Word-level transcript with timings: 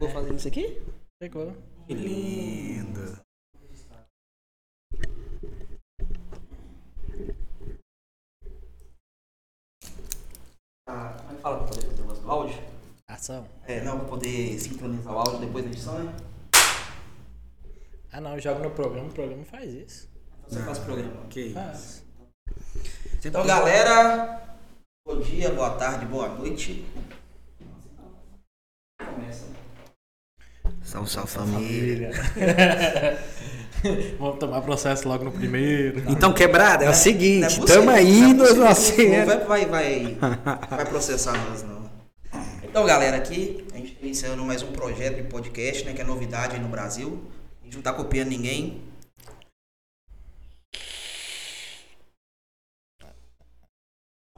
Vou 0.00 0.08
fazer 0.10 0.32
isso 0.32 0.46
aqui? 0.46 0.80
Pegou. 1.20 1.52
Que 1.88 1.94
lindo. 1.94 3.20
Ah, 10.88 11.16
como 11.18 11.32
é 11.32 11.34
que 11.34 11.42
fala 11.42 11.58
pra 11.58 11.66
poder 11.66 11.82
fazer 11.82 11.94
o 11.94 12.02
negócio 12.02 12.22
do 12.22 12.30
áudio? 12.30 12.62
Ação. 13.08 13.48
É, 13.64 13.82
não, 13.82 13.98
pra 13.98 14.08
poder 14.08 14.58
sincronizar 14.60 15.12
o 15.12 15.18
áudio 15.18 15.40
depois 15.40 15.64
da 15.64 15.70
edição, 15.70 16.04
né? 16.04 16.16
Ah 18.12 18.20
não, 18.20 18.34
eu 18.34 18.40
jogo 18.40 18.62
no 18.62 18.70
programa, 18.70 19.08
o 19.08 19.12
programa 19.12 19.44
faz 19.44 19.74
isso. 19.74 20.08
Então 20.46 20.50
você 20.50 20.64
faz 20.64 20.78
o 20.78 20.84
programa. 20.84 21.26
Que 21.28 21.40
isso. 21.40 21.54
Faz. 21.54 22.04
Então, 23.24 23.44
galera, 23.44 24.56
bom 25.04 25.20
dia, 25.20 25.52
boa 25.52 25.76
tarde, 25.76 26.06
boa 26.06 26.28
noite. 26.28 26.86
Começa. 28.98 29.46
Salve, 30.88 31.10
salve 31.10 31.30
família. 31.30 32.10
Vamos 34.18 34.38
tomar 34.38 34.62
processo 34.62 35.06
logo 35.06 35.22
no 35.22 35.30
primeiro. 35.30 36.10
Então, 36.10 36.32
quebrada, 36.32 36.86
é 36.86 36.88
o 36.88 36.94
seguinte, 36.94 37.44
é 37.44 37.48
possível, 37.48 37.66
tamo 37.66 37.90
aí 37.90 38.22
é 38.22 38.28
no 38.28 38.38
possível, 38.38 38.64
nosso. 38.64 38.96
Vai, 39.46 39.66
vai, 39.66 40.16
vai, 40.16 40.86
processar 40.86 41.36
nós, 41.44 41.62
não. 41.62 41.90
Então, 42.62 42.86
galera, 42.86 43.18
aqui 43.18 43.66
a 43.74 43.76
gente 43.76 43.92
está 43.92 44.06
iniciando 44.06 44.42
mais 44.42 44.62
um 44.62 44.72
projeto 44.72 45.16
de 45.16 45.24
podcast, 45.24 45.84
né? 45.84 45.92
Que 45.92 46.00
é 46.00 46.04
novidade 46.04 46.56
aí 46.56 46.62
no 46.62 46.68
Brasil. 46.68 47.22
A 47.60 47.64
gente 47.66 47.76
não 47.76 47.82
tá 47.82 47.92
copiando 47.92 48.28
ninguém. 48.28 48.82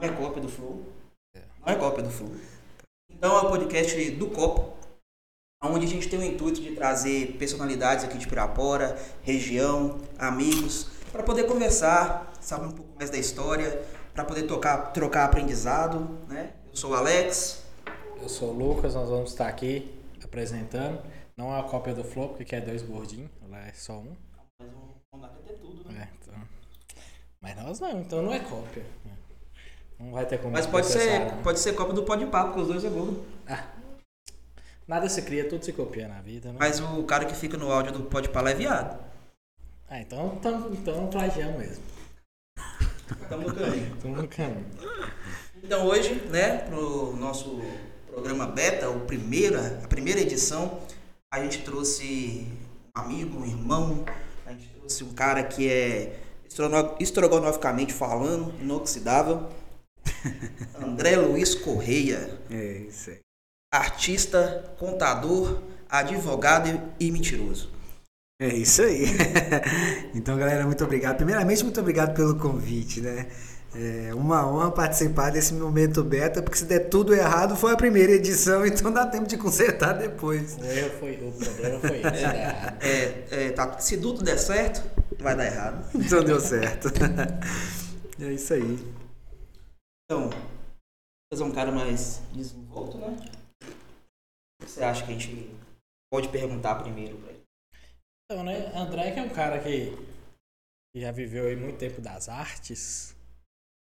Não 0.01 0.09
é 0.09 0.11
cópia 0.11 0.43
do 0.43 0.49
Flow. 0.49 0.85
Não 1.65 1.73
é 1.73 1.77
cópia 1.77 2.03
do 2.03 2.11
Flow. 2.11 2.35
Então 3.09 3.37
é 3.37 3.41
o 3.41 3.49
podcast 3.49 4.11
do 4.11 4.27
Copo, 4.29 4.80
onde 5.63 5.85
a 5.85 5.89
gente 5.89 6.09
tem 6.09 6.19
o 6.19 6.25
intuito 6.25 6.61
de 6.63 6.75
trazer 6.75 7.37
personalidades 7.39 8.05
aqui 8.05 8.17
de 8.17 8.27
Pirapora, 8.27 8.97
região, 9.23 9.99
amigos, 10.19 10.89
para 11.13 11.23
poder 11.23 11.45
conversar, 11.45 12.33
saber 12.41 12.67
um 12.67 12.73
pouco 12.73 12.97
mais 12.97 13.11
da 13.11 13.19
história, 13.19 13.83
para 14.15 14.25
poder 14.25 14.45
tocar, 14.45 14.93
trocar 14.93 15.27
aprendizado, 15.27 16.19
né? 16.29 16.55
Eu 16.71 16.77
sou 16.77 16.93
o 16.93 16.95
Alex. 16.95 17.63
Eu 18.23 18.29
sou 18.29 18.51
o 18.51 18.53
Lucas, 18.53 18.95
nós 18.95 19.09
vamos 19.11 19.31
estar 19.31 19.49
aqui 19.49 19.95
apresentando. 20.25 20.99
Não 21.37 21.55
é 21.55 21.61
a 21.61 21.63
cópia 21.63 21.95
do 21.95 22.05
Flow, 22.05 22.29
porque 22.29 22.43
aqui 22.43 22.57
é 22.57 22.61
dois 22.61 22.83
gordinhos, 22.83 23.31
lá 23.49 23.59
é 23.67 23.73
só 23.73 23.99
um. 23.99 24.17
Mas 24.59 24.69
vamos 25.11 25.27
dar 25.27 25.29
pra 25.29 25.43
ter 25.43 25.59
tudo, 25.59 25.91
né? 25.91 26.09
É, 26.11 26.15
então... 26.23 26.35
Mas 27.41 27.57
nós 27.57 27.81
não, 27.81 28.01
então 28.01 28.23
não 28.23 28.33
é 28.33 28.41
cópia. 28.41 28.85
Não 29.99 30.13
vai 30.13 30.25
ter 30.25 30.39
como 30.39 30.53
Mas 30.53 30.67
pode 30.67 30.87
ser, 30.87 31.21
não. 31.21 31.43
pode 31.43 31.61
ser 31.61 31.75
cópia 31.75 31.93
do 31.93 32.03
Pode 32.03 32.25
Papo, 32.27 32.49
porque 32.49 32.61
os 32.63 32.69
dois 32.69 32.85
é 32.85 32.89
gordo. 32.89 33.23
Nada 34.91 35.09
se 35.09 35.23
cria, 35.23 35.49
tudo 35.49 35.65
se 35.65 35.73
copia 35.73 36.09
na 36.09 36.21
vida, 36.21 36.49
né? 36.51 36.57
Mas 36.59 36.81
o 36.81 37.05
cara 37.05 37.25
que 37.25 37.37
fica 37.37 37.57
no 37.57 37.71
áudio 37.71 37.93
do 37.93 38.03
Pode 38.03 38.29
Papo 38.29 38.49
é 38.49 38.55
viado. 38.55 38.99
Ah, 39.89 40.01
então, 40.01 40.35
então, 40.37 40.69
então 40.73 41.07
plagiamos 41.07 41.59
mesmo. 41.59 41.85
Tamo 43.29 43.49
no 43.49 43.55
caminho. 43.55 43.87
Estamos 43.95 44.19
no 44.21 44.27
caminho. 44.27 44.67
Então 45.63 45.87
hoje, 45.87 46.15
né, 46.33 46.59
pro 46.69 47.15
nosso 47.15 47.61
programa 48.09 48.49
beta, 48.49 48.91
o 48.91 49.07
primeiro, 49.07 49.61
a 49.61 49.87
primeira 49.87 50.19
edição, 50.19 50.81
a 51.33 51.41
gente 51.41 51.63
trouxe 51.63 52.49
um 52.97 53.01
amigo, 53.01 53.39
um 53.39 53.47
irmão, 53.47 54.05
a 54.45 54.51
gente 54.51 54.71
trouxe 54.71 55.05
um 55.05 55.15
cara 55.15 55.45
que 55.45 55.71
é 55.71 56.19
estrogonoficamente 56.99 57.93
falando, 57.93 58.53
inoxidável, 58.61 59.49
André 60.75 61.17
Luiz 61.17 61.55
Correia, 61.55 62.41
É 62.51 62.87
isso 62.89 63.11
aí. 63.11 63.30
Artista, 63.73 64.65
contador, 64.79 65.61
advogado 65.89 66.81
e 66.99 67.11
mentiroso. 67.11 67.71
É 68.41 68.49
isso 68.49 68.83
aí. 68.83 69.05
então, 70.15 70.37
galera, 70.37 70.65
muito 70.65 70.83
obrigado. 70.83 71.17
Primeiramente, 71.17 71.63
muito 71.63 71.79
obrigado 71.79 72.15
pelo 72.15 72.37
convite, 72.37 73.01
né? 73.01 73.27
É 73.73 74.13
uma 74.15 74.45
honra 74.51 74.73
participar 74.73 75.31
desse 75.31 75.55
momento 75.55 76.03
beta, 76.03 76.43
porque 76.43 76.59
se 76.59 76.65
der 76.65 76.89
tudo 76.89 77.15
errado, 77.15 77.55
foi 77.55 77.73
a 77.73 77.77
primeira 77.77 78.13
edição, 78.13 78.67
então 78.67 78.91
dá 78.91 79.07
tempo 79.07 79.29
de 79.29 79.37
consertar 79.37 79.93
depois. 79.93 80.57
O 80.57 80.65
erro 80.65 80.91
foi, 80.99 81.13
o 81.23 81.33
problema 81.33 81.79
foi 81.81 81.99
esse, 81.99 82.23
né? 82.23 82.79
É, 82.81 83.25
é, 83.31 83.51
tá- 83.53 83.79
se 83.79 83.97
tudo 83.99 84.25
der 84.25 84.39
certo, 84.39 84.83
vai 85.21 85.37
dar 85.37 85.47
errado. 85.47 85.85
Então 85.95 86.25
deu 86.25 86.41
certo. 86.41 86.89
É 88.21 88.33
isso 88.33 88.55
aí. 88.55 88.79
Então, 90.05 90.31
você 91.33 91.43
é 91.43 91.47
um 91.47 91.53
cara 91.53 91.71
mais 91.71 92.21
desenvolto, 92.33 92.99
né? 92.99 93.17
Você 94.71 94.85
acha 94.85 95.05
que 95.05 95.13
a 95.13 95.19
gente 95.19 95.51
pode 96.13 96.29
perguntar 96.29 96.77
primeiro 96.77 97.19
pra 97.19 97.33
ele? 97.33 97.43
Então, 98.25 98.45
né, 98.45 98.67
André 98.77 99.11
que 99.11 99.19
é 99.19 99.23
um 99.23 99.29
cara 99.29 99.59
que, 99.59 99.91
que 100.95 101.01
já 101.01 101.11
viveu 101.11 101.49
aí 101.49 101.57
muito 101.57 101.79
tempo 101.79 102.01
das 102.01 102.29
artes, 102.29 103.17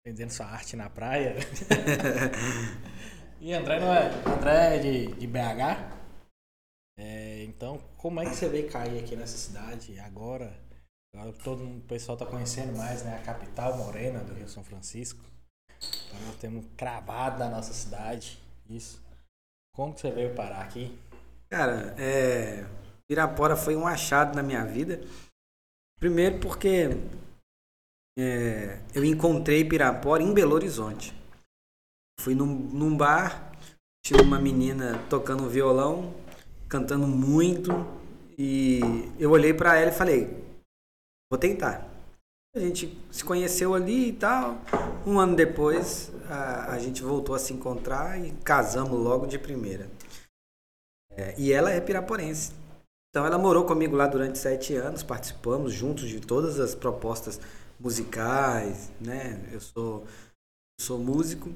vendendo 0.03 0.31
sua 0.31 0.47
arte 0.47 0.75
na 0.75 0.89
praia. 0.89 1.35
e 3.39 3.53
André 3.53 3.79
não 3.79 3.93
é, 3.93 4.07
André 4.25 4.77
é 4.77 4.79
de, 4.79 5.07
de 5.13 5.27
BH. 5.27 5.99
É, 6.97 7.43
então, 7.43 7.77
como 7.95 8.19
é 8.19 8.25
que 8.25 8.35
você 8.35 8.49
veio 8.49 8.71
cair 8.71 9.03
aqui 9.03 9.15
nessa 9.15 9.37
cidade 9.37 9.99
agora? 9.99 10.59
Agora 11.13 11.31
que 11.31 11.43
todo 11.43 11.63
o 11.63 11.81
pessoal 11.81 12.17
tá 12.17 12.25
conhecendo 12.25 12.75
mais, 12.75 13.03
né, 13.03 13.15
a 13.15 13.21
capital 13.21 13.77
morena 13.77 14.23
do 14.23 14.33
Rio 14.33 14.49
São 14.49 14.63
Francisco. 14.63 15.23
Então, 16.07 16.19
nós 16.25 16.35
temos 16.37 16.65
cravado 16.75 17.37
na 17.37 17.47
nossa 17.47 17.73
cidade 17.73 18.41
isso. 18.67 19.08
Como 19.79 19.93
que 19.93 20.01
você 20.01 20.11
veio 20.11 20.35
parar 20.35 20.59
aqui? 20.59 20.93
Cara, 21.49 21.95
é, 21.97 22.65
Pirapora 23.07 23.55
foi 23.55 23.77
um 23.77 23.87
achado 23.87 24.35
na 24.35 24.43
minha 24.43 24.65
vida. 24.65 24.99
Primeiro 25.97 26.37
porque 26.41 26.89
é, 28.19 28.81
eu 28.93 29.05
encontrei 29.05 29.63
Pirapora 29.63 30.21
em 30.21 30.33
Belo 30.33 30.53
Horizonte. 30.53 31.15
Fui 32.19 32.35
num, 32.35 32.45
num 32.45 32.97
bar, 32.97 33.53
tinha 34.05 34.21
uma 34.21 34.37
menina 34.37 35.01
tocando 35.09 35.49
violão, 35.49 36.13
cantando 36.67 37.07
muito, 37.07 37.71
e 38.37 38.81
eu 39.17 39.31
olhei 39.31 39.53
pra 39.53 39.77
ela 39.77 39.91
e 39.91 39.97
falei, 39.97 40.43
vou 41.31 41.39
tentar. 41.39 41.89
A 42.53 42.59
gente 42.59 43.01
se 43.09 43.23
conheceu 43.23 43.73
ali 43.73 44.09
e 44.09 44.13
tal. 44.13 44.57
Um 45.07 45.17
ano 45.17 45.37
depois, 45.37 46.11
a, 46.29 46.73
a 46.73 46.79
gente 46.79 47.01
voltou 47.01 47.35
a 47.35 47.39
se 47.39 47.53
encontrar 47.53 48.23
e 48.23 48.31
casamos 48.43 48.97
logo 48.97 49.25
de 49.25 49.39
primeira. 49.39 49.89
É, 51.11 51.33
e 51.37 51.51
ela 51.51 51.71
é 51.71 51.81
piraporense. 51.81 52.53
Então 53.09 53.25
ela 53.25 53.37
morou 53.37 53.65
comigo 53.65 53.95
lá 53.95 54.05
durante 54.05 54.37
sete 54.37 54.75
anos, 54.75 55.01
participamos 55.01 55.73
juntos 55.73 56.07
de 56.07 56.19
todas 56.19 56.59
as 56.59 56.75
propostas 56.75 57.41
musicais, 57.79 58.91
né? 59.01 59.49
Eu 59.51 59.59
sou, 59.59 60.05
sou 60.79 60.99
músico, 60.99 61.49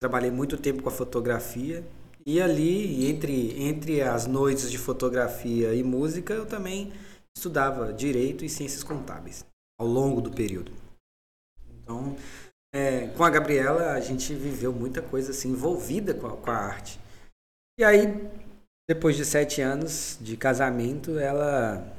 trabalhei 0.00 0.30
muito 0.30 0.56
tempo 0.56 0.82
com 0.82 0.88
a 0.88 0.92
fotografia 0.92 1.84
e 2.24 2.40
ali, 2.40 3.06
entre, 3.06 3.60
entre 3.60 4.02
as 4.02 4.26
noites 4.26 4.70
de 4.70 4.78
fotografia 4.78 5.74
e 5.74 5.82
música, 5.82 6.34
eu 6.34 6.46
também 6.46 6.92
estudava 7.36 7.92
direito 7.92 8.44
e 8.44 8.48
ciências 8.48 8.84
contábeis 8.84 9.44
ao 9.80 9.86
longo 9.86 10.20
do 10.20 10.30
período. 10.30 10.70
Então, 11.82 12.14
é, 12.72 13.08
com 13.08 13.24
a 13.24 13.30
Gabriela, 13.30 13.92
a 13.92 14.00
gente 14.00 14.34
viveu 14.34 14.72
muita 14.72 15.00
coisa 15.02 15.30
assim, 15.30 15.50
envolvida 15.50 16.14
com 16.14 16.26
a, 16.26 16.36
com 16.36 16.50
a 16.50 16.56
arte. 16.56 17.00
E 17.78 17.84
aí, 17.84 18.06
depois 18.88 19.16
de 19.16 19.24
sete 19.24 19.60
anos 19.60 20.18
de 20.20 20.36
casamento, 20.36 21.18
ela 21.18 21.94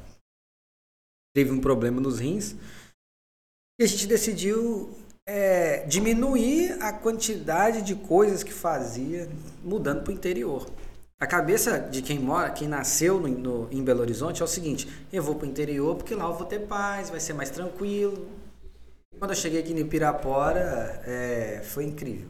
teve 1.33 1.51
um 1.51 1.61
problema 1.61 2.01
nos 2.01 2.19
rins 2.19 2.55
e 3.79 3.83
a 3.83 3.87
gente 3.87 4.07
decidiu 4.07 4.89
é, 5.27 5.85
diminuir 5.85 6.81
a 6.81 6.91
quantidade 6.91 7.81
de 7.81 7.95
coisas 7.95 8.43
que 8.43 8.51
fazia 8.51 9.29
mudando 9.63 10.03
para 10.03 10.11
o 10.11 10.13
interior. 10.13 10.69
A 11.21 11.27
cabeça 11.27 11.79
de 11.79 12.01
quem 12.01 12.19
mora, 12.19 12.49
quem 12.49 12.67
nasceu 12.67 13.19
no, 13.19 13.27
no- 13.27 13.67
em 13.71 13.83
Belo 13.83 14.01
Horizonte 14.01 14.41
é 14.41 14.45
o 14.45 14.47
seguinte: 14.47 14.87
eu 15.11 15.21
vou 15.21 15.35
para 15.35 15.45
o 15.47 15.49
interior 15.49 15.95
porque 15.95 16.15
lá 16.15 16.25
eu 16.25 16.33
vou 16.33 16.45
ter 16.47 16.59
paz, 16.67 17.09
vai 17.09 17.19
ser 17.19 17.33
mais 17.33 17.49
tranquilo. 17.49 18.27
Quando 19.19 19.31
eu 19.31 19.35
cheguei 19.35 19.59
aqui 19.59 19.73
em 19.73 19.85
Pirapora, 19.85 21.01
é, 21.05 21.61
foi 21.61 21.83
incrível. 21.83 22.29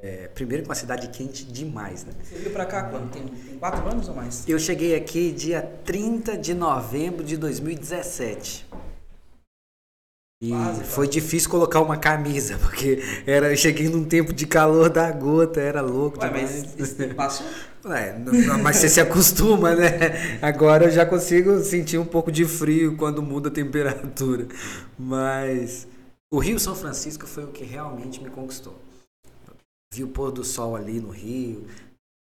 É, 0.00 0.28
primeiro 0.28 0.62
que 0.62 0.68
uma 0.68 0.74
cidade 0.74 1.08
quente 1.08 1.44
demais, 1.44 2.04
né? 2.04 2.12
Você 2.22 2.36
veio 2.36 2.52
pra 2.52 2.64
cá 2.64 2.84
quando? 2.84 3.10
Tem, 3.10 3.26
tem 3.26 3.58
quatro 3.58 3.88
anos 3.88 4.08
ou 4.08 4.14
mais? 4.14 4.48
Eu 4.48 4.58
cheguei 4.58 4.94
aqui 4.94 5.32
dia 5.32 5.62
30 5.84 6.38
de 6.38 6.54
novembro 6.54 7.24
de 7.24 7.36
2017. 7.36 8.66
E 10.40 10.50
Quase, 10.50 10.84
foi 10.84 11.08
difícil 11.08 11.50
colocar 11.50 11.80
uma 11.80 11.96
camisa, 11.96 12.56
porque 12.62 13.02
era, 13.26 13.50
eu 13.50 13.56
cheguei 13.56 13.88
num 13.88 14.04
tempo 14.04 14.32
de 14.32 14.46
calor 14.46 14.88
da 14.90 15.10
gota, 15.10 15.60
era 15.60 15.80
louco 15.80 16.20
Ué, 16.20 16.28
demais. 16.28 16.74
mas 16.78 17.14
passou? 17.14 17.46
É, 17.86 18.18
mas 18.64 18.78
você 18.78 18.88
se 18.88 19.00
acostuma, 19.00 19.72
né? 19.72 20.40
Agora 20.42 20.86
eu 20.86 20.90
já 20.90 21.06
consigo 21.06 21.60
sentir 21.60 21.98
um 21.98 22.04
pouco 22.04 22.32
de 22.32 22.44
frio 22.44 22.96
quando 22.96 23.22
muda 23.22 23.48
a 23.48 23.52
temperatura. 23.52 24.48
Mas 24.98 25.86
o 26.32 26.38
Rio 26.38 26.58
São 26.58 26.74
Francisco 26.74 27.26
foi 27.26 27.44
o 27.44 27.52
que 27.52 27.64
realmente 27.64 28.22
me 28.22 28.30
conquistou. 28.30 28.76
Vi 29.92 30.02
o 30.02 30.08
pôr 30.08 30.32
do 30.32 30.44
sol 30.44 30.74
ali 30.74 31.00
no 31.00 31.10
Rio, 31.10 31.66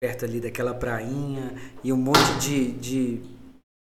perto 0.02 0.24
ali 0.24 0.40
daquela 0.40 0.74
prainha 0.74 1.54
e 1.82 1.92
um 1.92 1.96
monte 1.96 2.38
de, 2.40 2.72
de 2.72 3.22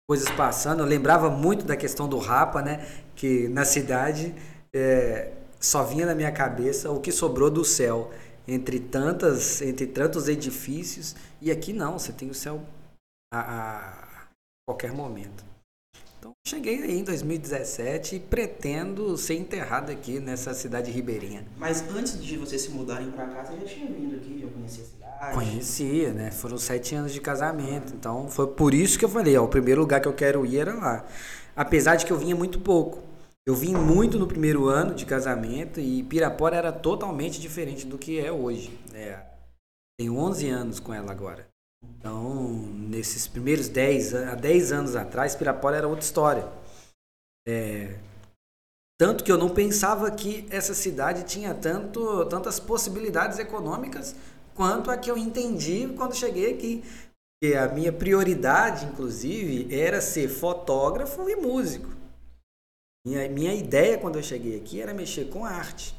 coisas 0.08 0.30
passando. 0.30 0.80
Eu 0.80 0.86
lembrava 0.86 1.30
muito 1.30 1.64
da 1.64 1.76
questão 1.76 2.08
do 2.08 2.18
Rapa, 2.18 2.62
né? 2.62 2.86
Que 3.16 3.48
na 3.48 3.64
cidade 3.64 4.34
é, 4.74 5.32
só 5.58 5.82
vinha 5.82 6.06
na 6.06 6.14
minha 6.14 6.30
cabeça 6.30 6.90
o 6.90 7.00
que 7.00 7.10
sobrou 7.10 7.50
do 7.50 7.64
céu 7.64 8.12
entre 8.46 8.78
tantas, 8.80 9.62
entre 9.62 9.86
tantos 9.86 10.28
edifícios 10.28 11.14
e 11.40 11.50
aqui 11.50 11.72
não, 11.72 11.98
você 11.98 12.12
tem 12.12 12.28
o 12.28 12.34
céu 12.34 12.62
a, 13.32 13.40
a 13.40 14.28
qualquer 14.66 14.92
momento. 14.92 15.51
Então, 16.22 16.36
cheguei 16.46 16.80
aí 16.84 17.00
em 17.00 17.02
2017 17.02 18.14
e 18.14 18.20
pretendo 18.20 19.16
ser 19.16 19.34
enterrado 19.34 19.90
aqui 19.90 20.20
nessa 20.20 20.54
cidade 20.54 20.88
ribeirinha. 20.88 21.44
Mas 21.58 21.82
antes 21.96 22.22
de 22.22 22.36
vocês 22.36 22.62
se 22.62 22.70
mudarem 22.70 23.10
para 23.10 23.26
cá, 23.26 23.44
você 23.44 23.58
já 23.58 23.64
tinha 23.64 23.86
vindo 23.86 24.14
aqui, 24.14 24.38
já 24.40 24.46
conhecia 24.46 24.84
a 24.84 24.86
cidade? 24.86 25.34
Conhecia, 25.34 26.12
né? 26.12 26.30
Foram 26.30 26.58
sete 26.58 26.94
anos 26.94 27.12
de 27.12 27.20
casamento. 27.20 27.92
Então, 27.92 28.28
foi 28.28 28.46
por 28.46 28.72
isso 28.72 29.00
que 29.00 29.04
eu 29.04 29.08
falei, 29.08 29.36
ó, 29.36 29.42
o 29.42 29.48
primeiro 29.48 29.80
lugar 29.80 30.00
que 30.00 30.06
eu 30.06 30.12
quero 30.12 30.46
ir 30.46 30.58
era 30.58 30.72
lá. 30.76 31.04
Apesar 31.56 31.96
de 31.96 32.06
que 32.06 32.12
eu 32.12 32.18
vinha 32.18 32.36
muito 32.36 32.60
pouco. 32.60 33.02
Eu 33.44 33.56
vim 33.56 33.74
muito 33.74 34.16
no 34.16 34.28
primeiro 34.28 34.68
ano 34.68 34.94
de 34.94 35.04
casamento 35.04 35.80
e 35.80 36.04
Pirapora 36.04 36.54
era 36.54 36.70
totalmente 36.70 37.40
diferente 37.40 37.84
do 37.84 37.98
que 37.98 38.20
é 38.20 38.30
hoje. 38.30 38.78
Né? 38.92 39.20
Tenho 39.98 40.16
11 40.16 40.48
anos 40.48 40.78
com 40.78 40.94
ela 40.94 41.10
agora. 41.10 41.51
Então, 41.82 42.52
nesses 42.88 43.26
primeiros 43.26 43.68
10, 43.68 44.14
há 44.14 44.34
10 44.34 44.72
anos 44.72 44.96
atrás, 44.96 45.34
Pirapora 45.34 45.76
era 45.76 45.88
outra 45.88 46.04
história. 46.04 46.46
É, 47.46 47.98
tanto 49.02 49.24
que 49.24 49.32
eu 49.32 49.36
não 49.36 49.48
pensava 49.48 50.10
que 50.12 50.46
essa 50.48 50.74
cidade 50.74 51.24
tinha 51.24 51.52
tanto, 51.52 52.24
tantas 52.26 52.60
possibilidades 52.60 53.38
econômicas 53.38 54.14
quanto 54.54 54.90
a 54.90 54.96
que 54.96 55.10
eu 55.10 55.18
entendi 55.18 55.92
quando 55.96 56.14
cheguei 56.14 56.52
aqui. 56.52 56.84
Porque 57.42 57.56
a 57.56 57.68
minha 57.68 57.92
prioridade, 57.92 58.86
inclusive, 58.86 59.74
era 59.74 60.00
ser 60.00 60.28
fotógrafo 60.28 61.28
e 61.28 61.34
músico. 61.34 61.88
Minha, 63.04 63.28
minha 63.28 63.52
ideia 63.52 63.98
quando 63.98 64.16
eu 64.16 64.22
cheguei 64.22 64.56
aqui 64.56 64.80
era 64.80 64.94
mexer 64.94 65.28
com 65.28 65.44
arte. 65.44 65.96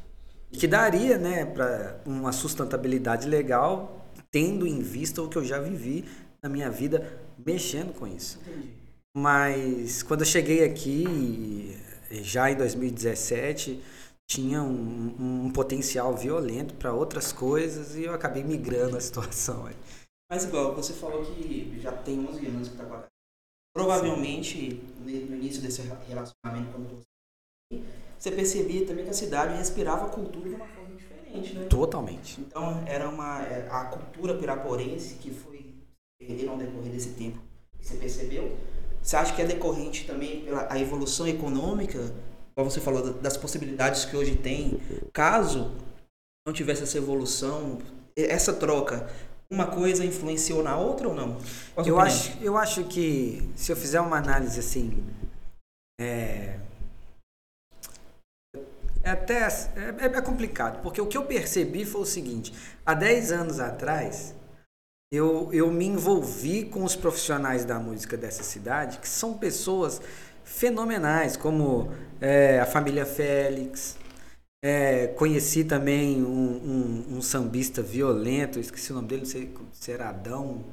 E 0.50 0.58
que 0.58 0.68
daria 0.68 1.18
né, 1.18 1.46
para 1.46 2.00
uma 2.06 2.32
sustentabilidade 2.32 3.28
legal 3.28 4.03
tendo 4.34 4.66
em 4.66 4.80
vista 4.82 5.22
o 5.22 5.30
que 5.30 5.38
eu 5.38 5.46
já 5.46 5.60
vivi 5.60 6.04
na 6.42 6.50
minha 6.50 6.70
vida 6.70 7.22
mexendo 7.38 7.94
com 7.94 8.08
isso. 8.08 8.40
Entendi. 8.42 8.74
Mas 9.16 10.02
quando 10.02 10.22
eu 10.22 10.26
cheguei 10.26 10.64
aqui, 10.66 11.78
já 12.10 12.50
em 12.50 12.58
2017, 12.58 13.80
tinha 14.28 14.64
um, 14.64 15.46
um 15.46 15.52
potencial 15.52 16.18
violento 16.18 16.74
para 16.74 16.92
outras 16.92 17.32
coisas 17.32 17.96
e 17.96 18.06
eu 18.06 18.14
acabei 18.14 18.44
migrando 18.44 18.98
a 18.98 19.00
situação. 19.00 19.70
Mas 20.32 20.46
igual, 20.46 20.74
você 20.74 20.94
falou 20.94 21.24
que 21.24 21.80
já 21.80 21.92
tem 21.92 22.28
11 22.28 22.48
anos 22.48 22.68
que 22.70 22.74
está 22.74 22.86
com 22.86 22.96
a 22.96 23.04
Provavelmente, 23.76 24.82
no 25.00 25.10
início 25.10 25.62
desse 25.62 25.82
relacionamento, 25.82 26.72
quando 26.72 26.90
você 26.90 27.84
você 28.24 28.32
percebia 28.32 28.86
também 28.86 29.04
que 29.04 29.10
a 29.10 29.14
cidade 29.14 29.58
respirava 29.58 30.06
a 30.06 30.10
cultura 30.10 30.48
de 30.48 30.56
uma 30.56 30.66
forma 30.66 30.83
diferente, 31.34 31.54
né? 31.54 31.66
Totalmente. 31.66 32.40
Então, 32.40 32.84
era 32.86 33.10
uma 33.10 33.42
é, 33.44 33.68
a 33.70 33.86
cultura 33.86 34.36
piraporense 34.36 35.16
que 35.16 35.32
foi 35.32 35.74
perdendo 36.20 36.52
ao 36.52 36.58
decorrer 36.58 36.92
desse 36.92 37.10
tempo. 37.10 37.40
Você 37.80 37.96
percebeu? 37.96 38.56
Você 39.02 39.16
acha 39.16 39.34
que 39.34 39.42
é 39.42 39.46
decorrente 39.46 40.06
também 40.06 40.42
pela 40.42 40.72
a 40.72 40.80
evolução 40.80 41.28
econômica, 41.28 42.14
como 42.56 42.70
você 42.70 42.80
falou, 42.80 43.14
das 43.14 43.36
possibilidades 43.36 44.06
que 44.06 44.16
hoje 44.16 44.36
tem, 44.36 44.80
caso 45.12 45.72
não 46.46 46.54
tivesse 46.54 46.84
essa 46.84 46.98
evolução, 46.98 47.80
essa 48.16 48.54
troca, 48.54 49.10
uma 49.50 49.68
coisa 49.68 50.06
influenciou 50.06 50.64
na 50.64 50.78
outra 50.78 51.08
ou 51.08 51.14
não? 51.14 51.38
Eu 51.86 52.00
acho, 52.00 52.38
eu 52.42 52.58
acho 52.58 52.86
que 52.86 53.50
se 53.56 53.72
eu 53.72 53.76
fizer 53.76 54.02
uma 54.02 54.18
análise 54.18 54.60
assim, 54.60 55.04
é, 56.00 56.60
é 59.04 59.12
até 59.12 59.40
é, 59.42 60.06
é, 60.06 60.22
complicado, 60.22 60.82
porque 60.82 61.02
o 61.02 61.06
que 61.06 61.18
eu 61.18 61.26
percebi 61.26 61.86
foi 61.86 62.02
o 62.02 62.06
seguinte: 62.06 62.54
há 62.86 62.94
10 62.94 63.32
anos 63.34 63.60
atrás, 63.60 64.34
eu, 65.12 65.52
eu 65.54 65.70
me 65.70 65.86
envolvi 65.86 66.66
com 66.66 66.84
os 66.84 66.96
profissionais 66.96 67.66
da 67.66 67.78
música 67.78 68.16
dessa 68.16 68.44
cidade, 68.44 69.00
que 69.00 69.08
são 69.08 69.38
pessoas 69.38 70.02
fenomenais, 70.44 71.36
como 71.36 71.92
é, 72.22 72.60
a 72.60 72.66
família 72.66 73.06
Félix. 73.06 73.98
É, 74.66 75.08
conheci 75.08 75.66
também 75.66 76.24
um, 76.24 76.30
um, 76.30 77.18
um, 77.18 77.22
sambista 77.22 77.82
violento, 77.82 78.62
esqueci 78.62 78.94
o 78.94 78.96
nome 78.96 79.10
dele, 79.10 79.24
não 79.24 79.30
sei 79.30 79.54
se 79.74 79.92
era 79.92 80.08
Adão. 80.08 80.64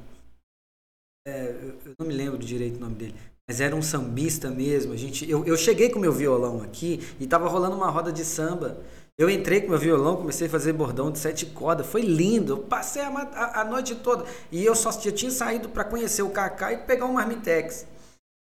É, 1.26 1.50
eu 1.84 1.94
não 1.98 2.06
me 2.06 2.14
lembro 2.14 2.38
direito 2.38 2.76
o 2.76 2.80
nome 2.80 2.94
dele 2.94 3.14
mas 3.50 3.60
era 3.60 3.74
um 3.74 3.82
sambista 3.82 4.48
mesmo. 4.48 4.92
A 4.92 4.96
gente, 4.96 5.28
eu, 5.28 5.44
eu 5.44 5.56
cheguei 5.56 5.88
com 5.88 5.98
meu 5.98 6.12
violão 6.12 6.62
aqui 6.62 7.00
e 7.18 7.24
estava 7.24 7.48
rolando 7.48 7.74
uma 7.74 7.90
roda 7.90 8.12
de 8.12 8.24
samba. 8.24 8.78
Eu 9.18 9.28
entrei 9.28 9.60
com 9.60 9.70
meu 9.70 9.78
violão, 9.78 10.14
comecei 10.14 10.46
a 10.46 10.50
fazer 10.50 10.72
bordão 10.72 11.10
de 11.10 11.18
sete 11.18 11.46
cordas, 11.46 11.84
foi 11.84 12.02
lindo. 12.02 12.52
Eu 12.52 12.58
passei 12.58 13.02
a, 13.02 13.08
a, 13.08 13.62
a 13.62 13.64
noite 13.64 13.96
toda 13.96 14.24
e 14.52 14.64
eu 14.64 14.76
só 14.76 14.90
eu 15.04 15.10
tinha 15.10 15.32
saído 15.32 15.68
para 15.68 15.82
conhecer 15.82 16.22
o 16.22 16.30
Kaká 16.30 16.72
e 16.72 16.76
pegar 16.76 17.06
um 17.06 17.14
marmitex. 17.14 17.86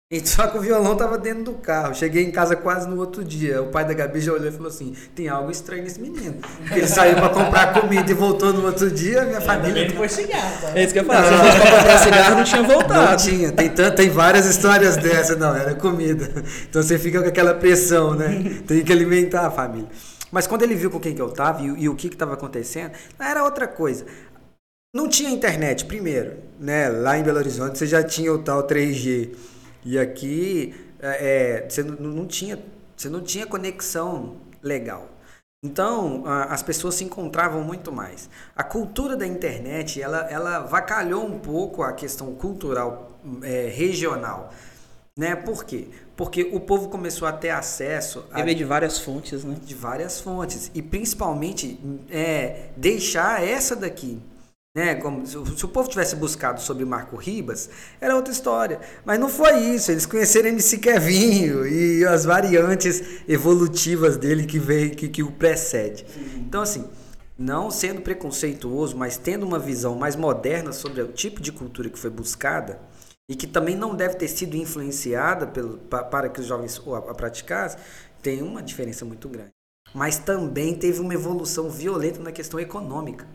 E 0.09 0.25
só 0.25 0.47
que 0.47 0.57
o 0.57 0.61
violão 0.61 0.93
estava 0.93 1.19
dentro 1.19 1.43
do 1.43 1.55
carro. 1.55 1.93
Cheguei 1.93 2.23
em 2.23 2.31
casa 2.31 2.55
quase 2.55 2.89
no 2.89 2.97
outro 2.97 3.25
dia. 3.25 3.61
O 3.61 3.73
pai 3.73 3.85
da 3.85 3.93
Gabi 3.93 4.21
já 4.21 4.33
olhou 4.33 4.47
e 4.47 4.53
falou 4.53 4.69
assim: 4.69 4.95
tem 5.17 5.29
algo 5.29 5.51
estranho 5.51 5.83
nesse 5.83 6.01
menino. 6.01 6.37
Ele 6.71 6.87
saiu 6.87 7.17
para 7.17 7.29
comprar 7.29 7.73
comida 7.73 8.09
e 8.09 8.15
voltou 8.15 8.53
no 8.53 8.67
outro 8.67 8.89
dia. 8.89 9.25
Minha 9.25 9.41
família. 9.41 9.89
Não 9.89 9.97
foi 9.97 10.09
cigarro. 10.09 10.61
Tá? 10.61 10.79
É 10.79 10.85
isso 10.85 10.93
que 10.93 11.01
eu 11.01 11.05
falar. 11.05 11.25
Se 11.25 11.37
fosse 11.37 11.59
para 11.59 11.77
comprar 11.77 11.99
cigarro, 11.99 12.37
não 12.37 12.45
tinha 12.45 12.63
voltado. 12.63 13.11
Não 13.11 13.17
tinha. 13.17 13.51
Tem, 13.51 13.69
tanto, 13.69 13.97
tem 13.97 14.09
várias 14.09 14.47
histórias 14.47 14.97
dessas. 14.97 15.37
Não, 15.37 15.57
era 15.57 15.75
comida. 15.75 16.31
Então 16.71 16.81
você 16.81 17.01
fica 17.01 17.21
com 17.21 17.29
aquela 17.29 17.55
pressão, 17.55 18.15
né? 18.15 18.63
Tem 18.65 18.85
que 18.85 18.93
alimentar 18.93 19.45
a 19.45 19.51
família. 19.51 19.89
Mas 20.31 20.47
quando 20.47 20.63
ele 20.63 20.77
viu 20.77 20.89
com 20.89 21.01
quem 21.01 21.17
que 21.17 21.21
eu 21.21 21.31
estava 21.31 21.63
e, 21.63 21.67
e, 21.67 21.89
o 21.89 21.97
que 21.97 22.07
estava 22.07 22.35
acontecendo, 22.35 22.93
era 23.19 23.43
outra 23.43 23.67
coisa. 23.67 24.07
Não 24.95 25.09
tinha 25.09 25.31
internet, 25.31 25.85
primeiro. 25.85 26.35
Né? 26.61 26.89
Lá 26.89 27.19
em 27.19 27.25
Belo 27.25 27.39
Horizonte 27.39 27.77
você 27.77 27.89
já 27.89 28.05
tinha 28.05 28.33
o 28.33 28.39
tal 28.39 28.65
3G. 28.69 29.31
E 29.87 30.01
aqui 30.01 30.75
é, 30.99 31.61
é, 31.63 31.71
você 31.71 31.81
não, 31.81 32.27
tinha, 32.27 32.59
você 32.97 33.09
não 33.09 33.21
tinha 33.21 33.47
conexão 33.47 34.35
legal. 34.61 35.09
Então, 35.65 36.25
as 36.27 36.61
pessoas 36.61 36.97
se 36.97 37.05
encontravam 37.05 37.63
muito 37.63 37.93
mais. 37.93 38.29
A 38.55 38.65
cultura 38.65 39.17
da 39.17 39.25
internet, 39.25 40.03
ela, 40.03 40.29
ela 40.29 40.59
vacalhou 40.61 41.25
um 41.25 41.39
pouco 41.39 41.85
a 41.85 41.93
questão 41.93 42.35
cultural 42.35 43.13
é, 43.43 43.69
regional. 43.69 44.53
Né? 45.17 45.37
Por 45.37 45.65
quê? 45.65 45.87
Porque 46.17 46.43
o 46.53 46.59
povo 46.59 46.89
começou 46.89 47.27
a 47.29 47.33
ter 47.33 47.51
acesso 47.51 48.25
a, 48.33 48.43
de 48.43 48.65
várias 48.65 48.99
fontes, 48.99 49.45
né? 49.45 49.57
De 49.63 49.75
várias 49.75 50.21
fontes. 50.21 50.71
E 50.75 50.83
principalmente 50.83 51.79
é, 52.11 52.71
deixar 52.77 53.43
essa 53.43 53.77
daqui 53.77 54.21
né? 54.77 54.95
Como, 54.97 55.27
se, 55.27 55.39
o 55.39 55.69
povo 55.69 55.89
tivesse 55.89 56.15
buscado 56.15 56.61
sobre 56.61 56.85
Marco 56.85 57.17
Ribas, 57.17 57.71
era 57.99 58.15
outra 58.15 58.31
história. 58.31 58.79
Mas 59.07 59.19
não 59.19 59.31
foi 59.31 59.59
isso. 59.59 59.91
Eles 59.91 60.05
conheceram 60.05 60.51
MC 60.51 60.77
Kevinho 60.77 61.67
e 61.67 62.05
as 62.05 62.27
variantes 62.27 63.03
evolutivas 63.27 64.19
dele 64.19 64.45
que 64.45 64.59
veio, 64.59 64.91
que, 64.91 65.09
que 65.09 65.23
o 65.23 65.33
precede. 65.33 66.05
Então, 66.37 66.61
assim, 66.61 66.85
não 67.39 67.71
sendo 67.71 68.03
preconceituoso, 68.03 68.95
mas 68.99 69.17
tendo 69.17 69.47
uma 69.47 69.59
visão 69.59 69.95
mais 69.95 70.15
moderna 70.15 70.75
sobre 70.75 71.01
o 71.01 71.09
tipo 71.09 71.41
de 71.41 71.51
cultura 71.53 71.89
que 71.89 71.99
foi 71.99 72.11
buscada 72.11 72.79
e 73.27 73.35
que 73.35 73.47
também 73.47 73.75
não 73.75 73.95
deve 73.95 74.17
ter 74.17 74.29
sido 74.29 74.59
influenciada 74.59 75.47
pelo, 75.47 75.79
para 75.79 76.29
que 76.29 76.41
os 76.41 76.47
jovens 76.47 76.79
a, 76.87 76.99
a 76.99 77.15
praticassem, 77.15 77.81
tem 78.21 78.43
uma 78.43 78.63
diferença 78.63 79.07
muito 79.07 79.27
grande. 79.27 79.53
Mas 79.95 80.19
também 80.19 80.75
teve 80.75 81.01
uma 81.01 81.15
evolução 81.15 81.71
violenta 81.71 82.21
na 82.21 82.31
questão 82.31 82.61
econômica. 82.61 83.27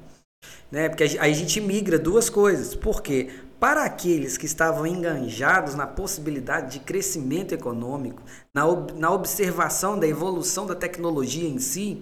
Né? 0.71 0.87
Porque 0.87 1.03
aí 1.03 1.31
a 1.31 1.33
gente 1.33 1.59
migra 1.59 1.99
duas 1.99 2.29
coisas. 2.29 2.73
Porque 2.73 3.29
para 3.59 3.83
aqueles 3.83 4.37
que 4.37 4.45
estavam 4.45 4.87
enganjados 4.87 5.75
na 5.75 5.85
possibilidade 5.85 6.79
de 6.79 6.79
crescimento 6.79 7.53
econômico, 7.53 8.23
na, 8.53 8.65
ob 8.65 8.93
na 8.93 9.11
observação 9.11 9.99
da 9.99 10.07
evolução 10.07 10.65
da 10.65 10.75
tecnologia 10.75 11.47
em 11.47 11.59
si, 11.59 12.01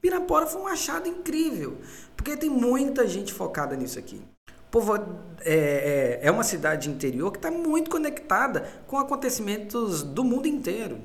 Pirapora 0.00 0.46
foi 0.46 0.60
um 0.60 0.66
achado 0.66 1.08
incrível. 1.08 1.78
Porque 2.16 2.36
tem 2.36 2.50
muita 2.50 3.08
gente 3.08 3.32
focada 3.32 3.74
nisso 3.74 3.98
aqui. 3.98 4.22
Povo, 4.70 4.94
é, 5.40 6.20
é, 6.20 6.20
é 6.22 6.30
uma 6.30 6.44
cidade 6.44 6.88
interior 6.88 7.32
que 7.32 7.38
está 7.38 7.50
muito 7.50 7.90
conectada 7.90 8.68
com 8.86 8.98
acontecimentos 8.98 10.04
do 10.04 10.22
mundo 10.22 10.46
inteiro. 10.46 10.98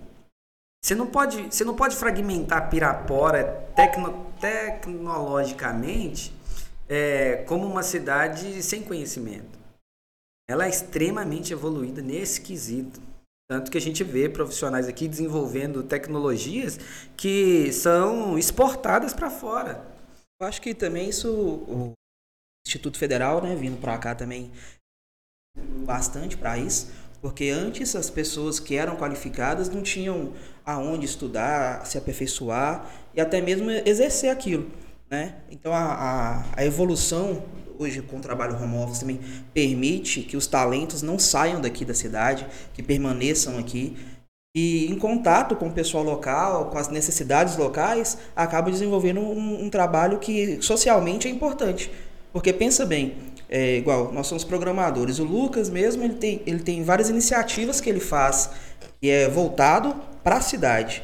Você 0.83 0.93
não 0.93 1.07
pode, 1.07 1.47
você 1.49 1.63
não 1.63 1.73
pode 1.73 1.95
fragmentar 1.95 2.69
Pirapora 2.69 3.67
tecno, 3.75 4.27
tecnologicamente 4.39 6.31
é, 6.87 7.43
como 7.47 7.65
uma 7.65 7.83
cidade 7.83 8.61
sem 8.61 8.83
conhecimento. 8.83 9.57
Ela 10.47 10.65
é 10.65 10.69
extremamente 10.69 11.53
evoluída 11.53 12.01
nesse 12.01 12.41
quesito. 12.41 13.01
Tanto 13.47 13.69
que 13.69 13.77
a 13.77 13.81
gente 13.81 14.03
vê 14.03 14.27
profissionais 14.27 14.87
aqui 14.87 15.07
desenvolvendo 15.07 15.83
tecnologias 15.83 16.79
que 17.15 17.71
são 17.71 18.37
exportadas 18.37 19.13
para 19.13 19.29
fora. 19.29 19.85
Eu 20.41 20.47
acho 20.47 20.61
que 20.61 20.73
também 20.73 21.09
isso 21.09 21.93
Instituto 22.67 22.97
Federal, 22.97 23.41
né, 23.41 23.55
vindo 23.55 23.79
para 23.79 23.97
cá 23.97 24.15
também 24.15 24.51
bastante 25.85 26.35
para 26.35 26.57
isso, 26.57 26.91
porque 27.21 27.49
antes 27.49 27.95
as 27.95 28.09
pessoas 28.09 28.59
que 28.59 28.75
eram 28.75 28.97
qualificadas 28.97 29.69
não 29.69 29.81
tinham 29.83 30.33
aonde 30.65 31.05
estudar, 31.05 31.85
se 31.85 31.97
aperfeiçoar 31.97 32.91
e 33.13 33.21
até 33.21 33.39
mesmo 33.39 33.69
exercer 33.69 34.31
aquilo, 34.31 34.69
né? 35.09 35.35
Então 35.49 35.73
a, 35.73 35.79
a, 35.79 36.45
a 36.57 36.65
evolução 36.65 37.43
hoje 37.77 38.01
com 38.01 38.17
o 38.17 38.21
trabalho 38.21 38.55
home 38.55 38.77
office 38.77 38.99
também 38.99 39.19
permite 39.53 40.21
que 40.21 40.37
os 40.37 40.47
talentos 40.47 41.01
não 41.01 41.19
saiam 41.19 41.59
daqui 41.59 41.83
da 41.83 41.93
cidade, 41.93 42.47
que 42.73 42.81
permaneçam 42.81 43.57
aqui 43.57 43.95
e 44.55 44.89
em 44.89 44.97
contato 44.97 45.53
com 45.53 45.67
o 45.67 45.71
pessoal 45.71 46.01
local, 46.01 46.67
com 46.67 46.77
as 46.77 46.87
necessidades 46.87 47.57
locais, 47.57 48.17
acaba 48.33 48.71
desenvolvendo 48.71 49.19
um, 49.19 49.65
um 49.65 49.69
trabalho 49.69 50.17
que 50.17 50.61
socialmente 50.61 51.27
é 51.27 51.31
importante. 51.31 51.91
Porque 52.31 52.53
pensa 52.53 52.85
bem, 52.85 53.17
é 53.49 53.75
igual, 53.75 54.13
nós 54.13 54.27
somos 54.27 54.45
programadores, 54.45 55.19
o 55.19 55.25
Lucas 55.25 55.69
mesmo, 55.69 56.05
ele 56.05 56.15
tem, 56.15 56.41
ele 56.45 56.59
tem 56.59 56.83
várias 56.83 57.09
iniciativas 57.09 57.81
que 57.81 57.89
ele 57.89 57.99
faz 57.99 58.49
que 59.01 59.09
é 59.09 59.27
voltado 59.27 59.93
para 60.23 60.37
a 60.37 60.41
cidade. 60.41 61.03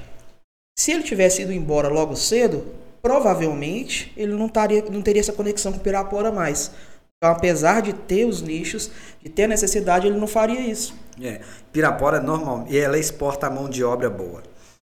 Se 0.80 0.94
ele 0.94 1.04
tivesse 1.04 1.42
ido 1.42 1.52
embora 1.52 1.90
logo 1.90 2.16
cedo, 2.16 2.66
provavelmente 3.02 4.14
ele 4.16 4.34
não, 4.34 4.48
taria, 4.48 4.84
não 4.90 5.02
teria 5.02 5.20
essa 5.20 5.34
conexão 5.34 5.72
com 5.72 5.80
o 5.80 5.82
Pirapora 5.82 6.32
mais. 6.32 6.72
Então, 7.18 7.36
apesar 7.36 7.82
de 7.82 7.94
ter 7.94 8.26
os 8.26 8.42
nichos, 8.42 8.90
de 9.22 9.30
ter 9.30 9.44
a 9.44 9.48
necessidade, 9.48 10.08
ele 10.08 10.18
não 10.18 10.28
faria 10.28 10.60
isso. 10.60 10.96
É. 11.22 11.42
Pirapora 11.72 12.20
normal, 12.20 12.66
e 12.68 12.78
ela 12.78 12.98
exporta 12.98 13.46
a 13.46 13.50
mão 13.50 13.70
de 13.70 13.84
obra 13.84 14.10
boa. 14.10 14.40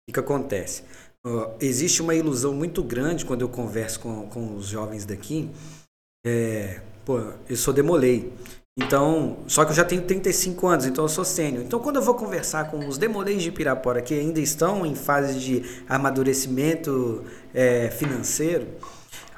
O 0.09 0.13
que, 0.13 0.19
acontece? 0.19 0.83
Uh, 1.25 1.51
existe 1.59 2.01
uma 2.01 2.15
ilusão 2.15 2.53
muito 2.53 2.83
grande 2.83 3.25
quando 3.25 3.41
eu 3.41 3.49
converso 3.49 3.99
com, 3.99 4.27
com 4.27 4.55
os 4.55 4.67
jovens 4.67 5.05
daqui. 5.05 5.49
É, 6.25 6.81
pô, 7.05 7.19
eu 7.47 7.55
sou 7.55 7.73
demolei. 7.73 8.33
Então, 8.77 9.37
só 9.47 9.65
que 9.65 9.71
eu 9.71 9.75
já 9.75 9.83
tenho 9.83 10.03
35 10.03 10.67
anos, 10.67 10.85
então 10.85 11.03
eu 11.03 11.09
sou 11.09 11.25
sênior. 11.25 11.63
Então, 11.63 11.79
quando 11.79 11.95
eu 11.95 12.01
vou 12.01 12.13
conversar 12.13 12.69
com 12.69 12.87
os 12.87 12.97
demoleis 12.97 13.41
de 13.41 13.51
Pirapora 13.51 14.01
que 14.03 14.13
ainda 14.13 14.39
estão 14.39 14.85
em 14.85 14.93
fase 14.93 15.39
de 15.39 15.63
amadurecimento 15.89 17.23
é, 17.55 17.89
financeiro, 17.89 18.67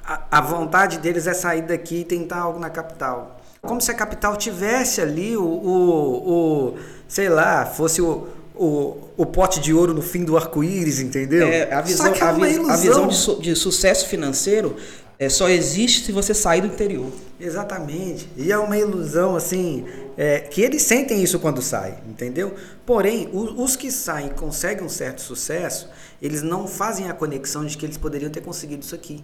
a, 0.03 0.23
a 0.29 0.41
vontade 0.41 0.97
deles 0.97 1.25
é 1.25 1.33
sair 1.33 1.61
daqui 1.61 2.01
e 2.01 2.03
tentar 2.03 2.39
algo 2.39 2.59
na 2.59 2.69
capital. 2.69 3.39
Como 3.61 3.79
se 3.79 3.89
a 3.89 3.93
capital 3.93 4.35
tivesse 4.35 4.99
ali 4.99 5.37
o, 5.37 5.43
o, 5.43 6.69
o 6.69 6.77
sei 7.07 7.29
lá, 7.29 7.65
fosse 7.65 8.01
o, 8.01 8.27
o, 8.55 8.97
o 9.15 9.25
pote 9.25 9.61
de 9.61 9.73
ouro 9.73 9.93
no 9.93 10.01
fim 10.01 10.25
do 10.25 10.35
arco-íris, 10.35 10.99
entendeu? 10.99 11.47
É, 11.47 11.73
a 11.73 11.81
visão, 11.81 12.13
é 12.13 12.21
a, 12.21 12.29
a, 12.29 12.77
visão 12.77 13.07
de, 13.07 13.15
su, 13.15 13.41
de, 13.41 13.55
sucesso 13.55 14.07
financeiro 14.07 14.75
é, 15.19 15.27
só 15.27 15.49
existe 15.49 16.05
se 16.05 16.13
você 16.13 16.33
sair 16.33 16.61
do 16.61 16.67
interior. 16.67 17.11
Exatamente. 17.37 18.29
E 18.37 18.53
é 18.53 18.57
uma 18.57 18.77
ilusão, 18.77 19.35
assim, 19.35 19.85
é, 20.17 20.39
que 20.39 20.61
eles 20.61 20.81
sentem 20.81 21.21
isso 21.21 21.39
quando 21.39 21.61
saem, 21.61 21.95
entendeu? 22.07 22.55
Porém, 22.85 23.29
os, 23.33 23.51
os 23.57 23.75
que 23.75 23.91
saem 23.91 24.27
e 24.27 24.33
conseguem 24.33 24.85
um 24.85 24.89
certo 24.89 25.21
sucesso, 25.21 25.89
eles 26.21 26.41
não 26.41 26.67
fazem 26.67 27.09
a 27.09 27.13
conexão 27.13 27.65
de 27.65 27.77
que 27.77 27.85
eles 27.85 27.97
poderiam 27.97 28.31
ter 28.31 28.41
conseguido 28.41 28.81
isso 28.81 28.95
aqui. 28.95 29.21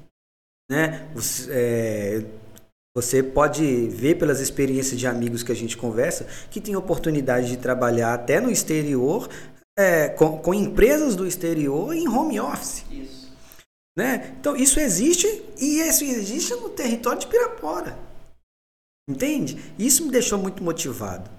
Né? 0.69 1.07
Os, 1.15 1.47
é, 1.49 2.25
você 2.93 3.23
pode 3.23 3.87
ver 3.87 4.15
pelas 4.15 4.39
experiências 4.41 4.99
de 4.99 5.07
amigos 5.07 5.43
que 5.43 5.51
a 5.51 5.55
gente 5.55 5.77
conversa 5.77 6.27
que 6.49 6.59
tem 6.59 6.75
oportunidade 6.75 7.47
de 7.47 7.57
trabalhar 7.57 8.13
até 8.13 8.41
no 8.41 8.49
exterior, 8.49 9.29
é, 9.77 10.09
com, 10.09 10.37
com, 10.39 10.53
empresas 10.53 11.15
do 11.15 11.25
exterior 11.27 11.93
em 11.93 12.07
home 12.07 12.39
office. 12.39 12.85
Isso. 12.91 13.24
Né? 13.97 14.35
Então 14.39 14.55
isso 14.55 14.79
existe 14.79 15.27
e 15.57 15.79
isso 15.79 16.03
existe 16.03 16.53
no 16.55 16.69
território 16.69 17.19
de 17.19 17.27
Pirapora. 17.27 17.97
Entende? 19.09 19.73
Isso 19.79 20.05
me 20.05 20.11
deixou 20.11 20.37
muito 20.37 20.63
motivado. 20.63 21.29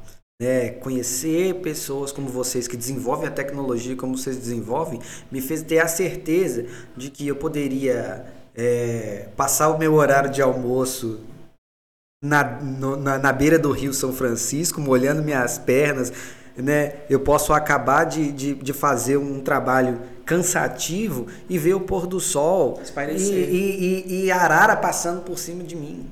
Né? 0.40 0.70
Conhecer 0.70 1.56
pessoas 1.60 2.12
como 2.12 2.28
vocês 2.28 2.66
que 2.66 2.76
desenvolvem 2.76 3.28
a 3.28 3.32
tecnologia 3.32 3.96
como 3.96 4.16
vocês 4.16 4.36
desenvolvem 4.36 5.00
me 5.30 5.40
fez 5.40 5.62
ter 5.62 5.78
a 5.78 5.88
certeza 5.88 6.66
de 6.96 7.10
que 7.10 7.26
eu 7.26 7.36
poderia 7.36 8.26
é, 8.54 9.28
passar 9.36 9.68
o 9.68 9.78
meu 9.78 9.94
horário 9.94 10.30
de 10.30 10.40
almoço 10.40 11.20
na, 12.24 12.42
no, 12.60 12.96
na, 12.96 13.18
na, 13.18 13.32
beira 13.32 13.58
do 13.58 13.70
Rio 13.70 13.92
São 13.92 14.12
Francisco, 14.12 14.80
molhando 14.80 15.22
minhas 15.22 15.58
pernas, 15.58 16.12
né? 16.56 16.94
Eu 17.10 17.20
posso 17.20 17.52
acabar 17.52 18.04
de, 18.04 18.32
de, 18.32 18.54
de 18.54 18.72
fazer 18.72 19.18
um 19.18 19.40
trabalho 19.40 20.00
cansativo 20.26 21.28
e 21.48 21.56
ver 21.56 21.74
o 21.74 21.80
pôr 21.80 22.06
do 22.06 22.20
sol 22.20 22.80
e, 23.16 23.22
e, 23.22 24.24
e, 24.24 24.30
arara 24.30 24.76
passando 24.76 25.22
por 25.22 25.38
cima 25.38 25.62
de 25.62 25.76
mim. 25.76 26.10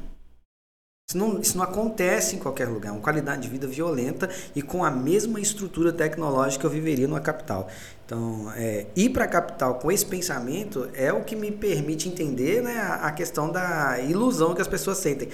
Isso 1.07 1.19
não, 1.19 1.39
isso 1.39 1.59
não 1.59 1.65
acontece 1.65 2.35
em 2.35 2.39
qualquer 2.39 2.67
lugar. 2.67 2.89
É 2.89 2.93
uma 2.93 3.01
qualidade 3.01 3.43
de 3.43 3.49
vida 3.49 3.67
violenta 3.67 4.31
e 4.55 4.63
com 4.63 4.83
a 4.83 4.91
mesma 4.91 5.39
estrutura 5.39 5.93
tecnológica 5.93 6.61
que 6.61 6.67
eu 6.67 6.71
viveria 6.71 7.07
numa 7.07 7.21
capital. 7.21 7.69
Então, 8.07 8.51
é, 8.57 8.87
ir 8.97 9.11
para 9.11 9.25
a 9.25 9.29
capital 9.29 9.75
com 9.75 9.93
esse 9.93 10.07
pensamento 10.07 10.89
é 10.95 11.13
o 11.13 11.23
que 11.23 11.37
me 11.37 11.51
permite 11.51 12.09
entender 12.09 12.63
né, 12.63 12.79
a, 12.79 13.09
a 13.09 13.13
questão 13.13 13.51
da 13.51 14.01
ilusão 14.01 14.55
que 14.55 14.63
as 14.63 14.69
pessoas 14.69 14.97
sentem. 14.97 15.29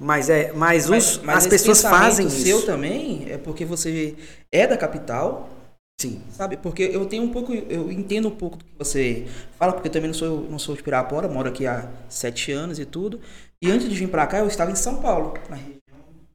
Mas 0.00 0.30
é, 0.30 0.52
mas, 0.52 0.84
os, 0.84 0.90
mas, 0.90 1.20
mas 1.22 1.36
as 1.38 1.46
pessoas 1.46 1.82
fazem 1.82 2.26
isso. 2.26 2.42
seu 2.42 2.62
também 2.64 3.26
é 3.28 3.36
porque 3.36 3.64
você 3.64 4.16
é 4.50 4.66
da 4.66 4.76
capital. 4.76 5.48
Sim. 6.00 6.20
Sabe? 6.30 6.56
Porque 6.56 6.82
eu 6.82 7.06
tenho 7.06 7.22
um 7.22 7.28
pouco, 7.28 7.52
eu 7.52 7.90
entendo 7.90 8.28
um 8.28 8.34
pouco 8.34 8.56
do 8.56 8.64
que 8.64 8.72
você 8.78 9.26
fala, 9.56 9.72
porque 9.72 9.88
eu 9.88 9.92
também 9.92 10.08
não 10.08 10.14
sou, 10.14 10.40
não 10.50 10.58
sou 10.58 10.74
de 10.74 10.82
Pirapora, 10.82 11.28
moro 11.28 11.48
aqui 11.48 11.66
há 11.66 11.88
sete 12.08 12.50
anos 12.50 12.78
e 12.78 12.84
tudo. 12.84 13.20
E 13.62 13.70
antes 13.70 13.88
de 13.88 13.94
vir 13.94 14.08
para 14.08 14.26
cá, 14.26 14.38
eu 14.38 14.48
estava 14.48 14.70
em 14.70 14.74
São 14.74 14.96
Paulo, 14.96 15.34
na 15.48 15.56
região 15.56 15.78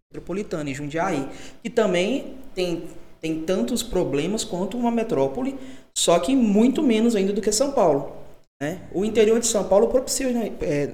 metropolitana, 0.09 0.69
em 0.69 0.73
Jundiaí, 0.73 1.27
que 1.61 1.69
também 1.69 2.35
tem, 2.55 2.85
tem 3.19 3.43
tantos 3.43 3.83
problemas 3.83 4.43
quanto 4.45 4.77
uma 4.77 4.89
metrópole, 4.89 5.57
só 5.97 6.17
que 6.19 6.35
muito 6.35 6.81
menos 6.81 7.15
ainda 7.15 7.33
do 7.33 7.41
que 7.41 7.51
São 7.51 7.73
Paulo. 7.73 8.15
Né? 8.61 8.81
O 8.93 9.03
interior 9.03 9.39
de 9.39 9.47
São 9.47 9.65
Paulo 9.65 9.87
propicia, 9.89 10.31
né? 10.31 10.53
é, 10.61 10.93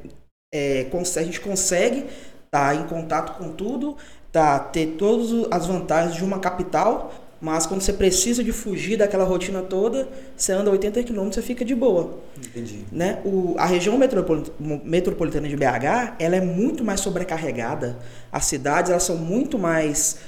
é, 0.54 0.88
a 0.92 1.24
gente 1.24 1.40
consegue 1.40 2.06
tá 2.54 2.76
em 2.76 2.86
contato 2.86 3.36
com 3.40 3.52
tudo, 3.52 3.98
tá 4.32 4.60
ter 4.60 4.96
todas 4.96 5.32
as 5.50 5.66
vantagens 5.66 6.16
de 6.16 6.24
uma 6.24 6.38
capital, 6.38 7.12
mas 7.44 7.66
quando 7.66 7.82
você 7.82 7.92
precisa 7.92 8.42
de 8.42 8.54
fugir 8.54 8.96
daquela 8.96 9.26
rotina 9.26 9.62
toda, 9.62 10.08
você 10.34 10.54
anda 10.54 10.72
80 10.72 11.04
km, 11.04 11.30
você 11.30 11.42
fica 11.42 11.66
de 11.66 11.76
boa. 11.76 12.20
Entendi. 12.38 12.86
Né? 12.90 13.20
O, 13.26 13.56
a 13.58 13.66
região 13.66 13.98
metropolitana 13.98 15.50
de 15.50 15.58
BH, 15.58 16.16
ela 16.20 16.38
é 16.38 16.40
muito 16.40 16.86
mais 16.86 17.02
sobrecarregada. 17.02 18.00
As 18.32 18.46
cidades, 18.46 18.92
elas 18.92 19.04
são 19.04 19.18
muito 19.18 19.60
mais 19.60 20.20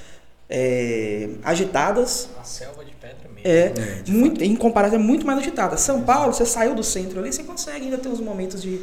é, 0.46 1.30
agitadas. 1.42 2.28
A 2.38 2.44
selva 2.44 2.84
de 2.84 2.92
pedra 2.92 3.30
mesmo. 3.34 3.48
É, 3.48 3.72
é 3.72 4.10
muito, 4.10 4.44
em 4.44 4.54
comparação, 4.54 4.98
é 4.98 5.02
muito 5.02 5.24
mais 5.24 5.38
agitada. 5.38 5.78
São 5.78 6.02
Paulo, 6.02 6.34
você 6.34 6.44
saiu 6.44 6.74
do 6.74 6.82
centro 6.82 7.18
ali, 7.18 7.32
você 7.32 7.44
consegue 7.44 7.86
ainda 7.86 7.96
ter 7.96 8.10
uns 8.10 8.20
momentos 8.20 8.60
de. 8.60 8.82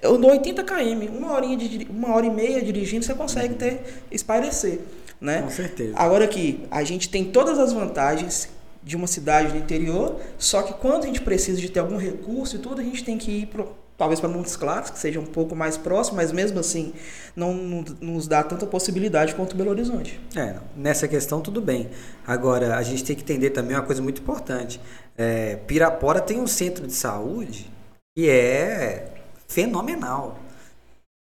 Eu 0.00 0.16
dou 0.16 0.30
80 0.30 0.64
km, 0.64 1.14
uma, 1.14 1.34
horinha 1.34 1.58
de, 1.58 1.86
uma 1.90 2.14
hora 2.14 2.24
e 2.24 2.30
meia 2.30 2.62
dirigindo, 2.62 3.04
você 3.04 3.14
consegue 3.14 3.54
ter, 3.54 4.02
espairecer. 4.10 4.80
Né? 5.20 5.42
Com 5.42 5.50
certeza. 5.50 5.94
Agora 5.96 6.24
aqui, 6.24 6.66
a 6.70 6.84
gente 6.84 7.08
tem 7.08 7.24
todas 7.24 7.58
as 7.58 7.72
vantagens 7.72 8.48
de 8.82 8.96
uma 8.96 9.06
cidade 9.06 9.52
do 9.52 9.58
interior, 9.58 10.20
só 10.38 10.62
que 10.62 10.72
quando 10.74 11.04
a 11.04 11.06
gente 11.06 11.20
precisa 11.20 11.60
de 11.60 11.68
ter 11.68 11.80
algum 11.80 11.96
recurso 11.96 12.56
e 12.56 12.58
tudo, 12.60 12.80
a 12.80 12.84
gente 12.84 13.02
tem 13.02 13.18
que 13.18 13.30
ir 13.30 13.46
pro, 13.46 13.74
talvez 13.98 14.20
para 14.20 14.28
Montes 14.28 14.54
Claros, 14.54 14.90
que 14.90 14.98
seja 14.98 15.18
um 15.18 15.26
pouco 15.26 15.56
mais 15.56 15.76
próximo, 15.76 16.16
mas 16.16 16.30
mesmo 16.30 16.60
assim 16.60 16.92
não, 17.34 17.52
não, 17.52 17.84
nos 18.00 18.28
dá 18.28 18.42
tanta 18.42 18.64
possibilidade 18.66 19.34
quanto 19.34 19.56
Belo 19.56 19.70
Horizonte. 19.70 20.20
É, 20.36 20.56
nessa 20.76 21.08
questão 21.08 21.40
tudo 21.40 21.60
bem. 21.60 21.90
Agora, 22.24 22.76
a 22.76 22.82
gente 22.84 23.02
tem 23.02 23.16
que 23.16 23.22
entender 23.22 23.50
também 23.50 23.76
uma 23.76 23.82
coisa 23.82 24.00
muito 24.00 24.20
importante. 24.20 24.80
É, 25.16 25.56
Pirapora 25.66 26.20
tem 26.20 26.38
um 26.38 26.46
centro 26.46 26.86
de 26.86 26.92
saúde 26.92 27.68
que 28.16 28.28
é 28.28 29.08
fenomenal. 29.48 30.38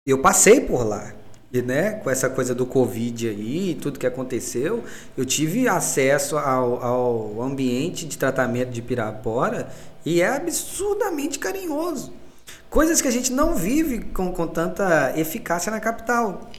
Eu 0.07 0.21
passei 0.21 0.61
por 0.61 0.87
lá. 0.87 1.16
Né, 1.63 1.93
com 1.93 2.11
essa 2.11 2.29
coisa 2.29 2.55
do 2.55 2.67
Covid 2.67 3.29
aí, 3.29 3.79
tudo 3.81 3.99
que 3.99 4.07
aconteceu, 4.07 4.85
eu 5.17 5.25
tive 5.25 5.69
acesso 5.69 6.37
ao, 6.37 6.83
ao 6.83 7.43
ambiente 7.43 8.07
de 8.07 8.19
tratamento 8.19 8.71
de 8.71 8.83
Pirapora 8.83 9.69
e 10.05 10.21
é 10.21 10.29
absurdamente 10.29 11.39
carinhoso. 11.39 12.13
Coisas 12.69 13.01
que 13.01 13.09
a 13.09 13.11
gente 13.11 13.33
não 13.33 13.55
vive 13.55 14.01
com, 14.01 14.33
com 14.33 14.47
tanta 14.47 15.13
eficácia 15.17 15.71
na 15.71 15.81
capital. 15.81 16.51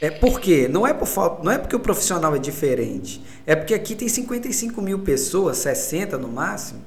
É 0.00 0.10
por 0.10 0.40
quê? 0.40 0.68
Não 0.68 0.86
é, 0.86 0.92
por 0.92 1.06
falta, 1.06 1.42
não 1.42 1.50
é 1.50 1.58
porque 1.58 1.76
o 1.76 1.80
profissional 1.80 2.34
é 2.34 2.38
diferente. 2.38 3.22
É 3.46 3.54
porque 3.56 3.74
aqui 3.74 3.94
tem 3.94 4.08
55 4.08 4.82
mil 4.82 4.98
pessoas, 4.98 5.58
60 5.58 6.18
no 6.18 6.28
máximo, 6.28 6.82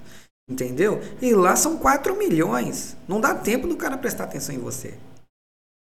entendeu? 0.49 1.01
E 1.21 1.33
lá 1.33 1.55
são 1.55 1.77
4 1.77 2.15
milhões. 2.17 2.95
Não 3.07 3.19
dá 3.19 3.33
tempo 3.33 3.67
do 3.67 3.75
cara 3.75 3.97
prestar 3.97 4.25
atenção 4.25 4.53
em 4.53 4.59
você. 4.59 4.93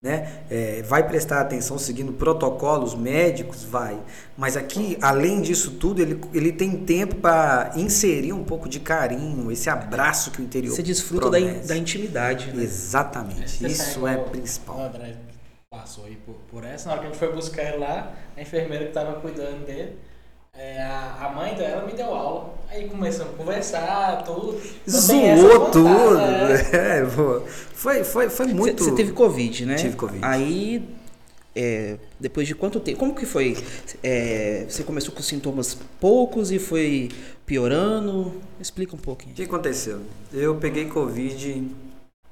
Né? 0.03 0.41
É, 0.49 0.81
vai 0.81 1.07
prestar 1.07 1.41
atenção 1.41 1.77
seguindo 1.77 2.11
protocolos 2.11 2.95
médicos? 2.95 3.63
Vai. 3.63 3.99
Mas 4.35 4.57
aqui, 4.57 4.97
além 4.99 5.43
disso 5.43 5.75
tudo, 5.75 6.01
ele, 6.01 6.19
ele 6.33 6.51
tem 6.51 6.75
tempo 6.75 7.17
para 7.17 7.71
inserir 7.75 8.33
um 8.33 8.43
pouco 8.43 8.67
de 8.67 8.79
carinho, 8.79 9.51
esse 9.51 9.69
abraço 9.69 10.31
que 10.31 10.41
o 10.41 10.43
interior 10.43 10.75
Você 10.75 10.81
desfruta 10.81 11.29
da, 11.29 11.37
da, 11.39 11.77
intimidade. 11.77 12.51
Né? 12.51 12.63
Exatamente. 12.63 13.63
Isso 13.63 14.07
é 14.07 14.17
principal. 14.17 14.91
passou 15.69 16.05
aí 16.05 16.15
por, 16.15 16.33
por 16.49 16.63
essa. 16.63 16.87
Na 16.87 16.93
hora 16.93 17.01
que 17.01 17.07
a 17.07 17.09
gente 17.11 17.19
foi 17.19 17.31
buscar 17.31 17.61
ele 17.61 17.77
lá, 17.77 18.11
a 18.35 18.41
enfermeira 18.41 18.85
que 18.85 18.89
estava 18.89 19.21
cuidando 19.21 19.67
dele, 19.67 19.99
é, 20.61 20.79
a, 20.83 21.33
mãe 21.35 21.55
dela 21.55 21.87
me 21.87 21.93
deu 21.93 22.13
aula. 22.13 22.53
Aí 22.69 22.87
começamos 22.87 23.33
a 23.33 23.37
conversar, 23.37 24.23
tudo. 24.23 24.61
Zoou 24.87 25.71
tudo. 25.71 25.89
É. 26.71 26.99
é, 26.99 27.05
foi, 27.73 28.03
foi, 28.03 28.29
foi 28.29 28.45
muito. 28.47 28.83
Você 28.83 28.91
teve 28.91 29.11
Covid, 29.11 29.65
né? 29.65 29.75
Tive 29.75 29.95
Covid. 29.95 30.23
Aí, 30.23 30.87
é, 31.55 31.97
depois 32.19 32.47
de 32.47 32.53
quanto 32.53 32.79
tempo? 32.79 32.99
Como 32.99 33.15
que 33.15 33.25
foi? 33.25 33.57
É, 34.03 34.65
você 34.69 34.83
começou 34.83 35.15
com 35.15 35.23
sintomas 35.23 35.75
poucos 35.99 36.51
e 36.51 36.59
foi 36.59 37.09
piorando? 37.43 38.39
Explica 38.59 38.95
um 38.95 38.99
pouquinho. 38.99 39.31
O 39.31 39.35
que 39.35 39.43
aconteceu? 39.43 40.01
Eu 40.31 40.55
peguei 40.57 40.85
Covid. 40.85 41.71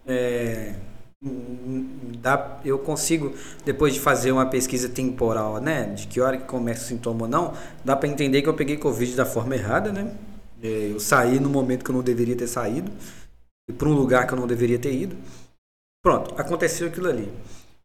É, 0.07 0.75
dá, 1.21 2.59
eu 2.63 2.79
consigo, 2.79 3.33
depois 3.65 3.93
de 3.93 3.99
fazer 3.99 4.31
uma 4.31 4.45
pesquisa 4.45 4.88
temporal, 4.88 5.59
né, 5.59 5.85
de 5.93 6.07
que 6.07 6.21
hora 6.21 6.38
que 6.38 6.45
começa 6.45 6.83
o 6.83 6.88
sintoma 6.88 7.23
ou 7.23 7.27
não, 7.27 7.53
dá 7.83 7.95
para 7.95 8.07
entender 8.07 8.41
que 8.41 8.49
eu 8.49 8.53
peguei 8.53 8.77
Covid 8.77 9.15
da 9.15 9.25
forma 9.25 9.55
errada, 9.55 9.91
né? 9.91 10.15
É, 10.61 10.91
eu 10.91 10.99
saí 10.99 11.39
no 11.39 11.49
momento 11.49 11.83
que 11.83 11.91
eu 11.91 11.95
não 11.95 12.03
deveria 12.03 12.35
ter 12.35 12.47
saído, 12.47 12.91
para 13.77 13.88
um 13.88 13.93
lugar 13.93 14.27
que 14.27 14.33
eu 14.33 14.38
não 14.38 14.47
deveria 14.47 14.79
ter 14.79 14.93
ido. 14.93 15.15
Pronto, 16.03 16.33
aconteceu 16.39 16.88
aquilo 16.88 17.07
ali. 17.07 17.31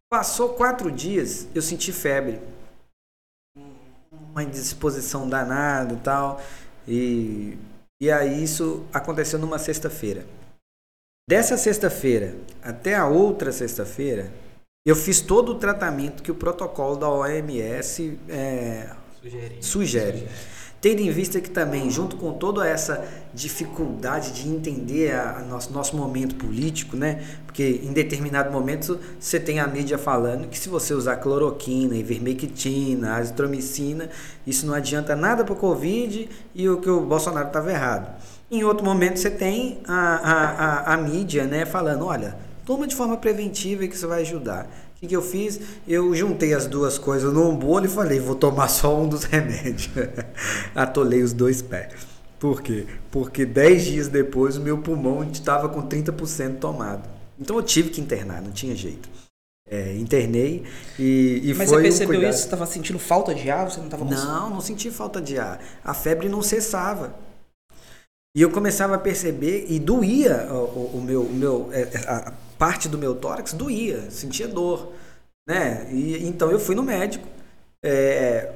Passou 0.09 0.49
quatro 0.53 0.91
dias, 0.91 1.47
eu 1.53 1.61
senti 1.61 1.91
febre. 1.91 2.39
Uma 4.31 4.43
indisposição 4.43 5.29
danada 5.29 5.93
e 5.93 5.97
tal. 5.97 6.41
E, 6.87 7.57
e 8.01 8.11
aí 8.11 8.43
isso 8.43 8.85
aconteceu 8.93 9.39
numa 9.39 9.59
sexta-feira. 9.59 10.25
Dessa 11.27 11.57
sexta-feira 11.57 12.35
até 12.61 12.93
a 12.93 13.07
outra 13.07 13.51
sexta-feira, 13.51 14.31
eu 14.85 14.95
fiz 14.95 15.21
todo 15.21 15.53
o 15.53 15.55
tratamento 15.55 16.21
que 16.21 16.29
o 16.29 16.35
protocolo 16.35 16.95
da 16.97 17.09
OMS 17.09 18.19
é, 18.29 18.89
sugere. 19.19 19.57
sugere. 19.59 20.27
Tendo 20.79 21.01
em 21.01 21.09
vista 21.09 21.41
que 21.41 21.49
também, 21.49 21.89
junto 21.89 22.15
com 22.17 22.33
toda 22.33 22.67
essa 22.67 23.03
dificuldade 23.33 24.33
de 24.33 24.47
entender 24.47 25.15
a, 25.15 25.37
a 25.37 25.41
nosso, 25.41 25.73
nosso 25.73 25.97
momento 25.97 26.35
político, 26.35 26.95
né? 26.95 27.25
Porque 27.47 27.81
em 27.83 27.91
determinado 27.91 28.51
momento 28.51 28.99
você 29.19 29.39
tem 29.39 29.59
a 29.59 29.65
mídia 29.65 29.97
falando 29.97 30.47
que 30.47 30.59
se 30.59 30.69
você 30.69 30.93
usar 30.93 31.15
cloroquina, 31.15 31.95
ivermectina, 31.95 33.15
azitromicina, 33.15 34.11
isso 34.45 34.67
não 34.67 34.75
adianta 34.75 35.15
nada 35.15 35.43
para 35.43 35.53
o 35.53 35.57
Covid 35.57 36.29
e 36.53 36.69
o 36.69 36.79
que 36.79 36.89
o 36.89 37.01
Bolsonaro 37.01 37.47
estava 37.47 37.71
errado. 37.71 38.15
Em 38.49 38.63
outro 38.63 38.85
momento 38.85 39.19
você 39.19 39.29
tem 39.29 39.79
a, 39.87 39.93
a, 39.93 40.91
a, 40.91 40.93
a 40.93 40.97
mídia 40.97 41.45
né, 41.45 41.65
falando, 41.65 42.05
olha, 42.05 42.37
toma 42.65 42.85
de 42.85 42.95
forma 42.95 43.17
preventiva 43.17 43.87
que 43.87 43.95
isso 43.95 44.07
vai 44.07 44.21
ajudar. 44.21 44.65
O 44.95 44.99
que, 44.99 45.07
que 45.07 45.15
eu 45.15 45.21
fiz? 45.21 45.59
Eu 45.87 46.13
juntei 46.13 46.53
as 46.53 46.67
duas 46.67 46.97
coisas 46.97 47.33
num 47.33 47.55
bolo 47.55 47.85
e 47.85 47.89
falei, 47.89 48.19
vou 48.19 48.35
tomar 48.35 48.67
só 48.67 48.97
um 48.97 49.07
dos 49.09 49.23
remédios. 49.25 49.89
Atolei 50.73 51.21
os 51.21 51.33
dois 51.33 51.61
pés. 51.61 51.93
Por 52.39 52.61
quê? 52.61 52.85
Porque 53.11 53.45
10 53.45 53.83
dias 53.83 54.07
depois 54.07 54.57
o 54.57 54.61
meu 54.61 54.77
pulmão 54.77 55.23
estava 55.23 55.67
com 55.67 55.81
30% 55.81 56.59
tomado. 56.59 57.09
Então 57.39 57.55
eu 57.55 57.63
tive 57.63 57.89
que 57.89 57.99
internar, 57.99 58.41
não 58.41 58.51
tinha 58.51 58.75
jeito. 58.75 59.09
É, 59.67 59.95
internei 59.97 60.63
e, 60.99 61.41
e 61.43 61.53
Mas 61.55 61.69
foi 61.69 61.77
você 61.77 61.81
percebeu 61.81 62.19
um 62.19 62.29
isso? 62.29 62.37
Você 62.37 62.45
estava 62.45 62.67
sentindo 62.67 62.99
falta 62.99 63.33
de 63.33 63.49
ar? 63.49 63.69
Você 63.69 63.79
não 63.79 63.85
estava 63.85 64.05
Não, 64.05 64.49
não 64.51 64.61
senti 64.61 64.91
falta 64.91 65.19
de 65.19 65.39
ar. 65.39 65.59
A 65.83 65.93
febre 65.93 66.29
não 66.29 66.43
cessava. 66.43 67.15
E 68.35 68.41
eu 68.41 68.51
começava 68.51 68.95
a 68.95 68.97
perceber, 68.97 69.65
e 69.69 69.79
doía 69.79 70.47
o, 70.51 70.97
o 70.97 71.01
meu, 71.01 71.21
o 71.21 71.33
meu 71.33 71.69
é, 71.71 71.83
é, 71.83 71.97
a 72.05 72.33
parte 72.59 72.89
do 72.89 72.97
meu 72.97 73.15
tórax, 73.15 73.53
doía, 73.53 74.11
sentia 74.11 74.45
dor. 74.45 74.91
Né? 75.47 75.87
E, 75.89 76.27
então 76.27 76.51
eu 76.51 76.59
fui 76.59 76.75
no 76.75 76.83
médico, 76.83 77.25
é, 77.81 78.51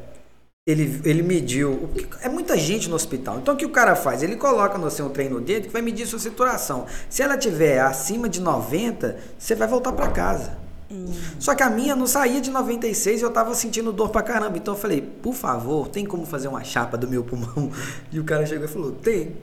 ele, 0.68 1.02
ele 1.06 1.24
mediu. 1.24 1.90
É 2.22 2.28
muita 2.28 2.58
gente 2.58 2.90
no 2.90 2.96
hospital. 2.96 3.40
Então 3.40 3.54
o 3.54 3.58
que 3.58 3.66
o 3.66 3.70
cara 3.70 3.96
faz? 3.96 4.22
Ele 4.22 4.36
coloca 4.36 4.78
no 4.78 4.92
seu 4.92 5.10
trem 5.12 5.30
no 5.30 5.40
dedo 5.40 5.68
que 5.68 5.74
vai 5.74 5.82
medir 5.82 6.06
sua 6.06 6.20
saturação. 6.20 6.86
Se 7.10 7.24
ela 7.24 7.38
tiver 7.38 7.80
acima 7.80 8.28
de 8.28 8.42
90, 8.42 9.18
você 9.38 9.56
vai 9.56 9.68
voltar 9.68 9.94
para 9.94 10.10
casa. 10.10 10.58
Hum. 10.92 11.06
Só 11.40 11.56
que 11.56 11.64
a 11.64 11.70
minha 11.70 11.96
não 11.96 12.06
saía 12.08 12.42
de 12.42 12.50
96 12.50 13.22
e 13.22 13.24
eu 13.24 13.32
tava 13.32 13.56
sentindo 13.56 13.94
dor 13.94 14.10
pra 14.10 14.22
caramba. 14.22 14.58
Então 14.58 14.74
eu 14.74 14.80
falei, 14.80 15.02
por 15.02 15.34
favor, 15.34 15.88
tem 15.88 16.06
como 16.06 16.26
fazer 16.26 16.50
uma 16.50 16.64
chapa 16.66 16.98
do 16.98 17.08
meu 17.08 17.24
pulmão? 17.24 17.72
E 18.12 18.20
o 18.20 18.26
cara 18.26 18.46
chegou 18.46 18.66
e 18.66 18.68
falou, 18.68 18.92
tem 18.92 19.38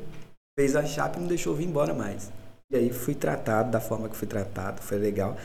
fez 0.58 0.74
a 0.74 0.84
chapa 0.84 1.18
e 1.18 1.20
não 1.20 1.28
deixou 1.28 1.54
vir 1.54 1.66
embora 1.66 1.92
mais. 1.92 2.30
E 2.70 2.76
aí 2.76 2.90
fui 2.90 3.14
tratado 3.14 3.70
da 3.70 3.78
forma 3.78 4.08
que 4.08 4.16
fui 4.16 4.26
tratado, 4.26 4.80
foi 4.80 4.96
legal. 4.96 5.36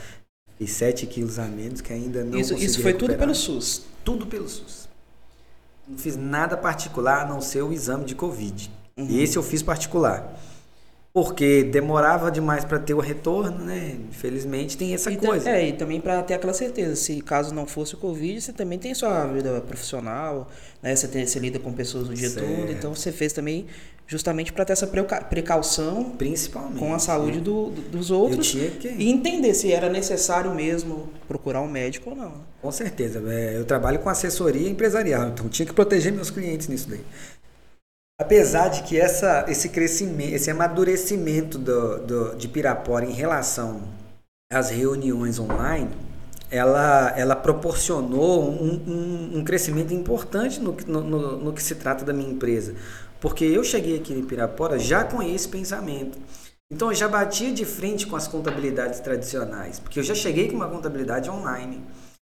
E 0.58 0.66
7 0.66 1.06
quilos 1.06 1.38
a 1.38 1.44
menos 1.44 1.80
que 1.80 1.92
ainda 1.92 2.24
não 2.24 2.38
Isso, 2.38 2.54
isso 2.54 2.80
foi 2.80 2.92
recuperar. 2.92 3.16
tudo 3.16 3.18
pelo 3.18 3.34
SUS? 3.34 3.82
Tudo 4.04 4.26
pelo 4.26 4.48
SUS. 4.48 4.88
Não 5.86 5.98
fiz 5.98 6.16
nada 6.16 6.56
particular 6.56 7.26
a 7.26 7.28
não 7.28 7.40
ser 7.40 7.62
o 7.62 7.72
exame 7.72 8.04
de 8.04 8.14
Covid. 8.14 8.70
Uhum. 8.96 9.06
E 9.06 9.22
esse 9.22 9.36
eu 9.36 9.42
fiz 9.42 9.62
particular 9.62 10.34
porque 11.12 11.62
demorava 11.64 12.30
demais 12.30 12.64
para 12.64 12.78
ter 12.78 12.94
o 12.94 13.00
retorno, 13.00 13.58
né? 13.58 13.96
Infelizmente 14.08 14.78
tem 14.78 14.94
essa 14.94 15.10
e 15.10 15.16
coisa. 15.16 15.50
É, 15.50 15.68
e 15.68 15.72
também 15.74 16.00
para 16.00 16.22
ter 16.22 16.34
aquela 16.34 16.54
certeza, 16.54 16.96
se 16.96 17.20
caso 17.20 17.54
não 17.54 17.66
fosse 17.66 17.94
o 17.94 17.98
Covid, 17.98 18.40
você 18.40 18.52
também 18.52 18.78
tem 18.78 18.94
sua 18.94 19.26
vida 19.26 19.60
profissional, 19.60 20.48
né? 20.82 20.96
Você, 20.96 21.06
tem, 21.06 21.26
você 21.26 21.38
lida 21.38 21.58
com 21.58 21.70
pessoas 21.72 22.08
o 22.08 22.14
dia 22.14 22.30
certo. 22.30 22.48
todo, 22.48 22.72
então 22.72 22.94
você 22.94 23.12
fez 23.12 23.32
também 23.32 23.66
justamente 24.06 24.52
para 24.52 24.64
ter 24.64 24.72
essa 24.72 24.86
precaução, 24.86 26.04
principalmente 26.18 26.78
com 26.78 26.94
a 26.94 26.98
saúde 26.98 27.40
do, 27.40 27.70
do, 27.70 27.82
dos 27.82 28.10
outros 28.10 28.50
que... 28.52 28.88
e 28.88 29.10
entender 29.10 29.54
se 29.54 29.72
era 29.72 29.88
necessário 29.88 30.54
mesmo 30.54 31.08
procurar 31.26 31.62
um 31.62 31.68
médico 31.68 32.10
ou 32.10 32.16
não. 32.16 32.32
Com 32.60 32.70
certeza, 32.70 33.22
é, 33.26 33.56
eu 33.58 33.64
trabalho 33.64 33.98
com 33.98 34.08
assessoria 34.08 34.68
empresarial, 34.68 35.28
então 35.28 35.48
tinha 35.48 35.64
que 35.64 35.72
proteger 35.72 36.12
meus 36.12 36.30
clientes 36.30 36.68
nisso 36.68 36.88
daí. 36.88 37.00
Apesar 38.22 38.68
de 38.68 38.84
que 38.84 38.96
essa, 38.96 39.44
esse 39.48 39.68
crescimento, 39.68 40.32
esse 40.32 40.48
amadurecimento 40.48 41.58
do, 41.58 41.98
do, 41.98 42.36
de 42.36 42.46
Pirapora 42.46 43.04
em 43.04 43.10
relação 43.10 43.82
às 44.48 44.70
reuniões 44.70 45.40
online, 45.40 45.90
ela, 46.48 47.12
ela 47.18 47.34
proporcionou 47.34 48.48
um, 48.48 48.80
um, 48.86 49.38
um 49.38 49.44
crescimento 49.44 49.92
importante 49.92 50.60
no, 50.60 50.70
no, 50.86 51.36
no, 51.36 51.52
que 51.52 51.60
se 51.60 51.74
trata 51.74 52.04
da 52.04 52.12
minha 52.12 52.30
empresa. 52.30 52.76
Porque 53.20 53.44
eu 53.44 53.64
cheguei 53.64 53.96
aqui 53.96 54.12
em 54.12 54.24
Pirapora 54.24 54.78
já 54.78 55.02
com 55.02 55.20
esse 55.20 55.48
pensamento. 55.48 56.16
Então 56.72 56.92
eu 56.92 56.94
já 56.94 57.08
batia 57.08 57.52
de 57.52 57.64
frente 57.64 58.06
com 58.06 58.14
as 58.14 58.28
contabilidades 58.28 59.00
tradicionais, 59.00 59.80
porque 59.80 59.98
eu 59.98 60.04
já 60.04 60.14
cheguei 60.14 60.48
com 60.48 60.54
uma 60.54 60.68
contabilidade 60.68 61.28
online. 61.28 61.82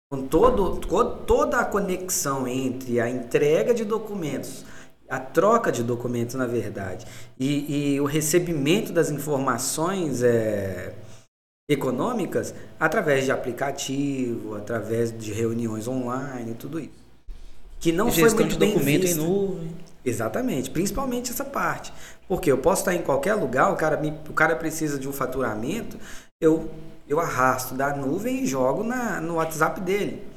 Com 0.09 0.25
todo, 0.25 0.79
toda 1.25 1.57
a 1.57 1.65
conexão 1.65 2.47
entre 2.47 3.01
a 3.01 3.09
entrega 3.09 3.73
de 3.73 3.83
documentos, 3.83 4.65
a 5.11 5.19
troca 5.19 5.73
de 5.73 5.83
documentos, 5.83 6.35
na 6.35 6.47
verdade, 6.47 7.05
e, 7.37 7.95
e 7.95 7.99
o 7.99 8.05
recebimento 8.05 8.93
das 8.93 9.11
informações 9.11 10.23
é, 10.23 10.93
econômicas 11.69 12.55
através 12.79 13.25
de 13.25 13.31
aplicativo, 13.31 14.55
através 14.55 15.11
de 15.11 15.33
reuniões 15.33 15.85
online, 15.85 16.53
tudo 16.53 16.79
isso. 16.79 17.01
Que 17.77 17.91
não 17.91 18.09
foi 18.09 18.29
muito 18.29 18.57
bem 18.57 18.71
documento 18.71 19.01
visto. 19.01 19.19
em 19.19 19.21
nuvem. 19.21 19.75
Exatamente, 20.05 20.69
principalmente 20.69 21.29
essa 21.29 21.43
parte. 21.43 21.91
Porque 22.25 22.49
eu 22.49 22.57
posso 22.57 22.83
estar 22.83 22.95
em 22.95 23.01
qualquer 23.01 23.33
lugar, 23.33 23.69
o 23.69 23.75
cara, 23.75 23.97
me, 23.97 24.13
o 24.29 24.33
cara 24.33 24.55
precisa 24.55 24.97
de 24.97 25.09
um 25.09 25.11
faturamento, 25.11 25.97
eu, 26.39 26.71
eu 27.05 27.19
arrasto 27.19 27.75
da 27.75 27.93
nuvem 27.93 28.43
e 28.43 28.47
jogo 28.47 28.81
na, 28.81 29.19
no 29.19 29.35
WhatsApp 29.35 29.81
dele. 29.81 30.30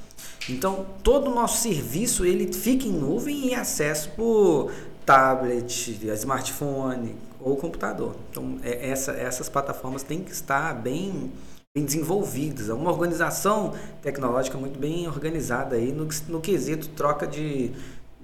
Então, 0.48 0.86
todo 1.02 1.30
o 1.30 1.34
nosso 1.34 1.62
serviço 1.62 2.24
ele 2.24 2.52
fica 2.52 2.86
em 2.86 2.92
nuvem 2.92 3.48
e 3.48 3.54
acesso 3.54 4.10
por 4.10 4.70
tablet, 5.04 5.98
smartphone 6.14 7.16
ou 7.40 7.56
computador. 7.56 8.16
Então, 8.30 8.58
é, 8.62 8.90
essa, 8.90 9.12
essas 9.12 9.48
plataformas 9.48 10.02
têm 10.02 10.22
que 10.22 10.32
estar 10.32 10.74
bem, 10.74 11.32
bem 11.74 11.84
desenvolvidas. 11.84 12.68
É 12.68 12.74
uma 12.74 12.90
organização 12.90 13.74
tecnológica 14.02 14.56
muito 14.58 14.78
bem 14.78 15.06
organizada 15.06 15.76
aí 15.76 15.92
no, 15.92 16.08
no 16.28 16.40
quesito 16.40 16.88
troca 16.88 17.26
de, 17.26 17.72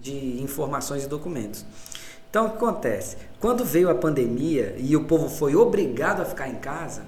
de 0.01 0.43
informações 0.43 1.05
e 1.05 1.07
documentos. 1.07 1.65
Então, 2.31 2.47
o 2.47 2.51
que 2.51 2.57
acontece? 2.57 3.17
Quando 3.41 3.65
veio 3.65 3.91
a 3.91 3.95
pandemia 3.95 4.77
e 4.79 4.97
o 4.97 5.05
povo 5.05 5.29
foi 5.29 5.57
obrigado 5.57 6.23
a 6.23 6.25
ficar 6.25 6.49
em 6.49 6.57
casa, 6.57 7.03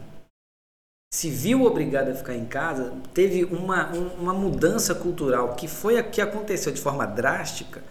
se 1.12 1.28
viu 1.28 1.64
obrigado 1.64 2.08
a 2.08 2.14
ficar 2.14 2.34
em 2.34 2.46
casa, 2.46 2.90
teve 3.12 3.44
uma, 3.44 3.94
um, 3.94 4.06
uma 4.22 4.32
mudança 4.32 4.94
cultural 4.94 5.54
que 5.54 5.68
foi 5.68 5.98
a 5.98 6.02
que 6.02 6.22
aconteceu 6.22 6.72
de 6.72 6.80
forma 6.80 7.06
drástica. 7.06 7.82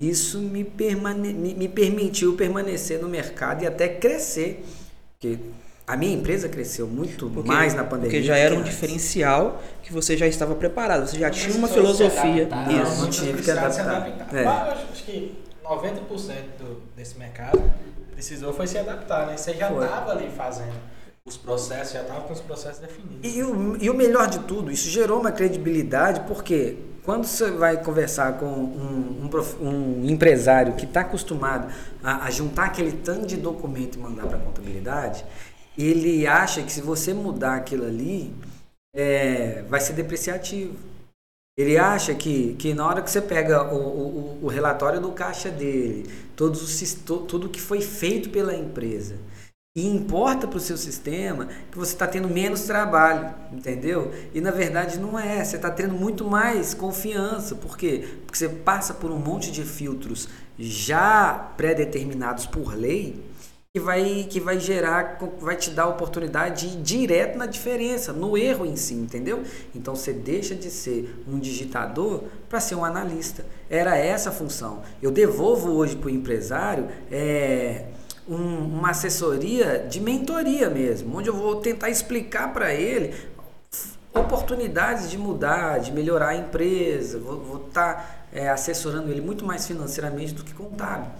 Isso 0.00 0.40
me, 0.40 0.64
permane 0.64 1.32
me, 1.32 1.54
me 1.54 1.68
permitiu 1.68 2.34
permanecer 2.34 3.00
no 3.00 3.08
mercado 3.08 3.62
e 3.62 3.66
até 3.66 3.88
crescer. 3.88 4.64
Porque 5.12 5.38
a 5.86 5.96
minha 5.96 6.12
empresa 6.12 6.48
cresceu 6.48 6.88
muito 6.88 7.30
porque, 7.30 7.48
mais 7.48 7.74
na 7.74 7.84
pandemia. 7.84 8.10
Porque 8.10 8.22
já 8.24 8.36
era 8.36 8.56
um 8.56 8.62
diferencial 8.62 9.62
que 9.80 9.92
você 9.92 10.16
já 10.16 10.26
estava 10.26 10.56
preparado, 10.56 11.06
você 11.06 11.16
já 11.16 11.30
tinha 11.30 11.56
uma 11.56 11.68
filosofia. 11.68 12.42
Adaptar, 12.44 12.72
não, 12.72 12.82
Isso. 12.82 13.02
não 13.02 13.10
tive 13.10 13.40
que 13.40 13.50
adaptar. 13.52 14.34
É. 14.34 14.44
Acho 14.44 15.04
que 15.04 15.38
90% 15.64 16.00
do, 16.58 16.82
desse 16.96 17.16
mercado 17.18 17.62
precisou 18.12 18.52
foi 18.52 18.66
se 18.66 18.76
adaptar, 18.78 19.28
né? 19.28 19.36
Você 19.36 19.54
já 19.54 19.70
estava 19.70 20.10
ali 20.10 20.28
fazendo. 20.36 20.97
Os 21.28 21.36
processos, 21.36 21.94
já 21.94 22.02
estavam 22.02 22.22
com 22.22 22.32
os 22.32 22.40
processos 22.40 22.80
definidos. 22.80 23.18
E 23.22 23.42
o, 23.42 23.76
e 23.82 23.90
o 23.90 23.94
melhor 23.94 24.28
de 24.28 24.40
tudo, 24.40 24.70
isso 24.70 24.88
gerou 24.88 25.20
uma 25.20 25.30
credibilidade, 25.30 26.20
porque 26.26 26.76
quando 27.04 27.24
você 27.24 27.50
vai 27.50 27.82
conversar 27.82 28.38
com 28.38 28.46
um, 28.46 29.30
um, 29.30 29.66
um 29.66 30.04
empresário 30.10 30.74
que 30.74 30.84
está 30.84 31.00
acostumado 31.00 31.72
a, 32.02 32.26
a, 32.26 32.30
juntar 32.30 32.66
aquele 32.66 32.92
tanto 32.92 33.26
de 33.26 33.36
documento 33.36 33.98
e 33.98 34.02
mandar 34.02 34.26
para 34.26 34.36
a 34.36 34.40
contabilidade, 34.40 35.24
ele 35.76 36.26
acha 36.26 36.62
que 36.62 36.72
se 36.72 36.82
você 36.82 37.14
mudar 37.14 37.54
aquilo 37.54 37.86
ali, 37.86 38.34
é, 38.94 39.62
vai 39.68 39.80
ser 39.80 39.94
depreciativo. 39.94 40.74
Ele 41.56 41.76
acha 41.78 42.14
que, 42.14 42.54
que 42.54 42.74
na 42.74 42.86
hora 42.86 43.02
que 43.02 43.10
você 43.10 43.20
pega 43.20 43.72
o, 43.72 43.76
o, 43.76 44.38
o 44.44 44.46
relatório 44.48 45.00
do 45.00 45.10
caixa 45.12 45.50
dele, 45.50 46.08
todos 46.36 46.62
os, 46.62 46.92
tudo 47.26 47.48
que 47.48 47.60
foi 47.60 47.80
feito 47.80 48.30
pela 48.30 48.54
empresa, 48.54 49.16
e 49.76 49.86
importa 49.86 50.46
para 50.48 50.56
o 50.56 50.60
seu 50.60 50.76
sistema 50.76 51.46
que 51.70 51.78
você 51.78 51.92
está 51.92 52.06
tendo 52.06 52.28
menos 52.28 52.62
trabalho, 52.62 53.32
entendeu? 53.52 54.12
E 54.34 54.40
na 54.40 54.50
verdade 54.50 54.98
não 54.98 55.18
é, 55.18 55.44
você 55.44 55.56
está 55.56 55.70
tendo 55.70 55.94
muito 55.94 56.24
mais 56.24 56.74
confiança. 56.74 57.54
Por 57.54 57.76
quê? 57.76 58.08
Porque 58.26 58.38
você 58.38 58.48
passa 58.48 58.92
por 58.92 59.10
um 59.10 59.18
monte 59.18 59.52
de 59.52 59.62
filtros 59.62 60.28
já 60.58 61.52
pré-determinados 61.56 62.46
por 62.46 62.74
lei 62.74 63.24
que 63.72 63.80
vai, 63.80 64.26
que 64.28 64.40
vai 64.40 64.58
gerar, 64.58 65.18
vai 65.38 65.54
te 65.54 65.70
dar 65.70 65.84
a 65.84 65.88
oportunidade 65.88 66.66
de 66.66 66.74
ir 66.74 66.82
direto 66.82 67.38
na 67.38 67.46
diferença, 67.46 68.12
no 68.12 68.36
erro 68.36 68.66
em 68.66 68.74
si, 68.74 68.94
entendeu? 68.94 69.42
Então 69.74 69.94
você 69.94 70.12
deixa 70.12 70.54
de 70.54 70.70
ser 70.70 71.22
um 71.28 71.38
digitador 71.38 72.24
para 72.48 72.58
ser 72.58 72.74
um 72.74 72.84
analista. 72.84 73.44
Era 73.70 73.96
essa 73.96 74.30
a 74.30 74.32
função. 74.32 74.82
Eu 75.00 75.10
devolvo 75.10 75.70
hoje 75.72 75.94
para 75.94 76.08
o 76.08 76.10
empresário 76.10 76.88
é, 77.10 77.84
um, 78.28 78.78
uma 78.78 78.90
assessoria 78.90 79.86
de 79.88 80.00
mentoria 80.00 80.68
mesmo, 80.68 81.16
onde 81.16 81.28
eu 81.28 81.34
vou 81.34 81.56
tentar 81.56 81.88
explicar 81.88 82.52
para 82.52 82.74
ele 82.74 83.14
oportunidades 84.14 85.10
de 85.10 85.16
mudar, 85.16 85.78
de 85.78 85.92
melhorar 85.92 86.28
a 86.28 86.36
empresa, 86.36 87.18
vou 87.18 87.66
estar 87.68 87.94
tá, 87.94 88.26
é, 88.32 88.48
assessorando 88.48 89.10
ele 89.10 89.20
muito 89.20 89.44
mais 89.44 89.66
financeiramente 89.66 90.34
do 90.34 90.44
que 90.44 90.52
contábil. 90.52 91.10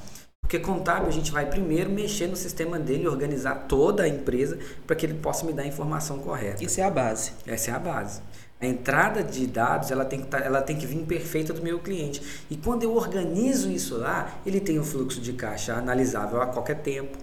Porque 0.40 0.58
contábil 0.58 1.08
a 1.08 1.12
gente 1.12 1.30
vai 1.30 1.44
primeiro 1.44 1.90
mexer 1.90 2.26
no 2.26 2.36
sistema 2.36 2.78
dele, 2.78 3.06
organizar 3.06 3.66
toda 3.68 4.04
a 4.04 4.08
empresa 4.08 4.58
para 4.86 4.96
que 4.96 5.04
ele 5.04 5.14
possa 5.14 5.44
me 5.44 5.52
dar 5.52 5.62
a 5.62 5.66
informação 5.66 6.18
correta. 6.20 6.64
Isso 6.64 6.80
é 6.80 6.84
a 6.84 6.90
base. 6.90 7.32
Essa 7.46 7.70
é 7.70 7.74
a 7.74 7.78
base. 7.78 8.22
A 8.60 8.66
entrada 8.66 9.22
de 9.22 9.46
dados 9.46 9.90
ela 9.90 10.04
tem, 10.04 10.20
que 10.20 10.26
tá, 10.26 10.38
ela 10.38 10.60
tem 10.60 10.76
que 10.76 10.86
vir 10.86 11.04
perfeita 11.04 11.52
do 11.52 11.62
meu 11.62 11.78
cliente. 11.78 12.44
E 12.50 12.56
quando 12.56 12.82
eu 12.82 12.94
organizo 12.94 13.70
isso 13.70 13.96
lá, 13.96 14.40
ele 14.44 14.60
tem 14.60 14.78
um 14.80 14.84
fluxo 14.84 15.20
de 15.20 15.32
caixa 15.32 15.74
analisável 15.74 16.42
a 16.42 16.46
qualquer 16.46 16.82
tempo. 16.82 17.16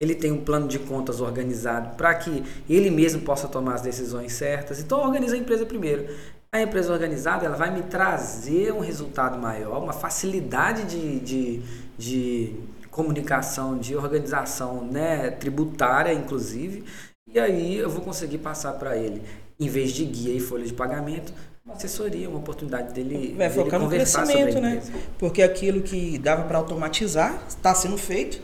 Ele 0.00 0.14
tem 0.14 0.32
um 0.32 0.44
plano 0.44 0.68
de 0.68 0.78
contas 0.78 1.20
organizado 1.20 1.96
para 1.96 2.14
que 2.14 2.42
ele 2.68 2.90
mesmo 2.90 3.22
possa 3.22 3.48
tomar 3.48 3.74
as 3.74 3.82
decisões 3.82 4.32
certas. 4.32 4.80
Então, 4.80 5.00
organiza 5.00 5.34
a 5.34 5.38
empresa 5.38 5.64
primeiro. 5.64 6.08
A 6.54 6.60
empresa 6.60 6.92
organizada 6.92 7.46
ela 7.46 7.56
vai 7.56 7.70
me 7.70 7.82
trazer 7.84 8.72
um 8.74 8.80
resultado 8.80 9.38
maior, 9.38 9.82
uma 9.82 9.94
facilidade 9.94 10.84
de, 10.84 11.20
de, 11.20 11.62
de 11.96 12.56
comunicação, 12.90 13.78
de 13.78 13.96
organização 13.96 14.84
né, 14.84 15.30
tributária, 15.30 16.12
inclusive, 16.12 16.84
e 17.26 17.40
aí 17.40 17.78
eu 17.78 17.88
vou 17.88 18.02
conseguir 18.02 18.36
passar 18.38 18.74
para 18.74 18.94
ele, 18.98 19.22
em 19.64 19.68
vez 19.68 19.92
de 19.92 20.04
guia 20.04 20.34
e 20.34 20.40
folha 20.40 20.64
de 20.64 20.72
pagamento, 20.72 21.32
uma 21.64 21.74
assessoria, 21.74 22.28
uma 22.28 22.38
oportunidade 22.38 22.92
dele, 22.92 23.34
Vai 23.36 23.48
focar 23.48 23.78
no 23.78 23.88
crescimento, 23.88 24.60
né? 24.60 24.82
Porque 25.18 25.42
aquilo 25.42 25.82
que 25.82 26.18
dava 26.18 26.44
para 26.44 26.58
automatizar 26.58 27.44
está 27.48 27.74
sendo 27.74 27.96
feito. 27.96 28.40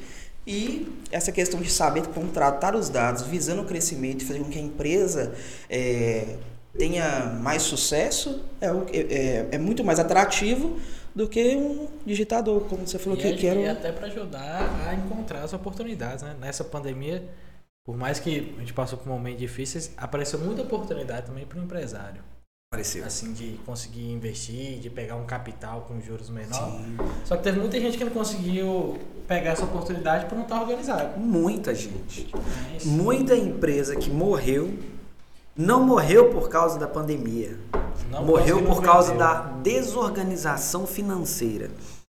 E 0.47 0.89
essa 1.11 1.31
questão 1.31 1.61
de 1.61 1.71
saber 1.71 2.07
contratar 2.07 2.75
os 2.75 2.89
dados 2.89 3.23
visando 3.23 3.63
o 3.63 3.65
crescimento 3.67 4.23
e 4.23 4.25
fazer 4.25 4.39
com 4.39 4.49
que 4.49 4.59
a 4.59 4.63
empresa 4.63 5.35
é, 5.69 6.37
tenha 6.79 7.39
mais 7.43 7.63
sucesso 7.63 8.41
é, 8.61 8.69
é, 8.69 9.47
é, 9.53 9.59
muito 9.59 9.85
mais 9.85 9.99
atrativo 9.99 10.79
do 11.15 11.29
que 11.29 11.57
um 11.57 11.89
digitador, 12.07 12.61
como 12.63 12.87
você 12.87 12.99
falou 12.99 13.19
e 13.19 13.23
que, 13.23 13.35
que 13.35 13.47
era. 13.47 13.61
E 13.61 13.69
até 13.69 13.93
para 13.93 14.07
ajudar 14.07 14.87
a 14.89 14.95
encontrar 14.95 15.43
as 15.43 15.53
oportunidades, 15.53 16.23
né? 16.23 16.35
Nessa 16.41 16.65
pandemia, 16.65 17.23
por 17.89 17.97
mais 17.97 18.21
que 18.21 18.55
a 18.55 18.61
gente 18.61 18.75
passou 18.75 18.99
por 18.99 19.09
momentos 19.09 19.41
difíceis, 19.41 19.91
apareceu 19.97 20.39
muita 20.39 20.61
oportunidade 20.61 21.25
também 21.25 21.47
para 21.47 21.59
o 21.59 21.63
empresário. 21.63 22.21
Apareceu. 22.71 23.03
Assim, 23.03 23.33
de 23.33 23.59
conseguir 23.65 24.13
investir, 24.13 24.79
de 24.79 24.91
pegar 24.91 25.17
um 25.17 25.25
capital 25.25 25.87
com 25.89 25.99
juros 25.99 26.29
menor. 26.29 26.71
Sim. 26.71 26.99
Só 27.25 27.35
que 27.35 27.45
teve 27.45 27.59
muita 27.59 27.81
gente 27.81 27.97
que 27.97 28.05
não 28.05 28.13
conseguiu 28.13 28.99
pegar 29.27 29.53
essa 29.53 29.65
oportunidade 29.65 30.27
por 30.27 30.35
não 30.35 30.43
estar 30.43 30.61
organizado. 30.61 31.19
Muita 31.19 31.75
gente. 31.75 32.31
É 32.79 32.85
muita 32.85 33.35
empresa 33.35 33.97
que 33.97 34.11
morreu 34.11 34.79
não 35.57 35.83
morreu 35.83 36.29
por 36.29 36.51
causa 36.51 36.79
da 36.79 36.87
pandemia. 36.87 37.59
Não 38.11 38.23
morreu 38.23 38.63
por 38.67 38.83
causa 38.83 39.15
da 39.15 39.41
desorganização 39.63 40.87
financeira. 40.87 41.71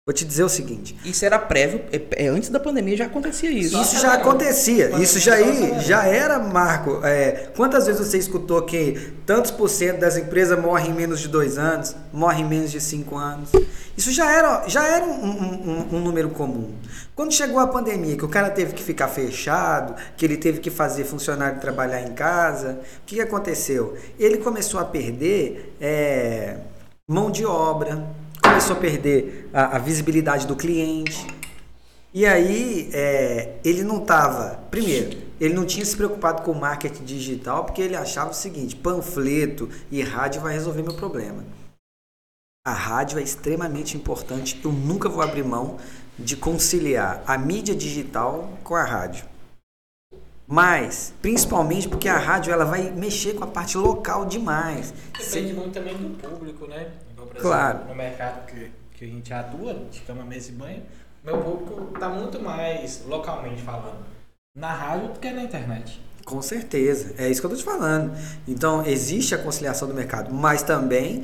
Vou 0.06 0.14
te 0.14 0.26
dizer 0.26 0.44
o 0.44 0.50
seguinte. 0.50 0.98
Isso 1.06 1.24
era 1.24 1.40
prévio, 1.40 1.80
é, 1.90 2.26
é 2.26 2.28
antes 2.28 2.50
da 2.50 2.60
pandemia 2.60 2.98
já 2.98 3.06
acontecia 3.06 3.50
isso. 3.50 3.82
Isso 3.82 4.02
já 4.02 4.16
acontecia. 4.16 4.90
Isso 5.02 5.18
já, 5.18 5.36
aí, 5.36 5.80
já 5.80 6.06
era, 6.06 6.40
Marco. 6.40 7.00
É, 7.06 7.48
quantas 7.56 7.86
vezes 7.86 8.06
você 8.06 8.18
escutou 8.18 8.62
que 8.64 9.14
tantos 9.26 9.50
por 9.50 9.70
cento 9.70 10.02
das 10.02 10.18
empresas 10.18 10.60
morrem 10.60 10.92
em 10.92 10.94
menos 10.94 11.22
de 11.22 11.30
dois 11.30 11.58
anos, 11.58 11.96
morrem 12.12 12.44
em 12.44 12.50
menos 12.50 12.70
de 12.70 12.82
cinco 12.82 13.16
anos? 13.16 13.50
Isso 13.96 14.12
já 14.12 14.30
era, 14.30 14.68
já 14.68 14.86
era 14.86 15.06
um, 15.06 15.26
um, 15.26 15.96
um, 15.96 16.00
número 16.02 16.32
comum. 16.32 16.74
Quando 17.16 17.32
chegou 17.32 17.62
a 17.62 17.68
pandemia, 17.68 18.18
que 18.18 18.26
o 18.26 18.30
cara 18.30 18.50
teve 18.50 18.74
que 18.74 18.84
ficar 18.84 19.08
fechado, 19.08 19.96
que 20.18 20.26
ele 20.26 20.36
teve 20.36 20.60
que 20.60 20.70
fazer 20.70 21.06
funcionário 21.06 21.62
trabalhar 21.62 22.02
em 22.02 22.12
casa, 22.12 22.82
o 22.98 23.06
que 23.06 23.22
aconteceu? 23.22 23.96
Ele 24.20 24.36
começou 24.40 24.82
a 24.82 24.84
perder 24.84 25.78
é, 25.80 26.58
mão 27.08 27.32
de 27.32 27.46
obra 27.46 28.22
começou 28.54 28.76
a 28.76 28.80
perder 28.80 29.50
a, 29.52 29.78
a 29.78 29.80
visibilidade 29.80 30.46
do 30.46 30.56
cliente. 30.56 31.26
E 32.14 32.24
aí, 32.24 32.88
é, 32.94 33.56
ele 33.64 33.84
não 33.84 34.04
estava. 34.04 34.60
Primeiro, 34.70 35.18
ele 35.42 35.56
não 35.56 35.66
tinha 35.66 35.84
se 35.84 35.98
preocupado 35.98 36.44
com 36.44 36.52
o 36.52 36.60
marketing 36.60 37.04
digital 37.04 37.66
porque 37.66 37.82
ele 37.82 37.96
achava 37.96 38.30
o 38.30 38.34
seguinte: 38.34 38.76
panfleto 38.76 39.70
e 39.90 40.04
rádio 40.04 40.40
vai 40.42 40.54
resolver 40.54 40.84
meu 40.84 40.94
problema. 40.94 41.44
A 42.66 42.74
rádio 42.74 43.18
é 43.18 43.24
extremamente 43.24 43.98
importante. 43.98 44.62
Eu 44.64 44.72
nunca 44.72 45.10
vou 45.10 45.24
abrir 45.24 45.44
mão 45.44 45.78
de 46.18 46.38
conciliar 46.38 47.24
a 47.26 47.38
mídia 47.38 47.76
digital 47.76 48.48
com 48.64 48.76
a 48.76 48.84
rádio. 48.84 49.26
Mas, 50.48 51.14
principalmente 51.22 51.90
porque 51.90 52.08
a 52.08 52.18
rádio 52.18 52.54
ela 52.54 52.66
vai 52.66 52.92
mexer 52.92 53.34
com 53.34 53.44
a 53.44 53.48
parte 53.48 53.78
local 53.78 54.26
demais. 54.26 54.94
Depende 55.18 55.54
muito 55.54 55.74
também 55.74 55.98
do 55.98 56.10
público, 56.12 56.68
né? 56.68 56.92
Claro. 57.40 57.86
no 57.88 57.96
mercado 57.96 58.46
que, 58.46 58.72
que 58.94 59.06
a 59.06 59.08
gente 59.08 59.34
atua, 59.34 59.74
de 59.92 60.02
cama, 60.02 60.24
mesa 60.24 60.50
e 60.50 60.54
banho, 60.54 60.84
meu 61.24 61.38
público 61.38 61.92
está 61.94 62.10
muito 62.10 62.40
mais 62.40 63.04
localmente 63.06 63.62
falando 63.62 64.04
na 64.56 64.72
rádio 64.72 65.14
do 65.14 65.20
que 65.20 65.32
na 65.32 65.44
internet. 65.44 66.00
Com 66.26 66.42
certeza, 66.42 67.16
é 67.18 67.30
isso 67.30 67.42
que 67.42 67.48
eu 67.48 67.54
estou 67.54 67.58
te 67.58 67.78
falando. 67.78 68.16
Então, 68.48 68.86
existe 68.86 69.36
a 69.36 69.38
conciliação 69.38 69.88
do 69.88 69.94
mercado, 69.94 70.34
mas 70.34 70.64
também, 70.64 71.24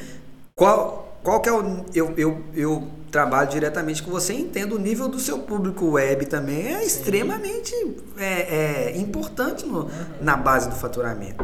qual, 0.55 1.19
qual 1.23 1.39
que 1.41 1.47
é 1.47 1.53
o. 1.53 1.85
Eu, 1.93 2.13
eu, 2.17 2.43
eu 2.53 2.87
trabalho 3.11 3.49
diretamente 3.49 4.03
com 4.03 4.11
você 4.11 4.33
entendo 4.33 4.75
o 4.75 4.79
nível 4.79 5.07
do 5.07 5.19
seu 5.19 5.39
público 5.39 5.91
web 5.91 6.25
também 6.27 6.67
é 6.67 6.79
Sim. 6.79 6.85
extremamente 6.85 7.73
é, 8.17 8.91
é, 8.91 8.97
importante 8.97 9.65
no, 9.65 9.83
uhum. 9.83 9.89
na 10.21 10.35
base 10.37 10.69
do 10.69 10.75
faturamento. 10.75 11.43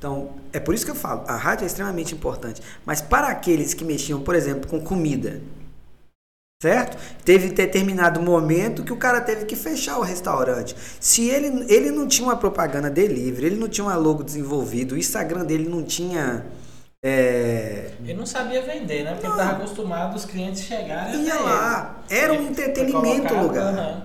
Então, 0.00 0.30
é 0.50 0.58
por 0.58 0.74
isso 0.74 0.86
que 0.86 0.90
eu 0.90 0.94
falo, 0.94 1.24
a 1.28 1.36
rádio 1.36 1.64
é 1.64 1.66
extremamente 1.66 2.14
importante. 2.14 2.62
Mas 2.86 3.02
para 3.02 3.28
aqueles 3.28 3.74
que 3.74 3.84
mexiam, 3.84 4.18
por 4.18 4.34
exemplo, 4.34 4.66
com 4.66 4.80
comida, 4.80 5.42
certo? 6.62 6.96
Teve 7.22 7.50
determinado 7.50 8.18
momento 8.18 8.82
que 8.82 8.94
o 8.94 8.96
cara 8.96 9.20
teve 9.20 9.44
que 9.44 9.54
fechar 9.54 9.98
o 9.98 10.00
restaurante. 10.00 10.74
Se 10.98 11.28
ele, 11.28 11.66
ele 11.70 11.90
não 11.90 12.08
tinha 12.08 12.26
uma 12.26 12.36
propaganda 12.38 12.88
delivery, 12.88 13.48
ele 13.48 13.56
não 13.56 13.68
tinha 13.68 13.84
uma 13.84 13.94
logo 13.94 14.22
desenvolvido, 14.22 14.94
o 14.94 14.98
Instagram 14.98 15.44
dele 15.44 15.68
não 15.68 15.82
tinha. 15.82 16.46
É... 17.04 17.90
Ele 18.02 18.14
não 18.14 18.24
sabia 18.24 18.62
vender, 18.62 19.04
né? 19.04 19.12
Porque 19.12 19.28
não. 19.28 19.34
ele 19.34 19.42
estava 19.42 19.62
acostumado 19.62 20.16
os 20.16 20.24
clientes 20.24 20.62
chegarem. 20.62 21.26
Ia 21.26 21.40
lá. 21.40 22.02
Ele. 22.08 22.20
Era 22.20 22.32
um 22.32 22.48
entretenimento 22.48 23.34
o 23.34 23.42
lugar. 23.42 23.74
Uhum. 23.74 24.02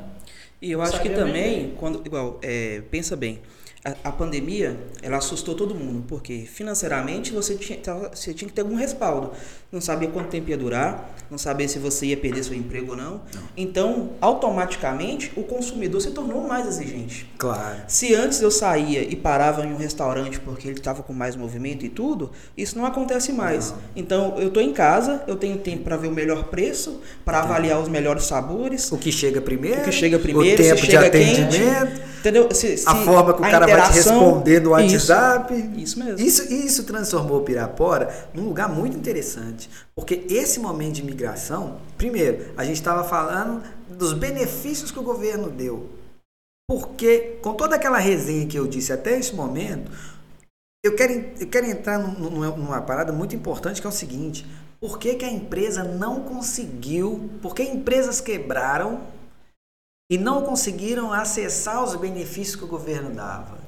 E 0.61 0.71
eu 0.73 0.81
acho 0.81 1.01
que 1.01 1.09
também, 1.09 1.59
vender. 1.59 1.75
quando, 1.79 2.01
igual, 2.05 2.37
é, 2.41 2.81
pensa 2.91 3.15
bem 3.15 3.39
a, 3.85 4.09
a, 4.09 4.11
pandemia, 4.11 4.79
ela 5.03 5.17
assustou 5.17 5.53
todo 5.53 5.75
mundo, 5.75 6.03
porque 6.07 6.39
financeiramente 6.51 7.31
você 7.31 7.53
tinha, 7.53 7.79
você 8.11 8.33
tinha 8.33 8.47
que 8.47 8.53
ter 8.53 8.61
algum 8.61 8.75
respaldo. 8.75 9.31
Não 9.71 9.79
sabia 9.79 10.09
quanto 10.09 10.29
tempo 10.29 10.49
ia 10.49 10.57
durar, 10.57 11.13
não 11.29 11.37
sabia 11.37 11.67
se 11.67 11.77
você 11.77 12.07
ia 12.07 12.17
perder 12.17 12.43
seu 12.43 12.55
emprego 12.55 12.91
ou 12.91 12.97
não. 12.97 13.11
não. 13.11 13.43
Então, 13.55 14.11
automaticamente, 14.19 15.31
o 15.35 15.43
consumidor 15.43 16.01
se 16.01 16.11
tornou 16.11 16.47
mais 16.47 16.65
exigente. 16.65 17.29
Claro. 17.37 17.81
Se 17.87 18.15
antes 18.15 18.41
eu 18.41 18.49
saía 18.49 19.03
e 19.03 19.15
parava 19.15 19.63
em 19.63 19.71
um 19.71 19.77
restaurante 19.77 20.39
porque 20.39 20.67
ele 20.67 20.79
estava 20.79 21.03
com 21.03 21.13
mais 21.13 21.35
movimento 21.35 21.85
e 21.85 21.89
tudo, 21.89 22.31
isso 22.57 22.77
não 22.77 22.85
acontece 22.85 23.31
mais. 23.31 23.71
Não. 23.71 23.77
Então, 23.95 24.35
eu 24.39 24.47
estou 24.47 24.63
em 24.63 24.73
casa, 24.73 25.23
eu 25.27 25.35
tenho 25.35 25.57
tempo 25.59 25.83
para 25.83 25.97
ver 25.97 26.07
o 26.07 26.11
melhor 26.11 26.45
preço, 26.45 27.01
para 27.23 27.39
avaliar 27.41 27.79
os 27.79 27.89
melhores 27.89 28.23
sabores. 28.23 28.91
O 28.91 28.97
que 28.97 29.11
chega 29.11 29.41
primeiro. 29.41 29.81
O 29.81 29.83
que 29.83 29.91
chega 29.91 30.17
primeiro, 30.17 30.59
o 30.59 30.65
tempo 30.65 30.87
de 30.87 30.97
atendimento. 30.97 31.51
Quente, 31.51 32.15
Entendeu? 32.25 32.49
Se, 32.51 32.75
se 32.75 32.89
a 32.89 32.95
forma 32.95 33.35
que 33.35 33.39
o 33.39 33.43
cara 33.43 33.67
vai 33.67 33.74
te 33.81 33.93
responder 33.93 34.59
no 34.59 34.71
WhatsApp. 34.71 35.53
Isso, 35.53 35.79
isso 35.79 35.99
mesmo. 35.99 36.19
Isso, 36.19 36.53
isso 36.53 36.83
transformou 36.83 37.41
Pirapora 37.41 38.29
num 38.33 38.47
lugar 38.47 38.69
muito 38.69 38.97
interessante. 38.97 39.69
Porque 39.95 40.25
esse 40.29 40.59
momento 40.59 40.95
de 40.95 41.01
imigração, 41.01 41.77
primeiro, 41.97 42.53
a 42.57 42.63
gente 42.63 42.77
estava 42.77 43.03
falando 43.03 43.63
dos 43.89 44.13
benefícios 44.13 44.91
que 44.91 44.99
o 44.99 45.03
governo 45.03 45.49
deu. 45.49 45.89
Porque, 46.67 47.37
com 47.41 47.53
toda 47.53 47.75
aquela 47.75 47.99
resenha 47.99 48.47
que 48.47 48.57
eu 48.57 48.65
disse 48.65 48.91
até 48.91 49.17
esse 49.17 49.35
momento, 49.35 49.91
eu 50.83 50.95
quero, 50.95 51.13
eu 51.39 51.47
quero 51.47 51.65
entrar 51.67 51.99
numa, 51.99 52.49
numa 52.49 52.81
parada 52.81 53.11
muito 53.11 53.35
importante 53.35 53.81
que 53.81 53.87
é 53.87 53.89
o 53.89 53.93
seguinte: 53.93 54.45
por 54.79 54.99
que, 54.99 55.15
que 55.15 55.25
a 55.25 55.31
empresa 55.31 55.83
não 55.83 56.21
conseguiu, 56.21 57.29
por 57.41 57.55
que 57.55 57.63
empresas 57.63 58.21
quebraram 58.21 59.01
e 60.09 60.17
não 60.17 60.43
conseguiram 60.43 61.11
acessar 61.11 61.83
os 61.83 61.95
benefícios 61.95 62.55
que 62.55 62.63
o 62.63 62.67
governo 62.67 63.13
dava? 63.13 63.59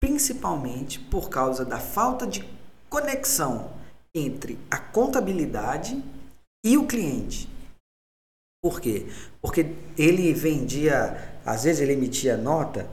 Principalmente 0.00 0.98
por 0.98 1.28
causa 1.28 1.64
da 1.64 1.78
falta 1.78 2.26
de 2.26 2.48
conexão 2.88 3.72
entre 4.14 4.58
a 4.70 4.78
contabilidade 4.78 6.02
e 6.64 6.76
o 6.76 6.86
cliente. 6.86 7.48
Por 8.62 8.80
quê? 8.80 9.06
Porque 9.40 9.74
ele 9.98 10.32
vendia, 10.32 11.40
às 11.44 11.64
vezes 11.64 11.80
ele 11.80 11.94
emitia 11.94 12.36
nota 12.36 12.88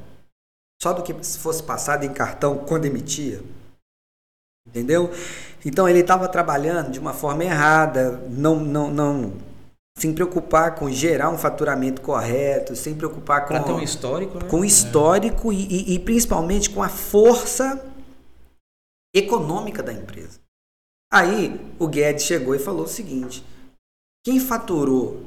só 0.82 0.94
do 0.94 1.04
que 1.04 1.14
fosse 1.14 1.62
passado 1.62 2.06
em 2.06 2.14
cartão 2.14 2.66
quando 2.66 2.86
emitia. 2.86 3.44
Entendeu? 4.68 5.12
Então 5.66 5.90
ele 5.90 6.00
estava 6.00 6.28
trabalhando 6.28 6.92
de 6.92 7.00
uma 7.00 7.14
forma 7.14 7.44
errada, 7.44 8.12
não, 8.30 8.60
não, 8.60 8.92
não 8.92 9.49
sem 10.00 10.14
preocupar 10.14 10.76
com 10.76 10.90
gerar 10.90 11.30
um 11.30 11.38
faturamento 11.38 12.02
correto, 12.02 12.76
sem 12.76 12.96
preocupar 12.96 13.46
com 13.46 13.62
ter 13.62 13.72
um 13.72 13.82
histórico, 13.82 14.40
né? 14.40 14.50
com 14.50 14.64
histórico 14.64 15.52
é. 15.52 15.56
e, 15.56 15.68
e, 15.68 15.96
e 15.96 16.00
principalmente 16.00 16.70
com 16.70 16.82
a 16.82 16.90
força 16.90 17.86
econômica 19.14 19.84
da 19.84 19.92
empresa. 19.92 20.40
Aí 21.12 21.60
o 21.78 21.88
Guedes 21.88 22.24
chegou 22.24 22.56
e 22.56 22.60
falou 22.60 22.86
o 22.86 22.88
seguinte: 22.88 23.44
quem 24.24 24.40
faturou 24.40 25.26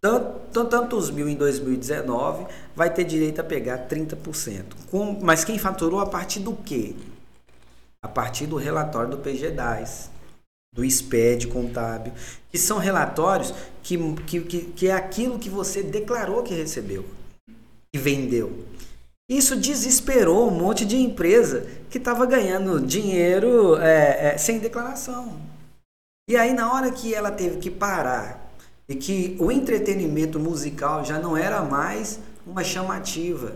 tanto, 0.00 0.64
tantos 0.64 1.10
mil 1.10 1.28
em 1.28 1.36
2019 1.36 2.46
vai 2.74 2.92
ter 2.92 3.04
direito 3.04 3.40
a 3.40 3.44
pegar 3.44 3.86
30%. 3.86 4.64
Com, 4.90 5.18
mas 5.20 5.44
quem 5.44 5.58
faturou 5.58 6.00
a 6.00 6.06
partir 6.06 6.40
do 6.40 6.54
quê? 6.54 6.96
A 8.02 8.08
partir 8.08 8.46
do 8.46 8.56
relatório 8.56 9.10
do 9.10 9.18
PG10, 9.18 10.08
do 10.72 10.88
SPED 10.88 11.48
contábil, 11.48 12.12
que 12.50 12.58
são 12.58 12.78
relatórios 12.78 13.52
que, 13.82 13.98
que, 14.26 14.40
que, 14.40 14.60
que 14.72 14.88
é 14.88 14.92
aquilo 14.92 15.38
que 15.38 15.50
você 15.50 15.82
declarou 15.82 16.42
que 16.42 16.54
recebeu 16.54 17.04
e 17.92 17.98
vendeu. 17.98 18.64
Isso 19.28 19.56
desesperou 19.56 20.48
um 20.48 20.50
monte 20.50 20.84
de 20.84 20.96
empresa 20.96 21.66
que 21.88 21.98
estava 21.98 22.26
ganhando 22.26 22.80
dinheiro 22.80 23.76
é, 23.76 24.34
é, 24.34 24.38
sem 24.38 24.58
declaração. 24.58 25.40
E 26.28 26.36
aí, 26.36 26.52
na 26.52 26.72
hora 26.72 26.90
que 26.90 27.14
ela 27.14 27.30
teve 27.30 27.58
que 27.58 27.70
parar 27.70 28.52
e 28.88 28.94
que 28.94 29.36
o 29.38 29.50
entretenimento 29.50 30.38
musical 30.38 31.04
já 31.04 31.18
não 31.18 31.36
era 31.36 31.62
mais 31.62 32.18
uma 32.46 32.64
chamativa, 32.64 33.54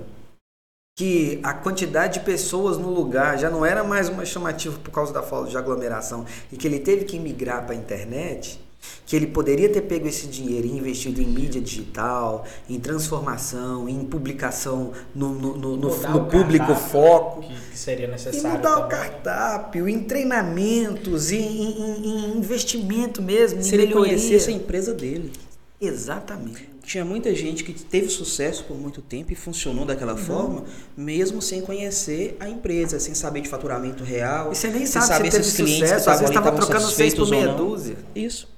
que 0.97 1.41
a 1.43 1.53
quantidade 1.53 2.21
de 2.21 2.25
pessoas 2.25 2.79
no 2.79 2.89
lugar 2.89 3.37
já 3.37 3.51
não 3.51 3.67
era 3.67 3.83
mais 3.83 4.09
uma 4.09 4.25
chamativa 4.25 4.79
por 4.79 4.93
causa 4.93 5.13
da 5.13 5.23
falta 5.23 5.51
de 5.51 5.57
aglomeração 5.57 6.25
e 6.53 6.57
que 6.57 6.69
ele 6.69 6.79
teve 6.79 7.05
que 7.05 7.19
migrar 7.19 7.65
para 7.65 7.75
a 7.75 7.77
internet, 7.77 8.61
que 9.05 9.17
ele 9.17 9.27
poderia 9.27 9.69
ter 9.69 9.81
pego 9.83 10.07
esse 10.07 10.29
dinheiro 10.29 10.69
e 10.69 10.71
investido 10.71 11.21
em 11.21 11.27
mídia 11.27 11.61
digital, 11.61 12.47
em 12.71 12.79
transformação, 12.79 13.89
em 13.89 14.05
publicação 14.05 14.93
no, 15.13 15.31
no, 15.31 15.57
no, 15.57 15.77
no, 15.77 15.97
no 15.97 16.27
público 16.27 16.73
foco. 16.77 17.43
Que, 17.43 17.71
que, 17.73 17.79
seria 17.79 18.07
necessário. 18.07 18.51
E 18.51 18.57
mudar 18.57 18.71
também. 18.71 18.85
o 18.85 18.89
cardápio, 18.89 19.89
em 19.89 20.05
treinamentos, 20.05 21.33
em, 21.33 21.41
em, 21.41 22.07
em 22.07 22.39
investimento 22.39 23.21
mesmo. 23.21 23.61
Se 23.65 23.75
ele 23.75 23.93
conhecesse 23.93 24.49
a 24.49 24.53
empresa 24.53 24.95
dele. 24.95 25.33
Exatamente. 25.81 26.74
Tinha 26.85 27.05
muita 27.05 27.35
gente 27.35 27.65
que 27.65 27.73
teve 27.73 28.09
sucesso 28.09 28.65
por 28.65 28.77
muito 28.77 29.01
tempo 29.01 29.33
e 29.33 29.35
funcionou 29.35 29.87
daquela 29.87 30.13
uhum. 30.13 30.19
forma, 30.19 30.65
mesmo 30.95 31.41
sem 31.41 31.63
conhecer 31.63 32.37
a 32.39 32.49
empresa, 32.49 33.01
sem 33.01 33.15
saber 33.15 33.41
de 33.41 33.49
faturamento 33.49 34.05
real. 34.05 34.53
E 34.53 34.55
você 34.55 34.69
nem 34.69 34.85
sabe, 34.85 35.07
saber 35.07 35.31
se 35.33 35.41
esses 35.41 35.57
clientes 35.57 35.89
sucesso, 35.89 36.11
às 36.11 36.21
vezes 36.21 36.37
estava 36.37 36.53
trocando 36.53 36.91
seis 36.91 37.15
por 37.15 37.29
meia 37.29 37.49
dúzia. 37.49 37.97
Isso. 38.15 38.53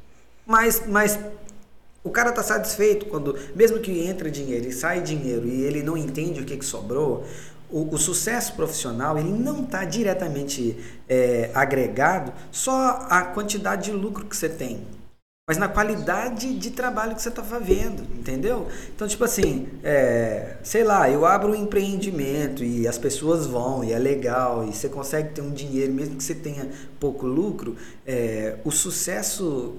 Mas, 0.44 0.82
mas 0.88 1.18
o 2.02 2.10
cara 2.10 2.30
está 2.30 2.42
satisfeito 2.42 3.06
quando, 3.06 3.36
mesmo 3.54 3.78
que 3.78 4.06
entre 4.06 4.30
dinheiro 4.30 4.68
e 4.68 4.72
sai 4.72 5.02
dinheiro 5.02 5.46
e 5.46 5.62
ele 5.62 5.82
não 5.82 5.96
entende 5.96 6.40
o 6.40 6.44
que, 6.44 6.56
que 6.56 6.64
sobrou, 6.64 7.24
o, 7.70 7.94
o 7.94 7.98
sucesso 7.98 8.54
profissional 8.54 9.18
ele 9.18 9.30
não 9.30 9.64
está 9.64 9.84
diretamente 9.84 10.76
é, 11.08 11.50
agregado 11.54 12.32
só 12.50 13.06
à 13.08 13.22
quantidade 13.22 13.90
de 13.90 13.92
lucro 13.92 14.24
que 14.24 14.36
você 14.36 14.48
tem, 14.48 14.80
mas 15.48 15.58
na 15.58 15.68
qualidade 15.68 16.58
de 16.58 16.72
trabalho 16.72 17.14
que 17.14 17.22
você 17.22 17.28
está 17.28 17.42
fazendo, 17.42 18.02
entendeu? 18.18 18.66
Então, 18.92 19.06
tipo 19.06 19.22
assim, 19.22 19.68
é, 19.84 20.56
sei 20.60 20.82
lá, 20.82 21.08
eu 21.08 21.24
abro 21.24 21.52
um 21.52 21.54
empreendimento 21.54 22.64
e 22.64 22.88
as 22.88 22.98
pessoas 22.98 23.46
vão 23.46 23.84
e 23.84 23.92
é 23.92 23.98
legal 23.98 24.68
e 24.68 24.74
você 24.74 24.88
consegue 24.88 25.34
ter 25.34 25.42
um 25.42 25.52
dinheiro, 25.52 25.92
mesmo 25.92 26.16
que 26.16 26.24
você 26.24 26.34
tenha 26.34 26.68
pouco 26.98 27.28
lucro, 27.28 27.76
é, 28.04 28.56
o 28.64 28.72
sucesso 28.72 29.76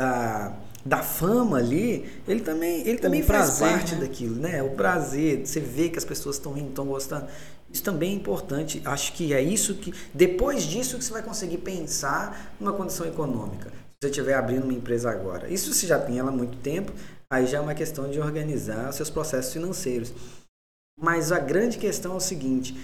da, 0.00 0.56
da 0.86 1.02
fama 1.02 1.58
ali, 1.58 2.10
ele 2.26 2.40
também, 2.40 2.80
ele 2.88 2.98
também 2.98 3.22
faz 3.22 3.58
parte 3.58 3.96
né? 3.96 4.00
daquilo, 4.00 4.36
né? 4.36 4.62
O 4.62 4.70
prazer, 4.70 5.46
você 5.46 5.60
vê 5.60 5.90
que 5.90 5.98
as 5.98 6.04
pessoas 6.04 6.36
estão 6.36 6.54
rindo, 6.54 6.70
estão 6.70 6.86
gostando. 6.86 7.26
Isso 7.70 7.82
também 7.82 8.12
é 8.12 8.14
importante. 8.14 8.80
Acho 8.86 9.12
que 9.12 9.34
é 9.34 9.42
isso 9.42 9.74
que, 9.74 9.92
depois 10.14 10.62
disso, 10.62 10.96
que 10.96 11.04
você 11.04 11.12
vai 11.12 11.22
conseguir 11.22 11.58
pensar 11.58 12.54
numa 12.58 12.72
condição 12.72 13.06
econômica. 13.06 13.70
Se 14.02 14.08
você 14.08 14.10
estiver 14.12 14.34
abrindo 14.34 14.64
uma 14.64 14.72
empresa 14.72 15.10
agora. 15.10 15.52
Isso 15.52 15.74
você 15.74 15.86
já 15.86 15.98
tem 15.98 16.18
ela 16.18 16.30
há 16.30 16.32
muito 16.32 16.56
tempo, 16.62 16.90
aí 17.30 17.46
já 17.46 17.58
é 17.58 17.60
uma 17.60 17.74
questão 17.74 18.10
de 18.10 18.18
organizar 18.18 18.90
seus 18.92 19.10
processos 19.10 19.52
financeiros. 19.52 20.14
Mas 20.98 21.30
a 21.30 21.38
grande 21.38 21.76
questão 21.76 22.14
é 22.14 22.16
o 22.16 22.20
seguinte: 22.20 22.74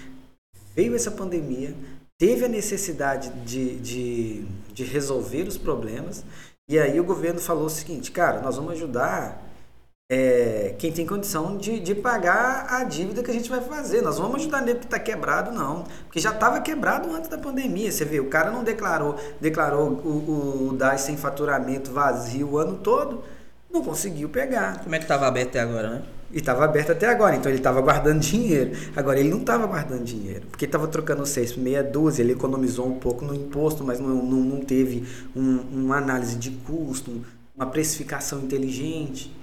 veio 0.75 0.95
essa 0.95 1.09
pandemia, 1.09 1.73
teve 2.19 2.45
a 2.45 2.47
necessidade 2.47 3.31
de, 3.43 3.79
de, 3.79 4.45
de 4.71 4.83
resolver 4.83 5.47
os 5.47 5.57
problemas 5.57 6.23
e 6.69 6.77
aí 6.77 6.99
o 6.99 7.03
governo 7.03 7.39
falou 7.39 7.65
o 7.65 7.69
seguinte, 7.69 8.11
cara, 8.11 8.41
nós 8.41 8.57
vamos 8.57 8.73
ajudar 8.73 9.41
é, 10.09 10.73
quem 10.79 10.89
tem 10.89 11.05
condição 11.05 11.57
de, 11.57 11.81
de 11.81 11.93
pagar 11.93 12.67
a 12.69 12.83
dívida 12.85 13.21
que 13.21 13.29
a 13.29 13.33
gente 13.33 13.49
vai 13.49 13.59
fazer. 13.59 14.01
Nós 14.01 14.17
vamos 14.17 14.37
ajudar 14.37 14.61
nele 14.61 14.79
que 14.79 14.85
está 14.85 14.97
quebrado, 14.97 15.51
não. 15.51 15.83
Porque 16.05 16.19
já 16.19 16.31
estava 16.31 16.61
quebrado 16.61 17.13
antes 17.13 17.29
da 17.29 17.37
pandemia. 17.37 17.91
Você 17.91 18.05
vê, 18.05 18.19
o 18.19 18.29
cara 18.29 18.49
não 18.49 18.63
declarou, 18.63 19.17
declarou 19.41 19.89
o, 19.89 20.69
o 20.69 20.73
DAS 20.73 21.01
sem 21.01 21.17
faturamento 21.17 21.91
vazio 21.91 22.51
o 22.51 22.57
ano 22.57 22.77
todo, 22.77 23.23
não 23.69 23.83
conseguiu 23.83 24.29
pegar. 24.29 24.81
Como 24.81 24.95
é 24.95 24.97
que 24.97 25.03
estava 25.03 25.27
aberto 25.27 25.49
até 25.49 25.59
agora, 25.59 25.89
né? 25.89 26.03
E 26.31 26.39
estava 26.39 26.65
aberto 26.65 26.91
até 26.91 27.07
agora, 27.07 27.35
então 27.35 27.49
ele 27.49 27.59
estava 27.59 27.81
guardando 27.81 28.19
dinheiro. 28.19 28.71
Agora 28.95 29.19
ele 29.19 29.29
não 29.29 29.39
estava 29.39 29.65
guardando 29.65 30.03
dinheiro, 30.03 30.47
porque 30.47 30.65
estava 30.65 30.87
trocando 30.87 31.25
seis 31.25 31.53
por 31.53 31.61
meia 31.61 31.83
dúzia, 31.83 32.21
ele 32.21 32.33
economizou 32.33 32.85
um 32.87 32.99
pouco 32.99 33.25
no 33.25 33.33
imposto, 33.33 33.83
mas 33.83 33.99
não, 33.99 34.09
não, 34.09 34.39
não 34.39 34.59
teve 34.59 35.05
um, 35.33 35.59
uma 35.71 35.97
análise 35.97 36.35
de 36.35 36.51
custo, 36.51 37.23
uma 37.55 37.65
precificação 37.65 38.39
inteligente. 38.39 39.33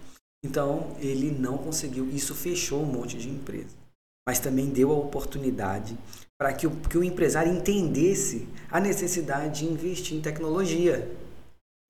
Então 0.44 0.94
ele 1.00 1.30
não 1.30 1.56
conseguiu, 1.56 2.08
isso 2.10 2.34
fechou 2.34 2.82
um 2.82 2.86
monte 2.86 3.16
de 3.16 3.30
empresa. 3.30 3.74
Mas 4.28 4.38
também 4.38 4.66
deu 4.66 4.92
a 4.92 4.94
oportunidade 4.94 5.98
para 6.38 6.52
que 6.52 6.66
o, 6.66 6.70
que 6.70 6.98
o 6.98 7.04
empresário 7.04 7.52
entendesse 7.52 8.46
a 8.70 8.78
necessidade 8.78 9.60
de 9.60 9.66
investir 9.66 10.16
em 10.16 10.20
tecnologia. 10.20 11.10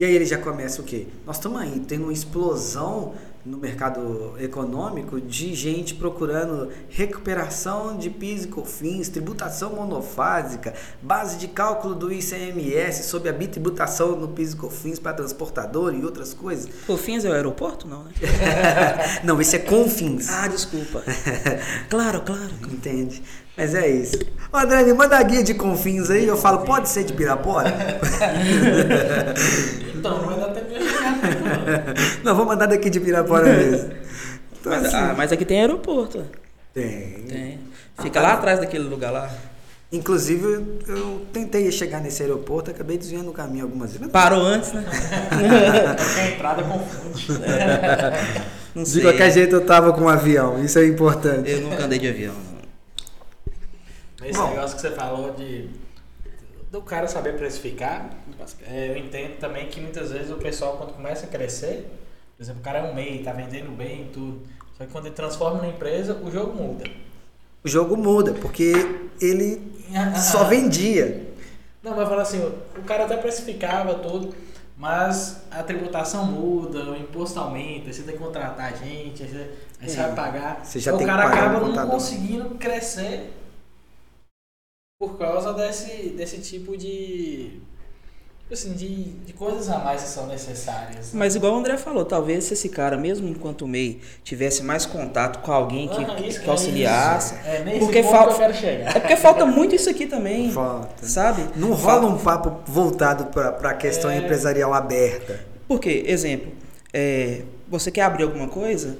E 0.01 0.05
aí 0.05 0.15
ele 0.15 0.25
já 0.25 0.39
começa 0.39 0.81
o 0.81 0.85
quê? 0.85 1.07
Nós 1.27 1.37
estamos 1.37 1.61
aí 1.61 1.81
tendo 1.81 2.05
uma 2.05 2.13
explosão 2.13 3.15
no 3.45 3.59
mercado 3.59 4.35
econômico 4.39 5.21
de 5.21 5.55
gente 5.55 5.95
procurando 5.95 6.71
recuperação 6.89 7.97
de 7.97 8.09
PIS 8.09 8.45
e 8.45 8.49
COFINS, 8.49 9.09
tributação 9.09 9.75
monofásica, 9.75 10.73
base 11.03 11.37
de 11.37 11.49
cálculo 11.49 11.95
do 11.95 12.11
ICMS 12.11 13.05
sobre 13.05 13.29
a 13.29 13.33
bitributação 13.33 14.17
no 14.17 14.29
PIS 14.29 14.53
e 14.53 14.57
COFINS 14.57 14.99
para 14.99 15.13
transportador 15.13 15.95
e 15.95 16.05
outras 16.05 16.33
coisas. 16.33 16.71
COFINS 16.87 17.27
é 17.27 17.31
o 17.31 17.35
aeroporto? 17.35 17.87
Não, 17.87 18.05
né? 18.05 18.13
não, 19.23 19.39
esse 19.41 19.57
é 19.57 19.59
CONFINS. 19.59 20.31
Ah, 20.31 20.49
desculpa. 20.49 21.03
claro, 21.91 22.23
claro. 22.23 22.55
Entende? 22.73 23.23
Mas 23.57 23.73
é 23.75 23.89
isso. 23.89 24.19
Ô, 24.53 24.57
André, 24.57 24.83
me 24.83 24.93
manda 24.95 25.17
a 25.17 25.23
guia 25.23 25.45
de 25.45 25.55
confins 25.55 26.11
aí. 26.11 26.27
Eu 26.27 26.37
falo, 26.37 26.65
pode 26.65 26.89
ser 26.89 27.05
de 27.05 27.13
Pirapora? 27.13 27.71
então, 29.95 30.19
não 30.19 30.27
vai 30.27 30.41
dar 30.41 30.49
tempo 30.49 30.73
de 30.73 30.81
Não, 32.25 32.35
vou 32.35 32.45
mandar 32.47 32.67
daqui 32.67 32.91
de 32.91 33.01
Pirapora 33.01 33.45
mesmo. 33.45 33.93
Então, 34.61 34.73
mas, 34.73 34.87
assim, 34.87 34.97
ah, 34.97 35.15
mas 35.15 35.31
aqui 35.31 35.45
tem 35.45 35.61
aeroporto. 35.61 36.25
Tem. 36.73 37.25
Tem. 37.29 37.59
Fica 38.01 38.19
lá 38.19 38.33
atrás 38.33 38.59
daquele 38.61 38.85
lugar 38.85 39.11
lá. 39.11 39.31
Inclusive, 39.93 40.81
eu 40.89 41.27
tentei 41.35 41.71
chegar 41.71 42.01
nesse 42.01 42.23
aeroporto, 42.23 42.71
acabei 42.71 42.97
desviando 42.97 43.29
o 43.29 43.33
caminho 43.35 43.65
algumas 43.65 43.93
vezes. 43.93 44.09
Parou 44.11 44.41
antes, 44.41 44.73
né? 44.73 44.83
a 46.19 46.29
entrada 46.31 46.63
confunde. 46.63 47.27
Não 48.75 48.83
De 48.85 48.89
sei. 48.89 49.03
qualquer 49.03 49.31
jeito 49.31 49.55
eu 49.55 49.67
tava 49.67 49.93
com 49.93 50.01
um 50.05 50.09
avião, 50.09 50.65
isso 50.65 50.79
é 50.79 50.87
importante. 50.87 51.51
Eu 51.51 51.61
nunca 51.61 51.85
andei 51.85 51.99
de 51.99 52.09
avião. 52.09 52.35
não. 52.35 54.27
Esse 54.27 54.39
Bom. 54.39 54.49
negócio 54.49 54.77
que 54.77 54.81
você 54.81 54.91
falou 54.93 55.35
de 55.35 55.69
do 56.75 56.83
cara 56.83 57.07
saber 57.07 57.37
precificar, 57.37 58.11
é, 58.69 58.89
eu 58.89 58.97
entendo 58.97 59.39
também 59.39 59.69
que 59.69 59.81
muitas 59.81 60.11
vezes 60.11 60.31
o 60.31 60.37
pessoal 60.37 60.77
quando 60.77 60.93
começa 60.93 61.25
a 61.25 61.29
crescer, 61.29 61.89
por 62.37 62.43
exemplo, 62.43 62.61
o 62.61 62.65
cara 62.65 62.81
é 62.81 62.83
um 62.91 62.95
MEI, 62.95 63.23
tá 63.23 63.33
vendendo 63.33 63.71
bem 63.77 64.03
e 64.03 64.05
tudo. 64.13 64.41
Só 64.77 64.85
que 64.85 64.91
quando 64.91 65.07
ele 65.07 65.15
transforma 65.15 65.63
na 65.63 65.69
empresa, 65.69 66.15
o 66.23 66.31
jogo 66.33 66.53
muda. 66.61 66.85
O 67.65 67.69
jogo 67.69 67.97
muda, 67.97 68.33
porque 68.35 68.73
ele 69.21 69.63
só 70.21 70.45
vendia. 70.45 71.29
Não, 71.81 71.95
vai 71.95 72.07
falar 72.07 72.23
assim, 72.23 72.41
o 72.77 72.83
cara 72.83 73.05
até 73.05 73.17
precificava 73.19 73.95
tudo, 73.95 74.35
mas 74.77 75.43
a 75.53 75.63
tributação 75.63 76.25
muda, 76.27 76.91
o 76.91 76.97
imposto 76.97 77.39
aumenta, 77.39 77.93
você 77.93 78.03
tem 78.03 78.15
que 78.15 78.21
contratar 78.21 78.77
gente, 78.77 79.23
aí 79.23 79.29
você, 79.29 79.51
aí 79.81 79.89
você 79.89 80.01
É. 80.01 80.03
vai 80.03 80.15
pagar. 80.15 80.65
Você 80.65 80.81
já 80.81 80.91
Então, 80.91 80.99
tem 80.99 81.07
o 81.07 81.11
cara 81.11 81.29
acaba 81.29 81.61
não 81.61 81.69
contador. 81.69 81.91
conseguindo 81.93 82.49
crescer 82.57 83.33
por 85.09 85.19
causa 85.19 85.53
desse, 85.53 86.11
desse 86.17 86.39
tipo 86.39 86.77
de. 86.77 87.61
Assim, 88.53 88.75
de, 88.75 89.05
de 89.25 89.33
coisas 89.33 89.69
a 89.71 89.79
mais 89.79 90.03
que 90.03 90.09
são 90.11 90.27
necessárias. 90.27 91.07
né? 91.07 91.19
Mas 91.19 91.35
igual 91.35 91.55
o 91.55 91.57
André 91.57 91.77
falou, 91.79 92.05
talvez 92.05 92.45
se 92.45 92.53
esse 92.53 92.69
cara, 92.69 92.97
mesmo 92.97 93.27
enquanto 93.27 93.67
MEI, 93.67 94.01
tivesse 94.23 94.63
mais 94.63 94.85
contato 94.85 95.39
com 95.41 95.51
alguém 95.51 95.89
que, 95.89 96.05
Ah, 96.05 96.15
que, 96.15 96.29
isso, 96.29 96.43
que 96.43 96.51
auxiliasse. 96.51 97.35
É, 97.45 97.57
é 97.57 97.65
nesse 97.65 97.79
porque 97.81 98.03
ponto 98.03 98.13
falta- 98.13 98.29
que 98.29 98.35
eu 98.35 98.47
quero 98.47 98.55
chegar. 98.55 98.97
É 98.97 99.01
porque 99.01 99.17
falta 99.17 99.47
muito 99.47 99.75
isso 99.75 99.89
aqui 99.89 100.07
também. 100.07 100.53
Falta. 100.53 101.07
Sabe? 101.07 101.43
Não 101.57 101.73
rola 101.73 102.07
um 102.07 102.19
papo 102.19 102.71
voltado 102.71 103.27
para 103.33 103.71
a 103.71 103.75
questão 103.75 104.11
É. 104.11 104.19
empresarial 104.19 104.75
aberta. 104.75 105.41
Porque, 105.67 106.05
exemplo, 106.07 106.53
é, 106.93 107.43
você 107.67 107.91
quer 107.91 108.03
abrir 108.03 108.25
alguma 108.25 108.47
coisa, 108.47 108.99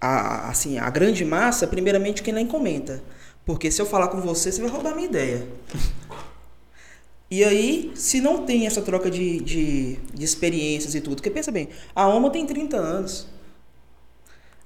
a, 0.00 0.48
assim, 0.48 0.78
a 0.78 0.88
grande 0.90 1.24
massa, 1.26 1.66
primeiramente 1.66 2.22
quem 2.22 2.32
nem 2.32 2.46
comenta. 2.46 3.02
Porque 3.48 3.70
se 3.70 3.80
eu 3.80 3.86
falar 3.86 4.08
com 4.08 4.20
você, 4.20 4.52
você 4.52 4.60
vai 4.60 4.70
roubar 4.70 4.94
minha 4.94 5.08
ideia. 5.08 5.42
E 7.30 7.42
aí, 7.42 7.92
se 7.94 8.20
não 8.20 8.44
tem 8.44 8.66
essa 8.66 8.82
troca 8.82 9.10
de, 9.10 9.40
de, 9.40 9.96
de 10.12 10.22
experiências 10.22 10.94
e 10.94 11.00
tudo, 11.00 11.16
porque 11.16 11.30
pensa 11.30 11.50
bem, 11.50 11.70
a 11.94 12.06
OMA 12.08 12.28
tem 12.28 12.44
30 12.44 12.76
anos. 12.76 13.26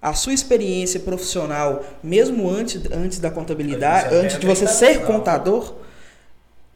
A 0.00 0.14
sua 0.14 0.32
experiência 0.32 0.98
profissional, 0.98 1.84
mesmo 2.02 2.50
antes, 2.50 2.80
antes 2.90 3.20
da 3.20 3.30
contabilidade, 3.30 4.12
antes 4.16 4.36
de 4.40 4.46
você 4.48 4.64
30 4.64 4.72
ser 4.76 4.98
não. 4.98 5.06
contador, 5.06 5.74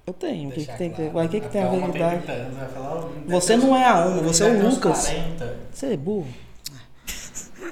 eu 0.07 0.13
tenho. 0.13 0.51
O 0.51 0.53
que, 0.53 0.65
que 0.65 0.79
tem, 0.79 0.91
claro. 0.93 1.27
o 1.27 1.29
que, 1.29 1.41
que 1.41 1.49
tem 1.49 1.61
a 1.61 1.65
Calma, 1.67 1.81
ver 1.81 1.87
com 1.87 1.93
tem 1.93 2.03
idade? 2.03 2.23
30 2.23 2.33
anos, 2.33 2.57
vai 2.57 2.69
falar, 2.69 3.05
"Oh, 3.05 3.31
Você 3.31 3.57
não 3.57 3.77
é 3.77 3.85
a 3.85 4.07
OMA, 4.07 4.23
você 4.23 4.45
é 4.45 4.47
o 4.47 4.69
Lucas. 4.71 5.07
40. 5.09 5.57
Você 5.73 5.87
é 5.87 5.97
burro. 5.97 6.46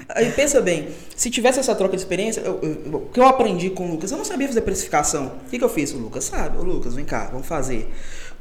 Aí 0.09 0.31
pensa 0.31 0.61
bem, 0.61 0.89
se 1.15 1.29
tivesse 1.29 1.59
essa 1.59 1.73
troca 1.75 1.95
de 1.95 2.01
experiência, 2.01 2.43
o 2.51 3.09
que 3.11 3.19
eu 3.19 3.25
aprendi 3.27 3.69
com 3.69 3.87
o 3.87 3.91
Lucas, 3.91 4.11
eu 4.11 4.17
não 4.17 4.25
sabia 4.25 4.47
fazer 4.47 4.61
precificação. 4.61 5.33
O 5.45 5.49
que, 5.49 5.57
que 5.57 5.63
eu 5.63 5.69
fiz? 5.69 5.93
O 5.93 5.97
Lucas 5.97 6.25
sabe, 6.25 6.57
ô 6.57 6.63
Lucas, 6.63 6.93
vem 6.95 7.05
cá, 7.05 7.29
vamos 7.31 7.47
fazer. 7.47 7.91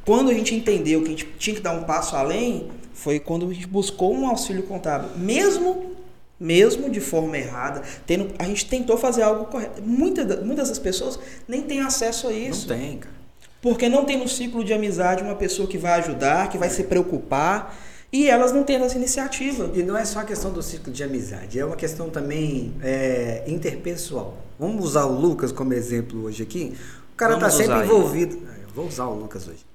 Quando 0.05 0.31
a 0.31 0.35
gente 0.35 0.55
entendeu 0.55 1.01
que 1.03 1.07
a 1.07 1.11
gente 1.11 1.27
tinha 1.39 1.57
que 1.57 1.63
dar 1.63 1.73
um 1.73 1.85
passo 1.85 2.17
além, 2.17 2.69
foi 2.93 3.19
quando 3.19 3.49
a 3.49 3.53
gente 3.55 3.67
buscou 3.67 4.15
um 4.15 4.27
auxílio 4.29 4.63
contábil. 4.65 5.11
Mesmo, 5.17 5.93
mesmo 6.39 6.91
de 6.91 7.01
forma 7.01 7.37
errada, 7.39 7.83
tendo, 8.07 8.35
a 8.39 8.45
gente 8.45 8.67
tentou 8.67 8.97
fazer 8.97 9.23
algo 9.23 9.47
correto. 9.47 9.81
Muitas, 9.83 10.27
da- 10.27 10.37
muitas 10.43 10.69
das 10.69 10.79
pessoas 10.79 11.19
nem 11.49 11.63
têm 11.63 11.81
acesso 11.81 12.29
a 12.29 12.33
isso. 12.33 12.69
Não 12.69 12.77
tem, 12.77 12.99
cara. 12.99 13.15
Porque 13.63 13.89
não 13.89 14.05
tem 14.05 14.19
no 14.19 14.29
ciclo 14.29 14.63
de 14.63 14.75
amizade 14.75 15.23
uma 15.23 15.35
pessoa 15.35 15.67
que 15.67 15.79
vai 15.79 15.93
ajudar, 16.01 16.51
que 16.51 16.59
vai 16.59 16.69
se 16.69 16.83
preocupar, 16.85 17.75
e 18.17 18.29
elas 18.31 18.53
não 18.53 18.63
têm 18.63 18.77
essa 18.77 18.97
iniciativa. 18.97 19.71
E 19.75 19.83
não 19.83 19.97
é 19.97 20.05
só 20.05 20.21
a 20.21 20.25
questão 20.25 20.53
do 20.53 20.63
ciclo 20.63 20.93
de 20.93 21.03
amizade, 21.03 21.59
é 21.59 21.65
uma 21.65 21.75
questão 21.77 22.09
também 22.09 22.73
é, 22.81 23.43
interpessoal. 23.47 24.39
Vamos 24.59 24.85
usar 24.85 25.05
o 25.05 25.19
Lucas 25.21 25.51
como 25.51 25.75
exemplo 25.75 26.23
hoje 26.25 26.43
aqui. 26.45 26.75
O 27.13 27.17
cara 27.17 27.35
Vamos 27.35 27.49
está 27.53 27.65
sempre 27.65 27.79
ele. 27.81 27.87
envolvido. 27.93 28.37
Eu 28.37 28.69
vou 28.75 28.87
usar 28.87 29.07
o 29.07 29.15
Lucas 29.15 29.49
hoje. 29.49 29.67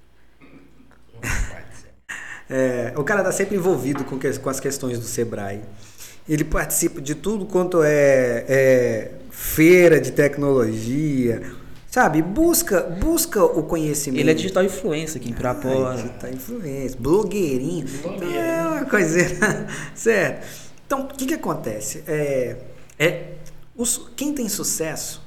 É, 2.52 2.94
o 2.98 3.04
cara 3.04 3.20
está 3.20 3.32
sempre 3.32 3.56
envolvido 3.58 4.04
com, 4.04 4.18
que- 4.18 4.40
com 4.40 4.50
as 4.50 4.60
questões 4.60 4.98
do 4.98 5.06
Sebrae. 5.06 5.62
Ele 6.28 6.44
participa 6.44 7.00
de 7.00 7.14
tudo 7.14 7.46
quanto 7.46 7.84
é, 7.84 8.44
é 8.48 9.12
feira 9.30 10.02
de 10.02 10.12
tecnologia, 10.12 11.44
sabe? 11.90 12.22
Busca, 12.22 12.82
busca 12.82 13.44
o 13.44 13.64
conhecimento. 13.64 14.20
Ele 14.20 14.32
é 14.32 14.34
digital 14.34 14.64
influencer 14.64 15.22
aqui 15.22 15.32
em 15.32 15.34
Pirapora. 15.34 16.02
Ai, 16.02 16.18
tá 16.20 16.30
influência, 16.30 17.00
blogueirinho. 17.00 17.88
Blogueirinho. 18.02 18.40
É 18.40 18.68
uma 18.68 18.86
coisinha. 18.86 19.28
certo. 19.96 20.48
Então, 20.86 21.02
o 21.02 21.08
que, 21.08 21.26
que 21.26 21.34
acontece? 21.34 22.04
É, 22.08 22.58
é, 22.98 23.34
os, 23.76 24.10
quem 24.16 24.34
tem 24.34 24.48
sucesso, 24.50 25.22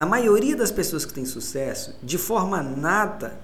a 0.00 0.06
maioria 0.06 0.56
das 0.56 0.70
pessoas 0.70 1.04
que 1.04 1.14
tem 1.14 1.24
sucesso, 1.24 1.96
de 2.02 2.18
forma 2.18 2.62
nata, 2.62 3.38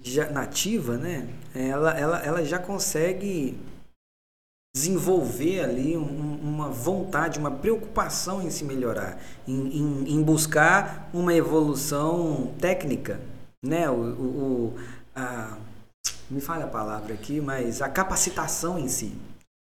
já, 0.00 0.30
nativa, 0.30 0.96
né? 0.96 1.28
Ela, 1.54 1.98
ela, 1.98 2.18
ela 2.20 2.44
já 2.44 2.58
consegue 2.58 3.58
desenvolver 4.82 5.60
ali 5.60 5.96
um- 5.96 6.38
uma 6.40 6.68
vontade, 6.68 7.38
uma 7.38 7.50
preocupação 7.50 8.40
em 8.40 8.48
se 8.50 8.64
melhorar, 8.64 9.18
em, 9.46 9.76
em, 9.78 10.14
em 10.14 10.22
buscar 10.22 11.10
uma 11.12 11.34
evolução 11.34 12.52
técnica, 12.60 13.20
né? 13.64 13.90
O, 13.90 13.94
o, 13.94 14.74
a, 15.16 15.56
me 16.30 16.40
falha 16.40 16.64
a 16.64 16.68
palavra 16.68 17.12
aqui, 17.14 17.40
mas 17.40 17.82
a 17.82 17.88
capacitação 17.88 18.78
em 18.78 18.86
si. 18.88 19.12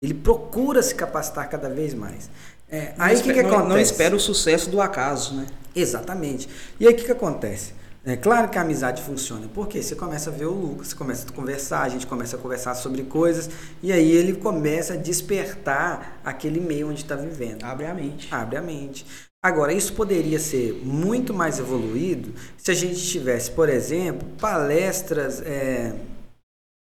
Ele 0.01 0.13
procura 0.13 0.81
se 0.81 0.95
capacitar 0.95 1.47
cada 1.49 1.69
vez 1.69 1.93
mais. 1.93 2.29
É, 2.67 2.93
Não 2.97 3.05
aí 3.05 3.15
o 3.15 3.17
que, 3.17 3.23
que 3.25 3.29
espe- 3.29 3.43
não- 3.43 3.49
acontece? 3.51 3.69
Não 3.69 3.79
espera 3.79 4.15
o 4.15 4.19
sucesso 4.19 4.69
do 4.71 4.81
acaso, 4.81 5.35
né? 5.35 5.45
Exatamente. 5.75 6.49
E 6.79 6.87
aí 6.87 6.93
o 6.93 6.97
que, 6.97 7.03
que 7.03 7.11
acontece? 7.11 7.73
É 8.07 8.15
claro 8.15 8.49
que 8.49 8.57
a 8.59 8.61
amizade 8.61 9.01
funciona, 9.01 9.49
porque 9.51 9.81
você 9.81 9.95
começa 9.95 10.29
a 10.29 10.33
ver 10.33 10.45
o 10.45 10.51
Lucas, 10.51 10.89
você 10.89 10.95
começa 10.95 11.27
a 11.27 11.31
conversar, 11.31 11.81
a 11.81 11.89
gente 11.89 12.05
começa 12.05 12.35
a 12.35 12.39
conversar 12.39 12.75
sobre 12.75 13.01
coisas, 13.01 13.49
e 13.81 13.91
aí 13.91 14.11
ele 14.11 14.33
começa 14.33 14.93
a 14.93 14.95
despertar 14.95 16.21
aquele 16.23 16.59
meio 16.59 16.89
onde 16.89 17.01
está 17.01 17.15
vivendo. 17.15 17.63
Abre 17.63 17.87
a 17.87 17.95
mente. 17.95 18.27
Abre 18.31 18.57
a 18.57 18.61
mente. 18.61 19.07
Agora, 19.43 19.73
isso 19.73 19.93
poderia 19.93 20.37
ser 20.37 20.81
muito 20.83 21.33
mais 21.33 21.57
evoluído 21.57 22.31
se 22.57 22.69
a 22.69 22.75
gente 22.75 23.01
tivesse, 23.07 23.49
por 23.49 23.69
exemplo, 23.69 24.27
palestras 24.39 25.41
é, 25.41 25.95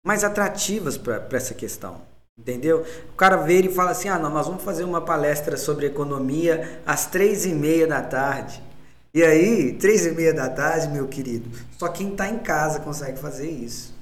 mais 0.05 0.25
atrativas 0.25 0.99
para 0.99 1.29
essa 1.31 1.55
questão. 1.55 2.03
Entendeu? 2.37 2.85
O 3.13 3.17
cara 3.17 3.37
vê 3.37 3.61
e 3.61 3.69
fala 3.69 3.93
assim: 3.93 4.09
ah, 4.09 4.19
não, 4.19 4.31
nós 4.31 4.47
vamos 4.49 4.65
fazer 4.65 4.83
uma 4.83 5.01
palestra 5.01 5.57
sobre 5.57 5.87
economia 5.87 6.81
às 6.85 7.07
três 7.07 7.47
e 7.47 7.55
meia 7.55 7.87
da 7.87 8.03
tarde. 8.03 8.61
E 9.15 9.23
aí, 9.23 9.73
três 9.79 10.05
e 10.05 10.11
meia 10.11 10.35
da 10.35 10.51
tarde, 10.51 10.89
meu 10.89 11.07
querido, 11.07 11.49
só 11.79 11.89
quem 11.89 12.11
está 12.11 12.29
em 12.29 12.41
casa 12.41 12.81
consegue 12.81 13.17
fazer 13.17 13.49
isso. 13.49 13.95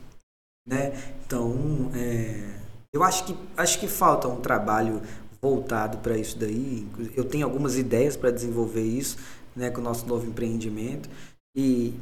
Né? 0.66 0.92
Então, 1.26 1.90
é, 1.94 2.58
eu 2.94 3.04
acho 3.04 3.26
que, 3.26 3.36
acho 3.54 3.78
que 3.78 3.86
falta 3.86 4.26
um 4.26 4.40
trabalho 4.40 5.02
voltado 5.40 5.98
para 5.98 6.16
isso 6.16 6.38
daí. 6.38 6.88
Eu 7.14 7.24
tenho 7.24 7.44
algumas 7.44 7.76
ideias 7.76 8.16
para 8.16 8.30
desenvolver 8.30 8.84
isso 8.84 9.18
né, 9.54 9.70
com 9.70 9.82
o 9.82 9.84
nosso 9.84 10.06
novo 10.06 10.26
empreendimento. 10.26 11.10
E, 11.54 11.92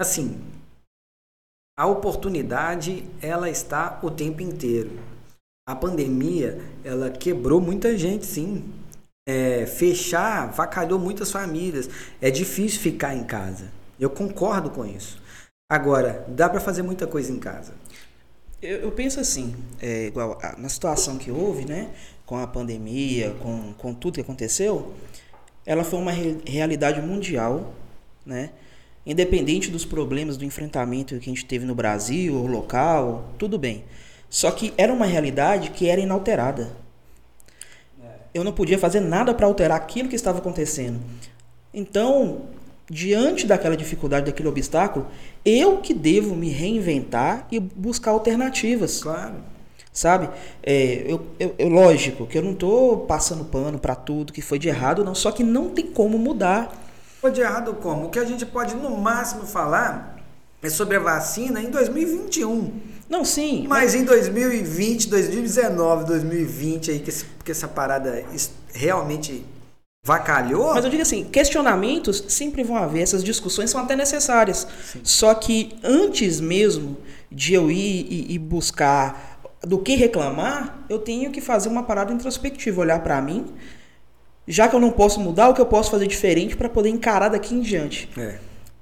assim, 0.00 0.40
a 1.78 1.86
oportunidade, 1.86 3.04
ela 3.20 3.50
está 3.50 4.00
o 4.02 4.10
tempo 4.10 4.40
inteiro. 4.40 4.98
A 5.68 5.76
pandemia, 5.76 6.58
ela 6.82 7.10
quebrou 7.10 7.60
muita 7.60 7.98
gente, 7.98 8.24
sim. 8.24 8.64
É, 9.28 9.66
fechar, 9.66 10.50
vacalhou 10.52 10.98
muitas 10.98 11.30
famílias. 11.30 11.88
É 12.20 12.30
difícil 12.30 12.80
ficar 12.80 13.14
em 13.14 13.24
casa. 13.24 13.66
Eu 14.00 14.08
concordo 14.08 14.70
com 14.70 14.86
isso. 14.86 15.20
Agora, 15.70 16.24
dá 16.28 16.48
para 16.48 16.60
fazer 16.60 16.82
muita 16.82 17.06
coisa 17.06 17.30
em 17.30 17.38
casa. 17.38 17.74
Eu, 18.62 18.78
eu 18.78 18.92
penso 18.92 19.20
assim, 19.20 19.54
é, 19.80 20.06
igual 20.06 20.38
a- 20.42 20.56
na 20.58 20.68
situação 20.70 21.18
que 21.18 21.30
houve, 21.30 21.66
né? 21.66 21.90
Com 22.24 22.38
a 22.38 22.46
pandemia, 22.46 23.34
com, 23.42 23.74
com 23.74 23.92
tudo 23.94 24.14
que 24.14 24.20
aconteceu, 24.22 24.94
ela 25.66 25.84
foi 25.84 25.98
uma 25.98 26.12
re- 26.12 26.38
realidade 26.46 27.00
mundial, 27.02 27.74
né? 28.26 28.50
Independente 29.06 29.70
dos 29.70 29.84
problemas 29.84 30.36
do 30.38 30.44
enfrentamento 30.44 31.18
que 31.18 31.30
a 31.30 31.34
gente 31.34 31.44
teve 31.44 31.66
no 31.66 31.74
Brasil, 31.74 32.34
local, 32.46 33.32
tudo 33.38 33.58
bem. 33.58 33.84
Só 34.30 34.50
que 34.50 34.72
era 34.78 34.92
uma 34.92 35.06
realidade 35.06 35.70
que 35.70 35.88
era 35.88 36.00
inalterada. 36.00 36.76
Eu 38.38 38.44
não 38.44 38.52
podia 38.52 38.78
fazer 38.78 39.00
nada 39.00 39.34
para 39.34 39.46
alterar 39.46 39.76
aquilo 39.76 40.08
que 40.08 40.14
estava 40.16 40.38
acontecendo. 40.38 41.00
Então, 41.74 42.42
diante 42.90 43.46
daquela 43.46 43.76
dificuldade, 43.76 44.26
daquele 44.26 44.48
obstáculo, 44.48 45.06
eu 45.44 45.78
que 45.78 45.92
devo 45.92 46.34
me 46.34 46.48
reinventar 46.48 47.46
e 47.50 47.58
buscar 47.60 48.12
alternativas 48.12 49.02
Claro. 49.02 49.34
sabe? 49.92 50.28
É, 50.62 51.02
eu, 51.06 51.26
eu, 51.38 51.54
eu- 51.58 51.68
lógico 51.68 52.26
que 52.26 52.38
eu 52.38 52.42
não 52.42 52.54
tô 52.54 53.04
passando 53.08 53.44
pano 53.44 53.78
para 53.78 53.94
tudo 53.94 54.32
que 54.32 54.40
foi 54.40 54.58
de 54.58 54.68
errado, 54.68 55.04
não. 55.04 55.14
Só 55.14 55.30
que 55.32 55.42
não 55.44 55.70
tem 55.70 55.86
como 55.86 56.16
mudar. 56.18 56.72
Foi 57.20 57.30
de 57.32 57.40
errado 57.40 57.74
como? 57.74 58.06
O 58.06 58.10
que 58.10 58.18
a 58.18 58.24
gente 58.24 58.46
pode 58.46 58.74
no 58.76 58.96
máximo 58.96 59.42
falar 59.44 60.16
é 60.62 60.70
sobre 60.70 60.96
a 60.96 61.00
vacina 61.00 61.60
em 61.60 61.70
2021. 61.70 62.72
Não, 63.08 63.24
sim. 63.24 63.66
Mas 63.68 63.94
em 63.94 64.04
2020, 64.04 65.08
2019, 65.08 66.04
2020 66.04 66.90
aí 66.90 66.98
que, 67.00 67.08
esse, 67.08 67.24
que 67.44 67.50
essa 67.50 67.66
parada 67.66 68.24
realmente 68.72 69.44
vacalhou. 70.04 70.74
Mas 70.74 70.84
eu 70.84 70.90
digo 70.90 71.02
assim, 71.02 71.24
questionamentos 71.24 72.24
sempre 72.28 72.62
vão 72.62 72.76
haver, 72.76 73.02
essas 73.02 73.24
discussões 73.24 73.70
são 73.70 73.80
até 73.80 73.96
necessárias. 73.96 74.66
Só 75.02 75.34
que 75.34 75.76
antes 75.82 76.40
mesmo 76.40 76.96
de 77.30 77.54
eu 77.54 77.70
ir 77.70 78.06
e, 78.08 78.34
e 78.34 78.38
buscar 78.38 79.40
do 79.62 79.78
que 79.78 79.94
reclamar, 79.94 80.84
eu 80.88 80.98
tenho 80.98 81.30
que 81.30 81.40
fazer 81.40 81.68
uma 81.68 81.82
parada 81.82 82.12
introspectiva, 82.12 82.80
olhar 82.80 83.02
pra 83.02 83.20
mim, 83.20 83.46
já 84.46 84.68
que 84.68 84.74
eu 84.74 84.80
não 84.80 84.90
posso 84.90 85.20
mudar, 85.20 85.48
o 85.48 85.54
que 85.54 85.60
eu 85.60 85.66
posso 85.66 85.90
fazer 85.90 86.06
diferente 86.06 86.56
para 86.56 86.68
poder 86.68 86.88
encarar 86.88 87.28
daqui 87.28 87.54
em 87.54 87.60
diante. 87.60 88.08
É. 88.16 88.38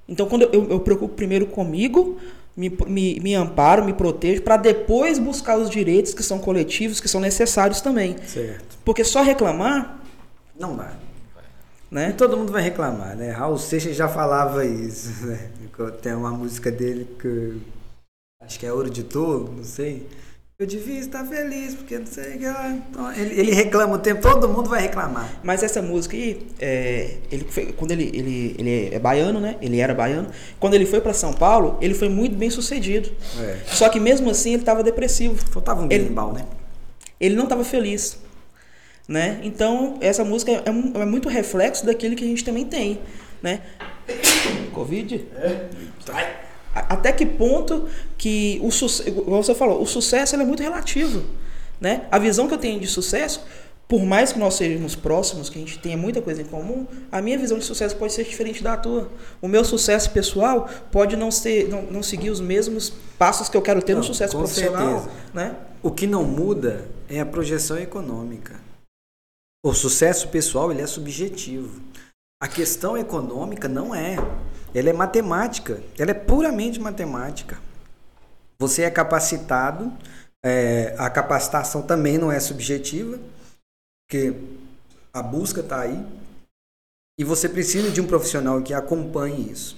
Então, 0.07 0.27
quando 0.27 0.43
eu, 0.43 0.53
eu, 0.53 0.69
eu 0.69 0.79
preocupo 0.79 1.13
primeiro 1.13 1.47
comigo, 1.47 2.17
me, 2.57 2.75
me, 2.87 3.19
me 3.19 3.35
amparo, 3.35 3.85
me 3.85 3.93
protejo, 3.93 4.41
para 4.41 4.57
depois 4.57 5.19
buscar 5.19 5.57
os 5.59 5.69
direitos 5.69 6.13
que 6.13 6.23
são 6.23 6.39
coletivos, 6.39 6.99
que 6.99 7.07
são 7.07 7.21
necessários 7.21 7.79
também. 7.79 8.15
Certo. 8.25 8.79
Porque 8.83 9.03
só 9.03 9.21
reclamar, 9.21 10.01
Não 10.59 10.75
dá. 10.75 10.91
E 11.89 11.95
né? 11.95 12.11
todo 12.11 12.35
mundo 12.35 12.51
vai 12.51 12.63
reclamar, 12.63 13.15
né? 13.15 13.29
Raul 13.31 13.57
Seixas 13.57 13.95
já 13.95 14.09
falava 14.09 14.65
isso, 14.65 15.25
né? 15.27 15.51
Tem 16.01 16.13
uma 16.13 16.31
música 16.31 16.69
dele 16.69 17.07
que 17.21 17.61
acho 18.41 18.59
que 18.59 18.65
é 18.65 18.73
Ouro 18.73 18.89
de 18.89 19.03
Tolo, 19.03 19.53
não 19.55 19.63
sei. 19.63 20.05
Eu 20.59 20.65
devia 20.65 20.99
estar 20.99 21.23
feliz, 21.23 21.75
porque 21.75 21.99
não 21.99 22.07
sei 22.07 22.35
o 22.35 22.39
que 22.39 22.45
lá. 22.47 22.69
Então, 22.71 23.13
Ele, 23.13 23.41
ele 23.41 23.51
reclama 23.53 23.93
o 23.93 23.99
tempo, 23.99 24.23
todo 24.23 24.49
mundo 24.49 24.67
vai 24.67 24.81
reclamar. 24.81 25.31
Mas 25.43 25.61
essa 25.61 25.83
música 25.83 26.17
aí, 26.17 26.47
é, 26.59 27.17
ele 27.31 27.45
foi- 27.47 27.71
quando 27.73 27.91
ele, 27.91 28.05
ele, 28.11 28.55
ele 28.57 28.95
é 28.95 28.97
baiano, 28.97 29.39
né? 29.39 29.55
Ele 29.61 29.79
era 29.79 29.93
baiano. 29.93 30.27
Quando 30.59 30.73
ele 30.73 30.87
foi 30.87 30.99
para 30.99 31.13
São 31.13 31.31
Paulo, 31.31 31.77
ele 31.79 31.93
foi 31.93 32.09
muito 32.09 32.35
bem 32.35 32.49
sucedido. 32.49 33.11
É. 33.39 33.57
Só 33.67 33.87
que 33.87 33.99
mesmo 33.99 34.31
assim 34.31 34.53
ele 34.53 34.63
estava 34.63 34.81
depressivo. 34.81 35.35
Faltava 35.51 35.79
um 35.81 35.85
Ele- 35.85 35.99
berimbau, 36.05 36.33
né? 36.33 36.43
Ele 37.19 37.35
não 37.35 37.43
estava 37.43 37.63
feliz, 37.63 38.17
né? 39.07 39.39
Então 39.43 39.99
essa 40.01 40.23
música 40.25 40.51
é, 40.65 40.71
um- 40.71 40.91
é 40.99 41.05
muito 41.05 41.29
reflexo 41.29 41.85
daquilo 41.85 42.15
que 42.15 42.23
a 42.23 42.27
gente 42.27 42.43
também 42.43 42.65
tem, 42.65 42.99
né? 43.43 43.61
Covid? 44.73 45.23
A- 46.09 46.46
Até 46.89 47.11
que 47.11 47.25
ponto 47.25 47.85
que 48.17 48.59
o 48.63 48.71
sucesso, 48.71 49.09
igual 49.09 49.41
você 49.43 49.55
falou, 49.55 49.81
o 49.81 49.85
sucesso 49.85 50.35
é 50.35 50.37
muito 50.45 50.61
relativo, 50.63 51.23
né? 51.79 52.07
A 52.11 52.19
visão 52.19 52.47
que 52.47 52.53
eu 52.53 52.57
tenho 52.57 52.79
de 52.79 52.87
sucesso, 52.87 53.41
por 53.87 54.03
mais 54.03 54.33
que 54.33 54.39
nós 54.39 54.55
sejamos 54.55 54.95
próximos, 54.95 55.49
que 55.49 55.57
a 55.57 55.61
gente 55.61 55.79
tenha 55.79 55.95
muita 55.95 56.21
coisa 56.21 56.41
em 56.41 56.45
comum, 56.45 56.85
a 57.11 57.21
minha 57.21 57.37
visão 57.37 57.57
de 57.57 57.63
sucesso 57.63 57.95
pode 57.95 58.11
ser 58.13 58.25
diferente 58.25 58.61
da 58.61 58.75
tua. 58.75 59.09
O 59.41 59.47
meu 59.47 59.63
sucesso 59.63 60.09
pessoal 60.11 60.69
pode 60.91 61.15
não 61.15 61.31
ser, 61.31 61.69
não, 61.69 61.83
não 61.83 62.03
seguir 62.03 62.29
os 62.29 62.41
mesmos 62.41 62.91
passos 63.17 63.47
que 63.47 63.55
eu 63.55 63.61
quero 63.61 63.81
ter 63.81 63.93
no 63.93 63.99
Não, 63.99 64.03
sucesso 64.07 64.33
com 64.33 64.39
profissional, 64.39 64.99
certeza. 65.01 65.09
né? 65.33 65.55
O 65.81 65.89
que 65.91 66.05
não 66.05 66.23
muda 66.25 66.85
é 67.09 67.19
a 67.19 67.25
projeção 67.25 67.77
econômica. 67.77 68.55
O 69.65 69.73
sucesso 69.73 70.27
pessoal 70.27 70.71
ele 70.71 70.81
é 70.81 70.87
subjetivo. 70.87 71.81
A 72.39 72.47
questão 72.47 72.95
econômica 72.97 73.67
não 73.67 73.95
é. 73.95 74.15
Ela 74.73 74.89
é 74.89 74.93
matemática. 74.93 75.81
Ela 75.97 76.11
é 76.11 76.13
puramente 76.13 76.79
matemática. 76.79 77.59
Você 78.59 78.83
é 78.83 78.91
capacitado. 78.91 79.91
é, 80.43 80.95
a 80.97 81.09
capacitação 81.09 81.81
também 81.81 82.17
não 82.17 82.31
é 82.31 82.39
subjetiva, 82.39 83.19
porque 84.07 84.33
a 85.11 85.21
busca 85.21 85.61
está 85.61 85.81
aí. 85.81 86.05
E 87.19 87.23
você 87.23 87.49
precisa 87.49 87.89
de 87.89 87.99
um 87.99 88.05
profissional 88.05 88.61
que 88.61 88.73
acompanhe 88.73 89.51
isso. 89.51 89.75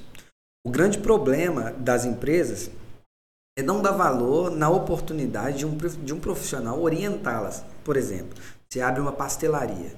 O 0.65 0.69
grande 0.69 0.99
problema 0.99 1.71
das 1.71 2.03
empresas 2.03 2.69
é 3.57 3.63
não 3.63 3.81
dar 3.81 3.91
valor 3.91 4.51
na 4.51 4.69
oportunidade 4.69 5.59
de 5.59 5.65
um, 5.65 5.77
de 5.77 6.13
um 6.13 6.19
profissional 6.19 6.81
orientá-las. 6.81 7.63
Por 7.85 7.95
exemplo, 7.95 8.37
você 8.67 8.81
abre 8.81 8.99
uma 8.99 9.13
pastelaria. 9.13 9.93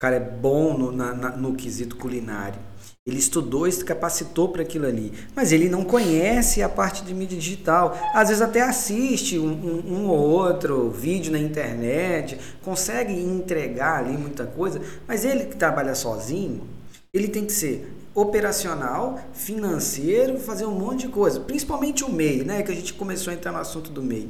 Cara 0.00 0.16
é 0.16 0.20
bom 0.20 0.76
no, 0.78 0.92
na- 0.92 1.12
na- 1.14 1.36
no 1.36 1.54
quesito 1.54 1.96
culinário. 1.96 2.60
Ele 3.06 3.18
estudou 3.18 3.70
se 3.72 3.84
capacitou 3.84 4.48
para 4.50 4.62
aquilo 4.62 4.86
ali. 4.86 5.12
Mas 5.34 5.50
ele 5.50 5.68
não 5.68 5.82
conhece 5.84 6.62
a 6.62 6.68
parte 6.68 7.02
de 7.02 7.14
mídia 7.14 7.38
digital. 7.38 7.98
Às 8.14 8.28
vezes 8.28 8.42
até 8.42 8.60
assiste 8.60 9.38
um, 9.38 9.48
um- 9.50 9.92
um 9.94 10.06
ou 10.08 10.18
outro 10.28 10.90
vídeo 10.90 11.32
na 11.32 11.38
internet, 11.38 12.38
consegue 12.62 13.12
entregar 13.14 13.98
ali 14.04 14.16
muita 14.16 14.46
coisa, 14.46 14.80
mas 15.06 15.24
ele 15.24 15.46
que 15.46 15.56
trabalha 15.56 15.94
sozinho, 15.94 16.68
ele 17.12 17.28
tem 17.28 17.44
que 17.46 17.52
ser 17.52 17.90
operacional, 18.14 19.18
financeiro, 19.32 20.38
fazer 20.38 20.66
um 20.66 20.78
monte 20.78 21.06
de 21.06 21.12
coisa. 21.12 21.40
Principalmente 21.40 22.04
o 22.04 22.12
MEI, 22.12 22.44
né? 22.44 22.62
Que 22.62 22.70
a 22.72 22.74
gente 22.74 22.92
começou 22.94 23.32
a 23.32 23.34
entrar 23.34 23.52
no 23.52 23.58
assunto 23.58 23.90
do 23.90 24.02
MEI. 24.02 24.28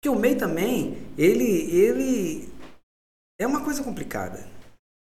Porque 0.00 0.08
o 0.14 0.18
MEI 0.18 0.36
também, 0.36 0.98
ele, 1.18 1.44
ele 1.74 2.48
é 3.40 3.46
uma 3.46 3.60
coisa 3.62 3.82
complicada. 3.82 4.46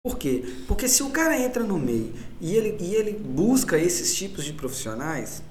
Por 0.03 0.17
quê? 0.17 0.43
Porque 0.67 0.87
se 0.87 1.03
o 1.03 1.11
cara 1.11 1.39
entra 1.39 1.63
no 1.63 1.77
MEI 1.77 2.13
e 2.39 2.55
ele, 2.55 2.75
e 2.79 2.95
ele 2.95 3.11
busca 3.11 3.77
esses 3.77 4.15
tipos 4.15 4.43
de 4.43 4.53
profissionais, 4.53 5.43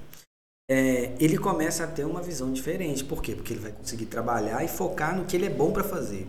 é, 0.68 1.14
ele 1.20 1.38
começa 1.38 1.84
a 1.84 1.86
ter 1.86 2.04
uma 2.04 2.20
visão 2.20 2.52
diferente. 2.52 3.04
Por 3.04 3.22
quê? 3.22 3.34
Porque 3.34 3.52
ele 3.52 3.60
vai 3.60 3.72
conseguir 3.72 4.06
trabalhar 4.06 4.64
e 4.64 4.68
focar 4.68 5.16
no 5.16 5.24
que 5.24 5.36
ele 5.36 5.46
é 5.46 5.50
bom 5.50 5.72
para 5.72 5.84
fazer. 5.84 6.26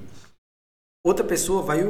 Outra 1.03 1.25
pessoa 1.25 1.63
vai, 1.63 1.83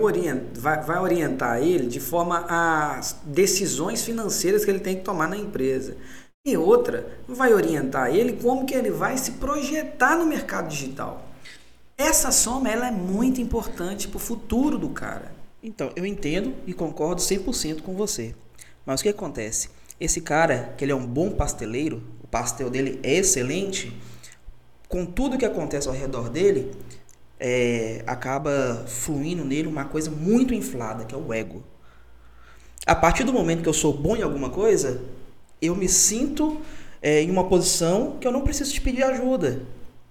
vai, 0.53 0.84
vai 0.84 0.99
orientar 0.99 1.61
ele 1.61 1.88
de 1.88 1.99
forma 1.99 2.45
às 2.47 3.17
decisões 3.25 4.03
financeiras 4.03 4.63
que 4.63 4.71
ele 4.71 4.79
tem 4.79 4.95
que 4.95 5.03
tomar 5.03 5.27
na 5.27 5.36
empresa. 5.36 5.97
E 6.45 6.55
outra 6.55 7.19
vai 7.27 7.53
orientar 7.53 8.15
ele 8.15 8.41
como 8.41 8.65
que 8.65 8.73
ele 8.73 8.89
vai 8.89 9.17
se 9.17 9.34
projetar 9.34 10.15
no 10.15 10.25
mercado 10.25 10.69
digital. 10.69 11.25
Essa 11.97 12.32
soma 12.32 12.69
ela 12.69 12.88
é 12.88 12.91
muito 12.91 13.41
importante 13.41 14.07
para 14.07 14.17
o 14.17 14.19
futuro 14.19 14.77
do 14.77 14.89
cara. 14.89 15.40
Então, 15.64 15.91
eu 15.95 16.05
entendo 16.05 16.55
e 16.66 16.74
concordo 16.74 17.22
100% 17.22 17.82
com 17.82 17.93
você. 17.93 18.34
Mas 18.86 18.99
o 18.99 19.03
que 19.03 19.09
acontece? 19.09 19.70
Esse 19.99 20.20
cara, 20.20 20.74
que 20.76 20.84
ele 20.84 20.91
é 20.91 20.95
um 20.95 21.05
bom 21.05 21.30
pasteleiro, 21.30 22.01
o 22.24 22.28
pastel 22.28 22.70
dele 22.70 22.99
é 23.03 23.18
excelente, 23.18 23.95
com 24.88 25.05
tudo 25.05 25.38
que 25.38 25.45
acontece 25.45 25.88
ao 25.88 25.93
redor 25.93 26.30
dele, 26.30 26.72
é, 27.39 28.03
acaba 28.07 28.86
fluindo 28.88 29.45
nele 29.45 29.68
uma 29.68 29.86
coisa 29.86 30.09
muito 30.09 30.53
inflada, 30.53 31.05
que 31.05 31.14
é 31.14 31.18
o 31.18 31.32
ego. 31.32 31.64
A 32.86 32.95
partir 32.95 33.24
do 33.24 33.32
momento 33.32 33.62
que 33.62 33.70
eu 33.70 33.74
sou 33.74 33.93
bom 33.93 34.16
em 34.16 34.24
alguma 34.24 34.49
coisa, 34.49 35.03
eu 35.62 35.76
me 35.76 35.88
sinto 35.88 36.59
é, 37.01 37.22
em 37.22 37.30
uma 37.30 37.43
posição 37.43 38.18
que 38.20 38.28
eu 38.28 38.32
não 38.32 38.41
preciso 38.41 38.74
te 38.74 38.82
pedir 38.82 39.03
ajuda. 39.03 39.62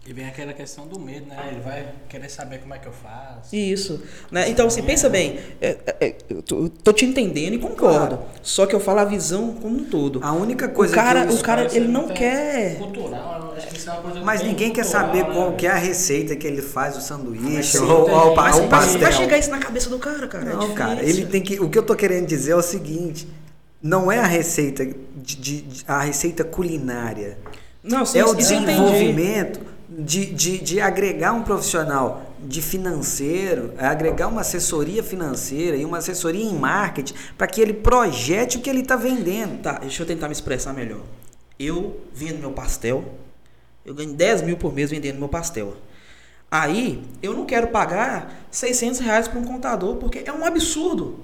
E 0.07 0.15
vem 0.15 0.27
aquela 0.27 0.55
questão 0.55 0.87
do 0.87 0.99
medo, 0.99 1.27
né? 1.27 1.37
Ele 1.53 1.61
vai 1.61 1.87
querer 2.09 2.29
saber 2.31 2.59
como 2.59 2.73
é 2.75 2.79
que 2.79 2.87
eu 2.89 2.93
faço. 2.93 3.55
Isso. 3.55 4.03
Né? 4.31 4.49
Então, 4.49 4.67
assim, 4.67 4.83
pensa 4.83 5.11
bem. 5.11 5.39
é, 5.61 5.77
é, 5.87 6.07
é, 6.07 6.15
eu 6.31 6.43
tô, 6.43 6.71
tô 6.71 6.93
te 6.93 7.05
entendendo 7.05 7.53
e 7.55 7.59
concordo. 7.59 8.19
Só 8.43 8.65
que 8.65 8.75
eu 8.75 8.81
falo 8.81 9.01
a 9.01 9.05
visão 9.05 9.53
como 9.55 9.77
um 9.77 9.85
todo. 9.85 10.19
A 10.25 10.33
única 10.33 10.69
coisa 10.69 10.93
o 10.95 10.97
cara, 10.97 11.27
que 11.27 11.33
eu 11.33 11.37
o 11.37 11.43
cara 11.43 11.69
ele 11.77 11.87
não 11.87 12.09
quer. 12.09 12.79
Cultural, 12.79 13.53
acho 13.55 13.69
que 13.69 13.77
isso 13.77 13.91
é 13.91 13.93
uma 13.93 14.03
coisa 14.03 14.21
Mas 14.23 14.43
ninguém 14.43 14.73
quer 14.73 14.85
cultural, 14.85 15.07
saber 15.07 15.23
né, 15.29 15.35
qual 15.35 15.53
que 15.53 15.67
é 15.67 15.71
a 15.71 15.77
receita 15.77 16.35
que 16.35 16.47
ele 16.47 16.63
faz 16.63 16.97
o 16.97 17.01
sanduíche 17.03 17.45
Mas 17.57 17.75
ou, 17.77 17.89
ou, 17.89 18.11
ou, 18.31 18.35
Mas, 18.35 18.57
ou 18.57 18.63
mas 18.63 18.71
pastel. 18.71 19.01
vai 19.03 19.13
chegar 19.13 19.39
isso 19.39 19.51
na 19.51 19.59
cabeça 19.59 19.91
do 19.91 19.99
cara, 19.99 20.27
cara. 20.27 20.51
é 20.51 20.55
Não, 20.55 20.75
cara, 20.75 20.95
difícil. 20.97 21.19
ele 21.25 21.27
tem 21.31 21.43
que. 21.43 21.61
O 21.61 21.69
que 21.69 21.79
eu 21.79 21.83
tô 21.85 21.95
querendo 21.95 22.27
dizer 22.27 22.53
é 22.53 22.57
o 22.57 22.63
seguinte: 22.63 23.29
não 23.83 24.11
é 24.11 24.19
a 24.19 24.27
receita 24.27 24.85
de, 24.87 24.95
de- 25.37 25.61
de- 25.61 25.85
a 25.87 26.01
receita 26.01 26.43
culinária, 26.43 27.37
Não, 27.85 28.07
sim, 28.07 28.19
é 28.19 28.25
o 28.25 28.35
desenvolvimento 28.35 29.61
de, 29.91 30.27
de, 30.27 30.59
de 30.59 30.81
agregar 30.81 31.33
um 31.33 31.43
profissional 31.43 32.33
de 32.39 32.63
financeiro, 32.63 33.75
é 33.77 33.87
agregar 33.87 34.29
uma 34.29 34.43
assessoria 34.43 35.03
financeira 35.03 35.77
e 35.77 35.85
uma 35.85 35.99
assessoria 35.99 36.45
em 36.45 36.55
marketing 36.55 37.15
para 37.37 37.49
que 37.49 37.61
ele 37.61 37.75
projete 37.75 38.57
o 38.57 38.61
que 38.61 38.71
ele 38.71 38.81
está 38.81 38.95
vendendo. 38.95 39.61
Tá, 39.61 39.79
deixa 39.81 40.03
eu 40.03 40.07
tentar 40.07 40.29
me 40.29 40.33
expressar 40.33 40.73
melhor. 40.73 41.01
Eu 41.59 42.01
vendo 42.15 42.39
meu 42.39 42.53
pastel, 42.53 43.05
eu 43.85 43.93
ganho 43.93 44.15
10 44.15 44.43
mil 44.43 44.57
por 44.57 44.73
mês 44.73 44.91
vendendo 44.91 45.19
meu 45.19 45.29
pastel. 45.29 45.77
Aí, 46.49 47.03
eu 47.23 47.35
não 47.35 47.45
quero 47.45 47.69
pagar 47.69 48.47
600 48.51 49.01
reais 49.01 49.29
para 49.29 49.39
um 49.39 49.45
contador, 49.45 49.97
porque 49.97 50.23
é 50.25 50.33
um 50.33 50.45
absurdo. 50.45 51.21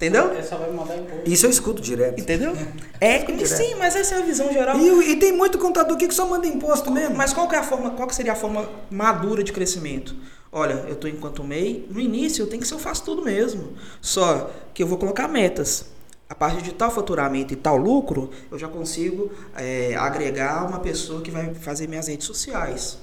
Entendeu? 0.00 0.32
Ele 0.32 0.42
só 0.42 0.56
vai 0.56 0.70
mandar 0.70 0.96
imposto. 0.96 1.30
Isso 1.30 1.44
eu 1.44 1.50
escuto 1.50 1.82
direto. 1.82 2.18
Entendeu? 2.18 2.56
É, 2.98 3.18
sim, 3.44 3.74
mas 3.74 3.94
essa 3.94 4.14
é 4.14 4.18
a 4.18 4.22
visão 4.22 4.50
geral. 4.50 4.78
E, 4.78 5.10
e 5.10 5.16
tem 5.16 5.30
muito 5.30 5.58
contador 5.58 5.94
aqui 5.94 6.08
que 6.08 6.14
só 6.14 6.26
manda 6.26 6.46
imposto 6.46 6.90
mesmo. 6.90 7.14
Mas 7.14 7.34
qual 7.34 7.46
que 7.46 7.54
é 7.54 7.58
a 7.58 7.62
forma, 7.62 7.90
qual 7.90 8.08
que 8.08 8.14
seria 8.14 8.32
a 8.32 8.34
forma 8.34 8.66
madura 8.90 9.44
de 9.44 9.52
crescimento? 9.52 10.16
Olha, 10.50 10.84
eu 10.88 10.94
estou 10.94 11.08
enquanto 11.10 11.44
MEI, 11.44 11.86
no 11.90 12.00
início 12.00 12.42
eu 12.42 12.46
tenho 12.46 12.62
que 12.62 12.66
ser 12.66 12.72
eu 12.72 12.78
faço 12.78 13.04
tudo 13.04 13.20
mesmo. 13.20 13.74
Só 14.00 14.50
que 14.72 14.82
eu 14.82 14.86
vou 14.86 14.96
colocar 14.96 15.28
metas. 15.28 15.84
A 16.30 16.34
partir 16.34 16.62
de 16.62 16.72
tal 16.72 16.90
faturamento 16.90 17.52
e 17.52 17.56
tal 17.56 17.76
lucro, 17.76 18.30
eu 18.50 18.58
já 18.58 18.68
consigo 18.68 19.30
é, 19.54 19.94
agregar 19.96 20.66
uma 20.66 20.80
pessoa 20.80 21.20
que 21.20 21.30
vai 21.30 21.52
fazer 21.52 21.86
minhas 21.86 22.08
redes 22.08 22.26
sociais. 22.26 22.96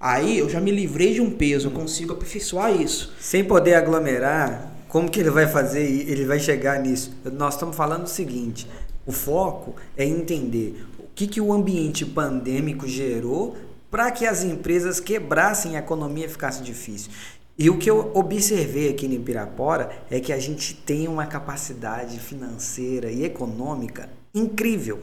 Aí 0.00 0.38
eu 0.38 0.48
já 0.48 0.58
me 0.58 0.70
livrei 0.70 1.12
de 1.12 1.20
um 1.20 1.30
peso, 1.30 1.68
eu 1.68 1.72
consigo 1.72 2.14
aperfeiçoar 2.14 2.72
isso. 2.72 3.12
Sem 3.20 3.44
poder 3.44 3.74
aglomerar, 3.74 4.79
como 4.90 5.10
que 5.10 5.20
ele 5.20 5.30
vai 5.30 5.46
fazer 5.46 5.88
e 5.88 6.10
ele 6.10 6.24
vai 6.26 6.38
chegar 6.38 6.80
nisso? 6.80 7.16
Nós 7.32 7.54
estamos 7.54 7.76
falando 7.76 8.04
o 8.04 8.08
seguinte: 8.08 8.68
o 9.06 9.12
foco 9.12 9.74
é 9.96 10.04
entender 10.04 10.86
que, 11.14 11.26
que 11.26 11.40
o 11.40 11.52
ambiente 11.52 12.06
pandêmico 12.06 12.86
gerou 12.86 13.56
para 13.90 14.10
que 14.10 14.26
as 14.26 14.42
empresas 14.42 15.00
quebrassem 15.00 15.72
e 15.72 15.76
a 15.76 15.80
economia 15.80 16.28
ficasse 16.28 16.62
difícil. 16.62 17.10
E 17.58 17.68
o 17.68 17.76
que 17.76 17.90
eu 17.90 18.10
observei 18.14 18.88
aqui 18.88 19.06
no 19.06 19.22
Pirapora 19.22 19.90
é 20.10 20.18
que 20.18 20.32
a 20.32 20.38
gente 20.38 20.74
tem 20.74 21.06
uma 21.06 21.26
capacidade 21.26 22.18
financeira 22.18 23.12
e 23.12 23.22
econômica 23.22 24.08
incrível. 24.34 25.02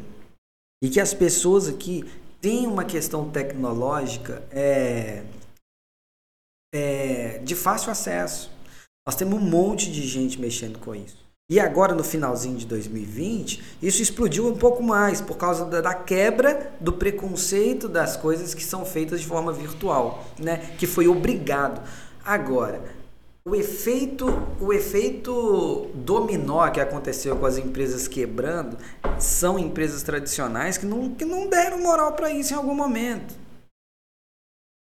E 0.81 0.89
que 0.89 0.99
as 0.99 1.13
pessoas 1.13 1.67
aqui 1.67 2.03
têm 2.41 2.65
uma 2.65 2.83
questão 2.83 3.29
tecnológica 3.29 4.41
é, 4.49 5.23
é, 6.73 7.39
de 7.43 7.53
fácil 7.53 7.91
acesso. 7.91 8.56
Nós 9.07 9.15
temos 9.15 9.35
um 9.35 9.41
monte 9.41 9.89
de 9.89 10.05
gente 10.05 10.37
mexendo 10.37 10.79
com 10.79 10.93
isso. 10.93 11.25
E 11.49 11.61
agora, 11.61 11.95
no 11.95 12.03
finalzinho 12.03 12.57
de 12.57 12.65
2020, 12.65 13.77
isso 13.81 14.01
explodiu 14.01 14.45
um 14.45 14.57
pouco 14.57 14.83
mais 14.83 15.21
por 15.21 15.37
causa 15.37 15.63
da, 15.63 15.93
quebra 15.93 16.73
do 16.81 16.91
preconceito 16.91 17.87
das 17.87 18.17
coisas 18.17 18.53
que 18.53 18.61
são 18.61 18.85
feitas 18.85 19.21
de 19.21 19.25
forma 19.25 19.53
virtual, 19.53 20.25
né? 20.37 20.57
que 20.77 20.85
foi 20.85 21.07
obrigado. 21.07 21.81
Agora, 22.21 22.81
o 23.45 23.55
efeito, 23.55 24.27
o 24.59 24.73
efeito 24.73 25.89
dominó 25.93 26.69
que 26.69 26.81
aconteceu 26.81 27.37
com 27.37 27.45
as 27.45 27.57
empresas 27.57 28.09
quebrando 28.09 28.77
são 29.17 29.57
empresas 29.57 30.03
tradicionais 30.03 30.77
que 30.77 30.85
não, 30.85 31.11
que 31.11 31.23
não 31.23 31.47
deram 31.47 31.81
moral 31.81 32.11
para 32.11 32.29
isso 32.29 32.51
em 32.51 32.57
algum 32.57 32.75
momento 32.75 33.46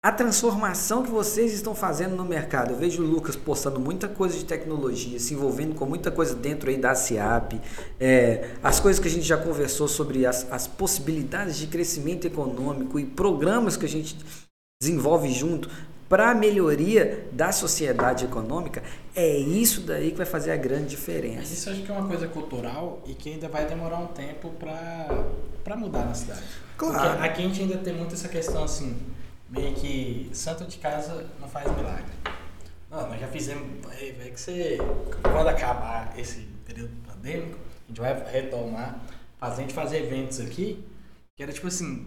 a 0.02 0.10
transformação 0.10 1.02
que 1.02 1.10
vocês 1.10 1.52
estão 1.52 1.74
fazendo 1.74 2.16
no 2.16 2.24
mercado. 2.24 2.70
Eu 2.70 2.76
vejo 2.76 3.02
o 3.02 3.06
Lucas 3.06 3.36
postando 3.36 3.78
muita 3.78 4.08
coisa 4.08 4.36
de 4.36 4.46
tecnologia, 4.46 5.20
se 5.20 5.34
envolvendo 5.34 5.74
com 5.74 5.84
muita 5.84 6.10
coisa 6.10 6.34
dentro 6.34 6.70
aí 6.70 6.78
da 6.78 6.94
SIAP, 6.94 7.60
é, 7.98 8.52
as 8.62 8.80
coisas 8.80 8.98
que 9.00 9.08
a 9.08 9.10
gente 9.10 9.26
já 9.26 9.36
conversou 9.36 9.86
sobre 9.86 10.24
as, 10.24 10.50
as 10.50 10.66
possibilidades 10.66 11.58
de 11.58 11.66
crescimento 11.66 12.26
econômico 12.26 12.98
e 12.98 13.04
programas 13.04 13.76
que 13.76 13.84
a 13.84 13.88
gente 13.88 14.16
desenvolve 14.80 15.30
junto 15.30 15.68
para 16.08 16.30
a 16.30 16.34
melhoria 16.34 17.28
da 17.30 17.52
sociedade 17.52 18.24
econômica, 18.24 18.82
é 19.14 19.36
isso 19.36 19.82
daí 19.82 20.10
que 20.10 20.16
vai 20.16 20.26
fazer 20.26 20.50
a 20.50 20.56
grande 20.56 20.88
diferença. 20.88 21.40
Mas 21.40 21.52
isso 21.52 21.70
acho 21.70 21.82
que 21.82 21.92
é 21.92 21.94
uma 21.94 22.08
coisa 22.08 22.26
cultural 22.26 23.02
e 23.06 23.14
que 23.14 23.34
ainda 23.34 23.48
vai 23.48 23.66
demorar 23.66 23.98
um 23.98 24.08
tempo 24.08 24.50
para 24.58 25.76
mudar 25.76 26.06
na 26.06 26.14
cidade. 26.14 26.42
Claro. 26.76 27.10
Porque 27.10 27.28
aqui 27.28 27.42
a 27.42 27.46
gente 27.46 27.60
ainda 27.60 27.76
tem 27.76 27.94
muito 27.94 28.14
essa 28.14 28.26
questão 28.26 28.64
assim, 28.64 28.96
meio 29.50 29.74
que 29.74 30.30
santo 30.32 30.64
de 30.64 30.78
casa 30.78 31.28
não 31.40 31.48
faz 31.48 31.70
milagre. 31.76 32.12
Não, 32.90 33.08
nós 33.08 33.20
já 33.20 33.28
fizemos. 33.28 33.86
É, 34.00 34.08
é 34.08 34.30
que 34.30 34.40
você. 34.40 34.78
Quando 35.22 35.48
acabar 35.48 36.12
esse 36.18 36.40
período 36.64 36.92
pandêmico, 37.06 37.58
a 37.58 37.88
gente 37.88 38.00
vai 38.00 38.32
retomar, 38.32 39.00
fazer, 39.38 39.62
a 39.62 39.62
gente 39.62 39.74
fazer 39.74 40.04
eventos 40.04 40.40
aqui, 40.40 40.84
que 41.36 41.42
era 41.42 41.52
tipo 41.52 41.66
assim, 41.66 42.06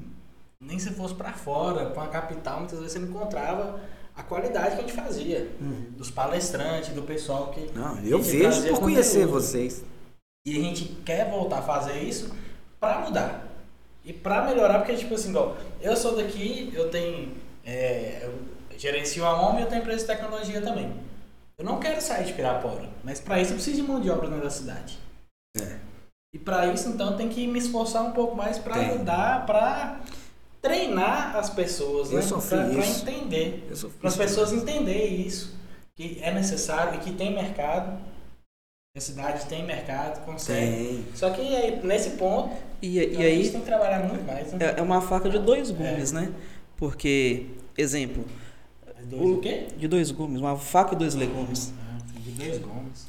nem 0.60 0.80
se 0.80 0.92
fosse 0.92 1.14
para 1.16 1.34
fora, 1.34 1.88
com 1.92 2.02
a 2.02 2.08
capital, 2.08 2.60
muitas 2.60 2.80
vezes 2.80 2.94
você 2.94 3.00
não 3.00 3.10
encontrava 3.10 3.80
a 4.16 4.24
qualidade 4.24 4.76
que 4.76 4.82
a 4.82 4.88
gente 4.88 4.94
fazia. 4.94 5.52
Uhum. 5.60 5.92
Dos 5.98 6.12
palestrantes, 6.12 6.94
do 6.94 7.04
pessoal 7.04 7.52
que. 7.52 7.72
Não, 7.74 8.00
eu 8.00 8.22
vejo 8.22 8.68
por 8.68 8.80
conhecer 8.80 9.26
vocês. 9.26 9.84
E 10.46 10.58
a 10.58 10.62
gente 10.62 10.86
quer 11.06 11.30
voltar 11.30 11.60
a 11.60 11.62
fazer 11.62 12.02
isso 12.02 12.34
para 12.80 13.00
mudar. 13.00 13.53
E 14.06 14.12
para 14.12 14.44
melhorar, 14.44 14.80
porque, 14.80 14.96
tipo 14.96 15.16
assim, 15.16 15.30
igual, 15.30 15.56
eu 15.82 15.96
sou 15.96 16.16
daqui, 16.16 16.72
eu 16.74 16.90
tenho. 16.90 17.36
É, 17.66 18.20
eu 18.24 18.34
gerencio 18.78 19.26
a 19.26 19.50
OMI 19.50 19.60
e 19.60 19.64
eu 19.64 19.70
tenho 19.70 19.82
empresa 19.82 20.02
de 20.02 20.08
tecnologia 20.08 20.62
também. 20.62 20.94
Eu 21.58 21.64
não 21.64 21.80
quero 21.80 22.02
sair 22.02 22.26
de 22.26 22.34
Pirapora, 22.34 22.90
mas 23.04 23.20
para 23.20 23.40
isso 23.40 23.52
eu 23.52 23.56
preciso 23.56 23.78
de 23.78 23.88
mão 23.88 24.02
de 24.02 24.10
obra 24.10 24.28
na 24.28 24.50
cidade. 24.50 24.98
É. 25.58 25.78
E 26.34 26.40
para 26.40 26.68
isso, 26.68 26.90
então, 26.90 27.12
eu 27.12 27.18
tenho 27.18 27.30
que 27.30 27.46
me 27.48 27.60
esforçar 27.60 28.04
um 28.04 28.12
pouco 28.12 28.36
mais 28.36 28.58
para 28.58 28.76
ajudar, 28.76 29.46
para 29.46 30.02
treinar 30.62 31.36
as 31.38 31.50
pessoas, 31.50 32.12
eu 32.12 32.20
né? 32.20 32.26
Para 32.50 33.14
entender. 33.14 33.70
Para 34.00 34.10
as 34.10 34.16
pessoas 34.16 34.52
entenderem 34.52 35.22
isso, 35.22 35.56
que 35.96 36.20
é 36.22 36.34
necessário 36.34 36.96
e 36.96 36.98
que 37.00 37.14
tem 37.14 37.34
mercado 37.34 38.02
a 38.96 39.02
cidade 39.02 39.48
tem 39.48 39.66
mercado, 39.66 40.24
consegue. 40.24 40.72
Tem. 40.72 41.06
Só 41.16 41.32
que 41.32 41.42
aí, 41.42 41.80
nesse 41.84 42.12
ponto, 42.12 42.56
e, 42.80 43.00
e 43.00 43.18
aí, 43.18 43.26
a 43.26 43.36
gente 43.38 43.50
tem 43.50 43.62
que 43.62 43.66
trabalhar 43.66 44.08
muito 44.08 44.24
mais. 44.24 44.54
Né? 44.54 44.60
É, 44.64 44.80
é 44.80 44.82
uma 44.84 45.02
faca 45.02 45.32
de 45.32 45.40
dois 45.40 45.72
gumes, 45.72 46.12
é. 46.12 46.16
né? 46.16 46.32
Porque, 46.78 47.48
exemplo. 47.76 48.24
Dois 49.06 49.24
o, 49.24 49.34
o 49.34 49.40
quê? 49.40 49.66
De 49.76 49.88
dois 49.88 50.12
gumes, 50.12 50.40
uma 50.40 50.56
faca 50.56 50.94
e 50.94 50.98
dois 51.00 51.16
legumes. 51.16 51.74
Ah, 51.76 51.98
de 52.20 52.32
dois 52.34 52.60
gumes. 52.60 53.08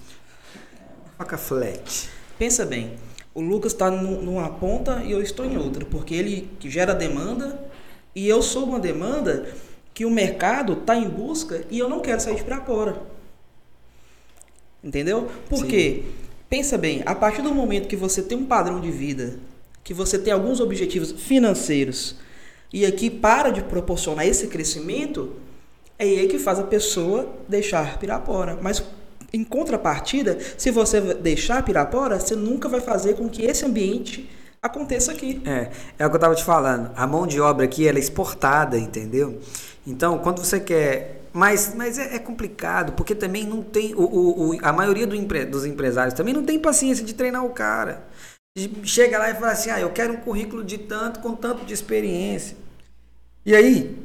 Faca 1.18 1.36
flat. 1.36 2.08
Pensa 2.38 2.64
bem, 2.64 2.94
o 3.34 3.42
Lucas 3.42 3.72
está 3.72 3.90
numa 3.90 4.48
ponta 4.48 5.02
e 5.04 5.12
eu 5.12 5.20
estou 5.20 5.44
em 5.44 5.58
outra, 5.58 5.84
porque 5.84 6.14
ele 6.14 6.50
gera 6.60 6.94
demanda 6.94 7.62
e 8.14 8.26
eu 8.26 8.40
sou 8.40 8.64
uma 8.64 8.80
demanda 8.80 9.52
que 9.92 10.06
o 10.06 10.10
mercado 10.10 10.72
está 10.72 10.96
em 10.96 11.10
busca 11.10 11.62
e 11.70 11.78
eu 11.78 11.90
não 11.90 12.00
quero 12.00 12.22
sair 12.22 12.36
de 12.36 12.42
Pirapora. 12.42 13.12
Entendeu? 14.84 15.30
Porque, 15.48 16.02
Sim. 16.04 16.12
pensa 16.50 16.76
bem, 16.76 17.02
a 17.06 17.14
partir 17.14 17.40
do 17.40 17.54
momento 17.54 17.88
que 17.88 17.96
você 17.96 18.22
tem 18.22 18.36
um 18.36 18.44
padrão 18.44 18.80
de 18.80 18.90
vida, 18.90 19.38
que 19.82 19.94
você 19.94 20.18
tem 20.18 20.32
alguns 20.32 20.60
objetivos 20.60 21.12
financeiros, 21.12 22.16
e 22.72 22.84
aqui 22.84 23.08
para 23.08 23.50
de 23.50 23.62
proporcionar 23.62 24.26
esse 24.26 24.48
crescimento, 24.48 25.32
é 25.98 26.04
aí 26.04 26.28
que 26.28 26.38
faz 26.38 26.58
a 26.58 26.64
pessoa 26.64 27.34
deixar 27.48 27.98
Pirapora. 27.98 28.58
Mas 28.60 28.84
em 29.32 29.42
contrapartida, 29.42 30.38
se 30.58 30.70
você 30.70 31.00
deixar 31.00 31.64
Pirapora, 31.64 32.20
você 32.20 32.36
nunca 32.36 32.68
vai 32.68 32.80
fazer 32.80 33.14
com 33.14 33.28
que 33.28 33.44
esse 33.44 33.64
ambiente 33.64 34.28
aconteça 34.62 35.12
aqui. 35.12 35.42
É, 35.46 35.70
é 35.98 36.06
o 36.06 36.10
que 36.10 36.16
eu 36.16 36.18
estava 36.18 36.34
te 36.34 36.44
falando. 36.44 36.90
A 36.96 37.06
mão 37.06 37.26
de 37.26 37.40
obra 37.40 37.64
aqui 37.64 37.86
ela 37.86 37.98
é 37.98 38.00
exportada, 38.00 38.78
entendeu? 38.78 39.40
Então, 39.86 40.18
quando 40.18 40.38
você 40.38 40.58
quer 40.58 41.23
mas, 41.34 41.74
mas 41.74 41.98
é, 41.98 42.14
é, 42.14 42.18
complicado, 42.20 42.92
porque 42.92 43.12
também 43.12 43.44
não 43.44 43.60
tem. 43.60 43.92
O, 43.96 44.02
o, 44.02 44.50
o 44.50 44.58
a 44.62 44.72
maioria 44.72 45.04
do 45.04 45.16
empre, 45.16 45.44
dos 45.44 45.66
empresários 45.66 46.14
também 46.14 46.32
não 46.32 46.44
tem 46.44 46.60
paciência 46.60 47.04
de 47.04 47.12
treinar 47.12 47.44
o 47.44 47.50
cara. 47.50 48.04
Chega 48.84 49.18
lá 49.18 49.28
e 49.28 49.34
fala 49.34 49.50
assim: 49.50 49.68
ah, 49.68 49.80
eu 49.80 49.90
quero 49.90 50.12
um 50.12 50.18
currículo 50.18 50.62
de 50.62 50.78
tanto, 50.78 51.18
com 51.18 51.34
tanto 51.34 51.64
de 51.64 51.74
experiência. 51.74 52.56
E 53.44 53.52
aí, 53.52 53.98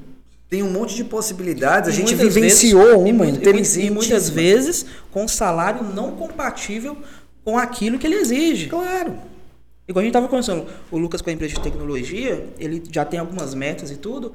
tem 0.49 0.63
um 0.63 0.71
monte 0.71 0.95
de 0.95 1.03
possibilidades. 1.03 1.87
A 1.87 1.93
gente 1.93 2.15
vivenciou 2.15 3.03
vezes, 3.03 3.13
uma 3.13 3.27
inteligente. 3.27 3.85
E 3.85 3.91
muitas 3.91 4.27
vezes 4.27 4.87
com 5.11 5.27
salário 5.27 5.83
não 5.83 6.15
compatível 6.15 6.97
com 7.45 7.59
aquilo 7.59 7.99
que 7.99 8.07
ele 8.07 8.15
exige. 8.15 8.69
Claro. 8.69 9.15
Igual 9.87 10.01
a 10.01 10.03
gente 10.03 10.09
estava 10.09 10.27
conversando, 10.27 10.65
o 10.89 10.97
Lucas 10.97 11.21
com 11.21 11.29
a 11.29 11.33
empresa 11.33 11.53
de 11.53 11.61
tecnologia, 11.61 12.47
ele 12.59 12.81
já 12.91 13.05
tem 13.05 13.19
algumas 13.19 13.53
metas 13.53 13.91
e 13.91 13.97
tudo, 13.97 14.33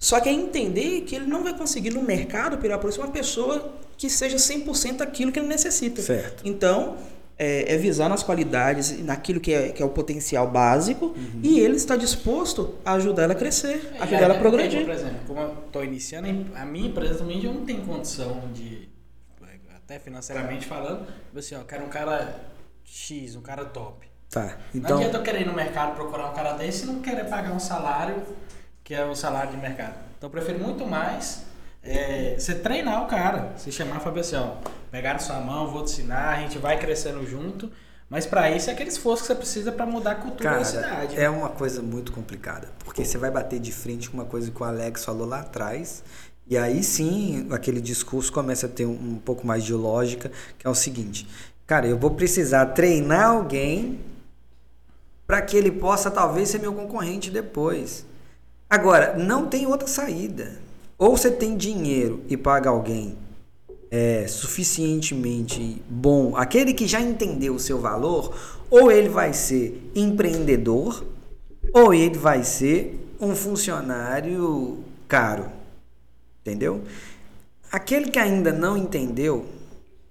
só 0.00 0.18
que 0.18 0.30
é 0.30 0.32
entender 0.32 1.02
que 1.02 1.14
ele 1.14 1.26
não 1.26 1.44
vai 1.44 1.54
conseguir 1.54 1.90
no 1.90 2.02
mercado 2.02 2.56
pela 2.56 2.78
próxima 2.78 3.04
uma 3.04 3.12
pessoa 3.12 3.74
que 3.98 4.08
seja 4.08 4.38
100% 4.38 5.02
aquilo 5.02 5.30
que 5.30 5.38
ele 5.38 5.46
necessita. 5.46 6.00
Certo. 6.00 6.42
Então, 6.42 6.96
é, 7.38 7.74
é, 7.74 7.76
visar 7.76 8.08
nas 8.08 8.22
qualidades, 8.22 8.98
naquilo 9.04 9.38
que 9.38 9.52
é, 9.52 9.68
que 9.68 9.82
é 9.82 9.84
o 9.84 9.90
potencial 9.90 10.50
básico, 10.50 11.08
uhum. 11.08 11.40
e 11.42 11.60
ele 11.60 11.76
está 11.76 11.96
disposto 11.96 12.76
a 12.82 12.94
ajudar 12.94 13.24
ela 13.24 13.34
a 13.34 13.36
crescer, 13.36 13.92
a 14.00 14.04
ajudar 14.04 14.22
ela 14.22 14.34
a 14.36 14.38
progredir. 14.38 14.86
Por 14.86 14.94
exemplo, 14.94 15.18
como 15.26 15.40
eu 15.40 15.54
estou 15.66 15.84
iniciando, 15.84 16.46
a 16.54 16.64
minha 16.64 16.88
empresa 16.88 17.18
também 17.18 17.38
já 17.42 17.52
não 17.52 17.66
tem 17.66 17.84
condição 17.84 18.42
de, 18.54 18.88
até 19.76 19.98
financeiramente 19.98 20.64
falando, 20.66 21.04
tipo 21.04 21.38
assim, 21.38 21.54
ó, 21.56 21.58
eu 21.58 21.64
quero 21.66 21.84
um 21.84 21.88
cara 21.90 22.40
X, 22.84 23.36
um 23.36 23.42
cara 23.42 23.66
top. 23.66 24.08
Tá. 24.30 24.56
Então... 24.74 24.90
Não 24.90 24.96
adianta 24.96 25.18
eu 25.18 25.22
querer 25.22 25.42
ir 25.42 25.46
no 25.46 25.54
mercado 25.54 25.94
procurar 25.94 26.30
um 26.30 26.34
cara 26.34 26.54
desse 26.54 26.84
e 26.84 26.86
não 26.86 27.00
querer 27.00 27.24
pagar 27.24 27.52
um 27.52 27.60
salário 27.60 28.22
que 28.90 28.94
é 28.96 29.04
o 29.04 29.14
salário 29.14 29.52
de 29.52 29.56
mercado. 29.56 29.94
Então 30.18 30.26
eu 30.26 30.32
prefiro 30.32 30.58
muito 30.58 30.84
mais 30.84 31.42
é, 31.80 32.34
você 32.36 32.56
treinar 32.56 33.04
o 33.04 33.06
cara, 33.06 33.52
se 33.56 33.70
chamar 33.70 33.98
e 33.98 34.00
falar 34.00 34.18
assim, 34.18 34.34
ó, 34.34 34.54
pegar 34.90 35.12
na 35.12 35.20
sua 35.20 35.38
mão, 35.38 35.68
vou 35.68 35.84
te 35.84 35.92
ensinar, 35.92 36.30
a 36.30 36.40
gente 36.40 36.58
vai 36.58 36.76
crescendo 36.76 37.24
junto. 37.24 37.70
Mas 38.08 38.26
para 38.26 38.50
isso 38.50 38.68
é 38.68 38.72
aquele 38.72 38.88
esforço 38.88 39.22
que 39.22 39.28
você 39.28 39.34
precisa 39.36 39.70
para 39.70 39.86
mudar 39.86 40.10
a 40.10 40.14
cultura 40.16 40.42
Cara, 40.42 40.58
da 40.58 40.64
cidade. 40.64 41.16
É 41.16 41.30
uma 41.30 41.50
coisa 41.50 41.80
muito 41.80 42.10
complicada, 42.10 42.66
porque 42.84 43.04
você 43.04 43.16
vai 43.16 43.30
bater 43.30 43.60
de 43.60 43.70
frente 43.70 44.10
com 44.10 44.16
uma 44.16 44.26
coisa 44.26 44.50
que 44.50 44.60
o 44.60 44.64
Alex 44.64 45.04
falou 45.04 45.24
lá 45.24 45.38
atrás, 45.38 46.02
e 46.48 46.58
aí 46.58 46.82
sim 46.82 47.46
aquele 47.52 47.80
discurso 47.80 48.32
começa 48.32 48.66
a 48.66 48.68
ter 48.68 48.86
um, 48.86 48.90
um 48.90 49.20
pouco 49.24 49.46
mais 49.46 49.62
de 49.62 49.72
lógica, 49.72 50.32
que 50.58 50.66
é 50.66 50.68
o 50.68 50.74
seguinte: 50.74 51.28
cara, 51.64 51.86
eu 51.86 51.96
vou 51.96 52.10
precisar 52.10 52.66
treinar 52.66 53.30
alguém 53.30 54.00
para 55.28 55.40
que 55.40 55.56
ele 55.56 55.70
possa 55.70 56.10
talvez 56.10 56.48
ser 56.48 56.58
meu 56.58 56.74
concorrente 56.74 57.30
depois. 57.30 58.09
Agora, 58.70 59.16
não 59.18 59.46
tem 59.46 59.66
outra 59.66 59.88
saída. 59.88 60.60
Ou 60.96 61.16
você 61.16 61.28
tem 61.28 61.56
dinheiro 61.56 62.22
e 62.28 62.36
paga 62.36 62.70
alguém 62.70 63.18
é, 63.90 64.26
suficientemente 64.28 65.82
bom, 65.88 66.36
aquele 66.36 66.72
que 66.72 66.86
já 66.86 67.00
entendeu 67.00 67.56
o 67.56 67.58
seu 67.58 67.80
valor, 67.80 68.32
ou 68.70 68.92
ele 68.92 69.08
vai 69.08 69.32
ser 69.32 69.90
empreendedor, 69.94 71.04
ou 71.72 71.92
ele 71.92 72.16
vai 72.16 72.44
ser 72.44 73.14
um 73.20 73.34
funcionário 73.34 74.78
caro. 75.08 75.50
Entendeu? 76.42 76.82
Aquele 77.72 78.10
que 78.10 78.18
ainda 78.18 78.52
não 78.52 78.76
entendeu, 78.76 79.46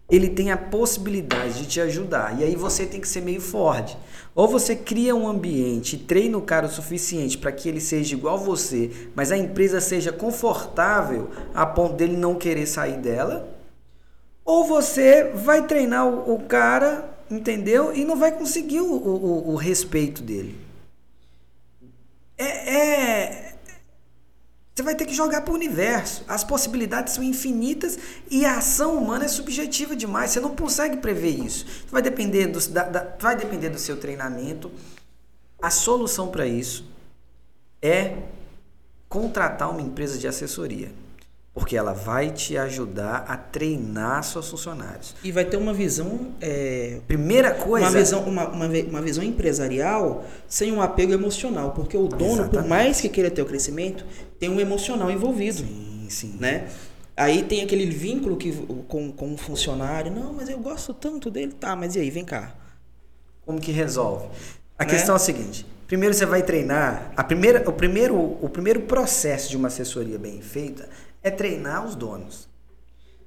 ele 0.10 0.30
tem 0.30 0.52
a 0.52 0.58
possibilidade 0.58 1.60
de 1.60 1.68
te 1.68 1.82
ajudar. 1.82 2.40
E 2.40 2.44
aí 2.44 2.56
você 2.56 2.86
tem 2.86 3.00
que 3.00 3.08
ser 3.08 3.22
meio 3.22 3.42
forte. 3.42 3.98
Ou 4.40 4.48
você 4.48 4.74
cria 4.74 5.14
um 5.14 5.28
ambiente 5.28 5.98
e 5.98 6.00
treina 6.00 6.38
o 6.38 6.42
cara 6.42 6.66
o 6.66 6.72
suficiente 6.72 7.38
para 7.38 7.52
que 7.52 7.68
ele 7.68 7.82
seja 7.82 8.16
igual 8.16 8.38
você, 8.38 8.90
mas 9.14 9.34
a 9.34 9.38
empresa 9.38 9.82
seja 9.82 10.14
confortável 10.14 11.30
a 11.54 11.66
ponto 11.66 11.96
dele 11.96 12.16
não 12.16 12.36
querer 12.36 12.66
sair 12.66 13.00
dela. 13.00 13.54
Ou 14.46 14.64
você 14.64 15.26
vai 15.26 15.68
treinar 15.68 16.08
o, 16.08 16.36
o 16.36 16.40
cara, 16.44 17.18
entendeu? 17.30 17.94
E 17.94 18.06
não 18.06 18.16
vai 18.16 18.32
conseguir 18.32 18.80
o, 18.80 18.90
o, 18.90 19.52
o 19.52 19.56
respeito 19.58 20.24
dele. 20.24 20.56
É, 22.38 22.46
é, 22.46 23.49
você 24.80 24.84
vai 24.84 24.96
ter 24.96 25.06
que 25.06 25.14
jogar 25.14 25.42
para 25.42 25.52
o 25.52 25.56
universo. 25.56 26.24
As 26.26 26.42
possibilidades 26.42 27.14
são 27.14 27.24
infinitas 27.24 28.00
e 28.32 28.46
a 28.46 28.58
ação 28.58 28.96
humana 28.96 29.26
é 29.26 29.28
subjetiva 29.28 29.94
demais. 29.94 30.32
Você 30.32 30.40
não 30.40 30.56
consegue 30.56 30.98
prever 30.98 31.32
isso. 31.32 31.66
Vai 31.92 32.02
depender 32.02 32.48
do, 32.48 32.66
da, 32.70 32.84
da, 32.84 33.08
vai 33.20 33.36
depender 33.36 33.70
do 33.70 33.78
seu 33.78 33.98
treinamento. 33.98 34.72
A 35.62 35.70
solução 35.70 36.30
para 36.30 36.48
isso 36.48 36.86
é 37.82 38.20
contratar 39.10 39.70
uma 39.70 39.82
empresa 39.82 40.18
de 40.18 40.28
assessoria. 40.30 40.90
Porque 41.54 41.76
ela 41.76 41.92
vai 41.92 42.30
te 42.30 42.58
ajudar 42.58 43.26
a 43.28 43.36
treinar 43.36 44.24
seus 44.24 44.48
funcionários. 44.48 45.14
E 45.22 45.30
vai 45.30 45.44
ter 45.44 45.58
uma 45.58 45.74
visão. 45.74 46.32
É, 46.40 47.02
Primeira 47.06 47.52
coisa. 47.52 47.88
Uma 47.88 47.98
visão, 47.98 48.24
uma, 48.24 48.48
uma, 48.48 48.66
uma, 48.66 49.02
visão 49.02 49.22
empresarial 49.22 50.24
sem 50.48 50.72
um 50.72 50.82
apego 50.82 51.12
emocional. 51.12 51.72
Porque 51.72 51.98
o 51.98 52.08
dono, 52.08 52.26
Exatamente. 52.26 52.52
por 52.52 52.66
mais 52.66 53.02
que 53.02 53.10
queira 53.10 53.30
ter 53.30 53.42
o 53.42 53.46
crescimento, 53.46 54.06
tem 54.40 54.50
um 54.50 54.60
emocional 54.60 55.12
envolvido. 55.12 55.58
Sim, 55.58 56.08
sim. 56.10 56.38
Né? 56.40 56.68
Aí 57.16 57.44
tem 57.44 57.62
aquele 57.62 57.86
vínculo 57.86 58.38
que, 58.38 58.54
com, 58.88 59.12
com 59.12 59.34
o 59.34 59.38
funcionário. 59.38 60.12
Não, 60.12 60.34
mas 60.34 60.48
eu 60.48 60.58
gosto 60.58 60.94
tanto 60.94 61.30
dele. 61.30 61.52
Tá, 61.52 61.76
mas 61.76 61.96
e 61.96 62.00
aí, 62.00 62.10
vem 62.10 62.24
cá. 62.24 62.56
Como 63.46 63.60
que 63.60 63.72
resolve? 63.72 64.28
A 64.78 64.86
né? 64.86 64.90
questão 64.90 65.16
é 65.16 65.18
a 65.18 65.20
seguinte. 65.20 65.66
Primeiro 65.86 66.14
você 66.14 66.26
vai 66.26 66.44
treinar. 66.44 67.12
A 67.18 67.24
primeira, 67.24 67.68
o, 67.68 67.74
primeiro, 67.74 68.16
o 68.16 68.48
primeiro 68.48 68.82
processo 68.82 69.50
de 69.50 69.58
uma 69.58 69.68
assessoria 69.68 70.18
bem 70.18 70.40
feita 70.42 70.88
é 71.22 71.30
treinar 71.30 71.86
os 71.86 71.96
donos. 71.96 72.48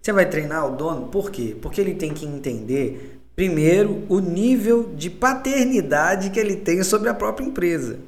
Você 0.00 0.12
vai 0.12 0.28
treinar 0.28 0.66
o 0.66 0.76
dono 0.76 1.08
por 1.08 1.30
quê? 1.30 1.56
Porque 1.60 1.80
ele 1.80 1.94
tem 1.94 2.14
que 2.14 2.24
entender, 2.24 3.20
primeiro, 3.36 4.04
o 4.08 4.18
nível 4.20 4.92
de 4.96 5.10
paternidade 5.10 6.30
que 6.30 6.40
ele 6.40 6.56
tem 6.56 6.82
sobre 6.82 7.08
a 7.08 7.14
própria 7.14 7.44
empresa. 7.44 7.98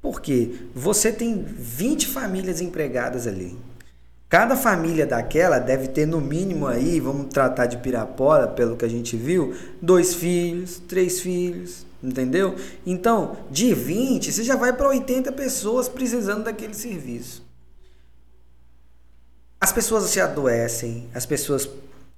Por 0.00 0.20
quê? 0.20 0.54
Você 0.74 1.12
tem 1.12 1.42
20 1.42 2.06
famílias 2.06 2.60
empregadas 2.60 3.26
ali. 3.26 3.58
Cada 4.28 4.56
família 4.56 5.06
daquela 5.06 5.58
deve 5.58 5.88
ter 5.88 6.06
no 6.06 6.20
mínimo 6.20 6.66
aí, 6.66 7.00
vamos 7.00 7.32
tratar 7.32 7.64
de 7.64 7.78
Pirapora, 7.78 8.46
pelo 8.46 8.76
que 8.76 8.84
a 8.84 8.88
gente 8.88 9.16
viu, 9.16 9.56
dois 9.80 10.14
filhos, 10.14 10.78
três 10.86 11.20
filhos, 11.20 11.86
entendeu? 12.02 12.54
Então, 12.84 13.38
de 13.50 13.72
20, 13.72 14.30
você 14.30 14.44
já 14.44 14.54
vai 14.54 14.72
para 14.74 14.88
80 14.88 15.32
pessoas 15.32 15.88
precisando 15.88 16.44
daquele 16.44 16.74
serviço. 16.74 17.42
As 19.58 19.72
pessoas 19.72 20.04
se 20.04 20.20
adoecem, 20.20 21.08
as 21.14 21.24
pessoas 21.24 21.68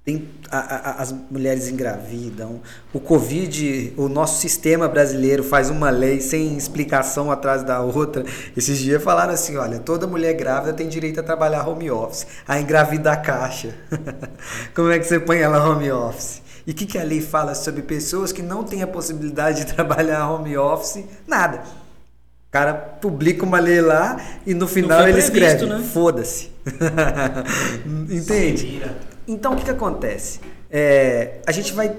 tem, 0.03 0.27
a, 0.49 0.57
a, 0.57 1.01
as 1.03 1.13
mulheres 1.29 1.67
engravidam, 1.67 2.59
o 2.91 2.99
Covid, 2.99 3.93
o 3.95 4.09
nosso 4.09 4.41
sistema 4.41 4.87
brasileiro 4.87 5.43
faz 5.43 5.69
uma 5.69 5.91
lei 5.91 6.19
sem 6.19 6.57
explicação 6.57 7.31
atrás 7.31 7.63
da 7.63 7.81
outra. 7.81 8.25
Esses 8.57 8.79
dias 8.79 9.03
falaram 9.03 9.33
assim: 9.33 9.57
olha, 9.57 9.77
toda 9.77 10.07
mulher 10.07 10.33
grávida 10.33 10.73
tem 10.73 10.89
direito 10.89 11.19
a 11.19 11.23
trabalhar 11.23 11.67
home 11.67 11.91
office, 11.91 12.25
a 12.47 12.59
engravida 12.59 13.11
a 13.11 13.17
caixa. 13.17 13.75
Como 14.73 14.89
é 14.89 14.97
que 14.97 15.05
você 15.05 15.19
põe 15.19 15.37
ela 15.37 15.63
home 15.69 15.91
office? 15.91 16.41
E 16.65 16.71
o 16.71 16.73
que, 16.73 16.87
que 16.87 16.97
a 16.97 17.03
lei 17.03 17.21
fala 17.21 17.53
sobre 17.53 17.83
pessoas 17.83 18.31
que 18.31 18.41
não 18.41 18.63
têm 18.63 18.81
a 18.81 18.87
possibilidade 18.87 19.65
de 19.65 19.67
trabalhar 19.73 20.27
home 20.31 20.57
office? 20.57 21.03
Nada. 21.27 21.59
O 21.59 22.51
cara 22.51 22.73
publica 22.73 23.45
uma 23.45 23.59
lei 23.59 23.81
lá 23.81 24.19
e 24.47 24.55
no 24.55 24.67
final 24.67 25.03
ele 25.03 25.13
previsto, 25.13 25.37
escreve: 25.37 25.65
né? 25.67 25.89
foda-se. 25.93 26.49
Entende? 28.09 28.81
Então 29.27 29.53
o 29.53 29.55
que, 29.55 29.65
que 29.65 29.71
acontece? 29.71 30.39
É, 30.69 31.41
a 31.45 31.51
gente 31.51 31.73
vai 31.73 31.95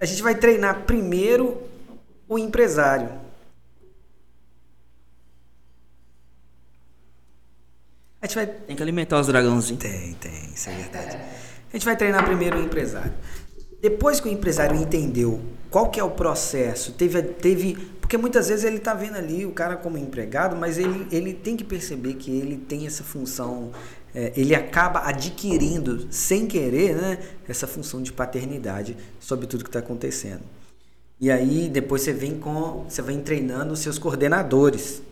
a 0.00 0.04
gente 0.04 0.22
vai 0.22 0.34
treinar 0.34 0.84
primeiro 0.84 1.62
o 2.28 2.38
empresário. 2.38 3.10
A 8.20 8.26
gente 8.26 8.34
vai 8.34 8.46
tem 8.46 8.76
que 8.76 8.82
alimentar 8.82 9.20
os 9.20 9.26
dragãozinhos. 9.26 9.82
Tem, 9.82 10.14
tem, 10.14 10.50
isso 10.54 10.68
é 10.68 10.74
verdade. 10.74 11.16
A 11.16 11.72
gente 11.76 11.84
vai 11.84 11.96
treinar 11.96 12.24
primeiro 12.24 12.58
o 12.58 12.62
empresário. 12.62 13.12
Depois 13.80 14.18
que 14.20 14.28
o 14.28 14.32
empresário 14.32 14.76
entendeu 14.76 15.40
qual 15.70 15.90
que 15.90 16.00
é 16.00 16.04
o 16.04 16.10
processo, 16.10 16.92
teve, 16.92 17.22
teve 17.22 17.74
porque 18.00 18.16
muitas 18.16 18.48
vezes 18.48 18.64
ele 18.64 18.78
está 18.78 18.94
vendo 18.94 19.16
ali 19.16 19.44
o 19.44 19.52
cara 19.52 19.76
como 19.76 19.98
empregado, 19.98 20.56
mas 20.56 20.78
ele, 20.78 21.06
ele 21.12 21.34
tem 21.34 21.56
que 21.56 21.62
perceber 21.62 22.14
que 22.14 22.30
ele 22.30 22.56
tem 22.56 22.86
essa 22.86 23.04
função, 23.04 23.70
é, 24.14 24.32
ele 24.36 24.54
acaba 24.54 25.00
adquirindo, 25.06 26.06
sem 26.10 26.46
querer, 26.46 26.96
né, 26.96 27.18
essa 27.48 27.66
função 27.66 28.02
de 28.02 28.12
paternidade 28.12 28.96
sobre 29.20 29.46
tudo 29.46 29.64
que 29.64 29.68
está 29.68 29.78
acontecendo. 29.78 30.42
E 31.20 31.30
aí 31.30 31.68
depois 31.68 32.02
você 32.02 32.12
vem 32.12 32.38
com. 32.38 32.84
Você 32.88 33.02
vem 33.02 33.20
treinando 33.20 33.72
os 33.72 33.80
seus 33.80 33.98
coordenadores. 33.98 35.02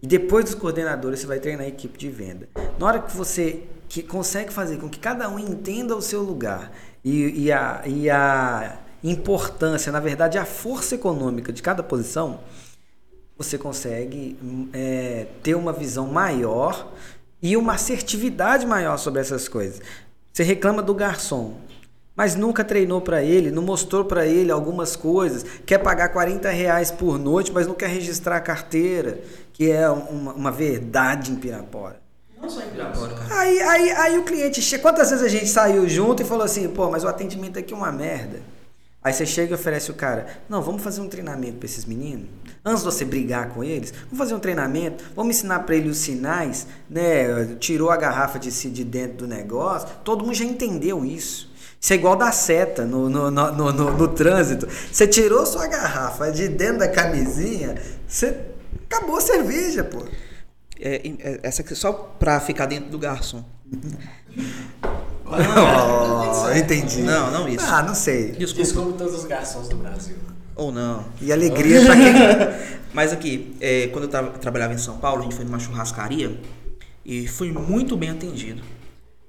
E 0.00 0.06
depois 0.06 0.44
dos 0.44 0.54
coordenadores 0.54 1.20
você 1.20 1.26
vai 1.26 1.40
treinar 1.40 1.64
a 1.64 1.68
equipe 1.68 1.98
de 1.98 2.08
venda. 2.08 2.48
Na 2.78 2.86
hora 2.86 3.00
que 3.00 3.16
você 3.16 3.64
que 3.88 4.02
consegue 4.02 4.50
fazer 4.50 4.78
com 4.78 4.88
que 4.88 4.98
cada 4.98 5.28
um 5.28 5.38
entenda 5.38 5.94
o 5.94 6.00
seu 6.00 6.22
lugar 6.22 6.72
e, 7.04 7.44
e, 7.44 7.52
a, 7.52 7.82
e 7.84 8.08
a 8.08 8.78
importância, 9.04 9.92
na 9.92 10.00
verdade, 10.00 10.38
a 10.38 10.46
força 10.46 10.94
econômica 10.94 11.52
de 11.52 11.60
cada 11.60 11.82
posição, 11.82 12.40
você 13.36 13.58
consegue 13.58 14.38
é, 14.72 15.26
ter 15.42 15.54
uma 15.54 15.74
visão 15.74 16.06
maior 16.06 16.90
e 17.42 17.56
uma 17.56 17.74
assertividade 17.74 18.64
maior 18.64 18.96
sobre 18.96 19.20
essas 19.20 19.48
coisas. 19.48 19.80
Você 20.32 20.44
reclama 20.44 20.80
do 20.80 20.94
garçom, 20.94 21.56
mas 22.14 22.36
nunca 22.36 22.62
treinou 22.62 23.00
para 23.00 23.22
ele, 23.22 23.50
não 23.50 23.62
mostrou 23.62 24.04
para 24.04 24.26
ele 24.26 24.52
algumas 24.52 24.94
coisas, 24.94 25.44
quer 25.66 25.78
pagar 25.78 26.10
40 26.10 26.48
reais 26.50 26.90
por 26.90 27.18
noite, 27.18 27.50
mas 27.52 27.66
não 27.66 27.74
quer 27.74 27.88
registrar 27.88 28.36
a 28.36 28.40
carteira, 28.40 29.20
que 29.52 29.70
é 29.70 29.88
uma, 29.90 30.32
uma 30.32 30.50
verdade 30.52 31.32
em 31.32 31.36
Pirapora. 31.36 32.00
Não 32.40 32.48
só 32.48 32.60
em 32.60 32.68
Pirapora, 32.68 33.14
cara. 33.14 33.40
Aí, 33.40 33.60
aí, 33.60 33.90
aí 33.90 34.18
o 34.18 34.24
cliente 34.24 34.60
chega. 34.62 34.82
Quantas 34.82 35.10
vezes 35.10 35.24
a 35.24 35.28
gente 35.28 35.48
saiu 35.48 35.88
junto 35.88 36.22
e 36.22 36.24
falou 36.24 36.44
assim, 36.44 36.68
pô, 36.68 36.90
mas 36.90 37.04
o 37.04 37.08
atendimento 37.08 37.58
aqui 37.58 37.72
é 37.72 37.76
uma 37.76 37.92
merda. 37.92 38.40
Aí 39.02 39.12
você 39.12 39.26
chega 39.26 39.52
e 39.52 39.54
oferece 39.54 39.90
o 39.90 39.94
cara, 39.94 40.26
não, 40.48 40.62
vamos 40.62 40.82
fazer 40.82 41.00
um 41.00 41.08
treinamento 41.08 41.58
para 41.58 41.66
esses 41.66 41.84
meninos. 41.84 42.28
Antes 42.64 42.84
de 42.84 42.84
você 42.84 43.04
brigar 43.04 43.48
com 43.48 43.64
eles, 43.64 43.92
vamos 44.04 44.18
fazer 44.18 44.34
um 44.34 44.38
treinamento, 44.38 45.02
vamos 45.16 45.36
ensinar 45.36 45.60
para 45.60 45.74
ele 45.74 45.88
os 45.88 45.98
sinais, 45.98 46.66
né? 46.88 47.56
Tirou 47.58 47.90
a 47.90 47.96
garrafa 47.96 48.38
de 48.38 48.52
si 48.52 48.70
de 48.70 48.84
dentro 48.84 49.18
do 49.18 49.26
negócio, 49.26 49.88
todo 50.04 50.24
mundo 50.24 50.34
já 50.34 50.44
entendeu 50.44 51.04
isso. 51.04 51.50
Isso 51.80 51.92
é 51.92 51.96
igual 51.96 52.14
da 52.14 52.30
seta 52.30 52.84
no, 52.84 53.10
no, 53.10 53.28
no, 53.28 53.50
no, 53.50 53.72
no, 53.72 53.96
no 53.96 54.08
trânsito. 54.08 54.68
Você 54.92 55.08
tirou 55.08 55.44
sua 55.44 55.66
garrafa 55.66 56.30
de 56.30 56.48
dentro 56.48 56.78
da 56.78 56.88
camisinha, 56.88 57.74
você 58.06 58.40
acabou 58.88 59.16
a 59.16 59.20
cerveja, 59.20 59.82
pô. 59.82 60.04
É, 60.78 61.08
é, 61.18 61.40
essa 61.42 61.62
aqui 61.62 61.74
só 61.74 61.92
pra 61.92 62.38
ficar 62.38 62.66
dentro 62.66 62.88
do 62.90 62.98
garçom. 62.98 63.44
oh, 65.26 66.50
entendi. 66.56 67.02
Não, 67.02 67.30
não 67.32 67.48
isso. 67.48 67.64
Ah, 67.66 67.82
não 67.82 67.94
sei. 67.96 68.30
Desculpa. 68.32 68.62
Desculpa 68.62 68.98
todos 68.98 69.14
os 69.14 69.24
garçons 69.24 69.68
do 69.68 69.76
Brasil. 69.76 70.14
Ou 70.56 70.70
não. 70.70 71.04
E 71.20 71.32
alegria 71.32 71.84
pra 71.84 71.96
quem. 71.96 72.12
Mas 72.92 73.12
aqui, 73.12 73.56
é, 73.60 73.88
quando 73.88 74.04
eu 74.04 74.10
tava, 74.10 74.30
trabalhava 74.38 74.74
em 74.74 74.78
São 74.78 74.98
Paulo, 74.98 75.20
a 75.20 75.22
gente 75.22 75.34
foi 75.34 75.44
numa 75.44 75.58
churrascaria 75.58 76.38
e 77.04 77.26
foi 77.26 77.50
muito 77.50 77.96
bem 77.96 78.10
atendido. 78.10 78.62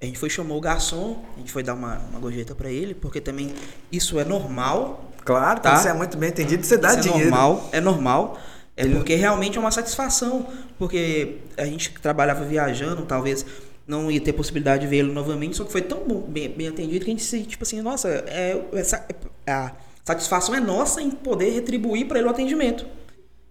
A 0.01 0.05
gente 0.05 0.19
foi 0.19 0.29
chamou 0.29 0.57
o 0.57 0.61
garçom, 0.61 1.23
a 1.35 1.39
gente 1.39 1.51
foi 1.51 1.63
dar 1.63 1.73
uma, 1.73 1.97
uma 2.09 2.19
gorjeta 2.19 2.53
para 2.53 2.69
ele, 2.69 2.93
porque 2.93 3.21
também 3.21 3.53
isso 3.89 4.19
é 4.19 4.25
normal. 4.25 5.11
Claro, 5.23 5.61
tá? 5.61 5.77
você 5.77 5.87
é 5.87 5.93
muito 5.93 6.17
bem 6.17 6.29
entendido, 6.29 6.61
você 6.63 6.77
dá 6.77 6.89
isso 6.89 7.03
dinheiro. 7.03 7.27
É 7.27 7.31
normal, 7.31 7.69
é 7.71 7.79
normal. 7.79 8.39
É 8.75 8.83
ele... 8.83 8.95
porque 8.95 9.15
realmente 9.15 9.57
é 9.57 9.61
uma 9.61 9.71
satisfação. 9.71 10.45
Porque 10.77 11.37
a 11.57 11.63
gente 11.63 11.91
trabalhava 11.93 12.43
viajando, 12.43 13.03
talvez 13.03 13.45
não 13.87 14.11
ia 14.11 14.19
ter 14.19 14.33
possibilidade 14.33 14.83
de 14.83 14.89
vê-lo 14.89 15.13
novamente, 15.13 15.55
só 15.55 15.63
que 15.63 15.71
foi 15.71 15.81
tão 15.81 16.05
bom, 16.05 16.21
bem, 16.21 16.49
bem, 16.49 16.67
atendido 16.67 17.03
que 17.03 17.11
a 17.11 17.13
gente 17.13 17.23
se, 17.23 17.43
tipo 17.43 17.63
assim, 17.63 17.81
nossa, 17.81 18.09
é, 18.09 18.61
essa, 18.73 19.05
a 19.45 19.71
satisfação 20.05 20.55
é 20.55 20.59
nossa 20.59 21.01
em 21.01 21.11
poder 21.11 21.51
retribuir 21.51 22.07
para 22.07 22.19
ele 22.19 22.27
o 22.27 22.31
atendimento. 22.31 22.85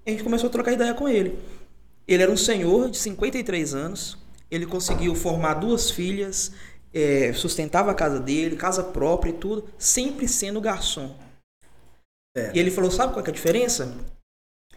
E 0.05 0.11
a 0.11 0.13
gente 0.13 0.25
começou 0.25 0.49
a 0.49 0.53
trocar 0.53 0.73
ideia 0.73 0.95
com 0.95 1.09
ele. 1.09 1.39
Ele 2.07 2.23
era 2.23 2.33
um 2.33 2.37
senhor 2.37 2.91
de 2.91 2.99
53 2.99 3.75
anos, 3.75 4.19
ele 4.51 4.67
conseguiu 4.67 5.15
formar 5.15 5.55
duas 5.55 5.91
filhas, 5.91 6.53
é, 6.93 7.33
sustentava 7.33 7.91
a 7.91 7.95
casa 7.95 8.21
dele, 8.21 8.57
casa 8.57 8.83
própria 8.83 9.31
e 9.31 9.35
tudo, 9.35 9.69
sempre 9.79 10.29
sendo 10.29 10.61
garçom. 10.61 11.17
É. 12.37 12.53
E 12.55 12.59
ele 12.59 12.71
falou: 12.71 12.91
sabe 12.91 13.13
qual 13.13 13.25
é 13.25 13.29
a 13.29 13.33
diferença? 13.33 13.97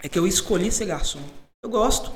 É 0.04 0.10
que 0.10 0.20
eu 0.20 0.28
escolhi 0.28 0.72
ser 0.72 0.86
garçom. 0.86 1.22
Eu 1.64 1.70
gosto. 1.70 2.12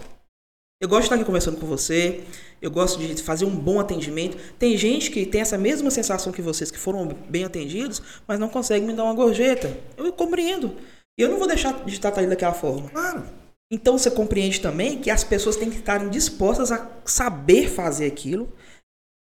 Eu 0.81 0.87
gosto 0.87 1.01
de 1.01 1.05
estar 1.07 1.15
aqui 1.15 1.25
conversando 1.25 1.59
com 1.59 1.67
você. 1.67 2.23
Eu 2.61 2.71
gosto 2.71 2.99
de 2.99 3.21
fazer 3.21 3.43
um 3.43 3.53
bom 3.53 3.79
atendimento. 3.79 4.37
Tem 4.57 4.77
gente 4.77 5.11
que 5.11 5.25
tem 5.25 5.41
essa 5.41 5.57
mesma 5.57 5.91
sensação 5.91 6.31
que 6.31 6.41
vocês, 6.41 6.71
que 6.71 6.77
foram 6.77 7.05
bem 7.29 7.43
atendidos, 7.43 8.01
mas 8.25 8.39
não 8.39 8.47
consegue 8.47 8.85
me 8.85 8.93
dar 8.93 9.03
uma 9.03 9.13
gorjeta. 9.13 9.77
Eu 9.97 10.11
compreendo. 10.13 10.75
E 11.17 11.21
eu 11.21 11.29
não 11.29 11.37
vou 11.37 11.47
deixar 11.47 11.83
de 11.83 11.99
tratar 11.99 12.21
ele 12.21 12.29
daquela 12.29 12.53
forma. 12.53 12.89
Claro. 12.89 13.23
Então 13.71 13.97
você 13.97 14.09
compreende 14.09 14.61
também 14.61 14.99
que 14.99 15.11
as 15.11 15.23
pessoas 15.23 15.57
têm 15.57 15.69
que 15.69 15.77
estarem 15.77 16.09
dispostas 16.09 16.71
a 16.71 16.89
saber 17.05 17.69
fazer 17.69 18.07
aquilo, 18.07 18.51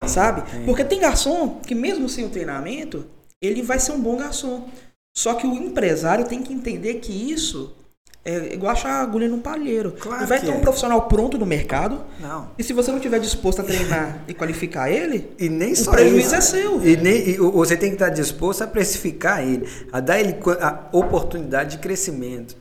sabe? 0.05 0.43
Porque 0.63 0.85
tem 0.85 0.99
garçom 0.99 1.59
que 1.59 1.75
mesmo 1.75 2.07
sem 2.07 2.23
o 2.23 2.29
treinamento, 2.29 3.05
ele 3.41 3.61
vai 3.61 3.79
ser 3.79 3.91
um 3.91 3.99
bom 3.99 4.15
garçom. 4.15 4.69
Só 5.17 5.33
que 5.33 5.45
o 5.45 5.53
empresário 5.53 6.27
tem 6.27 6.41
que 6.41 6.53
entender 6.53 6.95
que 6.95 7.11
isso 7.11 7.75
é 8.23 8.53
igual 8.53 8.71
achar 8.71 9.01
agulha 9.01 9.27
num 9.27 9.41
palheiro. 9.41 9.93
Claro 9.99 10.27
vai 10.27 10.39
ter 10.39 10.51
um 10.51 10.57
é. 10.57 10.61
profissional 10.61 11.07
pronto 11.07 11.39
no 11.39 11.45
mercado. 11.45 12.05
Não. 12.19 12.51
E 12.57 12.63
se 12.63 12.71
você 12.71 12.91
não 12.91 12.99
tiver 12.99 13.19
disposto 13.19 13.61
a 13.61 13.63
treinar 13.63 14.23
e 14.29 14.33
qualificar 14.33 14.91
ele, 14.91 15.35
E 15.39 15.49
nem 15.49 15.73
o 15.73 15.75
só 15.75 15.91
prejuízo 15.91 16.27
isso. 16.27 16.35
é 16.35 16.41
seu. 16.41 16.85
E 16.85 16.95
nem, 16.97 17.29
e 17.29 17.37
você 17.37 17.75
tem 17.75 17.89
que 17.89 17.95
estar 17.95 18.09
disposto 18.09 18.61
a 18.61 18.67
precificar 18.67 19.41
ele, 19.43 19.67
a 19.91 19.99
dar 19.99 20.19
ele 20.19 20.35
a 20.61 20.89
oportunidade 20.91 21.77
de 21.77 21.81
crescimento. 21.81 22.55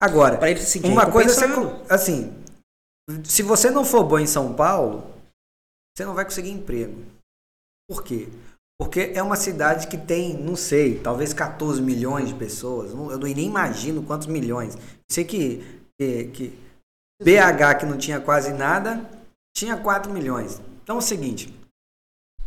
Agora, 0.00 0.38
uma 0.84 1.10
coisa 1.10 1.32
você, 1.32 1.46
assim, 1.88 2.32
se 3.24 3.42
você 3.42 3.70
não 3.70 3.84
for 3.84 4.04
bom 4.04 4.18
em 4.18 4.26
São 4.26 4.52
Paulo, 4.52 5.04
você 5.96 6.04
não 6.04 6.14
vai 6.14 6.24
conseguir 6.24 6.50
emprego. 6.50 7.04
Por 7.88 8.02
quê? 8.02 8.28
Porque 8.82 9.12
é 9.14 9.22
uma 9.22 9.36
cidade 9.36 9.86
que 9.86 9.96
tem, 9.96 10.36
não 10.36 10.56
sei, 10.56 10.98
talvez 10.98 11.32
14 11.32 11.80
milhões 11.80 12.28
de 12.28 12.34
pessoas. 12.34 12.90
Eu 12.90 13.16
nem 13.18 13.46
imagino 13.46 14.02
quantos 14.02 14.26
milhões. 14.26 14.76
Sei 15.08 15.24
que, 15.24 15.64
que, 15.96 16.24
que 16.24 16.58
BH, 17.22 17.78
que 17.78 17.86
não 17.86 17.96
tinha 17.96 18.18
quase 18.18 18.52
nada, 18.52 19.08
tinha 19.56 19.76
4 19.76 20.12
milhões. 20.12 20.60
Então 20.82 20.96
é 20.96 20.98
o 20.98 21.02
seguinte: 21.02 21.54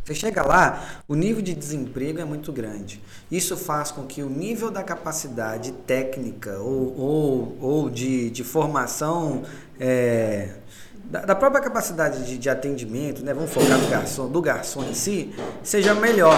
você 0.04 0.14
chega 0.14 0.42
lá, 0.42 1.02
o 1.08 1.14
nível 1.14 1.40
de 1.40 1.54
desemprego 1.54 2.20
é 2.20 2.24
muito 2.24 2.52
grande. 2.52 3.00
Isso 3.30 3.56
faz 3.56 3.90
com 3.90 4.06
que 4.06 4.22
o 4.22 4.28
nível 4.28 4.70
da 4.70 4.82
capacidade 4.82 5.72
técnica 5.72 6.58
ou, 6.58 7.00
ou, 7.00 7.58
ou 7.62 7.90
de, 7.90 8.28
de 8.28 8.44
formação, 8.44 9.42
é, 9.80 10.56
da, 11.10 11.20
da 11.20 11.34
própria 11.34 11.62
capacidade 11.62 12.26
de, 12.26 12.38
de 12.38 12.48
atendimento, 12.50 13.24
né, 13.24 13.32
vamos 13.32 13.50
focar 13.50 13.78
no 13.78 13.88
garçom, 13.88 14.28
do 14.28 14.40
garçom 14.40 14.84
em 14.84 14.94
si, 14.94 15.34
seja 15.62 15.94
melhor. 15.94 16.36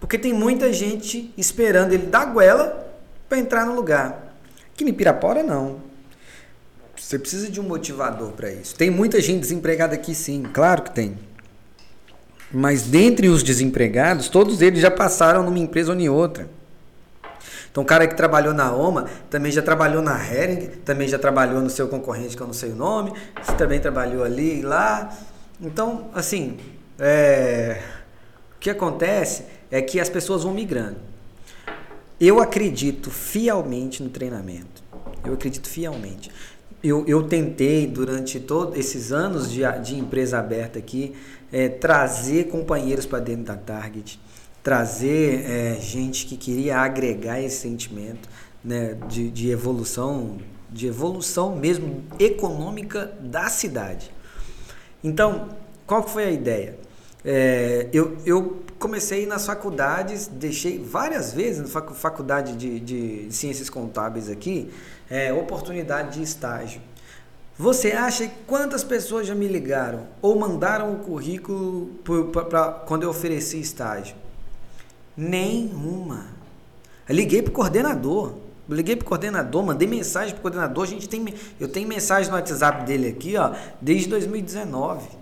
Porque 0.00 0.18
tem 0.18 0.32
muita 0.32 0.72
gente 0.72 1.32
esperando 1.36 1.92
ele 1.92 2.06
dar 2.06 2.26
goela 2.26 2.88
para 3.28 3.38
entrar 3.38 3.66
no 3.66 3.74
lugar. 3.74 4.34
Aqui 4.72 4.84
em 4.84 4.92
Pirapora, 4.92 5.42
não. 5.42 5.80
Você 6.96 7.18
precisa 7.18 7.50
de 7.50 7.60
um 7.60 7.64
motivador 7.64 8.32
para 8.32 8.50
isso. 8.50 8.74
Tem 8.74 8.90
muita 8.90 9.20
gente 9.20 9.40
desempregada 9.40 9.94
aqui, 9.94 10.14
sim, 10.14 10.44
claro 10.52 10.82
que 10.82 10.90
tem. 10.90 11.18
Mas 12.52 12.82
dentre 12.82 13.28
os 13.28 13.42
desempregados, 13.42 14.28
todos 14.28 14.62
eles 14.62 14.80
já 14.80 14.90
passaram 14.90 15.42
numa 15.42 15.58
empresa 15.58 15.92
ou 15.92 15.98
em 15.98 16.08
outra. 16.08 16.48
Então, 17.78 17.84
o 17.84 17.86
cara 17.86 18.08
que 18.08 18.16
trabalhou 18.16 18.52
na 18.52 18.74
OMA 18.74 19.06
também 19.30 19.52
já 19.52 19.62
trabalhou 19.62 20.02
na 20.02 20.18
Hering, 20.20 20.66
também 20.84 21.06
já 21.06 21.16
trabalhou 21.16 21.62
no 21.62 21.70
seu 21.70 21.86
concorrente, 21.86 22.36
que 22.36 22.42
eu 22.42 22.46
não 22.48 22.52
sei 22.52 22.72
o 22.72 22.74
nome, 22.74 23.12
também 23.56 23.78
trabalhou 23.78 24.24
ali 24.24 24.58
e 24.58 24.62
lá. 24.62 25.16
Então, 25.60 26.10
assim, 26.12 26.56
é, 26.98 27.80
o 28.56 28.58
que 28.58 28.68
acontece 28.68 29.44
é 29.70 29.80
que 29.80 30.00
as 30.00 30.08
pessoas 30.08 30.42
vão 30.42 30.52
migrando. 30.52 30.96
Eu 32.20 32.40
acredito 32.40 33.12
fielmente 33.12 34.02
no 34.02 34.08
treinamento. 34.08 34.82
Eu 35.24 35.34
acredito 35.34 35.68
fielmente. 35.68 36.32
Eu, 36.82 37.04
eu 37.06 37.22
tentei, 37.28 37.86
durante 37.86 38.40
todos 38.40 38.76
esses 38.76 39.12
anos 39.12 39.48
de, 39.52 39.60
de 39.82 39.96
empresa 39.96 40.40
aberta 40.40 40.80
aqui, 40.80 41.14
é, 41.52 41.68
trazer 41.68 42.48
companheiros 42.48 43.06
para 43.06 43.20
dentro 43.20 43.44
da 43.44 43.54
Target, 43.54 44.18
trazer 44.68 45.46
é, 45.48 45.80
gente 45.80 46.26
que 46.26 46.36
queria 46.36 46.76
agregar 46.76 47.40
esse 47.40 47.56
sentimento 47.56 48.28
né, 48.62 48.98
de, 49.08 49.30
de 49.30 49.50
evolução, 49.50 50.36
de 50.68 50.86
evolução 50.86 51.56
mesmo 51.56 52.04
econômica 52.18 53.10
da 53.18 53.48
cidade. 53.48 54.12
Então, 55.02 55.48
qual 55.86 56.06
foi 56.06 56.24
a 56.24 56.30
ideia? 56.30 56.78
É, 57.24 57.88
eu, 57.94 58.18
eu 58.26 58.58
comecei 58.78 59.24
nas 59.24 59.46
faculdades, 59.46 60.26
deixei 60.26 60.78
várias 60.78 61.32
vezes 61.32 61.62
na 61.62 61.68
facu- 61.68 61.94
faculdade 61.94 62.54
de, 62.54 62.78
de 62.78 63.26
ciências 63.34 63.70
contábeis 63.70 64.28
aqui, 64.28 64.70
é, 65.08 65.32
oportunidade 65.32 66.18
de 66.18 66.22
estágio. 66.22 66.82
Você 67.56 67.92
acha 67.92 68.30
quantas 68.46 68.84
pessoas 68.84 69.26
já 69.26 69.34
me 69.34 69.48
ligaram 69.48 70.06
ou 70.20 70.38
mandaram 70.38 70.92
o 70.92 70.98
currículo 70.98 71.86
pra- 72.50 72.70
quando 72.86 73.04
eu 73.04 73.08
ofereci 73.08 73.58
estágio? 73.58 74.27
Nenhuma. 75.18 76.26
Eu 77.08 77.14
liguei 77.16 77.42
pro 77.42 77.52
coordenador. 77.52 78.34
Eu 78.68 78.76
liguei 78.76 78.94
pro 78.94 79.04
coordenador, 79.06 79.64
mandei 79.64 79.88
mensagem 79.88 80.32
pro 80.34 80.42
coordenador. 80.42 80.84
A 80.84 80.86
gente 80.86 81.08
tem, 81.08 81.34
eu 81.58 81.66
tenho 81.68 81.88
mensagem 81.88 82.30
no 82.30 82.36
WhatsApp 82.36 82.84
dele 82.86 83.08
aqui, 83.08 83.36
ó, 83.36 83.52
desde 83.80 84.08
2019 84.08 85.18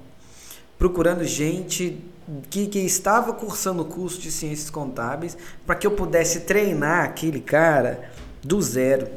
procurando 0.78 1.24
gente 1.24 2.04
que, 2.50 2.66
que 2.66 2.80
estava 2.80 3.32
cursando 3.32 3.80
o 3.80 3.86
curso 3.86 4.20
de 4.20 4.30
ciências 4.30 4.68
contábeis 4.68 5.36
para 5.64 5.74
que 5.74 5.86
eu 5.86 5.90
pudesse 5.92 6.40
treinar 6.40 7.04
aquele 7.04 7.40
cara 7.40 8.10
do 8.42 8.60
zero. 8.60 9.08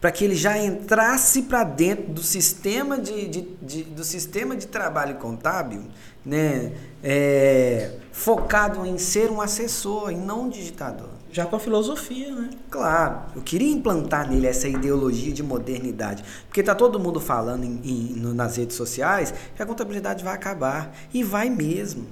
Para 0.00 0.10
que 0.10 0.24
ele 0.24 0.34
já 0.34 0.58
entrasse 0.58 1.42
para 1.42 1.62
dentro 1.64 2.12
do 2.12 2.22
sistema 2.22 2.98
de, 2.98 3.28
de, 3.28 3.42
de- 3.62 3.84
do 3.84 4.02
sistema 4.02 4.56
de 4.56 4.66
trabalho 4.66 5.14
contábil, 5.14 5.84
né? 6.24 6.72
É, 7.02 7.96
focado 8.12 8.86
em 8.86 8.96
ser 8.98 9.30
um 9.30 9.40
assessor 9.40 10.10
e 10.10 10.16
não 10.16 10.42
um 10.44 10.48
digitador. 10.48 11.08
Já 11.30 11.44
com 11.46 11.56
a 11.56 11.58
filosofia, 11.58 12.32
né? 12.32 12.50
Claro, 12.70 13.22
eu 13.34 13.42
queria 13.42 13.70
implantar 13.72 14.30
nele 14.30 14.46
essa 14.46 14.68
ideologia 14.68 15.32
de 15.32 15.42
modernidade. 15.42 16.24
Porque 16.46 16.62
tá 16.62 16.74
todo 16.76 16.98
mundo 17.00 17.18
falando 17.18 17.64
em- 17.64 17.80
em- 17.84 18.12
no- 18.14 18.32
nas 18.32 18.56
redes 18.56 18.76
sociais 18.76 19.34
que 19.56 19.60
a 19.62 19.66
contabilidade 19.66 20.22
vai 20.22 20.32
acabar. 20.34 20.96
E 21.12 21.24
vai 21.24 21.50
mesmo. 21.50 22.06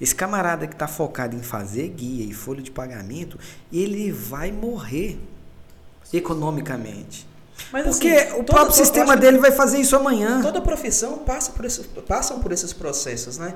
Esse 0.00 0.14
camarada 0.14 0.66
que 0.66 0.72
está 0.74 0.88
focado 0.88 1.36
em 1.36 1.42
fazer 1.42 1.88
guia 1.88 2.24
e 2.24 2.32
folha 2.32 2.62
de 2.62 2.70
pagamento, 2.70 3.38
ele 3.70 4.10
vai 4.10 4.50
morrer 4.50 5.20
economicamente. 6.12 7.26
Mas, 7.72 7.84
Porque 7.84 8.08
assim, 8.08 8.40
o 8.40 8.44
próprio 8.44 8.74
sistema 8.74 9.16
dele 9.16 9.38
vai 9.38 9.52
fazer 9.52 9.78
isso 9.78 9.96
amanhã. 9.96 10.40
Toda 10.42 10.60
profissão 10.60 11.18
passa 11.18 11.52
por 11.52 11.64
esse, 11.64 11.82
passam 11.82 12.40
por 12.40 12.52
esses 12.52 12.72
processos, 12.72 13.38
né? 13.38 13.54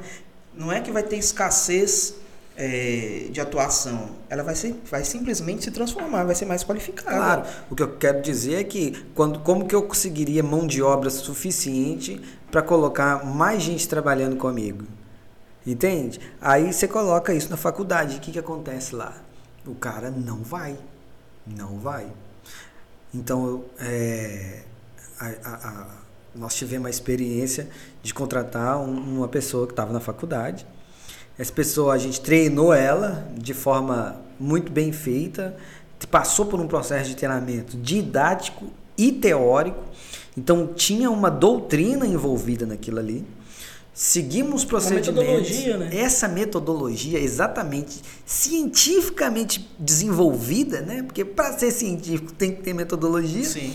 Não 0.54 0.72
é 0.72 0.80
que 0.80 0.90
vai 0.90 1.02
ter 1.02 1.16
escassez 1.16 2.14
é, 2.56 3.26
de 3.30 3.40
atuação. 3.40 4.10
Ela 4.28 4.42
vai, 4.42 4.54
ser, 4.54 4.74
vai 4.90 5.04
simplesmente 5.04 5.64
se 5.64 5.70
transformar, 5.70 6.24
vai 6.24 6.34
ser 6.34 6.46
mais 6.46 6.64
qualificada. 6.64 7.16
Claro, 7.16 7.42
o 7.70 7.76
que 7.76 7.82
eu 7.82 7.96
quero 7.96 8.22
dizer 8.22 8.54
é 8.54 8.64
que 8.64 9.04
quando, 9.14 9.40
como 9.40 9.66
que 9.66 9.74
eu 9.74 9.82
conseguiria 9.82 10.42
mão 10.42 10.66
de 10.66 10.82
obra 10.82 11.10
suficiente 11.10 12.20
para 12.50 12.62
colocar 12.62 13.24
mais 13.24 13.62
gente 13.62 13.88
trabalhando 13.88 14.36
comigo? 14.36 14.84
Entende? 15.66 16.20
Aí 16.40 16.72
você 16.72 16.86
coloca 16.88 17.34
isso 17.34 17.50
na 17.50 17.56
faculdade. 17.56 18.16
O 18.16 18.20
que, 18.20 18.32
que 18.32 18.38
acontece 18.38 18.94
lá? 18.94 19.14
O 19.66 19.74
cara 19.74 20.10
não 20.10 20.38
vai. 20.42 20.76
Não 21.44 21.78
vai. 21.78 22.06
Então, 23.16 23.64
é, 23.80 24.60
a- 25.18 25.26
a- 25.44 25.68
a- 25.68 25.86
nós 26.34 26.54
tivemos 26.54 26.86
a 26.86 26.90
experiência 26.90 27.66
de 28.02 28.12
contratar 28.12 28.78
um- 28.78 29.16
uma 29.16 29.28
pessoa 29.28 29.66
que 29.66 29.72
estava 29.72 29.90
na 29.90 30.00
faculdade. 30.00 30.66
Essa 31.38 31.52
pessoa, 31.52 31.94
a 31.94 31.98
gente 31.98 32.20
treinou 32.20 32.74
ela 32.74 33.26
de 33.34 33.54
forma 33.54 34.16
muito 34.38 34.70
bem 34.70 34.92
feita, 34.92 35.56
passou 36.10 36.44
por 36.46 36.60
um 36.60 36.68
processo 36.68 37.08
de 37.08 37.16
treinamento 37.16 37.76
didático 37.78 38.66
e 38.98 39.10
teórico, 39.10 39.82
então 40.36 40.68
tinha 40.74 41.10
uma 41.10 41.30
doutrina 41.30 42.06
envolvida 42.06 42.66
naquilo 42.66 42.98
ali. 42.98 43.26
Seguimos 43.98 44.56
os 44.56 44.64
procedimentos. 44.66 45.08
metodologia, 45.08 45.78
né? 45.78 45.88
Essa 45.90 46.28
metodologia 46.28 47.18
exatamente 47.18 48.02
cientificamente 48.26 49.66
desenvolvida, 49.78 50.82
né? 50.82 51.02
Porque 51.02 51.24
para 51.24 51.56
ser 51.56 51.70
científico 51.70 52.30
tem 52.34 52.52
que 52.52 52.60
ter 52.62 52.74
metodologia. 52.74 53.42
Sim. 53.42 53.72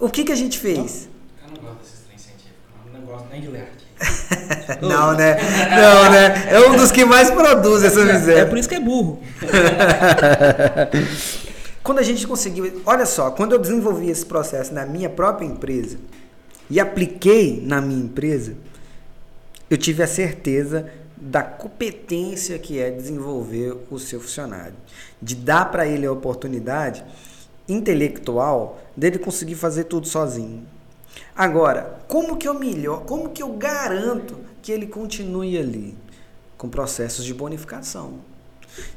O 0.00 0.08
que 0.08 0.24
que 0.24 0.32
a 0.32 0.34
gente 0.34 0.58
fez? 0.58 1.10
Eu 1.44 1.50
não 1.50 1.56
gosto 1.62 1.80
desses 1.82 2.00
trem 2.06 2.16
científicos, 2.16 2.56
não. 2.90 3.00
não 3.00 3.06
gosto 3.06 3.28
nem 3.30 3.42
de 3.42 3.48
ler. 3.48 3.68
Não, 4.80 5.12
né? 5.12 5.36
Não, 5.70 6.10
né? 6.10 6.48
É 6.50 6.60
um 6.68 6.76
dos 6.76 6.90
que 6.90 7.04
mais 7.04 7.30
produz 7.30 7.84
essa 7.84 8.00
É 8.00 8.12
miséria. 8.14 8.46
por 8.46 8.58
isso 8.58 8.68
que 8.68 8.74
é 8.74 8.80
burro. 8.80 9.20
Quando 11.84 11.98
a 11.98 12.02
gente 12.02 12.26
conseguiu, 12.26 12.80
olha 12.86 13.04
só, 13.06 13.30
quando 13.30 13.52
eu 13.52 13.58
desenvolvi 13.58 14.08
esse 14.10 14.24
processo 14.24 14.72
na 14.72 14.86
minha 14.86 15.10
própria 15.10 15.44
empresa 15.46 15.98
e 16.70 16.80
apliquei 16.80 17.60
na 17.64 17.80
minha 17.80 18.02
empresa, 18.02 18.54
eu 19.72 19.78
tive 19.78 20.02
a 20.02 20.06
certeza 20.06 20.92
da 21.16 21.42
competência 21.42 22.58
que 22.58 22.78
é 22.78 22.90
desenvolver 22.90 23.74
o 23.90 23.98
seu 23.98 24.20
funcionário, 24.20 24.74
de 25.20 25.34
dar 25.34 25.70
para 25.70 25.86
ele 25.86 26.04
a 26.04 26.12
oportunidade 26.12 27.02
intelectual 27.66 28.78
dele 28.94 29.18
conseguir 29.18 29.54
fazer 29.54 29.84
tudo 29.84 30.06
sozinho. 30.06 30.66
Agora, 31.34 32.00
como 32.06 32.36
que 32.36 32.46
eu 32.46 32.52
melhor, 32.52 33.04
como 33.04 33.30
que 33.30 33.42
eu 33.42 33.54
garanto 33.54 34.36
que 34.60 34.70
ele 34.70 34.86
continue 34.86 35.56
ali? 35.56 35.96
Com 36.58 36.68
processos 36.68 37.24
de 37.24 37.32
bonificação. 37.32 38.16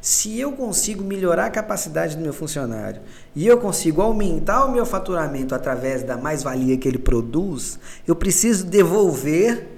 Se 0.02 0.38
eu 0.38 0.52
consigo 0.52 1.06
melhorar 1.06 1.46
a 1.46 1.50
capacidade 1.50 2.18
do 2.18 2.22
meu 2.22 2.34
funcionário 2.34 3.02
e 3.34 3.48
eu 3.48 3.58
consigo 3.60 4.02
aumentar 4.02 4.66
o 4.66 4.72
meu 4.74 4.86
faturamento 4.86 5.56
através 5.56 6.04
da 6.04 6.18
mais-valia 6.18 6.76
que 6.78 6.86
ele 6.86 6.98
produz, 6.98 7.80
eu 8.06 8.14
preciso 8.16 8.66
devolver 8.66 9.75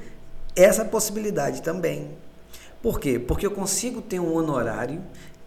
essa 0.58 0.84
possibilidade 0.84 1.62
também. 1.62 2.10
Por 2.82 3.00
quê? 3.00 3.20
Porque 3.20 3.46
eu 3.46 3.52
consigo 3.52 4.02
ter 4.02 4.20
um 4.20 4.34
honorário 4.34 5.02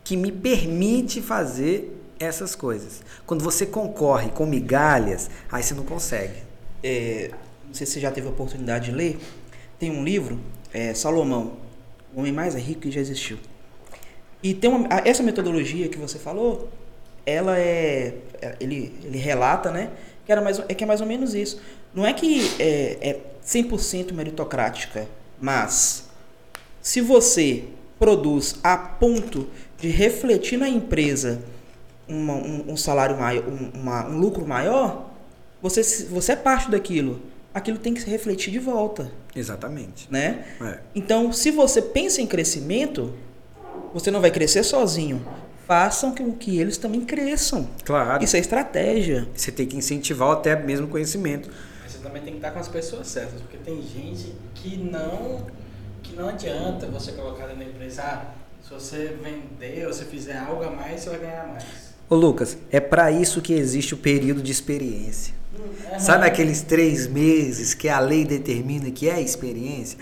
que 0.04 0.16
me 0.16 0.32
permite 0.32 1.20
fazer 1.20 1.96
essas 2.18 2.54
coisas. 2.54 3.02
Quando 3.26 3.42
você 3.42 3.66
concorre 3.66 4.30
com 4.30 4.46
migalhas, 4.46 5.30
aí 5.50 5.62
você 5.62 5.74
não 5.74 5.84
consegue. 5.84 6.42
É, 6.82 7.30
não 7.66 7.74
sei 7.74 7.86
se 7.86 7.94
você 7.94 8.00
já 8.00 8.10
teve 8.10 8.26
a 8.26 8.30
oportunidade 8.30 8.86
de 8.86 8.92
ler. 8.92 9.18
Tem 9.78 9.90
um 9.90 10.04
livro, 10.04 10.38
é, 10.72 10.94
Salomão, 10.94 11.56
o 12.14 12.20
homem 12.20 12.32
mais 12.32 12.54
rico 12.54 12.82
que 12.82 12.90
já 12.90 13.00
existiu. 13.00 13.38
E 14.42 14.54
tem 14.54 14.70
uma, 14.70 14.88
essa 15.04 15.22
metodologia 15.22 15.88
que 15.88 15.98
você 15.98 16.18
falou, 16.18 16.68
ela 17.24 17.58
é, 17.58 18.14
é, 18.40 18.56
ele, 18.60 18.98
ele 19.04 19.18
relata, 19.18 19.70
né, 19.70 19.90
que 20.24 20.32
era 20.32 20.40
mais, 20.40 20.58
é 20.68 20.74
que 20.74 20.84
é 20.84 20.86
mais 20.86 21.00
ou 21.00 21.06
menos 21.06 21.34
isso. 21.34 21.60
Não 21.94 22.06
é 22.06 22.12
que 22.12 22.40
é, 22.58 22.98
é 23.00 23.20
100% 23.44 24.12
meritocrática, 24.12 25.08
mas 25.40 26.08
se 26.80 27.00
você 27.00 27.64
produz 27.98 28.56
a 28.62 28.76
ponto 28.76 29.48
de 29.78 29.88
refletir 29.88 30.58
na 30.58 30.68
empresa 30.68 31.42
uma, 32.08 32.34
um, 32.34 32.72
um, 32.72 32.76
salário 32.76 33.16
maior, 33.16 33.44
um, 33.46 33.80
uma, 33.80 34.06
um 34.06 34.18
lucro 34.18 34.46
maior, 34.46 35.10
você, 35.60 35.82
você 36.06 36.32
é 36.32 36.36
parte 36.36 36.70
daquilo. 36.70 37.20
Aquilo 37.52 37.78
tem 37.78 37.92
que 37.92 38.00
se 38.00 38.08
refletir 38.08 38.52
de 38.52 38.58
volta. 38.58 39.10
Exatamente. 39.34 40.06
Né? 40.10 40.44
É. 40.60 40.78
Então, 40.94 41.32
se 41.32 41.50
você 41.50 41.82
pensa 41.82 42.22
em 42.22 42.26
crescimento, 42.26 43.12
você 43.92 44.10
não 44.10 44.20
vai 44.20 44.30
crescer 44.30 44.62
sozinho. 44.62 45.24
Façam 45.70 46.12
com 46.12 46.32
que 46.32 46.58
eles 46.58 46.76
também 46.76 47.02
cresçam. 47.02 47.70
Claro. 47.84 48.24
Isso 48.24 48.34
é 48.34 48.40
estratégia. 48.40 49.28
Você 49.32 49.52
tem 49.52 49.68
que 49.68 49.76
incentivar 49.76 50.32
até 50.32 50.60
mesmo 50.60 50.88
conhecimento. 50.88 51.48
Mas 51.80 51.92
você 51.92 51.98
também 51.98 52.22
tem 52.22 52.32
que 52.32 52.38
estar 52.38 52.50
com 52.50 52.58
as 52.58 52.66
pessoas 52.66 53.06
certas, 53.06 53.40
porque 53.40 53.56
tem 53.56 53.80
gente 53.80 54.34
que 54.52 54.76
não 54.76 55.46
que 56.02 56.16
não 56.16 56.28
adianta 56.28 56.88
você 56.88 57.12
colocar 57.12 57.46
na 57.46 57.62
empresa, 57.62 58.02
ah, 58.02 58.24
se 58.60 58.74
você 58.74 59.16
vender 59.22 59.86
ou 59.86 59.92
se 59.92 60.06
fizer 60.06 60.38
algo 60.38 60.64
a 60.64 60.72
mais, 60.72 61.02
você 61.02 61.10
vai 61.10 61.20
ganhar 61.20 61.46
mais. 61.46 61.94
Ô 62.08 62.16
Lucas, 62.16 62.58
é 62.72 62.80
para 62.80 63.12
isso 63.12 63.40
que 63.40 63.52
existe 63.52 63.94
o 63.94 63.96
período 63.96 64.42
de 64.42 64.50
experiência. 64.50 65.32
Uhum. 65.56 66.00
Sabe 66.00 66.26
aqueles 66.26 66.62
três 66.62 67.06
meses 67.06 67.74
que 67.74 67.88
a 67.88 68.00
lei 68.00 68.24
determina 68.24 68.90
que 68.90 69.08
é 69.08 69.20
experiência? 69.20 69.96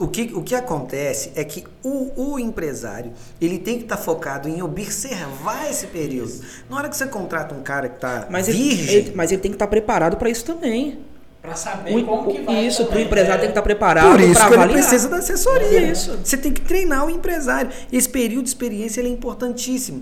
O 0.00 0.08
que, 0.08 0.32
o 0.34 0.42
que 0.42 0.54
acontece 0.54 1.30
é 1.36 1.44
que 1.44 1.62
o, 1.84 2.32
o 2.32 2.38
empresário 2.38 3.12
ele 3.38 3.58
tem 3.58 3.76
que 3.76 3.82
estar 3.82 3.98
tá 3.98 4.02
focado 4.02 4.48
em 4.48 4.62
observar 4.62 5.70
esse 5.70 5.88
período. 5.88 6.40
Na 6.70 6.78
hora 6.78 6.88
que 6.88 6.96
você 6.96 7.06
contrata 7.06 7.54
um 7.54 7.62
cara 7.62 7.86
que 7.86 7.96
está 7.96 8.20
virgem... 8.30 8.56
Ele, 8.56 8.92
ele, 8.92 9.12
mas 9.14 9.30
ele 9.30 9.42
tem 9.42 9.50
que 9.50 9.56
estar 9.56 9.66
tá 9.66 9.70
preparado 9.70 10.16
para 10.16 10.30
isso 10.30 10.42
também. 10.42 11.04
Para 11.42 11.54
saber 11.54 11.94
o, 11.96 12.06
como 12.06 12.32
que 12.32 12.40
vai 12.40 12.66
Isso, 12.66 12.86
para 12.86 12.96
o 12.96 13.00
empresário 13.00 13.40
tem 13.40 13.48
que 13.48 13.52
estar 13.52 13.60
tá 13.60 13.62
preparado 13.62 14.10
Por 14.10 14.20
isso 14.20 14.48
que 14.48 14.54
ele 14.54 14.68
precisa 14.68 15.06
da 15.06 15.18
assessoria. 15.18 15.92
Isso. 15.92 16.18
Você 16.24 16.38
tem 16.38 16.50
que 16.50 16.62
treinar 16.62 17.04
o 17.04 17.10
empresário. 17.10 17.70
Esse 17.92 18.08
período 18.08 18.44
de 18.44 18.48
experiência 18.48 19.02
é 19.02 19.06
importantíssimo. 19.06 20.00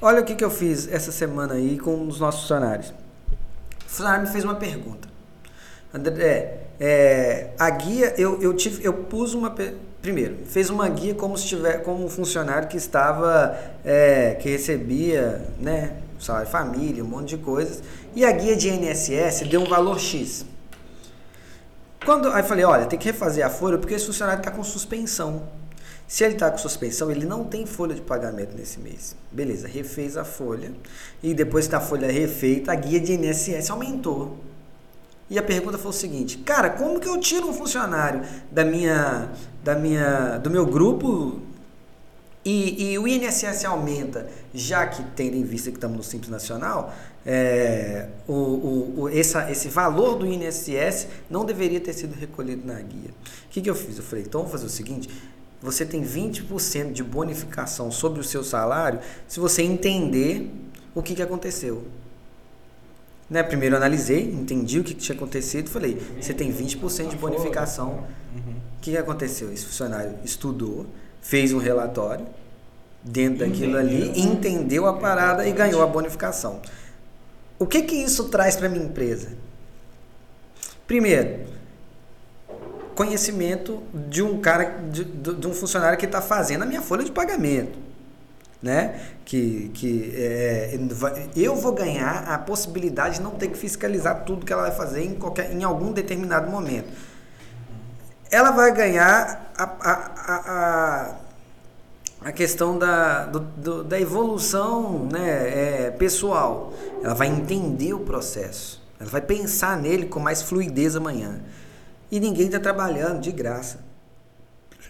Olha 0.00 0.20
o 0.20 0.24
que, 0.24 0.36
que 0.36 0.44
eu 0.44 0.50
fiz 0.50 0.86
essa 0.86 1.10
semana 1.10 1.54
aí 1.54 1.80
com 1.80 2.06
os 2.06 2.20
nossos 2.20 2.42
funcionários. 2.42 2.90
O 2.90 3.88
funcionário 3.88 4.24
me 4.24 4.32
fez 4.32 4.44
uma 4.44 4.54
pergunta. 4.54 5.08
André, 5.92 6.61
é, 6.80 7.50
a 7.58 7.70
guia, 7.70 8.14
eu, 8.18 8.40
eu, 8.42 8.54
tive, 8.54 8.84
eu 8.84 8.92
pus 8.92 9.34
uma. 9.34 9.54
Primeiro, 10.00 10.38
fez 10.46 10.68
uma 10.68 10.88
guia 10.88 11.14
como 11.14 11.38
se 11.38 11.46
tiver, 11.46 11.82
como 11.82 12.04
um 12.04 12.08
funcionário 12.08 12.68
que 12.68 12.76
estava, 12.76 13.56
é, 13.84 14.36
que 14.40 14.48
recebia, 14.48 15.46
né, 15.60 15.96
salário 16.18 16.48
família, 16.48 17.04
um 17.04 17.08
monte 17.08 17.36
de 17.36 17.38
coisas. 17.38 17.82
E 18.14 18.24
a 18.24 18.32
guia 18.32 18.56
de 18.56 18.68
INSS 18.68 19.48
deu 19.48 19.60
um 19.60 19.68
valor 19.68 20.00
X. 20.00 20.44
Quando, 22.04 22.28
aí 22.28 22.42
falei, 22.42 22.64
olha, 22.64 22.86
tem 22.86 22.98
que 22.98 23.06
refazer 23.06 23.46
a 23.46 23.50
folha 23.50 23.78
porque 23.78 23.94
esse 23.94 24.06
funcionário 24.06 24.40
está 24.40 24.50
com 24.50 24.64
suspensão. 24.64 25.44
Se 26.08 26.24
ele 26.24 26.34
está 26.34 26.50
com 26.50 26.58
suspensão, 26.58 27.10
ele 27.10 27.24
não 27.24 27.44
tem 27.44 27.64
folha 27.64 27.94
de 27.94 28.00
pagamento 28.00 28.56
nesse 28.56 28.78
mês. 28.80 29.16
Beleza, 29.30 29.68
refez 29.68 30.16
a 30.16 30.24
folha. 30.24 30.72
E 31.22 31.32
depois 31.32 31.68
que 31.68 31.74
a 31.74 31.80
folha 31.80 32.10
refeita, 32.10 32.72
a 32.72 32.74
guia 32.74 33.00
de 33.00 33.12
INSS 33.14 33.70
aumentou. 33.70 34.36
E 35.32 35.38
a 35.38 35.42
pergunta 35.42 35.78
foi 35.78 35.90
o 35.90 35.94
seguinte: 35.94 36.36
cara, 36.38 36.68
como 36.68 37.00
que 37.00 37.08
eu 37.08 37.18
tiro 37.18 37.48
um 37.48 37.54
funcionário 37.54 38.20
da 38.50 38.66
minha, 38.66 39.30
da 39.64 39.74
minha, 39.74 40.36
do 40.36 40.50
meu 40.50 40.66
grupo 40.66 41.40
e, 42.44 42.92
e 42.92 42.98
o 42.98 43.08
INSS 43.08 43.64
aumenta, 43.64 44.28
já 44.52 44.86
que 44.86 45.02
tendo 45.16 45.34
em 45.34 45.42
vista 45.42 45.70
que 45.70 45.78
estamos 45.78 45.96
no 45.96 46.02
Simples 46.02 46.30
Nacional, 46.30 46.94
é, 47.24 48.08
o, 48.28 48.34
o, 48.34 49.00
o, 49.00 49.08
essa, 49.08 49.50
esse 49.50 49.68
valor 49.68 50.18
do 50.18 50.26
INSS 50.26 51.06
não 51.30 51.46
deveria 51.46 51.80
ter 51.80 51.94
sido 51.94 52.14
recolhido 52.14 52.66
na 52.66 52.78
guia. 52.82 53.10
O 53.46 53.48
que, 53.48 53.62
que 53.62 53.70
eu 53.70 53.74
fiz? 53.74 53.96
Eu 53.96 54.04
falei, 54.04 54.26
então 54.26 54.42
vamos 54.42 54.52
fazer 54.52 54.66
o 54.66 54.68
seguinte: 54.68 55.08
você 55.62 55.86
tem 55.86 56.04
20% 56.04 56.92
de 56.92 57.02
bonificação 57.02 57.90
sobre 57.90 58.20
o 58.20 58.24
seu 58.24 58.44
salário 58.44 59.00
se 59.26 59.40
você 59.40 59.62
entender 59.62 60.52
o 60.94 61.02
que, 61.02 61.14
que 61.14 61.22
aconteceu. 61.22 61.84
Né? 63.32 63.42
Primeiro 63.42 63.74
analisei, 63.74 64.30
entendi 64.30 64.78
o 64.78 64.84
que 64.84 64.92
tinha 64.92 65.16
acontecido, 65.16 65.70
falei, 65.70 65.98
você 66.20 66.34
tem 66.34 66.52
20% 66.52 67.08
de 67.08 67.16
bonificação. 67.16 68.04
Uhum. 68.34 68.56
O 68.76 68.80
que 68.82 68.94
aconteceu? 68.94 69.50
Esse 69.50 69.64
funcionário 69.64 70.16
estudou, 70.22 70.84
fez 71.22 71.50
um 71.50 71.56
relatório 71.56 72.26
dentro 73.02 73.38
daquilo 73.38 73.78
ali, 73.78 74.20
entendeu 74.20 74.84
a 74.84 74.92
parada 74.92 75.48
e 75.48 75.52
ganhou 75.52 75.82
a 75.82 75.86
bonificação. 75.86 76.60
O 77.58 77.66
que 77.66 77.80
que 77.80 77.96
isso 77.96 78.28
traz 78.28 78.54
para 78.54 78.68
minha 78.68 78.84
empresa? 78.84 79.30
Primeiro, 80.86 81.46
conhecimento 82.94 83.82
de 83.94 84.22
um 84.22 84.42
cara, 84.42 84.78
de, 84.90 85.04
de 85.04 85.46
um 85.46 85.54
funcionário 85.54 85.98
que 85.98 86.04
está 86.04 86.20
fazendo 86.20 86.64
a 86.64 86.66
minha 86.66 86.82
folha 86.82 87.02
de 87.02 87.10
pagamento 87.10 87.78
né? 88.62 89.00
Que, 89.24 89.70
que 89.74 90.12
é, 90.14 90.78
eu 91.34 91.56
vou 91.56 91.72
ganhar 91.72 92.24
a 92.28 92.38
possibilidade 92.38 93.16
de 93.16 93.22
não 93.22 93.32
ter 93.32 93.48
que 93.48 93.58
fiscalizar 93.58 94.24
tudo 94.24 94.46
que 94.46 94.52
ela 94.52 94.62
vai 94.62 94.72
fazer 94.72 95.04
em, 95.04 95.14
qualquer, 95.14 95.52
em 95.52 95.64
algum 95.64 95.92
determinado 95.92 96.50
momento. 96.50 96.88
Ela 98.30 98.50
vai 98.50 98.72
ganhar 98.72 99.52
a, 99.56 99.64
a, 99.64 99.92
a, 100.32 101.14
a 102.28 102.32
questão 102.32 102.78
da, 102.78 103.26
do, 103.26 103.40
do, 103.40 103.84
da 103.84 104.00
evolução 104.00 105.08
né, 105.10 105.86
é, 105.86 105.90
pessoal. 105.90 106.72
Ela 107.02 107.14
vai 107.14 107.28
entender 107.28 107.92
o 107.92 108.00
processo. 108.00 108.80
Ela 108.98 109.10
vai 109.10 109.20
pensar 109.20 109.76
nele 109.76 110.06
com 110.06 110.20
mais 110.20 110.42
fluidez 110.42 110.94
amanhã. 110.94 111.40
E 112.10 112.20
ninguém 112.20 112.46
está 112.46 112.60
trabalhando 112.60 113.20
de 113.20 113.32
graça. 113.32 113.80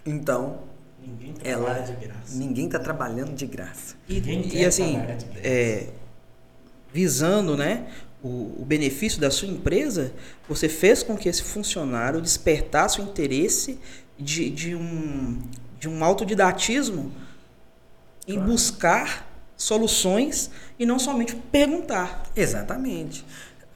Então, 0.05 0.59
Ninguém 1.05 1.35
ela, 1.43 1.79
de 1.79 1.93
graça. 1.93 2.37
Ninguém 2.37 2.65
está 2.65 2.79
trabalhando 2.79 3.33
de 3.33 3.45
graça. 3.45 3.95
E, 4.07 4.19
e 4.53 4.65
assim, 4.65 4.97
é, 5.43 5.87
visando 6.93 7.57
né, 7.57 7.87
o, 8.23 8.61
o, 8.61 8.65
benefício 8.65 9.19
da 9.19 9.29
sua 9.29 9.47
empresa, 9.47 10.13
você 10.47 10.69
fez 10.69 11.03
com 11.03 11.17
que 11.17 11.27
esse 11.27 11.43
funcionário 11.43 12.21
despertasse 12.21 13.01
o 13.01 13.03
interesse 13.03 13.79
de, 14.17 14.49
de, 14.49 14.75
um, 14.75 15.41
de 15.79 15.89
um 15.89 16.03
autodidatismo 16.03 17.11
em 18.27 18.35
claro. 18.35 18.49
buscar 18.49 19.29
soluções 19.57 20.49
e 20.79 20.85
não 20.85 20.97
somente 20.97 21.35
perguntar. 21.35 22.23
Exatamente. 22.35 23.25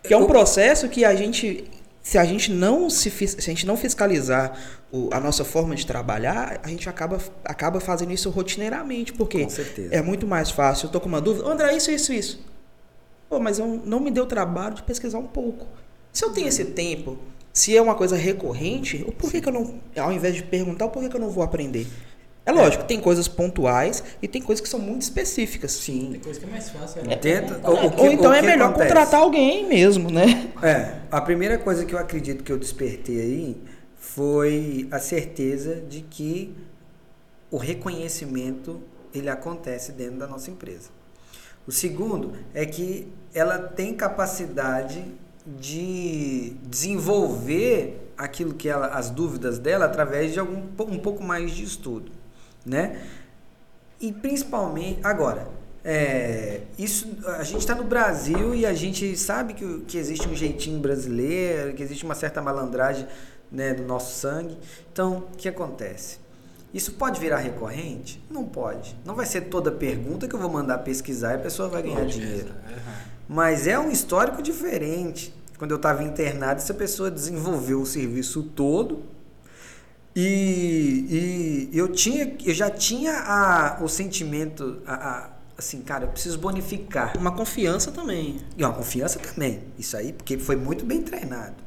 Que 0.04 0.14
é 0.14 0.18
um 0.18 0.28
processo 0.28 0.88
que 0.88 1.04
a 1.04 1.14
gente 1.14 1.70
se 2.02 2.18
a 2.18 2.24
gente 2.24 2.54
não 2.54 2.90
se, 2.90 3.10
se 3.10 3.38
a 3.38 3.42
gente 3.42 3.66
não 3.66 3.76
fiscalizar 3.76 4.58
o, 4.92 5.10
a 5.12 5.20
nossa 5.20 5.44
forma 5.44 5.76
de 5.76 5.86
trabalhar, 5.86 6.60
a 6.64 6.68
gente 6.70 6.88
acaba, 6.88 7.20
acaba 7.44 7.80
fazendo 7.80 8.12
isso 8.12 8.30
rotineiramente, 8.30 9.14
porque 9.14 9.48
é 9.92 10.02
muito 10.02 10.26
mais 10.26 10.50
fácil. 10.50 10.88
Eu 10.88 10.92
tô 10.92 11.00
com 11.00 11.08
uma 11.08 11.20
dúvida, 11.20 11.48
André, 11.48 11.76
isso, 11.76 11.92
isso, 11.92 12.14
isso. 12.14 12.46
Pô, 13.30 13.40
mas 13.40 13.60
eu 13.60 13.82
não 13.86 14.00
me 14.00 14.10
deu 14.10 14.26
trabalho 14.26 14.76
de 14.76 14.84
pesquisar 14.84 15.18
um 15.18 15.28
pouco. 15.28 15.68
Se 16.14 16.24
eu 16.24 16.32
tenho 16.32 16.48
esse 16.48 16.64
tempo, 16.66 17.18
se 17.52 17.76
é 17.76 17.82
uma 17.82 17.96
coisa 17.96 18.16
recorrente, 18.16 19.00
por 19.18 19.30
que, 19.30 19.42
que 19.42 19.50
eu 19.50 19.54
não, 19.54 19.76
ao 19.98 20.12
invés 20.14 20.36
de 20.36 20.44
perguntar, 20.44 20.88
por 20.88 21.04
que, 21.04 21.10
que 21.10 21.16
eu 21.16 21.20
não 21.20 21.30
vou 21.30 21.44
aprender? 21.44 21.86
É 22.46 22.52
lógico, 22.54 22.86
tem 22.86 23.02
coisas 23.02 23.28
pontuais 23.28 24.02
e 24.22 24.28
tem 24.28 24.42
coisas 24.42 24.62
que 24.62 24.70
são 24.70 24.80
muito 24.80 25.02
específicas. 25.02 25.74
Sim. 25.74 26.12
Tem 26.14 26.22
coisa 26.22 26.40
que 26.40 26.46
é 26.46 26.50
mais 26.50 26.70
fácil. 26.70 27.04
Né? 27.04 27.20
ou, 27.62 28.06
ou, 28.06 28.12
então 28.12 28.34
é 28.34 28.42
melhor 28.42 28.70
acontece? 28.70 28.88
contratar 28.88 29.20
alguém 29.20 29.68
mesmo, 29.68 30.10
né? 30.10 30.48
É. 30.64 30.94
A 31.12 31.20
primeira 31.20 31.58
coisa 31.58 31.84
que 31.84 31.94
eu 31.94 32.00
acredito 32.00 32.46
que 32.46 32.52
eu 32.52 32.58
despertei 32.58 33.20
aí 33.20 33.58
foi 34.14 34.88
a 34.90 35.00
certeza 35.00 35.76
de 35.76 36.02
que 36.02 36.56
o 37.52 37.58
reconhecimento 37.58 38.82
ele 39.14 39.30
acontece 39.30 39.92
dentro 39.92 40.18
da 40.18 40.28
nossa 40.28 40.50
empresa. 40.50 40.90
O 41.68 41.72
segundo 41.72 42.34
é 42.54 42.66
que 42.66 43.08
ela 43.34 43.58
tem 43.58 43.94
capacidade 43.94 45.04
de 45.46 46.56
desenvolver 46.64 48.12
aquilo 48.18 48.54
que 48.54 48.70
ela, 48.70 48.88
as 48.88 49.10
dúvidas 49.10 49.60
dela 49.60 49.86
através 49.86 50.32
de 50.32 50.40
algum 50.40 50.64
um 50.80 51.00
pouco 51.00 51.24
mais 51.24 51.52
de 51.52 51.64
estudo, 51.64 52.12
né? 52.66 53.02
E 54.00 54.12
principalmente 54.12 55.00
agora, 55.04 55.48
é, 55.84 56.62
isso 56.78 57.08
a 57.26 57.44
gente 57.44 57.60
está 57.60 57.76
no 57.76 57.84
Brasil 57.84 58.56
e 58.56 58.66
a 58.66 58.74
gente 58.74 59.16
sabe 59.18 59.54
que, 59.54 59.80
que 59.82 59.98
existe 59.98 60.28
um 60.28 60.36
jeitinho 60.36 60.80
brasileiro, 60.80 61.74
que 61.74 61.84
existe 61.84 62.04
uma 62.04 62.16
certa 62.16 62.42
malandragem 62.42 63.08
né, 63.52 63.74
do 63.74 63.84
nosso 63.84 64.20
sangue. 64.20 64.58
Então, 64.92 65.26
o 65.34 65.38
que 65.38 65.48
acontece? 65.48 66.20
Isso 66.74 66.94
pode 66.94 67.20
virar 67.20 67.38
recorrente? 67.38 68.22
Não 68.30 68.44
pode. 68.44 68.96
Não 69.06 69.16
vai 69.16 69.26
ser 69.26 69.42
toda 69.42 69.72
pergunta 69.72 70.28
que 70.28 70.36
eu 70.36 70.40
vou 70.40 70.50
mandar 70.50 70.80
pesquisar 70.80 71.32
e 71.34 71.36
a 71.36 71.40
pessoa 71.40 71.70
vai 71.70 71.82
ganhar 71.82 72.06
dinheiro. 72.06 72.54
Mas 73.28 73.68
é 73.68 73.80
um 73.80 73.90
histórico 73.90 74.42
diferente. 74.42 75.34
Quando 75.58 75.72
eu 75.72 75.78
estava 75.78 76.04
internado, 76.04 76.62
essa 76.62 76.74
pessoa 76.74 77.10
desenvolveu 77.10 77.82
o 77.82 77.86
serviço 77.86 78.44
todo 78.44 79.04
e, 80.20 81.70
e 81.72 81.78
eu 81.78 81.90
tinha, 81.90 82.36
eu 82.44 82.52
já 82.52 82.72
tinha 82.72 83.14
a, 83.20 83.84
o 83.84 83.88
sentimento, 83.88 84.82
a, 84.84 84.94
a, 84.96 85.30
assim, 85.56 85.82
cara, 85.82 86.06
eu 86.06 86.10
preciso 86.10 86.40
bonificar. 86.40 87.16
Uma 87.16 87.32
confiança 87.32 87.92
também. 87.92 88.38
E 88.58 88.64
uma 88.64 88.74
confiança 88.74 89.20
também. 89.20 89.64
Isso 89.78 89.96
aí, 89.96 90.12
porque 90.12 90.40
foi 90.40 90.56
muito 90.56 90.84
bem 90.84 91.04
treinado. 91.04 91.67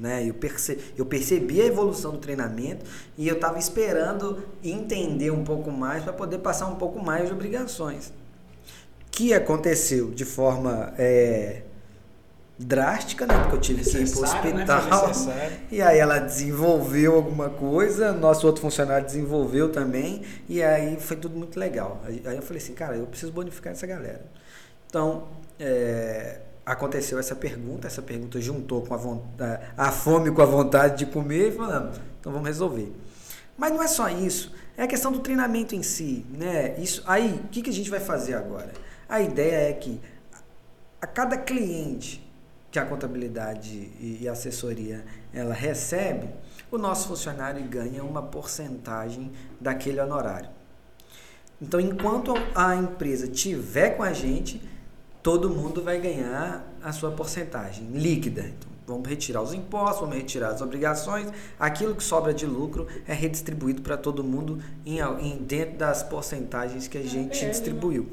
Né? 0.00 0.26
Eu, 0.26 0.32
perce, 0.32 0.78
eu 0.96 1.04
percebi 1.04 1.60
a 1.60 1.66
evolução 1.66 2.12
do 2.12 2.18
treinamento 2.18 2.86
e 3.18 3.28
eu 3.28 3.34
estava 3.34 3.58
esperando 3.58 4.42
entender 4.64 5.30
um 5.30 5.44
pouco 5.44 5.70
mais 5.70 6.02
para 6.02 6.14
poder 6.14 6.38
passar 6.38 6.68
um 6.68 6.76
pouco 6.76 7.04
mais 7.04 7.26
de 7.26 7.34
obrigações. 7.34 8.10
Que 9.10 9.34
aconteceu 9.34 10.10
de 10.10 10.24
forma 10.24 10.94
é, 10.96 11.64
drástica, 12.58 13.26
né? 13.26 13.38
Porque 13.40 13.56
eu 13.56 13.60
tive 13.60 13.82
que 13.82 13.98
ir 13.98 14.10
para 14.10 14.18
o 14.18 14.22
né? 14.22 14.28
hospital. 14.64 15.26
Né? 15.26 15.60
E 15.70 15.82
aí 15.82 15.98
ela 15.98 16.18
desenvolveu 16.18 17.16
alguma 17.16 17.50
coisa, 17.50 18.10
nosso 18.10 18.46
outro 18.46 18.62
funcionário 18.62 19.04
desenvolveu 19.04 19.70
também, 19.70 20.22
e 20.48 20.62
aí 20.62 20.98
foi 20.98 21.18
tudo 21.18 21.36
muito 21.36 21.60
legal. 21.60 22.00
Aí 22.06 22.36
eu 22.36 22.42
falei 22.42 22.62
assim, 22.62 22.72
cara, 22.72 22.96
eu 22.96 23.04
preciso 23.04 23.32
bonificar 23.32 23.74
essa 23.74 23.86
galera. 23.86 24.24
Então, 24.88 25.28
é, 25.58 26.38
aconteceu 26.72 27.18
essa 27.18 27.34
pergunta, 27.34 27.86
essa 27.86 28.00
pergunta 28.00 28.40
juntou 28.40 28.82
com 28.82 28.94
a, 28.94 28.96
vontade, 28.96 29.62
a 29.76 29.90
fome 29.90 30.30
com 30.30 30.40
a 30.40 30.46
vontade 30.46 31.04
de 31.04 31.06
comer 31.10 31.48
e 31.48 31.52
falamos, 31.52 32.00
então 32.20 32.32
vamos 32.32 32.46
resolver. 32.46 32.92
Mas 33.56 33.72
não 33.72 33.82
é 33.82 33.88
só 33.88 34.08
isso, 34.08 34.54
é 34.76 34.84
a 34.84 34.86
questão 34.86 35.10
do 35.10 35.18
treinamento 35.18 35.74
em 35.74 35.82
si, 35.82 36.24
né? 36.30 36.78
Isso, 36.78 37.02
aí, 37.06 37.40
o 37.44 37.48
que, 37.48 37.60
que 37.62 37.70
a 37.70 37.72
gente 37.72 37.90
vai 37.90 38.00
fazer 38.00 38.34
agora? 38.34 38.72
A 39.08 39.20
ideia 39.20 39.68
é 39.68 39.72
que 39.72 40.00
a 41.02 41.06
cada 41.06 41.36
cliente 41.36 42.24
que 42.70 42.78
a 42.78 42.86
contabilidade 42.86 43.90
e 43.98 44.28
assessoria 44.28 45.04
ela 45.34 45.52
recebe, 45.52 46.28
o 46.70 46.78
nosso 46.78 47.08
funcionário 47.08 47.62
ganha 47.64 48.04
uma 48.04 48.22
porcentagem 48.22 49.32
daquele 49.60 50.00
honorário. 50.00 50.48
Então, 51.60 51.80
enquanto 51.80 52.32
a 52.54 52.76
empresa 52.76 53.26
tiver 53.26 53.90
com 53.96 54.04
a 54.04 54.12
gente, 54.12 54.62
todo 55.22 55.50
mundo 55.50 55.82
vai 55.82 56.00
ganhar 56.00 56.66
a 56.82 56.92
sua 56.92 57.10
porcentagem 57.10 57.88
líquida. 57.92 58.42
Então, 58.42 58.70
vamos 58.86 59.08
retirar 59.08 59.42
os 59.42 59.54
impostos, 59.54 60.00
vamos 60.00 60.16
retirar 60.16 60.48
as 60.48 60.60
obrigações, 60.60 61.28
aquilo 61.58 61.94
que 61.94 62.02
sobra 62.02 62.34
de 62.34 62.46
lucro 62.46 62.86
é 63.06 63.12
redistribuído 63.12 63.82
para 63.82 63.96
todo 63.96 64.24
mundo 64.24 64.60
em, 64.84 64.98
em, 64.98 65.36
dentro 65.38 65.78
das 65.78 66.02
porcentagens 66.02 66.88
que 66.88 66.98
a 66.98 67.02
gente 67.02 67.44
né? 67.44 67.50
distribuiu. 67.50 68.10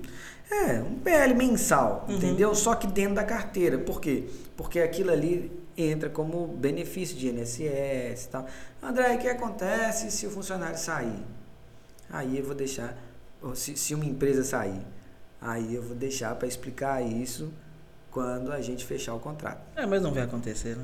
É, 0.49 0.79
um 0.79 0.99
PL 0.99 1.33
mensal, 1.33 2.05
uhum. 2.07 2.15
entendeu? 2.15 2.55
Só 2.55 2.75
que 2.75 2.87
dentro 2.87 3.15
da 3.15 3.23
carteira. 3.23 3.77
Por 3.77 3.99
quê? 3.99 4.25
Porque 4.55 4.79
aquilo 4.79 5.11
ali 5.11 5.51
entra 5.75 6.09
como 6.09 6.47
benefício 6.47 7.17
de 7.17 7.27
INSS 7.27 8.25
e 8.25 8.29
tal. 8.31 8.45
André, 8.81 9.15
o 9.15 9.19
que 9.19 9.27
acontece 9.27 10.09
se 10.09 10.25
o 10.25 10.29
funcionário 10.29 10.77
sair? 10.77 11.23
Aí 12.09 12.37
eu 12.37 12.45
vou 12.45 12.55
deixar, 12.55 12.97
se, 13.53 13.75
se 13.75 13.93
uma 13.93 14.05
empresa 14.05 14.43
sair, 14.43 14.79
aí 15.47 15.75
eu 15.75 15.81
vou 15.81 15.95
deixar 15.95 16.35
para 16.35 16.47
explicar 16.47 17.01
isso 17.01 17.51
quando 18.11 18.51
a 18.51 18.61
gente 18.61 18.85
fechar 18.85 19.13
o 19.13 19.19
contrato. 19.19 19.59
É, 19.75 19.85
mas 19.85 20.01
não 20.01 20.11
vai 20.11 20.23
acontecer, 20.23 20.75
né? 20.75 20.83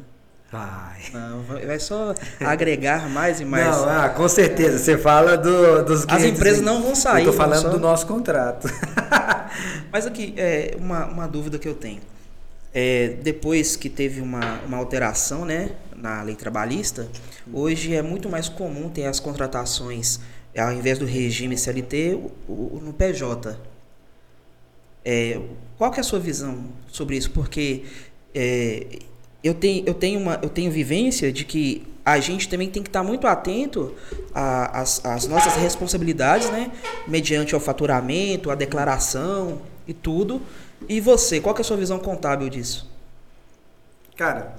Vai. 0.52 1.02
Não, 1.12 1.42
vai 1.42 1.80
só 1.80 2.14
agregar 2.40 3.10
mais 3.10 3.42
e 3.42 3.46
mais. 3.46 3.66
Não, 3.66 3.90
ah, 3.90 4.10
com 4.10 4.30
certeza. 4.30 4.78
Você 4.78 4.98
fala 5.00 5.36
do, 5.36 5.84
dos 5.84 6.06
As 6.08 6.24
empresas 6.24 6.62
não 6.62 6.82
vão 6.82 6.94
sair. 6.94 7.26
Tô 7.26 7.34
falando 7.34 7.64
só... 7.64 7.70
do 7.70 7.80
nosso 7.80 8.06
contrato. 8.06 8.70
Mas 9.92 10.06
aqui, 10.06 10.36
é 10.38 10.78
uma, 10.80 11.08
uma 11.08 11.28
dúvida 11.28 11.58
que 11.58 11.68
eu 11.68 11.74
tenho. 11.74 12.02
É, 12.72 13.18
depois 13.24 13.76
que 13.76 13.90
teve 13.90 14.22
uma, 14.22 14.60
uma 14.66 14.78
alteração 14.78 15.44
né, 15.44 15.72
na 15.96 16.22
lei 16.22 16.36
trabalhista, 16.36 17.08
hoje 17.52 17.96
é 17.96 18.04
muito 18.04 18.30
mais 18.30 18.48
comum 18.48 18.90
ter 18.90 19.06
as 19.06 19.20
contratações, 19.20 20.20
ao 20.56 20.72
invés 20.72 21.00
do 21.00 21.06
regime 21.06 21.58
CLT, 21.58 22.14
o, 22.48 22.52
o, 22.52 22.82
no 22.84 22.94
PJ. 22.94 23.58
É, 25.06 25.40
qual 25.78 25.92
que 25.92 26.00
é 26.00 26.02
a 26.02 26.04
sua 26.04 26.20
visão 26.20 26.66
sobre 26.88 27.18
isso? 27.18 27.32
Porque 27.32 27.84
é, 28.34 29.00
eu 29.44 29.54
tenho, 29.54 29.86
eu 29.86 29.94
tenho, 29.94 30.20
uma, 30.20 30.40
eu 30.42 30.50
tenho 30.50 30.72
vivência 30.72 31.32
de 31.32 31.44
que 31.44 31.86
a 32.06 32.20
gente 32.20 32.50
também 32.50 32.70
tem 32.70 32.82
que 32.82 32.90
estar 32.90 33.04
muito 33.04 33.28
atento 33.28 33.94
às, 34.34 35.28
nossas 35.28 35.56
responsabilidades, 35.56 36.50
né? 36.50 36.72
Mediante 37.08 37.56
o 37.56 37.60
faturamento, 37.60 38.52
a 38.52 38.56
declaração 38.56 39.62
e 39.88 39.94
tudo. 39.94 40.42
E 40.88 41.00
você, 41.00 41.40
qual 41.40 41.56
é 41.56 41.62
a 41.62 41.64
sua 41.64 41.78
visão 41.78 42.00
contábil 42.00 42.50
disso? 42.50 42.90
Cara, 44.16 44.56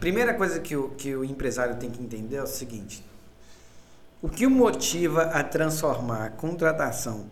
primeira 0.00 0.34
coisa 0.34 0.58
que 0.58 0.74
o, 0.74 0.90
que 0.90 1.14
o 1.14 1.24
empresário 1.24 1.76
tem 1.76 1.90
que 1.90 2.02
entender 2.02 2.36
é 2.36 2.42
o 2.42 2.46
seguinte: 2.46 3.04
o 4.22 4.28
que 4.28 4.46
o 4.46 4.50
motiva 4.50 5.22
a 5.24 5.42
transformar 5.42 6.24
a 6.24 6.30
contratação 6.30 7.26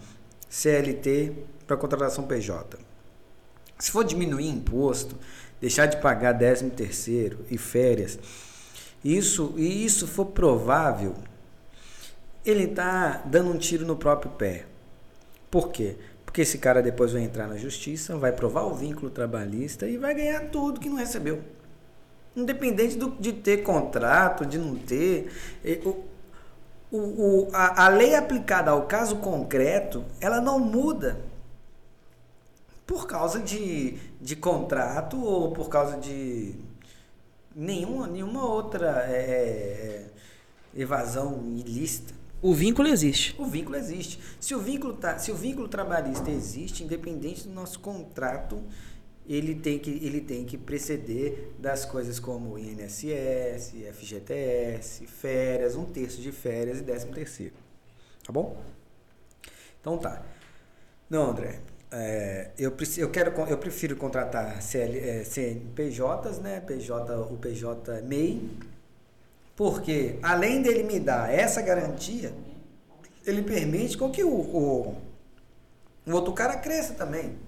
CLT 0.49 1.33
para 1.67 1.77
contratação 1.77 2.25
PJ? 2.25 2.79
Se 3.79 3.91
for 3.91 4.05
diminuir 4.05 4.49
imposto, 4.49 5.17
deixar 5.61 5.87
de 5.87 6.01
pagar 6.01 6.37
13 6.37 6.71
terceiro 6.71 7.45
e 7.51 7.59
férias, 7.59 8.19
isso 9.05 9.53
e 9.57 9.85
isso 9.85 10.07
for 10.07 10.27
provável, 10.27 11.15
ele 12.45 12.65
está 12.65 13.23
dando 13.27 13.51
um 13.51 13.59
tiro 13.59 13.85
no 13.85 13.97
próprio 13.97 14.31
pé. 14.33 14.67
Por 15.51 15.71
quê? 15.71 15.97
Porque 16.25 16.43
esse 16.43 16.59
cara 16.59 16.83
depois 16.83 17.13
vai 17.13 17.23
entrar 17.23 17.47
na 17.47 17.57
justiça, 17.57 18.17
vai 18.17 18.33
provar 18.33 18.63
o 18.63 18.75
vínculo 18.75 19.11
trabalhista 19.11 19.87
e 19.87 19.97
vai 19.97 20.15
ganhar 20.15 20.49
tudo 20.51 20.81
que 20.81 20.89
não 20.89 20.97
recebeu. 20.97 21.43
Independente 22.35 22.97
do, 22.97 23.11
de 23.19 23.33
ter 23.33 23.63
contrato, 23.63 24.45
de 24.45 24.59
não 24.59 24.77
ter. 24.77 25.31
O, 25.85 26.97
o, 26.97 27.49
a, 27.53 27.87
a 27.87 27.89
lei 27.89 28.15
aplicada 28.15 28.71
ao 28.71 28.87
caso 28.87 29.17
concreto, 29.17 30.05
ela 30.21 30.41
não 30.41 30.59
muda 30.59 31.19
por 32.87 33.07
causa 33.07 33.41
de, 33.41 33.99
de 34.21 34.37
contrato 34.37 35.21
ou 35.21 35.51
por 35.51 35.69
causa 35.69 35.99
de 35.99 36.55
nenhuma, 37.55 38.07
nenhuma 38.07 38.45
outra 38.47 39.05
é, 39.09 39.17
é, 39.17 40.11
evasão 40.75 41.43
ilícita. 41.57 42.15
O 42.41 42.55
vínculo 42.55 42.87
existe. 42.87 43.35
O 43.39 43.47
vínculo 43.47 43.77
existe. 43.77 44.21
Se 44.39 44.55
o 44.55 44.61
vínculo, 44.61 44.95
tá, 44.95 45.19
se 45.19 45.33
o 45.33 45.35
vínculo 45.35 45.67
trabalhista 45.67 46.31
existe, 46.31 46.85
independente 46.85 47.49
do 47.49 47.55
nosso 47.55 47.81
contrato, 47.81 48.63
ele 49.27 49.55
tem 49.57 49.79
que, 49.79 49.91
ele 49.91 50.21
tem 50.21 50.45
que 50.45 50.57
preceder 50.57 51.55
das 51.59 51.85
coisas 51.85 52.21
como 52.21 52.59
INSS, 52.59 53.75
FGTS, 53.95 55.07
férias, 55.07 55.75
um 55.75 55.87
terço 55.87 56.21
de 56.21 56.31
férias 56.31 56.79
e 56.79 56.83
décimo 56.83 57.13
terceiro. 57.13 57.55
Tá 58.25 58.33
bom? 58.33 58.63
Então 59.81 59.99
tá. 59.99 60.23
Não, 61.09 61.31
André. 61.31 61.61
É, 61.91 62.51
eu, 62.59 62.75
eu, 62.97 63.11
quero, 63.11 63.31
eu 63.49 63.59
prefiro 63.59 63.97
contratar 63.97 64.61
CL, 64.61 64.99
é, 64.99 65.25
CNPJs, 65.25 66.39
né? 66.41 66.61
PJ, 66.61 67.17
o 67.17 67.37
PJ 67.37 68.03
MEI, 68.03 68.51
porque 69.55 70.19
além 70.23 70.63
dele 70.63 70.83
me 70.83 70.99
dar 70.99 71.33
essa 71.33 71.63
garantia, 71.63 72.33
ele 73.25 73.43
permite 73.43 73.97
com 73.97 74.11
que 74.11 74.25
o, 74.25 74.31
o, 74.31 74.97
o 76.07 76.13
outro 76.13 76.33
cara 76.33 76.57
cresça 76.57 76.95
também. 76.95 77.39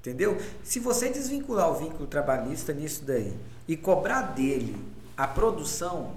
Entendeu? 0.00 0.38
Se 0.62 0.80
você 0.80 1.10
desvincular 1.10 1.70
o 1.70 1.74
vínculo 1.74 2.06
trabalhista 2.06 2.72
nisso 2.72 3.04
daí 3.04 3.34
e 3.66 3.76
cobrar 3.76 4.22
dele 4.22 4.76
a 5.16 5.26
produção, 5.26 6.14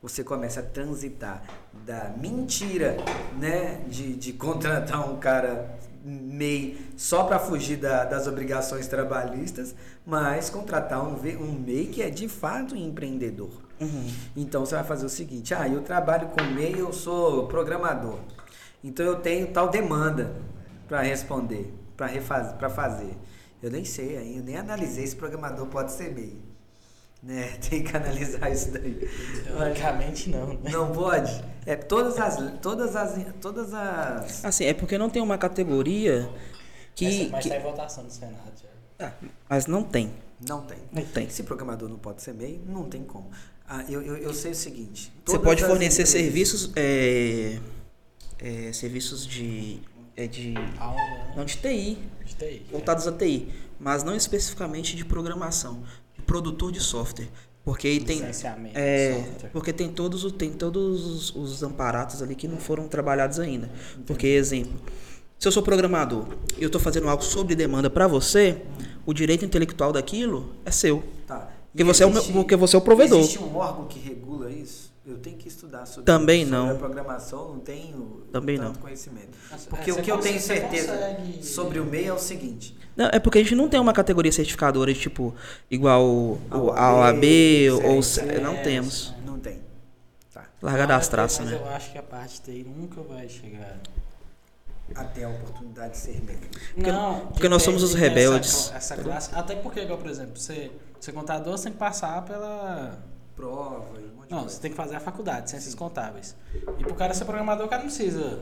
você 0.00 0.24
começa 0.24 0.60
a 0.60 0.62
transitar 0.62 1.42
da 1.86 2.10
mentira, 2.16 2.96
né, 3.38 3.84
de, 3.88 4.14
de 4.14 4.32
contratar 4.32 5.08
um 5.08 5.18
cara 5.18 5.78
MEI 6.04 6.78
só 6.96 7.24
para 7.24 7.38
fugir 7.38 7.76
da, 7.76 8.04
das 8.04 8.26
obrigações 8.26 8.86
trabalhistas, 8.86 9.74
mas 10.04 10.50
contratar 10.50 11.02
um, 11.02 11.14
um 11.14 11.52
MEI 11.52 11.86
que 11.86 12.02
é 12.02 12.10
de 12.10 12.28
fato 12.28 12.74
um 12.74 12.78
empreendedor. 12.78 13.50
Uhum. 13.80 14.10
Então 14.36 14.64
você 14.64 14.74
vai 14.74 14.84
fazer 14.84 15.06
o 15.06 15.08
seguinte: 15.08 15.54
ah, 15.54 15.68
eu 15.68 15.82
trabalho 15.82 16.28
com 16.28 16.42
MEI, 16.42 16.74
eu 16.78 16.92
sou 16.92 17.46
programador. 17.46 18.18
Então 18.82 19.04
eu 19.06 19.16
tenho 19.16 19.46
tal 19.48 19.68
demanda 19.68 20.32
para 20.88 21.00
responder, 21.02 21.72
para 21.96 22.68
fazer. 22.68 23.16
Eu 23.62 23.70
nem 23.70 23.84
sei 23.84 24.16
ainda, 24.16 24.42
nem 24.42 24.56
analisei 24.56 25.06
se 25.06 25.14
programador 25.14 25.66
pode 25.66 25.92
ser 25.92 26.12
MEI. 26.12 26.51
Né? 27.22 27.56
Tem 27.70 27.84
que 27.84 27.96
analisar 27.96 28.50
isso 28.50 28.72
daí. 28.72 28.94
Teoricamente 29.44 30.28
não, 30.30 30.54
né? 30.54 30.70
Não 30.70 30.92
pode? 30.92 31.42
É, 31.64 31.76
todas 31.76 32.18
as. 32.18 32.36
Todas 32.60 32.96
as. 32.96 33.14
Todas 33.40 33.72
as. 33.72 34.44
Assim, 34.44 34.64
é 34.64 34.74
porque 34.74 34.98
não 34.98 35.08
tem 35.08 35.22
uma 35.22 35.38
categoria 35.38 36.28
que. 36.94 37.04
mas, 37.04 37.30
mas 37.30 37.42
que- 37.44 37.48
tá 37.50 37.56
em 37.56 37.62
votação 37.62 38.04
do 38.04 38.10
Senado, 38.12 38.52
já. 38.60 39.06
Ah, 39.06 39.12
mas 39.48 39.66
não 39.66 39.82
tem. 39.84 40.12
Não 40.48 40.62
tem. 40.62 40.78
Não 40.90 41.04
tem. 41.04 41.28
Se 41.30 41.44
programador 41.44 41.88
não 41.88 41.98
pode 41.98 42.20
ser 42.22 42.34
MEI, 42.34 42.60
não 42.66 42.88
tem 42.88 43.04
como. 43.04 43.30
Ah, 43.68 43.84
eu, 43.88 44.02
eu, 44.02 44.16
eu 44.16 44.34
sei 44.34 44.50
o 44.50 44.54
seguinte. 44.56 45.12
Você 45.24 45.38
pode 45.38 45.62
fornecer 45.64 46.02
empresas- 46.02 46.20
serviços. 46.20 46.72
É, 46.74 47.58
é, 48.40 48.72
serviços 48.72 49.24
de. 49.26 49.80
É 50.16 50.26
de. 50.26 50.54
Aula 50.78 51.00
Não 51.36 51.44
de 51.44 51.56
TI. 51.56 51.98
de 52.24 52.34
TI. 52.34 52.66
voltados 52.70 53.06
a 53.06 53.12
TI, 53.12 53.48
mas 53.78 54.02
não 54.02 54.14
especificamente 54.16 54.94
de 54.96 55.04
programação, 55.04 55.82
produtor 56.32 56.72
de 56.72 56.80
software, 56.80 57.28
porque 57.62 57.86
aí 57.86 58.00
tem 58.00 58.18
Licenciamento, 58.20 58.78
é, 58.78 59.22
porque 59.52 59.70
tem 59.72 59.90
todos 59.90 60.24
os 60.24 60.32
tem 60.32 60.50
todos 60.50 61.04
os, 61.06 61.36
os 61.36 61.62
amparatos 61.62 62.22
ali 62.22 62.34
que 62.34 62.48
não 62.48 62.56
foram 62.56 62.88
trabalhados 62.88 63.38
ainda. 63.38 63.70
Porque 64.06 64.26
exemplo, 64.26 64.72
se 65.38 65.46
eu 65.46 65.52
sou 65.52 65.62
programador 65.62 66.26
e 66.58 66.62
eu 66.62 66.68
estou 66.68 66.80
fazendo 66.80 67.06
algo 67.08 67.22
sobre 67.22 67.54
demanda 67.54 67.90
para 67.90 68.06
você, 68.08 68.62
o 69.04 69.12
direito 69.12 69.44
intelectual 69.44 69.92
daquilo 69.92 70.52
é 70.64 70.70
seu. 70.70 71.02
Tá. 71.26 71.50
Porque 71.70 71.82
E 71.82 71.84
você 71.84 72.02
é 72.02 72.06
o 72.06 72.10
existe- 72.10 72.32
porque 72.32 72.56
você 72.56 72.76
é 72.76 72.78
o 72.78 72.82
provedor. 72.82 73.18
Existe 73.20 73.38
um 73.38 73.54
órgão 73.56 73.84
que 73.86 73.98
regula 73.98 74.50
isso? 74.50 74.90
Eu 75.04 75.18
tenho 75.18 75.36
que 75.36 75.48
estudar 75.48 75.84
sobre 75.84 76.04
Também 76.04 76.44
sobre 76.46 76.56
não. 76.56 76.70
a 76.70 76.74
programação, 76.76 77.48
não 77.54 77.58
tenho 77.60 78.22
Também 78.32 78.56
tanto 78.56 78.76
não. 78.76 78.82
conhecimento. 78.82 79.31
Porque 79.68 79.90
é, 79.90 79.92
o 79.92 79.96
você 79.96 80.02
que 80.02 80.10
eu 80.12 80.18
tenho 80.18 80.40
você 80.40 80.46
certeza 80.46 80.92
consegue- 80.96 81.44
sobre 81.44 81.78
o 81.80 81.84
MEI 81.84 82.06
é 82.06 82.12
o 82.12 82.18
seguinte: 82.18 82.76
Não, 82.96 83.06
é 83.12 83.18
porque 83.18 83.38
a 83.38 83.42
gente 83.42 83.54
não 83.54 83.68
tem 83.68 83.78
uma 83.80 83.92
categoria 83.92 84.32
certificadora 84.32 84.92
tipo 84.94 85.34
igual 85.70 86.04
o, 86.04 86.40
A 86.50 86.58
o- 86.58 86.66
OAB, 86.66 86.78
a 86.78 86.92
OAB 86.94 87.24
ou 87.84 88.00
CRC, 88.02 88.40
não 88.40 88.52
é, 88.54 88.62
temos. 88.62 89.14
não 89.26 89.38
tem. 89.38 89.60
Tá. 90.32 90.44
Largar 90.60 90.88
Não, 90.88 90.96
das 90.96 91.08
traças, 91.08 91.40
mas 91.40 91.50
né? 91.50 91.60
eu 91.62 91.68
acho 91.70 91.92
que 91.92 91.98
a 91.98 92.02
parte 92.02 92.40
TI 92.42 92.64
nunca 92.64 93.00
vai 93.02 93.28
chegar. 93.28 93.78
Até 94.94 95.24
a 95.24 95.28
oportunidade 95.28 95.92
de 95.92 95.98
ser 95.98 96.22
MEI. 96.22 96.38
não, 96.76 97.28
porque 97.28 97.48
nós 97.48 97.62
somos 97.62 97.82
os 97.82 97.94
rebeldes. 97.94 98.66
Essa, 98.74 98.94
essa 98.94 98.96
classe, 99.02 99.30
até 99.32 99.54
porque, 99.56 99.80
igual, 99.80 99.96
por 99.98 100.10
exemplo, 100.10 100.36
você, 100.38 100.70
ser 101.00 101.12
contador, 101.12 101.56
você 101.56 101.64
tem 101.64 101.72
que 101.72 101.78
passar 101.78 102.22
pela. 102.24 102.98
Prova 103.34 103.86
e 103.98 104.04
um 104.04 104.16
monte 104.16 104.26
de 104.26 104.30
Não, 104.34 104.40
coisa. 104.40 104.54
você 104.54 104.60
tem 104.60 104.70
que 104.70 104.76
fazer 104.76 104.94
a 104.96 105.00
faculdade, 105.00 105.48
ciências 105.48 105.74
contábeis. 105.74 106.36
E 106.78 106.82
pro 106.84 106.94
cara 106.94 107.14
ser 107.14 107.24
programador, 107.24 107.64
o 107.66 107.68
cara 107.70 107.82
não 107.82 107.88
precisa 107.88 108.38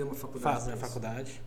Tem 0.00 0.06
uma 0.06 0.14
faculdade. 0.14 0.56
a 0.56 0.72
disso. 0.72 0.76
faculdade. 0.78 1.42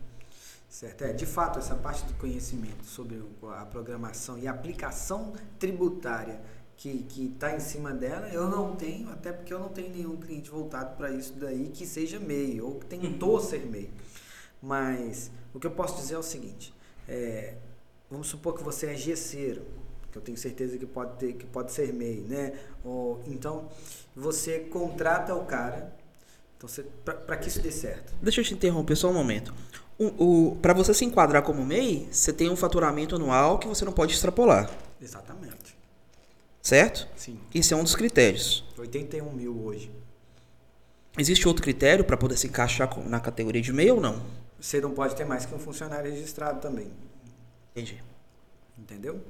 Certo. 0.69 1.03
É, 1.03 1.13
de 1.13 1.25
fato, 1.25 1.57
essa 1.57 1.75
parte 1.75 2.03
do 2.05 2.13
conhecimento 2.15 2.85
sobre 2.85 3.19
a 3.55 3.65
programação 3.65 4.37
e 4.37 4.47
a 4.47 4.51
aplicação 4.51 5.33
tributária 5.57 6.39
que 6.77 7.07
está 7.33 7.55
em 7.55 7.59
cima 7.59 7.91
dela, 7.91 8.27
eu 8.29 8.47
não 8.49 8.75
tenho, 8.75 9.09
até 9.09 9.31
porque 9.31 9.53
eu 9.53 9.59
não 9.59 9.69
tenho 9.69 9.89
nenhum 9.89 10.17
cliente 10.17 10.49
voltado 10.49 10.97
para 10.97 11.11
isso 11.11 11.33
daí 11.33 11.69
que 11.69 11.85
seja 11.87 12.19
MEI 12.19 12.61
ou 12.61 12.79
que 12.79 12.85
tentou 12.85 13.39
ser 13.39 13.65
MEI. 13.65 13.89
Mas 14.61 15.31
o 15.53 15.59
que 15.59 15.65
eu 15.65 15.71
posso 15.71 15.95
dizer 15.95 16.15
é 16.15 16.17
o 16.19 16.23
seguinte: 16.23 16.73
é, 17.07 17.55
vamos 18.09 18.27
supor 18.27 18.53
que 18.55 18.63
você 18.63 18.87
é 18.87 18.95
gesseiro, 18.95 19.63
que 20.11 20.17
eu 20.17 20.21
tenho 20.21 20.37
certeza 20.37 20.77
que 20.77 20.85
pode, 20.85 21.17
ter, 21.17 21.33
que 21.33 21.45
pode 21.45 21.71
ser 21.71 21.91
MEI, 21.91 22.21
né? 22.21 22.59
Ou, 22.83 23.23
então, 23.25 23.67
você 24.15 24.59
contrata 24.59 25.33
o 25.33 25.45
cara 25.45 26.02
então, 26.63 27.15
para 27.25 27.37
que 27.37 27.47
isso 27.47 27.61
dê 27.61 27.71
certo. 27.71 28.13
Deixa 28.21 28.41
eu 28.41 28.45
te 28.45 28.53
interromper 28.53 28.95
só 28.95 29.09
um 29.09 29.13
momento. 29.13 29.53
Para 30.61 30.73
você 30.73 30.93
se 30.93 31.05
enquadrar 31.05 31.43
como 31.43 31.65
MEI, 31.65 32.07
você 32.11 32.31
tem 32.31 32.49
um 32.49 32.55
faturamento 32.55 33.15
anual 33.15 33.59
que 33.59 33.67
você 33.67 33.85
não 33.85 33.91
pode 33.91 34.13
extrapolar, 34.13 34.69
Exatamente. 35.01 35.77
certo? 36.61 37.07
Sim. 37.15 37.39
Isso 37.53 37.73
é 37.73 37.77
um 37.77 37.83
dos 37.83 37.95
critérios. 37.95 38.63
81 38.77 39.31
mil 39.31 39.65
hoje. 39.65 39.91
Existe 41.17 41.47
outro 41.47 41.61
critério 41.61 42.03
para 42.03 42.17
poder 42.17 42.37
se 42.37 42.47
encaixar 42.47 42.89
na 43.07 43.19
categoria 43.19 43.61
de 43.61 43.71
MEI 43.71 43.91
ou 43.91 44.01
não? 44.01 44.21
Você 44.59 44.81
não 44.81 44.91
pode 44.91 45.15
ter 45.15 45.25
mais 45.25 45.45
que 45.45 45.53
um 45.53 45.59
funcionário 45.59 46.09
registrado 46.09 46.59
também. 46.59 46.91
Entendi. 47.71 48.01
Entendeu? 48.77 49.21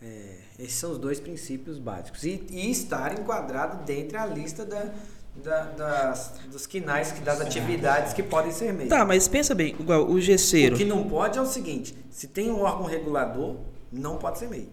É, 0.00 0.38
esses 0.58 0.74
são 0.74 0.92
os 0.92 0.98
dois 0.98 1.20
princípios 1.20 1.78
básicos. 1.78 2.24
E, 2.24 2.46
e 2.48 2.70
estar 2.70 3.18
enquadrado 3.18 3.84
dentro 3.84 4.12
da 4.12 4.24
lista 4.24 4.64
da, 4.64 4.94
da- 5.36 5.64
das, 5.64 6.32
dos 6.50 6.66
quinais, 6.66 7.12
que- 7.12 7.20
das 7.20 7.40
atividades 7.40 8.12
que 8.12 8.22
podem 8.22 8.52
ser 8.52 8.72
MEI. 8.72 8.88
Tá, 8.88 9.04
mas 9.04 9.26
pensa 9.28 9.54
bem, 9.54 9.74
igual 9.78 10.02
o 10.04 10.12
O 10.14 10.20
gesseiro. 10.20 10.76
que 10.76 10.84
não 10.84 11.08
pode 11.08 11.38
é 11.38 11.40
o 11.40 11.46
seguinte: 11.46 11.94
se 12.10 12.26
tem 12.28 12.50
um 12.50 12.60
órgão 12.60 12.86
regulador, 12.86 13.56
não 13.92 14.16
pode 14.16 14.38
ser 14.38 14.48
MEI. 14.48 14.68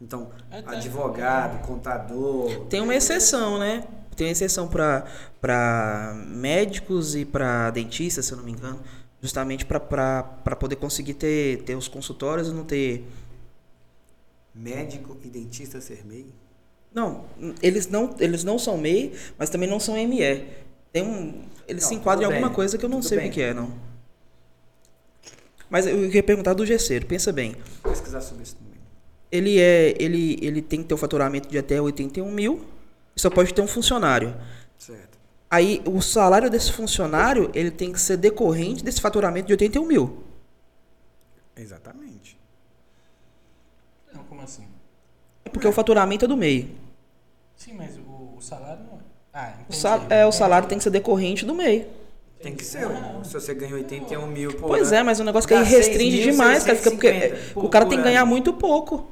Então, 0.00 0.30
É, 0.50 0.62
tá. 0.62 0.72
advogado, 0.72 1.66
contador. 1.66 2.66
Tem 2.66 2.80
uma 2.80 2.94
exceção, 2.94 3.58
né? 3.58 3.84
Tem 4.16 4.26
uma 4.28 4.32
exceção 4.32 4.66
para 4.68 6.14
médicos 6.26 7.14
e 7.14 7.24
para 7.24 7.70
dentistas, 7.70 8.24
se 8.26 8.32
eu 8.32 8.36
não 8.38 8.44
me 8.44 8.52
engano. 8.52 8.80
Justamente 9.22 9.66
para 9.66 9.82
poder 10.58 10.76
conseguir 10.76 11.12
ter, 11.14 11.62
ter 11.64 11.74
os 11.74 11.86
consultórios 11.88 12.48
e 12.48 12.52
não 12.52 12.64
ter. 12.64 13.04
Médico 14.54 15.16
e 15.22 15.28
dentista 15.28 15.80
ser 15.80 16.04
MEI. 16.06 16.26
Não, 16.92 17.24
eles 17.62 17.86
não, 17.86 18.14
eles 18.18 18.42
não 18.42 18.58
são 18.58 18.76
MEI, 18.76 19.12
mas 19.38 19.48
também 19.48 19.68
não 19.68 19.78
são 19.78 19.94
ME. 19.94 20.44
Tem 20.92 21.02
um, 21.04 21.44
eles 21.68 21.82
Não, 21.84 21.88
se 21.88 21.94
enquadram 21.94 22.22
em 22.22 22.26
alguma 22.26 22.48
bem, 22.48 22.54
coisa 22.56 22.76
que 22.76 22.84
eu 22.84 22.88
não 22.88 22.98
tudo 22.98 23.08
sei 23.08 23.18
o 23.18 23.20
bem. 23.20 23.30
que 23.30 23.34
que 23.36 23.42
é, 23.42 23.54
não. 23.54 23.72
Mas 25.68 25.86
eu 25.86 25.96
queria 26.06 26.22
perguntar 26.22 26.52
do 26.52 26.66
gesseiro. 26.66 27.06
Pensa 27.06 27.32
bem. 27.32 27.54
Vou 27.82 27.92
pesquisar 27.92 28.20
sobre 28.20 28.42
isso 28.42 28.56
também. 28.56 28.80
Ele 29.30 29.60
é, 29.60 29.94
ele, 30.00 30.36
ele 30.42 30.60
tem 30.60 30.82
que 30.82 30.88
ter 30.88 30.94
um 30.94 30.98
faturamento 30.98 31.48
de 31.48 31.56
até 31.56 31.80
81 31.80 32.28
mil. 32.28 32.64
E 33.14 33.20
só 33.20 33.30
pode 33.30 33.54
ter 33.54 33.60
um 33.60 33.68
funcionário. 33.68 34.34
Certo. 34.76 35.16
Aí 35.48 35.80
o 35.86 36.00
salário 36.00 36.50
desse 36.50 36.72
funcionário 36.72 37.50
ele 37.54 37.70
tem 37.70 37.92
que 37.92 38.00
ser 38.00 38.16
decorrente 38.16 38.82
desse 38.82 39.00
faturamento 39.00 39.46
de 39.46 39.52
81 39.52 39.84
mil. 39.86 40.24
Exatamente. 41.56 42.36
Não, 44.12 44.24
como 44.24 44.40
assim? 44.42 44.66
É 45.44 45.48
porque 45.48 45.68
o 45.68 45.72
faturamento 45.72 46.24
é 46.24 46.28
do 46.28 46.36
MEI. 46.36 46.76
Sim, 47.62 47.74
mas 47.76 47.90
o, 47.98 48.36
o 48.36 48.40
salário 48.40 48.82
não 48.90 48.98
é. 48.98 49.02
Ah, 49.34 49.52
O, 49.58 49.60
entendi. 49.64 49.76
sal, 49.76 50.00
é, 50.08 50.24
o 50.26 50.32
salário 50.32 50.66
tem 50.66 50.78
que 50.78 50.84
ser 50.84 50.88
decorrente 50.90 51.44
do 51.44 51.54
MEI. 51.54 51.86
Tem 52.42 52.54
que 52.54 52.64
ser. 52.64 52.88
Não. 52.88 53.22
Se 53.22 53.34
você 53.34 53.52
ganha 53.52 53.74
81 53.74 54.26
mil 54.28 54.54
por 54.54 54.68
Pois 54.68 54.88
ano, 54.88 54.96
é, 54.96 55.02
mas 55.02 55.20
o 55.20 55.24
negócio 55.24 55.46
que 55.46 55.52
aí 55.52 55.62
restringe 55.62 56.22
demais, 56.22 56.64
cara. 56.64 56.78
Fica, 56.78 56.90
porque 56.90 57.08
6.650 57.12 57.52
por- 57.52 57.64
o 57.66 57.68
cara 57.68 57.84
por 57.84 57.90
tem 57.90 57.98
que 57.98 58.04
ganhar 58.04 58.22
ano. 58.22 58.30
muito 58.30 58.52
pouco. 58.54 59.06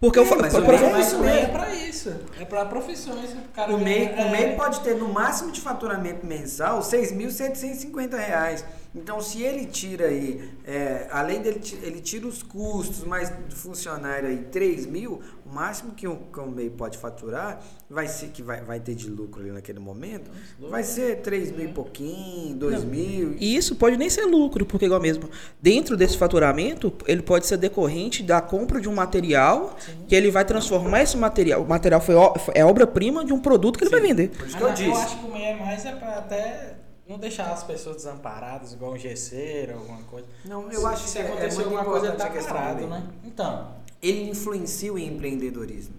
Porque 0.00 0.18
o, 0.18 0.24
Sim, 0.24 0.30
fa- 0.30 0.36
mas 0.36 0.52
por 0.54 0.62
o 0.62 0.66
MEI 0.66 0.74
exemplo, 0.76 0.92
Mas 0.96 1.06
isso 1.06 1.20
o 1.20 1.24
é 1.26 1.46
pra 1.46 1.74
isso. 1.74 2.16
É 2.40 2.44
pra 2.46 2.64
profissões. 2.64 3.30
O, 3.34 3.36
cara 3.54 3.74
O 3.74 3.78
MEI, 3.78 4.06
ganha- 4.06 4.26
o 4.26 4.30
MEI 4.30 4.44
é- 4.44 4.54
pode 4.56 4.80
ter 4.80 4.94
no 4.96 5.08
máximo 5.10 5.52
de 5.52 5.60
faturamento 5.60 6.24
mensal 6.26 6.80
6.750 6.82 8.16
reais. 8.16 8.64
Então, 8.94 9.20
se 9.22 9.42
ele 9.42 9.64
tira 9.66 10.06
aí, 10.06 10.50
é, 10.66 11.06
além 11.10 11.40
dele, 11.40 11.60
ele 11.82 12.00
tira 12.00 12.26
os 12.26 12.42
custos, 12.42 13.04
mais 13.04 13.30
do 13.30 13.56
funcionário 13.56 14.28
aí 14.28 14.38
3 14.50 14.84
mil, 14.84 15.22
o 15.46 15.48
máximo 15.48 15.92
que 15.92 16.06
o, 16.06 16.16
que 16.16 16.38
o 16.38 16.46
MEI 16.46 16.68
pode 16.68 16.98
faturar, 16.98 17.62
vai 17.88 18.06
ser, 18.06 18.28
que 18.28 18.42
vai, 18.42 18.60
vai 18.60 18.80
ter 18.80 18.94
de 18.94 19.08
lucro 19.08 19.40
ali 19.40 19.50
naquele 19.50 19.78
momento, 19.78 20.30
vai 20.68 20.82
ser 20.82 21.22
3 21.22 21.52
mil 21.52 21.70
e 21.70 21.72
pouquinho, 21.72 22.54
2 22.56 22.84
mil. 22.84 23.34
E 23.40 23.56
isso 23.56 23.76
pode 23.76 23.96
nem 23.96 24.10
ser 24.10 24.26
lucro, 24.26 24.66
porque 24.66 24.84
igual 24.84 25.00
mesmo, 25.00 25.28
dentro 25.60 25.96
desse 25.96 26.18
faturamento, 26.18 26.92
ele 27.06 27.22
pode 27.22 27.46
ser 27.46 27.56
decorrente 27.56 28.22
da 28.22 28.42
compra 28.42 28.78
de 28.78 28.90
um 28.90 28.94
material 28.94 29.74
que 30.06 30.14
ele 30.14 30.30
vai 30.30 30.44
transformar 30.44 31.02
esse 31.02 31.16
material. 31.16 31.62
O 31.62 31.68
material 31.68 32.00
foi, 32.00 32.14
é 32.54 32.62
obra-prima 32.62 33.24
de 33.24 33.32
um 33.32 33.40
produto 33.40 33.78
que 33.78 33.84
ele 33.84 33.90
vai 33.90 34.00
vender. 34.00 34.28
Por 34.28 34.46
isso 34.46 34.56
que 34.56 34.62
eu 34.62 34.68
não, 34.68 34.74
disse. 34.74 34.90
acho 34.90 35.18
que 35.18 35.26
o 35.26 35.32
MEI 35.32 35.44
é 35.44 35.56
mais 35.56 35.86
é 35.86 35.92
pra 35.92 36.18
até 36.18 36.81
não 37.12 37.18
deixar 37.18 37.52
as 37.52 37.62
pessoas 37.62 37.96
desamparadas, 37.96 38.72
igual 38.72 38.92
um 38.92 38.98
gesseiro, 38.98 39.74
alguma 39.74 40.02
coisa. 40.04 40.26
Não, 40.44 40.70
eu 40.72 40.86
acho 40.86 41.06
se 41.06 41.18
que 41.18 41.18
é- 41.24 41.46
é 41.46 41.50
alguma 41.64 41.84
coisa, 41.84 42.08
ele 42.08 42.16
tá 42.16 42.30
parado, 42.30 42.86
né? 42.86 43.06
Então, 43.24 43.82
Ele 44.02 44.30
influencia 44.30 44.92
o 44.92 44.98
empreendedorismo. 44.98 45.94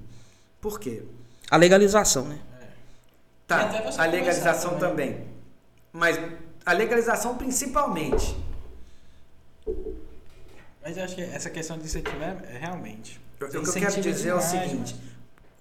Por 0.60 0.78
quê? 0.78 1.04
A 1.50 1.56
legalização, 1.56 2.26
né? 2.26 2.38
Tá, 3.48 3.62
até 3.62 3.82
você 3.82 4.02
a 4.02 4.06
legalização 4.06 4.72
conversar 4.72 4.90
também. 4.90 5.28
Mas 5.94 6.20
a 6.66 6.74
legalização 6.74 7.38
principalmente. 7.38 8.36
mas 10.84 10.98
eu 10.98 11.04
acho 11.06 11.16
que 11.16 11.22
essa 11.22 11.50
questão 11.50 11.78
de 11.78 11.86
incentivar 11.86 12.44
é 12.44 12.58
realmente. 12.58 13.22
O 13.40 13.48
que 13.48 13.56
eu 13.56 13.64
quero 13.74 14.02
dizer 14.02 14.30
é 14.30 14.36
o 14.36 14.42
seguinte: 14.42 14.96
mano. 14.96 15.08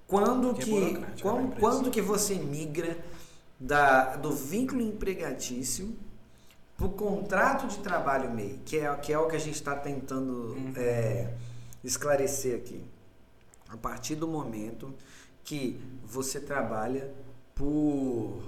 quando 0.08 0.54
Que 0.54 0.60
é 0.62 0.64
que, 0.64 0.70
burocrático, 0.70 1.28
é 1.28 1.32
uma 1.32 1.42
quando, 1.42 1.60
quando 1.60 1.90
que 1.90 2.00
você 2.00 2.34
migra 2.34 2.96
da, 3.62 4.16
do 4.16 4.32
vínculo 4.32 4.80
empregatício 4.82 5.94
para 6.76 6.86
o 6.86 6.90
contrato 6.90 7.68
de 7.68 7.78
trabalho 7.78 8.30
MEI, 8.32 8.60
que 8.64 8.78
é, 8.78 8.94
que 8.96 9.12
é 9.12 9.18
o 9.18 9.28
que 9.28 9.36
a 9.36 9.38
gente 9.38 9.54
está 9.54 9.76
tentando 9.76 10.32
Uhum. 10.54 10.72
é, 10.76 11.32
esclarecer 11.84 12.56
aqui. 12.56 12.84
A 13.68 13.76
partir 13.76 14.16
do 14.16 14.26
momento 14.26 14.92
que 15.44 15.80
você 16.04 16.40
trabalha 16.40 17.10
por 17.54 18.42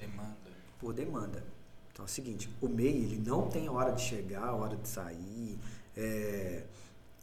Demanda. 0.00 0.36
por 0.80 0.92
demanda. 0.92 1.44
Então 1.92 2.04
é 2.04 2.08
o 2.08 2.10
seguinte, 2.10 2.50
o 2.60 2.68
MEI 2.68 2.88
ele 3.04 3.22
não 3.24 3.48
tem 3.48 3.68
hora 3.68 3.92
de 3.92 4.02
chegar, 4.02 4.52
hora 4.52 4.76
de 4.76 4.88
sair. 4.88 5.58
é, 5.96 6.64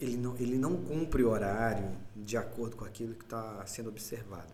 ele, 0.01 0.17
não, 0.17 0.35
ele 0.37 0.57
não 0.57 0.75
cumpre 0.75 1.23
o 1.23 1.29
horário 1.29 1.91
de 2.15 2.35
acordo 2.35 2.75
com 2.75 2.83
aquilo 2.83 3.13
que 3.13 3.23
está 3.23 3.63
sendo 3.67 3.89
observado. 3.89 4.51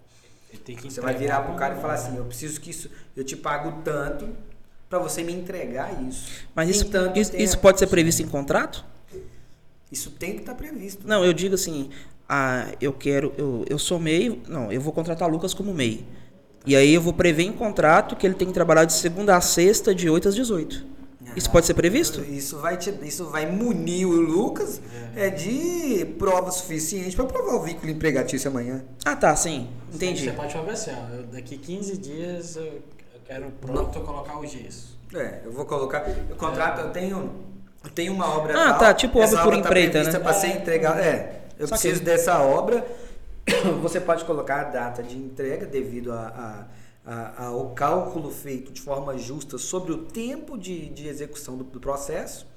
Você 0.84 1.02
vai 1.02 1.16
virar 1.16 1.42
para 1.42 1.54
o 1.54 1.56
cara 1.56 1.76
e 1.76 1.82
falar 1.82 1.94
assim: 1.94 2.18
eu 2.18 2.26
preciso 2.26 2.60
que 2.60 2.72
isso, 2.72 2.90
eu 3.16 3.24
te 3.24 3.36
pago 3.36 3.82
tanto 3.84 4.28
para 4.90 5.00
você 5.00 5.24
me 5.24 5.32
entregar 5.32 6.04
isso. 6.04 6.46
Mas 6.56 6.70
isso, 6.70 6.90
isso, 7.16 7.36
isso 7.36 7.58
pode 7.60 7.78
ser 7.78 7.88
previsto 7.88 8.24
em 8.24 8.28
contrato? 8.28 8.84
Isso 9.92 10.12
tem 10.12 10.34
que 10.34 10.40
estar 10.40 10.54
tá 10.54 10.58
previsto. 10.58 11.08
Não, 11.08 11.24
eu 11.24 11.34
digo 11.34 11.56
assim, 11.56 11.90
ah, 12.28 12.68
eu 12.82 12.94
quero, 12.94 13.34
eu, 13.38 13.66
eu 13.70 13.80
sou 13.80 14.00
MEI, 14.00 14.42
não, 14.48 14.72
eu 14.72 14.82
vou 14.82 14.94
contratar 14.94 15.28
o 15.28 15.32
Lucas 15.32 15.54
como 15.54 15.74
MEI. 15.74 16.06
E 16.66 16.76
aí 16.76 16.94
eu 16.94 17.02
vou 17.02 17.14
prever 17.14 17.44
em 17.44 17.54
contrato 17.54 18.16
que 18.16 18.26
ele 18.26 18.36
tem 18.36 18.48
que 18.48 18.54
trabalhar 18.54 18.86
de 18.86 18.94
segunda 18.94 19.36
a 19.36 19.42
sexta, 19.42 19.94
de 19.96 20.10
8 20.10 20.30
às 20.30 20.36
18. 20.36 20.86
Isso 21.36 21.50
pode 21.50 21.66
ser 21.66 21.74
previsto? 21.74 22.22
Isso 22.22 22.58
vai, 22.58 22.78
te, 22.78 22.94
isso 23.04 23.26
vai 23.30 23.46
munir 23.46 24.08
o 24.08 24.12
Lucas 24.12 24.82
é. 25.16 25.28
é 25.28 25.30
de 25.30 26.06
prova 26.18 26.52
suficiente 26.52 27.16
para 27.16 27.26
provar 27.26 27.56
o 27.56 27.64
vínculo 27.64 27.92
empregatício 27.92 28.50
amanhã. 28.50 28.84
Ah, 29.06 29.16
tá, 29.16 29.36
sim. 29.36 29.70
Entendi. 29.94 30.26
Você 30.26 30.32
pode 30.32 30.54
falar 30.54 30.72
assim, 30.72 30.92
ó, 30.92 31.34
daqui 31.34 31.58
15 31.58 31.98
dias 31.98 32.56
eu 32.56 32.82
quero 33.26 33.52
pronto 33.62 34.00
colocar 34.02 34.40
o 34.40 34.46
gesso. 34.46 34.98
É, 35.14 35.42
eu 35.44 35.52
vou 35.52 35.66
colocar. 35.66 36.06
O 36.32 36.36
contrato, 36.36 36.82
é. 36.82 36.84
eu 36.86 36.90
tenho. 36.92 37.32
Eu 37.84 37.90
tenho 37.92 38.14
uma 38.14 38.38
obra. 38.38 38.54
Ah, 38.54 38.72
tal, 38.72 38.80
tá, 38.80 38.94
tipo 38.94 39.20
obra 39.20 39.44
por 39.44 39.54
tá 39.54 39.60
empreita, 39.60 40.04
né? 40.04 40.20
para 40.20 40.34
ser 40.34 40.48
entregada. 40.48 41.02
É, 41.02 41.42
eu 41.58 41.68
Só 41.68 41.76
preciso 41.76 42.00
que... 42.00 42.06
dessa 42.06 42.40
obra. 42.40 42.86
Você 43.82 44.00
pode 44.00 44.26
colocar 44.26 44.62
a 44.62 44.64
data 44.66 45.02
de 45.02 45.18
entrega 45.18 45.66
devido 45.66 46.12
a, 46.12 46.28
a, 46.28 46.66
a, 47.10 47.46
ao 47.46 47.72
cálculo 47.72 48.30
feito 48.30 48.72
de 48.72 48.80
forma 48.80 49.18
justa 49.18 49.58
sobre 49.58 49.92
o 49.92 49.98
tempo 49.98 50.58
de, 50.58 50.90
de 50.90 51.08
execução 51.08 51.58
do, 51.58 51.64
do 51.64 51.80
processo. 51.80 52.48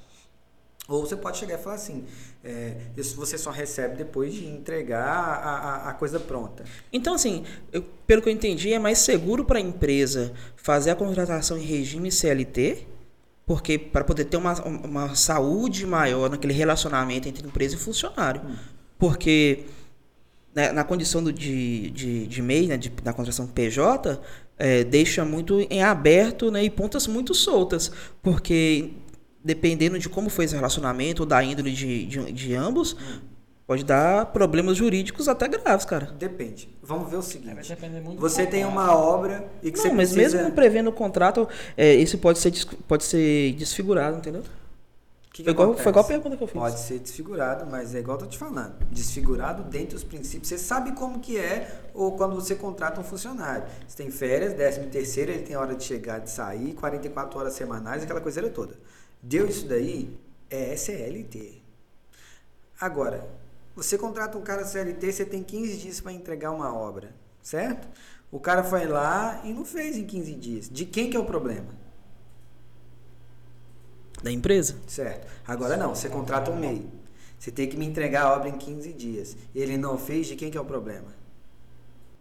Ou 0.89 1.07
você 1.07 1.17
pode 1.17 1.39
chegar 1.39 1.59
e 1.59 1.63
falar 1.63 1.77
assim, 1.77 2.05
é, 2.45 2.77
isso 2.97 3.17
você 3.17 3.39
só 3.39 3.51
recebe 3.51 3.97
depois 3.97 4.35
de 4.35 4.45
entregar 4.45 5.07
a, 5.07 5.87
a, 5.87 5.91
a 5.91 5.95
coisa 5.95 6.21
pronta. 6.21 6.65
Então, 6.93 7.15
assim, 7.15 7.45
eu, 7.73 7.83
pelo 8.07 8.21
que 8.21 8.29
eu 8.29 8.33
entendi, 8.33 8.73
é 8.73 8.79
mais 8.79 8.99
seguro 8.99 9.45
para 9.45 9.59
a 9.59 9.63
empresa 9.63 10.33
fazer 10.57 10.91
a 10.91 10.97
contratação 10.97 11.57
em 11.57 11.65
regime 11.65 12.13
CLT, 12.13 12.87
porque 13.47 13.79
para 13.79 14.05
poder 14.05 14.25
ter 14.27 14.37
uma, 14.37 14.61
uma 14.65 15.15
saúde 15.15 15.87
maior 15.87 16.29
naquele 16.29 16.53
relacionamento 16.53 17.29
entre 17.29 17.47
empresa 17.47 17.77
e 17.77 17.79
funcionário. 17.79 18.43
Hum. 18.45 18.57
Porque 18.99 19.65
né, 20.55 20.71
na 20.73 20.85
condição 20.85 21.23
do, 21.23 21.33
de, 21.33 21.91
de, 21.91 22.27
de 22.27 22.43
MEI, 22.43 22.67
né, 22.67 22.77
de, 22.77 22.91
da 22.91 23.13
contratação 23.13 23.47
PJ, 23.47 24.21
é, 24.59 24.85
deixa 24.85 25.25
muito 25.25 25.61
em 25.71 25.83
aberto 25.83 26.51
né, 26.51 26.63
e 26.65 26.71
pontas 26.71 27.07
muito 27.07 27.35
soltas. 27.35 27.91
Porque 28.23 28.91
dependendo 29.45 29.99
de 29.99 30.09
como 30.09 30.31
foi 30.31 30.45
esse 30.45 30.55
relacionamento 30.55 31.21
ou 31.21 31.27
da 31.27 31.43
índole 31.43 31.73
de, 31.73 32.07
de, 32.07 32.33
de 32.33 32.55
ambos, 32.55 32.97
pode 33.67 33.85
dar 33.85 34.27
problemas 34.27 34.77
jurídicos 34.77 35.29
até 35.29 35.49
graves, 35.49 35.85
cara. 35.85 36.15
Depende. 36.19 36.69
Vamos 36.83 37.11
ver 37.11 37.17
o 37.17 37.23
seguinte. 37.23 37.75
você 38.17 38.47
tem 38.47 38.65
uma 38.65 38.95
obra 38.95 39.49
e 39.63 39.71
que 39.71 39.79
Não, 39.79 39.85
você 39.85 39.93
mas 39.93 40.13
precisa... 40.13 40.39
mesmo 40.39 40.53
prevendo 40.53 40.91
o 40.91 40.93
contrato, 40.93 41.49
é, 41.77 41.95
isso 41.95 42.19
pode 42.19 42.39
ser, 42.39 42.53
pode 42.87 43.05
ser 43.05 43.53
desfigurado, 43.55 44.19
entendeu? 44.19 44.43
Que 45.33 45.43
que 45.43 45.45
foi, 45.45 45.53
igual, 45.53 45.75
foi 45.75 45.91
igual 45.91 46.05
a 46.05 46.09
pergunta 46.09 46.37
que 46.37 46.43
eu 46.43 46.47
fiz. 46.47 46.61
Pode 46.61 46.79
ser 46.79 46.99
desfigurado, 46.99 47.65
mas 47.65 47.95
é 47.95 48.01
igual 48.01 48.19
eu 48.19 48.25
tô 48.25 48.29
te 48.29 48.37
falando. 48.37 48.75
Desfigurado 48.91 49.63
dentro 49.65 49.95
dos 49.95 50.05
princípios. 50.05 50.49
Você 50.49 50.59
sabe 50.59 50.93
como 50.93 51.21
que 51.21 51.39
é 51.39 51.91
ou 51.95 52.13
quando 52.19 52.35
você 52.35 52.55
contrata 52.55 53.01
um 53.01 53.05
funcionário. 53.05 53.65
Você 53.89 53.97
tem 53.97 54.11
férias, 54.11 54.53
décimo 54.53 54.91
terceiro, 54.91 55.33
ele 55.33 55.43
tem 55.43 55.57
hora 55.57 55.75
de 55.75 55.85
chegar, 55.85 56.19
de 56.19 56.31
sair, 56.31 56.75
44 56.75 57.39
horas 57.39 57.55
semanais, 57.55 58.03
aquela 58.03 58.21
coisa 58.21 58.47
toda. 58.51 58.75
Deu 59.23 59.47
isso 59.49 59.67
daí, 59.67 60.15
é 60.51 60.77
CLT. 60.77 61.63
Agora, 62.79 63.27
você 63.75 63.97
contrata 63.97 64.37
um 64.37 64.43
cara 64.43 64.67
CLT, 64.67 65.13
você 65.13 65.25
tem 65.25 65.43
15 65.43 65.77
dias 65.79 66.01
para 66.01 66.13
entregar 66.13 66.51
uma 66.51 66.75
obra, 66.75 67.15
certo? 67.41 67.89
O 68.31 68.39
cara 68.39 68.63
foi 68.63 68.87
lá 68.87 69.41
e 69.45 69.53
não 69.53 69.65
fez 69.65 69.97
em 69.97 70.05
15 70.05 70.35
dias. 70.35 70.69
De 70.69 70.85
quem 70.85 71.09
que 71.09 71.17
é 71.17 71.21
o 71.21 71.25
problema? 71.25 71.69
Da 74.23 74.31
empresa. 74.31 74.77
Certo. 74.87 75.27
Agora 75.47 75.77
não, 75.77 75.95
você 75.95 76.09
contrata 76.09 76.51
um 76.51 76.57
MEI. 76.57 76.87
Você 77.39 77.51
tem 77.51 77.69
que 77.69 77.77
me 77.77 77.85
entregar 77.85 78.23
a 78.23 78.35
obra 78.35 78.49
em 78.49 78.57
15 78.57 78.93
dias. 78.93 79.37
Ele 79.55 79.77
não 79.77 79.99
fez, 79.99 80.29
de 80.29 80.37
quem 80.37 80.51
que 80.51 80.57
é 80.57 80.61
o 80.61 80.65
problema? 80.65 81.09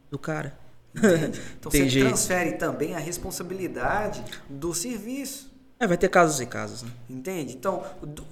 Do 0.10 0.18
cara. 0.18 0.58
Entende? 0.96 1.40
Então 1.60 1.72
você 1.72 2.00
transfere 2.00 2.54
também 2.54 2.96
a 2.96 3.00
responsabilidade 3.00 4.24
do 4.50 4.74
serviço. 4.74 5.52
É, 5.80 5.88
vai 5.88 5.98
ter 5.98 6.10
casos 6.10 6.40
e 6.40 6.46
casos, 6.46 6.84
né? 6.84 6.92
Entende? 7.10 7.56
Então, 7.56 7.84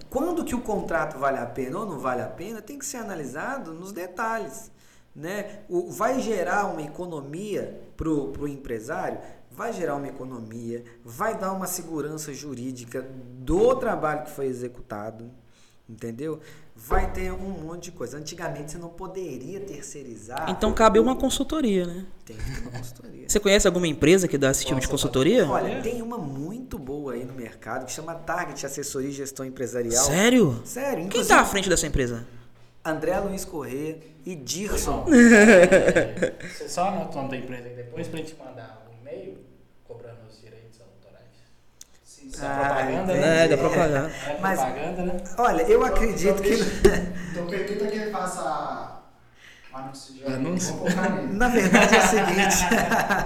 quando 0.10 0.44
que 0.44 0.54
o 0.54 0.62
contrato 0.62 1.18
vale 1.18 1.40
a 1.40 1.46
pena 1.46 1.80
ou 1.80 1.86
não 1.86 1.98
vale 1.98 2.22
a 2.22 2.28
pena, 2.28 2.62
tem 2.62 2.78
que 2.78 2.86
ser 2.86 2.98
analisado 2.98 3.74
nos 3.74 3.92
detalhes. 3.92 4.70
Né? 5.16 5.62
O, 5.68 5.90
vai 5.90 6.20
gerar 6.20 6.68
uma 6.68 6.82
economia 6.82 7.82
para 7.98 8.08
o 8.08 8.48
empresário? 8.48 9.20
Vai 9.52 9.74
gerar 9.74 9.96
uma 9.96 10.08
economia, 10.08 10.84
vai 11.04 11.38
dar 11.38 11.52
uma 11.52 11.66
segurança 11.66 12.32
jurídica 12.34 13.10
do 13.50 13.76
trabalho 13.76 14.24
que 14.24 14.32
foi 14.32 14.46
executado, 14.46 15.32
entendeu? 15.88 16.40
vai 16.80 17.12
ter 17.12 17.32
um 17.32 17.50
monte 17.50 17.86
de 17.86 17.92
coisa. 17.92 18.18
Antigamente 18.18 18.72
você 18.72 18.78
não 18.78 18.90
poderia 18.90 19.60
terceirizar. 19.60 20.50
Então 20.50 20.72
cabe 20.74 20.98
uma 20.98 21.16
consultoria, 21.16 21.86
né? 21.86 22.06
Tem 22.26 22.38
que 22.38 22.44
ter 22.44 22.62
uma 22.62 22.72
consultoria. 22.72 23.28
Você 23.28 23.40
conhece 23.40 23.68
alguma 23.68 23.88
empresa 23.88 24.28
que 24.28 24.38
dá 24.38 24.50
esse 24.50 24.66
tipo 24.66 24.80
de 24.80 24.88
consultoria? 24.88 25.48
Olha, 25.48 25.82
tem 25.82 26.02
uma 26.02 26.18
muito 26.18 26.80
boa 26.80 27.14
aí 27.14 27.26
no 27.26 27.34
mercado 27.34 27.86
que 27.86 27.92
chama 27.92 28.16
Target 28.16 28.66
Assessoria 28.66 29.10
e 29.10 29.12
Gestão 29.12 29.46
Empresarial. 29.46 30.06
Sério? 30.06 30.62
Sério. 30.64 31.08
Quem 31.10 31.22
está 31.22 31.42
à 31.42 31.46
frente 31.46 31.68
dessa 31.68 31.86
empresa? 31.86 32.26
André 32.84 33.20
Luiz 33.20 33.44
Corrêa 33.44 34.00
e 34.26 34.36
Dirson. 34.36 35.06
Você 35.06 36.70
só 36.70 36.88
anota 36.88 37.12
o 37.12 37.16
nome 37.18 37.30
da 37.32 37.38
empresa 37.38 37.70
depois 37.76 38.08
pra 38.08 38.20
gente 38.20 38.36
mandar 38.38 38.88
um 38.90 39.02
e-mail 39.02 39.38
cobrando 39.86 40.20
os 40.30 40.40
direitos 40.40 40.80
autorais. 40.80 41.28
Sim. 42.40 42.46
Ah, 42.46 42.66
propaganda, 42.66 43.14
né? 43.14 43.46
É, 43.46 43.48
da 43.48 43.58
propaganda. 43.58 44.12
É 44.28 44.38
Mas, 44.40 44.60
propaganda, 44.60 45.04
né? 45.04 45.24
Olha, 45.38 45.62
eu 45.64 45.86
acredito 45.86 46.42
que. 46.42 46.54
Então 47.32 47.48
pergunta 47.48 47.88
que 47.88 47.98
ele 47.98 48.12
faça 48.12 49.02
anúncio 49.74 50.14
de 50.14 50.26
anúncio. 50.26 50.76
Na 51.32 51.48
verdade 51.50 51.96
é 51.96 52.00
o 52.00 52.08
seguinte. 52.08 52.58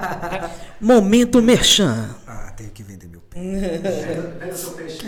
Momento 0.81 1.41
Merchan. 1.41 2.15
Ah, 2.27 2.52
tenho 2.57 2.72
que 2.72 2.84
vender 2.84 3.07
meu 3.07 3.22
peixe. 3.22 3.77
Venda 3.77 4.56
seu 4.56 4.72
peixe. 4.72 5.06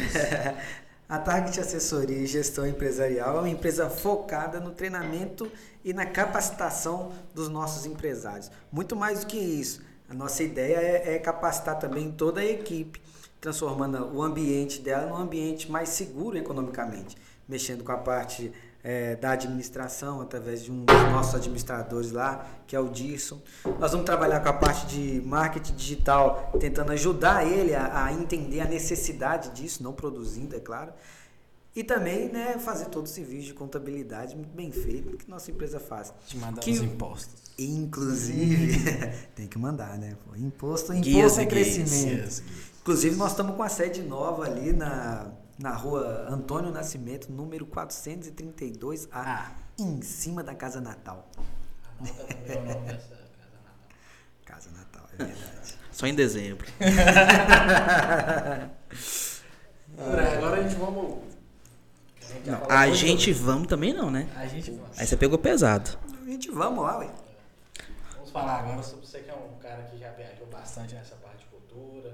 A 1.08 1.20
Target 1.20 1.60
Assessoria 1.60 2.18
e 2.18 2.26
Gestão 2.26 2.66
Empresarial 2.66 3.38
é 3.38 3.40
uma 3.40 3.50
empresa 3.50 3.90
focada 3.90 4.60
no 4.60 4.72
treinamento 4.72 5.52
e 5.84 5.94
na 5.94 6.06
capacitação 6.06 7.12
dos 7.34 7.48
nossos 7.48 7.86
empresários. 7.86 8.50
Muito 8.72 8.96
mais 8.96 9.20
do 9.20 9.28
que 9.28 9.38
isso, 9.38 9.84
a 10.10 10.16
nossa 10.16 10.42
ideia 10.42 10.78
é, 10.78 11.16
é 11.16 11.20
capacitar 11.20 11.78
também 11.78 12.12
toda 12.12 12.42
a 12.42 12.46
equipe, 12.46 13.00
transformando 13.46 14.08
o 14.12 14.24
ambiente 14.24 14.82
dela 14.82 15.08
num 15.08 15.18
ambiente 15.18 15.72
mais 15.72 15.90
seguro 15.90 16.36
economicamente, 16.36 17.16
mexendo 17.48 17.84
com 17.84 17.92
a 17.92 17.98
parte 17.98 18.52
é, 18.84 19.16
da 19.16 19.34
administração 19.34 20.20
através 20.20 20.64
de 20.64 20.72
um 20.72 20.84
dos 20.84 20.96
nossos 21.12 21.36
administradores 21.36 22.12
lá, 22.12 22.44
que 22.66 22.76
é 22.76 22.80
o 22.80 22.90
Dirson. 22.90 23.40
Nós 23.80 23.92
vamos 23.92 24.04
trabalhar 24.04 24.40
com 24.40 24.50
a 24.50 24.54
parte 24.54 24.88
de 24.88 25.22
marketing 25.24 25.76
digital, 25.76 26.54
tentando 26.60 26.92
ajudar 26.94 27.46
ele 27.46 27.76
a, 27.76 28.06
a 28.06 28.14
entender 28.14 28.62
a 28.62 28.66
necessidade 28.66 29.52
disso, 29.52 29.84
não 29.84 29.94
produzindo, 29.94 30.56
é 30.56 30.60
claro. 30.60 30.92
E 31.76 31.84
também 31.84 32.30
né, 32.30 32.58
fazer 32.58 32.86
todo 32.86 33.06
o 33.06 33.10
serviço 33.10 33.48
de 33.48 33.54
contabilidade 33.54 34.36
muito 34.36 34.56
bem 34.56 34.72
feito 34.72 35.18
que 35.18 35.30
nossa 35.30 35.52
empresa 35.52 35.80
faz. 35.80 36.12
De 36.26 36.38
mandar 36.38 36.62
que, 36.62 36.72
os 36.72 36.80
impostos. 36.80 37.36
Inclusive, 37.60 38.80
tem 39.36 39.46
que 39.46 39.60
mandar, 39.60 40.00
né? 40.00 40.16
Imposto, 40.36 40.94
imposto 40.94 41.42
é 41.42 41.46
crescimento. 41.46 42.42
Inclusive, 42.86 43.16
nós 43.16 43.32
estamos 43.32 43.56
com 43.56 43.64
a 43.64 43.70
sede 43.70 44.04
nova 44.04 44.46
ali 44.46 44.72
na 44.72 45.32
na 45.58 45.74
rua 45.74 46.28
Antônio 46.30 46.70
Nascimento, 46.72 47.32
número 47.32 47.66
432A, 47.66 49.08
ah. 49.12 49.52
em 49.80 50.04
cima 50.04 50.44
da 50.44 50.54
Casa 50.54 50.80
Natal. 50.80 51.28
Anota 52.00 52.36
o 52.60 52.66
nome 52.66 52.86
dessa 52.86 53.16
Casa 53.34 53.58
Natal. 53.64 53.74
Casa 54.46 54.70
Natal, 54.70 55.04
é 55.14 55.24
verdade. 55.24 55.80
Só 55.92 56.06
em 56.06 56.14
dezembro. 56.14 56.68
agora 60.38 60.60
a 60.60 60.62
gente 60.62 60.76
vamos. 60.76 61.24
A 62.22 62.34
gente, 62.34 62.50
não, 62.52 62.70
a 62.70 62.90
gente 62.92 63.34
vamos 63.34 63.68
também 63.68 63.96
não, 63.96 64.12
né? 64.12 64.30
A 64.36 64.46
gente 64.46 64.70
vamos. 64.70 65.00
Aí 65.00 65.08
você 65.08 65.18
pegou 65.18 65.40
pesado. 65.40 65.98
A 66.22 66.26
gente 66.30 66.52
vamos 66.52 66.84
lá, 66.84 67.00
ué. 67.00 67.10
Vamos 68.14 68.30
falar 68.30 68.60
agora 68.60 68.84
sobre 68.84 69.08
você 69.08 69.22
que 69.22 69.32
é 69.32 69.34
um 69.34 69.58
cara 69.60 69.82
que 69.84 69.98
já 69.98 70.12
viajou 70.12 70.46
bastante 70.48 70.94
nessa 70.94 71.16
parte 71.16 71.45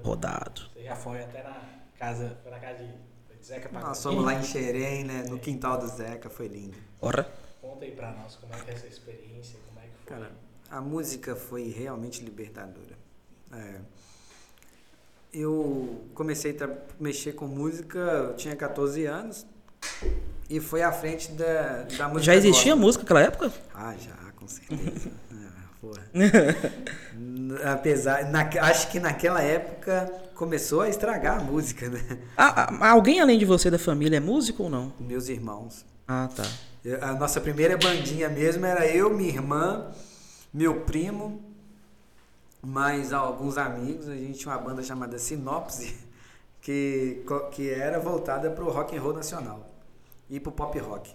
Rodado. 0.02 0.62
Você 0.72 0.84
já 0.84 0.96
foi 0.96 1.22
até 1.22 1.42
na 1.42 1.62
casa, 1.98 2.38
foi 2.42 2.50
na 2.50 2.58
casa 2.58 2.84
de 2.84 3.44
Zeca 3.44 3.68
Nós 3.72 4.02
fomos 4.02 4.24
lá 4.24 4.34
em 4.34 4.42
Xerém, 4.42 5.04
né? 5.04 5.24
No 5.28 5.38
quintal 5.38 5.78
do 5.78 5.88
Zeca, 5.88 6.30
foi 6.30 6.48
lindo. 6.48 6.76
Ora. 7.00 7.30
Conta 7.60 7.84
aí 7.84 7.92
pra 7.92 8.12
nós 8.12 8.36
como 8.36 8.54
é 8.54 8.58
que 8.58 8.70
é 8.70 8.74
essa 8.74 8.86
experiência, 8.86 9.58
como 9.66 9.80
é 9.80 9.82
que 9.82 9.94
foi. 10.04 10.16
Cara, 10.16 10.32
a 10.70 10.80
música 10.80 11.34
foi 11.34 11.68
realmente 11.68 12.24
libertadora. 12.24 12.96
É, 13.52 13.80
eu 15.32 16.04
comecei 16.14 16.56
a 16.60 16.68
mexer 17.00 17.32
com 17.32 17.46
música, 17.46 17.98
eu 17.98 18.36
tinha 18.36 18.54
14 18.54 19.06
anos. 19.06 19.46
e 20.48 20.60
foi 20.60 20.82
à 20.82 20.92
frente 20.92 21.32
da, 21.32 21.82
da 21.82 22.08
música. 22.08 22.22
Já 22.22 22.34
existia 22.34 22.72
gospel. 22.72 22.76
música 22.76 23.02
naquela 23.02 23.22
época? 23.22 23.52
Ah, 23.74 23.94
já, 23.96 24.14
com 24.36 24.46
certeza. 24.46 25.10
Porra. 25.82 26.06
Apesar, 27.74 28.30
na, 28.30 28.48
acho 28.60 28.88
que 28.88 29.00
naquela 29.00 29.42
época 29.42 30.12
começou 30.36 30.82
a 30.82 30.88
estragar 30.88 31.40
a 31.40 31.42
música, 31.42 31.88
né? 31.88 32.20
Ah, 32.36 32.68
ah, 32.80 32.90
alguém 32.90 33.20
além 33.20 33.36
de 33.36 33.44
você 33.44 33.68
da 33.68 33.80
família 33.80 34.18
é 34.18 34.20
músico 34.20 34.62
ou 34.62 34.70
não? 34.70 34.92
Meus 35.00 35.28
irmãos. 35.28 35.84
Ah, 36.06 36.28
tá. 36.34 36.44
A 37.00 37.14
nossa 37.14 37.40
primeira 37.40 37.76
bandinha 37.76 38.28
mesmo 38.28 38.64
era 38.64 38.86
eu, 38.86 39.10
minha 39.10 39.28
irmã, 39.28 39.90
meu 40.54 40.82
primo, 40.82 41.42
mais 42.62 43.12
alguns 43.12 43.58
amigos. 43.58 44.08
A 44.08 44.14
gente 44.14 44.38
tinha 44.38 44.54
uma 44.54 44.62
banda 44.62 44.84
chamada 44.84 45.18
Sinopse, 45.18 45.96
que, 46.60 47.24
que 47.50 47.68
era 47.68 47.98
voltada 47.98 48.52
para 48.52 48.62
o 48.62 48.70
rock 48.70 48.96
and 48.96 49.00
roll 49.00 49.14
nacional 49.14 49.68
e 50.30 50.38
para 50.38 50.50
o 50.50 50.52
pop 50.52 50.78
rock. 50.78 51.12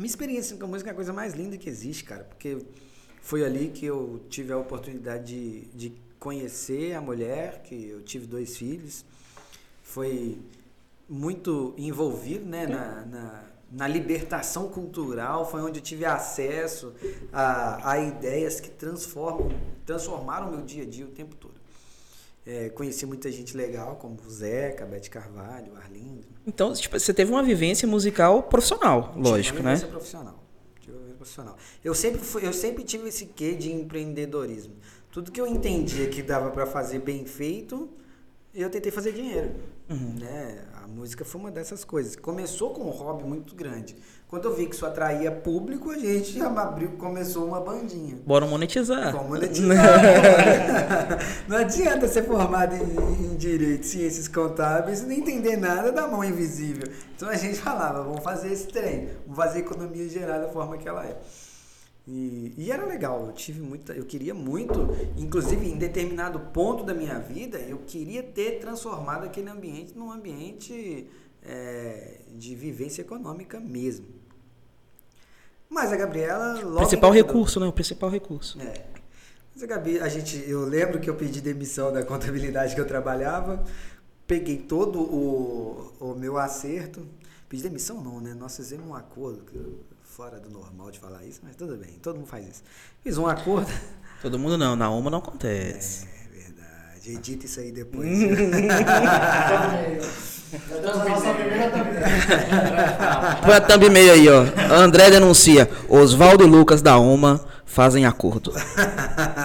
Minha 0.00 0.08
experiência 0.08 0.56
com 0.56 0.64
a 0.64 0.66
música 0.66 0.88
é 0.88 0.92
a 0.92 0.94
coisa 0.94 1.12
mais 1.12 1.34
linda 1.34 1.58
que 1.58 1.68
existe, 1.68 2.04
cara, 2.04 2.24
porque 2.24 2.56
foi 3.20 3.44
ali 3.44 3.68
que 3.68 3.84
eu 3.84 4.24
tive 4.30 4.50
a 4.50 4.56
oportunidade 4.56 5.26
de, 5.26 5.66
de 5.74 5.92
conhecer 6.18 6.94
a 6.94 7.02
mulher, 7.02 7.60
que 7.64 7.90
eu 7.90 8.00
tive 8.00 8.26
dois 8.26 8.56
filhos. 8.56 9.04
Foi 9.82 10.38
muito 11.06 11.74
envolvido 11.76 12.46
né, 12.46 12.66
na, 12.66 13.04
na, 13.04 13.44
na 13.70 13.86
libertação 13.86 14.70
cultural, 14.70 15.44
foi 15.50 15.60
onde 15.60 15.80
eu 15.80 15.82
tive 15.82 16.06
acesso 16.06 16.94
a, 17.30 17.90
a 17.90 17.98
ideias 17.98 18.58
que 18.58 18.70
transformam, 18.70 19.50
transformaram 19.84 20.48
o 20.48 20.50
meu 20.52 20.62
dia 20.62 20.84
a 20.84 20.86
dia 20.86 21.04
o 21.04 21.10
tempo 21.10 21.36
todo. 21.36 21.59
É, 22.52 22.68
conheci 22.68 23.06
muita 23.06 23.30
gente 23.30 23.56
legal, 23.56 23.94
como 23.94 24.18
o 24.26 24.28
Zeca, 24.28 24.82
a 24.82 24.86
Beth 24.86 25.08
Carvalho, 25.08 25.72
o 25.72 25.76
Arlindo. 25.76 26.26
Então, 26.44 26.72
tipo, 26.72 26.98
você 26.98 27.14
teve 27.14 27.30
uma 27.30 27.44
vivência 27.44 27.86
musical 27.86 28.42
profissional, 28.42 29.14
lógico, 29.16 29.58
Tive 29.58 29.68
uma 29.68 29.76
né? 29.76 29.86
profissional. 29.86 30.44
Tive 30.80 30.92
uma 30.92 30.98
vivência 30.98 31.16
profissional. 31.16 31.56
Eu 31.84 31.94
sempre, 31.94 32.20
fui, 32.20 32.44
eu 32.44 32.52
sempre 32.52 32.82
tive 32.82 33.08
esse 33.08 33.26
quê 33.26 33.54
de 33.54 33.70
empreendedorismo. 33.70 34.74
Tudo 35.12 35.30
que 35.30 35.40
eu 35.40 35.46
entendia 35.46 36.08
que 36.08 36.22
dava 36.22 36.50
para 36.50 36.66
fazer 36.66 36.98
bem 36.98 37.24
feito, 37.24 37.88
eu 38.52 38.68
tentei 38.68 38.90
fazer 38.90 39.12
dinheiro. 39.12 39.52
Uhum. 39.88 40.16
Né? 40.18 40.64
Música 40.90 41.24
foi 41.24 41.40
uma 41.40 41.50
dessas 41.50 41.84
coisas. 41.84 42.16
Começou 42.16 42.70
com 42.70 42.82
um 42.82 42.90
hobby 42.90 43.22
muito 43.22 43.54
grande. 43.54 43.96
Quando 44.26 44.46
eu 44.46 44.54
vi 44.54 44.66
que 44.66 44.74
isso 44.74 44.84
atraía 44.84 45.30
público, 45.30 45.90
a 45.90 45.98
gente 45.98 46.38
já 46.38 46.46
abriu, 46.48 46.90
começou 46.98 47.46
uma 47.46 47.60
bandinha. 47.60 48.18
Bora 48.26 48.44
monetizar. 48.44 49.12
Como 49.12 49.30
monetizar? 49.30 49.76
Não 51.48 51.56
adianta 51.56 52.08
ser 52.08 52.24
formado 52.24 52.74
em, 52.74 53.32
em 53.32 53.36
direito, 53.36 53.86
ciências 53.86 54.28
contábeis 54.28 55.00
e 55.00 55.06
não 55.06 55.12
entender 55.12 55.56
nada 55.56 55.92
da 55.92 56.06
mão 56.08 56.24
invisível. 56.24 56.88
Então 57.16 57.28
a 57.28 57.36
gente 57.36 57.58
falava, 57.58 58.02
vamos 58.02 58.22
fazer 58.22 58.52
esse 58.52 58.66
trem, 58.66 59.08
vamos 59.26 59.36
fazer 59.36 59.60
economia 59.60 60.08
gerar 60.08 60.38
da 60.38 60.48
forma 60.48 60.76
que 60.76 60.88
ela 60.88 61.06
é. 61.06 61.16
E, 62.12 62.52
e 62.58 62.72
era 62.72 62.84
legal, 62.84 63.26
eu 63.26 63.32
tive 63.32 63.60
muita, 63.60 63.92
eu 63.92 64.04
queria 64.04 64.34
muito, 64.34 64.88
inclusive 65.16 65.64
em 65.64 65.78
determinado 65.78 66.40
ponto 66.52 66.82
da 66.82 66.92
minha 66.92 67.20
vida, 67.20 67.56
eu 67.58 67.78
queria 67.86 68.20
ter 68.20 68.58
transformado 68.58 69.26
aquele 69.26 69.48
ambiente 69.48 69.96
num 69.96 70.10
ambiente 70.10 71.06
é, 71.40 72.22
de 72.36 72.56
vivência 72.56 73.02
econômica 73.02 73.60
mesmo. 73.60 74.06
Mas 75.68 75.92
a 75.92 75.96
Gabriela 75.96 76.54
logo 76.64 76.78
Principal 76.78 77.12
recurso, 77.12 77.60
né? 77.60 77.66
O 77.68 77.72
principal 77.72 78.10
recurso. 78.10 78.60
É. 78.60 78.86
Mas 79.54 79.62
a 79.62 79.66
Gabi, 79.68 80.00
a 80.00 80.08
gente, 80.08 80.36
eu 80.50 80.64
lembro 80.64 80.98
que 80.98 81.08
eu 81.08 81.14
pedi 81.14 81.40
demissão 81.40 81.92
da 81.92 82.02
contabilidade 82.02 82.74
que 82.74 82.80
eu 82.80 82.86
trabalhava, 82.88 83.64
peguei 84.26 84.56
todo 84.56 85.00
o, 85.00 85.92
o 86.00 86.14
meu 86.16 86.38
acerto, 86.38 87.06
pedi 87.48 87.62
demissão 87.62 88.02
não, 88.02 88.20
né? 88.20 88.34
Nós 88.34 88.56
fizemos 88.56 88.84
um 88.84 88.96
acordo, 88.96 89.44
fora 90.20 90.38
do 90.38 90.50
normal 90.50 90.90
de 90.90 90.98
falar 90.98 91.24
isso, 91.24 91.40
mas 91.42 91.56
tudo 91.56 91.78
bem, 91.78 91.92
todo 92.02 92.16
mundo 92.16 92.26
faz 92.26 92.46
isso. 92.46 92.62
Fiz 93.02 93.16
um 93.16 93.26
acordo. 93.26 93.72
Todo 94.20 94.38
mundo 94.38 94.58
não, 94.58 94.76
na 94.76 94.90
UMA 94.90 95.10
não 95.10 95.16
acontece. 95.16 96.06
É 96.06 96.19
verdade, 97.00 97.12
edita 97.12 97.46
isso 97.46 97.60
aí 97.60 97.72
depois. 97.72 98.08
Põe 103.44 103.54
a 103.54 103.60
thumb 103.60 103.88
meio 103.88 104.12
aí, 104.12 104.28
ó. 104.28 104.44
André 104.74 105.10
denuncia. 105.10 105.70
Oswaldo 105.88 106.44
e 106.44 106.46
Lucas 106.46 106.82
da 106.82 106.98
UMA 106.98 107.40
fazem 107.64 108.04
acordo. 108.04 108.52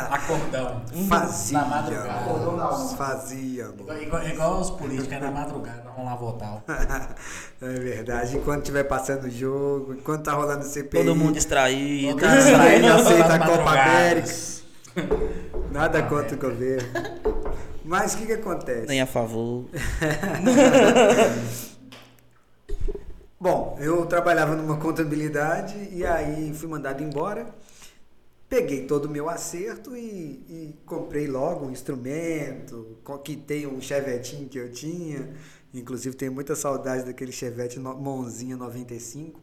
Acordão. 0.10 0.82
Fazia. 1.08 1.60
Na 1.60 1.66
madrugada. 1.66 2.96
Fazia. 2.98 3.70
Igual, 3.80 4.02
igual, 4.02 4.28
igual 4.28 4.60
os 4.62 4.72
políticos, 4.72 5.12
é 5.12 5.20
na 5.20 5.30
madrugada, 5.30 5.84
vão 5.96 6.06
lá 6.06 6.16
votar. 6.16 6.64
É 7.62 7.68
verdade. 7.80 8.36
Enquanto 8.36 8.62
estiver 8.64 8.84
passando 8.84 9.26
o 9.26 9.30
jogo, 9.30 9.94
enquanto 9.94 10.24
tá 10.24 10.34
rolando 10.34 10.66
o 10.66 10.68
CPI. 10.68 11.06
Todo 11.06 11.16
mundo 11.16 11.34
distraído. 11.34 12.20
Todo 12.20 12.28
mundo 12.28 12.38
distraído. 12.38 12.86
Ele 12.86 12.88
aceita 12.92 13.34
a 13.36 13.40
Copa. 13.40 13.72
América. 13.72 14.56
Nada 15.72 16.04
contra 16.04 16.36
o 16.36 16.40
governo. 16.40 16.88
Mas 17.84 18.14
o 18.14 18.18
que, 18.18 18.26
que 18.28 18.34
acontece? 18.34 18.88
Nem 18.88 19.02
a 19.02 19.06
favor. 19.06 19.66
Bom, 23.40 23.78
eu 23.80 24.06
trabalhava 24.06 24.56
numa 24.56 24.78
contabilidade 24.78 25.76
e 25.92 26.06
aí 26.06 26.54
fui 26.54 26.68
mandado 26.68 27.04
embora. 27.04 27.54
Peguei 28.48 28.86
todo 28.86 29.06
o 29.06 29.10
meu 29.10 29.28
acerto 29.30 29.96
e, 29.96 30.00
e 30.48 30.76
comprei 30.86 31.28
logo 31.28 31.66
um 31.66 31.72
instrumento, 31.72 32.98
quitei 33.24 33.68
um 33.68 33.82
chevetinho 33.82 34.48
que 34.48 34.58
eu 34.58 34.72
tinha. 34.72 35.30
Inclusive 35.74 36.16
tenho 36.16 36.32
muita 36.32 36.56
saudade 36.56 37.04
daquele 37.04 37.32
chevette 37.32 37.80
no- 37.80 37.96
Monzinha 37.98 38.56
95. 38.56 39.40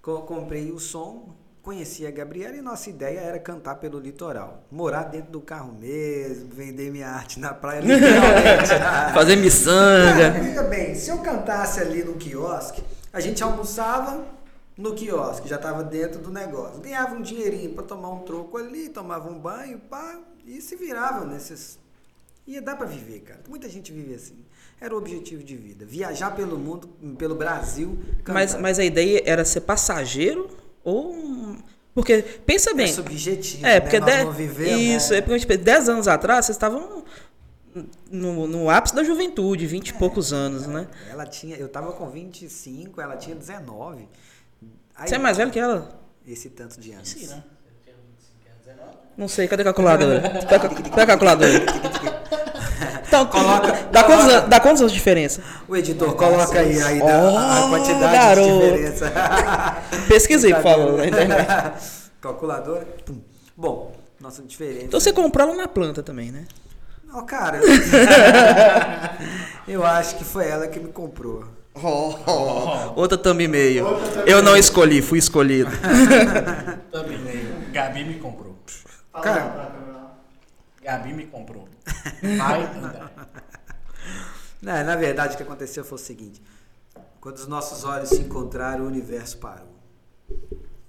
Co- 0.00 0.22
comprei 0.22 0.70
o 0.72 0.78
som, 0.78 1.34
conheci 1.62 2.06
a 2.06 2.10
Gabriela 2.10 2.56
e 2.56 2.62
nossa 2.62 2.88
ideia 2.88 3.20
era 3.20 3.38
cantar 3.38 3.76
pelo 3.76 3.98
litoral. 3.98 4.64
Morar 4.70 5.04
dentro 5.04 5.30
do 5.30 5.40
carro 5.40 5.72
mesmo, 5.72 6.48
vender 6.52 6.90
minha 6.90 7.08
arte 7.08 7.38
na 7.38 7.52
praia 7.52 7.80
literalmente. 7.80 8.68
Fazer 9.14 9.34
Cara, 9.34 9.36
miçanga. 9.36 10.30
veja 10.30 10.62
bem, 10.64 10.94
se 10.94 11.10
eu 11.10 11.18
cantasse 11.18 11.80
ali 11.80 12.02
no 12.02 12.14
quiosque, 12.14 12.82
a 13.12 13.20
gente 13.20 13.42
almoçava 13.42 14.24
no 14.76 14.94
quiosque, 14.94 15.48
já 15.48 15.56
estava 15.56 15.84
dentro 15.84 16.20
do 16.20 16.30
negócio. 16.30 16.80
Ganhava 16.80 17.14
um 17.14 17.22
dinheirinho 17.22 17.74
para 17.74 17.84
tomar 17.84 18.10
um 18.10 18.20
troco 18.20 18.56
ali, 18.56 18.88
tomava 18.88 19.28
um 19.28 19.38
banho, 19.38 19.78
pá, 19.78 20.18
e 20.46 20.60
se 20.60 20.76
virava 20.76 21.26
nesses. 21.26 21.78
Ia 22.46 22.62
dar 22.62 22.76
para 22.76 22.86
viver, 22.86 23.20
cara. 23.20 23.40
Muita 23.48 23.68
gente 23.68 23.92
vive 23.92 24.14
assim. 24.14 24.34
Era 24.80 24.94
o 24.94 24.98
objetivo 24.98 25.44
de 25.44 25.54
vida. 25.54 25.84
Viajar 25.84 26.34
pelo 26.34 26.58
mundo, 26.58 26.88
pelo 27.18 27.34
Brasil. 27.34 27.98
Cantar. 28.24 28.32
Mas, 28.32 28.54
mas 28.54 28.78
a 28.78 28.84
ideia 28.84 29.22
era 29.26 29.44
ser 29.44 29.60
passageiro 29.60 30.48
ou. 30.84 31.12
um- 31.14 31.58
Porque, 31.94 32.22
pensa 32.46 32.72
bem. 32.72 32.86
é 32.86 32.92
subjetivo. 32.92 33.66
É, 33.66 33.74
né? 33.74 33.80
porque 33.80 33.98
Nós 34.00 34.10
de- 34.28 34.32
vivemos. 34.32 34.80
isso, 34.80 35.12
é 35.14 35.20
porque 35.20 35.40
tipo, 35.40 35.56
10 35.58 35.88
anos 35.88 36.06
atrás 36.08 36.46
vocês 36.46 36.54
estavam 36.56 37.02
no, 38.10 38.46
no 38.46 38.70
ápice 38.70 38.94
da 38.94 39.02
juventude, 39.04 39.66
20 39.66 39.88
e 39.88 39.94
poucos 39.94 40.32
anos, 40.32 40.66
né? 40.66 40.86
Ela 41.10 41.26
tinha, 41.26 41.56
eu 41.56 41.68
tava 41.68 41.92
com 41.92 42.08
25, 42.08 43.00
ela 43.00 43.16
tinha 43.16 43.34
19. 43.36 44.08
Aí- 44.94 45.08
Você 45.08 45.14
é 45.16 45.18
mais 45.18 45.36
velho 45.36 45.50
que 45.50 45.58
ela? 45.58 46.00
Esse 46.26 46.48
tanto 46.50 46.80
de 46.80 46.92
anos. 46.92 47.08
Sim, 47.08 47.26
né? 47.26 47.42
Não 49.16 49.28
sei, 49.28 49.46
cadê 49.48 49.62
a 49.62 49.64
calculadora? 49.66 50.20
Cadê 50.20 50.54
a- 50.54 50.68
cadê 50.68 51.00
a 51.02 51.06
calculadora? 51.06 51.50
Então, 53.10 53.26
Coloca- 53.26 53.88
dá, 53.90 54.04
quantos, 54.04 54.26
anos- 54.32 54.48
dá 54.48 54.60
quantos 54.60 54.80
anos 54.82 54.92
de 54.92 54.98
diferença? 54.98 55.42
O 55.68 55.76
editor, 55.76 56.14
coloca 56.14 56.60
aí, 56.60 56.80
aí 56.80 57.00
da- 57.00 57.28
a 57.28 57.64
Oh, 57.66 57.70
quantidade 57.70 58.12
garoto. 58.12 58.48
de 58.48 58.60
diferença. 58.70 59.12
Pesquisei, 60.06 60.54
por 60.54 60.62
favor, 60.62 60.98
na 60.98 61.06
internet. 61.08 61.48
Calculadora. 62.22 62.86
Pum. 63.04 63.18
Bom, 63.56 63.92
nossa 64.20 64.42
diferença. 64.42 64.84
Então 64.84 65.00
você 65.00 65.12
comprou 65.12 65.48
ela 65.48 65.56
na 65.56 65.66
planta 65.66 66.04
também, 66.04 66.30
né? 66.30 66.44
Ó, 67.12 67.22
cara, 67.22 67.58
eu 69.66 69.84
acho 69.84 70.14
que 70.16 70.22
foi 70.24 70.46
ela 70.48 70.68
que 70.68 70.78
me 70.78 70.92
comprou. 70.92 71.42
Outra 72.94 73.18
thumb 73.18 73.42
e-mail. 73.42 73.86
Eu 74.24 74.40
não 74.40 74.56
escolhi, 74.56 75.02
fui 75.02 75.18
escolhido. 75.18 75.70
Também. 76.92 77.20
Gabi 77.72 78.04
me 78.04 78.14
comprou. 78.14 78.54
Fala 79.12 79.24
Cara. 79.24 79.70
Gabi 80.90 81.12
me 81.12 81.26
comprou. 81.26 81.68
Vai, 82.38 82.64
André. 82.64 83.10
Não, 84.60 84.84
na 84.84 84.96
verdade, 84.96 85.34
o 85.34 85.36
que 85.36 85.42
aconteceu 85.42 85.84
foi 85.84 85.96
o 85.96 86.00
seguinte: 86.00 86.42
quando 87.20 87.36
os 87.36 87.46
nossos 87.46 87.84
olhos 87.84 88.08
se 88.08 88.20
encontraram, 88.20 88.84
o 88.84 88.88
universo 88.88 89.38
parou. 89.38 89.68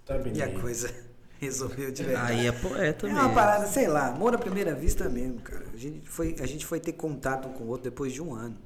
Também. 0.06 0.36
E 0.36 0.42
a 0.42 0.60
coisa 0.60 0.94
resolveu 1.40 1.92
de 1.92 2.04
verdade. 2.04 2.32
Aí 2.34 2.48
é 2.48 2.52
poeta 2.52 3.08
É 3.08 3.10
uma 3.12 3.22
mesmo. 3.24 3.36
parada, 3.36 3.68
sei 3.68 3.88
lá, 3.88 4.08
amor 4.08 4.34
à 4.34 4.38
primeira 4.38 4.74
vista 4.74 5.08
mesmo, 5.08 5.40
cara. 5.42 5.66
A 5.74 5.78
gente 5.78 6.08
foi, 6.10 6.36
a 6.40 6.46
gente 6.46 6.66
foi 6.66 6.80
ter 6.80 6.94
contato 6.94 7.48
um 7.48 7.54
com 7.54 7.64
o 7.64 7.68
outro 7.68 7.84
depois 7.84 8.12
de 8.12 8.22
um 8.22 8.34
ano. 8.34 8.58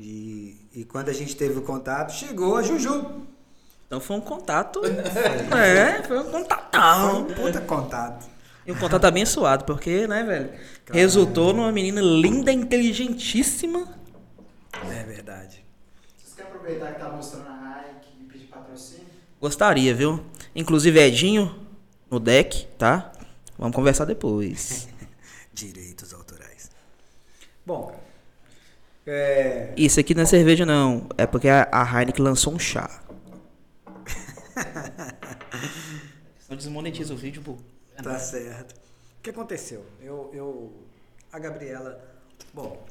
E, 0.00 0.68
e 0.74 0.84
quando 0.84 1.08
a 1.08 1.12
gente 1.12 1.36
teve 1.36 1.58
o 1.58 1.62
contato, 1.62 2.12
chegou 2.12 2.56
a 2.56 2.62
Juju. 2.62 3.26
Então 3.86 4.00
foi 4.00 4.16
um 4.16 4.20
contato. 4.20 4.80
É, 5.56 6.02
foi 6.02 6.18
um 6.18 6.24
Foi 6.24 6.32
contatão. 6.32 7.20
um 7.20 7.24
puta 7.26 7.60
contato. 7.60 8.26
E 8.66 8.72
um 8.72 8.74
contato 8.74 9.04
abençoado, 9.04 9.64
porque, 9.64 10.06
né, 10.08 10.24
velho? 10.24 10.50
Resultou 10.90 11.52
numa 11.52 11.70
menina 11.70 12.00
linda, 12.00 12.52
inteligentíssima. 12.52 13.96
É 14.90 15.04
verdade. 15.04 15.64
Você 16.18 16.36
quer 16.36 16.42
aproveitar 16.48 16.94
que 16.94 17.00
tá 17.00 17.08
mostrando 17.10 17.48
a 17.48 17.80
Hike 17.80 18.08
e 18.20 18.24
pedir 18.24 18.46
patrocínio? 18.46 19.06
Gostaria, 19.40 19.94
viu? 19.94 20.24
Inclusive 20.54 20.98
Edinho 20.98 21.54
no 22.10 22.18
deck, 22.18 22.66
tá? 22.76 23.12
Vamos 23.56 23.76
conversar 23.76 24.04
depois. 24.04 24.88
Direitos 25.54 26.12
autorais. 26.12 26.70
Bom, 27.64 27.98
é, 29.06 29.72
Isso 29.76 30.00
aqui 30.00 30.12
não 30.14 30.24
é 30.24 30.26
cerveja, 30.26 30.66
não. 30.66 31.06
É 31.16 31.24
porque 31.26 31.48
a 31.48 31.68
a 31.70 31.84
Heineken 31.84 32.24
lançou 32.24 32.52
um 32.52 32.58
chá. 32.58 33.02
Não 36.48 36.56
desmonetiza 36.56 37.12
o 37.12 37.16
vídeo, 37.16 37.42
pô. 37.42 37.56
Tá 38.02 38.18
certo. 38.18 38.72
O 39.18 39.22
que 39.22 39.30
aconteceu? 39.30 39.84
Eu, 40.00 40.30
eu, 40.32 40.72
a 41.32 41.38
Gabriela, 41.38 42.00
bom, 42.52 42.84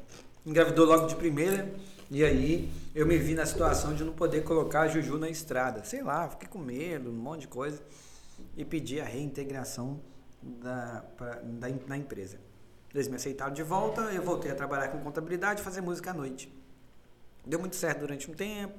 engravidou 0.45 0.85
logo 0.85 1.07
de 1.07 1.15
primeira 1.15 1.73
e 2.09 2.23
aí 2.23 2.71
eu 2.93 3.05
me 3.05 3.17
vi 3.17 3.33
na 3.33 3.45
situação 3.45 3.93
de 3.93 4.03
não 4.03 4.13
poder 4.13 4.43
colocar 4.43 4.81
a 4.81 4.87
Juju 4.87 5.17
na 5.17 5.29
estrada. 5.29 5.83
Sei 5.83 6.01
lá, 6.01 6.29
fiquei 6.29 6.47
com 6.47 6.59
medo, 6.59 7.09
um 7.09 7.13
monte 7.13 7.41
de 7.41 7.47
coisa 7.47 7.81
e 8.55 8.65
pedi 8.65 8.99
a 8.99 9.05
reintegração 9.05 9.99
da, 10.41 11.03
pra, 11.15 11.35
da, 11.35 11.67
na 11.87 11.97
empresa. 11.97 12.37
Eles 12.93 13.07
me 13.07 13.15
aceitaram 13.15 13.53
de 13.53 13.63
volta, 13.63 14.01
eu 14.13 14.21
voltei 14.21 14.51
a 14.51 14.55
trabalhar 14.55 14.87
com 14.89 14.99
contabilidade 14.99 15.61
e 15.61 15.63
fazer 15.63 15.81
música 15.81 16.11
à 16.11 16.13
noite. 16.13 16.51
Deu 17.45 17.59
muito 17.59 17.75
certo 17.75 17.99
durante 17.99 18.29
um 18.29 18.33
tempo. 18.33 18.73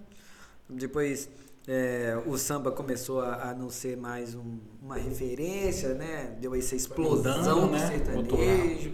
Depois 0.69 1.29
é, 1.67 2.17
o 2.27 2.37
samba 2.39 2.71
começou 2.71 3.21
a, 3.21 3.51
a 3.51 3.55
não 3.55 3.69
ser 3.71 3.97
mais 3.97 4.35
um- 4.35 4.59
uma 4.83 4.97
referência, 4.97 5.95
né? 5.95 6.37
Deu 6.41 6.55
essa 6.55 6.77
explosão 6.77 7.39
Mudando, 7.39 7.67
do 7.67 7.73
né? 7.73 7.87
sertanejo. 7.89 8.93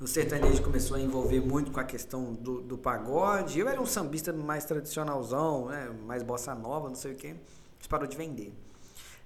O 0.00 0.06
sertanejo 0.06 0.62
começou 0.62 0.96
a 0.96 1.00
envolver 1.00 1.40
muito 1.40 1.70
com 1.70 1.78
a 1.80 1.84
questão 1.84 2.32
do, 2.32 2.60
do 2.60 2.76
pagode. 2.76 3.58
Eu 3.58 3.68
era 3.68 3.80
um 3.80 3.86
sambista 3.86 4.32
mais 4.32 4.64
tradicionalzão, 4.64 5.66
né? 5.66 5.90
mais 6.06 6.22
bossa 6.22 6.54
nova, 6.54 6.88
não 6.88 6.96
sei 6.96 7.12
o 7.12 7.14
quê. 7.14 7.34
Isso 7.78 7.88
parou 7.88 8.06
de 8.06 8.16
vender. 8.16 8.52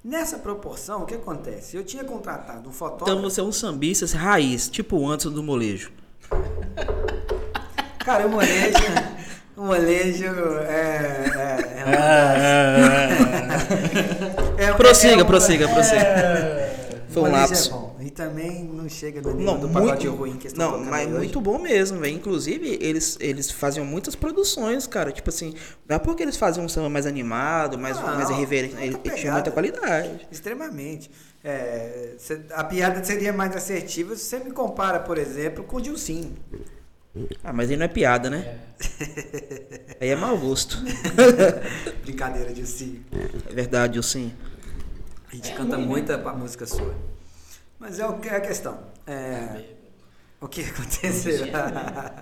Nessa 0.05 0.39
proporção, 0.39 1.03
o 1.03 1.07
que 1.07 1.15
acontece? 1.15 1.77
Eu 1.77 1.85
tinha 1.85 2.05
contratado 2.05 2.69
um 2.69 2.73
fotógrafo. 2.73 3.11
Então 3.19 3.23
você 3.23 3.41
é 3.41 3.45
um 3.45 3.51
sambista 3.53 4.07
raiz, 4.17 4.69
tipo 4.69 4.97
o 4.97 5.07
Anderson 5.09 5.31
do 5.31 5.43
molejo. 5.43 5.91
Cara, 7.99 8.27
o 8.27 8.31
molejo. 8.31 8.77
O 9.57 9.63
molejo 9.65 10.27
é. 10.69 11.57
é, 11.79 11.87
é, 14.59 14.65
é, 14.69 14.73
Prossiga, 14.77 15.15
é 15.15 15.25
um- 15.25 15.27
prossiga, 15.27 15.69
prossiga. 15.69 16.77
Foi 17.09 17.23
um 17.23 17.33
lapso. 17.33 17.93
É. 17.99 18.05
E 18.05 18.11
também 18.11 18.63
não 18.65 18.89
chega 18.89 19.21
nível 19.21 19.41
Não, 19.41 19.59
do 19.59 19.69
muito, 19.69 20.11
ruim 20.13 20.37
que 20.37 20.47
estão 20.47 20.73
não, 20.79 20.85
mas 20.85 21.09
muito 21.09 21.41
bom 21.41 21.59
mesmo, 21.59 21.99
velho. 21.99 22.15
Inclusive, 22.15 22.79
eles, 22.81 23.17
eles 23.21 23.51
faziam 23.51 23.85
muitas 23.87 24.15
produções, 24.15 24.87
cara. 24.87 25.11
Tipo 25.11 25.31
assim, 25.31 25.55
não 25.89 25.97
é 25.97 25.99
porque 25.99 26.23
eles 26.23 26.37
faziam 26.37 26.65
um 26.65 26.69
samba 26.69 26.89
mais 26.91 27.07
animado, 27.07 27.79
mais, 27.79 27.99
Não, 27.99 28.15
mais 28.15 28.29
irreverente. 28.31 28.77
Ele, 28.79 28.97
ele 29.03 29.15
tinha 29.17 29.33
muita 29.33 29.51
qualidade. 29.51 30.29
Extremamente. 30.31 31.11
É, 31.43 32.11
a 32.53 32.63
piada 32.65 33.03
seria 33.03 33.33
mais 33.33 33.57
assertiva 33.57 34.15
se 34.15 34.25
você 34.25 34.39
me 34.39 34.51
compara, 34.51 35.01
por 35.01 35.17
exemplo, 35.17 35.65
com 35.65 35.79
o 35.79 35.81
Dilcinho. 35.81 36.33
Ah, 37.43 37.53
mas 37.53 37.71
aí 37.71 37.77
não 37.77 37.85
é 37.85 37.89
piada, 37.89 38.29
né? 38.29 38.59
Aí 40.01 40.09
é 40.09 40.17
mau 40.17 40.37
gosto. 40.37 40.79
Brincadeira, 42.05 42.53
Dilcinho. 42.53 43.05
É 43.49 43.53
verdade, 43.53 44.03
sim. 44.03 44.33
A 45.33 45.35
gente 45.35 45.53
canta 45.55 45.79
muita 45.79 46.19
pa- 46.19 46.33
música 46.33 46.67
sua. 46.67 46.95
Mas 47.79 47.99
é 47.99 48.07
o 48.07 48.19
que 48.19 48.29
é 48.29 48.37
a 48.37 48.41
questão. 48.41 48.79
É, 49.07 49.65
o 50.41 50.49
que 50.49 50.63
aconteceu? 50.63 51.47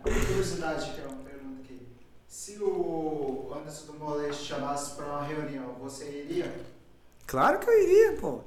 Curiosidade, 0.02 0.90
que 0.92 1.00
é 1.00 1.04
uma 1.04 1.16
pergunta 1.24 1.60
aqui. 1.62 1.80
Se 2.28 2.58
o 2.60 3.52
Anderson 3.56 3.92
do 3.92 3.98
Molejo 3.98 4.42
chamasse 4.44 4.94
pra 4.96 5.06
uma 5.06 5.24
reunião, 5.24 5.74
você 5.80 6.24
iria? 6.28 6.52
claro 7.26 7.58
que 7.58 7.68
eu 7.68 7.82
iria, 7.82 8.12
pô. 8.20 8.40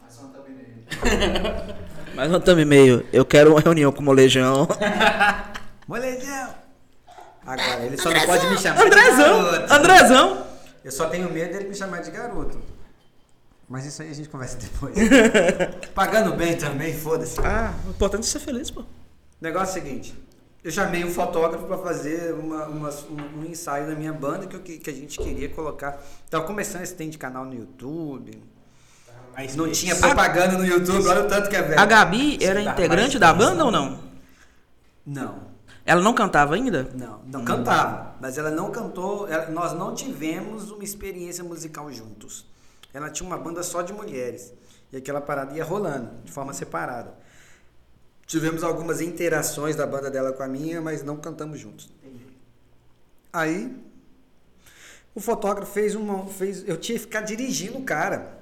Mas 0.00 0.18
uma 0.18 0.28
thumbnail. 0.30 1.76
Mas 2.14 2.30
não 2.30 2.40
tamo 2.40 2.64
meio. 2.66 3.06
Eu 3.12 3.24
quero 3.24 3.52
uma 3.52 3.60
reunião 3.60 3.90
com 3.90 4.00
o 4.00 4.04
molejão. 4.04 4.68
Molejão! 5.92 6.54
Agora, 7.44 7.84
ele 7.84 7.98
só 7.98 8.10
não 8.10 8.24
pode 8.24 8.46
me 8.48 8.56
chamar 8.56 8.78
de 8.78 8.86
Andrezão! 8.86 9.42
garoto. 9.44 9.74
Andrezão! 9.74 10.46
Eu 10.82 10.90
só 10.90 11.06
tenho 11.10 11.30
medo 11.30 11.52
dele 11.52 11.68
me 11.68 11.74
chamar 11.74 12.00
de 12.00 12.10
garoto. 12.10 12.58
Mas 13.68 13.84
isso 13.84 14.00
aí 14.00 14.10
a 14.10 14.14
gente 14.14 14.30
conversa 14.30 14.56
depois. 14.56 14.94
Pagando 15.94 16.34
bem 16.34 16.56
também, 16.56 16.96
foda-se. 16.96 17.38
Ah, 17.40 17.74
o 17.86 17.90
importante 17.90 18.22
é 18.22 18.26
ser 18.26 18.38
feliz, 18.38 18.70
pô. 18.70 18.80
O 18.80 18.86
negócio 19.42 19.76
é 19.76 19.80
o 19.82 19.84
seguinte. 19.84 20.14
Eu 20.64 20.70
chamei 20.70 21.04
um 21.04 21.10
fotógrafo 21.10 21.66
para 21.66 21.76
fazer 21.76 22.32
uma, 22.36 22.64
uma- 22.68 22.90
um, 23.10 23.40
um 23.40 23.44
ensaio 23.44 23.86
da 23.86 23.94
minha 23.94 24.14
banda 24.14 24.46
que, 24.46 24.56
eu 24.56 24.60
que, 24.60 24.88
a 24.88 24.94
gente 24.94 25.18
queria 25.18 25.50
colocar. 25.50 26.02
Tava 26.30 26.46
começando 26.46 26.84
esse 26.84 26.94
tem 26.94 27.10
de 27.10 27.18
canal 27.18 27.44
no 27.44 27.54
YouTube. 27.54 28.42
Mas 29.34 29.54
Não 29.54 29.70
tinha 29.70 29.94
propaganda 29.94 30.56
no 30.56 30.64
YouTube, 30.64 31.06
olha 31.06 31.24
o 31.24 31.28
tanto 31.28 31.50
que 31.50 31.56
é 31.56 31.60
velho. 31.60 31.78
A 31.78 31.84
Gabi 31.84 32.42
era 32.42 32.64
tá 32.64 32.72
integrante 32.72 33.18
da 33.18 33.34
banda 33.34 33.62
ou 33.62 33.70
né? 33.70 33.78
não? 33.78 34.12
Não, 35.04 35.51
Ela 35.84 36.00
não 36.00 36.14
cantava 36.14 36.54
ainda? 36.54 36.84
não, 36.94 37.20
não 37.26 37.44
cantava, 37.44 38.14
mas 38.20 38.38
ela 38.38 38.50
não 38.50 38.70
cantou, 38.70 39.26
ela- 39.28 39.50
nós 39.50 39.72
não 39.72 39.94
tivemos 39.94 40.70
uma 40.70 40.84
experiência 40.84 41.42
musical 41.42 41.90
juntos. 41.92 42.46
Ela 42.94 43.10
tinha 43.10 43.26
uma 43.26 43.38
banda 43.38 43.62
só 43.62 43.82
de 43.82 43.92
mulheres 43.92 44.52
e 44.92 44.96
aquela 44.96 45.20
parada 45.20 45.54
ia 45.56 45.64
rolando 45.64 46.10
de 46.22 46.30
forma 46.30 46.52
separada. 46.52 47.14
Tivemos 48.26 48.62
algumas 48.62 49.00
interações 49.00 49.74
da 49.74 49.86
banda 49.86 50.10
dela 50.10 50.32
com 50.32 50.42
a 50.42 50.48
minha, 50.48 50.80
mas 50.80 51.02
não 51.02 51.16
cantamos 51.16 51.58
juntos. 51.58 51.90
Aí 53.32 53.74
o 55.14 55.20
fotógrafo 55.20 55.72
fez 55.72 55.94
uma, 55.94 56.26
fez, 56.28 56.66
eu 56.68 56.76
tinha 56.76 56.96
que 56.98 57.04
ficar 57.04 57.22
dirigindo 57.22 57.78
o 57.78 57.82
cara. 57.84 58.40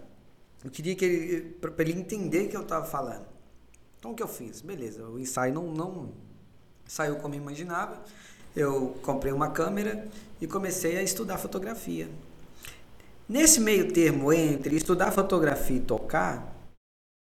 Eu 0.64 0.70
queria 0.70 0.94
que 0.94 1.04
ele, 1.04 1.40
para 1.60 1.72
ele 1.78 1.92
entender 1.92 2.46
o 2.46 2.48
que 2.50 2.56
eu 2.56 2.62
estava 2.62 2.84
falando. 2.84 3.24
Então 3.98 4.10
o 4.12 4.14
que 4.14 4.22
eu 4.22 4.28
fiz? 4.28 4.60
Beleza, 4.60 5.04
o 5.08 5.18
ensaio 5.18 5.54
não, 5.54 5.68
não 5.72 6.12
saiu 6.90 7.16
como 7.16 7.34
eu 7.34 7.38
imaginava. 7.38 7.96
Eu 8.54 8.98
comprei 9.02 9.32
uma 9.32 9.50
câmera 9.50 10.08
e 10.40 10.46
comecei 10.46 10.98
a 10.98 11.02
estudar 11.02 11.38
fotografia. 11.38 12.08
Nesse 13.28 13.60
meio 13.60 13.92
termo 13.92 14.32
entre 14.32 14.74
estudar 14.74 15.12
fotografia 15.12 15.76
e 15.76 15.80
tocar, 15.80 16.52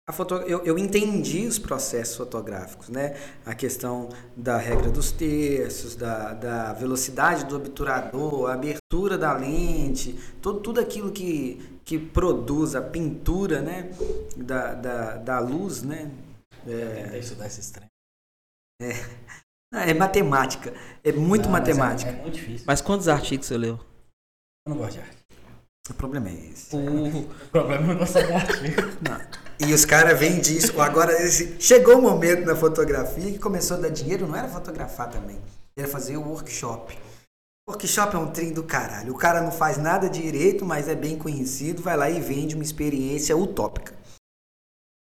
a 0.08 0.12
foto, 0.12 0.34
eu, 0.34 0.62
eu 0.62 0.78
entendi 0.78 1.46
os 1.46 1.58
processos 1.58 2.16
fotográficos, 2.16 2.90
né? 2.90 3.18
A 3.44 3.54
questão 3.54 4.10
da 4.36 4.56
regra 4.58 4.90
dos 4.90 5.10
terços, 5.10 5.96
da, 5.96 6.34
da 6.34 6.72
velocidade 6.74 7.46
do 7.46 7.56
obturador, 7.56 8.50
a 8.50 8.54
abertura 8.54 9.16
da 9.16 9.32
lente, 9.32 10.12
tudo, 10.40 10.60
tudo 10.60 10.80
aquilo 10.80 11.10
que, 11.10 11.80
que 11.84 11.98
produz 11.98 12.76
a 12.76 12.82
pintura, 12.82 13.62
né? 13.62 13.90
Da, 14.36 14.74
da, 14.74 15.16
da 15.16 15.38
luz, 15.40 15.82
né? 15.82 16.10
É, 16.66 17.02
Tentei 17.02 17.20
estudar 17.20 17.46
esse 17.46 17.72
trem. 17.72 17.88
Ah, 19.76 19.88
é 19.88 19.94
matemática, 19.94 20.72
é 21.04 21.12
muito 21.12 21.44
Não, 21.44 21.50
mas 21.52 21.62
matemática. 21.68 22.10
É, 22.10 22.14
é 22.14 22.22
muito 22.22 22.34
difícil. 22.34 22.64
Mas 22.66 22.80
quantos 22.80 23.08
artigos 23.08 23.46
você 23.46 23.56
leu? 23.56 23.78
Eu 24.66 24.70
não 24.74 24.76
gosto 24.78 24.94
de 24.94 25.00
arte. 25.00 25.16
O 25.88 25.94
problema 25.94 26.28
é 26.28 26.34
esse. 26.34 26.74
Uh, 26.74 27.18
O 27.18 27.48
problema 27.52 27.84
é 27.84 27.86
não 27.86 27.96
gostar 27.98 28.22
de 28.22 28.32
arte. 28.32 28.52
E 29.58 29.72
os 29.72 29.86
caras 29.86 30.18
vêm 30.20 30.38
disso. 30.38 30.78
Agora, 30.82 31.12
esse- 31.22 31.58
chegou 31.58 31.96
um 31.96 32.02
momento 32.02 32.44
na 32.44 32.54
fotografia 32.54 33.32
que 33.32 33.38
começou 33.38 33.78
a 33.78 33.80
dar 33.80 33.88
dinheiro, 33.88 34.26
não 34.26 34.36
era 34.36 34.48
fotografar 34.48 35.08
também. 35.08 35.40
Era 35.78 35.88
fazer 35.88 36.16
o 36.18 36.28
workshop. 36.28 36.94
Workshop 37.66 38.14
é 38.14 38.18
um 38.18 38.30
trem 38.30 38.52
do 38.52 38.62
caralho. 38.62 39.14
O 39.14 39.16
cara 39.16 39.40
não 39.40 39.50
faz 39.50 39.78
nada 39.78 40.10
direito, 40.10 40.62
mas 40.64 40.88
é 40.88 40.94
bem 40.94 41.16
conhecido, 41.16 41.82
vai 41.82 41.96
lá 41.96 42.10
e 42.10 42.20
vende 42.20 42.54
uma 42.54 42.62
experiência 42.62 43.34
utópica. 43.34 43.94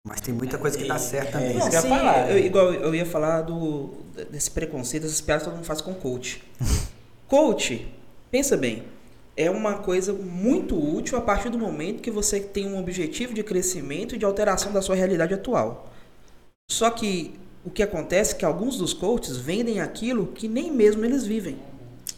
Mas 0.07 0.19
tem 0.21 0.33
muita 0.33 0.57
coisa 0.57 0.75
que 0.75 0.87
dá 0.87 0.97
certo 0.97 1.33
também. 1.33 1.51
É, 1.51 1.59
não, 1.59 1.69
ia 1.71 1.81
sim, 1.81 1.89
falar. 1.89 2.31
eu- 2.31 2.39
igual 2.39 2.73
eu 2.73 2.95
ia 2.95 3.05
falar 3.05 3.41
do, 3.43 3.89
desse 4.25 4.51
preconceito, 4.51 5.05
essas 5.05 5.21
piadas 5.21 5.43
todo 5.43 5.55
mundo 5.55 5.65
faz 5.65 5.81
com 5.81 5.93
coach. 5.93 6.43
coach, 7.27 7.87
pensa 8.29 8.57
bem, 8.57 8.83
é 9.35 9.49
uma 9.49 9.75
coisa 9.75 10.13
muito 10.13 10.77
útil 10.77 11.17
a 11.17 11.21
partir 11.21 11.49
do 11.49 11.57
momento 11.57 12.01
que 12.01 12.11
você 12.11 12.39
tem 12.39 12.67
um 12.67 12.77
objetivo 12.77 13.33
de 13.33 13.43
crescimento 13.43 14.15
e 14.15 14.17
de 14.17 14.25
alteração 14.25 14.71
da 14.71 14.81
sua 14.81 14.95
realidade 14.95 15.33
atual. 15.33 15.91
Só 16.69 16.89
que 16.89 17.33
o 17.63 17.69
que 17.69 17.83
acontece 17.83 18.33
é 18.33 18.37
que 18.37 18.45
alguns 18.45 18.77
dos 18.77 18.93
coaches 18.93 19.37
vendem 19.37 19.79
aquilo 19.79 20.27
que 20.27 20.47
nem 20.47 20.71
mesmo 20.71 21.05
eles 21.05 21.25
vivem. 21.25 21.57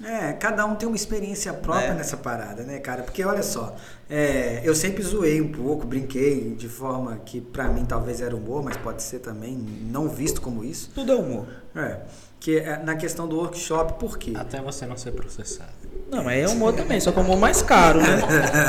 É, 0.04 0.34
cada 0.34 0.66
um 0.66 0.76
tem 0.76 0.88
uma 0.88 0.96
experiência 0.96 1.54
própria 1.54 1.88
É. 1.88 1.94
nessa 1.94 2.18
parada, 2.18 2.64
né, 2.64 2.80
cara? 2.80 3.04
Porque 3.04 3.24
olha 3.24 3.44
só, 3.44 3.76
é, 4.10 4.62
eu 4.64 4.74
sempre 4.74 5.04
zoei 5.04 5.42
um 5.42 5.52
pouco, 5.52 5.86
brinquei 5.86 6.56
de 6.56 6.70
forma 6.70 7.20
que 7.26 7.42
pra 7.42 7.66
mim 7.66 7.86
talvez 7.86 8.22
era 8.22 8.36
humor, 8.36 8.64
mas 8.64 8.78
pode 8.78 9.04
ser 9.04 9.20
também 9.20 9.58
não 9.92 10.08
visto 10.08 10.42
como 10.42 10.64
isso. 10.64 10.90
Tudo 10.96 11.12
é 11.12 11.16
humor. 11.16 11.46
É, 11.76 11.98
que 12.40 12.58
é 12.60 12.78
na 12.84 12.96
questão 12.96 13.28
do 13.28 13.38
workshop, 13.38 13.94
por 14.00 14.18
quê? 14.18 14.34
Até 14.36 14.62
você 14.62 14.86
não 14.86 14.98
ser 14.98 15.12
processado. 15.12 15.72
Não, 16.12 16.24
mas 16.24 16.44
é 16.44 16.48
humor 16.54 16.74
também, 16.74 17.00
só 17.00 17.12
que 17.12 17.20
é 17.20 17.22
humor 17.22 17.38
mais 17.38 17.62
caro, 17.62 18.00
né? 18.02 18.20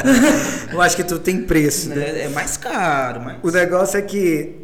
Eu 0.73 0.81
acho 0.81 0.97
que 0.97 1.05
tudo 1.05 1.21
tem 1.21 1.43
preço, 1.45 1.89
né? 1.91 2.21
É, 2.21 2.23
é 2.25 2.29
mais 2.29 2.57
caro, 2.57 3.21
mas... 3.21 3.39
O 3.43 3.51
negócio 3.51 3.99
é 3.99 4.03
que 4.03 4.64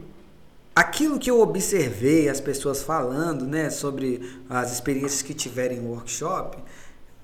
aquilo 0.74 1.18
que 1.18 1.30
eu 1.30 1.40
observei 1.40 2.28
as 2.28 2.40
pessoas 2.40 2.82
falando, 2.82 3.46
né, 3.46 3.70
sobre 3.70 4.40
as 4.48 4.72
experiências 4.72 5.22
que 5.22 5.34
tiverem 5.34 5.78
em 5.78 5.86
workshop, 5.86 6.58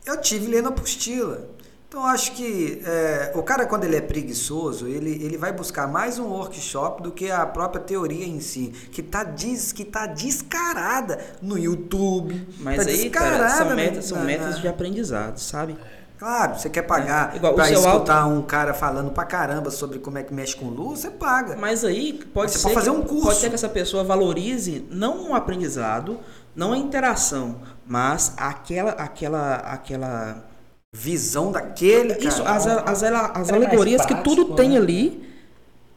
eu 0.05 0.21
tive 0.21 0.47
lendo 0.47 0.69
apostila. 0.69 1.49
Então 1.89 2.05
acho 2.05 2.33
que 2.33 2.83
é, 2.85 3.33
o 3.35 3.43
cara 3.43 3.65
quando 3.65 3.85
ele 3.85 3.97
é 3.97 4.01
preguiçoso, 4.01 4.89
ele, 4.89 5.13
ele 5.25 5.39
vai 5.39 5.53
buscar 5.53 5.87
mais 5.87 6.19
um 6.19 6.27
workshop 6.27 7.03
do 7.03 7.13
que 7.13 7.31
a 7.31 7.47
própria 7.47 7.81
teoria 7.81 8.27
em 8.27 8.41
si, 8.41 8.73
que 8.91 9.03
tá, 9.03 9.23
diz, 9.23 9.73
que 9.73 9.85
tá 9.85 10.07
descarada 10.07 11.19
no 11.41 11.57
YouTube. 11.57 12.47
Mas 12.59 12.85
tá 12.85 12.91
aí, 12.91 13.09
cara, 13.09 13.49
são, 13.51 13.75
metas, 13.75 14.05
são 14.05 14.25
metas 14.25 14.61
de 14.61 14.67
aprendizado, 14.67 15.39
sabe? 15.39 15.77
Claro, 16.19 16.59
você 16.59 16.71
quer 16.71 16.83
pagar 16.83 17.35
É, 17.35 17.37
igual 17.37 17.53
o 17.53 17.57
pra 17.57 17.67
seu 17.67 17.79
escutar 17.79 18.27
um 18.27 18.41
cara 18.43 18.73
falando 18.73 19.11
pra 19.11 19.25
caramba 19.25 19.71
sobre 19.71 19.99
como 19.99 20.17
é 20.17 20.23
que 20.23 20.33
mexe 20.33 20.57
com 20.57 20.67
luz, 20.67 21.01
você 21.01 21.11
paga. 21.11 21.57
Mas 21.57 21.85
aí 21.85 22.15
pode 22.33 22.53
Você 22.53 22.59
ser 22.59 22.63
pode 22.65 22.75
fazer 22.75 22.91
que, 22.91 22.97
um 22.97 23.03
curso. 23.03 23.27
Pode 23.27 23.39
ser 23.39 23.49
que 23.51 23.55
essa 23.55 23.69
pessoa 23.69 24.03
valorize 24.03 24.87
não 24.91 25.31
o 25.31 25.35
aprendizado, 25.35 26.19
não 26.55 26.73
a 26.73 26.79
interação, 26.79 27.57
mas 27.87 28.33
aquela 28.37 28.93
aquela 28.93 29.57
aquela 29.57 30.45
Visão 30.93 31.53
daquele 31.53 32.15
cara. 32.15 32.25
isso 32.25 32.43
as, 32.47 32.67
as, 32.67 33.03
as 33.03 33.51
alegorias 33.51 33.99
mais 33.99 34.07
que 34.07 34.15
tudo 34.23 34.47
prático, 34.47 34.57
tem 34.57 34.71
né? 34.71 34.77
ali 34.79 35.31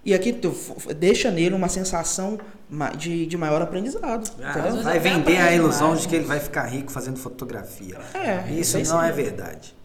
e 0.03 0.13
aqui 0.13 0.33
tu 0.33 0.53
deixa 0.97 1.31
nele 1.31 1.55
uma 1.55 1.69
sensação 1.69 2.37
de, 2.97 3.25
de 3.25 3.37
maior 3.37 3.61
aprendizado. 3.61 4.29
Ah, 4.43 4.81
vai 4.83 4.99
vender 4.99 5.37
a 5.37 5.53
ilusão 5.53 5.89
mais, 5.89 6.01
de 6.01 6.07
que 6.07 6.15
ele 6.15 6.25
vai 6.25 6.39
ficar 6.39 6.65
rico 6.65 6.91
fazendo 6.91 7.17
fotografia. 7.17 7.97
É, 8.13 8.51
Isso 8.51 8.77
não 8.91 9.01
é 9.01 9.11
verdade. 9.11 9.78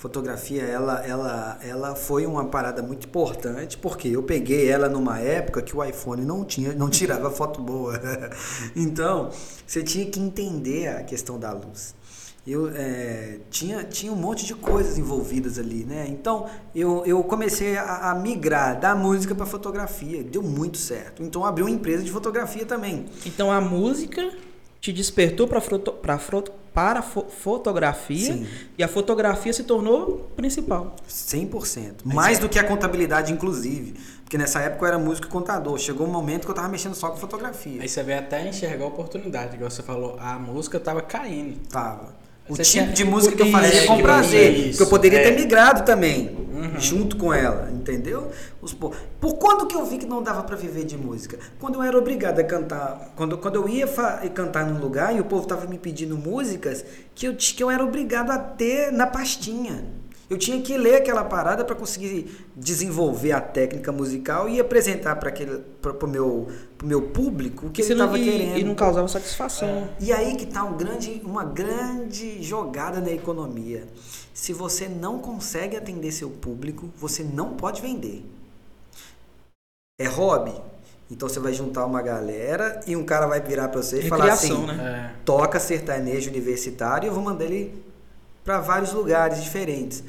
Fotografia, 0.00 0.62
ela, 0.62 1.06
ela, 1.06 1.58
ela 1.62 1.94
foi 1.94 2.24
uma 2.24 2.46
parada 2.46 2.82
muito 2.82 3.06
importante, 3.06 3.76
porque 3.76 4.08
eu 4.08 4.22
peguei 4.22 4.66
ela 4.66 4.88
numa 4.88 5.18
época 5.18 5.60
que 5.60 5.76
o 5.76 5.84
iPhone 5.84 6.24
não 6.24 6.42
tinha, 6.42 6.72
não 6.72 6.88
tirava 6.88 7.28
foto 7.30 7.60
boa. 7.60 8.00
Então, 8.74 9.28
você 9.66 9.82
tinha 9.82 10.06
que 10.06 10.18
entender 10.18 10.88
a 10.88 11.02
questão 11.02 11.38
da 11.38 11.52
luz. 11.52 11.94
Eu 12.46 12.70
é, 12.74 13.40
tinha, 13.50 13.84
tinha 13.84 14.10
um 14.10 14.16
monte 14.16 14.46
de 14.46 14.54
coisas 14.54 14.96
envolvidas 14.96 15.58
ali, 15.58 15.84
né? 15.84 16.06
Então, 16.08 16.46
eu, 16.74 17.04
eu 17.04 17.22
comecei 17.22 17.76
a, 17.76 18.10
a 18.10 18.14
migrar 18.14 18.80
da 18.80 18.94
música 18.94 19.34
para 19.34 19.44
fotografia. 19.44 20.24
Deu 20.24 20.42
muito 20.42 20.78
certo. 20.78 21.22
Então, 21.22 21.44
abri 21.44 21.62
uma 21.62 21.70
empresa 21.70 22.02
de 22.02 22.10
fotografia 22.10 22.64
também. 22.64 23.04
Então 23.26 23.52
a 23.52 23.60
música 23.60 24.32
te 24.80 24.92
despertou 24.92 25.46
para 25.46 25.60
foto, 25.60 25.92
pra 25.92 26.18
foto, 26.18 26.52
para 26.72 27.02
fo- 27.02 27.26
fotografia 27.28 28.32
Sim. 28.34 28.46
e 28.78 28.82
a 28.82 28.88
fotografia 28.88 29.52
se 29.52 29.64
tornou 29.64 30.30
principal. 30.36 30.94
100%. 31.08 31.96
Mais 32.04 32.38
do 32.38 32.48
que 32.48 32.58
a 32.58 32.64
contabilidade, 32.64 33.32
inclusive. 33.32 33.92
Porque 34.22 34.38
nessa 34.38 34.60
época 34.60 34.84
eu 34.84 34.88
era 34.88 34.98
músico 34.98 35.26
e 35.26 35.30
contador. 35.30 35.76
Chegou 35.78 36.06
um 36.06 36.10
momento 36.10 36.44
que 36.44 36.50
eu 36.50 36.54
tava 36.54 36.68
mexendo 36.68 36.94
só 36.94 37.10
com 37.10 37.16
fotografia. 37.16 37.82
Aí 37.82 37.88
você 37.88 38.02
vê 38.02 38.14
até 38.14 38.48
enxergar 38.48 38.84
a 38.84 38.88
oportunidade, 38.88 39.56
igual 39.56 39.68
você 39.70 39.82
falou, 39.82 40.16
a 40.20 40.38
música 40.38 40.78
tava 40.78 41.02
caindo. 41.02 41.58
Tava. 41.68 42.14
O 42.50 42.56
Você 42.56 42.62
tipo 42.64 42.84
tinha- 42.84 42.92
de 42.94 43.04
música 43.04 43.36
que 43.36 43.42
eu 43.42 43.50
fazia 43.50 43.86
com 43.86 44.02
prazer. 44.02 44.52
isso, 44.52 44.68
Porque 44.70 44.82
eu 44.82 44.86
poderia 44.88 45.18
é. 45.20 45.30
ter 45.30 45.40
migrado 45.40 45.84
também. 45.84 46.38
Junto 46.78 47.16
com 47.16 47.32
ela, 47.32 47.70
entendeu? 47.72 48.30
Os 48.60 48.72
po- 48.74 48.92
Por 49.20 49.34
quando 49.34 49.66
que 49.66 49.74
eu 49.76 49.84
vi 49.84 49.98
que 49.98 50.06
não 50.06 50.22
dava 50.22 50.42
pra 50.42 50.56
viver 50.56 50.84
de 50.84 50.96
música? 50.96 51.38
Quando 51.58 51.74
eu 51.76 51.82
era 51.82 51.96
obrigado 51.96 52.38
a 52.38 52.44
cantar. 52.44 53.12
Quando, 53.16 53.36
quando 53.38 53.56
eu 53.56 53.68
ia 53.68 53.86
cantar 54.34 54.66
num 54.66 54.78
lugar 54.80 55.14
e 55.14 55.20
o 55.20 55.24
povo 55.24 55.46
tava 55.46 55.66
me 55.66 55.78
pedindo 55.78 56.16
músicas 56.16 56.84
que 57.14 57.26
eu, 57.26 57.34
que 57.34 57.62
eu 57.62 57.70
era 57.70 57.82
obrigado 57.84 58.30
a 58.30 58.38
ter 58.38 58.92
na 58.92 59.06
pastinha. 59.06 59.84
Eu 60.30 60.38
tinha 60.38 60.62
que 60.62 60.78
ler 60.78 60.94
aquela 60.94 61.24
parada 61.24 61.64
para 61.64 61.74
conseguir 61.74 62.46
desenvolver 62.54 63.32
a 63.32 63.40
técnica 63.40 63.90
musical 63.90 64.48
e 64.48 64.60
apresentar 64.60 65.16
para 65.16 65.28
aquele 65.28 65.58
para 65.82 66.06
o 66.06 66.08
meu 66.08 66.46
pro 66.78 66.86
meu 66.86 67.02
público 67.02 67.66
o 67.66 67.70
que 67.70 67.82
Você 67.82 67.92
ele 67.92 68.00
estava 68.00 68.16
e, 68.16 68.24
querendo. 68.24 68.58
e 68.58 68.62
não 68.62 68.76
causava 68.76 69.08
satisfação. 69.08 69.88
E 69.98 70.12
aí 70.12 70.36
que 70.36 70.44
está 70.44 70.62
um 70.62 70.76
grande, 70.76 71.20
uma 71.24 71.42
grande 71.42 72.40
jogada 72.44 73.00
na 73.00 73.10
economia. 73.10 73.88
Se 74.32 74.52
você 74.52 74.86
não 74.88 75.18
consegue 75.18 75.76
atender 75.76 76.12
seu 76.12 76.30
público, 76.30 76.88
você 76.96 77.24
não 77.24 77.54
pode 77.54 77.82
vender. 77.82 78.24
É 79.98 80.06
hobby. 80.06 80.54
Então 81.10 81.28
você 81.28 81.40
vai 81.40 81.52
juntar 81.52 81.84
uma 81.84 82.00
galera 82.00 82.80
e 82.86 82.94
um 82.94 83.04
cara 83.04 83.26
vai 83.26 83.40
virar 83.40 83.66
para 83.68 83.82
você 83.82 83.98
e 83.98 84.08
falar 84.08 84.32
assim: 84.32 84.64
né? 84.64 85.12
É. 85.12 85.24
toca 85.24 85.58
sertanejo 85.58 86.30
universitário, 86.30 87.08
eu 87.08 87.12
vou 87.12 87.22
mandar 87.22 87.46
ele 87.46 87.82
para 88.44 88.60
vários 88.60 88.92
lugares 88.92 89.42
diferentes. 89.42 90.04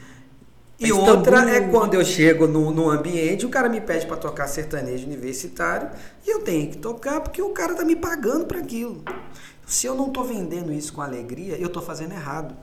E 0.84 0.90
Mas 0.92 0.98
outra 1.10 1.42
também- 1.42 1.54
é 1.56 1.62
quando 1.70 1.94
eu 1.94 2.04
chego 2.04 2.48
no, 2.48 2.72
no 2.72 2.90
ambiente, 2.90 3.46
o 3.46 3.50
cara 3.50 3.70
me 3.70 3.80
pede 3.80 4.08
para 4.08 4.18
tocar 4.18 4.48
sertanejo 4.48 5.06
universitário 5.06 5.92
e 6.26 6.30
eu 6.32 6.40
tenho 6.40 6.72
que 6.72 6.78
tocar 6.80 7.22
porque 7.22 7.40
o 7.40 7.50
cara 7.52 7.76
tá 7.76 7.86
me 7.86 7.96
pagando 7.96 8.48
para 8.48 8.58
aquilo. 8.58 9.04
Se 9.64 9.86
eu 9.86 9.94
não 9.94 10.10
tô 10.10 10.24
vendendo 10.24 10.74
isso 10.74 10.92
com 10.92 11.02
alegria, 11.02 11.56
eu 11.56 11.70
tô 11.70 11.82
fazendo 11.84 12.14
errado. 12.14 12.56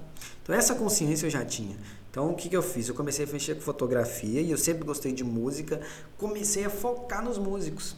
Então 0.42 0.52
essa 0.52 0.74
consciência 0.74 1.26
eu 1.26 1.30
já 1.30 1.44
tinha. 1.44 1.76
Então 2.10 2.30
o 2.30 2.34
que, 2.34 2.48
que 2.48 2.56
eu 2.56 2.62
fiz? 2.62 2.88
Eu 2.88 2.94
comecei 2.96 3.24
a 3.24 3.28
mexer 3.32 3.54
com 3.54 3.60
fotografia 3.60 4.40
e 4.40 4.50
eu 4.50 4.58
sempre 4.58 4.82
gostei 4.84 5.12
de 5.12 5.22
música. 5.22 5.80
Comecei 6.16 6.64
a 6.64 6.70
focar 6.70 7.22
nos 7.24 7.38
músicos. 7.38 7.94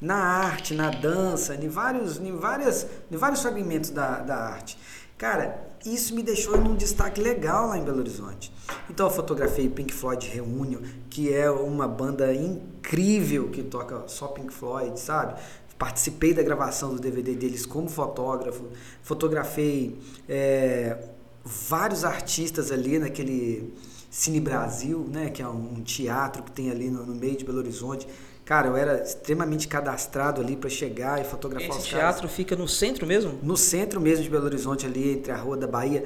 Na 0.00 0.16
arte, 0.16 0.72
na 0.72 0.90
dança, 0.90 1.56
em 1.56 1.68
vários, 1.68 2.18
em 2.18 2.36
várias, 2.36 2.86
em 3.10 3.16
vários 3.16 3.40
fragmentos 3.42 3.90
da, 3.90 4.20
da 4.20 4.36
arte. 4.36 4.78
Cara, 5.24 5.72
isso 5.86 6.14
me 6.14 6.22
deixou 6.22 6.60
num 6.60 6.76
destaque 6.76 7.18
legal 7.18 7.68
lá 7.68 7.78
em 7.78 7.82
Belo 7.82 8.00
Horizonte. 8.00 8.52
Então 8.90 9.06
eu 9.06 9.10
fotografei 9.10 9.70
Pink 9.70 9.90
Floyd 9.90 10.28
Reunion, 10.28 10.82
que 11.08 11.32
é 11.32 11.50
uma 11.50 11.88
banda 11.88 12.34
incrível 12.34 13.48
que 13.48 13.62
toca 13.62 14.06
só 14.06 14.28
Pink 14.28 14.52
Floyd, 14.52 15.00
sabe? 15.00 15.40
Participei 15.78 16.34
da 16.34 16.42
gravação 16.42 16.94
do 16.94 17.00
DVD 17.00 17.34
deles 17.34 17.64
como 17.64 17.88
fotógrafo. 17.88 18.64
Fotografei 19.02 19.98
é, 20.28 21.08
vários 21.42 22.04
artistas 22.04 22.70
ali 22.70 22.98
naquele 22.98 23.72
Cine 24.10 24.40
Brasil, 24.40 25.08
né? 25.10 25.30
Que 25.30 25.40
é 25.40 25.48
um, 25.48 25.82
teatro 25.82 26.42
que 26.42 26.52
tem 26.52 26.70
ali 26.70 26.90
no, 26.90 27.06
no 27.06 27.14
meio 27.14 27.34
de 27.34 27.46
Belo 27.46 27.60
Horizonte. 27.60 28.06
Cara, 28.44 28.68
eu 28.68 28.76
era 28.76 29.02
extremamente 29.02 29.66
cadastrado 29.66 30.40
ali 30.40 30.54
para 30.54 30.68
chegar 30.68 31.18
e 31.20 31.24
fotografar 31.24 31.68
Esse 31.70 31.78
os 31.78 31.90
caras. 31.90 32.14
teatro 32.16 32.28
fica 32.28 32.54
no 32.54 32.68
centro 32.68 33.06
mesmo? 33.06 33.38
No 33.42 33.56
centro 33.56 34.00
mesmo 34.00 34.22
de 34.22 34.28
Belo 34.28 34.44
Horizonte, 34.44 34.84
ali 34.84 35.12
entre 35.12 35.32
a 35.32 35.36
Rua 35.36 35.56
da 35.56 35.66
Bahia 35.66 36.04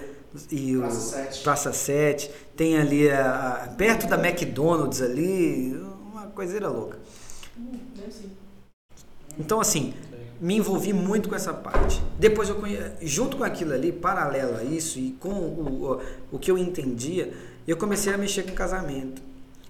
e 0.50 0.76
o 0.76 0.80
Praça 0.80 1.00
7. 1.00 1.42
Praça 1.42 1.72
7. 1.72 2.30
Tem 2.56 2.78
ali, 2.78 3.10
a, 3.10 3.64
a- 3.64 3.68
perto 3.70 4.06
da 4.06 4.16
McDonald's 4.16 5.02
ali, 5.02 5.76
uma 6.12 6.26
coiseira 6.26 6.68
louca. 6.68 6.98
Então, 9.36 9.60
assim, 9.60 9.94
me 10.40 10.56
envolvi 10.56 10.92
muito 10.92 11.28
com 11.28 11.34
essa 11.34 11.52
parte. 11.52 12.00
Depois 12.18 12.48
eu 12.48 12.54
conhe... 12.56 12.78
junto 13.02 13.36
com 13.36 13.44
aquilo 13.44 13.72
ali, 13.72 13.90
paralelo 13.92 14.56
a 14.56 14.62
isso 14.64 14.98
e 14.98 15.12
com 15.18 15.28
o, 15.30 15.92
o, 16.32 16.36
o 16.36 16.38
que 16.38 16.50
eu 16.50 16.58
entendia, 16.58 17.32
eu 17.66 17.76
comecei 17.76 18.12
a 18.12 18.18
mexer 18.18 18.44
com 18.44 18.52
casamento. 18.52 19.20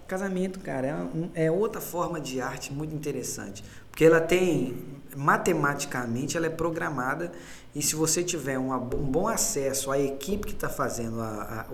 Casamento, 0.08 0.58
cara, 0.60 0.86
é, 0.86 0.94
um- 0.94 1.30
é 1.34 1.50
outra 1.50 1.80
forma 1.80 2.18
de 2.20 2.40
arte 2.40 2.72
muito 2.72 2.94
interessante, 2.94 3.62
porque 3.90 4.04
ela 4.04 4.20
tem 4.20 4.74
matematicamente 5.14 6.36
ela 6.36 6.46
é 6.46 6.50
programada 6.50 7.30
e 7.74 7.82
se 7.82 7.94
você 7.94 8.22
tiver 8.24 8.58
bo- 8.58 8.96
um 8.96 9.04
bom 9.10 9.28
acesso 9.28 9.90
à 9.90 9.98
equipe 9.98 10.46
que 10.46 10.54
está 10.54 10.68
fazendo 10.68 11.20
a, 11.20 11.66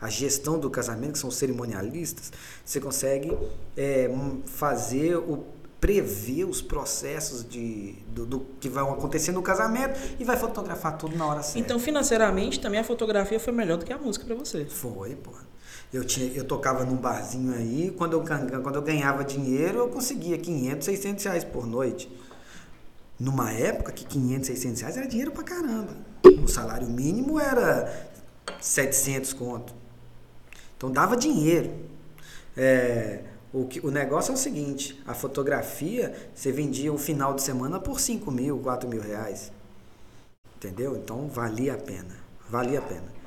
a, 0.00 0.06
a- 0.06 0.08
gestão 0.08 0.58
do 0.58 0.70
casamento, 0.70 1.12
que 1.14 1.18
são 1.18 1.28
os 1.28 1.36
cerimonialistas, 1.36 2.32
você 2.64 2.80
consegue 2.80 3.36
é, 3.76 4.08
fazer 4.46 5.16
o 5.16 5.44
prever 5.80 6.44
os 6.44 6.60
processos 6.60 7.48
de, 7.48 7.92
do, 8.08 8.26
do 8.26 8.40
que 8.60 8.68
vão 8.68 8.92
acontecer 8.92 9.30
no 9.30 9.40
casamento 9.42 9.96
e 10.18 10.24
vai 10.24 10.36
fotografar 10.36 10.98
tudo 10.98 11.16
na 11.16 11.24
hora 11.24 11.40
certa. 11.42 11.60
Então, 11.60 11.78
financeiramente, 11.78 12.58
também 12.58 12.80
a 12.80 12.84
fotografia 12.84 13.38
foi 13.38 13.52
melhor 13.52 13.78
do 13.78 13.84
que 13.84 13.92
a 13.92 13.98
música 13.98 14.24
pra 14.26 14.34
você. 14.34 14.64
Foi, 14.64 15.14
pô. 15.14 15.30
Eu, 15.92 16.04
tinha, 16.04 16.30
eu 16.32 16.44
tocava 16.44 16.84
num 16.84 16.96
barzinho 16.96 17.54
aí, 17.54 17.94
quando 17.96 18.12
eu, 18.12 18.22
quando 18.62 18.74
eu 18.74 18.82
ganhava 18.82 19.24
dinheiro, 19.24 19.78
eu 19.78 19.88
conseguia 19.88 20.36
500, 20.36 20.84
600 20.84 21.24
reais 21.24 21.44
por 21.44 21.66
noite. 21.66 22.10
Numa 23.18 23.50
época 23.52 23.90
que 23.90 24.04
500, 24.04 24.46
600 24.46 24.80
reais 24.82 24.96
era 24.96 25.06
dinheiro 25.06 25.32
pra 25.32 25.42
caramba. 25.42 25.96
O 26.42 26.46
salário 26.46 26.86
mínimo 26.86 27.40
era 27.40 28.10
700 28.60 29.32
conto. 29.32 29.74
Então 30.76 30.90
dava 30.90 31.16
dinheiro. 31.16 31.72
É, 32.56 33.22
o, 33.52 33.64
que, 33.66 33.80
o 33.80 33.90
negócio 33.90 34.30
é 34.30 34.34
o 34.34 34.36
seguinte, 34.36 35.02
a 35.06 35.14
fotografia, 35.14 36.14
você 36.34 36.52
vendia 36.52 36.92
o 36.92 36.98
final 36.98 37.32
de 37.32 37.42
semana 37.42 37.80
por 37.80 37.98
5 37.98 38.30
mil, 38.30 38.58
4 38.58 38.88
mil 38.88 39.00
reais. 39.00 39.50
Entendeu? 40.56 40.96
Então 40.96 41.28
valia 41.28 41.74
a 41.74 41.78
pena. 41.78 42.14
Valia 42.48 42.78
a 42.78 42.82
pena. 42.82 43.17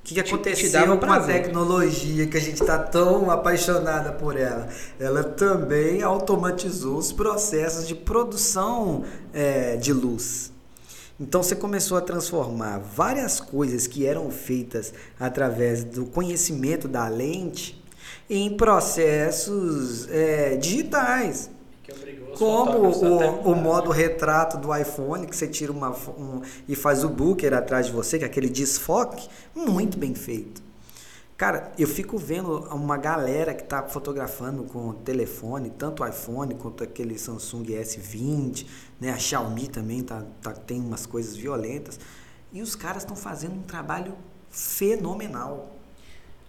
O 0.00 0.02
que, 0.02 0.14
que 0.14 0.22
te 0.22 0.34
aconteceu 0.34 0.86
com 0.86 0.92
a 0.92 0.96
prazer. 0.96 1.42
tecnologia 1.42 2.26
que 2.26 2.36
a 2.36 2.40
gente 2.40 2.60
está 2.60 2.78
tão 2.78 3.30
apaixonada 3.30 4.12
por 4.12 4.36
ela? 4.36 4.68
Ela 4.98 5.22
também 5.22 6.02
automatizou 6.02 6.96
os 6.96 7.12
processos 7.12 7.86
de 7.86 7.94
produção 7.94 9.04
é, 9.32 9.76
de 9.76 9.92
luz. 9.92 10.52
Então 11.20 11.42
você 11.42 11.54
começou 11.54 11.98
a 11.98 12.00
transformar 12.00 12.78
várias 12.78 13.40
coisas 13.40 13.86
que 13.86 14.06
eram 14.06 14.30
feitas 14.30 14.92
através 15.18 15.84
do 15.84 16.06
conhecimento 16.06 16.88
da 16.88 17.06
lente 17.08 17.80
em 18.28 18.56
processos 18.56 20.08
é, 20.10 20.56
digitais. 20.56 21.50
Como 22.36 22.88
o, 22.88 23.52
o 23.52 23.54
modo 23.54 23.90
retrato 23.90 24.56
do 24.56 24.74
iPhone, 24.74 25.26
que 25.26 25.36
você 25.36 25.46
tira 25.46 25.72
uma 25.72 25.90
um, 25.90 26.40
e 26.68 26.74
faz 26.74 27.04
o 27.04 27.08
booker 27.08 27.52
atrás 27.54 27.86
de 27.86 27.92
você, 27.92 28.18
que 28.18 28.24
é 28.24 28.26
aquele 28.26 28.48
desfoque, 28.48 29.28
muito 29.54 29.98
bem 29.98 30.14
feito. 30.14 30.62
Cara, 31.40 31.72
eu 31.78 31.88
fico 31.88 32.18
vendo 32.18 32.58
uma 32.68 32.98
galera 32.98 33.54
que 33.54 33.64
tá 33.64 33.82
fotografando 33.84 34.64
com 34.64 34.92
telefone, 34.92 35.70
tanto 35.70 36.06
iPhone 36.06 36.54
quanto 36.54 36.84
aquele 36.84 37.18
Samsung 37.18 37.64
S20, 37.64 38.66
né? 39.00 39.10
A 39.10 39.16
Xiaomi 39.16 39.66
também 39.66 40.02
tá, 40.02 40.22
tá 40.42 40.52
tem 40.52 40.78
umas 40.78 41.06
coisas 41.06 41.34
violentas. 41.34 41.98
E 42.52 42.60
os 42.60 42.74
caras 42.74 43.04
estão 43.04 43.16
fazendo 43.16 43.54
um 43.54 43.62
trabalho 43.62 44.14
fenomenal. 44.50 45.79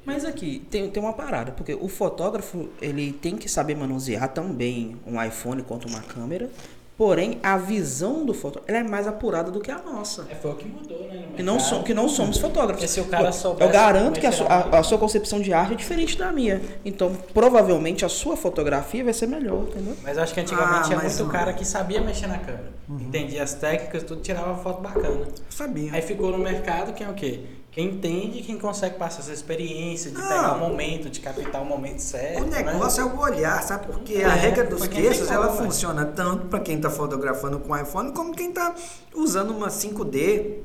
Mas 0.06 0.26
aqui 0.26 0.66
tem, 0.70 0.90
tem 0.90 1.02
uma 1.02 1.14
parada, 1.14 1.52
porque 1.52 1.74
o 1.74 1.88
fotógrafo 1.88 2.70
ele 2.82 3.14
tem 3.14 3.38
que 3.38 3.48
saber 3.48 3.76
manusear 3.76 4.28
tão 4.30 4.52
bem 4.52 4.98
um 5.06 5.22
iPhone 5.22 5.62
quanto 5.62 5.88
uma 5.88 6.02
câmera, 6.02 6.50
porém 6.98 7.40
a 7.44 7.56
visão 7.58 8.26
do 8.26 8.34
fotógrafo 8.34 8.72
é 8.72 8.84
mais 8.84 9.08
apurada 9.08 9.52
do 9.52 9.60
que 9.60 9.70
a 9.70 9.78
nossa. 9.78 10.28
É, 10.30 10.36
foi 10.36 10.52
o 10.52 10.56
que 10.56 10.68
mudou, 10.68 11.08
né? 11.08 11.28
Que 11.36 11.44
não, 11.44 11.60
so, 11.60 11.84
que 11.84 11.94
não 11.94 12.10
somos 12.10 12.38
fotógrafos. 12.38 12.90
se 12.90 13.00
o 13.00 13.06
cara 13.06 13.30
Eu 13.60 13.70
garanto 13.70 14.20
que 14.20 14.26
a, 14.26 14.32
sua, 14.32 14.48
a, 14.48 14.80
a 14.80 14.84
sua 14.84 14.98
concepção 14.98 15.40
de 15.40 15.54
arte 15.54 15.74
é 15.74 15.76
diferente 15.76 16.18
da 16.18 16.32
minha. 16.32 16.62
Então, 16.84 17.16
provavelmente, 17.34 18.04
a 18.04 18.10
sua 18.10 18.36
fotografia 18.36 19.04
vai 19.04 19.14
ser 19.14 19.28
melhor, 19.28 19.64
entendeu? 19.64 19.96
Mas 20.02 20.18
eu 20.18 20.24
acho 20.24 20.34
que 20.34 20.40
antigamente 20.40 20.80
ah, 20.80 20.84
tinha 20.84 21.00
muito 21.00 21.26
cara 21.28 21.54
que 21.54 21.66
sabia 21.66 22.02
mexer 22.02 22.28
na 22.28 22.40
câmera. 22.40 22.72
Uhum. 22.90 23.00
Entendia 23.00 23.44
as 23.44 23.54
técnicas, 23.54 24.04
tudo, 24.04 24.22
tirava 24.22 24.56
foto 24.58 24.82
bacana. 24.82 25.28
Sabia. 25.50 25.94
Aí 25.94 26.02
ficou 26.02 26.32
no 26.32 26.40
mercado 26.40 26.94
quem 26.94 27.06
é 27.06 27.10
o 27.10 27.14
quê? 27.14 27.46
Quem 27.72 27.88
entende, 27.88 28.42
quem 28.42 28.58
consegue 28.58 28.98
passar 28.98 29.22
essa 29.22 29.32
experiência 29.32 30.12
de 30.12 30.18
ah, 30.18 30.28
pegar 30.28 30.56
o 30.56 30.60
momento, 30.60 31.10
de 31.10 31.22
captar 31.22 31.62
o 31.62 31.66
momento 31.66 32.00
certo. 32.00 32.44
O 32.44 32.48
né? 32.48 32.64
negócio 32.64 33.06
né? 33.06 33.10
é 33.10 33.16
o 33.16 33.20
olhar, 33.20 33.64
sabe? 33.64 33.88
Porque 33.88 34.16
é, 34.16 34.26
a 34.26 34.34
regra 34.34 34.66
dos 34.66 34.86
queixos, 34.88 35.32
ela 35.32 35.56
funciona 35.56 36.06
tanto 36.06 36.48
para 36.48 36.60
quem 36.60 36.76
está 36.76 36.90
fotografando 36.90 37.60
com 37.60 37.76
iPhone 37.76 38.12
como 38.12 38.36
quem 38.36 38.50
está 38.50 38.76
usando 39.16 39.52
uma 39.52 39.70
5D 39.70 40.58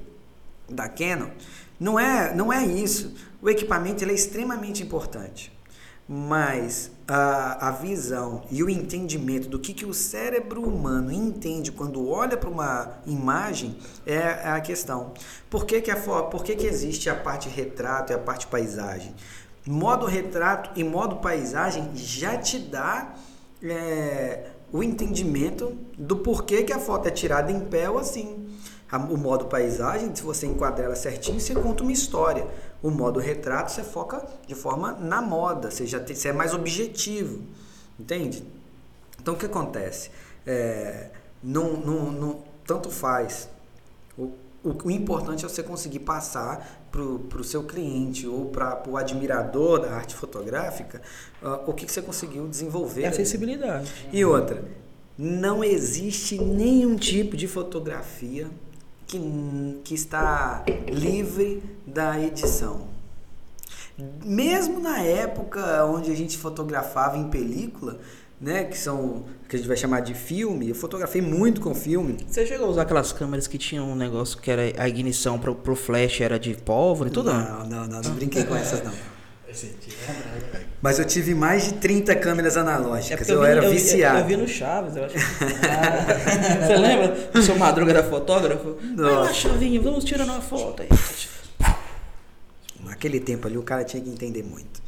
da 0.68 0.88
Canon. 0.88 1.28
Não 1.78 1.98
é, 1.98 2.34
não 2.34 2.52
é 2.52 2.66
isso. 2.66 3.14
O 3.40 3.48
equipamento 3.48 4.04
é 4.04 4.12
extremamente 4.12 4.82
importante. 4.82 5.55
Mas 6.08 6.90
a, 7.08 7.68
a 7.68 7.70
visão 7.72 8.42
e 8.50 8.62
o 8.62 8.70
entendimento 8.70 9.48
do 9.48 9.58
que, 9.58 9.74
que 9.74 9.84
o 9.84 9.92
cérebro 9.92 10.62
humano 10.62 11.12
entende 11.12 11.72
quando 11.72 12.08
olha 12.08 12.36
para 12.36 12.48
uma 12.48 12.98
imagem 13.06 13.76
é, 14.04 14.48
a 14.48 14.60
questão. 14.60 15.12
Por 15.50 15.66
que, 15.66 15.80
que, 15.80 15.90
a, 15.90 15.96
por 15.96 16.44
que, 16.44 16.54
que 16.54 16.66
existe 16.66 17.10
a 17.10 17.14
parte 17.14 17.48
retrato 17.48 18.12
e 18.12 18.14
a 18.14 18.18
parte 18.18 18.46
paisagem? 18.46 19.14
Modo 19.66 20.06
retrato 20.06 20.70
e 20.78 20.84
modo 20.84 21.16
paisagem 21.16 21.90
já 21.94 22.36
te 22.36 22.58
dá 22.58 23.14
é, 23.62 24.50
o 24.72 24.82
entendimento 24.82 25.76
do 25.98 26.16
porquê 26.16 26.62
que 26.62 26.72
a 26.72 26.78
foto 26.78 27.08
é 27.08 27.10
tirada 27.10 27.50
em 27.50 27.60
pé 27.60 27.90
ou 27.90 27.98
assim 27.98 28.45
o 28.92 29.16
modo 29.16 29.46
paisagem, 29.46 30.14
se 30.14 30.22
você 30.22 30.46
enquadra 30.46 30.84
ela 30.84 30.94
certinho, 30.94 31.40
você 31.40 31.54
conta 31.54 31.82
uma 31.82 31.92
história. 31.92 32.46
O 32.82 32.90
modo 32.90 33.18
retrato, 33.18 33.72
você 33.72 33.82
foca 33.82 34.24
de 34.46 34.54
forma 34.54 34.92
na 34.92 35.20
moda, 35.20 35.70
você, 35.70 35.86
já 35.86 35.98
tem, 35.98 36.14
você 36.14 36.28
é 36.28 36.32
mais 36.32 36.54
objetivo, 36.54 37.42
entende? 37.98 38.44
Então, 39.20 39.34
o 39.34 39.36
que 39.36 39.46
acontece? 39.46 40.10
É, 40.46 41.10
não, 41.42 41.72
não, 41.78 42.12
não, 42.12 42.44
tanto 42.64 42.90
faz. 42.90 43.48
O, 44.16 44.30
o, 44.62 44.76
o 44.84 44.90
importante 44.90 45.44
é 45.44 45.48
você 45.48 45.62
conseguir 45.62 46.00
passar 46.00 46.86
para 46.90 47.02
o 47.02 47.44
seu 47.44 47.64
cliente 47.64 48.26
ou 48.26 48.46
para 48.46 48.82
o 48.88 48.96
admirador 48.96 49.80
da 49.80 49.92
arte 49.92 50.14
fotográfica 50.14 51.02
uh, 51.42 51.68
o 51.68 51.74
que, 51.74 51.84
que 51.86 51.92
você 51.92 52.00
conseguiu 52.00 52.46
desenvolver. 52.46 53.02
É 53.02 53.08
acessibilidade. 53.08 53.92
E 54.12 54.24
outra, 54.24 54.64
não 55.18 55.64
existe 55.64 56.38
nenhum 56.38 56.96
tipo 56.96 57.36
de 57.36 57.46
fotografia 57.46 58.48
que, 59.06 59.80
que 59.84 59.94
está 59.94 60.64
livre 60.88 61.62
da 61.86 62.20
edição. 62.20 62.88
Mesmo 64.24 64.80
na 64.80 65.00
época 65.00 65.84
onde 65.86 66.10
a 66.10 66.14
gente 66.14 66.36
fotografava 66.36 67.16
em 67.16 67.28
película, 67.28 67.98
né, 68.38 68.64
que 68.64 68.76
são 68.76 69.24
que 69.48 69.56
a 69.56 69.58
gente 69.58 69.68
vai 69.68 69.76
chamar 69.76 70.00
de 70.00 70.12
filme, 70.12 70.68
eu 70.68 70.74
fotografei 70.74 71.22
muito 71.22 71.60
com 71.60 71.72
filme. 71.74 72.18
Você 72.26 72.44
chegou 72.44 72.66
a 72.66 72.70
usar 72.70 72.82
aquelas 72.82 73.12
câmeras 73.12 73.46
que 73.46 73.56
tinham 73.56 73.88
um 73.88 73.94
negócio 73.94 74.38
que 74.38 74.50
era 74.50 74.62
a 74.76 74.88
ignição 74.88 75.38
pro, 75.38 75.54
pro 75.54 75.76
flash 75.76 76.20
era 76.20 76.38
de 76.38 76.54
pólvora 76.54 77.08
e 77.08 77.12
tudo? 77.12 77.32
Não, 77.32 77.64
não, 77.64 77.86
não, 77.86 78.00
não 78.00 78.14
brinquei 78.14 78.44
com 78.44 78.56
essas 78.56 78.82
não. 78.82 78.92
Mas 80.82 80.98
eu 80.98 81.04
tive 81.04 81.34
mais 81.34 81.64
de 81.64 81.74
30 81.74 82.14
câmeras 82.16 82.56
analógicas. 82.56 83.28
É 83.28 83.32
eu, 83.32 83.36
eu 83.36 83.42
vi, 83.42 83.50
era 83.50 83.64
eu, 83.64 83.70
viciado. 83.70 84.18
Eu, 84.18 84.22
eu, 84.22 84.26
vi 84.26 84.36
no 84.36 84.48
Chaves, 84.48 84.96
eu 84.96 85.04
acho. 85.04 85.16
Ah, 85.16 86.66
você 86.66 86.76
lembra? 86.76 87.30
O 87.34 87.42
seu 87.42 87.56
Madruga 87.56 87.92
era 87.92 88.02
fotógrafo? 88.02 88.76
Nossa. 88.96 89.30
Ah, 89.30 89.32
Chavinho, 89.32 89.82
vamos 89.82 90.04
tirar 90.04 90.24
uma 90.24 90.40
foto 90.40 90.82
aí. 90.82 90.88
Naquele 92.84 93.20
tempo 93.20 93.46
ali 93.46 93.58
o 93.58 93.62
cara 93.62 93.84
tinha 93.84 94.02
que 94.02 94.08
entender 94.08 94.42
muito. 94.42 94.80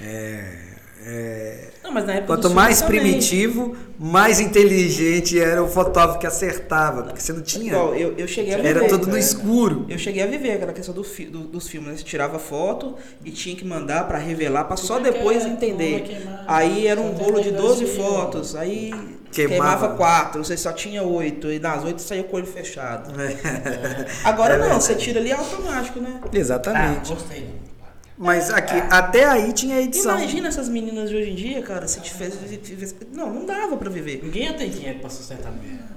É, 0.00 0.76
é, 1.02 1.68
não, 1.82 1.94
mas 1.94 2.06
na 2.06 2.14
época 2.14 2.34
quanto 2.34 2.50
mais 2.50 2.82
primitivo, 2.82 3.74
mais 3.98 4.38
inteligente 4.38 5.40
era 5.40 5.62
o 5.62 5.66
fotógrafo 5.66 6.18
que 6.18 6.26
acertava, 6.26 7.04
porque 7.04 7.20
você 7.20 7.32
não 7.32 7.40
tinha. 7.40 7.72
Igual, 7.72 7.94
eu, 7.94 8.14
eu 8.18 8.28
cheguei 8.28 8.52
a 8.52 8.58
viver, 8.58 8.68
Era 8.68 8.88
tudo 8.88 9.06
no 9.06 9.16
escuro. 9.16 9.86
Eu 9.88 9.98
cheguei 9.98 10.22
a 10.22 10.26
viver 10.26 10.52
aquela 10.52 10.72
questão 10.74 10.94
do, 10.94 11.02
do, 11.02 11.38
dos 11.40 11.68
filmes, 11.68 11.90
né? 11.90 11.96
Você 11.96 12.04
tirava 12.04 12.38
foto 12.38 12.96
e 13.24 13.30
tinha 13.30 13.56
que 13.56 13.64
mandar 13.64 14.06
para 14.06 14.18
revelar, 14.18 14.64
para 14.64 14.76
só 14.76 14.98
depois 14.98 15.46
entender. 15.46 16.22
Aí 16.46 16.86
era 16.86 17.00
um 17.00 17.12
rolo 17.12 17.40
de 17.40 17.50
12 17.50 17.86
fotos, 17.86 18.54
aí 18.54 18.90
queimava. 19.32 19.32
queimava 19.32 19.88
quatro, 19.96 20.44
você 20.44 20.56
só 20.56 20.70
tinha 20.70 21.02
oito, 21.02 21.50
e 21.50 21.58
das 21.58 21.82
oito 21.82 22.02
saía 22.02 22.24
com 22.24 22.36
o 22.36 22.40
olho 22.40 22.46
fechado. 22.46 23.10
É. 23.18 24.06
Agora 24.22 24.54
é 24.54 24.58
não, 24.58 24.78
você 24.80 24.94
tira 24.94 25.18
ali 25.18 25.32
automático, 25.32 25.98
né? 25.98 26.20
Exatamente. 26.32 27.10
Ah, 27.10 27.14
gostei. 27.14 27.69
Mas 28.22 28.50
aqui, 28.50 28.74
até 28.90 29.24
aí 29.24 29.50
tinha 29.50 29.80
edição. 29.80 30.18
Imagina 30.18 30.48
essas 30.48 30.68
meninas 30.68 31.08
de 31.08 31.16
hoje 31.16 31.30
em 31.30 31.34
dia, 31.34 31.62
cara, 31.62 31.88
se 31.88 32.00
tivesse. 32.00 32.94
Não, 33.14 33.32
não 33.32 33.46
dava 33.46 33.78
pra 33.78 33.88
viver. 33.88 34.20
Ninguém 34.22 34.44
ia 34.44 34.52
ter 34.52 34.68
dinheiro 34.68 34.98
pra 34.98 35.08
sustentar 35.08 35.50
mesmo. 35.50 35.88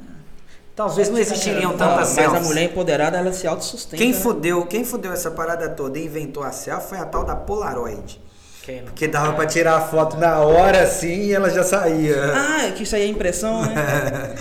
Talvez 0.73 1.09
não 1.09 1.17
existiriam 1.17 1.75
tantas 1.75 2.07
selfies. 2.07 2.31
Mas 2.31 2.45
a 2.45 2.47
mulher 2.47 2.63
empoderada, 2.63 3.17
ela 3.17 3.33
se 3.33 3.45
autossustenta. 3.45 3.97
Quem 3.97 4.13
né? 4.13 4.17
fudeu, 4.17 4.65
quem 4.65 4.85
fudeu 4.85 5.11
essa 5.11 5.29
parada 5.31 5.67
toda 5.67 5.99
e 5.99 6.05
inventou 6.05 6.43
a 6.43 6.53
selfie 6.53 6.87
foi 6.87 6.97
a 6.97 7.05
tal 7.05 7.25
da 7.25 7.35
Polaroid. 7.35 8.21
Quem 8.63 8.83
Porque 8.83 9.05
dava 9.05 9.33
pra 9.33 9.45
tirar 9.45 9.75
a 9.75 9.81
foto 9.81 10.15
na 10.15 10.39
hora 10.39 10.83
assim 10.83 11.25
e 11.25 11.33
ela 11.33 11.49
já 11.49 11.61
saía. 11.65 12.33
Ah, 12.33 12.71
que 12.71 12.83
isso 12.83 12.95
aí 12.95 13.01
é 13.01 13.07
impressão, 13.07 13.63
né? 13.63 13.75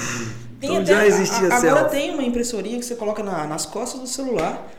tem 0.60 0.70
então 0.70 0.76
até, 0.76 0.86
já 0.86 1.04
existia 1.04 1.48
a, 1.48 1.56
Agora 1.56 1.84
tem 1.86 2.14
uma 2.14 2.22
impressoria 2.22 2.78
que 2.78 2.84
você 2.84 2.94
coloca 2.94 3.24
na, 3.24 3.44
nas 3.44 3.66
costas 3.66 4.00
do 4.00 4.06
celular 4.06 4.70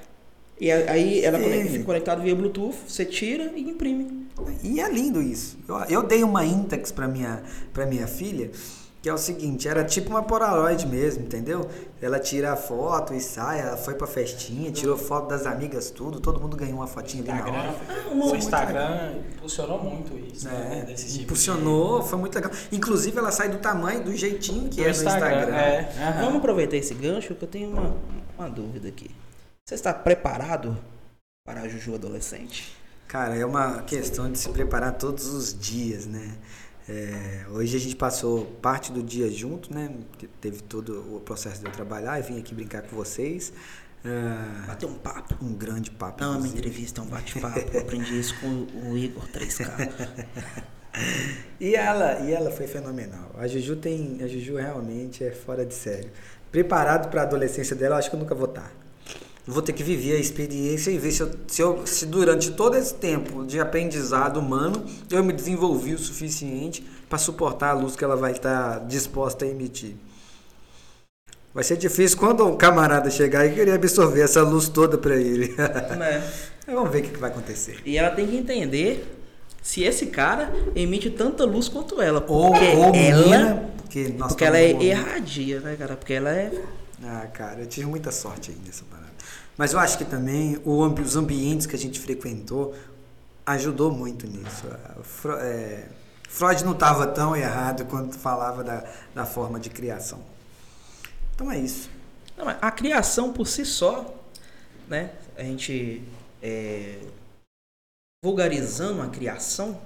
e 0.60 0.72
aí 0.72 1.24
ela 1.26 1.40
Sim. 1.40 1.68
fica 1.68 1.84
conectada 1.84 2.22
via 2.22 2.36
Bluetooth, 2.36 2.78
você 2.88 3.06
tira 3.06 3.52
e 3.56 3.62
imprime. 3.62 4.28
E 4.64 4.80
é 4.80 4.90
lindo 4.90 5.22
isso. 5.22 5.58
Eu, 5.68 5.76
eu 5.90 6.04
dei 6.04 6.24
uma 6.24 6.46
Intex 6.46 6.92
para 6.92 7.08
minha, 7.08 7.44
pra 7.74 7.86
minha 7.86 8.08
filha, 8.08 8.52
que 9.02 9.10
é 9.10 9.14
o 9.14 9.18
seguinte, 9.18 9.68
era 9.68 9.84
tipo 9.84 10.10
uma 10.10 10.24
Polaroid 10.24 10.88
mesmo, 10.88 11.26
entendeu? 11.26 11.68
Ela 12.02 12.20
tira 12.20 12.54
a 12.54 12.56
foto 12.56 13.14
e 13.14 13.20
sai, 13.20 13.60
ela 13.60 13.76
foi 13.76 13.96
pra 13.96 14.08
festinha, 14.08 14.72
tirou 14.72 14.96
foto 14.96 15.28
das 15.28 15.46
amigas, 15.46 15.92
tudo, 15.92 16.22
todo 16.22 16.40
mundo 16.40 16.56
ganhou 16.56 16.76
uma 16.76 16.88
fotinha 16.88 17.22
ali 17.22 17.42
na 17.42 17.46
hora. 17.46 17.76
Ah, 17.90 18.14
o 18.14 18.36
Instagram 18.36 19.14
impulsionou 19.36 19.84
muito 19.84 20.18
isso, 20.34 20.48
né? 20.48 20.54
é, 20.54 20.76
né? 20.76 20.86
Desse 20.86 21.12
tipo 21.12 21.24
impulsionou, 21.24 22.02
de... 22.02 22.08
foi 22.08 22.18
muito 22.18 22.34
legal. 22.34 22.52
Inclusive 22.72 23.18
ela 23.18 23.32
sai 23.32 23.50
do 23.50 23.58
tamanho, 23.58 24.04
do 24.06 24.16
jeitinho 24.16 24.70
que 24.70 24.78
do 24.78 24.88
é 24.88 24.92
Instagram, 24.92 25.30
no 25.30 25.36
Instagram. 25.36 25.56
É. 25.58 25.94
Uhum. 25.98 26.26
Vamos 26.26 26.38
aproveitar 26.38 26.78
esse 26.78 26.94
gancho 26.94 27.36
que 27.36 27.44
eu 27.44 27.50
tenho 27.50 27.72
uma, 27.72 27.98
uma 28.38 28.50
dúvida 28.50 28.88
aqui. 28.88 29.12
Você 29.66 29.76
está 29.76 29.94
preparado 29.94 30.78
para 31.46 31.62
a 31.62 31.70
Juju 31.70 31.96
adolescente? 31.96 32.76
Cara, 33.08 33.34
é 33.34 33.46
uma 33.46 33.82
questão 33.84 34.30
de 34.30 34.38
se 34.38 34.50
preparar 34.50 34.98
todos 34.98 35.28
os 35.28 35.58
dias, 35.58 36.06
né? 36.06 36.36
É, 36.90 37.46
hoje 37.50 37.78
a 37.78 37.80
gente 37.80 37.96
passou 37.96 38.46
parte 38.62 38.92
do 38.92 39.02
dia 39.02 39.32
junto, 39.32 39.74
né? 39.74 39.90
Teve 40.42 40.62
todo 40.64 41.16
o 41.16 41.22
processo 41.22 41.62
de 41.62 41.66
eu 41.66 41.72
trabalhar 41.72 42.20
e 42.20 42.24
vim 42.24 42.38
aqui 42.38 42.54
brincar 42.54 42.82
com 42.82 42.94
vocês. 42.94 43.54
Uh, 44.04 44.68
Bater 44.68 44.86
um 44.86 44.96
papo. 44.96 45.38
Um 45.42 45.54
grande 45.54 45.92
papo. 45.92 46.22
Não, 46.22 46.40
uma 46.40 46.48
entrevista 46.48 47.00
é 47.00 47.04
um 47.06 47.08
bate-papo. 47.08 47.78
aprendi 47.80 48.20
isso 48.20 48.38
com 48.42 48.68
o 48.90 48.98
Igor 48.98 49.26
3K. 49.30 50.28
e, 51.58 51.74
ela, 51.74 52.20
e 52.20 52.34
ela 52.34 52.52
foi 52.52 52.68
fenomenal. 52.68 53.32
A 53.38 53.48
Juju 53.48 53.78
tem. 53.78 54.22
A 54.22 54.28
Juju 54.28 54.58
realmente 54.58 55.24
é 55.24 55.32
fora 55.32 55.66
de 55.66 55.74
sério. 55.74 56.12
Preparado 56.52 57.10
para 57.10 57.22
a 57.22 57.24
adolescência 57.24 57.78
dela, 57.78 57.96
eu 57.96 58.00
acho 58.00 58.10
que 58.10 58.16
eu 58.18 58.20
nunca 58.20 58.36
vou 58.36 58.50
estar 58.50 58.83
vou 59.46 59.62
ter 59.62 59.74
que 59.74 59.84
viver 59.84 60.16
a 60.16 60.20
experiência 60.20 60.90
e 60.92 60.98
ver 60.98 61.12
se, 61.12 61.22
eu, 61.22 61.32
se, 61.48 61.62
eu, 61.62 61.86
se 61.86 62.06
durante 62.06 62.52
todo 62.52 62.78
esse 62.78 62.94
tempo 62.94 63.46
de 63.46 63.60
aprendizado 63.60 64.40
humano 64.40 64.86
eu 65.10 65.24
me 65.24 65.34
desenvolvi 65.34 65.94
o 65.94 65.98
suficiente 65.98 66.84
para 67.10 67.18
suportar 67.18 67.72
a 67.72 67.74
luz 67.74 67.96
que 67.96 68.04
ela 68.04 68.16
vai 68.16 68.32
estar 68.32 68.80
disposta 68.86 69.46
a 69.46 69.48
emitir. 69.48 69.96
Vai 71.54 71.64
ser 71.64 71.78
difícil 71.78 72.18
quando 72.18 72.46
um 72.48 72.58
camarada 72.58 73.12
chegar 73.12 73.46
e 73.46 73.54
querer 73.54 73.74
absorver 73.74 74.22
essa 74.22 74.42
luz 74.42 74.68
toda 74.68 74.98
para 74.98 75.16
ele. 75.16 75.54
É. 76.66 76.72
Vamos 76.72 76.92
ver 76.92 77.00
o 77.00 77.02
que 77.04 77.18
vai 77.18 77.30
acontecer. 77.30 77.82
E 77.86 77.98
ela 77.98 78.10
tem 78.10 78.26
que 78.26 78.38
entender 78.38 79.06
se 79.62 79.84
esse 79.84 80.08
cara 80.08 80.52
emite 80.76 81.10
tanta 81.10 81.44
luz 81.44 81.68
quanto 81.68 82.02
ela. 82.02 82.24
Ou, 82.28 82.54
ou 82.54 82.92
menina, 82.92 83.70
Porque, 83.78 84.16
Porque 84.18 84.46
ela 84.46 84.58
é 84.58 84.72
erradia, 84.72 85.60
né, 85.60 85.76
cara? 85.78 85.96
Porque 85.96 86.14
ela 86.14 86.30
é. 86.30 86.52
Ah, 87.04 87.28
cara, 87.34 87.60
eu 87.60 87.68
tive 87.68 87.86
muita 87.86 88.12
sorte 88.12 88.52
aí 88.52 88.58
nessa 88.66 88.84
parada. 88.90 89.03
Mas 89.58 89.74
eu 89.74 89.80
acho 89.80 89.98
que 89.98 90.06
também 90.06 90.60
o 90.66 90.82
os 90.84 91.16
ambientes 91.16 91.68
que 91.68 91.76
a 91.76 91.80
gente 91.80 92.00
frequentou 92.00 92.76
ajudou 93.46 93.92
muito 93.92 94.26
nisso. 94.26 94.66
Fro- 95.04 95.38
é, 95.38 95.88
Freud 96.28 96.64
não 96.64 96.72
estava 96.74 97.06
tão 97.08 97.36
errado 97.36 97.86
quando 97.86 98.14
falava 98.14 98.64
da, 98.64 98.84
da 99.14 99.26
forma 99.26 99.60
de 99.60 99.70
criação. 99.70 100.20
Então 101.36 101.52
é 101.52 101.60
isso. 101.60 101.90
Não, 102.38 102.48
a 102.48 102.72
criação 102.72 103.32
por 103.32 103.48
si 103.48 103.66
só, 103.66 104.16
né? 104.88 105.12
A 105.38 105.44
gente 105.44 106.04
é, 106.42 107.00
vulgarizando 108.24 109.02
a 109.02 109.08
criação, 109.10 109.80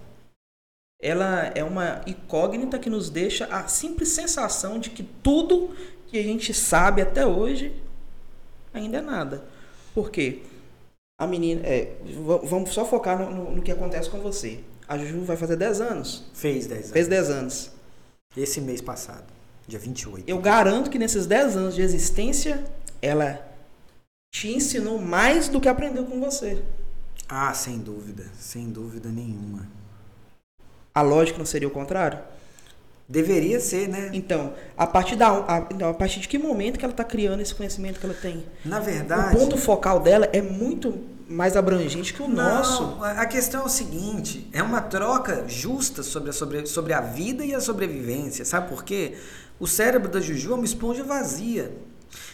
ela 1.01 1.45
é 1.55 1.63
uma 1.63 2.01
incógnita 2.07 2.79
que 2.79 2.89
nos 2.89 3.09
deixa 3.09 3.45
a 3.45 3.67
simples 3.67 4.09
sensação 4.09 4.79
de 4.79 4.89
que 4.89 5.03
tudo 5.03 5.75
que 6.07 6.17
a 6.17 6.23
gente 6.23 6.53
sabe 6.53 7.01
até 7.01 7.25
hoje 7.25 7.83
ainda 8.73 8.97
é 8.99 9.01
nada. 9.01 9.56
Por 9.97 10.11
quê? 10.11 10.43
A 11.19 11.25
menina. 11.25 11.61
é, 11.65 11.95
vamos 12.43 12.71
só 12.71 12.85
focar 12.85 13.17
no, 13.17 13.31
no- 13.31 13.51
no 13.55 13.61
que 13.63 13.71
acontece 13.71 14.07
com 14.11 14.19
você. 14.19 14.59
A 14.87 14.95
Juju 14.95 15.21
vai 15.23 15.35
fazer 15.35 15.55
10 15.55 15.81
anos. 15.81 16.25
Fez 16.35 16.67
10 16.67 16.81
anos. 16.81 16.91
Fez 16.91 17.07
10 17.07 17.29
anos. 17.31 17.71
Esse 18.37 18.61
mês 18.61 18.79
passado, 18.79 19.23
dia 19.67 19.79
28. 19.79 20.29
Eu 20.29 20.37
garanto 20.39 20.91
que 20.91 20.99
nesses 20.99 21.25
10 21.25 21.57
anos 21.57 21.73
de 21.73 21.81
existência, 21.81 22.63
ela 23.01 23.43
te 24.31 24.49
ensinou 24.55 24.99
mais 24.99 25.49
do 25.49 25.59
que 25.59 25.67
aprendeu 25.67 26.05
com 26.05 26.19
você. 26.19 26.61
Ah, 27.27 27.51
sem 27.55 27.79
dúvida, 27.79 28.25
sem 28.37 28.69
dúvida 28.69 29.09
nenhuma. 29.09 29.67
A 30.93 31.01
lógica 31.01 31.39
não 31.39 31.45
seria 31.47 31.67
o 31.67 31.71
contrário? 31.71 32.19
Deveria 33.09 33.59
ser, 33.61 33.87
né? 33.87 34.09
Então, 34.11 34.53
a 34.75 34.85
partir, 34.85 35.15
da, 35.15 35.29
a, 35.29 35.67
então, 35.71 35.89
a 35.89 35.93
partir 35.93 36.19
de 36.19 36.27
que 36.27 36.37
momento 36.37 36.77
que 36.77 36.83
ela 36.83 36.91
está 36.91 37.05
criando 37.05 37.39
esse 37.39 37.55
conhecimento 37.55 38.01
que 38.01 38.05
ela 38.05 38.15
tem? 38.15 38.45
Na 38.65 38.79
O 38.79 38.83
verdade. 38.83 39.33
ponto 39.37 39.57
focal 39.57 40.01
dela 40.01 40.27
é 40.33 40.41
muito 40.41 40.93
mais 41.29 41.55
abrangente 41.55 42.13
que 42.13 42.21
o 42.21 42.27
nosso. 42.27 42.83
Não, 42.83 43.03
a 43.03 43.11
a 43.21 43.25
questão 43.25 43.61
é 43.61 43.65
o 43.65 43.69
seguinte: 43.69 44.49
é 44.51 44.61
uma 44.61 44.81
troca 44.81 45.45
justa 45.47 46.03
sobre 46.03 46.31
a, 46.31 46.33
sobre, 46.33 46.65
sobre 46.65 46.91
a 46.91 46.99
vida 46.99 47.45
e 47.45 47.55
a 47.55 47.61
sobrevivência. 47.61 48.43
Sabe 48.43 48.67
por 48.67 48.83
quê? 48.83 49.15
O 49.57 49.65
cérebro 49.67 50.09
da 50.09 50.19
Juju 50.19 50.51
é 50.51 50.55
uma 50.55 50.65
esponja 50.65 51.03
vazia. 51.03 51.71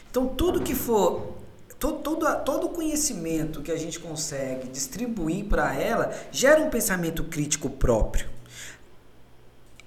Então, 0.10 0.28
tudo 0.28 0.62
que 0.62 0.74
for. 0.74 1.38
Todo, 1.80 2.00
todo, 2.00 2.26
todo 2.46 2.68
o 2.68 2.70
conhecimento 2.70 3.62
que 3.62 3.72
a 3.72 3.76
gente 3.78 4.00
consegue 4.00 4.70
distribuir 4.70 5.46
para 5.46 5.76
ela 5.76 6.14
gera 6.32 6.62
um 6.62 6.70
pensamento 6.70 7.26
crítico 7.26 7.70
próprio. 7.70 8.33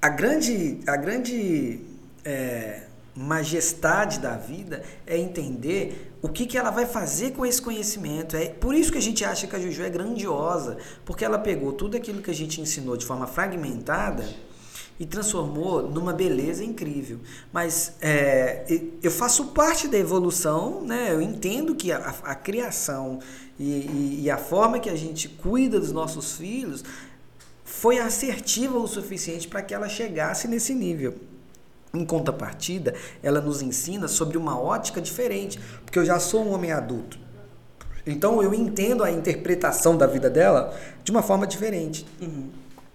A 0.07 0.09
grande, 0.09 0.79
a 0.87 0.97
grande 0.97 1.81
é, 2.25 2.83
majestade 3.13 4.21
da 4.21 4.37
vida 4.37 4.85
é 5.05 5.19
entender 5.19 6.13
o 6.23 6.29
que, 6.29 6.47
que 6.47 6.57
ela 6.57 6.71
vai 6.71 6.87
fazer 6.87 7.33
com 7.33 7.45
esse 7.45 7.61
conhecimento. 7.61 8.37
É 8.37 8.45
por 8.47 8.73
isso 8.73 8.93
que 8.93 8.99
a 8.99 9.03
gente 9.03 9.25
acha 9.25 9.49
que 9.49 9.57
a 9.57 9.59
Juju 9.59 9.83
é 9.83 9.91
grandiosa, 9.91 10.77
porque 11.05 11.25
ela 11.25 11.41
pegou 11.41 11.73
tudo 11.73 11.97
aquilo 11.97 12.23
que 12.23 12.31
a 12.31 12.35
gente 12.35 12.61
ensinou 12.61 12.97
de 12.97 13.05
forma 13.05 13.27
fragmentada 13.27 14.25
e 14.99 15.05
transformou 15.05 15.91
numa 15.91 16.13
beleza 16.13 16.63
incrível. 16.63 17.19
Mas 17.53 17.95
é, 18.01 18.65
eu 19.03 19.11
faço 19.11 19.47
parte 19.47 19.89
da 19.89 19.99
evolução, 19.99 20.83
né? 20.83 21.09
eu 21.11 21.21
entendo 21.21 21.75
que 21.75 21.91
a, 21.91 22.15
a 22.23 22.35
criação 22.37 23.19
e, 23.59 23.65
e- 23.65 24.21
e 24.23 24.31
a 24.31 24.37
forma 24.39 24.79
que 24.79 24.89
a 24.89 24.95
gente 24.97 25.29
cuida 25.29 25.81
dos 25.81 25.91
nossos 25.91 26.37
filhos 26.37 26.85
foi 27.67 27.99
assertiva 27.99 28.79
o 28.79 28.87
suficiente 28.87 29.49
para 29.49 29.61
que 29.61 29.75
ela 29.75 29.89
chegasse 29.89 30.47
nesse 30.47 30.73
nível. 30.73 31.17
Em 31.93 32.05
contrapartida, 32.05 32.95
ela 33.23 33.41
nos 33.41 33.61
ensina 33.61 34.07
sobre 34.07 34.39
uma 34.39 34.59
ótica 34.59 35.01
diferente, 35.01 35.59
porque 35.85 35.99
eu 35.99 36.05
já 36.05 36.21
sou 36.21 36.45
um 36.45 36.53
homem 36.53 36.71
adulto. 36.71 37.19
Então 38.07 38.41
eu 38.41 38.55
entendo 38.55 39.03
a 39.03 39.11
interpretação 39.11 39.97
da 39.97 40.07
vida 40.07 40.31
dela 40.31 40.79
de 41.03 41.11
uma 41.11 41.23
forma 41.23 41.45
diferente. 41.45 42.07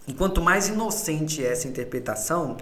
E 0.08 0.14
quanto 0.14 0.42
mais 0.42 0.70
inocente 0.70 1.46
é 1.46 1.52
essa 1.52 1.68
interpretação, 1.68 2.56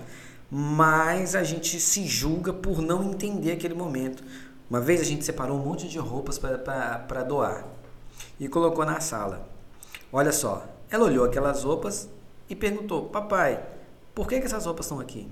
mais 0.49 1.35
a 1.35 1.43
gente 1.43 1.79
se 1.79 2.07
julga 2.07 2.51
por 2.51 2.81
não 2.81 3.03
entender 3.03 3.51
aquele 3.51 3.75
momento. 3.75 4.23
Uma 4.67 4.81
vez 4.81 4.99
a 4.99 5.03
gente 5.03 5.23
separou 5.23 5.57
um 5.57 5.63
monte 5.63 5.87
de 5.87 5.99
roupas 5.99 6.39
para 6.39 7.23
doar 7.23 7.67
e 8.39 8.47
colocou 8.47 8.83
na 8.83 8.99
sala. 8.99 9.47
Olha 10.11 10.31
só, 10.31 10.67
ela 10.89 11.05
olhou 11.05 11.25
aquelas 11.25 11.63
roupas 11.63 12.09
e 12.49 12.55
perguntou: 12.55 13.03
Papai, 13.05 13.63
por 14.15 14.27
que, 14.27 14.39
que 14.39 14.45
essas 14.45 14.65
roupas 14.65 14.85
estão 14.85 14.99
aqui? 14.99 15.27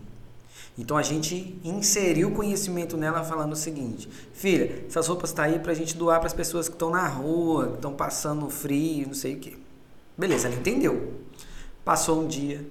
Então 0.78 0.96
a 0.96 1.02
gente 1.02 1.60
inseriu 1.64 2.32
conhecimento 2.32 2.96
nela 2.98 3.24
falando 3.24 3.54
o 3.54 3.56
seguinte: 3.56 4.08
Filha, 4.34 4.86
essas 4.88 5.08
roupas 5.08 5.32
estão 5.32 5.46
aí 5.46 5.60
para 5.60 5.72
a 5.72 5.76
gente 5.76 5.96
doar 5.98 6.20
para 6.20 6.28
as 6.28 6.34
pessoas 6.34 6.68
que 6.68 6.76
estão 6.76 6.90
na 6.92 7.08
rua, 7.08 7.68
que 7.70 7.76
estão 7.76 7.94
passando 7.94 8.50
frio, 8.50 9.08
não 9.08 9.14
sei 9.14 9.36
o 9.36 9.40
quê. 9.40 9.54
Beleza, 10.18 10.48
ela 10.48 10.56
entendeu. 10.58 11.14
Passou 11.84 12.22
um 12.22 12.28
dia, 12.28 12.66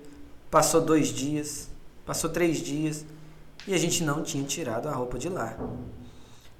passou 0.50 0.80
dois 0.80 1.08
dias, 1.08 1.68
passou 2.04 2.28
três 2.30 2.58
dias 2.58 3.04
e 3.66 3.74
a 3.74 3.78
gente 3.78 4.04
não 4.04 4.22
tinha 4.22 4.44
tirado 4.44 4.88
a 4.88 4.92
roupa 4.92 5.18
de 5.18 5.28
lá. 5.28 5.56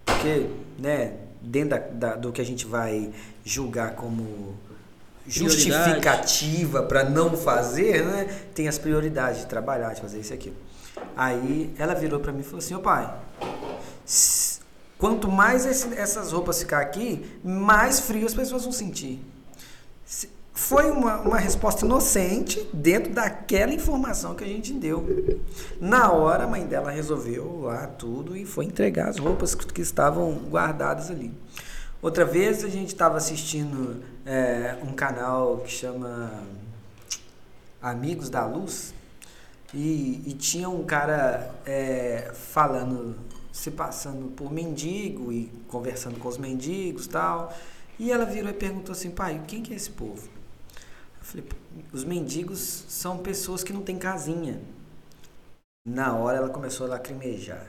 Porque, 0.05 0.49
né, 0.79 1.17
dentro 1.43 1.71
da, 1.71 1.79
da- 1.79 2.17
do 2.17 2.33
que 2.33 2.41
a 2.41 2.45
gente 2.45 2.67
vai 2.67 3.13
julgar 3.45 3.95
como 3.95 4.55
justificativa 5.29 6.83
para 6.83 7.05
não 7.09 7.37
fazer, 7.37 8.05
né, 8.05 8.25
tem 8.55 8.69
as 8.69 8.79
prioridades 8.79 9.41
de 9.41 9.47
trabalhar, 9.47 9.93
de 9.95 10.01
fazer 10.01 10.21
isso 10.21 10.33
aquilo. 10.35 10.57
Aí 11.17 11.73
ela 11.79 11.95
virou 11.95 12.21
para 12.21 12.33
mim 12.33 12.41
e 12.41 12.45
falou 12.45 12.59
assim: 12.59 12.75
Ô 12.75 12.81
pai, 12.81 13.13
quanto 14.99 15.31
mais 15.31 15.67
esse- 15.67 15.95
essas 15.95 16.33
roupas 16.33 16.59
ficar 16.61 16.81
aqui, 16.81 17.25
mais 17.45 18.01
frio 18.01 18.27
as 18.27 18.35
pessoas 18.35 18.63
vão 18.63 18.73
sentir. 18.73 19.21
Se- 20.05 20.35
Foi 20.59 20.91
uma, 20.91 21.17
uma 21.21 21.39
resposta 21.39 21.85
inocente 21.85 22.67
dentro 22.73 23.13
daquela 23.13 23.75
informação 23.75 24.35
que 24.35 24.43
a 24.43 24.47
gente 24.47 24.73
deu. 24.73 25.39
Na 25.79 26.11
hora, 26.11 26.45
a 26.45 26.47
mãe 26.47 26.65
dela 26.67 26.91
resolveu 26.91 27.61
lá 27.65 27.87
tudo 27.87 28.35
e 28.35 28.47
foi 28.47 28.65
entregar 28.65 29.09
as 29.11 29.19
roupas 29.19 29.55
que 29.55 29.83
estavam 29.83 30.33
guardadas 30.49 31.11
ali. 31.11 31.31
Outra 32.03 32.27
vez 32.27 32.63
a 32.63 32.69
gente 32.69 32.89
estava 32.89 33.17
assistindo 33.17 34.05
é, 34.27 34.77
um 34.83 34.93
canal 34.93 35.59
que 35.59 35.71
chama 35.71 36.43
Amigos 37.81 38.29
da 38.29 38.45
Luz 38.45 38.93
e, 39.73 40.23
e 40.27 40.35
tinha 40.35 40.69
um 40.69 40.85
cara 40.85 41.55
é, 41.65 42.33
falando, 42.35 43.17
se 43.51 43.71
passando 43.71 44.31
por 44.33 44.53
mendigo 44.53 45.33
e 45.33 45.47
conversando 45.69 46.19
com 46.19 46.29
os 46.29 46.37
mendigos 46.37 47.07
tal. 47.07 47.57
E 47.99 48.13
ela 48.13 48.27
virou 48.27 48.51
e 48.51 48.55
perguntou 48.55 48.93
assim, 48.93 49.11
pai, 49.11 49.43
quem 49.49 49.63
que 49.63 49.73
é 49.73 49.77
esse 49.77 49.91
povo? 49.91 50.29
Eu 51.19 51.25
falei, 51.25 51.47
os 51.93 52.05
mendigos 52.05 52.85
são 52.89 53.19
pessoas 53.19 53.65
que 53.65 53.73
não 53.73 53.81
têm 53.81 53.99
casinha. 53.99 54.61
Na 55.89 56.15
hora 56.15 56.37
ela 56.37 56.51
começou 56.51 56.87
a 56.87 56.91
lacrimejar. 56.91 57.67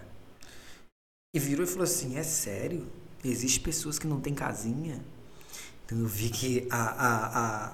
E 1.34 1.40
virou 1.40 1.64
e 1.64 1.68
falou 1.68 1.86
assim, 1.86 2.18
é 2.18 2.24
sério? 2.24 2.86
Existem 3.24 3.64
pessoas 3.64 4.00
que 4.00 4.08
não 4.08 4.20
têm 4.20 4.34
casinha? 4.34 5.00
Então 5.86 6.00
eu 6.00 6.08
vi 6.08 6.30
que 6.30 6.68
a, 6.70 6.78
a, 6.84 7.68
a, 7.68 7.74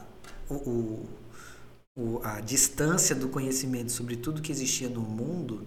o, 0.54 1.06
o- 1.96 2.20
a 2.24 2.40
distância 2.42 3.16
do 3.16 3.30
conhecimento 3.30 3.92
sobre 3.92 4.16
tudo 4.16 4.42
que 4.42 4.52
existia 4.52 4.90
no 4.90 5.02
mundo 5.02 5.66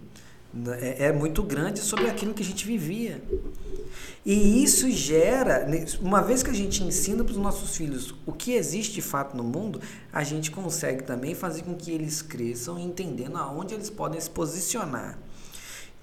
né, 0.52 0.78
é, 0.80 1.04
é 1.06 1.12
muito 1.12 1.42
grande 1.42 1.80
sobre 1.80 2.08
aquilo 2.08 2.34
que 2.34 2.42
a 2.42 2.46
gente 2.46 2.66
vivia. 2.66 3.22
E 4.24 4.62
isso 4.62 4.90
gera, 4.90 5.64
né, 5.66 5.84
uma 6.00 6.20
vez 6.22 6.42
que 6.42 6.50
a 6.50 6.54
gente 6.54 6.82
ensina 6.82 7.22
para 7.22 7.32
os 7.32 7.38
nossos 7.38 7.76
filhos 7.76 8.14
o 8.26 8.32
que 8.32 8.52
existe 8.52 8.94
de 8.94 9.02
fato 9.02 9.36
no 9.36 9.44
mundo, 9.44 9.80
a 10.12 10.24
gente 10.24 10.50
consegue 10.50 11.04
também 11.04 11.34
fazer 11.34 11.62
com 11.62 11.74
que 11.74 11.90
eles 11.90 12.22
cresçam 12.22 12.78
entendendo 12.78 13.36
aonde 13.36 13.74
eles 13.74 13.90
podem 13.90 14.20
se 14.20 14.30
posicionar. 14.30 15.18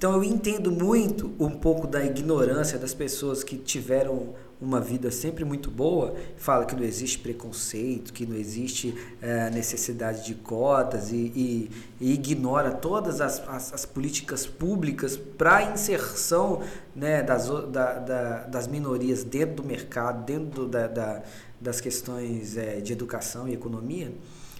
Então 0.04 0.16
eu 0.16 0.24
entendo 0.26 0.70
muito 0.70 1.32
um 1.40 1.50
pouco 1.50 1.88
da 1.88 2.04
ignorância 2.04 2.78
das 2.78 2.94
pessoas 2.94 3.42
que 3.42 3.56
tiveram 3.56 4.36
uma 4.60 4.82
vida 4.82 5.10
sempre 5.10 5.46
muito 5.46 5.72
boa, 5.72 6.14
fala 6.36 6.66
que 6.66 6.76
não 6.76 6.84
existe 6.84 7.20
preconceito, 7.20 8.12
que 8.12 8.26
não 8.26 8.36
existe 8.36 8.94
eh, 9.22 9.50
necessidade 9.52 10.26
de 10.26 10.36
cotas 10.36 11.10
e, 11.14 11.16
e- 11.34 11.72
e 12.02 12.12
ignora 12.16 12.72
todas 12.72 13.22
as, 13.22 13.40
as- 13.48 13.72
as 13.74 13.86
políticas 13.86 14.46
públicas 14.46 15.16
para 15.16 15.56
a 15.56 15.72
inserção 15.72 16.62
né, 16.94 17.24
das, 17.24 17.48
da- 17.72 18.00
da- 18.00 18.40
das 18.48 18.68
minorias 18.68 19.24
dentro 19.24 19.56
do 19.56 19.64
mercado, 19.64 20.26
dentro 20.26 20.66
do- 20.66 20.68
da- 20.68 20.88
da- 20.88 21.24
das 21.62 21.80
questões 21.80 22.58
eh, 22.58 22.82
de 22.82 22.92
educação 22.92 23.48
e 23.48 23.54
economia. 23.54 24.12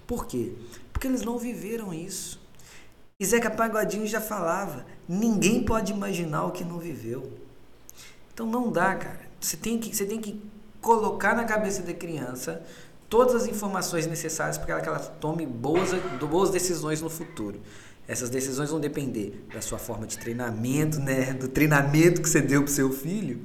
Por 0.08 0.26
quê? 0.26 0.54
Porque 0.94 1.06
eles 1.06 1.22
não 1.22 1.38
viveram 1.38 1.94
isso. 1.94 2.42
E 3.24 3.26
Zeca 3.26 3.50
Pagodinho 3.50 4.06
já 4.06 4.20
falava: 4.20 4.86
ninguém 5.08 5.64
pode 5.64 5.94
imaginar 5.94 6.44
o 6.44 6.52
que 6.52 6.62
não 6.62 6.78
viveu. 6.78 7.32
Então 8.34 8.46
não 8.46 8.70
dá, 8.70 8.96
cara. 8.96 9.22
Você 9.40 9.56
tem 9.56 9.80
que, 9.80 9.96
você 9.96 10.06
tem 10.06 10.20
que 10.20 10.44
colocar 10.82 11.34
na 11.34 11.46
cabeça 11.46 11.82
da 11.84 11.94
criança 11.94 12.62
todas 13.08 13.34
as 13.44 13.48
informações 13.48 14.06
necessárias 14.08 14.58
para 14.58 14.82
que 14.82 14.90
ela, 14.90 15.00
tome 15.00 15.46
boas, 15.46 15.92
boas 16.30 16.50
decisões 16.50 17.02
no 17.02 17.10
futuro. 17.10 17.62
Essas 18.10 18.30
decisões 18.30 18.72
vão 18.72 18.82
depender 18.82 19.46
da 19.54 19.62
sua 19.62 19.80
forma 19.80 20.06
de 20.06 20.18
treinamento, 20.18 21.00
né? 21.00 21.32
Do 21.32 21.48
treinamento 21.48 22.22
que 22.22 22.28
você 22.28 22.42
deu 22.42 22.64
para 22.64 22.74
seu 22.74 22.92
filho, 22.92 23.40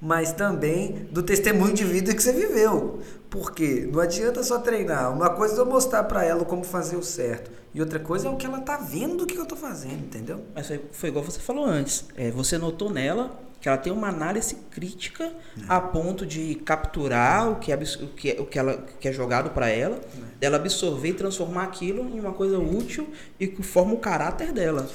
mas 0.00 0.32
também 0.32 1.06
do 1.12 1.22
testemunho 1.22 1.74
de 1.74 1.84
vida 1.84 2.12
que 2.12 2.20
você 2.20 2.32
viveu. 2.32 3.00
Porque 3.32 3.88
não 3.90 3.98
adianta 3.98 4.42
só 4.42 4.58
treinar. 4.58 5.10
Uma 5.10 5.30
coisa 5.30 5.56
é 5.56 5.58
eu 5.58 5.64
mostrar 5.64 6.04
para 6.04 6.22
ela 6.22 6.44
como 6.44 6.62
fazer 6.62 6.96
o 6.96 7.02
certo. 7.02 7.50
E 7.74 7.80
outra 7.80 7.98
coisa 7.98 8.28
é 8.28 8.30
o 8.30 8.36
que 8.36 8.44
ela 8.44 8.60
tá 8.60 8.76
vendo 8.76 9.16
do 9.16 9.26
que 9.26 9.34
eu 9.34 9.46
tô 9.46 9.56
fazendo, 9.56 10.04
entendeu? 10.04 10.44
Mas 10.54 10.66
foi, 10.66 10.80
foi 10.92 11.08
igual 11.08 11.24
você 11.24 11.40
falou 11.40 11.64
antes. 11.64 12.04
É, 12.14 12.30
você 12.30 12.58
notou 12.58 12.90
nela 12.90 13.34
que 13.58 13.68
ela 13.70 13.78
tem 13.78 13.90
uma 13.90 14.08
análise 14.08 14.54
crítica 14.70 15.24
é. 15.24 15.32
a 15.66 15.80
ponto 15.80 16.26
de 16.26 16.56
capturar 16.56 17.50
o 17.50 17.56
que 17.56 17.72
é, 17.72 17.76
o 17.76 18.08
que 18.08 18.30
é, 18.32 18.40
o 18.40 18.44
que 18.44 18.58
ela, 18.58 18.84
que 19.00 19.08
é 19.08 19.12
jogado 19.12 19.48
para 19.50 19.70
ela, 19.70 19.96
é. 19.96 20.38
dela 20.40 20.56
absorver 20.56 21.08
e 21.08 21.14
transformar 21.14 21.62
aquilo 21.62 22.02
em 22.14 22.20
uma 22.20 22.32
coisa 22.32 22.58
útil 22.58 23.08
e 23.40 23.46
que 23.46 23.62
forma 23.62 23.94
o 23.94 23.98
caráter 23.98 24.52
dela. 24.52 24.86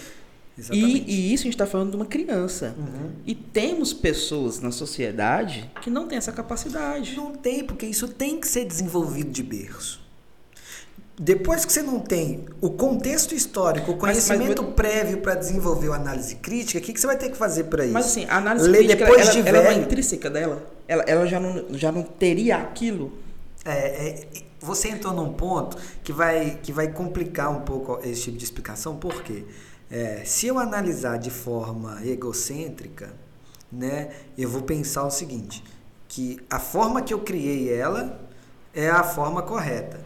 E, 0.71 1.03
e, 1.07 1.33
isso 1.33 1.43
a 1.43 1.45
gente 1.45 1.53
está 1.53 1.67
falando 1.67 1.91
de 1.91 1.95
uma 1.95 2.05
criança. 2.05 2.73
Uhum. 2.77 3.11
E 3.25 3.35
temos 3.35 3.93
pessoas 3.93 4.59
na 4.59 4.71
sociedade 4.71 5.69
que 5.81 5.89
não 5.89 6.07
têm 6.07 6.17
essa 6.17 6.31
capacidade. 6.31 7.15
Não 7.15 7.33
tem, 7.33 7.63
porque 7.63 7.85
isso 7.85 8.07
tem 8.07 8.39
que 8.39 8.47
ser 8.47 8.65
desenvolvido 8.65 9.29
de 9.29 9.43
berço. 9.43 10.07
Depois 11.19 11.65
que 11.65 11.73
você 11.73 11.81
não 11.81 11.99
tem 11.99 12.45
o 12.61 12.69
contexto 12.69 13.33
histórico, 13.33 13.91
o 13.91 13.97
conhecimento 13.97 14.61
mas, 14.61 14.67
mas, 14.67 14.75
prévio 14.75 15.17
para 15.17 15.33
desenvolver 15.33 15.91
a 15.91 15.95
análise 15.95 16.35
crítica, 16.35 16.77
o 16.77 16.81
que, 16.81 16.93
que 16.93 16.99
você 16.99 17.07
vai 17.07 17.17
ter 17.17 17.29
que 17.29 17.37
fazer 17.37 17.65
para 17.65 17.85
isso? 17.85 17.93
Mas 17.93 18.05
assim, 18.05 18.25
a 18.25 18.37
análise 18.37 18.67
Ler 18.69 18.79
crítica, 18.79 19.05
depois 19.05 19.21
ela, 19.21 19.31
de 19.31 19.49
ela, 19.49 19.57
ela 19.57 19.69
é 19.69 19.73
intrínseca 19.73 20.29
dela? 20.29 20.63
Ela, 20.87 21.03
ela 21.07 21.25
já, 21.25 21.39
não, 21.39 21.65
já 21.71 21.91
não 21.91 22.03
teria 22.03 22.57
aquilo? 22.57 23.17
É, 23.65 23.71
é, 23.71 24.27
você 24.59 24.89
entrou 24.89 25.11
num 25.11 25.33
ponto 25.33 25.77
que 26.03 26.13
vai, 26.13 26.59
que 26.61 26.71
vai 26.71 26.91
complicar 26.91 27.49
um 27.49 27.61
pouco 27.61 27.99
esse 28.03 28.23
tipo 28.23 28.37
de 28.37 28.43
explicação, 28.43 28.95
por 28.95 29.23
quê? 29.23 29.43
É, 29.89 30.23
se 30.25 30.47
eu 30.47 30.59
analisar 30.59 31.17
de 31.17 31.29
forma 31.29 32.05
egocêntrica, 32.05 33.13
né, 33.71 34.11
eu 34.37 34.49
vou 34.49 34.61
pensar 34.61 35.03
o 35.05 35.11
seguinte, 35.11 35.63
que 36.07 36.39
a 36.49 36.59
forma 36.59 37.01
que 37.01 37.13
eu 37.13 37.19
criei 37.19 37.71
ela 37.71 38.19
é 38.73 38.89
a 38.89 39.03
forma 39.03 39.41
correta. 39.41 39.99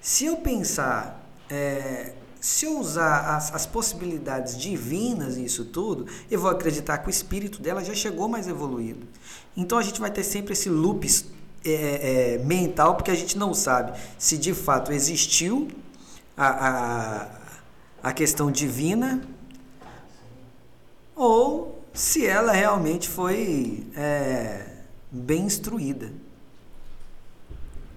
Se 0.00 0.26
eu 0.26 0.36
pensar, 0.36 1.26
é, 1.50 2.12
se 2.40 2.64
eu 2.64 2.78
usar 2.78 3.36
as, 3.36 3.54
as 3.54 3.66
possibilidades 3.66 4.56
divinas 4.56 5.36
nisso 5.36 5.64
tudo, 5.64 6.06
eu 6.30 6.38
vou 6.38 6.50
acreditar 6.50 6.98
que 6.98 7.08
o 7.08 7.10
espírito 7.10 7.60
dela 7.60 7.82
já 7.82 7.94
chegou 7.94 8.28
mais 8.28 8.46
evoluído. 8.46 9.06
Então 9.56 9.78
a 9.78 9.82
gente 9.82 10.00
vai 10.00 10.10
ter 10.10 10.22
sempre 10.22 10.52
esse 10.52 10.68
loop 10.68 11.06
é, 11.64 12.34
é, 12.34 12.38
mental, 12.44 12.94
porque 12.94 13.10
a 13.10 13.14
gente 13.14 13.36
não 13.36 13.52
sabe 13.52 13.98
se 14.18 14.38
de 14.38 14.54
fato 14.54 14.92
existiu 14.92 15.68
a, 16.36 16.46
a, 16.46 17.28
a 18.06 18.12
questão 18.12 18.52
divina 18.52 19.20
ou 21.16 21.84
se 21.92 22.24
ela 22.24 22.52
realmente 22.52 23.08
foi 23.08 23.84
é, 23.96 24.64
bem 25.10 25.42
instruída. 25.42 26.12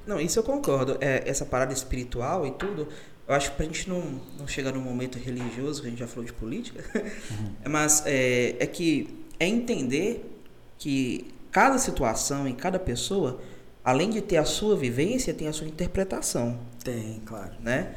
Não, 0.07 0.19
isso 0.19 0.39
eu 0.39 0.43
concordo. 0.43 0.97
É, 0.99 1.29
essa 1.29 1.45
parada 1.45 1.73
espiritual 1.73 2.47
e 2.47 2.49
tudo, 2.53 2.87
eu 3.27 3.35
acho 3.35 3.51
que 3.51 3.57
pra 3.57 3.67
gente 3.67 3.87
não, 3.87 4.19
não 4.39 4.47
chegar 4.47 4.71
num 4.71 4.81
momento 4.81 5.19
religioso, 5.19 5.81
que 5.81 5.87
a 5.87 5.89
gente 5.91 5.99
já 5.99 6.07
falou 6.07 6.25
de 6.25 6.33
política, 6.33 6.83
uhum. 6.95 7.53
mas 7.69 8.01
é, 8.07 8.55
é 8.59 8.65
que 8.65 9.15
é 9.39 9.45
entender 9.45 10.41
que 10.79 11.31
cada 11.51 11.77
situação 11.77 12.47
em 12.47 12.55
cada 12.55 12.79
pessoa, 12.79 13.39
além 13.83 14.09
de 14.09 14.21
ter 14.21 14.37
a 14.37 14.45
sua 14.45 14.75
vivência, 14.75 15.35
tem 15.35 15.47
a 15.47 15.53
sua 15.53 15.67
interpretação. 15.67 16.59
Tem, 16.83 17.21
claro. 17.27 17.53
Né? 17.61 17.93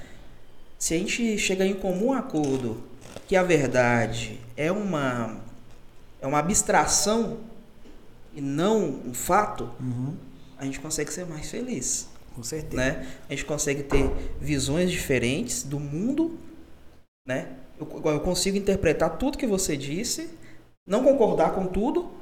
Se 0.83 0.95
a 0.95 0.99
gente 0.99 1.39
chegar 1.39 1.65
em 1.65 1.75
comum 1.75 2.13
acordo 2.13 2.83
que 3.29 3.37
a 3.37 3.43
verdade 3.45 4.41
é 4.57 4.73
uma, 4.73 5.37
é 6.21 6.27
uma 6.27 6.41
abstração 6.41 7.39
e 8.35 8.41
não 8.41 9.01
um 9.07 9.15
fato, 9.15 9.71
uhum 9.79 10.17
a 10.63 10.65
gente 10.65 10.79
consegue 10.79 11.13
ser 11.13 11.27
mais 11.27 11.51
feliz. 11.51 12.09
Com 12.37 12.43
certeza. 12.45 12.77
Né? 12.77 13.07
A 13.29 13.33
gente 13.33 13.45
consegue 13.45 13.83
ter 13.83 14.09
visões 14.41 14.93
diferentes 14.93 15.65
do 15.65 15.81
mundo, 15.81 16.39
né? 17.27 17.49
Eu, 17.79 18.01
eu 18.05 18.21
consigo 18.21 18.57
interpretar 18.57 19.19
tudo 19.19 19.37
que 19.37 19.47
você 19.47 19.77
disse, 19.77 20.31
não 20.87 21.03
concordar 21.03 21.53
com 21.53 21.67
tudo, 21.67 22.13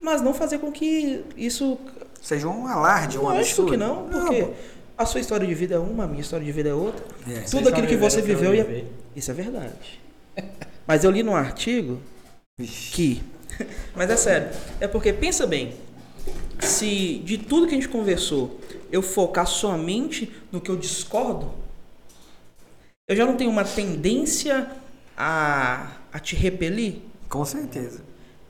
mas 0.00 0.22
não 0.22 0.32
fazer 0.32 0.58
com 0.58 0.70
que 0.70 1.24
isso 1.36 1.76
seja 2.22 2.46
um 2.46 2.68
alarde, 2.68 3.18
um 3.18 3.28
absurdo. 3.28 3.40
Acho 3.40 3.70
que 3.72 3.76
não, 3.76 4.08
porque 4.08 4.42
não, 4.42 4.54
a 4.96 5.06
sua 5.06 5.20
história 5.20 5.46
de 5.46 5.54
vida 5.54 5.74
é 5.74 5.78
uma, 5.78 6.04
a 6.04 6.06
minha 6.06 6.20
história 6.20 6.44
de 6.44 6.52
vida 6.52 6.68
é 6.68 6.74
outra. 6.74 7.04
É. 7.28 7.40
Tudo 7.40 7.68
aquilo 7.68 7.86
que 7.86 7.96
você 7.96 8.22
viveu, 8.22 8.54
ia... 8.54 8.84
isso 9.14 9.30
é 9.30 9.34
verdade. 9.34 10.00
Mas 10.86 11.04
eu 11.04 11.10
li 11.10 11.22
num 11.22 11.34
artigo 11.34 12.00
que, 12.92 13.22
mas 13.96 14.10
é 14.10 14.16
sério, 14.16 14.48
é 14.78 14.86
porque 14.86 15.12
pensa 15.12 15.46
bem, 15.46 15.72
se 16.60 17.22
de 17.24 17.38
tudo 17.38 17.66
que 17.66 17.72
a 17.72 17.76
gente 17.76 17.88
conversou 17.88 18.60
eu 18.92 19.00
focar 19.00 19.46
somente 19.46 20.30
no 20.52 20.60
que 20.60 20.70
eu 20.70 20.76
discordo, 20.76 21.52
eu 23.08 23.16
já 23.16 23.24
não 23.24 23.34
tenho 23.34 23.50
uma 23.50 23.64
tendência 23.64 24.70
a, 25.16 25.96
a 26.12 26.18
te 26.18 26.36
repelir? 26.36 26.96
Com 27.28 27.44
certeza. 27.44 28.02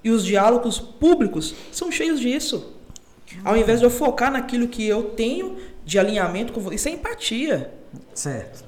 E 0.02 0.10
os 0.10 0.24
diálogos 0.24 0.78
públicos 0.78 1.54
são 1.72 1.90
cheios 1.90 2.20
disso. 2.20 2.74
Ao 3.42 3.56
invés 3.56 3.80
de 3.80 3.86
eu 3.86 3.90
focar 3.90 4.30
naquilo 4.30 4.68
que 4.68 4.86
eu 4.86 5.10
tenho 5.10 5.56
de 5.85 5.98
alinhamento 5.98 6.52
com 6.52 6.61
você, 6.61 6.77
isso 6.77 6.89
é 6.89 6.93
empatia. 6.93 7.73
Certo. 8.15 8.65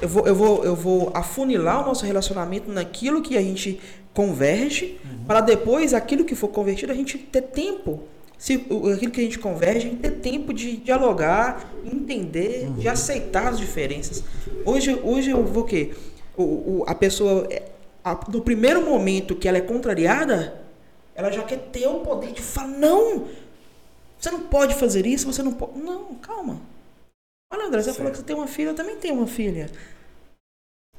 Eu 0.00 0.08
vou, 0.08 0.26
eu 0.26 0.34
vou, 0.34 0.64
eu 0.64 0.74
vou 0.74 1.10
afunilar 1.14 1.82
o 1.82 1.86
nosso 1.86 2.04
relacionamento 2.04 2.70
naquilo 2.70 3.22
que 3.22 3.36
a 3.36 3.40
gente 3.40 3.80
converge, 4.12 4.98
uhum. 5.04 5.24
para 5.26 5.40
depois 5.40 5.94
aquilo 5.94 6.24
que 6.24 6.34
for 6.34 6.48
convertido 6.48 6.92
a 6.92 6.94
gente 6.94 7.16
ter 7.18 7.42
tempo 7.42 8.02
se 8.42 8.54
aquilo 8.54 9.12
que 9.12 9.20
a 9.20 9.24
gente 9.24 9.38
converge, 9.38 9.88
ter 9.90 10.10
tempo 10.16 10.52
de 10.52 10.76
dialogar, 10.78 11.72
entender, 11.84 12.66
uhum. 12.66 12.72
de 12.72 12.88
aceitar 12.88 13.46
as 13.46 13.56
diferenças. 13.56 14.24
Hoje, 14.66 15.00
hoje 15.04 15.30
eu 15.30 15.44
vou 15.44 15.62
o 15.62 15.66
quê? 15.66 15.92
O, 16.36 16.42
o, 16.42 16.84
a 16.88 16.92
pessoa, 16.92 17.46
é, 17.48 17.62
a, 18.02 18.18
no 18.28 18.40
primeiro 18.40 18.84
momento 18.84 19.36
que 19.36 19.46
ela 19.46 19.58
é 19.58 19.60
contrariada, 19.60 20.60
ela 21.14 21.30
já 21.30 21.44
quer 21.44 21.58
ter 21.70 21.86
o 21.86 22.00
poder 22.00 22.32
de 22.32 22.42
falar, 22.42 22.66
não, 22.66 23.28
você 24.22 24.30
não 24.30 24.40
pode 24.42 24.76
fazer 24.76 25.04
isso, 25.04 25.26
você 25.26 25.42
não 25.42 25.52
pode. 25.52 25.76
Não, 25.76 26.14
calma. 26.14 26.60
Olha, 27.52 27.66
André, 27.66 27.80
você 27.80 27.86
certo. 27.86 27.96
falou 27.96 28.12
que 28.12 28.18
você 28.18 28.22
tem 28.22 28.36
uma 28.36 28.46
filha, 28.46 28.68
eu 28.68 28.74
também 28.74 28.96
tenho 28.96 29.14
uma 29.14 29.26
filha. 29.26 29.68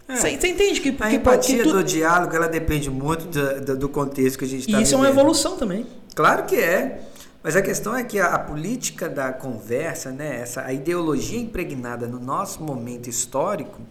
É. 0.09 0.15
Você, 0.17 0.37
você 0.37 0.49
entende 0.49 0.81
que, 0.81 0.89
a 0.89 1.09
que, 1.09 1.15
empatia 1.15 1.63
que 1.63 1.69
do 1.69 1.81
diálogo 1.81 2.35
ela 2.35 2.49
depende 2.49 2.89
muito 2.89 3.25
do, 3.27 3.61
do, 3.61 3.77
do 3.77 3.89
contexto 3.89 4.37
que 4.37 4.43
a 4.43 4.47
gente 4.47 4.67
está 4.67 4.77
E 4.77 4.83
isso 4.83 4.91
vivendo. 4.91 5.05
é 5.05 5.09
uma 5.09 5.09
evolução 5.09 5.55
também. 5.55 5.87
Claro 6.13 6.43
que 6.43 6.57
é. 6.57 6.99
Mas 7.41 7.55
a 7.55 7.61
questão 7.61 7.95
é 7.95 8.03
que 8.03 8.19
a, 8.19 8.35
a, 8.35 8.39
política 8.39 9.07
da 9.07 9.31
conversa, 9.31 10.11
né, 10.11 10.41
essa, 10.41 10.65
a 10.65 10.73
ideologia 10.73 11.39
impregnada 11.39 12.05
no 12.07 12.19
nosso 12.19 12.61
momento 12.61 13.09
histórico, 13.09 13.81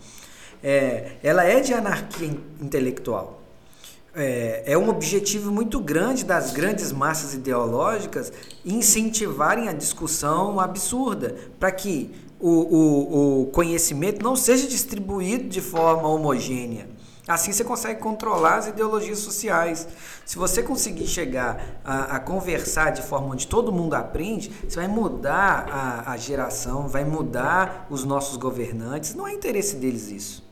é, 0.62 1.12
ela 1.22 1.42
é 1.44 1.60
de 1.60 1.72
anarquia 1.72 2.30
intelectual. 2.60 3.41
É, 4.14 4.64
é 4.66 4.78
um 4.78 4.90
objetivo 4.90 5.50
muito 5.50 5.80
grande 5.80 6.22
das 6.24 6.52
grandes 6.52 6.92
massas 6.92 7.32
ideológicas 7.32 8.30
incentivarem 8.62 9.68
a 9.68 9.72
discussão 9.72 10.60
absurda 10.60 11.34
para 11.58 11.72
que 11.72 12.10
o, 12.38 12.50
o, 12.50 13.42
o 13.42 13.46
conhecimento 13.46 14.22
não 14.22 14.36
seja 14.36 14.66
distribuído 14.66 15.48
de 15.48 15.60
forma 15.60 16.08
homogênea. 16.08 16.88
Assim 17.26 17.52
você 17.52 17.62
consegue 17.62 18.00
controlar 18.00 18.56
as 18.56 18.66
ideologias 18.66 19.20
sociais. 19.20 19.86
Se 20.26 20.36
você 20.36 20.60
conseguir 20.62 21.06
chegar 21.06 21.80
a, 21.84 22.16
a, 22.16 22.20
conversar 22.20 22.90
de 22.90 23.00
forma 23.00 23.28
onde 23.28 23.46
todo 23.46 23.70
mundo 23.70 23.94
aprende, 23.94 24.52
você 24.68 24.76
vai 24.76 24.88
mudar 24.88 25.68
a, 25.70 26.12
a, 26.12 26.16
geração, 26.16 26.88
vai 26.88 27.04
mudar 27.04 27.86
os 27.88 28.04
nossos 28.04 28.36
governantes. 28.36 29.14
Não 29.14 29.26
é 29.26 29.32
interesse 29.32 29.76
deles 29.76 30.10
isso. 30.10 30.51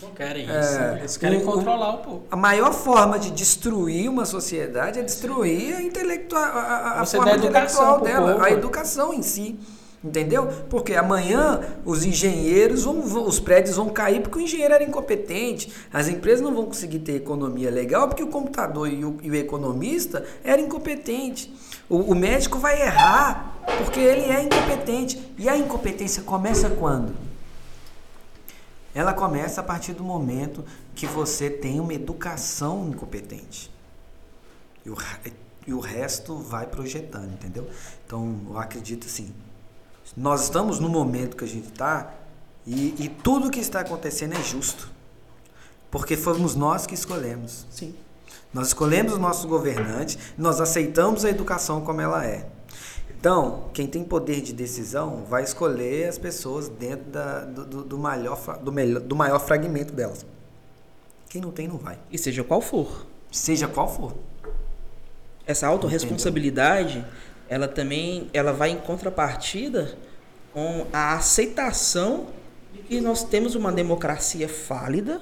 Eles 0.00 0.02
não 0.02 0.10
querem 0.10 0.50
é, 0.50 0.60
isso. 0.60 0.78
É, 0.78 0.98
eles 0.98 1.16
querem 1.16 1.38
o, 1.40 1.44
controlar 1.44 1.90
um 1.90 1.98
pouco. 1.98 2.24
A 2.30 2.36
maior 2.36 2.72
forma 2.72 3.18
de 3.18 3.30
destruir 3.30 4.08
uma 4.08 4.24
sociedade 4.24 4.98
é 4.98 5.02
destruir 5.02 5.76
a, 5.76 5.82
intelectual, 5.82 6.42
a, 6.42 7.00
a 7.00 7.06
forma 7.06 7.32
intelectual 7.32 8.00
dela, 8.00 8.32
povo. 8.32 8.44
a 8.44 8.50
educação 8.50 9.12
em 9.12 9.22
si. 9.22 9.58
Entendeu? 10.02 10.48
Porque 10.70 10.94
amanhã 10.94 11.60
os 11.84 12.06
engenheiros 12.06 12.84
vão, 12.84 13.00
os 13.00 13.38
prédios 13.38 13.76
vão 13.76 13.90
cair 13.90 14.22
porque 14.22 14.38
o 14.38 14.40
engenheiro 14.40 14.72
era 14.72 14.82
incompetente. 14.82 15.70
As 15.92 16.08
empresas 16.08 16.40
não 16.40 16.54
vão 16.54 16.64
conseguir 16.64 17.00
ter 17.00 17.16
economia 17.16 17.70
legal 17.70 18.08
porque 18.08 18.22
o 18.22 18.28
computador 18.28 18.90
e 18.90 19.04
o, 19.04 19.18
e 19.22 19.30
o 19.30 19.34
economista 19.34 20.24
era 20.42 20.58
incompetente. 20.58 21.54
O, 21.86 21.96
o 21.96 22.14
médico 22.14 22.58
vai 22.58 22.80
errar 22.80 23.56
porque 23.84 24.00
ele 24.00 24.22
é 24.22 24.42
incompetente. 24.42 25.20
E 25.36 25.50
a 25.50 25.56
incompetência 25.58 26.22
começa 26.22 26.70
quando? 26.70 27.29
Ela 28.94 29.12
começa 29.12 29.60
a 29.60 29.64
partir 29.64 29.92
do 29.92 30.02
momento 30.02 30.64
que 30.94 31.06
você 31.06 31.48
tem 31.48 31.78
uma 31.78 31.94
educação 31.94 32.88
incompetente. 32.88 33.70
E 34.84 34.90
o, 34.90 34.96
e 35.66 35.72
o 35.72 35.80
resto 35.80 36.36
vai 36.36 36.66
projetando, 36.66 37.32
entendeu? 37.32 37.68
Então, 38.04 38.40
eu 38.48 38.58
acredito 38.58 39.06
assim, 39.06 39.32
nós 40.16 40.44
estamos 40.44 40.80
no 40.80 40.88
momento 40.88 41.36
que 41.36 41.44
a 41.44 41.48
gente 41.48 41.68
está 41.68 42.12
e, 42.66 42.94
e 42.98 43.08
tudo 43.08 43.50
que 43.50 43.60
está 43.60 43.80
acontecendo 43.80 44.34
é 44.34 44.42
justo. 44.42 44.90
Porque 45.90 46.16
fomos 46.16 46.54
nós 46.54 46.86
que 46.86 46.94
escolhemos. 46.94 47.66
Sim. 47.70 47.94
Nós 48.52 48.68
escolhemos 48.68 49.12
os 49.12 49.18
nossos 49.18 49.44
governantes, 49.44 50.18
nós 50.36 50.60
aceitamos 50.60 51.24
a 51.24 51.30
educação 51.30 51.80
como 51.82 52.00
ela 52.00 52.24
é. 52.24 52.48
Então, 53.20 53.64
quem 53.74 53.86
tem 53.86 54.02
poder 54.02 54.40
de 54.40 54.50
decisão 54.50 55.24
vai 55.28 55.42
escolher 55.42 56.08
as 56.08 56.16
pessoas 56.16 56.70
dentro 56.70 57.04
da, 57.10 57.40
do, 57.40 57.84
do, 57.84 57.98
maior, 57.98 58.58
do, 58.62 58.72
melhor, 58.72 59.02
do 59.02 59.14
maior 59.14 59.38
fragmento 59.38 59.92
delas. 59.92 60.24
Quem 61.28 61.42
não 61.42 61.50
tem, 61.50 61.68
não 61.68 61.76
vai. 61.76 61.98
E 62.10 62.16
seja 62.16 62.42
qual 62.42 62.62
for. 62.62 63.06
Seja 63.30 63.68
qual 63.68 63.94
for. 63.94 64.14
Essa 65.46 65.66
autorresponsabilidade, 65.66 67.04
ela 67.46 67.68
também 67.68 68.30
ela 68.32 68.54
vai 68.54 68.70
em 68.70 68.78
contrapartida 68.78 69.98
com 70.54 70.86
a 70.90 71.12
aceitação 71.12 72.28
de 72.72 72.78
que 72.78 73.00
nós 73.02 73.22
temos 73.22 73.54
uma 73.54 73.70
democracia 73.70 74.48
fálida, 74.48 75.20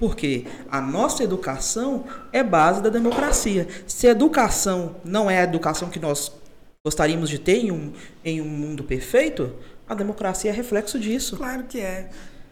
porque 0.00 0.46
a 0.68 0.80
nossa 0.80 1.22
educação 1.22 2.06
é 2.32 2.42
base 2.42 2.82
da 2.82 2.88
democracia. 2.90 3.68
Se 3.86 4.08
a 4.08 4.10
educação 4.10 4.96
não 5.04 5.30
é 5.30 5.38
a 5.38 5.44
educação 5.44 5.88
que 5.88 6.00
nós 6.00 6.42
gostaríamos 6.88 7.30
de 7.30 7.38
ter 7.38 7.64
em 7.64 7.70
um, 7.72 7.92
em 8.22 8.42
um 8.42 8.44
mundo 8.44 8.84
perfeito, 8.84 9.52
a 9.88 9.94
democracia 9.94 10.50
é 10.50 10.54
reflexo 10.54 10.98
disso. 11.00 11.34
Claro 11.38 11.64
que 11.64 11.80
é. 11.80 12.10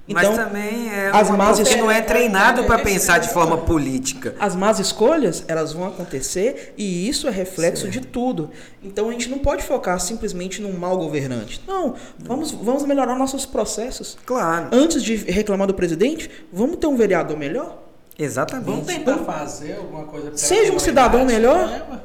Então, 0.09 0.32
Mas 0.34 0.36
também 0.44 0.90
é 0.90 1.10
as 1.12 1.28
uma 1.28 1.36
más 1.36 1.59
esco- 1.60 1.76
não 1.78 1.90
é 1.90 2.00
treinado 2.00 2.64
para 2.64 2.78
pensar 2.78 3.18
de 3.18 3.28
forma 3.28 3.59
política. 3.59 4.34
As 4.40 4.56
más 4.56 4.80
escolhas, 4.80 5.44
elas 5.46 5.74
vão 5.74 5.86
acontecer 5.86 6.72
e 6.78 7.06
isso 7.09 7.28
é 7.28 7.30
reflexo 7.30 7.88
de 7.88 8.00
tudo. 8.00 8.50
Então 8.82 9.10
a 9.10 9.12
gente 9.12 9.28
não 9.28 9.38
pode 9.38 9.62
focar 9.62 10.00
simplesmente 10.00 10.62
num 10.62 10.72
mau 10.78 10.96
governante. 10.96 11.62
Não, 11.68 11.94
vamos, 12.18 12.50
vamos 12.52 12.84
melhorar 12.84 13.14
nossos 13.16 13.44
processos. 13.44 14.16
Claro. 14.24 14.68
Antes 14.72 15.04
de 15.04 15.14
reclamar 15.14 15.66
do 15.68 15.74
presidente, 15.74 16.28
vamos 16.50 16.76
ter 16.78 16.86
um 16.86 16.96
vereador 16.96 17.36
melhor? 17.36 17.66
Vamos 17.66 17.82
Exatamente. 18.18 18.86
tentar 18.86 19.18
fazer 19.18 19.74
alguma 19.76 20.04
coisa 20.04 20.28
pra 20.30 20.38
Seja 20.38 20.72
um 20.72 20.78
cidadão 20.78 21.24
melhor. 21.26 21.68
né, 21.68 21.82
ué? 21.90 21.98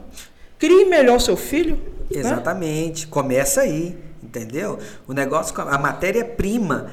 Crie 0.60 0.86
melhor 0.86 1.20
seu 1.20 1.38
filho. 1.38 1.96
Né? 2.12 2.20
Exatamente. 2.20 3.08
Começa 3.08 3.62
aí. 3.62 3.98
Entendeu? 4.24 4.80
O 5.08 5.14
negócio, 5.14 5.54
a 5.62 5.78
matéria-prima 5.78 6.90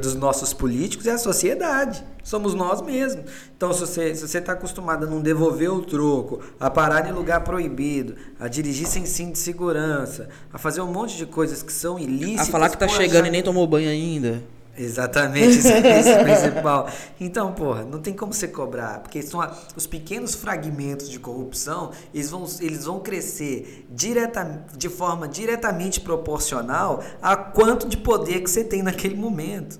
dos 0.00 0.14
nossos 0.14 0.52
políticos 0.52 1.06
é 1.06 1.12
a 1.12 1.18
sociedade. 1.18 2.02
Somos 2.24 2.54
nós 2.54 2.80
mesmos. 2.80 3.24
Então, 3.56 3.72
se 3.72 3.80
você 3.80 4.14
se 4.14 4.26
você 4.26 4.38
está 4.38 4.52
acostumado 4.52 5.06
a 5.06 5.08
não 5.08 5.20
devolver 5.20 5.70
o 5.72 5.82
troco, 5.82 6.40
a 6.58 6.70
parar 6.70 7.08
em 7.08 7.12
lugar 7.12 7.42
proibido, 7.44 8.14
a 8.40 8.48
dirigir 8.48 8.86
sem 8.86 9.04
cinto 9.06 9.32
de 9.32 9.38
segurança, 9.38 10.28
a 10.52 10.58
fazer 10.58 10.80
um 10.80 10.90
monte 10.92 11.16
de 11.16 11.26
coisas 11.26 11.62
que 11.62 11.72
são 11.72 11.98
ilícitas. 11.98 12.48
A 12.48 12.50
falar 12.52 12.70
que 12.70 12.78
tá 12.78 12.86
pô, 12.86 12.92
chegando 12.94 13.22
já- 13.24 13.28
e 13.28 13.30
nem 13.30 13.42
tomou 13.42 13.66
banho 13.66 13.88
ainda. 13.90 14.42
Exatamente, 14.76 15.58
isso 15.58 15.68
é 15.68 16.20
o 16.20 16.24
principal. 16.24 16.88
Então, 17.20 17.52
porra, 17.52 17.84
não 17.84 18.00
tem 18.00 18.14
como 18.14 18.32
você 18.32 18.48
cobrar, 18.48 19.00
porque 19.00 19.20
são 19.22 19.40
a- 19.40 19.54
os 19.76 19.86
pequenos 19.86 20.34
fragmentos 20.34 21.10
de 21.10 21.18
corrupção, 21.18 21.92
eles 22.14 22.30
vão, 22.30 22.46
eles 22.60 22.84
vão 22.86 22.98
crescer 23.00 23.86
direta, 23.90 24.64
de 24.74 24.88
forma 24.88 25.28
diretamente 25.28 26.00
proporcional 26.00 27.02
a 27.20 27.36
quanto 27.36 27.86
de 27.86 27.98
poder 27.98 28.40
que 28.42 28.50
você 28.50 28.64
tem 28.64 28.82
naquele 28.82 29.14
momento. 29.14 29.78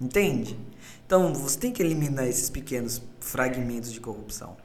Entende? 0.00 0.58
Então, 1.04 1.34
você 1.34 1.58
tem 1.58 1.72
que 1.72 1.82
eliminar 1.82 2.26
esses 2.26 2.48
pequenos 2.48 3.02
fragmentos 3.20 3.92
de 3.92 4.00
corrupção. 4.00 4.56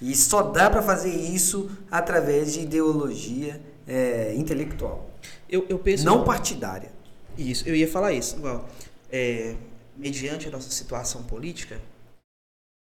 E 0.00 0.14
só 0.14 0.42
dá 0.42 0.70
para 0.70 0.82
fazer 0.82 1.10
isso 1.14 1.70
através 1.90 2.52
de 2.52 2.60
ideologia 2.60 3.60
é, 3.86 4.34
intelectual, 4.36 5.10
Eu, 5.48 5.66
eu 5.68 5.78
penso. 5.78 6.04
não 6.04 6.22
partidária. 6.24 6.92
Isso, 7.36 7.66
eu 7.68 7.74
ia 7.74 7.88
falar 7.88 8.12
isso. 8.12 8.36
Igual, 8.36 8.68
é, 9.10 9.56
mediante 9.96 10.48
a 10.48 10.50
nossa 10.50 10.70
situação 10.70 11.26
política, 11.26 11.80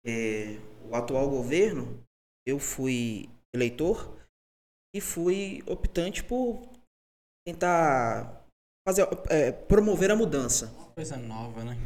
é, 0.05 0.59
o 0.89 0.95
atual 0.95 1.29
governo, 1.29 2.03
eu 2.45 2.59
fui 2.59 3.29
eleitor 3.53 4.15
e 4.95 5.01
fui 5.01 5.63
optante 5.65 6.23
por 6.23 6.61
tentar 7.45 8.45
fazer, 8.87 9.07
é, 9.29 9.51
promover 9.51 10.11
a 10.11 10.15
mudança. 10.15 10.73
Coisa 10.95 11.17
nova, 11.17 11.63
né? 11.63 11.77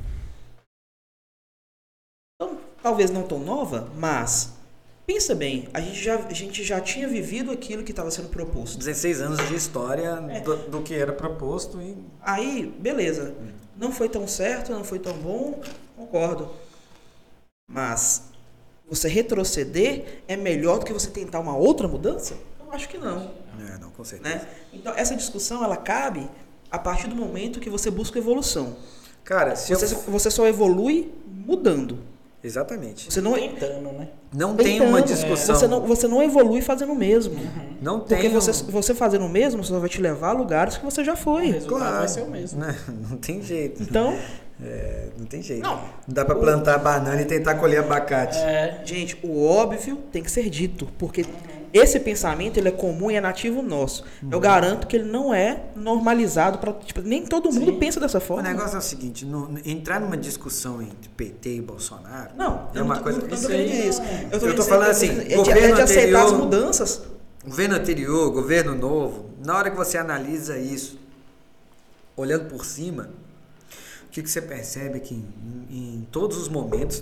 Então, 2.35 2.59
talvez 2.81 3.11
não 3.11 3.27
tão 3.27 3.39
nova, 3.39 3.91
mas 3.95 4.57
pensa 5.05 5.35
bem, 5.35 5.67
a 5.73 5.81
gente 5.81 6.01
já, 6.01 6.15
a 6.15 6.33
gente 6.33 6.63
já 6.63 6.79
tinha 6.79 7.07
vivido 7.07 7.51
aquilo 7.51 7.83
que 7.83 7.91
estava 7.91 8.09
sendo 8.09 8.29
proposto. 8.29 8.77
16 8.77 9.21
anos 9.21 9.47
de 9.47 9.55
história 9.55 10.15
do, 10.41 10.69
do 10.69 10.83
que 10.83 10.93
era 10.93 11.11
proposto 11.11 11.81
e 11.81 11.97
Aí, 12.21 12.67
beleza. 12.79 13.35
Não 13.81 13.91
foi 13.91 14.07
tão 14.07 14.27
certo, 14.27 14.71
não 14.71 14.83
foi 14.83 14.99
tão 14.99 15.13
bom, 15.17 15.59
concordo. 15.97 16.51
Mas 17.67 18.25
você 18.87 19.07
retroceder 19.07 20.21
é 20.27 20.37
melhor 20.37 20.77
do 20.77 20.85
que 20.85 20.93
você 20.93 21.09
tentar 21.09 21.39
uma 21.39 21.57
outra 21.57 21.87
mudança? 21.87 22.37
Eu 22.59 22.71
acho 22.71 22.87
que 22.87 22.99
não, 22.99 23.31
É, 23.67 23.79
não, 23.79 23.89
com 23.89 24.03
certeza. 24.03 24.35
né? 24.35 24.47
Então 24.71 24.93
essa 24.95 25.15
discussão 25.15 25.63
ela 25.63 25.75
cabe 25.75 26.29
a 26.69 26.77
partir 26.77 27.07
do 27.07 27.15
momento 27.15 27.59
que 27.59 27.71
você 27.71 27.89
busca 27.89 28.19
evolução. 28.19 28.77
Cara, 29.23 29.55
se 29.55 29.73
Você, 29.73 29.95
eu... 29.95 29.99
você 30.01 30.29
só 30.29 30.45
evolui 30.47 31.11
mudando. 31.27 31.97
Exatamente. 32.43 33.11
Você 33.11 33.21
não 33.21 33.33
Tentando, 33.33 33.91
né? 33.91 34.07
Não 34.33 34.55
tem 34.55 34.81
uma 34.81 35.01
discussão. 35.01 35.55
Você 35.55 35.67
não, 35.67 35.81
você 35.81 36.07
não 36.07 36.23
evolui 36.23 36.61
fazendo 36.61 36.93
o 36.93 36.95
mesmo. 36.95 37.35
Não 37.81 37.99
Porque 37.99 38.15
tem. 38.15 38.29
você, 38.31 38.51
um- 38.63 38.67
você 38.71 38.95
fazendo 38.95 39.25
o 39.25 39.29
mesmo 39.29 39.63
só 39.63 39.77
vai 39.79 39.89
te 39.89 40.01
levar 40.01 40.29
a 40.29 40.33
lugares 40.33 40.77
que 40.77 40.83
você 40.83 41.03
já 41.03 41.13
O 41.13 41.17
foi. 41.17 41.47
resultado 41.51 41.79
Claro. 41.79 41.97
vai 41.99 42.07
ser 42.07 42.21
o 42.21 42.29
mesmo. 42.31 42.59
Né? 42.59 42.75
Não 43.09 43.17
tem 43.17 43.41
jeito. 43.43 43.83
Então, 43.83 44.17
É, 44.63 45.07
não 45.17 45.25
tem 45.25 45.41
jeito. 45.41 45.63
Não. 45.63 45.75
Não 45.77 45.81
dá 46.07 46.23
pra 46.23 46.35
plantar 46.35 46.77
banana 46.77 47.19
e 47.19 47.25
tentar 47.25 47.55
colher 47.55 47.79
abacate. 47.79 48.37
É, 48.37 48.79
Gente, 48.85 49.17
o 49.23 49.43
óbvio 49.43 49.95
tem 50.11 50.21
que 50.21 50.29
ser 50.29 50.47
dito, 50.51 50.87
porque 50.99 51.25
esse 51.73 51.99
pensamento 51.99 52.57
ele 52.57 52.67
é 52.69 52.71
comum 52.71 53.09
e 53.11 53.15
é 53.15 53.21
nativo 53.21 53.61
nosso. 53.61 54.03
Eu 54.29 54.39
garanto 54.39 54.87
que 54.87 54.95
ele 54.95 55.09
não 55.09 55.33
é 55.33 55.63
normalizado 55.75 56.57
para 56.57 56.73
tipo, 56.73 57.01
nem 57.01 57.25
todo 57.25 57.51
mundo 57.51 57.73
pensa 57.77 57.99
dessa 57.99 58.17
O 58.17 58.21
forma. 58.21 58.43
negócio 58.43 58.75
é 58.75 58.79
o 58.79 58.81
seguinte, 58.81 59.25
no- 59.25 59.57
entrar 59.65 59.99
numa 59.99 60.17
discussão 60.17 60.81
entre 60.81 61.09
PT 61.09 61.55
e 61.57 61.61
Bolsonaro 61.61 62.31
Não, 62.35 62.69
é 62.73 62.81
uma 62.81 62.95
não, 62.95 63.03
coisa. 63.03 63.19
não, 63.19 63.27
não 63.27 63.33
isso 63.35 64.01
tô. 64.01 64.35
Eu 64.35 64.39
tô, 64.39 64.45
Eu 64.47 64.55
tô 64.55 64.63
falando 64.63 64.89
assim, 64.89 65.09
é 65.09 65.23
de, 65.23 65.33
é 65.33 65.37
governo 65.37 65.75
de 65.75 65.81
aceitar 65.81 66.19
as 66.19 66.25
anterior- 66.31 66.45
mudanças. 66.45 67.01
Governo 67.43 67.75
anterior, 67.75 68.31
governo 68.31 68.75
novo, 68.75 69.29
na 69.43 69.57
hora 69.57 69.71
que 69.71 69.75
você 69.77 69.97
analisa 69.97 70.57
isso, 70.59 70.99
olhando 72.15 72.45
por 72.45 72.65
cima, 72.65 73.09
o 74.07 74.09
que, 74.11 74.21
que 74.21 74.29
você 74.29 74.41
percebe 74.41 74.97
é 74.97 74.99
que 74.99 75.15
em, 75.15 75.25
em 75.69 76.07
todos 76.11 76.37
os 76.37 76.47
momentos 76.49 77.01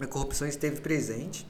a 0.00 0.06
corrupção 0.06 0.46
esteve 0.46 0.80
presente 0.80 1.46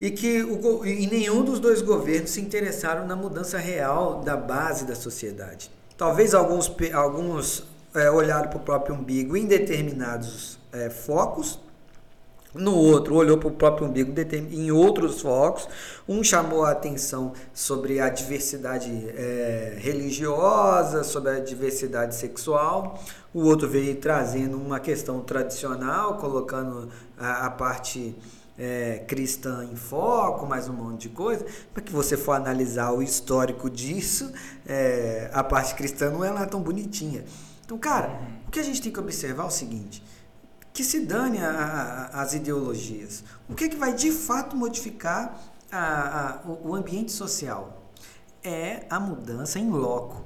e 0.00 0.10
que 0.10 0.42
o, 0.42 0.84
e 0.86 1.06
nenhum 1.06 1.44
dos 1.44 1.60
dois 1.60 1.82
governos 1.82 2.30
se 2.30 2.40
interessaram 2.40 3.06
na 3.06 3.14
mudança 3.14 3.58
real 3.58 4.22
da 4.22 4.36
base 4.36 4.86
da 4.86 4.94
sociedade. 4.94 5.70
Talvez 5.96 6.34
alguns, 6.34 6.72
alguns 6.94 7.64
é, 7.94 8.10
olharam 8.10 8.48
para 8.48 8.58
o 8.58 8.62
próprio 8.62 8.94
umbigo 8.94 9.36
em 9.36 9.44
determinados 9.44 10.58
é, 10.72 10.88
focos, 10.88 11.58
no 12.52 12.74
outro 12.74 13.14
olhou 13.14 13.38
para 13.38 13.46
o 13.46 13.52
próprio 13.52 13.86
umbigo 13.86 14.12
em 14.50 14.72
outros 14.72 15.20
focos. 15.20 15.68
Um 16.08 16.24
chamou 16.24 16.64
a 16.64 16.72
atenção 16.72 17.32
sobre 17.54 18.00
a 18.00 18.08
diversidade 18.08 18.90
eh, 19.16 19.76
religiosa, 19.78 21.04
sobre 21.04 21.30
a 21.30 21.38
diversidade 21.38 22.16
sexual. 22.16 23.00
O 23.32 23.44
outro 23.44 23.68
veio 23.68 23.94
trazendo 23.94 24.56
uma 24.56 24.80
questão 24.80 25.20
tradicional, 25.20 26.16
colocando 26.16 26.88
a, 27.16 27.46
a 27.46 27.50
parte 27.50 28.16
eh, 28.60 29.04
cristã 29.08 29.64
em 29.64 29.74
foco, 29.74 30.46
mais 30.46 30.68
um 30.68 30.74
monte 30.74 31.02
de 31.02 31.08
coisa. 31.08 31.44
Para 31.72 31.82
que 31.82 31.90
você 31.90 32.16
for 32.16 32.32
analisar 32.32 32.92
o 32.92 33.02
histórico 33.02 33.70
disso, 33.70 34.30
eh, 34.66 35.30
a 35.32 35.42
parte 35.42 35.74
cristã 35.74 36.10
não 36.10 36.22
é 36.22 36.30
lá 36.30 36.44
tão 36.46 36.60
bonitinha. 36.62 37.24
Então, 37.64 37.78
cara, 37.78 38.20
o 38.46 38.50
que 38.50 38.60
a 38.60 38.62
gente 38.62 38.82
tem 38.82 38.92
que 38.92 39.00
observar 39.00 39.44
é 39.44 39.46
o 39.46 39.50
seguinte 39.50 40.02
que 40.72 40.84
se 40.84 41.00
dane 41.00 41.38
a- 41.38 41.50
a- 42.12 42.22
as 42.22 42.32
ideologias. 42.34 43.24
O 43.48 43.54
que, 43.54 43.64
é 43.64 43.68
que 43.68 43.76
vai 43.76 43.92
de 43.92 44.12
fato 44.12 44.56
modificar 44.56 45.40
a- 45.72 46.40
a- 46.44 46.48
o, 46.48 46.68
o 46.70 46.74
ambiente 46.76 47.10
social? 47.12 47.82
É 48.42 48.84
a 48.88 49.00
mudança 49.00 49.58
em 49.58 49.68
loco. 49.70 50.24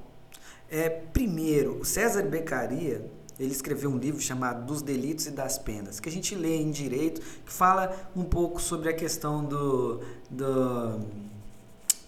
É, 0.70 0.88
primeiro, 0.88 1.80
o 1.80 1.84
César 1.84 2.22
Beccaria, 2.24 3.10
ele 3.38 3.52
escreveu 3.52 3.90
um 3.90 3.98
livro 3.98 4.20
chamado 4.20 4.64
Dos 4.64 4.82
Delitos 4.82 5.26
e 5.26 5.30
das 5.30 5.58
Penas, 5.58 6.00
que 6.00 6.08
a 6.08 6.12
gente 6.12 6.34
lê 6.34 6.56
em 6.56 6.70
direito, 6.70 7.20
que 7.20 7.52
fala 7.52 7.94
um 8.14 8.24
pouco 8.24 8.60
sobre 8.60 8.88
a 8.88 8.92
questão 8.92 9.44
do, 9.44 10.00
do 10.30 11.00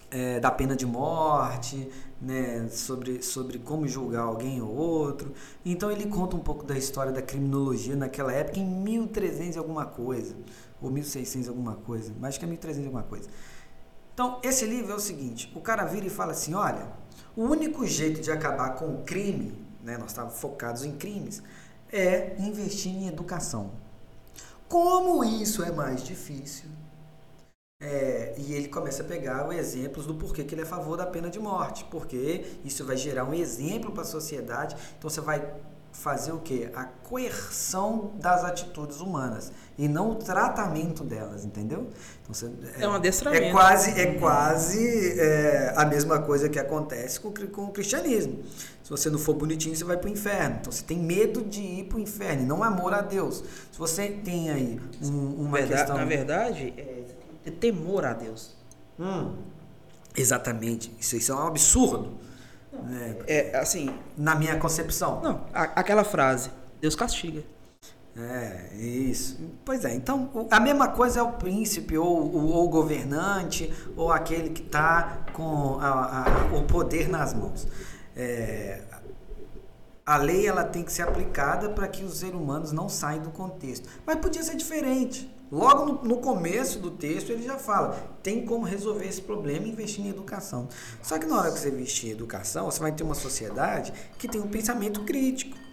é, 0.09 0.39
da 0.39 0.49
pena 0.49 0.75
de 0.75 0.85
morte, 0.85 1.89
né, 2.21 2.67
sobre, 2.69 3.21
sobre 3.21 3.59
como 3.59 3.87
julgar 3.87 4.21
alguém 4.21 4.61
ou 4.61 4.73
outro. 4.73 5.33
Então 5.65 5.91
ele 5.91 6.07
conta 6.07 6.35
um 6.35 6.39
pouco 6.39 6.65
da 6.65 6.77
história 6.77 7.11
da 7.11 7.21
criminologia 7.21 7.95
naquela 7.95 8.31
época, 8.31 8.59
em 8.59 8.65
1300 8.65 9.55
e 9.55 9.59
alguma 9.59 9.85
coisa, 9.85 10.35
ou 10.81 10.89
1600 10.89 11.47
e 11.47 11.49
alguma 11.49 11.75
coisa, 11.75 12.13
mas 12.19 12.29
acho 12.29 12.39
que 12.39 12.45
é 12.45 12.47
1300 12.47 12.83
e 12.83 12.87
alguma 12.87 13.03
coisa. 13.03 13.29
Então, 14.13 14.39
esse 14.41 14.65
livro 14.65 14.91
é 14.91 14.95
o 14.95 14.99
seguinte, 14.99 15.51
o 15.55 15.61
cara 15.61 15.85
vira 15.85 16.07
e 16.07 16.09
fala 16.09 16.31
assim, 16.31 16.55
olha, 16.55 16.87
o 17.35 17.43
único 17.43 17.85
jeito 17.85 18.19
de 18.19 18.31
acabar 18.31 18.71
com 18.71 18.87
o 18.87 19.03
crime, 19.03 19.66
né, 19.87 19.97
nós 19.97 20.11
estávamos 20.11 20.37
focados 20.37 20.83
em 20.83 20.91
crimes, 20.97 21.41
é 21.89 22.35
investir 22.39 22.91
em 22.91 23.07
educação. 23.07 23.71
Como 24.67 25.23
isso 25.23 25.63
é 25.63 25.71
mais 25.71 26.03
difícil? 26.03 26.69
É, 27.81 28.35
e 28.37 28.53
ele 28.53 28.67
começa 28.67 29.01
a 29.01 29.05
pegar 29.05 29.47
os 29.47 29.55
exemplos 29.55 30.05
do 30.05 30.15
porquê 30.15 30.43
que 30.43 30.53
ele 30.53 30.61
é 30.61 30.63
a 30.65 30.67
favor 30.67 30.97
da 30.97 31.05
pena 31.05 31.29
de 31.29 31.39
morte, 31.39 31.85
porque 31.85 32.57
isso 32.65 32.83
vai 32.83 32.97
gerar 32.97 33.23
um 33.23 33.33
exemplo 33.33 33.93
para 33.93 34.01
a 34.01 34.05
sociedade. 34.05 34.75
Então 34.97 35.09
você 35.09 35.21
vai 35.21 35.53
fazer 35.93 36.33
o 36.33 36.39
que? 36.39 36.69
A 36.75 36.83
coerção 36.83 38.11
das 38.15 38.43
atitudes 38.43 38.99
humanas 38.99 39.53
e 39.77 39.87
não 39.87 40.11
o 40.11 40.15
tratamento 40.15 41.03
delas, 41.03 41.45
entendeu? 41.45 41.87
Então, 42.23 42.33
você, 42.33 42.51
é, 42.79 42.83
é 42.83 42.87
um 42.87 42.93
adestramento. 42.93 43.43
É 43.43 43.51
quase, 43.51 43.99
é 43.99 44.13
quase 44.15 45.19
é, 45.19 45.73
a 45.75 45.85
mesma 45.85 46.19
coisa 46.19 46.49
que 46.49 46.57
acontece 46.57 47.19
com, 47.19 47.31
com 47.31 47.65
o 47.65 47.71
cristianismo. 47.71 48.43
Se 48.83 48.89
você 48.89 49.09
não 49.09 49.19
for 49.19 49.35
bonitinho, 49.35 49.75
você 49.75 49.83
vai 49.83 49.97
para 49.97 50.09
o 50.09 50.11
inferno. 50.11 50.57
Então 50.61 50.71
você 50.71 50.83
tem 50.83 50.97
medo 50.97 51.43
de 51.43 51.61
ir 51.61 51.83
para 51.85 51.97
o 51.97 51.99
inferno, 51.99 52.45
não 52.45 52.63
amor 52.63 52.93
a 52.93 53.01
Deus. 53.01 53.43
Se 53.71 53.77
você 53.77 54.07
tem 54.09 54.49
aí 54.49 54.79
um, 55.03 55.45
uma 55.45 55.57
verdade, 55.57 55.81
questão. 55.81 55.97
Na 55.97 56.05
verdade, 56.05 56.73
é 57.45 57.51
temor 57.51 58.05
a 58.05 58.13
Deus. 58.13 58.55
Hum, 58.99 59.35
exatamente. 60.15 60.91
Isso, 60.99 61.15
isso 61.15 61.31
é 61.31 61.35
um 61.35 61.47
absurdo. 61.47 62.17
É, 63.27 63.51
é, 63.53 63.57
assim. 63.57 63.93
Na 64.17 64.35
minha 64.35 64.57
concepção. 64.57 65.21
Não, 65.21 65.45
a, 65.53 65.63
aquela 65.63 66.03
frase, 66.03 66.49
Deus 66.81 66.95
castiga. 66.95 67.43
É, 68.19 68.75
isso. 68.75 69.39
Pois 69.63 69.85
é, 69.85 69.93
então 69.93 70.47
a 70.49 70.59
mesma 70.59 70.87
coisa 70.87 71.19
é 71.19 71.23
o 71.23 71.33
príncipe, 71.33 71.97
ou, 71.97 72.63
o 72.63 72.67
governante, 72.67 73.71
ou 73.95 74.11
aquele 74.11 74.49
que 74.49 74.63
está 74.63 75.23
com 75.33 75.77
a, 75.79 76.23
a, 76.23 76.55
o 76.55 76.63
poder 76.63 77.07
nas 77.07 77.33
mãos. 77.33 77.67
É, 78.15 78.81
a 80.03 80.17
lei 80.17 80.47
ela 80.47 80.63
tem 80.63 80.83
que 80.83 80.91
ser 80.91 81.03
aplicada 81.03 81.69
para 81.69 81.87
que 81.87 82.03
os 82.03 82.19
seres 82.19 82.33
humanos 82.33 82.71
não 82.71 82.89
saiam 82.89 83.21
do 83.21 83.29
contexto. 83.29 83.87
Mas 84.05 84.15
podia 84.15 84.41
ser 84.41 84.55
diferente. 84.55 85.31
Logo 85.51 85.85
no, 85.85 86.03
no, 86.03 86.17
começo 86.17 86.79
do 86.79 86.91
texto 86.91 87.29
ele 87.29 87.43
já 87.43 87.57
fala, 87.57 87.95
tem 88.23 88.45
como 88.45 88.65
resolver 88.65 89.05
esse 89.05 89.21
problema 89.21 89.67
investindo 89.67 90.07
em 90.07 90.09
educação. 90.09 90.67
Só 91.03 91.19
que 91.19 91.25
na 91.25 91.37
hora 91.37 91.51
que 91.51 91.59
você 91.59 91.69
investir 91.69 92.09
em 92.09 92.13
educação, 92.13 92.65
você 92.65 92.79
vai 92.79 92.91
ter 92.91 93.03
uma 93.03 93.15
sociedade 93.15 93.93
que 94.17 94.27
tem 94.27 94.41
um 94.41 94.47
pensamento 94.47 95.03
crítico. 95.03 95.66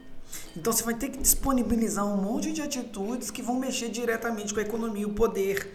Então 0.56 0.72
você 0.72 0.82
vai 0.82 0.94
ter 0.94 1.08
que 1.08 1.18
disponibilizar 1.18 2.06
um 2.06 2.16
monte 2.16 2.52
de 2.52 2.62
atitudes 2.62 3.30
que 3.30 3.42
vão 3.42 3.58
mexer 3.58 3.88
diretamente 3.88 4.54
com 4.54 4.60
a 4.60 4.62
economia 4.62 5.02
e 5.02 5.06
o 5.06 5.10
poder. 5.10 5.72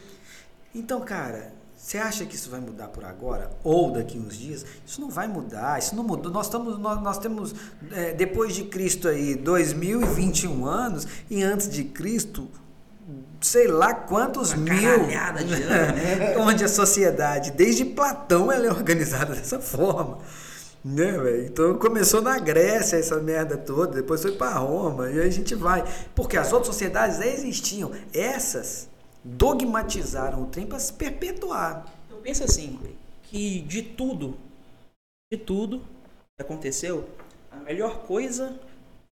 Então, 0.74 1.02
cara, 1.02 1.52
você 1.76 1.98
acha 1.98 2.26
que 2.26 2.36
isso 2.36 2.50
vai 2.50 2.60
mudar 2.60 2.90
por 2.90 3.06
agora 3.06 3.50
ou 3.64 3.92
daqui 3.92 4.18
uns 4.18 4.38
dias? 4.38 4.66
Isso 4.86 5.00
não 5.00 5.10
vai 5.10 5.28
mudar, 5.28 5.80
isso 5.80 5.96
não 5.96 6.04
mudou. 6.04 6.32
Nós, 6.32 6.46
estamos, 6.46 6.78
nós, 6.78 7.02
nós 7.02 7.18
temos, 7.18 7.56
é, 7.92 8.14
depois 8.14 8.54
de 8.54 8.66
Cristo 8.66 9.08
aí, 9.08 9.36
2021 9.36 10.66
anos, 10.66 11.08
e 11.30 11.42
antes 11.42 11.70
de 11.70 11.86
Cristo, 11.86 12.48
sei 13.42 13.68
lá 13.68 13.94
quantos 13.94 14.52
Uma 14.52 14.64
mil. 14.66 15.08
De 15.08 15.14
ano, 15.16 15.40
né? 15.40 16.36
onde 16.40 16.64
a 16.64 16.68
sociedade, 16.68 17.52
desde 17.52 17.86
Platão, 17.86 18.52
ela 18.52 18.68
é 18.68 18.70
organizada 18.70 19.34
dessa 19.34 19.60
forma. 19.60 20.20
Né, 20.84 21.12
véio? 21.18 21.46
Então 21.46 21.78
começou 21.78 22.22
na 22.22 22.40
Grécia 22.40 22.98
essa 22.98 23.20
merda 23.20 23.58
toda, 23.58 23.96
depois 23.96 24.22
foi 24.22 24.32
para 24.32 24.58
Roma, 24.60 25.10
e 25.10 25.20
aí 25.20 25.28
a 25.28 25.32
gente 25.32 25.54
vai. 25.54 25.84
Porque 26.16 26.38
as 26.38 26.54
outras 26.54 26.74
sociedades 26.74 27.18
já 27.18 27.28
existiam. 27.28 27.92
Essas 28.14 28.90
dogmatizaram 29.24 30.44
o 30.44 30.46
trem 30.48 30.66
para 30.66 30.80
se 30.80 30.94
perpetuar. 30.94 31.86
Eu 32.10 32.18
penso 32.18 32.44
assim, 32.44 32.80
que 33.24 33.62
de 33.62 33.82
tudo, 33.82 34.38
de 35.32 35.38
tudo 35.38 35.80
que 35.80 36.42
aconteceu, 36.42 37.10
a 37.52 37.58
melhor 37.58 38.04
coisa 38.04 38.58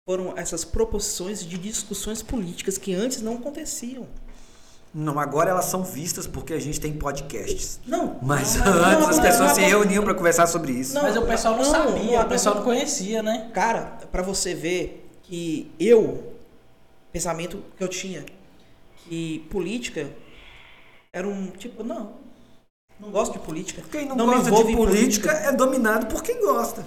foram 0.07 0.37
essas 0.37 0.65
proposições 0.65 1.45
de 1.45 1.57
discussões 1.57 2.23
políticas 2.23 2.77
que 2.77 2.95
antes 2.95 3.23
não 3.23 3.37
aconteciam. 3.37 4.07
Não, 4.95 5.19
agora 5.19 5.51
elas 5.51 5.65
são 5.65 5.83
vistas 5.83 6.25
porque 6.25 6.55
a 6.55 6.61
gente 6.61 6.81
tem 6.81 6.93
podcasts. 6.93 7.81
Não. 7.85 8.17
Mas 8.23 8.55
não, 8.55 8.73
antes 8.73 9.01
não, 9.01 9.09
as 9.09 9.19
pessoas 9.19 9.53
se 9.53 9.61
reuniam 9.61 10.05
para 10.05 10.15
conversar 10.15 10.47
sobre 10.47 10.71
isso. 10.71 10.95
Não, 10.95 11.03
mas 11.03 11.17
o 11.17 11.23
pessoal 11.23 11.57
não, 11.57 11.65
sabia, 11.65 12.21
o 12.21 12.29
pessoal 12.29 12.55
não 12.55 12.63
conhecia, 12.63 13.21
né? 13.21 13.51
Cara, 13.53 13.99
para 14.13 14.23
você 14.23 14.55
ver 14.55 15.11
que 15.25 15.69
eu, 15.81 16.33
pensamento 17.13 17.61
que 17.77 17.83
eu 17.83 17.89
tinha, 17.89 18.25
que 18.99 19.45
política 19.51 20.09
era 21.13 21.27
um 21.27 21.49
tipo, 21.49 21.83
não, 21.83 22.13
não 23.01 23.11
gosto 23.11 23.33
de 23.33 23.41
política. 23.41 23.83
Quem 23.91 24.07
não, 24.07 24.15
não 24.15 24.27
gosta 24.27 24.45
de 24.45 24.51
política, 24.51 24.77
política 24.77 25.31
é 25.33 25.51
dominado 25.51 26.07
por 26.07 26.23
quem 26.23 26.41
gosta. 26.41 26.87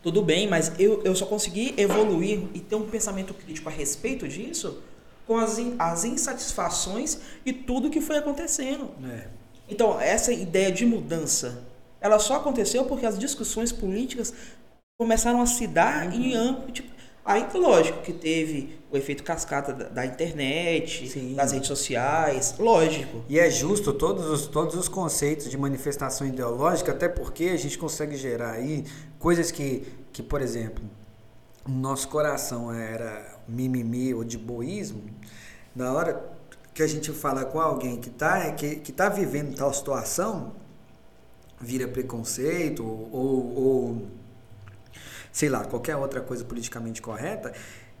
Tudo 0.00 0.22
bem, 0.22 0.46
mas 0.46 0.72
eu, 0.78 1.02
eu 1.02 1.14
só 1.16 1.26
consegui 1.26 1.74
evoluir 1.76 2.40
e 2.54 2.60
ter 2.60 2.76
um 2.76 2.86
pensamento 2.86 3.34
crítico 3.34 3.68
a 3.68 3.72
respeito 3.72 4.28
disso 4.28 4.80
com 5.28 5.36
as, 5.36 5.58
as 5.78 6.04
insatisfações 6.04 7.18
e 7.44 7.52
tudo 7.52 7.90
que 7.90 8.00
foi 8.00 8.16
acontecendo. 8.16 8.88
É. 9.04 9.26
Então, 9.68 10.00
essa 10.00 10.32
ideia 10.32 10.72
de 10.72 10.86
mudança, 10.86 11.62
ela 12.00 12.18
só 12.18 12.36
aconteceu 12.36 12.86
porque 12.86 13.04
as 13.04 13.18
discussões 13.18 13.70
políticas 13.70 14.32
começaram 14.98 15.42
a 15.42 15.46
se 15.46 15.66
dar 15.66 16.06
uhum. 16.06 16.12
em 16.14 16.34
âmbito. 16.34 16.72
Tipo, 16.72 16.90
aí, 17.22 17.46
lógico 17.54 18.00
que 18.00 18.14
teve 18.14 18.78
o 18.90 18.96
efeito 18.96 19.22
cascata 19.22 19.74
da, 19.74 19.88
da 19.90 20.06
internet, 20.06 21.06
Sim. 21.06 21.34
das 21.34 21.52
redes 21.52 21.68
sociais, 21.68 22.54
lógico. 22.58 23.22
E 23.28 23.38
é 23.38 23.50
justo 23.50 23.92
todos 23.92 24.24
os, 24.30 24.46
todos 24.46 24.76
os 24.76 24.88
conceitos 24.88 25.50
de 25.50 25.58
manifestação 25.58 26.26
ideológica, 26.26 26.92
até 26.92 27.06
porque 27.06 27.50
a 27.50 27.56
gente 27.58 27.76
consegue 27.76 28.16
gerar 28.16 28.52
aí 28.52 28.82
coisas 29.18 29.50
que, 29.50 29.86
que 30.10 30.22
por 30.22 30.40
exemplo, 30.40 30.82
nosso 31.66 32.08
coração 32.08 32.72
era 32.72 33.37
mimimi 33.48 34.14
ou 34.14 34.24
de 34.24 34.36
boísmo, 34.36 35.02
na 35.74 35.92
hora 35.92 36.22
que 36.74 36.82
a 36.82 36.86
gente 36.86 37.12
fala 37.12 37.44
com 37.44 37.60
alguém 37.60 38.00
que 38.00 38.08
está 38.08 38.52
que, 38.52 38.76
que 38.76 38.92
tá 38.92 39.08
vivendo 39.08 39.56
tal 39.56 39.72
situação, 39.72 40.52
vira 41.60 41.88
preconceito 41.88 42.84
ou, 42.84 43.10
ou, 43.12 43.56
ou 43.56 44.06
sei 45.32 45.48
lá, 45.48 45.64
qualquer 45.64 45.96
outra 45.96 46.20
coisa 46.20 46.44
politicamente 46.44 47.00
correta, 47.00 47.52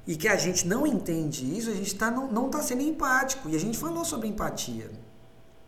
e 0.06 0.16
que 0.16 0.26
a 0.26 0.36
gente 0.36 0.66
não 0.66 0.86
entende 0.86 1.56
isso, 1.56 1.70
a 1.70 1.74
gente 1.74 1.94
tá, 1.94 2.10
não, 2.10 2.32
não 2.32 2.48
tá 2.48 2.62
sendo 2.62 2.82
empático. 2.82 3.48
E 3.48 3.54
a 3.54 3.60
gente 3.60 3.76
falou 3.76 4.04
sobre 4.04 4.26
empatia. 4.26 4.90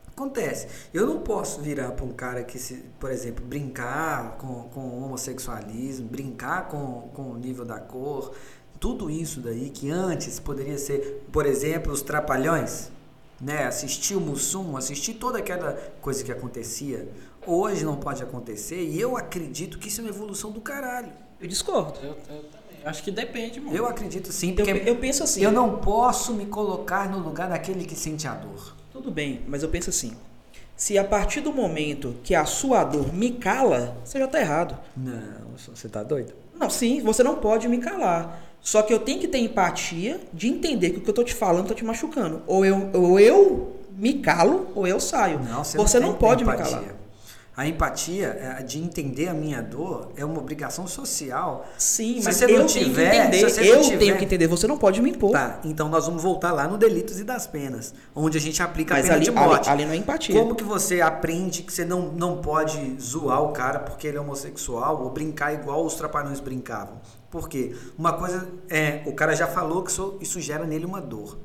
Acontece. 0.09 0.67
Eu 0.93 1.07
não 1.07 1.21
posso 1.21 1.61
virar 1.61 1.93
para 1.93 2.05
um 2.05 2.13
cara 2.13 2.43
que, 2.43 2.59
se, 2.59 2.77
por 2.99 3.11
exemplo, 3.11 3.45
brincar 3.45 4.39
com, 4.39 4.65
com 4.71 5.03
homossexualismo, 5.05 6.09
brincar 6.09 6.69
com, 6.69 7.11
com 7.15 7.31
o 7.31 7.37
nível 7.37 7.65
da 7.65 7.79
cor, 7.79 8.35
tudo 8.81 9.11
isso 9.11 9.41
daí 9.41 9.69
que 9.69 9.91
antes 9.91 10.41
poderia 10.41 10.79
ser, 10.79 11.23
por 11.31 11.45
exemplo, 11.45 11.93
os 11.93 12.01
trapalhões, 12.01 12.91
né? 13.39 13.67
Assistir 13.67 14.15
o 14.15 14.21
Mussum, 14.21 14.75
assistir 14.77 15.15
toda 15.15 15.39
aquela 15.39 15.75
coisa 16.01 16.25
que 16.25 16.33
acontecia, 16.33 17.07
hoje 17.47 17.85
não 17.85 17.97
pode 17.97 18.23
acontecer 18.23 18.83
e 18.83 18.99
eu 18.99 19.19
acredito 19.19 19.79
que 19.79 19.89
isso 19.89 20.01
é 20.01 20.05
uma 20.05 20.11
evolução 20.11 20.51
do 20.51 20.63
caralho. 20.63 21.13
Eu 21.39 21.47
discordo. 21.47 21.99
Eu, 22.03 22.11
eu 22.11 22.17
também. 22.45 22.71
Acho 22.83 23.03
que 23.03 23.11
depende, 23.11 23.61
mano. 23.61 23.77
Eu 23.77 23.85
acredito 23.85 24.33
sim, 24.33 24.55
porque 24.55 24.71
eu, 24.71 24.77
eu 24.77 24.97
penso 24.97 25.23
assim. 25.23 25.43
Eu 25.43 25.53
não 25.53 25.77
posso 25.79 26.33
me 26.33 26.47
colocar 26.47 27.09
no 27.11 27.19
lugar 27.19 27.51
daquele 27.51 27.85
que 27.85 27.95
sente 27.95 28.27
a 28.27 28.35
dor. 28.35 28.75
Tudo 28.91 29.11
bem, 29.11 29.43
mas 29.47 29.63
eu 29.63 29.69
penso 29.69 29.91
assim. 29.91 30.17
Se 30.75 30.97
a 30.97 31.05
partir 31.05 31.43
do 31.43 31.53
momento 31.53 32.17
que 32.25 32.35
a 32.35 32.47
sua 32.47 32.83
dor 32.85 33.13
me 33.13 33.33
cala, 33.33 33.99
você 34.03 34.19
já 34.19 34.27
tá 34.27 34.41
errado. 34.41 34.79
Não, 34.97 35.55
você 35.55 35.89
tá 35.91 36.03
doido? 36.03 36.33
Não, 36.59 36.71
sim, 36.71 37.03
você 37.03 37.23
não 37.23 37.37
pode 37.37 37.69
me 37.69 37.79
calar. 37.79 38.50
Só 38.61 38.83
que 38.83 38.93
eu 38.93 38.99
tenho 38.99 39.19
que 39.19 39.29
ter 39.29 39.39
empatia 39.39 40.21
de 40.33 40.49
entender 40.49 40.91
que 40.91 40.99
o 40.99 41.01
que 41.01 41.11
eu 41.11 41.15
tô 41.15 41.25
te 41.25 41.35
falando 41.35 41.69
tá 41.69 41.75
te 41.75 41.85
machucando. 41.85 42.43
Ou 42.47 42.65
eu, 42.65 42.91
ou 42.93 43.19
eu 43.19 43.77
me 43.97 44.15
calo, 44.15 44.69
ou 44.75 44.87
eu 44.87 45.01
saio. 45.01 45.41
Não, 45.41 45.65
você, 45.65 45.79
você 45.79 46.01
não, 46.01 46.09
não 46.09 46.15
pode 46.15 46.43
empatia. 46.43 46.65
me 46.65 46.71
calar. 46.71 47.01
A 47.57 47.67
empatia 47.67 48.29
é, 48.59 48.63
de 48.63 48.79
entender 48.79 49.29
a 49.29 49.35
minha 49.35 49.61
dor 49.61 50.13
é 50.17 50.25
uma 50.25 50.39
obrigação 50.39 50.87
social. 50.87 51.67
Sim, 51.77 52.19
se 52.19 52.25
mas 52.25 52.37
você 52.37 52.45
eu 52.45 52.65
tiver, 52.65 53.11
tenho 53.11 53.31
que 53.31 53.37
entender. 53.37 53.69
eu 53.69 53.81
tiver... 53.83 53.99
tenho 53.99 54.17
que 54.17 54.25
entender. 54.25 54.47
Você 54.47 54.67
não 54.67 54.79
pode 54.79 55.03
me 55.03 55.11
impor. 55.11 55.33
Tá, 55.33 55.61
então 55.65 55.89
nós 55.89 56.07
vamos 56.07 56.23
voltar 56.23 56.53
lá 56.53 56.67
no 56.67 56.79
delitos 56.79 57.21
e 57.21 57.25
das 57.25 57.47
penas, 57.47 57.93
onde 58.15 58.39
a 58.39 58.41
gente 58.41 58.63
aplica 58.63 58.95
mas 58.95 59.05
a 59.05 59.09
pena 59.09 59.17
ali, 59.17 59.25
de 59.25 59.31
morte. 59.31 59.69
Ali, 59.69 59.83
ali 59.83 59.85
não 59.85 59.93
é 59.93 59.97
empatia. 59.99 60.35
Como 60.35 60.55
que 60.55 60.65
você 60.65 61.03
aprende 61.03 61.63
que 61.63 61.73
você 61.73 61.85
não, 61.85 62.13
não 62.13 62.39
pode 62.39 62.97
zoar 62.99 63.43
o 63.43 63.49
cara 63.53 63.81
porque 63.81 64.07
ele 64.07 64.17
é 64.17 64.21
homossexual 64.21 65.03
ou 65.03 65.11
brincar 65.11 65.53
igual 65.53 65.85
os 65.85 65.95
trapalhões 65.97 66.41
brincavam? 66.41 66.95
Por 67.31 67.49
quê? 67.49 67.77
Uma 67.97 68.15
coisa 68.15 68.49
é, 68.69 69.03
o 69.07 69.13
cara 69.13 69.37
já 69.37 69.47
falou 69.47 69.83
que 69.83 69.91
isso, 69.91 70.19
isso 70.21 70.41
gera 70.41 70.67
nele 70.67 70.85
uma 70.85 71.01
dor. 71.01 71.39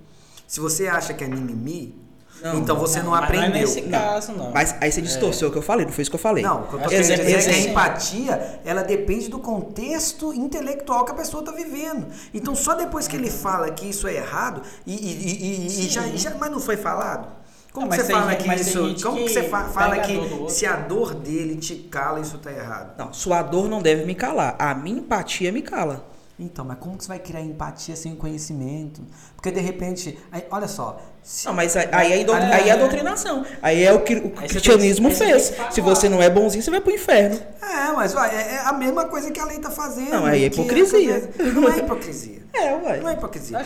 Se 0.48 0.60
você 0.60 0.88
acha 0.88 1.14
que 1.14 1.24
é 1.24 1.28
mimimi, 1.28 1.96
não, 2.42 2.60
então 2.60 2.76
você 2.76 3.00
não, 3.00 3.08
não 3.08 3.16
aprendeu. 3.16 3.50
Não 3.50 3.56
é 3.56 3.62
nesse 3.62 3.82
caso, 3.84 4.32
não. 4.34 4.52
Mas 4.52 4.76
aí 4.82 4.92
você 4.92 5.02
distorceu 5.02 5.48
é. 5.48 5.50
o 5.50 5.52
que 5.52 5.58
eu 5.58 5.62
falei, 5.62 5.86
não 5.86 5.94
foi 5.94 6.02
isso 6.02 6.12
que 6.12 6.16
eu 6.16 6.20
falei. 6.20 6.44
Não, 6.44 6.62
o 6.62 6.68
que 6.68 6.74
eu 6.74 6.80
tô 6.82 6.90
querendo 6.90 7.04
dizer 7.04 7.32
é 7.32 7.42
que 7.42 7.50
a 7.50 7.60
empatia, 7.72 8.60
ela 8.66 8.84
depende 8.84 9.30
do 9.30 9.40
contexto 9.40 10.34
intelectual 10.34 11.06
que 11.06 11.12
a 11.12 11.16
pessoa 11.16 11.42
está 11.42 11.52
vivendo. 11.52 12.08
Então 12.34 12.56
só 12.56 12.74
depois 12.74 13.08
que 13.08 13.16
ele 13.16 13.30
fala 13.30 13.70
que 13.72 13.88
isso 13.90 14.08
é 14.08 14.16
errado, 14.16 14.62
e, 14.86 14.94
e, 14.94 15.68
e, 15.68 15.86
e 15.86 15.90
já, 15.90 16.02
já, 16.08 16.36
mas 16.36 16.52
não 16.52 16.60
foi 16.60 16.78
falado? 16.78 17.45
Como 17.76 17.88
não, 17.88 17.98
você 17.98 18.06
fala 18.06 18.36
que 18.38 18.56
isso. 18.56 19.04
Como 19.04 19.18
que, 19.18 19.24
que 19.26 19.30
você 19.30 19.44
fala 19.44 20.00
que 20.00 20.50
se 20.50 20.66
a 20.66 20.78
dor 20.78 21.14
dele 21.14 21.58
te 21.58 21.76
cala, 21.76 22.22
isso 22.22 22.38
tá 22.38 22.50
errado? 22.50 22.98
Não, 22.98 23.12
sua 23.12 23.44
dor 23.44 23.68
não 23.68 23.82
deve 23.82 24.06
me 24.06 24.16
calar. 24.16 24.56
A 24.58 24.74
minha 24.74 25.00
empatia 25.00 25.52
me 25.52 25.62
cala. 25.62 26.08
Então, 26.40 26.64
mas 26.64 26.78
como 26.80 26.98
que 26.98 27.04
você 27.04 27.10
vai 27.10 27.20
criar 27.20 27.42
empatia 27.42 27.98
sem 27.98 28.16
conhecimento? 28.16 29.02
Porque 29.36 29.52
de 29.52 29.60
repente, 29.60 30.18
aí, 30.32 30.46
olha 30.50 30.70
só, 30.70 31.02
Não, 31.44 31.54
mas 31.54 31.76
aí, 31.76 31.88
aí, 31.92 32.22
é, 32.22 32.24
do- 32.24 32.34
aí 32.34 32.70
é 32.70 32.72
a 32.72 32.76
doutrinação. 32.76 33.44
Aí 33.62 33.84
é 33.84 33.92
o 33.92 34.02
que 34.02 34.16
o 34.16 34.30
cristianismo 34.30 35.08
tem 35.10 35.18
fez. 35.18 35.54
Se 35.72 35.82
você 35.82 36.08
não 36.08 36.22
é 36.22 36.30
bonzinho, 36.30 36.62
você 36.64 36.70
vai 36.70 36.80
pro 36.80 36.94
inferno. 36.94 37.40
É, 37.64 37.92
mas 37.94 38.14
ué, 38.14 38.30
é, 38.36 38.56
é 38.56 38.60
a 38.60 38.74
mesma 38.74 39.06
coisa 39.06 39.32
que 39.32 39.40
a 39.40 39.46
lei 39.46 39.58
tá 39.58 39.72
fazendo. 39.72 40.12
Não, 40.12 40.26
aí 40.28 40.46
é 40.46 40.50
que 40.52 40.60
hipocrisia. 40.62 41.30
Não 41.54 41.68
é 41.68 41.78
hipocrisia. 41.80 42.46
É, 42.56 42.74
ué. 42.74 43.00
Não 43.02 43.10
é 43.10 43.14
hipocrisia. 43.14 43.60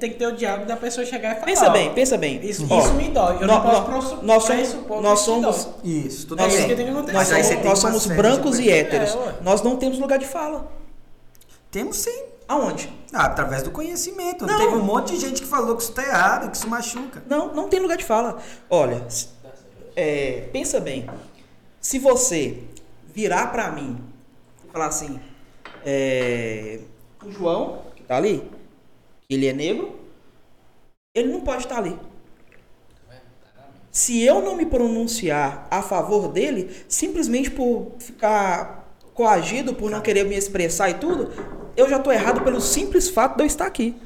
Tem 0.00 0.10
que 0.10 0.16
ter 0.16 0.26
o 0.26 0.32
diálogo 0.32 0.64
da 0.64 0.74
pessoa 0.74 1.04
chegar 1.04 1.32
e 1.32 1.34
falar. 1.34 1.44
Pensa 1.46 1.68
bem, 1.68 1.92
pensa 1.92 2.16
bem. 2.16 2.40
Isso, 2.42 2.66
Ó, 2.70 2.78
isso 2.78 2.94
me 2.94 3.08
dói. 3.10 3.36
Eu 3.42 3.46
nó- 3.46 3.62
não 3.62 3.84
posso 3.84 4.16
nó- 4.16 4.22
nós 4.22 4.44
somos, 4.44 4.76
nós 5.02 5.20
somos. 5.20 5.68
Isso, 5.84 6.28
tudo 6.28 6.40
É 6.40 6.44
nós, 6.44 6.54
isso 6.54 6.62
bem. 6.62 6.70
que 6.70 6.76
tem 6.76 6.86
que 6.86 6.92
acontecer. 6.92 7.12
nós 7.58 7.64
nós 7.64 7.78
somos 7.78 8.06
brancos 8.06 8.58
e 8.58 8.70
héteros. 8.70 9.10
É, 9.14 9.34
nós 9.42 9.60
não 9.60 9.76
temos 9.76 9.98
lugar 9.98 10.18
de 10.18 10.26
fala. 10.26 10.66
Temos 11.70 11.98
sim. 11.98 12.22
Aonde? 12.52 12.92
Ah, 13.14 13.24
através 13.24 13.62
do 13.62 13.70
conhecimento. 13.70 14.46
Não. 14.46 14.58
Teve 14.58 14.74
um 14.74 14.84
monte 14.84 15.14
de 15.14 15.20
gente 15.20 15.40
que 15.40 15.48
falou 15.48 15.74
que 15.74 15.82
isso 15.82 15.92
tá 15.92 16.02
errado, 16.02 16.50
que 16.50 16.56
isso 16.58 16.68
machuca. 16.68 17.22
Não, 17.26 17.54
não 17.54 17.66
tem 17.66 17.80
lugar 17.80 17.96
de 17.96 18.04
fala. 18.04 18.42
Olha, 18.68 19.06
é, 19.96 20.48
pensa 20.52 20.78
bem. 20.78 21.08
Se 21.80 21.98
você 21.98 22.62
virar 23.06 23.46
pra 23.46 23.72
mim 23.72 23.98
e 24.66 24.70
falar 24.70 24.86
assim, 24.88 25.18
é, 25.82 26.80
o 27.24 27.32
João, 27.32 27.84
que 27.96 28.02
tá 28.02 28.18
ali, 28.18 28.46
ele 29.30 29.46
é 29.46 29.52
negro, 29.54 29.98
ele 31.14 31.32
não 31.32 31.40
pode 31.40 31.62
estar 31.62 31.78
ali. 31.78 31.98
Se 33.90 34.22
eu 34.22 34.42
não 34.42 34.56
me 34.56 34.66
pronunciar 34.66 35.66
a 35.70 35.80
favor 35.80 36.28
dele, 36.28 36.84
simplesmente 36.86 37.50
por 37.50 37.92
ficar 37.98 38.94
coagido, 39.14 39.74
por 39.74 39.90
não 39.90 40.02
querer 40.02 40.24
me 40.24 40.36
expressar 40.36 40.90
e 40.90 40.94
tudo, 40.94 41.61
eu 41.76 41.88
já 41.88 41.98
tô 41.98 42.10
errado 42.12 42.40
pelo 42.42 42.60
simples 42.60 43.08
fato 43.08 43.36
de 43.36 43.42
eu 43.42 43.46
estar 43.46 43.66
aqui. 43.66 43.96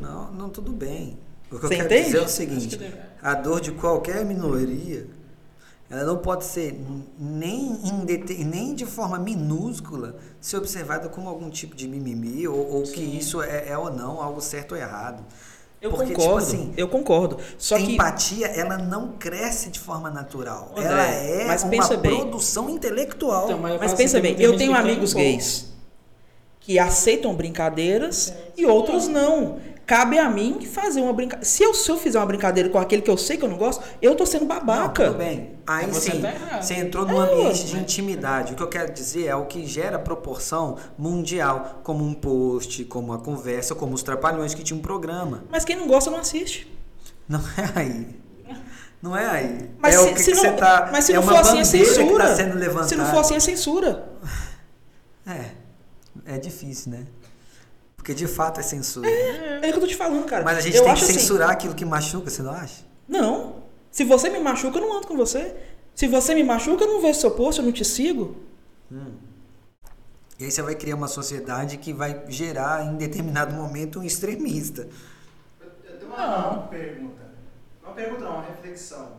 Não, 0.00 0.30
não, 0.32 0.48
tudo 0.48 0.72
bem. 0.72 1.18
O 1.50 1.58
que 1.58 1.64
eu 1.64 1.68
Você 1.68 1.76
quero 1.76 1.86
entende? 1.86 2.04
dizer 2.06 2.18
é 2.18 2.22
o 2.22 2.28
seguinte: 2.28 2.76
deve- 2.76 2.98
a 3.22 3.34
dor 3.34 3.60
de 3.60 3.72
qualquer 3.72 4.24
minoria, 4.24 5.06
ela 5.90 6.04
não 6.04 6.16
pode 6.18 6.44
ser 6.44 6.78
nem, 7.18 7.78
nem 8.46 8.74
de 8.74 8.86
forma 8.86 9.18
minúscula 9.18 10.16
ser 10.40 10.56
observada 10.56 11.08
como 11.08 11.28
algum 11.28 11.50
tipo 11.50 11.74
de 11.76 11.86
mimimi 11.86 12.46
ou, 12.48 12.76
ou 12.76 12.82
que 12.82 13.00
isso 13.02 13.42
é, 13.42 13.68
é 13.68 13.78
ou 13.78 13.90
não 13.92 14.20
algo 14.20 14.40
certo 14.40 14.72
ou 14.72 14.78
errado. 14.78 15.22
Eu 15.80 15.90
Porque, 15.90 16.12
concordo, 16.14 16.46
tipo 16.46 16.56
assim, 16.56 16.74
eu 16.76 16.86
concordo. 16.88 17.38
Só 17.58 17.76
que 17.76 17.94
empatia, 17.94 18.46
ela 18.46 18.78
não 18.78 19.12
cresce 19.18 19.68
de 19.68 19.80
forma 19.80 20.08
natural. 20.10 20.70
André, 20.76 20.84
ela 20.86 21.02
é 21.06 21.44
mas 21.48 21.62
uma 21.64 21.70
pensa 21.70 21.96
bem. 21.96 22.16
produção 22.20 22.70
intelectual. 22.70 23.46
Então, 23.46 23.58
mas- 23.58 23.80
Mas 23.80 23.94
pensa 23.94 24.20
bem, 24.20 24.36
eu 24.40 24.56
tenho 24.56 24.74
amigos 24.76 25.12
gays 25.12 25.71
que 26.64 26.78
aceitam 26.78 27.34
brincadeiras 27.34 28.32
e 28.56 28.64
outros 28.66 29.08
não. 29.08 29.58
Cabe 29.84 30.16
a 30.16 30.30
mim 30.30 30.60
fazer 30.64 31.00
uma 31.00 31.12
brincadeira. 31.12 31.44
Se 31.44 31.62
eu, 31.62 31.74
se 31.74 31.90
eu 31.90 31.98
fizer 31.98 32.18
uma 32.18 32.24
brincadeira 32.24 32.68
com 32.68 32.78
aquele 32.78 33.02
que 33.02 33.10
eu 33.10 33.16
sei 33.18 33.36
que 33.36 33.44
eu 33.44 33.48
não 33.48 33.58
gosto, 33.58 33.82
eu 34.00 34.14
tô 34.14 34.24
sendo 34.24 34.42
Não, 34.42 34.48
babaca. 34.48 35.06
tudo 35.06 35.18
bem. 35.18 35.50
Aí 35.66 35.92
sim, 35.92 36.20
tá 36.22 36.62
você 36.62 36.74
entrou 36.74 37.04
num 37.04 37.20
É, 37.20 37.26
ambiente 37.32 37.66
de 37.66 37.76
intimidade. 37.76 38.52
O 38.52 38.56
que 38.56 38.62
eu 38.62 38.68
quero 38.68 38.92
dizer 38.92 39.26
é 39.26 39.34
o 39.34 39.44
que 39.46 39.66
gera 39.66 39.98
proporção 39.98 40.76
mundial, 40.96 41.80
como 41.82 42.04
um 42.04 42.14
post, 42.14 42.84
como 42.84 43.08
uma 43.08 43.18
conversa, 43.18 43.74
como 43.74 43.92
os 43.92 44.02
trapalhões 44.04 44.54
que 44.54 44.62
tinha 44.62 44.78
um 44.78 44.82
programa. 44.82 45.44
Mas 45.50 45.64
quem 45.64 45.74
não 45.76 45.88
gosta 45.88 46.10
não 46.10 46.18
assiste. 46.18 46.72
Não 47.28 47.40
é 47.40 47.72
aí. 47.80 48.06
Não 49.02 49.16
é 49.16 49.26
aí. 49.26 49.70
Mas 49.80 49.96
é 49.96 49.98
se, 49.98 50.04
o 50.04 50.14
que, 50.14 50.20
se 50.22 50.30
que 50.30 50.36
não, 50.36 50.42
você 50.44 50.52
tá. 50.52 50.88
mas 50.92 51.04
se 51.04 51.12
é 51.12 51.16
não 51.16 51.22
uma 51.24 51.32
for 51.32 51.40
assim, 51.40 51.58
é 51.58 51.60
que 51.60 51.66
censura. 51.66 52.26
tá 52.28 52.36
sendo 52.36 52.56
levantada. 52.56 52.88
se 52.88 52.94
não 52.96 53.06
for 53.06 53.18
assim, 53.18 53.34
é 53.34 53.40
censura. 53.40 54.08
É. 55.26 55.61
É 56.24 56.38
difícil, 56.38 56.92
né? 56.92 57.06
Porque 57.96 58.14
de 58.14 58.26
fato 58.26 58.60
é 58.60 58.62
censura. 58.62 59.08
É, 59.08 59.56
é 59.56 59.58
o 59.58 59.60
que 59.60 59.76
eu 59.76 59.80
tô 59.80 59.86
te 59.86 59.96
falando, 59.96 60.26
cara. 60.26 60.44
Mas 60.44 60.58
a 60.58 60.60
gente 60.60 60.76
eu 60.76 60.84
tem 60.84 60.94
que 60.94 61.04
assim, 61.04 61.12
censurar 61.14 61.50
aquilo 61.50 61.74
que 61.74 61.84
machuca, 61.84 62.28
você 62.28 62.42
não 62.42 62.52
acha? 62.52 62.84
Não. 63.08 63.62
Se 63.90 64.04
você 64.04 64.28
me 64.28 64.40
machuca, 64.40 64.78
eu 64.78 64.82
não 64.82 64.96
ando 64.96 65.06
com 65.06 65.16
você. 65.16 65.54
Se 65.94 66.08
você 66.08 66.34
me 66.34 66.42
machuca, 66.42 66.84
eu 66.84 66.88
não 66.88 67.00
vejo 67.00 67.20
seu 67.20 67.30
post, 67.30 67.60
eu 67.60 67.64
não 67.64 67.72
te 67.72 67.84
sigo. 67.84 68.36
E 70.38 70.44
aí 70.44 70.50
você 70.50 70.62
vai 70.62 70.74
criar 70.74 70.96
uma 70.96 71.06
sociedade 71.06 71.76
que 71.78 71.92
vai 71.92 72.24
gerar 72.28 72.84
em 72.86 72.96
determinado 72.96 73.54
momento 73.54 74.00
um 74.00 74.02
extremista. 74.02 74.88
Eu, 75.60 75.98
tenho 75.98 76.10
uma 76.10 76.66
pergunta. 76.68 77.22
Uma 77.84 77.92
pergunta 77.92 78.24
não, 78.24 78.32
uma 78.32 78.46
reflexão. 78.46 79.18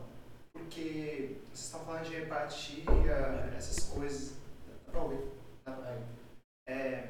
Porque 0.52 1.38
vocês 1.54 1.66
estão 1.66 1.80
falando 1.82 2.04
de 2.04 2.22
empatia, 2.22 3.54
essas 3.58 3.80
coisas. 3.86 4.32
Dá 4.86 4.92
pra 4.92 5.02
ouvir? 5.02 5.20
Dá 5.66 5.72
pra 5.72 5.90
ouvir. 5.92 6.04
É, 6.68 7.04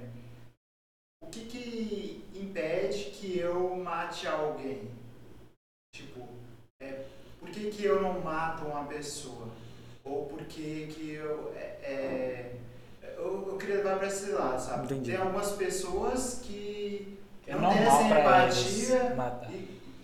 o 1.21 1.27
que 1.27 1.45
que 1.45 2.25
impede 2.35 3.05
que 3.11 3.37
eu 3.37 3.75
mate 3.77 4.27
alguém? 4.27 4.89
Tipo, 5.95 6.27
é, 6.81 7.05
por 7.39 7.49
que 7.49 7.69
que 7.69 7.85
eu 7.85 8.01
não 8.01 8.19
mato 8.21 8.65
uma 8.65 8.85
pessoa? 8.85 9.47
Ou 10.03 10.25
por 10.25 10.39
que 10.45 10.87
que 10.87 11.11
eu... 11.13 11.53
é, 11.55 11.59
é, 11.83 12.55
eu, 13.17 13.47
eu 13.51 13.57
queria 13.57 13.77
levar 13.77 13.99
pra 13.99 14.07
esse 14.07 14.31
lado, 14.31 14.59
sabe? 14.59 14.85
Entendi. 14.85 15.11
Tem 15.11 15.19
algumas 15.19 15.51
pessoas 15.53 16.41
que 16.43 17.17
É 17.47 17.55
não 17.55 17.69
tem 17.71 17.83
normal 17.83 18.01
essa 18.01 18.19
empatia 18.19 19.15
matar. 19.15 19.51
e, 19.51 19.55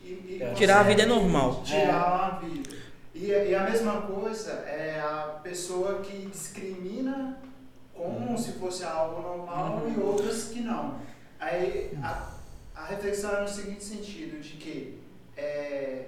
e, 0.04 0.38
e 0.40 0.44
É. 0.44 0.54
Tirar 0.54 0.80
a 0.82 0.84
vida 0.84 1.02
é 1.02 1.06
normal. 1.06 1.64
Tirar 1.64 2.04
a 2.04 2.30
vida. 2.40 2.78
E, 3.16 3.26
e 3.28 3.56
a 3.56 3.64
mesma 3.64 4.02
coisa 4.04 4.52
é 4.52 5.00
a 5.02 5.40
pessoa 5.44 6.00
que 6.02 6.28
discrimina 6.28 7.38
como 8.00 8.38
se 8.38 8.54
fosse 8.54 8.86
algo 8.86 9.22
normal 9.22 9.84
e 9.90 10.00
outras 10.00 10.46
que 10.46 10.62
não. 10.62 10.98
Aí 11.38 11.92
a, 12.02 12.32
a 12.74 12.86
reflexão 12.86 13.36
é 13.36 13.42
no 13.42 13.48
seguinte 13.48 13.84
sentido, 13.84 14.42
de 14.42 14.52
que 14.56 15.00
é, 15.36 16.06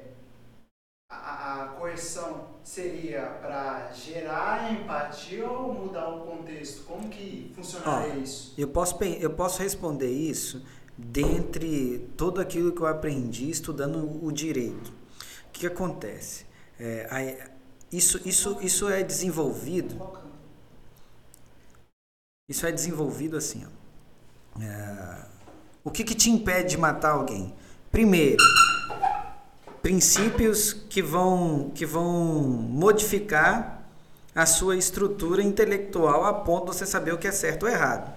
a, 1.09 1.63
a 1.63 1.67
coerção 1.77 2.47
seria 2.63 3.23
para 3.41 3.91
gerar 3.91 4.71
empatia 4.71 5.45
ou 5.49 5.73
mudar 5.73 6.07
o 6.07 6.25
contexto? 6.25 6.85
Como 6.85 7.09
que 7.09 7.51
funcionaria 7.53 8.15
isso? 8.15 8.53
Eu 8.57 8.69
posso, 8.69 9.03
eu 9.03 9.29
posso 9.31 9.61
responder 9.61 10.09
isso 10.09 10.65
dentre 10.97 12.09
tudo 12.15 12.39
aquilo 12.39 12.71
que 12.71 12.81
eu 12.81 12.87
aprendi 12.87 13.49
estudando 13.49 14.23
o 14.23 14.31
direito. 14.31 14.93
O 15.47 15.51
que, 15.51 15.61
que 15.61 15.67
acontece? 15.67 16.45
É, 16.79 17.07
aí, 17.11 17.37
isso, 17.91 18.21
isso, 18.23 18.57
isso 18.61 18.89
é 18.89 19.03
desenvolvido. 19.03 20.20
Isso 22.51 22.67
é 22.67 22.71
desenvolvido 22.71 23.37
assim. 23.37 23.65
ó. 23.65 24.61
É, 24.61 25.25
o 25.85 25.89
que, 25.89 26.03
que 26.03 26.13
te 26.13 26.29
impede 26.29 26.71
de 26.71 26.77
matar 26.77 27.11
alguém? 27.11 27.55
Primeiro, 27.89 28.43
princípios 29.81 30.73
que 30.73 31.01
vão, 31.01 31.71
que 31.73 31.85
vão 31.85 32.43
modificar 32.43 33.87
a 34.35 34.45
sua 34.45 34.75
estrutura 34.75 35.41
intelectual 35.41 36.25
a 36.25 36.33
ponto 36.33 36.71
de 36.71 36.77
você 36.77 36.85
saber 36.85 37.13
o 37.13 37.17
que 37.17 37.25
é 37.25 37.31
certo 37.31 37.63
ou 37.63 37.69
errado. 37.69 38.13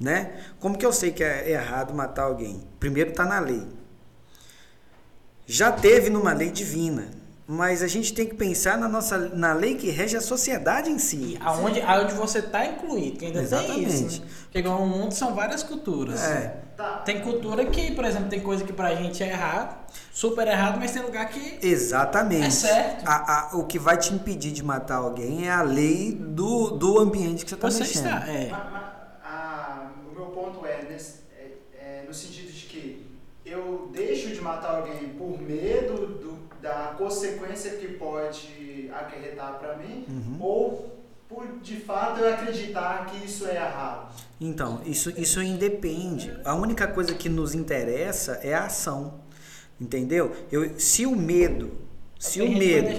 Né? 0.00 0.42
Como 0.58 0.78
que 0.78 0.86
eu 0.86 0.92
sei 0.92 1.12
que 1.12 1.22
é 1.22 1.50
errado 1.50 1.92
matar 1.92 2.22
alguém? 2.22 2.66
Primeiro 2.80 3.10
está 3.10 3.26
na 3.26 3.38
lei. 3.38 3.66
Já 5.46 5.70
teve 5.70 6.08
numa 6.08 6.32
lei 6.32 6.50
divina, 6.50 7.10
mas 7.46 7.82
a 7.82 7.86
gente 7.86 8.12
tem 8.12 8.26
que 8.26 8.34
pensar 8.34 8.76
na 8.76 8.88
nossa 8.88 9.16
na 9.34 9.52
lei 9.52 9.76
que 9.76 9.88
rege 9.90 10.16
a 10.16 10.20
sociedade 10.20 10.90
em 10.90 10.98
si. 10.98 11.16
E 11.16 11.38
aonde, 11.40 11.80
aonde 11.80 12.14
você 12.14 12.42
tá 12.42 12.66
incluído, 12.66 13.18
que 13.18 13.26
ainda 13.26 13.38
tem 13.38 13.44
Exatamente. 13.46 13.86
isso. 14.06 14.20
Né? 14.22 14.26
Porque 14.44 14.58
igual 14.58 14.82
o 14.82 14.86
mundo 14.86 15.12
são 15.12 15.34
várias 15.34 15.62
culturas. 15.62 16.22
É, 16.22 16.62
Tá. 16.76 16.98
Tem 16.98 17.22
cultura 17.22 17.64
que, 17.64 17.92
por 17.92 18.04
exemplo, 18.04 18.28
tem 18.28 18.40
coisa 18.40 18.62
que 18.62 18.70
pra 18.70 18.94
gente 18.94 19.22
é 19.22 19.28
errado, 19.30 19.74
super 20.12 20.46
errado, 20.46 20.78
mas 20.78 20.90
tem 20.90 21.00
lugar 21.00 21.26
que. 21.30 21.58
exatamente. 21.66 22.46
É 22.48 22.50
certo. 22.50 23.08
A- 23.08 23.50
a- 23.52 23.56
o 23.56 23.64
que 23.64 23.78
vai 23.78 23.96
te 23.96 24.12
impedir 24.12 24.52
de 24.52 24.62
matar 24.62 24.96
alguém 24.96 25.46
é 25.48 25.50
a 25.50 25.62
lei 25.62 26.12
do, 26.12 26.72
do 26.72 26.98
ambiente 26.98 27.44
que 27.44 27.48
você 27.50 27.54
está 27.54 27.70
Você 27.70 27.78
mexendo. 27.80 28.06
está. 28.06 28.28
É. 28.30 28.50
A- 29.24 29.90
o 30.10 30.14
meu 30.14 30.26
ponto 30.26 30.66
é, 30.66 30.82
nesse- 30.82 31.20
é- 31.38 31.52
é 32.02 32.04
no 32.06 32.12
sentido 32.12 32.52
de 32.52 32.66
que 32.66 33.06
eu 33.46 33.88
deixo 33.92 34.28
de 34.34 34.40
matar 34.42 34.76
alguém 34.76 35.08
por 35.10 35.40
medo 35.40 36.06
do- 36.06 36.35
da 36.66 36.94
consequência 36.98 37.70
que 37.76 37.86
pode 37.88 38.90
acarretar 38.92 39.58
para 39.60 39.76
mim, 39.76 40.04
Uhum. 40.08 40.36
ou 40.40 40.92
por 41.28 41.46
de 41.62 41.76
fato 41.76 42.20
eu 42.20 42.32
acreditar 42.34 43.06
que 43.06 43.24
isso 43.24 43.46
é 43.46 43.54
errado. 43.54 44.08
Então, 44.40 44.80
isso, 44.84 45.10
isso 45.16 45.40
independe. 45.40 46.32
A 46.44 46.54
única 46.54 46.86
coisa 46.88 47.14
que 47.14 47.28
nos 47.28 47.54
interessa 47.54 48.40
é 48.42 48.52
a 48.52 48.64
ação. 48.64 49.14
Entendeu? 49.80 50.32
Eu, 50.50 50.78
se 50.78 51.04
o 51.06 51.14
medo, 51.14 51.70
se 52.18 52.40
Tem 52.40 52.54
o 52.54 52.58
medo 52.58 52.88
te, 52.92 52.98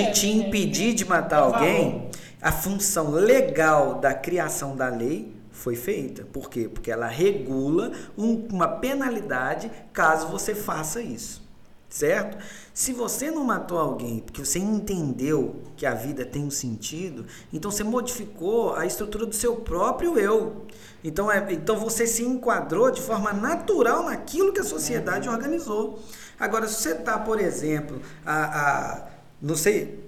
medo, 0.00 0.12
te 0.12 0.26
né? 0.34 0.46
impedir 0.46 0.94
de 0.94 1.04
matar 1.04 1.40
alguém, 1.40 2.08
a 2.40 2.52
função 2.52 3.10
legal 3.10 3.96
da 3.96 4.14
criação 4.14 4.76
da 4.76 4.88
lei 4.88 5.34
foi 5.50 5.74
feita. 5.74 6.24
Por 6.24 6.48
quê? 6.48 6.68
Porque 6.72 6.90
ela 6.90 7.08
regula 7.08 7.90
um- 8.16 8.46
uma 8.52 8.68
penalidade 8.68 9.70
caso 9.92 10.28
você 10.28 10.54
faça 10.54 11.00
isso. 11.02 11.42
Certo? 11.88 12.36
Se 12.74 12.92
você 12.92 13.30
não 13.30 13.44
matou 13.44 13.78
alguém 13.78 14.20
porque 14.20 14.44
você 14.44 14.58
entendeu 14.58 15.62
que 15.76 15.86
a 15.86 15.94
vida 15.94 16.24
tem 16.24 16.44
um 16.44 16.50
sentido, 16.50 17.26
então 17.52 17.70
você 17.70 17.84
modificou 17.84 18.74
a 18.74 18.84
estrutura 18.84 19.26
do 19.26 19.34
seu 19.34 19.56
próprio 19.56 20.18
eu. 20.18 20.66
Então, 21.02 21.30
é, 21.30 21.52
então 21.52 21.78
você 21.78 22.06
se 22.06 22.22
enquadrou 22.24 22.90
de 22.90 23.00
forma 23.00 23.32
natural 23.32 24.04
naquilo 24.04 24.52
que 24.52 24.60
a 24.60 24.64
sociedade 24.64 25.28
organizou. 25.28 26.02
Agora, 26.38 26.66
se 26.68 26.82
você 26.82 26.92
está, 26.92 27.18
por 27.18 27.40
exemplo, 27.40 28.00
a, 28.24 28.44
a, 28.44 29.08
não 29.40 29.56
sei, 29.56 30.04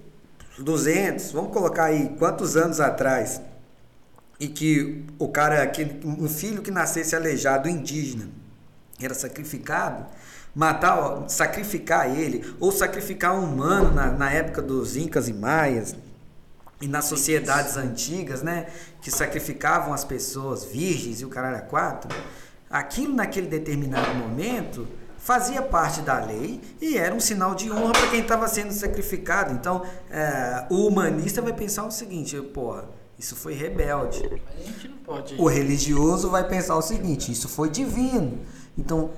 200, 0.59 1.31
vamos 1.31 1.53
colocar 1.53 1.85
aí 1.85 2.09
quantos 2.17 2.57
anos 2.57 2.79
atrás, 2.79 3.41
e 4.39 4.47
que 4.47 5.05
o 5.17 5.27
cara, 5.27 5.65
que, 5.67 5.99
um 6.05 6.29
filho 6.29 6.61
que 6.61 6.71
nascesse 6.71 7.15
aleijado 7.15 7.67
indígena 7.67 8.29
era 9.01 9.13
sacrificado, 9.13 10.05
matar, 10.55 11.29
sacrificar 11.29 12.09
ele, 12.09 12.53
ou 12.59 12.71
sacrificar 12.71 13.35
um 13.35 13.43
humano 13.43 13.91
na, 13.91 14.11
na 14.11 14.31
época 14.31 14.61
dos 14.61 14.95
incas 14.95 15.27
e 15.27 15.33
maias, 15.33 15.95
e 16.81 16.87
nas 16.87 17.05
sociedades 17.05 17.75
antigas, 17.75 18.41
né, 18.41 18.67
que 19.01 19.11
sacrificavam 19.11 19.93
as 19.93 20.03
pessoas 20.03 20.63
virgens 20.63 21.21
e 21.21 21.25
o 21.25 21.29
caralho 21.29 21.57
a 21.57 21.61
quatro, 21.61 22.09
aquilo 22.69 23.13
naquele 23.13 23.47
determinado 23.47 24.13
momento 24.15 24.87
fazia 25.17 25.61
parte 25.61 26.01
da 26.01 26.23
lei 26.23 26.61
e 26.81 26.97
era 26.97 27.13
um 27.13 27.19
sinal 27.19 27.53
de 27.53 27.69
honra 27.69 27.91
para 27.91 28.07
quem 28.07 28.21
estava 28.21 28.47
sendo 28.47 28.71
sacrificado. 28.71 29.53
Então, 29.53 29.83
é, 30.09 30.65
o 30.69 30.87
humanista 30.87 31.41
vai 31.41 31.53
pensar 31.53 31.85
o 31.85 31.91
seguinte, 31.91 32.39
porra, 32.41 32.85
isso 33.17 33.35
foi 33.35 33.53
rebelde. 33.53 34.23
O 35.37 35.47
religioso 35.47 36.29
vai 36.29 36.47
pensar 36.47 36.77
o 36.77 36.81
seguinte, 36.81 37.31
isso 37.31 37.49
foi 37.49 37.69
divino. 37.69 38.39
Então, 38.77 39.11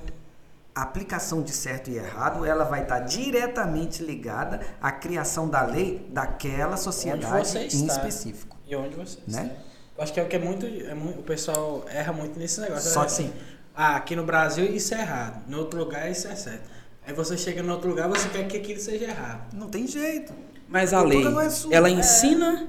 a 0.74 0.82
aplicação 0.82 1.42
de 1.42 1.52
certo 1.52 1.90
e 1.90 1.96
errado, 1.96 2.44
ela 2.46 2.64
vai 2.64 2.82
estar 2.82 3.00
diretamente 3.00 4.02
ligada 4.02 4.60
à 4.80 4.90
criação 4.90 5.48
da 5.48 5.62
lei 5.62 6.06
daquela 6.10 6.76
sociedade 6.76 7.58
em 7.58 7.86
específico. 7.86 8.56
E 8.66 8.74
onde 8.74 8.96
você 8.96 9.18
né? 9.26 9.42
está. 9.42 9.72
Eu 9.96 10.02
acho 10.02 10.12
que 10.12 10.20
é 10.20 10.22
o 10.22 10.28
que 10.28 10.36
é 10.36 10.38
muito, 10.38 10.64
é 10.64 10.94
muito, 10.94 11.20
o 11.20 11.22
pessoal 11.22 11.84
erra 11.88 12.12
muito 12.12 12.38
nesse 12.38 12.60
negócio. 12.60 12.90
Só 12.90 13.02
é 13.02 13.06
assim, 13.06 13.32
ah, 13.74 13.96
aqui 13.96 14.16
no 14.16 14.24
Brasil 14.24 14.64
isso 14.64 14.94
é 14.94 15.00
errado, 15.00 15.46
no 15.46 15.58
outro 15.58 15.78
lugar 15.78 16.10
isso 16.10 16.26
é 16.26 16.34
certo. 16.34 16.70
Aí 17.06 17.12
você 17.12 17.36
chega 17.36 17.62
no 17.62 17.72
outro 17.72 17.90
lugar, 17.90 18.08
você 18.08 18.28
quer 18.28 18.46
que 18.48 18.56
aquilo 18.56 18.80
seja 18.80 19.04
errado. 19.04 19.52
Não 19.54 19.68
tem 19.68 19.86
jeito. 19.86 20.32
Mas 20.68 20.94
a, 20.94 21.00
a 21.00 21.02
lei, 21.02 21.22
é 21.22 21.74
ela 21.74 21.90
ensina 21.90 22.66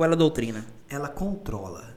ou 0.00 0.04
ela 0.04 0.16
doutrina? 0.16 0.64
Ela 0.88 1.08
controla. 1.08 1.94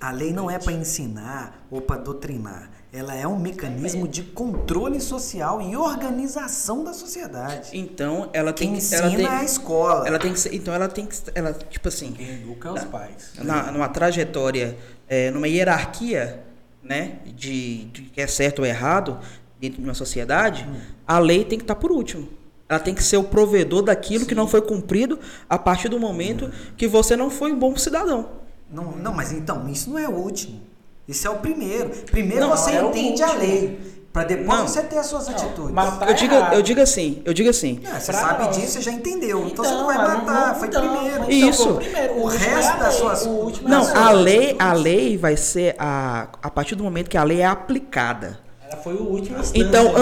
A 0.00 0.10
lei 0.10 0.32
não 0.32 0.50
é 0.50 0.58
para 0.58 0.72
ensinar 0.72 1.66
ou 1.70 1.80
para 1.80 2.00
doutrinar. 2.00 2.70
Ela 2.92 3.14
é 3.14 3.26
um 3.26 3.38
mecanismo 3.38 4.08
de 4.08 4.22
controle 4.22 5.00
social 5.00 5.60
e 5.60 5.76
organização 5.76 6.82
da 6.82 6.94
sociedade. 6.94 7.70
Então, 7.74 8.30
ela 8.32 8.52
tem 8.52 8.72
que 8.72 8.78
ensina 8.78 9.02
ela 9.02 9.16
tem, 9.16 9.26
a 9.26 9.44
escola. 9.44 10.08
Ela 10.08 10.18
tem 10.18 10.32
que 10.32 10.40
ser, 10.40 10.54
então 10.54 10.72
ela 10.72 10.88
tem 10.88 11.04
que 11.04 11.16
ela 11.34 11.52
tipo 11.52 11.88
assim, 11.88 12.12
quem 12.12 12.30
educa 12.30 12.72
os 12.72 12.84
pais. 12.84 13.32
Na, 13.42 13.70
numa 13.70 13.88
trajetória, 13.88 14.78
é, 15.06 15.30
numa 15.30 15.46
hierarquia, 15.46 16.42
né, 16.82 17.18
de, 17.26 17.84
de 17.86 18.02
que 18.02 18.20
é 18.22 18.26
certo 18.26 18.60
ou 18.60 18.66
errado 18.66 19.18
dentro 19.60 19.82
de 19.82 19.84
uma 19.84 19.94
sociedade, 19.94 20.66
hum. 20.66 20.80
a 21.06 21.18
lei 21.18 21.44
tem 21.44 21.58
que 21.58 21.64
estar 21.64 21.74
tá 21.74 21.80
por 21.80 21.92
último. 21.92 22.28
Ela 22.66 22.80
tem 22.80 22.94
que 22.94 23.02
ser 23.02 23.16
o 23.16 23.24
provedor 23.24 23.82
daquilo 23.82 24.20
Sim. 24.20 24.28
que 24.28 24.34
não 24.34 24.46
foi 24.46 24.62
cumprido 24.62 25.18
a 25.48 25.58
partir 25.58 25.88
do 25.88 25.98
momento 25.98 26.46
hum. 26.46 26.50
que 26.76 26.86
você 26.86 27.16
não 27.16 27.28
foi 27.28 27.52
um 27.52 27.58
bom 27.58 27.76
cidadão. 27.76 28.47
Não, 28.70 28.92
não, 28.92 29.14
mas 29.14 29.32
então, 29.32 29.68
isso 29.68 29.90
não 29.90 29.98
é 29.98 30.08
o 30.08 30.12
último. 30.12 30.60
Isso 31.06 31.26
é 31.26 31.30
o 31.30 31.36
primeiro. 31.36 31.90
Primeiro 32.10 32.42
não, 32.42 32.50
você 32.50 32.72
é 32.72 32.82
entende 32.82 33.22
a 33.22 33.32
lei. 33.32 33.98
Para 34.12 34.24
depois 34.24 34.58
não, 34.58 34.66
você 34.66 34.82
ter 34.82 34.98
as 34.98 35.06
suas 35.06 35.26
não, 35.26 35.34
atitudes. 35.34 35.74
Tá 35.74 36.06
eu, 36.08 36.14
digo, 36.14 36.34
eu 36.34 36.62
digo 36.62 36.80
assim, 36.80 37.22
eu 37.24 37.34
digo 37.34 37.50
assim. 37.50 37.80
É, 37.84 38.00
você 38.00 38.12
sabe 38.12 38.44
nós. 38.44 38.56
disso, 38.56 38.72
você 38.72 38.82
já 38.82 38.92
entendeu. 38.92 39.46
Então, 39.46 39.50
então 39.50 39.64
você 39.64 39.70
não 39.72 39.86
vai 39.86 39.98
matar, 39.98 40.54
foi 40.56 40.68
então, 40.68 40.80
primeiro. 40.80 41.24
Então, 41.24 41.30
Isso. 41.30 41.74
Primeiro. 41.74 42.14
O, 42.14 42.22
o 42.22 42.26
resto 42.26 42.76
é 42.76 42.78
das 42.78 42.94
suas. 42.94 43.60
Não, 43.62 43.96
a 43.96 44.10
lei, 44.10 44.56
a 44.58 44.72
lei 44.72 45.16
vai 45.16 45.36
ser 45.36 45.76
a, 45.78 46.28
a 46.42 46.50
partir 46.50 46.74
do 46.74 46.82
momento 46.82 47.08
que 47.08 47.18
a 47.18 47.24
lei 47.24 47.40
é 47.40 47.46
aplicada. 47.46 48.40
Ela 48.70 48.82
foi 48.82 48.94
o 48.94 49.02
último 49.02 49.38
Então, 49.54 49.92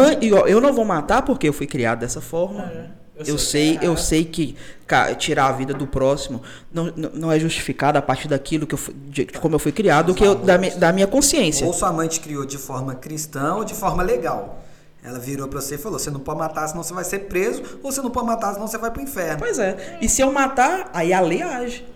eu 0.47 0.60
não 0.60 0.72
vou 0.72 0.84
matar 0.84 1.22
porque 1.22 1.48
eu 1.48 1.52
fui 1.52 1.66
criado 1.66 2.01
dessa 2.01 2.20
forma. 2.20 2.64
É. 2.64 3.05
Eu, 3.16 3.24
eu 3.24 3.38
sei, 3.38 3.78
eu 3.80 3.97
sei 3.97 4.24
que 4.24 4.55
tirar 5.18 5.47
a 5.47 5.52
vida 5.52 5.72
do 5.72 5.86
próximo 5.86 6.43
não, 6.70 6.93
não 6.94 7.32
é 7.32 7.38
justificado 7.38 7.98
a 7.98 8.02
partir 8.02 8.28
daquilo 8.28 8.66
que 8.66 8.74
eu 8.74 8.78
fui, 8.78 8.94
de, 9.09 9.26
como 9.26 9.55
eu 9.55 9.59
fui 9.59 9.72
criado, 9.72 10.14
que 10.14 10.24
eu, 10.24 10.34
da, 10.34 10.56
da 10.56 10.93
minha 10.93 11.06
consciência. 11.06 11.66
Ou 11.66 11.72
sua 11.72 11.93
mãe 11.93 12.09
te 12.09 12.20
criou 12.20 12.44
de 12.44 12.59
forma 12.59 12.94
cristã 12.94 13.55
ou 13.55 13.64
de 13.64 13.74
forma 13.74 14.02
legal. 14.02 14.62
Ela 15.02 15.18
virou 15.18 15.48
para 15.48 15.60
você 15.60 15.76
e 15.76 15.78
falou: 15.78 15.98
você 15.98 16.10
não 16.10 16.20
pode 16.20 16.38
matar, 16.38 16.68
senão 16.68 16.82
você 16.82 16.93
vai 16.93 17.05
ser 17.05 17.20
preso, 17.20 17.62
ou 17.82 17.90
você 17.90 18.02
não 18.02 18.10
pode 18.10 18.26
matar, 18.26 18.52
senão 18.52 18.66
você 18.66 18.76
vai 18.76 18.90
pro 18.90 19.01
inferno. 19.01 19.38
Pois 19.38 19.59
é. 19.59 19.98
E 20.02 20.09
se 20.09 20.20
eu 20.20 20.30
matar, 20.32 20.90
aí 20.93 21.12
a 21.12 21.20
lei 21.20 21.43
age. 21.43 21.86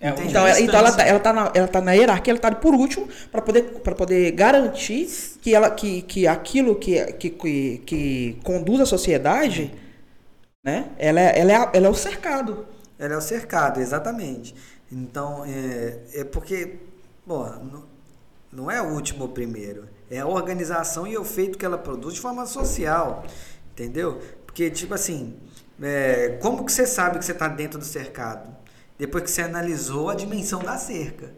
É, 0.00 0.10
então, 0.10 0.46
ela, 0.46 0.60
então 0.60 0.78
ela, 0.78 0.92
tá, 0.92 1.02
ela, 1.02 1.18
tá 1.18 1.32
na, 1.32 1.50
ela 1.54 1.68
tá 1.68 1.80
na 1.80 1.92
hierarquia, 1.92 2.32
ela 2.32 2.40
tá 2.40 2.52
por 2.52 2.74
último 2.74 3.08
para 3.32 3.40
poder, 3.40 3.62
pra 3.82 3.94
poder 3.94 4.30
garantir 4.32 5.08
que, 5.40 5.54
ela, 5.54 5.70
que, 5.70 6.02
que 6.02 6.26
aquilo 6.26 6.74
que, 6.76 7.02
que, 7.14 7.30
que, 7.30 7.82
que 7.86 8.38
conduz 8.44 8.80
a 8.80 8.86
sociedade 8.86 9.72
né? 10.66 10.90
Ela 10.98 11.20
é, 11.20 11.38
ela 11.38 11.52
é, 11.52 11.70
ela 11.74 11.86
é 11.86 11.88
o 11.88 11.94
cercado. 11.94 12.66
Ela 12.98 13.14
é 13.14 13.16
o 13.16 13.20
cercado, 13.20 13.80
exatamente. 13.80 14.52
Então, 14.90 15.44
é, 15.44 16.00
é 16.12 16.24
porque, 16.24 16.78
bom, 17.24 17.44
não, 17.48 17.84
não 18.52 18.70
é 18.70 18.82
o 18.82 18.86
último 18.86 19.22
ou 19.22 19.28
primeiro. 19.28 19.88
É 20.10 20.18
a 20.18 20.26
organização 20.26 21.06
e 21.06 21.16
o 21.16 21.22
feito 21.22 21.56
que 21.56 21.64
ela 21.64 21.78
produz 21.78 22.14
de 22.14 22.20
forma 22.20 22.44
social. 22.46 23.24
Entendeu? 23.70 24.20
Porque, 24.44 24.68
tipo 24.68 24.92
assim, 24.92 25.38
é, 25.80 26.36
como 26.42 26.64
que 26.64 26.72
você 26.72 26.84
sabe 26.84 27.20
que 27.20 27.24
você 27.24 27.32
está 27.32 27.46
dentro 27.46 27.78
do 27.78 27.84
cercado? 27.84 28.52
Depois 28.98 29.22
que 29.22 29.30
você 29.30 29.42
analisou 29.42 30.10
a 30.10 30.16
dimensão 30.16 30.64
da 30.64 30.76
cerca. 30.76 31.32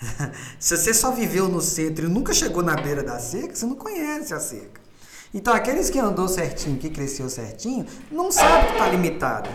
Se 0.60 0.76
você 0.76 0.94
só 0.94 1.10
viveu 1.10 1.48
no 1.48 1.60
centro 1.60 2.04
e 2.04 2.08
nunca 2.08 2.32
chegou 2.32 2.62
na 2.62 2.76
beira 2.76 3.02
da 3.02 3.18
cerca, 3.18 3.56
você 3.56 3.66
não 3.66 3.74
conhece 3.74 4.32
a 4.32 4.38
cerca. 4.38 4.79
Então, 5.32 5.54
aqueles 5.54 5.88
que 5.88 5.98
andou 5.98 6.26
certinho, 6.26 6.76
que 6.76 6.90
cresceu 6.90 7.28
certinho, 7.28 7.86
não 8.10 8.32
sabe 8.32 8.66
que 8.66 8.72
está 8.72 8.88
limitado. 8.88 9.48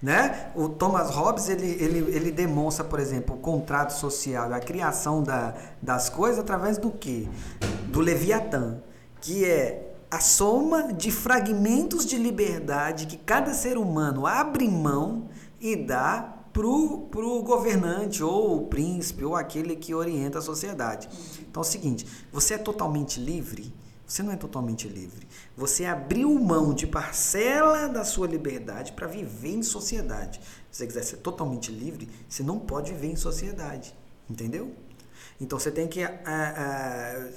Né? 0.00 0.50
O 0.54 0.68
Thomas 0.68 1.10
Hobbes 1.10 1.48
ele, 1.48 1.82
ele, 1.82 1.98
ele 2.14 2.30
demonstra, 2.30 2.84
por 2.84 3.00
exemplo, 3.00 3.34
o 3.34 3.38
contrato 3.38 3.94
social 3.94 4.52
a 4.52 4.60
criação 4.60 5.22
da, 5.22 5.54
das 5.80 6.10
coisas 6.10 6.38
através 6.38 6.76
do 6.76 6.90
que? 6.90 7.28
Do 7.88 8.00
Leviatã, 8.00 8.78
que 9.20 9.44
é 9.44 9.94
a 10.10 10.20
soma 10.20 10.92
de 10.92 11.10
fragmentos 11.10 12.04
de 12.04 12.16
liberdade 12.16 13.06
que 13.06 13.16
cada 13.16 13.54
ser 13.54 13.78
humano 13.78 14.26
abre 14.26 14.68
mão 14.68 15.28
e 15.58 15.74
dá 15.74 16.34
para 16.52 16.66
o 16.66 17.42
governante 17.42 18.22
ou 18.22 18.58
o 18.58 18.66
príncipe 18.66 19.24
ou 19.24 19.34
aquele 19.34 19.74
que 19.74 19.92
orienta 19.92 20.38
a 20.38 20.42
sociedade. 20.42 21.08
Então 21.40 21.62
é 21.62 21.66
o 21.66 21.68
seguinte: 21.68 22.06
você 22.30 22.54
é 22.54 22.58
totalmente 22.58 23.18
livre 23.18 23.72
você 24.06 24.22
não 24.22 24.32
é 24.32 24.36
totalmente 24.36 24.88
livre. 24.88 25.26
Você 25.56 25.84
abriu 25.84 26.32
mão 26.38 26.74
de 26.74 26.86
parcela 26.86 27.88
da 27.88 28.04
sua 28.04 28.26
liberdade 28.26 28.92
para 28.92 29.06
viver 29.06 29.54
em 29.54 29.62
sociedade. 29.62 30.40
Se 30.70 30.78
você 30.78 30.86
quiser 30.86 31.02
ser 31.02 31.16
totalmente 31.18 31.72
livre, 31.72 32.08
você 32.28 32.42
não 32.42 32.58
pode 32.58 32.92
viver 32.92 33.08
em 33.08 33.16
sociedade. 33.16 33.94
Entendeu? 34.28 34.74
Então 35.40 35.58
você 35.58 35.70
tem 35.70 35.88
que 35.88 36.00
é, 36.00 36.10
é, 36.26 37.28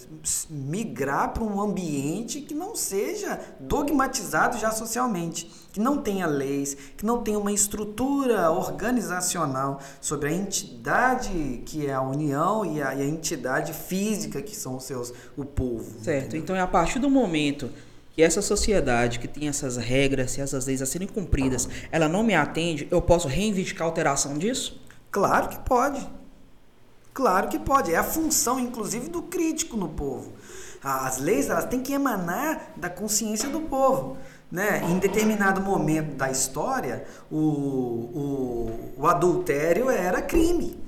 migrar 0.50 1.34
para 1.34 1.44
um 1.44 1.60
ambiente 1.60 2.42
que 2.42 2.54
não 2.54 2.76
seja 2.76 3.40
dogmatizado 3.60 4.58
já 4.60 4.72
socialmente, 4.72 5.52
que 5.74 5.80
não 5.80 5.98
tenha 5.98 6.28
leis, 6.28 6.78
que 6.96 7.06
não 7.06 7.24
tenha 7.24 7.40
uma 7.40 7.52
estrutura 7.52 8.52
organizacional 8.52 9.80
sobre 10.00 10.30
a 10.30 10.32
entidade 10.32 11.64
que 11.66 11.88
é 11.88 11.94
a 11.94 12.02
União 12.02 12.64
e 12.64 12.82
a, 12.82 12.94
e 12.94 13.02
a 13.02 13.06
entidade 13.06 13.74
física 13.74 14.42
que 14.42 14.56
são 14.56 14.78
os 14.78 14.84
seus 14.84 15.12
o 15.36 15.44
povo. 15.44 16.00
Certo. 16.04 16.28
Entendeu? 16.28 16.42
Então 16.42 16.56
é 16.56 16.62
a 16.62 16.68
partir 16.68 17.00
do 17.00 17.10
momento 17.10 17.72
que 18.14 18.22
essa 18.22 18.42
sociedade 18.42 19.20
que 19.20 19.28
tem 19.28 19.48
essas 19.48 19.76
regras 19.76 20.38
e 20.38 20.42
essas 20.42 20.68
leis 20.68 20.82
a 20.82 20.86
serem 20.86 21.08
cumpridas, 21.08 21.68
ela 21.92 22.08
não 22.08 22.24
me 22.24 22.36
atende, 22.36 22.88
eu 22.92 23.02
posso 23.02 23.28
reivindicar 23.28 23.88
alteração 23.88 24.38
disso? 24.38 24.82
Claro 25.12 25.50
que 25.50 25.60
pode. 25.60 26.17
Claro 27.18 27.48
que 27.48 27.58
pode. 27.58 27.92
É 27.92 27.98
a 27.98 28.04
função, 28.04 28.60
inclusive, 28.60 29.10
do 29.10 29.24
crítico 29.24 29.76
no 29.76 29.90
povo. 29.90 30.34
As 30.84 31.18
leis 31.18 31.50
elas 31.50 31.66
têm 31.66 31.82
que 31.82 31.92
emanar 31.92 32.74
da 32.78 32.92
consciência 32.92 33.50
do 33.50 33.62
povo. 33.62 34.18
Né? 34.52 34.84
Em 34.84 35.00
determinado 35.00 35.60
momento 35.60 36.14
da 36.14 36.30
história, 36.30 37.08
o, 37.32 37.40
o, 37.40 38.94
o 38.98 39.08
adultério 39.08 39.90
era 39.90 40.22
crime. 40.22 40.80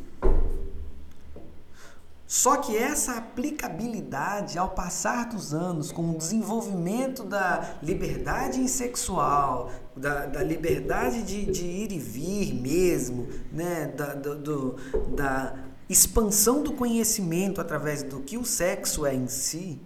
Só 2.27 2.57
que 2.57 2.77
essa 2.77 3.13
aplicabilidade, 3.13 4.59
ao 4.59 4.69
passar 4.69 5.29
dos 5.29 5.51
anos, 5.51 5.91
com 5.91 6.11
o 6.11 6.15
desenvolvimento 6.15 7.23
da 7.23 7.73
liberdade 7.81 8.67
sexual, 8.67 9.71
da, 9.95 10.27
da 10.27 10.43
liberdade 10.43 11.23
de, 11.23 11.51
de 11.51 11.65
ir 11.65 11.91
e 11.91 11.97
vir 11.97 12.53
mesmo, 12.53 13.27
né? 13.51 13.87
da, 13.97 14.13
do, 14.13 14.35
do, 14.35 14.75
da 15.15 15.68
expansão 15.89 16.61
do 16.61 16.73
conhecimento 16.73 17.59
através 17.59 18.03
do 18.03 18.21
que 18.21 18.37
o 18.37 18.45
sexo 18.45 19.05
é 19.05 19.13
em 19.13 19.27
si, 19.27 19.81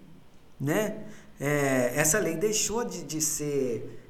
né? 0.60 1.04
é, 1.38 1.92
essa 1.96 2.18
lei 2.18 2.36
deixou 2.36 2.84
de, 2.84 3.02
de 3.02 3.20
ser 3.20 4.00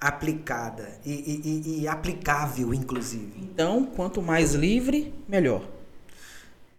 aplicada 0.00 0.88
e, 1.04 1.12
e, 1.12 1.80
e, 1.80 1.88
aplicável, 1.88 2.74
inclusive. 2.74 3.32
Então, 3.40 3.84
quanto 3.84 4.20
mais 4.20 4.52
livre, 4.52 5.14
melhor. 5.26 5.66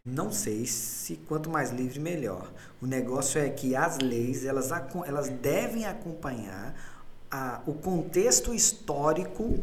Não 0.05 0.31
sei 0.31 0.65
se 0.67 1.15
quanto 1.27 1.49
mais 1.49 1.71
livre, 1.71 1.99
melhor. 1.99 2.51
O 2.79 2.85
negócio 2.85 3.41
é 3.41 3.49
que 3.49 3.75
as 3.75 3.97
leis 3.97 4.45
elas, 4.45 4.69
elas 5.05 5.29
devem 5.29 5.85
acompanhar 5.85 6.75
a, 7.31 7.61
o 7.65 7.73
contexto 7.73 8.53
histórico 8.53 9.59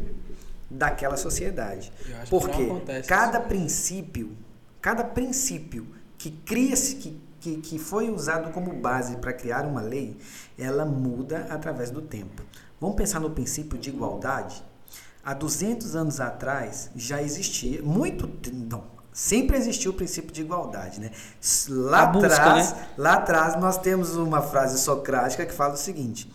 daquela 0.69 1.15
sociedade. 1.15 1.93
Porque 2.29 2.67
cada 3.07 3.39
princípio, 3.39 4.35
cada 4.83 5.05
princípio 5.05 5.87
que 6.17 6.29
cria-se, 6.29 6.97
que, 6.97 7.21
que, 7.39 7.55
que 7.55 7.79
foi 7.79 8.09
usado 8.09 8.51
como 8.51 8.73
base 8.73 9.15
para 9.15 9.31
criar 9.31 9.65
uma 9.65 9.81
lei, 9.81 10.17
ela 10.59 10.85
muda 10.85 11.47
através 11.49 11.89
do 11.89 12.01
tempo. 12.01 12.43
Vamos 12.81 12.97
pensar 12.97 13.21
no 13.21 13.29
princípio 13.29 13.77
de 13.79 13.89
igualdade? 13.89 14.61
Há 15.23 15.33
200 15.33 15.95
anos 15.95 16.19
atrás 16.19 16.91
já 16.97 17.21
existia, 17.21 17.81
muito, 17.81 18.29
não, 18.51 18.83
sempre 19.13 19.55
existiu 19.55 19.91
o 19.91 19.93
princípio 19.93 20.33
de 20.33 20.41
igualdade, 20.41 20.99
né? 20.99 21.11
Lá 21.69 22.03
atrás, 22.03 22.73
né? 22.73 22.87
lá 22.97 23.13
atrás 23.13 23.55
nós 23.55 23.77
temos 23.77 24.17
uma 24.17 24.41
frase 24.41 24.77
socrática 24.77 25.45
que 25.45 25.53
fala 25.53 25.75
o 25.75 25.77
seguinte: 25.77 26.29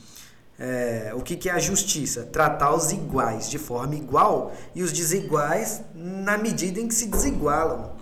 é, 0.58 1.12
o 1.14 1.20
que, 1.20 1.36
que 1.36 1.50
é 1.50 1.52
a 1.52 1.58
justiça? 1.58 2.22
Tratar 2.22 2.74
os 2.74 2.92
iguais 2.92 3.50
de 3.50 3.58
forma 3.58 3.94
igual 3.94 4.54
e 4.74 4.82
os 4.82 4.90
desiguais 4.90 5.82
na 5.94 6.38
medida 6.38 6.80
em 6.80 6.88
que 6.88 6.94
se 6.94 7.08
desigualam. 7.08 7.98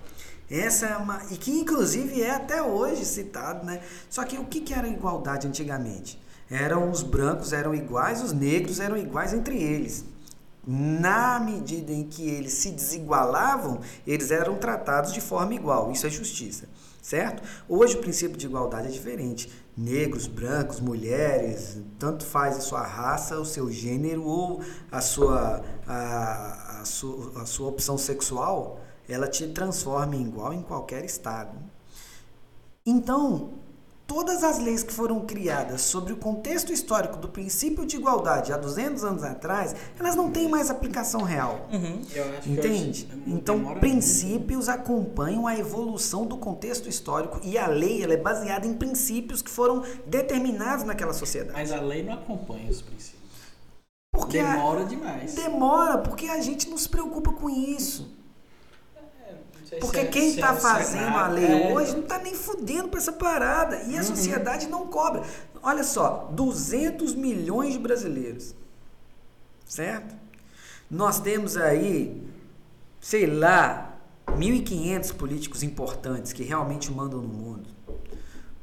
Essa 0.50 0.86
é 0.86 0.96
uma 0.96 1.22
e 1.30 1.36
que 1.36 1.50
inclusive 1.50 2.22
é 2.22 2.30
até 2.30 2.62
hoje 2.62 3.04
citado, 3.04 3.66
né? 3.66 3.80
Só 4.08 4.24
que 4.24 4.38
o 4.38 4.44
que, 4.44 4.72
era 4.72 4.86
igualdade 4.86 5.46
antigamente? 5.46 6.20
eram 6.50 6.90
os 6.90 7.02
brancos 7.02 7.52
eram 7.52 7.74
iguais, 7.74 8.22
os 8.22 8.32
negros 8.32 8.80
eram 8.80 8.96
iguais 8.96 9.32
entre 9.32 9.60
eles. 9.60 10.04
Na 10.66 11.38
medida 11.38 11.92
em 11.92 12.04
que 12.04 12.28
eles 12.28 12.54
se 12.54 12.70
desigualavam, 12.70 13.80
eles 14.06 14.30
eram 14.30 14.56
tratados 14.56 15.12
de 15.12 15.20
forma 15.20 15.54
igual. 15.54 15.92
Isso 15.92 16.06
é 16.06 16.10
justiça, 16.10 16.68
certo? 17.00 17.42
Hoje 17.68 17.96
o 17.96 18.00
princípio 18.00 18.36
de 18.36 18.46
igualdade 18.46 18.88
é 18.88 18.90
diferente. 18.90 19.48
Negros, 19.76 20.26
brancos, 20.26 20.80
mulheres, 20.80 21.78
tanto 21.98 22.24
faz 22.24 22.56
a 22.56 22.60
sua 22.60 22.82
raça, 22.82 23.38
o 23.38 23.44
seu 23.44 23.70
gênero 23.70 24.24
ou 24.24 24.60
a 24.90 25.00
sua, 25.00 25.62
a, 25.86 26.80
a 26.80 26.84
sua, 26.84 27.42
a 27.42 27.46
sua 27.46 27.68
opção 27.68 27.96
sexual, 27.96 28.80
ela 29.08 29.28
te 29.28 29.46
transforma 29.48 30.16
em 30.16 30.22
igual 30.22 30.52
em 30.52 30.62
qualquer 30.62 31.04
estado. 31.04 31.56
Então, 32.84 33.50
todas 34.06 34.44
as 34.44 34.58
leis 34.58 34.82
que 34.82 34.92
foram 34.92 35.26
criadas 35.26 35.80
sobre 35.82 36.12
o 36.12 36.16
contexto 36.16 36.72
histórico 36.72 37.16
do 37.16 37.28
princípio 37.28 37.84
de 37.84 37.96
igualdade 37.96 38.52
há 38.52 38.56
200 38.56 39.04
anos 39.04 39.24
atrás, 39.24 39.74
elas 39.98 40.14
não 40.14 40.30
têm 40.30 40.48
mais 40.48 40.70
aplicação 40.70 41.22
real. 41.22 41.68
Uhum. 41.72 42.00
Entende? 42.46 43.08
É 43.10 43.30
então, 43.30 43.74
princípios 43.80 44.68
acompanham 44.68 45.46
a 45.46 45.58
evolução 45.58 46.26
do 46.26 46.36
contexto 46.36 46.88
histórico 46.88 47.40
e 47.42 47.58
a 47.58 47.66
lei 47.66 48.02
ela 48.02 48.14
é 48.14 48.16
baseada 48.16 48.66
em 48.66 48.74
princípios 48.74 49.42
que 49.42 49.50
foram 49.50 49.82
determinados 50.06 50.84
naquela 50.84 51.12
sociedade. 51.12 51.58
Mas 51.58 51.72
a 51.72 51.80
lei 51.80 52.04
não 52.04 52.14
acompanha 52.14 52.70
os 52.70 52.82
princípios. 52.82 53.16
Porque 54.12 54.38
demora 54.38 54.82
a... 54.82 54.84
demais. 54.84 55.34
Demora, 55.34 55.98
porque 55.98 56.26
a 56.26 56.40
gente 56.40 56.70
não 56.70 56.78
se 56.78 56.88
preocupa 56.88 57.32
com 57.32 57.50
isso. 57.50 58.16
Porque 59.80 60.00
é, 60.00 60.06
quem 60.06 60.30
está 60.30 60.54
é 60.54 60.60
fazendo 60.60 61.16
a 61.16 61.28
lei 61.28 61.46
é... 61.46 61.74
hoje 61.74 61.92
não 61.92 62.00
está 62.00 62.18
nem 62.18 62.34
fudendo 62.34 62.88
para 62.88 63.00
essa 63.00 63.12
parada. 63.12 63.82
E 63.82 63.94
a 63.94 63.98
uhum. 63.98 64.04
sociedade 64.04 64.68
não 64.68 64.86
cobra. 64.86 65.22
Olha 65.62 65.82
só, 65.82 66.28
200 66.32 67.14
milhões 67.14 67.72
de 67.72 67.78
brasileiros. 67.78 68.54
Certo? 69.66 70.14
Nós 70.88 71.18
temos 71.18 71.56
aí, 71.56 72.22
sei 73.00 73.26
lá, 73.26 73.98
1.500 74.28 75.14
políticos 75.14 75.62
importantes 75.62 76.32
que 76.32 76.44
realmente 76.44 76.92
mandam 76.92 77.20
no 77.20 77.28
mundo. 77.28 77.68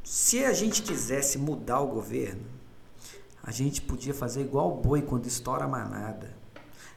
Se 0.03 0.43
a 0.45 0.53
gente 0.53 0.81
quisesse 0.81 1.37
mudar 1.37 1.81
o 1.81 1.87
governo, 1.87 2.45
a 3.43 3.51
gente 3.51 3.81
podia 3.81 4.13
fazer 4.13 4.41
igual 4.41 4.71
o 4.71 4.81
boi 4.81 5.01
quando 5.01 5.25
estoura 5.25 5.65
a 5.65 5.67
manada 5.67 6.42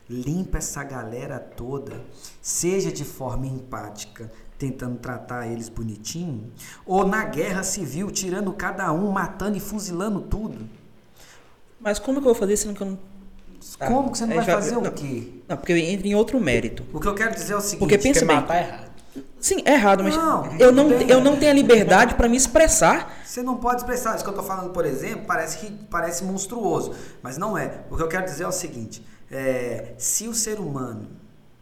limpa 0.09 0.59
essa 0.59 0.85
galera 0.85 1.39
toda, 1.39 2.01
seja 2.41 2.93
de 2.93 3.05
forma 3.05 3.47
empática, 3.47 4.31
tentando 4.59 4.99
tratar 4.99 5.47
eles 5.47 5.69
bonitinho, 5.69 6.51
ou 6.85 7.07
na 7.07 7.25
guerra 7.25 7.63
civil, 7.63 8.11
tirando 8.11 8.53
cada 8.53 8.93
um, 8.93 9.11
matando 9.11 9.57
e 9.57 9.61
fuzilando 9.61 10.21
tudo. 10.21 10.69
Mas 11.81 11.99
como 11.99 12.21
que 12.21 12.27
eu 12.27 12.33
vou 12.33 12.35
fazer 12.35 12.57
sendo 12.57 12.75
que 12.75 12.83
eu 12.83 12.87
não. 12.87 12.99
Como 13.79 14.13
que 14.13 14.19
você 14.19 14.27
não 14.27 14.33
é, 14.35 14.37
vai 14.37 14.45
fazer 14.45 14.73
não, 14.73 14.83
o 14.83 14.93
quê? 14.93 15.33
Não, 15.49 15.57
porque 15.57 15.73
entra 15.73 16.07
em 16.07 16.15
outro 16.15 16.41
mérito. 16.41 16.85
O 16.93 17.01
que 17.01 17.09
eu 17.09 17.15
quero 17.15 17.35
dizer 17.35 17.53
é 17.53 17.57
o 17.57 17.61
seguinte: 17.61 17.81
porque 17.81 17.99
pensa 17.99 18.25
bem. 18.25 18.37
Matar 18.37 18.57
é 18.57 18.61
errado. 18.61 18.87
Sim, 19.41 19.63
é 19.65 19.75
errado, 19.75 20.03
mas 20.03 20.17
não, 20.17 20.57
eu, 20.59 20.73
não, 20.73 20.91
eu 20.91 21.21
não 21.21 21.37
tenho 21.37 21.53
a 21.53 21.55
liberdade 21.55 22.15
para 22.15 22.29
me 22.29 22.37
expressar. 22.37 23.21
Você 23.25 23.43
não 23.43 23.57
pode 23.57 23.81
expressar. 23.81 24.15
Isso 24.15 24.25
que 24.25 24.29
eu 24.29 24.35
estou 24.35 24.47
falando, 24.47 24.71
por 24.73 24.85
exemplo, 24.85 25.25
parece 25.27 25.59
que 25.59 25.71
parece 25.91 26.25
monstruoso, 26.25 26.95
mas 27.23 27.39
não 27.39 27.57
é. 27.57 27.81
O 27.91 27.97
que 27.97 28.03
eu 28.03 28.09
quero 28.09 28.25
dizer 28.25 28.45
é 28.45 28.49
o 28.49 28.53
seguinte: 28.53 29.05
é, 29.31 29.95
se 29.99 30.29
o 30.29 30.35
ser 30.35 30.59
humano, 30.61 31.09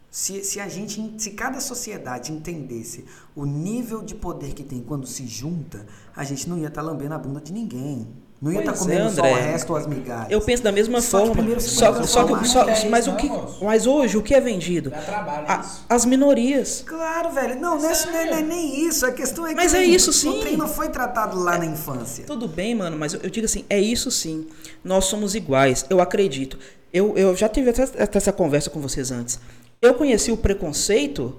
se, 0.09 0.43
se 0.43 0.59
a 0.59 0.67
gente, 0.67 1.13
se 1.17 1.31
cada 1.31 1.59
sociedade 1.59 2.31
entendesse 2.31 3.05
o 3.35 3.45
nível 3.45 4.01
de 4.01 4.15
poder 4.15 4.53
que 4.53 4.63
tem 4.63 4.81
quando 4.81 5.05
se 5.05 5.27
junta, 5.27 5.85
a 6.15 6.23
gente 6.23 6.47
não 6.49 6.57
ia 6.57 6.67
estar 6.67 6.81
tá 6.81 6.87
lambendo 6.87 7.13
a 7.13 7.17
bunda 7.17 7.41
de 7.41 7.51
ninguém. 7.51 8.07
Não 8.41 8.51
ia 8.51 8.59
estar 8.59 8.73
tá 8.73 8.77
comendo 8.77 9.07
é, 9.07 9.09
só 9.09 9.21
o 9.21 9.33
resto 9.33 9.69
ou 9.71 9.75
as 9.77 9.87
migalhas. 9.87 10.29
Eu 10.29 10.41
penso 10.41 10.61
da 10.61 10.71
mesma 10.71 11.01
só 11.01 11.25
forma. 11.25 11.59
Só, 11.59 12.03
só 12.03 12.23
que, 12.25 12.47
só, 12.47 12.65
mas, 12.89 13.07
o 13.07 13.15
que, 13.15 13.29
mas 13.61 13.87
hoje 13.87 14.17
o 14.17 14.21
que 14.21 14.35
é 14.35 14.41
vendido? 14.41 14.91
A, 15.47 15.65
as 15.89 16.05
minorias. 16.05 16.83
Claro, 16.85 17.31
velho. 17.31 17.59
Não, 17.59 17.79
não 17.79 17.89
é, 17.89 18.05
não 18.05 18.37
é, 18.37 18.41
nem 18.41 18.87
isso. 18.87 19.05
A 19.05 19.11
questão 19.11 19.47
é 19.47 19.49
que 19.49 19.55
mas 19.55 19.73
é 19.73 19.83
isso, 19.83 20.13
sim. 20.13 20.29
o 20.29 20.39
trem 20.41 20.57
não 20.57 20.67
foi 20.67 20.89
tratado 20.89 21.39
lá 21.39 21.55
é, 21.55 21.59
na 21.59 21.65
infância. 21.65 22.25
Tudo 22.25 22.47
bem, 22.47 22.75
mano, 22.75 22.97
mas 22.97 23.13
eu, 23.13 23.21
eu 23.21 23.29
digo 23.29 23.45
assim, 23.45 23.65
é 23.69 23.79
isso 23.79 24.11
sim. 24.11 24.47
Nós 24.83 25.05
somos 25.05 25.33
iguais. 25.33 25.85
Eu 25.89 25.99
acredito. 26.01 26.59
Eu, 26.95 27.17
eu 27.17 27.35
já 27.35 27.49
tive 27.49 27.71
até, 27.71 27.83
até 27.83 28.17
essa 28.17 28.31
conversa 28.31 28.69
com 28.69 28.79
vocês 28.79 29.11
antes. 29.11 29.37
Eu 29.81 29.95
conheci 29.95 30.31
o 30.31 30.37
preconceito. 30.37 31.35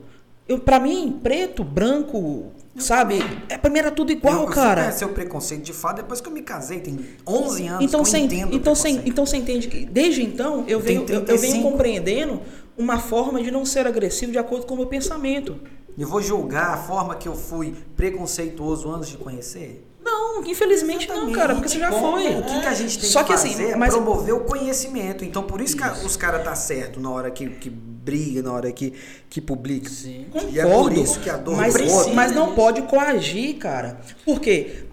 Eu, 0.46 0.60
para 0.60 0.78
mim, 0.78 1.18
preto, 1.22 1.64
branco, 1.64 2.52
sabe? 2.78 3.20
É, 3.48 3.56
pra 3.56 3.70
mim 3.70 3.78
era 3.78 3.90
tudo 3.90 4.12
igual, 4.12 4.42
eu, 4.42 4.48
cara. 4.48 4.82
Eu 4.82 4.84
conheci 4.84 5.04
o 5.06 5.08
preconceito 5.08 5.62
de 5.62 5.72
fato 5.72 5.96
depois 5.96 6.20
que 6.20 6.28
eu 6.28 6.32
me 6.32 6.42
casei, 6.42 6.80
tem 6.80 7.00
11 7.26 7.66
anos 7.68 7.84
então, 7.84 8.02
que 8.02 8.14
eu 8.14 8.18
entendo 8.18 8.54
então, 8.54 8.74
sem, 8.74 9.00
então 9.06 9.24
você 9.24 9.38
entende 9.38 9.66
que 9.68 9.86
desde 9.86 10.22
então 10.22 10.62
eu 10.68 10.78
venho, 10.78 11.06
eu, 11.08 11.24
eu 11.24 11.38
venho 11.38 11.62
compreendendo 11.62 12.42
uma 12.76 12.98
forma 12.98 13.42
de 13.42 13.50
não 13.50 13.64
ser 13.64 13.86
agressivo 13.86 14.32
de 14.32 14.38
acordo 14.38 14.66
com 14.66 14.74
o 14.74 14.76
meu 14.76 14.86
pensamento. 14.86 15.56
Eu 15.98 16.06
vou 16.06 16.20
julgar 16.20 16.74
a 16.74 16.76
forma 16.76 17.16
que 17.16 17.26
eu 17.26 17.34
fui 17.34 17.74
preconceituoso 17.96 18.90
antes 18.90 19.08
de 19.08 19.16
conhecer? 19.16 19.82
Não, 20.06 20.44
infelizmente 20.44 21.04
Exatamente. 21.06 21.26
não, 21.26 21.32
cara, 21.32 21.54
porque 21.54 21.68
você 21.68 21.80
já 21.80 21.90
foi. 21.90 22.36
O 22.36 22.42
que, 22.44 22.60
que 22.60 22.66
a 22.66 22.74
gente 22.74 23.00
tem 23.00 23.10
Só 23.10 23.24
que, 23.24 23.26
que 23.26 23.32
assim, 23.32 23.50
fazer 23.50 23.64
assim, 23.64 23.72
é 23.72 23.76
mas... 23.76 23.92
promover 23.92 24.34
o 24.34 24.40
conhecimento. 24.40 25.24
Então, 25.24 25.42
por 25.42 25.60
isso, 25.60 25.76
isso. 25.76 26.00
que 26.00 26.06
os 26.06 26.16
caras 26.16 26.44
tá 26.44 26.54
certo 26.54 27.00
na 27.00 27.10
hora 27.10 27.28
que, 27.28 27.48
que 27.48 27.68
briga, 27.68 28.40
na 28.40 28.52
hora 28.52 28.70
que, 28.70 28.94
que 29.28 29.40
publica. 29.40 29.90
Sim. 29.90 30.26
Concordo, 30.30 30.54
e 30.54 30.60
é 30.60 30.64
por 30.64 30.92
isso 30.92 31.18
que 31.18 31.28
a 31.28 31.36
dor 31.36 31.56
mas, 31.56 31.74
precisa, 31.74 32.12
mas 32.14 32.30
não 32.30 32.54
pode 32.54 32.82
coagir, 32.82 33.58
cara. 33.58 33.98
Por 34.24 34.38
quê? 34.38 34.84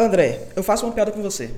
André, 0.00 0.48
eu 0.56 0.62
faço 0.62 0.86
uma 0.86 0.92
piada 0.92 1.12
com 1.12 1.20
você. 1.20 1.50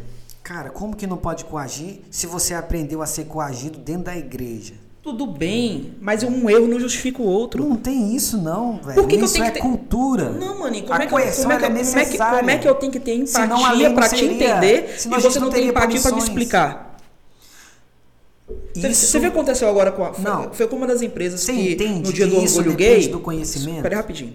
Cara, 0.42 0.70
como 0.70 0.96
que 0.96 1.06
não 1.06 1.16
pode 1.16 1.44
coagir 1.44 2.00
se 2.10 2.26
você 2.26 2.52
aprendeu 2.52 3.00
a 3.00 3.06
ser 3.06 3.26
coagido 3.26 3.78
dentro 3.78 4.04
da 4.04 4.16
igreja? 4.16 4.74
Tudo 5.05 5.26
bem, 5.26 5.93
mas 6.01 6.22
um 6.22 6.48
erro 6.48 6.66
não 6.66 6.81
justifica 6.81 7.20
o 7.20 7.26
outro. 7.26 7.62
Não 7.62 7.76
tem 7.76 8.16
isso 8.16 8.39
não, 8.39 8.81
velho. 8.81 8.94
Por 8.94 9.06
que 9.06 9.16
isso 9.16 9.35
que 9.35 9.40
eu 9.40 9.44
tenho 9.44 9.44
é 9.44 9.51
que 9.51 9.55
ter... 9.56 9.60
cultura. 9.60 10.31
Não, 10.31 10.59
mano, 10.60 10.82
como, 10.82 10.94
é 10.94 11.05
que, 11.05 11.10
como, 11.10 11.20
é 11.20 11.31
que, 11.31 11.36
como, 11.43 11.52
é 11.52 12.05
que, 12.06 12.16
como 12.16 12.51
é 12.51 12.59
que 12.59 12.66
eu 12.66 12.74
tenho 12.76 12.90
que 12.90 12.98
ter 12.98 13.12
empatia 13.12 13.90
para 13.90 14.09
te 14.09 14.24
entender 14.24 14.97
e 15.05 15.20
você 15.20 15.39
não 15.39 15.51
tem 15.51 15.68
empatia 15.68 16.01
para 16.01 16.12
me 16.12 16.18
explicar? 16.18 16.98
Isso... 18.74 19.06
Você 19.06 19.20
viu 19.20 19.28
o 19.28 19.32
que 19.32 19.39
aconteceu 19.39 19.68
agora 19.68 19.93
com 19.93 20.05
a... 20.05 20.12
Não. 20.18 20.51
Foi 20.55 20.66
com 20.66 20.76
uma 20.76 20.86
das 20.86 21.02
empresas 21.02 21.43
você 21.43 21.52
que 21.52 21.86
no 21.86 22.10
dia 22.10 22.26
do 22.26 22.39
orgulho 22.39 22.74
gay... 22.74 23.09
do 23.09 23.20
conhecimento? 23.20 23.76
Espera 23.76 23.97
rapidinho. 23.97 24.35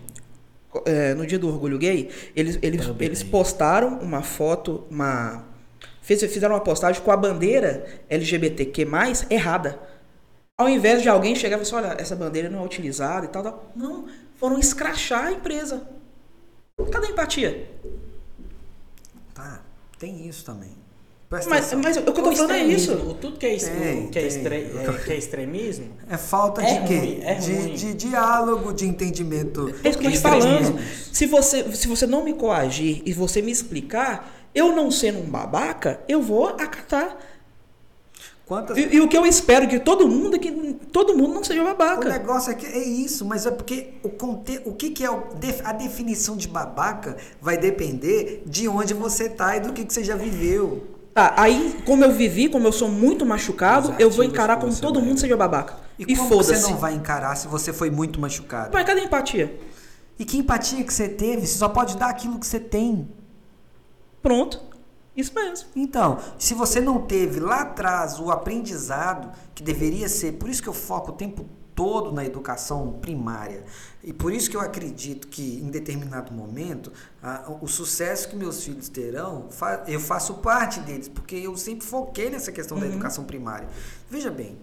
É, 0.86 1.16
no 1.16 1.26
dia 1.26 1.40
do 1.40 1.48
orgulho 1.48 1.80
gay, 1.80 2.10
eles, 2.36 2.60
eles, 2.62 2.88
eles 3.00 3.24
postaram 3.24 3.98
uma 4.04 4.22
foto, 4.22 4.84
uma... 4.92 5.46
Fizeram 6.04 6.54
uma 6.54 6.62
postagem 6.62 7.02
com 7.02 7.12
a 7.12 7.18
bandeira 7.18 7.88
LGBTQ+, 8.08 8.88
errada. 9.32 9.80
Ao 10.60 10.68
invés 10.68 11.02
de 11.02 11.08
alguém 11.08 11.34
chegar 11.36 11.56
e 11.58 11.64
falar 11.64 11.80
assim, 11.80 11.90
olha, 11.90 12.02
essa 12.02 12.18
bandeira 12.18 12.50
não 12.50 12.60
é 12.60 12.66
utilizada 12.66 13.26
e 13.26 13.30
tal, 13.30 13.42
tal. 13.42 13.72
Não, 13.74 14.08
foram 14.36 14.60
escrachar 14.60 15.28
a 15.28 15.32
empresa. 15.32 15.88
Cadê 16.92 17.08
a 17.08 17.10
empatia? 17.12 17.72
Tá, 19.34 19.62
tem 19.98 20.28
isso 20.28 20.44
também. 20.44 20.72
mas, 21.32 21.74
mas 21.74 21.96
o 21.96 22.02
que 22.02 22.10
eu 22.10 22.14
tô 22.14 22.32
falando 22.34 22.52
é 22.52 22.64
isso. 22.64 23.16
Tudo 23.22 23.38
que 23.38 23.46
é, 23.46 23.56
tem, 23.56 24.10
que, 24.10 24.20
é 24.20 24.28
é, 24.28 25.00
que 25.06 25.12
é 25.14 25.16
extremismo. 25.16 25.94
É 26.10 26.18
falta 26.18 26.62
é 26.62 26.74
de 26.82 26.88
quê? 26.90 26.98
Ruim, 26.98 27.20
é 27.24 27.34
de, 27.36 27.54
ruim. 27.54 27.74
de 27.76 27.94
diálogo, 27.94 28.74
de 28.74 28.86
entendimento. 28.86 29.74
É 29.82 29.90
isso 29.90 29.98
que 29.98 30.08
eu 30.08 30.12
tô 30.12 30.18
falando. 30.20 30.78
Se 31.14 31.26
você, 31.26 31.72
se 31.74 31.88
você 31.88 32.06
não 32.06 32.22
me 32.22 32.34
coagir 32.34 33.02
e 33.06 33.14
você 33.14 33.42
me 33.42 33.52
explicar, 33.52 34.36
Eu 34.54 34.76
não 34.76 34.90
sendo 34.90 35.20
um 35.20 35.30
babaca, 35.30 36.02
eu 36.08 36.22
vou 36.22 36.48
acatar. 36.48 37.18
Quantas... 38.50 38.76
E, 38.76 38.96
e 38.96 39.00
o 39.00 39.08
que 39.08 39.16
eu 39.16 39.28
espero 39.28 39.68
de 39.68 39.78
todo 39.78 40.08
mundo 40.08 40.36
é 40.36 40.40
que 40.40 40.52
todo 40.92 41.16
mundo 41.16 41.36
não 41.36 41.44
seja 41.44 41.62
O 41.62 41.66
babaca. 41.66 42.10
negócio 42.10 42.52
é 42.52 42.56
que 42.56 42.66
é 42.66 42.84
isso, 42.84 43.24
mas 43.24 43.46
é 43.46 43.52
porque 43.52 43.94
o, 44.02 44.10
conte... 44.10 44.60
o 44.66 44.74
que, 44.74 44.90
que 44.90 45.06
é 45.06 45.12
o 45.12 45.24
a 45.64 45.72
definição 45.72 46.36
de 46.36 46.48
babaca 46.48 47.16
vai 47.40 47.60
depender 47.60 48.42
de 48.48 48.68
onde 48.68 48.96
você 48.96 49.30
tá 49.30 49.56
e 49.56 49.60
do 49.60 49.72
que, 49.72 49.86
que 49.86 49.94
você 49.94 50.04
já 50.04 50.16
viveu. 50.16 50.84
Tá, 51.14 51.36
aí, 51.38 51.80
como 51.86 52.04
eu 52.04 52.12
vivi, 52.12 52.50
como 52.50 52.68
eu 52.68 52.72
sou 52.72 52.90
muito 52.90 53.24
machucado, 53.24 53.94
eu 54.00 54.10
vou 54.10 54.26
encarar 54.26 54.56
que 54.56 54.66
como 54.66 54.76
todo 54.76 54.96
leva. 54.96 55.06
mundo 55.06 55.20
seja 55.20 55.38
babaca. 55.38 55.76
E, 56.00 56.12
E, 56.12 56.16
como 56.16 56.30
você 56.30 56.58
não 56.58 56.76
vai 56.76 56.96
encarar 56.96 57.36
se 57.36 57.48
você 57.48 57.72
foi 57.72 57.92
muito 57.92 58.20
machucado? 58.20 58.72
Mas 58.74 58.84
cadê 58.84 59.02
a 59.02 59.04
empatia? 59.04 59.60
E 60.18 60.26
que 60.26 60.38
empatia 60.40 60.84
que 60.84 60.92
você 60.94 61.08
teve? 61.08 61.46
Você 61.46 61.60
só 61.60 61.70
pode 61.70 61.98
dar 61.98 62.10
aquilo 62.10 62.40
que 62.40 62.48
você 62.48 62.60
tem. 62.60 63.08
Pronto. 64.24 64.60
Isso 65.20 65.34
mesmo. 65.34 65.68
Então, 65.76 66.18
se 66.38 66.54
você 66.54 66.80
não 66.80 67.02
teve 67.02 67.40
lá 67.40 67.62
atrás 67.62 68.20
o 68.20 68.32
aprendizado 68.32 69.32
que 69.54 69.62
deveria 69.64 70.08
ser, 70.08 70.34
por 70.34 70.50
isso 70.50 70.62
que 70.64 70.70
eu 70.70 70.74
foco 70.74 71.12
o 71.12 71.16
tempo 71.16 71.46
todo 71.76 72.12
na 72.12 72.26
educação 72.26 72.94
primária. 73.02 73.64
E 74.04 74.12
por 74.12 74.34
isso 74.34 74.50
que 74.50 74.56
eu 74.58 74.60
acredito 74.62 75.28
que 75.30 75.60
em 75.64 75.70
determinado 75.70 76.34
momento 76.34 76.92
a- 77.24 77.54
o 77.62 77.68
sucesso 77.68 78.28
que 78.30 78.36
meus 78.36 78.62
filhos 78.64 78.90
terão, 78.90 79.48
fa- 79.50 79.84
eu 79.88 80.00
faço 80.00 80.36
parte 80.36 80.82
deles, 80.82 81.08
porque 81.08 81.36
eu 81.36 81.56
sempre 81.56 81.86
foquei 81.86 82.30
nessa 82.30 82.52
questão 82.52 82.78
da 82.78 82.86
educação 82.86 83.24
primária. 83.24 83.68
Veja 84.10 84.30
bem, 84.30 84.58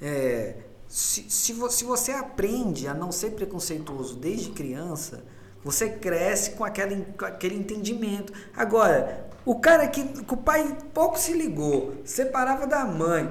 é, 0.00 0.56
se, 0.88 1.26
se, 1.28 1.52
vo- 1.52 1.70
se 1.70 1.84
você 1.84 2.12
aprende 2.12 2.88
a 2.88 2.94
não 2.94 3.12
ser 3.12 3.32
preconceituoso 3.32 4.16
desde 4.16 4.50
criança, 4.50 5.24
você 5.64 5.88
cresce 5.88 6.52
com, 6.52 6.64
aquela, 6.64 6.96
com 7.16 7.24
aquele 7.24 7.56
entendimento. 7.56 8.32
Agora, 8.56 9.28
o 9.44 9.56
cara 9.56 9.88
que, 9.88 10.04
que 10.04 10.34
o 10.34 10.36
pai 10.36 10.76
pouco 10.94 11.18
se 11.18 11.32
ligou, 11.32 11.94
separava 12.04 12.66
da 12.66 12.84
mãe, 12.84 13.28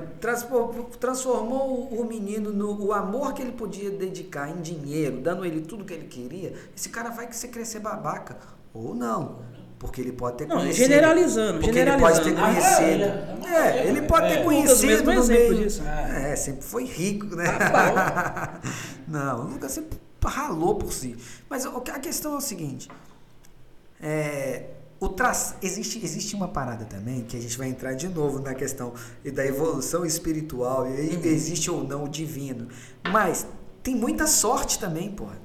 transformou, 0.99 1.87
o, 1.89 2.05
menino 2.05 2.51
no 2.51 2.85
o 2.87 2.93
amor 2.93 3.33
que 3.33 3.41
ele 3.41 3.53
podia 3.53 3.89
dedicar 3.89 4.49
em 4.49 4.61
dinheiro, 4.61 5.21
dando 5.21 5.45
ele 5.45 5.61
tudo 5.61 5.85
que 5.85 5.93
ele 5.93 6.07
queria, 6.07 6.53
esse 6.75 6.89
cara 6.89 7.09
vai 7.09 7.27
que 7.27 7.35
você 7.35 7.47
crescer 7.47 7.79
babaca. 7.79 8.37
Ou 8.73 8.93
não. 8.93 9.39
Porque 9.79 9.99
ele 9.99 10.11
pode 10.11 10.37
ter 10.37 10.47
Não, 10.47 10.57
conhecido. 10.57 10.87
generalizando, 10.87 11.59
Porque 11.59 11.79
ele 11.79 11.97
pode 11.97 12.19
ter 12.19 12.29
generalizando. 12.29 12.75
Conhecido. 12.75 12.99
maioria, 12.99 13.33
a 13.33 13.49
maioria, 13.49 13.81
É, 13.81 13.87
ele 13.87 14.01
pode 14.03 14.27
ter 14.27 14.39
é. 14.39 14.43
conhecido 14.43 14.87
mesmo 14.87 15.13
no 15.13 15.25
meio. 15.25 15.55
disso. 15.55 15.81
É, 15.83 16.35
sempre 16.35 16.61
foi 16.61 16.83
rico, 16.85 17.25
né? 17.35 17.45
Não, 19.07 19.45
nunca 19.45 19.67
sempre 19.67 19.97
ralou 20.27 20.75
por 20.75 20.93
si. 20.93 21.15
Mas 21.49 21.65
a 21.65 21.99
questão 21.99 22.33
é 22.33 22.37
o 22.37 22.41
seguinte: 22.41 22.89
é, 24.01 24.65
o 24.99 25.09
tra... 25.09 25.31
existe, 25.61 26.03
existe 26.03 26.35
uma 26.35 26.47
parada 26.47 26.85
também 26.85 27.23
que 27.23 27.35
a 27.35 27.41
gente 27.41 27.57
vai 27.57 27.67
entrar 27.67 27.93
de 27.93 28.07
novo 28.07 28.39
na 28.39 28.53
questão 28.53 28.93
da 29.33 29.45
evolução 29.45 30.05
espiritual, 30.05 30.87
e 30.87 30.95
aí 30.95 31.27
existe 31.27 31.71
ou 31.71 31.83
não 31.83 32.03
o 32.05 32.09
divino. 32.09 32.67
Mas 33.11 33.45
tem 33.81 33.95
muita 33.95 34.27
sorte 34.27 34.77
também, 34.79 35.11
porra. 35.11 35.39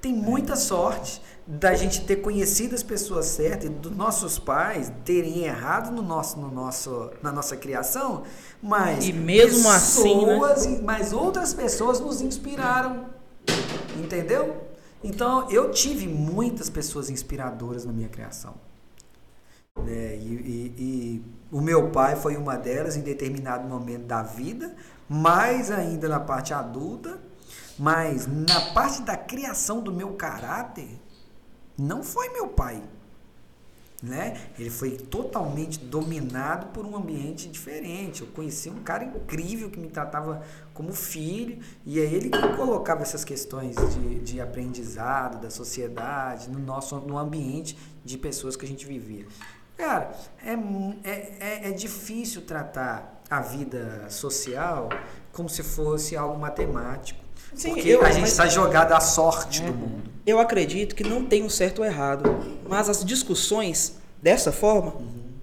Tem 0.00 0.12
muita 0.12 0.54
sorte 0.54 1.20
da 1.46 1.74
gente 1.74 2.02
ter 2.02 2.16
conhecido 2.16 2.74
as 2.74 2.82
pessoas 2.82 3.24
certas 3.24 3.70
e 3.70 3.72
dos 3.72 3.96
nossos 3.96 4.38
pais 4.38 4.92
terem 5.02 5.44
errado 5.44 5.90
no 5.90 6.02
nosso, 6.02 6.38
no 6.38 6.50
nosso, 6.50 7.10
na 7.22 7.32
nossa 7.32 7.56
criação, 7.56 8.24
mas 8.62 9.08
E 9.08 9.14
mesmo 9.14 9.66
assim, 9.70 10.26
né? 10.26 10.38
pessoas, 10.38 10.82
mas 10.82 11.12
outras 11.12 11.54
pessoas 11.54 12.00
nos 12.00 12.20
inspiraram, 12.20 13.06
entendeu? 13.96 14.66
Então 15.02 15.48
eu 15.50 15.70
tive 15.70 16.06
muitas 16.08 16.68
pessoas 16.68 17.08
inspiradoras 17.10 17.84
na 17.84 17.92
minha 17.92 18.08
criação. 18.08 18.54
né? 19.76 20.16
E, 20.16 20.34
e- 20.34 20.74
e 20.78 21.24
o 21.52 21.60
meu 21.60 21.90
pai 21.90 22.16
foi 22.16 22.36
uma 22.36 22.56
delas 22.56 22.96
em 22.96 23.00
determinado 23.02 23.68
momento 23.68 24.04
da 24.06 24.22
vida, 24.22 24.74
mais 25.08 25.70
ainda 25.70 26.08
na 26.08 26.20
parte 26.20 26.52
adulta, 26.52 27.18
mas 27.78 28.26
na 28.26 28.72
parte 28.72 29.02
da 29.02 29.16
criação 29.16 29.80
do 29.80 29.92
meu 29.92 30.14
caráter, 30.14 30.88
não 31.78 32.02
foi 32.02 32.28
meu 32.30 32.48
pai. 32.48 32.82
Né? 34.00 34.40
Ele 34.56 34.70
foi 34.70 34.92
totalmente 34.92 35.80
dominado 35.80 36.68
por 36.68 36.86
um 36.86 36.96
ambiente 36.96 37.48
diferente. 37.48 38.20
Eu 38.20 38.28
conheci 38.28 38.70
um 38.70 38.80
cara 38.82 39.02
incrível 39.04 39.70
que 39.70 39.78
me 39.80 39.88
tratava 39.88 40.40
como 40.72 40.92
filho, 40.92 41.58
e 41.84 41.98
é 41.98 42.04
ele 42.04 42.30
que 42.30 42.56
colocava 42.56 43.02
essas 43.02 43.24
questões 43.24 43.74
de, 43.94 44.20
de 44.20 44.40
aprendizado 44.40 45.40
da 45.40 45.50
sociedade 45.50 46.48
no 46.48 46.60
nosso 46.60 46.94
no 47.00 47.18
ambiente 47.18 47.76
de 48.04 48.16
pessoas 48.16 48.54
que 48.54 48.64
a 48.64 48.68
gente 48.68 48.86
vivia. 48.86 49.26
Cara, 49.76 50.12
é, 50.44 50.52
é, 51.08 51.36
é, 51.40 51.68
é 51.68 51.72
difícil 51.72 52.42
tratar 52.42 53.22
a 53.30 53.40
vida 53.40 54.08
social 54.08 54.88
como 55.32 55.48
se 55.48 55.62
fosse 55.62 56.16
algo 56.16 56.38
matemático. 56.38 57.27
Sim, 57.54 57.70
porque 57.74 57.88
eu- 57.88 58.02
a 58.04 58.10
gente 58.10 58.22
mas- 58.22 58.30
está 58.30 58.46
jogado 58.46 58.92
à 58.92 59.00
sorte 59.00 59.62
do 59.62 59.72
mundo. 59.72 60.02
Eu 60.26 60.38
acredito 60.38 60.94
que 60.94 61.02
não 61.02 61.24
tem 61.24 61.42
um 61.42 61.48
certo 61.48 61.80
ou 61.80 61.84
errado, 61.84 62.38
mas 62.68 62.88
as 62.88 63.04
discussões 63.04 63.96
dessa 64.22 64.52
forma 64.52 64.94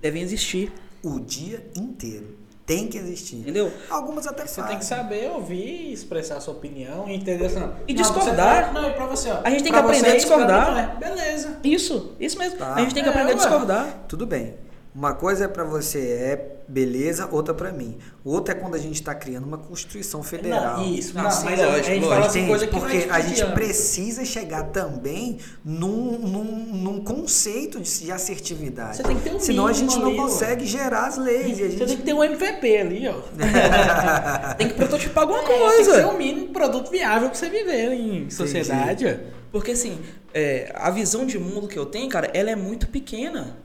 devem 0.01 0.21
existir, 0.21 0.71
O 1.03 1.19
dia 1.19 1.65
inteiro. 1.75 2.35
Tem 2.65 2.87
que 2.87 2.97
existir. 2.97 3.35
entendeu? 3.37 3.71
Algumas 3.91 4.25
até 4.25 4.43
Você 4.47 4.55
fazem. 4.55 4.69
tem 4.71 4.79
que 4.79 4.85
saber 4.85 5.29
ouvir, 5.29 5.93
expressar 5.93 6.37
a 6.37 6.41
sua 6.41 6.55
opinião 6.55 7.07
e 7.07 7.13
entender 7.13 7.51
não. 7.51 7.73
E 7.87 7.93
Não, 7.93 8.01
discordar. 8.01 8.65
você- 8.73 8.73
não, 8.73 8.89
e 8.89 8.93
pra 8.93 9.05
você, 9.05 9.29
ó. 9.29 9.39
A 9.43 9.49
gente 9.51 9.61
tem 9.63 9.71
pra 9.71 9.81
que 9.83 9.87
aprender 9.87 10.09
a 10.09 10.15
discordar. 10.15 10.77
é. 10.79 10.99
Beleza. 10.99 11.57
Isso, 11.63 12.13
isso 12.19 12.39
mesmo. 12.39 12.57
Tá. 12.57 12.73
A 12.73 12.79
gente 12.81 12.93
tem 12.95 13.03
que 13.03 13.09
É, 13.09 13.11
aprender 13.11 13.33
a 13.33 13.35
ué. 13.35 13.39
discordar. 13.39 13.99
Tudo 14.07 14.25
bem. 14.25 14.55
Uma 14.95 15.13
coisa 15.13 15.43
é 15.43 15.47
pra 15.49 15.65
você 15.65 15.99
é 15.99 16.55
beleza, 16.69 17.27
outra 17.29 17.53
pra 17.53 17.71
mim. 17.73 17.97
Outra 18.23 18.53
é 18.55 18.57
quando 18.57 18.75
a 18.75 18.77
gente 18.77 19.03
tá 19.03 19.13
criando 19.13 19.43
uma 19.45 19.57
Constituição 19.57 20.23
Federal. 20.23 20.77
Não, 20.77 20.85
isso, 20.93 21.13
Não, 21.13 21.23
não, 21.23 21.31
sim, 21.31 21.43
mas 21.45 21.59
lógico, 21.59 21.73
a 21.73 21.81
gente 21.81 21.89
lógico. 22.05 22.09
fala 22.13 22.25
assim, 22.25 22.39
Entende? 22.39 22.49
coisa 22.49 22.67
que 22.67 22.79
Porque 22.79 22.97
é 22.97 23.09
a 23.11 23.19
gente 23.19 23.45
precisa 23.51 24.23
chegar 24.23 24.63
também 24.71 25.37
num, 25.65 26.17
num, 26.17 26.43
num 26.73 27.03
conceito 27.03 27.79
de, 27.81 28.05
de 28.05 28.11
assertividade. 28.11 28.97
Você 28.97 29.03
tem 29.03 29.17
que 29.17 29.23
ter 29.23 29.35
um 29.35 29.39
Senão 29.39 29.67
a 29.67 29.73
gente 29.73 29.99
não 29.99 30.07
ali, 30.07 30.15
consegue 30.15 30.65
gerar 30.65 31.07
as 31.07 31.17
leis. 31.17 31.59
E 31.59 31.63
a 31.63 31.65
Você 31.65 31.69
gente... 31.71 31.87
tem 31.87 31.97
que 31.97 32.03
ter 32.03 32.13
um 32.13 32.23
MVP 32.23 32.77
ali, 32.77 33.07
ó. 33.09 33.15
Tem 34.57 34.69
que 34.69 34.73
prototipar 34.75 35.23
alguma 35.23 35.41
É, 35.41 35.45
Tem 35.45 35.57
que 35.77 35.83
ser 35.83 35.91
coisa. 35.91 36.07
o 36.07 36.17
mínimo 36.17 36.47
produto 36.53 36.89
viável 36.89 37.29
pra 37.29 37.37
você 37.37 37.49
viver 37.49 37.91
em 37.91 38.29
sociedade. 38.29 39.05
ó. 39.07 39.35
Porque 39.51 39.71
assim, 39.71 39.99
é, 40.33 40.71
a 40.73 40.89
visão 40.89 41.25
de 41.25 41.37
mundo 41.37 41.67
que 41.67 41.77
eu 41.77 41.85
tenho, 41.85 42.07
cara, 42.09 42.29
ela 42.33 42.49
é 42.49 42.55
muito 42.55 42.87
pequena, 42.87 43.57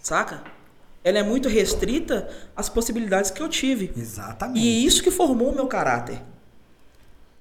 saca? 0.00 0.42
Ela 1.06 1.20
é 1.20 1.22
muito 1.22 1.48
restrita 1.48 2.28
às 2.56 2.68
possibilidades 2.68 3.30
que 3.30 3.40
eu 3.40 3.48
tive. 3.48 3.92
Exatamente. 3.96 4.58
E 4.58 4.84
isso 4.84 5.04
que 5.04 5.10
formou 5.12 5.52
o 5.52 5.54
meu 5.54 5.68
caráter. 5.68 6.20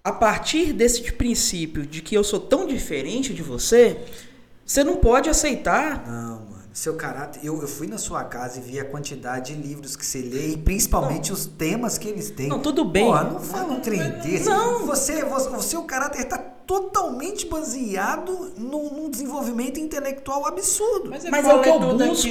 A 0.04 0.12
partir 0.12 0.72
desse 0.72 1.02
princípio 1.14 1.84
de 1.84 2.00
que 2.04 2.14
eu 2.14 2.24
sou 2.24 2.40
tão 2.40 2.68
diferente 2.68 3.34
de 3.34 3.42
você, 3.42 3.98
você 4.64 4.84
não 4.84 4.98
pode 4.98 5.32
aceitar. 5.32 6.08
Não. 6.08 6.55
Seu 6.76 6.96
caráter. 6.96 7.40
Eu, 7.42 7.62
eu 7.62 7.68
fui 7.70 7.88
na 7.88 7.98
sua 7.98 8.26
casa 8.26 8.60
e 8.60 8.62
vi 8.62 8.78
a 8.78 8.84
quantidade 8.84 9.56
de 9.56 9.62
livros 9.62 9.96
que 9.96 10.06
você 10.06 10.20
lê 10.20 10.50
e 10.50 10.58
principalmente 10.58 11.32
os 11.32 11.46
temas 11.46 11.98
que 11.98 12.06
eles 12.10 12.30
têm. 12.30 12.50
Não, 12.50 12.60
tudo 12.60 12.84
bem. 12.84 13.06
Porra, 13.06 13.24
não 13.24 13.40
fala 13.40 13.72
um 13.76 13.80
trem 13.80 14.02
desse. 14.20 14.50
Não. 14.50 14.86
Você, 14.86 15.24
você, 15.24 15.50
o 15.56 15.62
seu 15.62 15.84
caráter 15.84 16.20
está 16.24 16.38
totalmente 16.38 17.46
baseado 17.48 18.52
num, 18.58 18.90
num 18.90 19.10
desenvolvimento 19.10 19.80
intelectual 19.80 20.46
absurdo. 20.46 21.10
Mas, 21.10 21.24
Mas 21.30 21.48
é 21.48 21.54
o 21.54 21.62
que 21.62 21.70
eu 21.70 21.80
busco. 21.80 22.28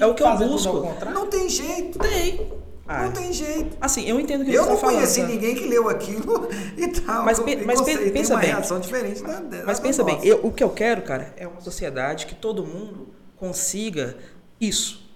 É 0.00 0.06
o 0.06 0.14
que 0.14 0.22
eu 0.24 0.36
busco. 0.38 0.68
ao 0.68 0.82
contrário. 0.82 1.14
Não 1.14 1.26
tem 1.28 1.48
jeito. 1.48 2.00
Tem. 2.00 2.52
Ah, 2.88 3.04
Não 3.04 3.12
tem 3.12 3.32
jeito. 3.32 3.76
Assim, 3.80 4.08
eu 4.08 4.18
entendo 4.18 4.40
o 4.40 4.44
que 4.44 4.50
Eu 4.54 4.62
você 4.64 4.68
não 4.70 4.74
está 4.74 4.86
falando. 4.88 4.96
conheci 4.96 5.20
tá? 5.20 5.26
ninguém 5.28 5.54
que 5.54 5.68
leu 5.68 5.88
aquilo 5.88 6.48
e 6.76 6.88
tal. 6.88 7.24
Mas 7.24 7.38
pe- 7.38 7.62
mas 7.64 7.80
pe- 7.82 8.10
pensa 8.10 8.34
uma 8.34 8.40
bem. 8.40 8.50
reação 8.50 8.80
diferente 8.80 9.22
da, 9.22 9.38
da 9.40 9.64
Mas 9.64 9.78
da 9.78 9.84
pensa 9.84 10.02
bem, 10.02 10.14
nossa. 10.16 10.26
eu- 10.26 10.40
o 10.42 10.50
que 10.50 10.64
eu 10.64 10.70
quero, 10.70 11.02
cara, 11.02 11.32
é 11.36 11.46
uma 11.46 11.60
sociedade 11.60 12.26
que 12.26 12.34
todo 12.34 12.64
mundo 12.66 13.08
consiga 13.38 14.16
isso, 14.60 15.06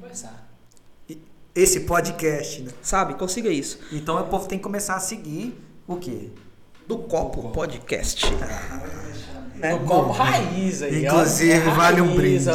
Conversar. 0.00 0.46
Esse 1.54 1.80
podcast, 1.80 2.62
né? 2.62 2.70
sabe? 2.82 3.14
Consiga 3.14 3.48
isso. 3.48 3.80
Então 3.90 4.20
o 4.20 4.24
povo 4.28 4.46
tem 4.46 4.58
que 4.58 4.62
começar 4.62 4.94
a 4.94 5.00
seguir 5.00 5.60
o 5.88 5.96
quê? 5.96 6.30
Do 6.86 6.98
Copo 6.98 7.50
Podcast. 7.50 8.24
É 9.60 9.74
o 9.74 9.80
copo 9.84 10.12
raiz 10.12 10.82
aí, 10.82 11.04
ó. 11.04 11.10
Inclusive, 11.10 11.52
É 11.68 11.70
vale 11.74 12.00
um 12.00 12.14
brinde. 12.14 12.48
ó. 12.48 12.54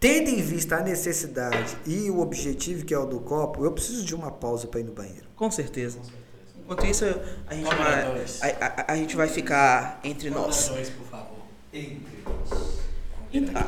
Tendo 0.00 0.30
em 0.30 0.40
vista 0.40 0.76
a 0.76 0.80
necessidade 0.82 1.76
e 1.86 2.10
o 2.10 2.18
objetivo 2.20 2.84
que 2.84 2.94
é 2.94 2.98
o 2.98 3.04
do 3.04 3.20
copo, 3.20 3.62
eu 3.64 3.70
preciso 3.72 4.02
de 4.04 4.14
uma 4.14 4.30
pausa 4.30 4.66
para 4.66 4.80
ir 4.80 4.84
no 4.84 4.92
banheiro. 4.92 5.26
Com 5.36 5.50
certeza. 5.50 5.98
Enquanto 6.64 6.86
isso, 6.86 7.04
a 7.46 7.54
gente, 7.54 7.66
vai, 7.74 8.50
a, 8.58 8.66
a- 8.66 8.92
a 8.92 8.96
gente 8.96 9.14
vai 9.14 9.28
ficar 9.28 10.00
entre 10.02 10.30
nós. 10.30 10.68
Dois, 10.68 10.88
por 10.90 11.06
favor. 11.08 11.36
Então, 11.72 12.32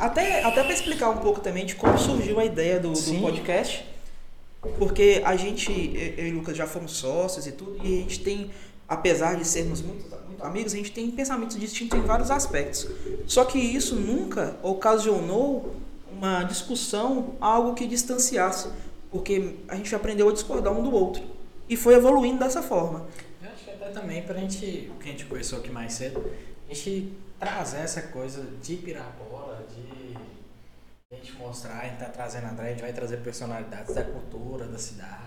Até, 0.00 0.42
até 0.44 0.62
para 0.62 0.72
explicar 0.72 1.10
um 1.10 1.18
pouco 1.18 1.40
também 1.40 1.64
de 1.64 1.74
como 1.74 1.96
surgiu 1.98 2.38
a 2.38 2.44
ideia 2.44 2.78
do, 2.78 2.92
do 2.92 3.20
podcast. 3.20 3.84
Porque 4.78 5.22
a 5.24 5.36
gente, 5.36 5.70
eu 6.16 6.28
e 6.28 6.32
o 6.32 6.36
Lucas 6.36 6.56
já 6.56 6.66
fomos 6.66 6.92
sócios 6.92 7.46
e 7.46 7.52
tudo, 7.52 7.76
e 7.84 7.98
a 7.98 8.00
gente 8.00 8.20
tem, 8.20 8.50
apesar 8.88 9.36
de 9.36 9.46
sermos 9.46 9.82
muito, 9.82 10.04
muito 10.26 10.42
amigos, 10.42 10.72
a 10.72 10.76
gente 10.76 10.90
tem 10.90 11.10
pensamentos 11.10 11.58
distintos 11.58 11.98
em 11.98 12.02
vários 12.02 12.30
aspectos. 12.30 12.88
Só 13.26 13.44
que 13.44 13.58
isso 13.58 13.94
nunca 13.96 14.56
ocasionou 14.62 15.76
uma 16.10 16.44
discussão, 16.44 17.34
algo 17.40 17.74
que 17.74 17.86
distanciasse, 17.86 18.68
porque 19.10 19.56
a 19.68 19.76
gente 19.76 19.94
aprendeu 19.94 20.28
a 20.28 20.32
discordar 20.32 20.72
um 20.72 20.82
do 20.82 20.94
outro 20.94 21.22
e 21.68 21.76
foi 21.76 21.94
evoluindo 21.94 22.38
dessa 22.38 22.62
forma. 22.62 23.06
Eu 23.42 23.50
acho 23.50 23.64
que 23.64 23.70
até 23.70 23.90
também 23.90 24.22
pra 24.22 24.38
gente, 24.38 24.90
o 24.94 24.98
que 24.98 25.08
a 25.08 25.12
gente 25.12 25.26
conversou 25.26 25.58
aqui 25.58 25.70
mais 25.70 25.92
cedo, 25.92 26.24
a 26.70 26.74
gente 26.74 27.12
trazer 27.38 27.78
essa 27.78 28.00
coisa 28.00 28.42
de 28.62 28.76
Pirapora, 28.76 29.43
mostrar, 31.38 31.78
a 31.80 31.84
gente 31.84 31.98
tá 31.98 32.06
trazendo 32.06 32.46
André, 32.46 32.66
a 32.68 32.70
gente 32.70 32.80
vai 32.82 32.92
trazer 32.92 33.18
personalidades 33.18 33.94
da 33.94 34.02
cultura, 34.04 34.66
da 34.66 34.78
cidade. 34.78 35.22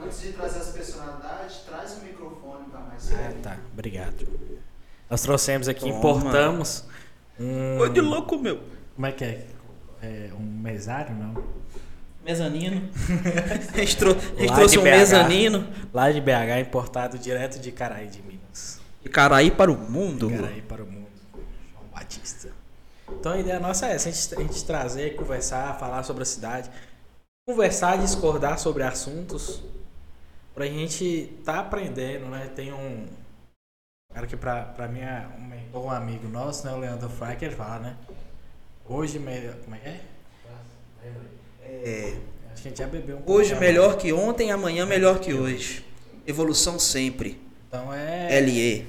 Antes 0.00 0.20
de 0.22 0.32
trazer 0.32 0.58
as 0.60 0.68
personalidades, 0.70 1.56
traz 1.58 1.98
o 1.98 2.00
microfone 2.04 2.64
para 2.70 2.80
mais 2.80 3.12
Ah, 3.12 3.16
perto. 3.16 3.40
tá. 3.42 3.56
Obrigado. 3.72 4.26
Nós 5.10 5.20
trouxemos 5.22 5.68
aqui, 5.68 5.80
Toma. 5.80 5.94
importamos 5.98 6.84
um... 7.38 7.76
Foi 7.78 7.90
de 7.90 8.00
louco, 8.00 8.38
meu. 8.38 8.60
Como 8.94 9.06
é 9.06 9.12
que 9.12 9.24
é? 9.24 9.46
é 10.02 10.30
um 10.34 10.42
mesário, 10.42 11.14
não? 11.14 11.44
Mezanino. 12.24 12.88
a 13.74 13.76
gente, 13.78 13.96
trou- 13.96 14.14
a 14.16 14.40
gente 14.40 14.54
trouxe 14.54 14.74
de 14.74 14.78
um 14.78 14.82
BH. 14.82 14.90
mezanino 14.90 15.68
Lá 15.92 16.10
de 16.10 16.20
BH, 16.20 16.60
importado 16.60 17.18
direto 17.18 17.58
de 17.58 17.72
Caraí 17.72 18.06
de 18.06 18.22
Minas. 18.22 18.80
de 19.02 19.08
Caraí 19.08 19.50
para 19.50 19.70
o 19.72 19.76
mundo. 19.76 20.30
Caraí 20.30 20.62
para 20.62 20.82
o 20.84 20.86
mundo. 20.86 21.08
João 21.72 21.84
Batista. 21.92 22.48
Então 23.18 23.32
a 23.32 23.38
ideia 23.38 23.60
nossa 23.60 23.86
é 23.86 23.94
essa, 23.94 24.08
a 24.08 24.12
gente, 24.12 24.34
a 24.34 24.40
gente 24.40 24.64
trazer, 24.64 25.16
conversar, 25.16 25.78
falar 25.78 26.02
sobre 26.02 26.22
a 26.22 26.26
cidade. 26.26 26.70
Conversar, 27.46 27.98
discordar 27.98 28.58
sobre 28.58 28.82
assuntos. 28.82 29.62
Pra 30.54 30.66
gente 30.66 31.32
tá 31.44 31.60
aprendendo, 31.60 32.26
né? 32.26 32.50
Tem 32.54 32.72
um 32.72 33.06
cara 34.12 34.26
que 34.26 34.36
pra, 34.36 34.64
pra 34.64 34.86
mim 34.86 35.00
é 35.00 35.26
um, 35.38 35.42
mentor, 35.42 35.84
um 35.84 35.90
amigo 35.90 36.28
nosso, 36.28 36.66
né? 36.66 36.72
O 36.72 36.78
Leandro 36.78 37.08
Fry, 37.08 37.36
que 37.36 37.44
ele 37.44 37.56
fala, 37.56 37.78
né? 37.78 37.96
Hoje 38.86 39.18
melhor. 39.18 39.54
Como 39.64 39.74
é 39.76 39.78
que 39.78 39.88
é? 39.88 40.00
É, 41.64 42.16
a 42.52 42.56
gente 42.56 42.78
já 42.78 42.86
bebeu 42.86 43.22
um 43.26 43.32
hoje 43.32 43.54
melhor 43.54 43.96
que 43.96 44.12
ontem, 44.12 44.52
amanhã 44.52 44.84
melhor 44.84 45.18
que 45.18 45.32
hoje. 45.32 45.84
Evolução 46.26 46.78
sempre. 46.78 47.40
Então 47.66 47.92
é. 47.92 48.40
LE. 48.40 48.86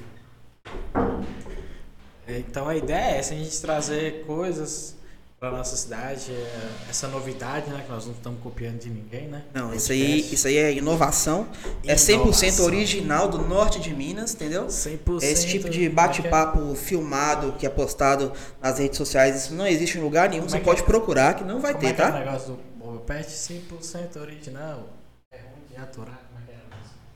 Então 2.27 2.67
a 2.67 2.75
ideia 2.75 3.15
é 3.15 3.17
essa, 3.19 3.33
a 3.33 3.37
gente 3.37 3.59
trazer 3.61 4.23
coisas 4.25 4.95
pra 5.39 5.51
nossa 5.51 5.75
cidade, 5.75 6.31
é, 6.31 6.69
essa 6.89 7.05
novidade, 7.09 7.69
né? 7.69 7.83
Que 7.85 7.91
nós 7.91 8.05
não 8.05 8.13
estamos 8.13 8.41
copiando 8.41 8.79
de 8.79 8.89
ninguém, 8.89 9.27
né? 9.27 9.43
Não, 9.53 9.73
isso 9.73 9.91
aí, 9.91 10.21
isso 10.33 10.47
aí 10.47 10.55
é 10.55 10.71
inovação. 10.71 11.49
É 11.85 11.95
100% 11.95 12.13
Inovação. 12.13 12.65
original 12.65 13.27
do 13.27 13.39
norte 13.39 13.77
de 13.81 13.93
Minas, 13.93 14.33
entendeu? 14.33 14.67
100%. 14.67 15.21
É 15.21 15.29
esse 15.29 15.45
tipo 15.45 15.69
de 15.69 15.79
como 15.79 15.83
é 15.83 15.85
é? 15.87 15.89
bate-papo 15.89 16.75
filmado 16.75 17.53
que 17.59 17.65
é 17.65 17.69
postado 17.69 18.31
nas 18.61 18.79
redes 18.79 18.97
sociais. 18.97 19.35
Isso 19.35 19.53
não 19.53 19.67
existe 19.67 19.97
em 19.97 20.01
lugar 20.01 20.29
nenhum. 20.29 20.43
Como 20.43 20.49
Você 20.51 20.57
é 20.57 20.61
pode 20.61 20.81
é? 20.81 20.85
procurar 20.85 21.33
que 21.33 21.43
não 21.43 21.59
vai 21.59 21.73
Como 21.73 21.83
ter, 21.83 21.89
é 21.89 21.93
que 21.93 22.01
é 22.01 22.05
o 22.05 22.11
tá? 22.11 22.19
negócio 22.19 22.47
do 22.53 22.59
Boba 22.77 22.99
Pet 23.01 23.27
100% 23.27 24.21
original. 24.21 24.89
É 25.29 25.39
ruim 25.39 25.65
de 25.69 25.75
aturar, 25.75 26.21
como 26.29 26.41
é 26.41 26.45
que 26.45 26.51
era? 26.53 26.63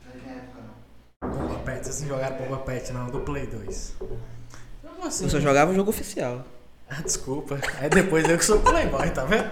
Na 0.04 0.22
minha 0.22 0.36
época, 0.42 0.60
não. 1.22 1.48
Boba 1.48 1.60
Pet, 1.60 1.82
vocês 1.82 2.00
não 2.02 2.08
jogaram 2.08 2.36
Boba 2.36 2.58
Pet 2.58 2.92
não, 2.92 3.06
do 3.06 3.20
Play 3.20 3.46
2. 3.46 3.94
Como 4.98 5.06
assim? 5.08 5.24
Eu 5.24 5.30
só 5.30 5.38
jogava 5.38 5.70
o 5.70 5.74
jogo 5.74 5.90
oficial. 5.90 6.44
Ah, 6.90 7.00
desculpa. 7.02 7.60
Aí 7.78 7.88
depois 7.88 8.28
eu 8.28 8.36
que 8.36 8.44
sou 8.44 8.58
playboy, 8.58 9.08
tá 9.10 9.24
vendo? 9.24 9.48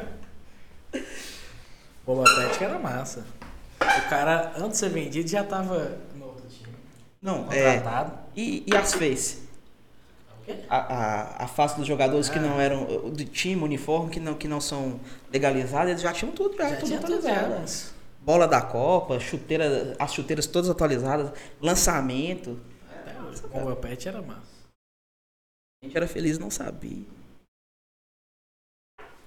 Pet 1.22 2.58
que 2.58 2.64
era 2.64 2.78
massa. 2.80 3.24
O 3.80 4.08
cara, 4.08 4.52
antes 4.56 4.72
de 4.72 4.76
ser 4.78 4.88
vendido, 4.88 5.28
já 5.28 5.44
tava 5.44 5.98
no 6.16 6.24
outro 6.26 6.48
time. 6.48 6.74
Não, 7.22 7.46
é. 7.52 7.76
Contratado. 7.76 8.12
E, 8.34 8.64
e 8.66 8.76
as 8.76 8.94
face? 8.94 9.38
O? 10.48 10.52
A, 10.68 10.76
a, 10.78 11.44
a 11.44 11.46
face 11.46 11.76
dos 11.76 11.86
jogadores 11.86 12.28
que 12.28 12.38
Ah. 12.38 12.42
não 12.42 12.60
eram. 12.60 12.84
Do 13.10 13.24
time, 13.24 13.62
uniforme, 13.62 14.10
que 14.10 14.18
não, 14.18 14.34
que 14.34 14.48
não 14.48 14.60
são 14.60 14.98
legalizados, 15.32 15.90
eles 15.90 16.02
já 16.02 16.12
tinham 16.12 16.32
tudo, 16.32 16.56
já, 16.56 16.70
Já 16.70 16.76
tudo 16.76 16.94
atualizado. 16.96 17.64
Bola 18.20 18.48
da 18.48 18.60
Copa, 18.62 19.20
chuteira, 19.20 19.94
as 19.96 20.12
chuteiras 20.12 20.48
todas 20.48 20.68
atualizadas, 20.68 21.30
lançamento. 21.60 22.58
Até 22.90 23.20
hoje. 23.20 23.42
O 23.70 23.76
Pet 23.76 24.08
era 24.08 24.20
massa. 24.22 24.55
A 25.82 25.86
gente 25.86 25.96
era 25.96 26.08
feliz 26.08 26.36
e 26.36 26.40
não 26.40 26.50
sabia. 26.50 27.04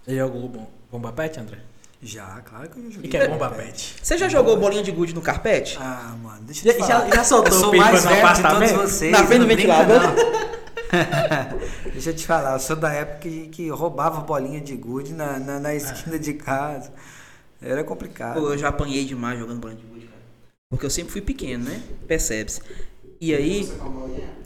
Você 0.03 0.15
jogou 0.15 0.47
Bom- 0.49 0.69
Bomba 0.91 1.11
Pet, 1.11 1.39
André? 1.39 1.59
Já, 2.01 2.41
claro 2.41 2.69
que 2.69 2.77
eu 2.79 2.83
já 2.83 2.89
O 2.89 2.91
joguei. 2.93 3.09
que 3.11 3.17
é 3.17 3.27
Bomba 3.27 3.49
Pet? 3.51 3.95
Você 4.01 4.17
já 4.17 4.27
jogou 4.29 4.57
bolinha 4.57 4.81
de 4.81 4.91
gude 4.91 5.13
no 5.13 5.21
carpete? 5.21 5.77
Ah, 5.79 6.15
mano, 6.21 6.41
deixa 6.43 6.67
eu 6.67 6.71
Já, 6.71 6.73
te 6.73 6.87
falar. 6.87 7.09
já, 7.09 7.15
já 7.17 7.23
soltou 7.23 7.51
eu 7.53 7.57
o 7.57 7.61
sou 7.61 7.71
pipa 7.71 7.83
mais 7.83 8.03
no 8.03 8.09
velho 8.09 8.33
de 8.33 8.41
todos 8.41 8.71
vocês. 8.71 9.11
Na 9.11 9.25
frente 9.25 9.41
do 9.41 9.47
ventilador? 9.47 9.99
Deixa 11.93 12.09
eu 12.09 12.15
te 12.15 12.25
falar, 12.25 12.53
eu 12.53 12.59
sou 12.59 12.75
da 12.75 12.91
época 12.91 13.19
que, 13.19 13.47
que 13.49 13.69
roubava 13.69 14.21
bolinha 14.21 14.59
de 14.59 14.75
gude 14.75 15.13
na, 15.13 15.37
na, 15.37 15.59
na 15.59 15.75
esquina 15.75 16.17
de 16.17 16.33
casa. 16.33 16.91
Era 17.61 17.83
complicado. 17.83 18.39
Pô, 18.39 18.51
eu 18.53 18.57
já 18.57 18.69
apanhei 18.69 19.05
demais 19.05 19.37
jogando 19.37 19.59
bolinha 19.59 19.79
de 19.79 19.85
gude, 19.85 20.07
cara. 20.07 20.21
Porque 20.71 20.85
eu 20.87 20.89
sempre 20.89 21.11
fui 21.11 21.21
pequeno, 21.21 21.65
né? 21.65 21.83
Percebe-se. 22.07 22.61
E 23.21 23.35
aí, 23.35 23.69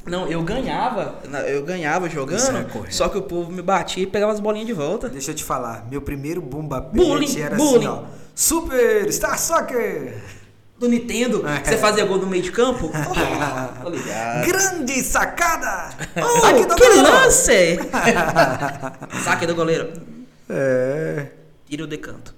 não, 0.05 0.27
eu 0.27 0.41
ganhava, 0.41 1.19
eu 1.47 1.63
ganhava 1.63 2.07
é 2.07 2.09
jogando, 2.09 2.69
correto. 2.71 2.95
só 2.95 3.07
que 3.07 3.17
o 3.17 3.21
povo 3.21 3.51
me 3.51 3.61
batia 3.61 4.03
e 4.03 4.07
pegava 4.07 4.31
as 4.33 4.39
bolinhas 4.39 4.65
de 4.67 4.73
volta. 4.73 5.07
Deixa 5.07 5.31
eu 5.31 5.35
te 5.35 5.43
falar, 5.43 5.85
meu 5.89 6.01
primeiro 6.01 6.41
Bumba 6.41 6.81
Pet 6.81 6.95
Bullying, 6.95 7.39
era 7.39 7.55
bullying. 7.55 7.77
assim, 7.77 7.87
ó. 7.87 8.03
Super 8.35 9.11
Star 9.13 9.37
Soccer! 9.39 10.15
Do 10.79 10.89
Nintendo, 10.89 11.47
É. 11.47 11.63
você 11.63 11.77
fazia 11.77 12.03
gol 12.03 12.17
no 12.17 12.25
meio 12.27 12.41
de 12.41 12.51
campo? 12.51 12.89
Oh, 13.85 13.89
ligado. 13.89 14.47
Grande 14.47 15.03
sacada! 15.03 15.89
Oh, 16.17 16.39
Saque 16.41 16.65
do 16.65 16.75
que 16.75 16.87
goleiro! 16.87 17.11
lance! 17.11 17.79
Saque 19.23 19.45
do 19.45 19.55
goleiro. 19.55 19.93
É. 20.49 21.27
Tira 21.69 21.83
o 21.83 21.87
decanto. 21.87 22.33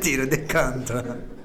Tiro 0.00 0.26
de 0.26 0.38
canto. 0.38 0.92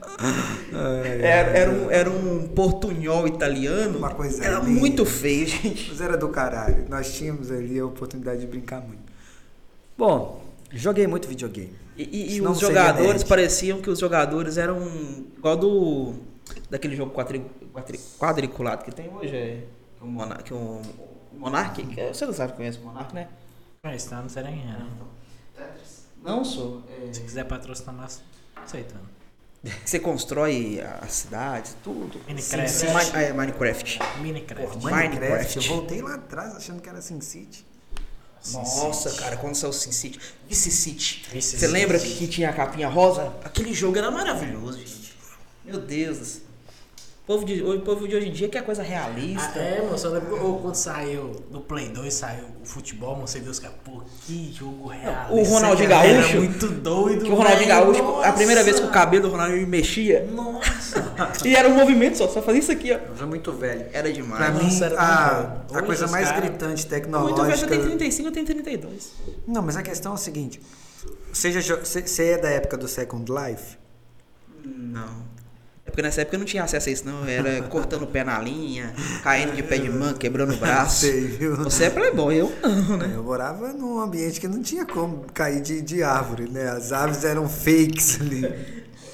Era, 1.22 1.50
era 1.58 1.72
um, 1.72 1.92
era 1.92 2.10
um 2.10 2.48
portunhol 2.48 3.28
italiano. 3.28 3.98
Uma 3.98 4.14
coisa 4.14 4.44
Era 4.44 4.60
linda. 4.60 4.80
muito 4.80 5.06
feio, 5.06 5.48
gente. 5.48 5.90
Mas 5.90 6.02
era 6.02 6.18
do 6.18 6.30
caralho. 6.30 6.86
Nós 6.90 7.14
tínhamos 7.14 7.52
ali 7.52 7.80
a 7.80 7.86
oportunidade 7.86 8.42
de 8.42 8.48
brincar 8.48 8.82
muito. 8.82 9.02
Bom, 9.98 10.44
joguei 10.72 11.08
muito 11.08 11.28
videogame. 11.28 11.74
E, 11.98 12.04
e- 12.04 12.36
e 12.38 12.42
os 12.42 12.60
jogadores 12.60 13.24
pareciam 13.24 13.82
que 13.82 13.90
os 13.90 14.00
jogadores 14.00 14.58
eram 14.58 14.80
igual 15.38 15.58
do. 15.58 16.14
daquele 16.70 16.96
jogo 16.96 17.12
quadri, 17.12 17.46
quadri- 17.74 18.00
quadriculado 18.18 18.84
que 18.86 18.92
tem 18.92 19.10
hoje. 19.14 19.36
É, 19.36 19.64
que 19.98 20.04
o 20.04 20.08
Monark. 20.08 20.54
O 20.54 20.82
Monark 21.38 22.00
é- 22.00 22.14
você 22.14 22.26
não 22.26 22.34
sabe 22.34 22.52
que 22.54 22.58
conhece 22.58 22.80
o 22.80 22.82
Monark, 22.84 23.14
né? 23.14 23.28
É, 23.84 23.96
isso 23.96 24.14
não 24.14 24.30
sei 24.30 24.44
nem 24.44 24.66
não. 24.66 24.88
Tetris. 25.56 26.06
Não 26.24 26.46
sou. 26.46 26.84
é, 27.08 27.12
Se 27.14 27.22
quiser 27.22 27.44
patrocinar 27.46 27.96
nós, 27.96 28.22
aceitando. 28.64 29.10
Você 29.86 30.00
constrói 30.00 30.82
a 31.02 31.08
cidade, 31.08 31.72
tudo. 31.84 32.20
Minecraft. 32.28 32.70
Sim, 32.72 32.88
sim, 32.88 32.94
Mi- 32.94 33.24
é, 33.24 33.34
Minecraft. 33.34 34.00
Minecraft. 34.20 34.78
Pô, 34.80 34.80
Minecraft, 34.80 35.20
Minecraft. 35.20 35.58
eu 35.58 35.64
voltei 35.64 36.02
lá 36.02 36.16
atrás 36.16 36.56
achando 36.56 36.82
que 36.82 36.90
era 36.90 37.02
SimCity. 37.02 37.66
Nossa, 38.54 39.12
cara, 39.12 39.38
quando 39.38 39.54
saiu 39.54 39.70
o 39.70 39.74
Sin 39.74 39.92
City. 39.92 40.20
Vice 40.50 40.72
City. 40.72 41.28
Vice 41.32 41.52
Você 41.52 41.58
City. 41.60 41.72
lembra 41.72 42.00
que, 42.00 42.16
que 42.16 42.28
tinha 42.28 42.50
a 42.50 42.54
capinha 42.54 42.88
rosa? 42.90 43.32
Aquele 43.44 43.72
jogo 43.72 43.98
era 44.00 44.10
maravilhoso, 44.10 44.80
gente. 44.80 45.14
Meu 45.64 45.80
Deus. 45.80 46.40
Povo 47.32 47.46
de, 47.46 47.64
o 47.64 47.80
povo 47.82 48.08
de 48.08 48.16
hoje 48.16 48.28
em 48.28 48.32
dia 48.32 48.50
quer 48.50 48.64
coisa 48.64 48.84
realista. 48.84 49.54
Ah, 49.56 49.60
é, 49.60 49.82
moço, 49.90 50.08
ou 50.42 50.60
quando 50.60 50.76
saiu 50.76 51.32
do 51.50 51.62
Play 51.62 51.88
2, 51.90 52.14
saiu 52.14 52.46
o 52.62 52.66
futebol, 52.66 53.16
você 53.16 53.40
viu 53.40 53.52
os 53.52 53.60
caras, 53.60 53.78
pô, 53.86 54.02
que 54.26 54.52
jogo 54.52 54.88
real. 54.90 55.28
O 55.34 55.42
Ronaldinho 55.44 55.92
Era 55.92 56.14
Gaúcho. 56.18 56.38
muito 56.38 56.68
doido, 56.68 57.24
Que 57.24 57.32
o 57.32 57.36
Ronaldinho 57.36 57.68
Gaúcho, 57.70 58.22
a 58.22 58.34
primeira 58.34 58.64
vez 58.64 58.76
que 58.78 58.82
o 58.84 58.86
nossa. 58.88 59.00
cabelo 59.00 59.24
do 59.24 59.30
Ronaldinho 59.30 59.66
mexia. 59.68 60.26
Nossa! 60.32 61.12
E 61.46 61.56
era 61.56 61.68
um 61.70 61.74
movimento 61.76 62.18
só, 62.18 62.28
só 62.28 62.42
fazia 62.42 62.60
isso 62.60 62.72
aqui, 62.72 62.92
ó. 62.92 63.00
Eu 63.20 63.28
muito 63.28 63.52
velho. 63.54 63.86
Era 63.94 64.12
demais. 64.12 64.38
Pra 64.44 64.52
Nossa, 64.52 64.66
mim, 64.66 64.84
era 64.84 65.00
a, 65.02 65.40
a 65.78 65.82
coisa 65.84 66.08
mais 66.08 66.28
cara- 66.30 66.42
gritante 66.42 66.66
Muito 66.66 66.90
velho, 66.90 67.02
tecnológica. 67.02 67.66
eu 67.66 67.70
tenho 67.70 67.84
35, 67.84 68.28
eu 68.28 68.32
tenho 68.32 68.46
32. 68.46 69.12
Não, 69.48 69.62
mas 69.62 69.78
a 69.78 69.82
questão 69.84 70.12
é 70.12 70.16
o 70.16 70.18
seguinte: 70.18 70.60
você, 71.32 71.52
já 71.52 71.60
jo- 71.62 71.78
você 71.84 72.02
você 72.02 72.24
é 72.32 72.38
da 72.38 72.50
época 72.50 72.76
do 72.78 72.88
Second 72.88 73.32
Life? 73.32 73.78
Não. 74.66 75.24
É 75.86 75.90
porque 75.90 76.02
nessa 76.02 76.22
época 76.22 76.36
eu 76.36 76.40
não 76.40 76.46
tinha 76.46 76.64
acesso 76.64 76.90
a 76.90 76.92
isso, 76.92 77.06
não. 77.06 77.26
Era 77.26 77.64
cortando 77.64 78.04
o 78.04 78.08
pé 78.08 78.24
na 78.24 78.40
linha, 78.40 78.94
caindo 79.24 79.56
de 79.56 79.64
pé 79.64 79.78
de 79.78 79.90
mão, 79.90 80.14
quebrando 80.14 80.54
o 80.54 80.58
braço. 80.58 81.02
Sei, 81.08 81.22
viu? 81.28 81.56
Você 81.58 81.86
é 81.86 81.90
playboy, 81.90 82.36
eu 82.36 82.54
não, 82.62 82.98
né? 82.98 83.12
Eu 83.16 83.24
morava 83.24 83.74
num 83.74 84.00
ambiente 84.00 84.40
que 84.40 84.48
não 84.48 84.62
tinha 84.62 84.86
como 84.86 85.26
cair 85.34 85.62
de, 85.62 85.82
de 85.82 86.04
árvore, 86.04 86.48
né? 86.50 86.70
As 86.70 86.92
árvores 86.92 87.24
eram 87.24 87.50
fakes 87.50 88.22
ali. 88.22 88.44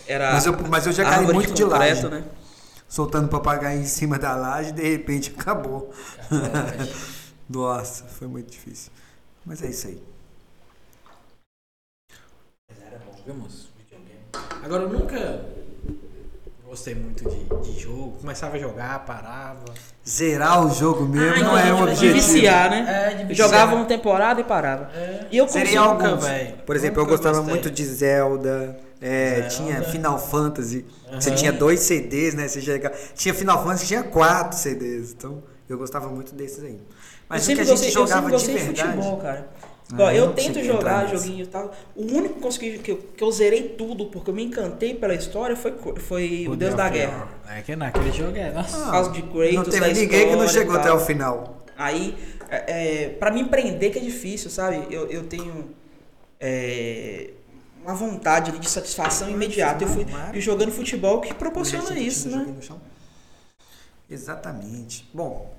Era 0.08 0.34
Mas 0.34 0.46
eu, 0.46 0.58
mas 0.70 0.86
eu 0.86 0.94
já 0.94 1.04
caí 1.04 1.16
árvore 1.16 1.34
muito 1.36 1.54
de, 1.54 1.64
laje. 1.64 2.02
concreto, 2.02 2.10
né? 2.10 2.24
Soltando 2.88 3.28
papagaio 3.28 3.80
em 3.82 3.86
cima 3.86 4.18
da 4.18 4.36
laje 4.36 4.70
e 4.70 4.74
de 4.74 4.90
repente 4.90 5.34
acabou. 5.38 5.92
Nossa, 7.50 8.06
foi 8.06 8.28
muito 8.28 8.52
difícil. 8.52 8.92
Mas 9.46 9.62
é 9.64 9.68
isso 9.70 9.88
aí. 9.88 10.02
Mas 12.70 12.78
era 12.86 13.00
bom, 13.00 13.14
viu, 13.26 13.36
moço? 13.36 13.70
Videogame. 13.78 14.20
Agora, 14.64 14.84
eu 14.84 14.90
nunca. 14.90 15.46
Gostei 16.78 16.94
muito 16.94 17.28
de, 17.28 17.72
de 17.74 17.80
jogo. 17.80 18.18
Começava 18.22 18.56
a 18.56 18.60
jogar, 18.60 19.00
parava. 19.06 19.66
Zerar 20.08 20.66
o 20.66 20.70
jogo 20.74 21.06
mesmo 21.06 21.36
Ah, 21.36 21.44
não 21.44 21.58
é 21.58 21.74
um 21.74 21.78
de 21.78 21.84
objetivo. 21.84 22.14
viciar, 22.14 22.70
né? 22.70 22.86
É, 22.88 23.16
de 23.16 23.22
Eu 23.24 23.28
viciar. 23.28 23.50
Jogava 23.50 23.76
uma 23.76 23.86
temporada 23.86 24.40
e 24.40 24.44
parava. 24.44 24.90
É. 24.96 25.26
E 25.32 25.38
eu 25.38 25.48
Seria 25.48 25.80
alguns. 25.82 26.24
Por 26.66 26.76
exemplo, 26.76 27.02
eu 27.02 27.06
gostava 27.08 27.38
gostei. 27.38 27.54
muito 27.54 27.72
de 27.72 27.84
Zelda. 27.84 28.80
é, 29.02 29.36
Zelda. 29.36 29.48
tinha 29.50 29.82
Final 29.84 30.20
Fantasy. 30.20 30.86
Você 31.20 31.30
Aham. 31.30 31.38
tinha 31.38 31.52
dois 31.52 31.80
CDs, 31.82 32.36
né? 32.36 32.48
Você 32.48 32.62
chega... 32.62 32.92
Tinha 33.16 33.34
Final 33.34 33.58
Fantasy 33.64 33.82
que 33.82 33.88
tinha 33.88 34.04
quatro 34.04 34.58
CDs. 34.58 35.12
Então, 35.14 35.44
eu 35.68 35.78
gostava 35.78 36.08
muito 36.10 36.34
desses 36.36 36.64
aí. 36.64 36.80
Mas 37.28 37.46
o 37.48 37.52
eu 37.52 37.56
que 37.56 37.62
a 37.62 37.66
gente 37.66 37.72
gostei, 37.74 37.90
eu 37.90 37.94
jogava 37.94 38.32
de 38.32 38.46
de 38.46 38.52
verdade. 38.54 38.82
futebol, 38.82 39.18
cara. 39.18 39.48
Ah, 39.94 40.04
Ó, 40.04 40.12
eu 40.12 40.34
tento 40.34 40.62
jogar 40.64 41.08
joguinho 41.08 41.44
e 41.44 41.48
tal. 41.48 41.72
O 41.96 42.04
único 42.04 42.36
que, 42.36 42.42
consegui, 42.42 42.80
que, 42.80 42.92
eu, 42.92 42.98
que 42.98 43.24
eu 43.24 43.32
zerei 43.32 43.70
tudo, 43.70 44.08
porque 44.08 44.30
eu 44.30 44.34
me 44.34 44.44
encantei 44.44 44.94
pela 44.94 45.14
história, 45.14 45.56
foi, 45.56 45.74
foi 45.98 46.46
o 46.50 46.56
Deus 46.56 46.74
da 46.76 46.90
Guerra. 46.90 47.30
É 47.50 47.62
que 47.62 47.76
naquele 47.76 48.12
jogo 48.12 48.36
é. 48.36 48.52
Nossa. 48.52 48.78
Por 48.78 48.92
causa 48.92 49.12
de 49.12 49.22
Kratos, 49.22 49.54
Não 49.56 49.64
teve 49.64 49.94
ninguém 49.94 50.30
que 50.30 50.36
não 50.36 50.48
chegou 50.48 50.76
até 50.76 50.92
o 50.92 51.00
final. 51.00 51.64
Aí, 51.78 52.18
é, 52.50 53.04
é, 53.06 53.10
pra 53.10 53.32
me 53.32 53.42
empreender 53.42 53.90
que 53.92 54.00
é 54.00 54.02
difícil, 54.02 54.50
sabe? 54.50 54.88
Eu, 54.90 55.08
eu 55.08 55.24
tenho 55.24 55.70
é, 56.40 57.30
uma 57.84 57.94
vontade 57.94 58.52
de 58.60 58.70
satisfação 58.70 59.30
imediata. 59.30 59.86
Eu 59.86 59.88
fui 59.88 60.06
e 60.34 60.42
jogando 60.42 60.72
futebol 60.72 61.22
que 61.22 61.34
proporciona 61.34 61.98
isso, 61.98 62.30
né? 62.30 62.46
Exatamente. 64.10 65.10
Bom, 65.14 65.58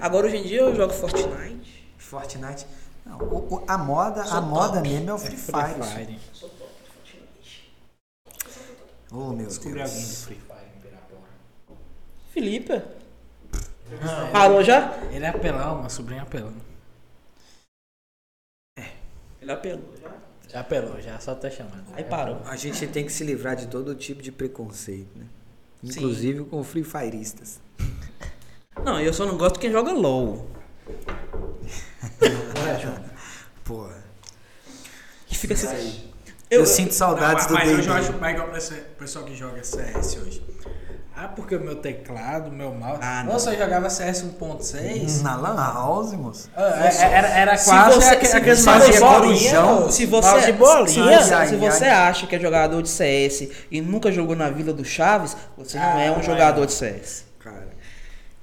Agora 0.00 0.26
hoje 0.26 0.36
em 0.36 0.42
dia 0.42 0.60
eu 0.60 0.74
jogo 0.74 0.92
Fortnite. 0.92 1.84
Fortnite. 1.98 2.66
Não, 3.04 3.18
o- 3.18 3.64
a 3.68 3.76
moda, 3.78 4.22
a 4.24 4.40
moda 4.40 4.80
mesmo 4.80 5.10
é 5.10 5.14
o 5.14 5.18
Free 5.18 5.36
Fire. 5.36 5.82
Fire. 5.82 6.18
Oh, 9.12 9.30
meu 9.32 9.46
Descobri 9.46 9.80
alguém 9.80 9.96
de 9.96 10.00
Deus. 10.06 10.24
Free 10.24 10.40
Fire 10.40 10.66
em 10.76 10.80
Pirapora. 10.80 11.20
Felipe, 12.32 12.82
Não, 14.02 14.32
parou 14.32 14.64
já? 14.64 14.96
Ele 15.12 15.24
é 15.24 15.28
apelão, 15.28 15.80
uma 15.80 15.88
sobrinha 15.88 16.22
apelão. 16.22 16.54
Ele 19.40 19.52
apelou 19.52 19.94
já. 20.02 20.10
Já 20.48 20.60
apelou, 20.60 21.00
já 21.00 21.18
só 21.20 21.34
tá 21.34 21.50
chamando. 21.50 21.84
Aí 21.94 22.04
parou. 22.04 22.40
A 22.46 22.56
gente 22.56 22.86
tem 22.86 23.04
que 23.04 23.12
se 23.12 23.24
livrar 23.24 23.56
de 23.56 23.66
todo 23.66 23.94
tipo 23.94 24.22
de 24.22 24.30
preconceito, 24.32 25.10
né? 25.18 25.26
Sim. 25.82 25.90
Inclusive 25.90 26.44
com 26.44 26.62
Free 26.64 26.84
Fireistas. 26.84 27.60
Não, 28.84 29.00
eu 29.00 29.12
só 29.12 29.26
não 29.26 29.36
gosto 29.36 29.54
de 29.54 29.60
quem 29.60 29.70
joga 29.72 29.92
LOL. 29.92 30.46
Porra. 33.64 33.94
Que 35.26 35.36
fica 35.38 35.54
assim. 35.54 36.10
Eu, 36.50 36.66
sinto 36.66 36.92
saudades 36.94 37.44
Não, 37.44 37.48
do 37.48 37.54
mas 37.54 37.64
D&D. 37.68 37.78
hoje 37.80 37.88
eu 37.88 37.94
acho 37.94 38.12
esse 38.58 38.74
pessoal 38.98 39.24
que 39.24 39.34
joga 39.34 39.62
CS 39.64 40.18
hoje. 40.18 40.44
Ah, 41.16 41.28
porque 41.28 41.54
o 41.54 41.60
meu 41.60 41.76
teclado, 41.76 42.48
o 42.48 42.52
meu 42.52 42.72
mouse. 42.72 42.98
Ah, 43.00 43.22
não. 43.24 43.32
Nossa, 43.34 43.52
eu 43.54 43.58
jogava 43.58 43.88
CS 43.88 44.24
1.6. 44.24 45.22
Na 45.22 45.36
Lan 45.36 45.54
House, 45.56 46.12
moço. 46.12 46.50
Ah, 46.56 46.86
é- 46.86 47.02
Era, 47.02 47.28
era 47.28 47.56
Se 47.56 47.70
quase 47.70 47.92
se 47.92 48.00
você- 48.00 48.16
mouse 48.70 48.86
de 48.86 48.92
se 48.94 49.00
bolinha. 49.00 49.62
você- 49.62 49.92
Se 49.92 50.06
você, 50.06 50.40
de 50.46 50.52
bolinha. 50.52 51.22
se, 51.22 51.48
se 51.50 51.56
você 51.56 51.84
acha 51.84 52.26
que 52.26 52.34
é 52.34 52.38
jogador 52.40 52.82
de 52.82 52.88
CS 52.88 53.48
e 53.70 53.80
nunca 53.80 54.10
jogou 54.10 54.34
na 54.34 54.50
Vila 54.50 54.72
do 54.72 54.84
Chaves, 54.84 55.36
você 55.56 55.78
não 55.78 55.98
é 56.00 56.08
Ah, 56.08 56.12
um 56.12 56.16
não 56.16 56.22
jogador 56.22 56.64
é. 56.64 56.66
de 56.66 56.72
CS. 56.72 57.24
Cara, 57.38 57.68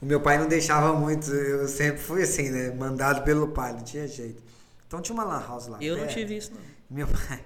o 0.02 0.06
meu 0.06 0.22
pai 0.22 0.38
não 0.38 0.48
deixava 0.48 0.94
muito. 0.94 1.32
Eu 1.32 1.68
sempre 1.68 2.02
fui 2.02 2.24
assim, 2.24 2.50
né? 2.50 2.72
Mandado 2.72 3.24
pelo 3.24 3.48
pai, 3.50 3.74
não 3.74 3.84
tinha 3.84 4.08
jeito. 4.08 4.42
Então 4.88 5.02
tinha 5.02 5.14
uma 5.14 5.24
Lan 5.24 5.46
House 5.48 5.68
lá. 5.68 5.78
Eu 5.82 5.98
não 5.98 6.08
tive 6.08 6.38
isso, 6.38 6.52
não. 6.54 6.62
Meu 6.90 7.08
pai. 7.08 7.44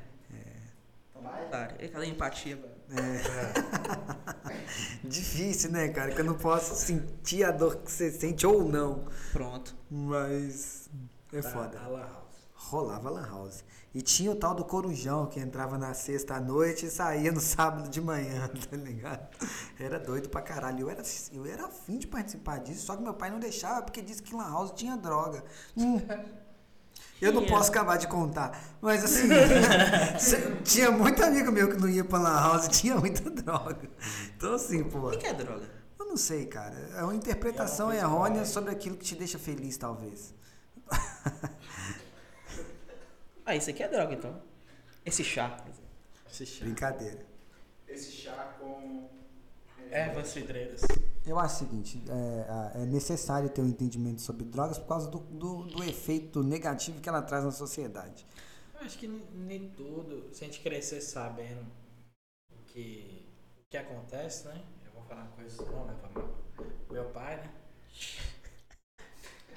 Cara, 1.52 1.76
é 1.80 1.86
aquela 1.86 2.06
empatia, 2.06 2.56
velho. 2.58 2.76
Difícil, 5.04 5.72
né, 5.72 5.90
cara? 5.90 6.12
Que 6.12 6.22
eu 6.22 6.26
não 6.26 6.36
posso 6.36 6.76
sentir 6.76 7.44
a 7.44 7.52
dor 7.52 7.78
que 7.78 7.92
você 7.92 8.12
sente 8.12 8.46
ou 8.46 8.64
não. 8.68 9.06
Pronto. 9.32 9.76
Mas. 9.90 10.90
É 11.32 11.42
Tá, 11.42 11.50
foda. 11.50 11.80
a 11.80 11.88
Lan 11.88 12.02
House. 12.02 12.25
Rolava 12.70 13.10
Lan 13.10 13.28
House. 13.28 13.64
E 13.94 14.02
tinha 14.02 14.32
o 14.32 14.36
tal 14.36 14.54
do 14.54 14.66
Corujão, 14.66 15.28
que 15.28 15.40
entrava 15.40 15.78
na 15.78 15.94
sexta 15.94 16.36
à 16.36 16.40
noite 16.42 16.88
e 16.88 16.90
saía 16.90 17.32
no 17.32 17.40
sábado 17.40 17.90
de 17.90 18.02
manhã, 18.02 18.50
tá 18.70 18.76
ligado? 18.76 19.28
Era 19.80 20.00
doido 20.00 20.30
pra 20.30 20.42
caralho. 20.42 20.82
Eu 20.82 20.90
era, 20.90 21.04
eu 21.32 21.46
era 21.46 21.66
afim 21.66 21.98
de 21.98 22.08
participar 22.08 22.60
disso, 22.60 22.86
só 22.86 22.96
que 22.96 23.04
meu 23.04 23.14
pai 23.14 23.30
não 23.30 23.40
deixava 23.40 23.84
porque 23.84 24.02
disse 24.02 24.22
que 24.22 24.36
Lan 24.36 24.50
House 24.50 24.72
tinha 24.76 24.98
droga. 24.98 25.44
Hum. 25.78 26.02
Eu 27.22 27.32
não 27.32 27.44
Tinha. 27.44 27.56
posso 27.58 27.70
acabar 27.70 27.98
de 27.98 28.08
contar. 28.08 28.60
Mas 28.82 29.04
assim, 29.04 29.30
tinha 30.66 30.92
muito 30.92 31.24
amigo 31.24 31.52
meu 31.52 31.70
que 31.70 31.80
não 31.80 31.88
ia 31.88 32.04
pra 32.04 32.20
Lan 32.20 32.40
House 32.40 32.68
tinha 32.68 32.96
muita 32.98 33.30
droga. 33.30 33.90
Então 34.36 34.54
assim, 34.54 34.84
pô. 34.84 35.08
O 35.08 35.12
que 35.12 35.20
que 35.20 35.28
é 35.28 35.34
droga? 35.34 35.70
Eu 35.98 36.06
não 36.06 36.18
sei, 36.18 36.46
cara. 36.46 36.76
É 36.96 37.04
uma 37.04 37.16
interpretação 37.16 37.94
errônea 37.94 38.44
sobre 38.46 38.72
aquilo 38.72 38.98
que 38.98 39.06
te 39.06 39.16
deixa 39.16 39.40
feliz, 39.40 39.78
talvez. 39.78 40.34
Ah, 43.46 43.56
isso 43.56 43.70
aqui 43.70 43.84
é 43.84 43.88
droga, 43.88 44.14
então. 44.14 44.42
Esse 45.06 45.24
chá, 45.24 45.50
por 45.50 45.70
exemplo. 45.70 45.90
Esse 46.28 46.46
chá. 46.46 46.66
Brincadeira. 46.66 47.26
Esse 47.88 48.12
chá 48.12 48.56
com. 48.60 49.08
Ervas 49.92 50.30
cidreiras. 50.30 50.82
Eu 51.26 51.40
acho 51.40 51.56
o 51.56 51.58
seguinte, 51.60 52.04
é, 52.10 52.82
é 52.82 52.86
necessário 52.86 53.50
ter 53.50 53.62
um 53.62 53.68
entendimento 53.68 54.22
sobre 54.22 54.44
drogas 54.44 54.78
por 54.78 54.88
causa 54.88 55.10
do, 55.10 55.20
do, 55.20 55.64
do 55.64 55.84
efeito 55.84 56.44
negativo 56.44 57.00
que 57.00 57.08
ela 57.08 57.22
traz 57.22 57.44
na 57.44 57.52
sociedade. 57.52 58.26
Eu 58.74 58.82
acho 58.82 58.98
que 58.98 59.08
nem 59.08 59.70
tudo, 59.70 60.34
se 60.34 60.44
a 60.44 60.48
gente 60.48 60.60
crescer 60.60 61.02
sabendo 61.02 61.66
o 62.52 62.64
que, 62.66 63.28
o 63.60 63.70
que 63.70 63.78
acontece, 63.78 64.48
né? 64.48 64.62
Eu 64.86 64.92
vou 64.92 65.04
falar 65.04 65.22
uma 65.22 65.32
coisa, 65.32 65.64
não 65.66 65.86
mal. 65.86 66.36
Meu 66.92 67.06
pai, 67.06 67.38
né? 67.38 67.52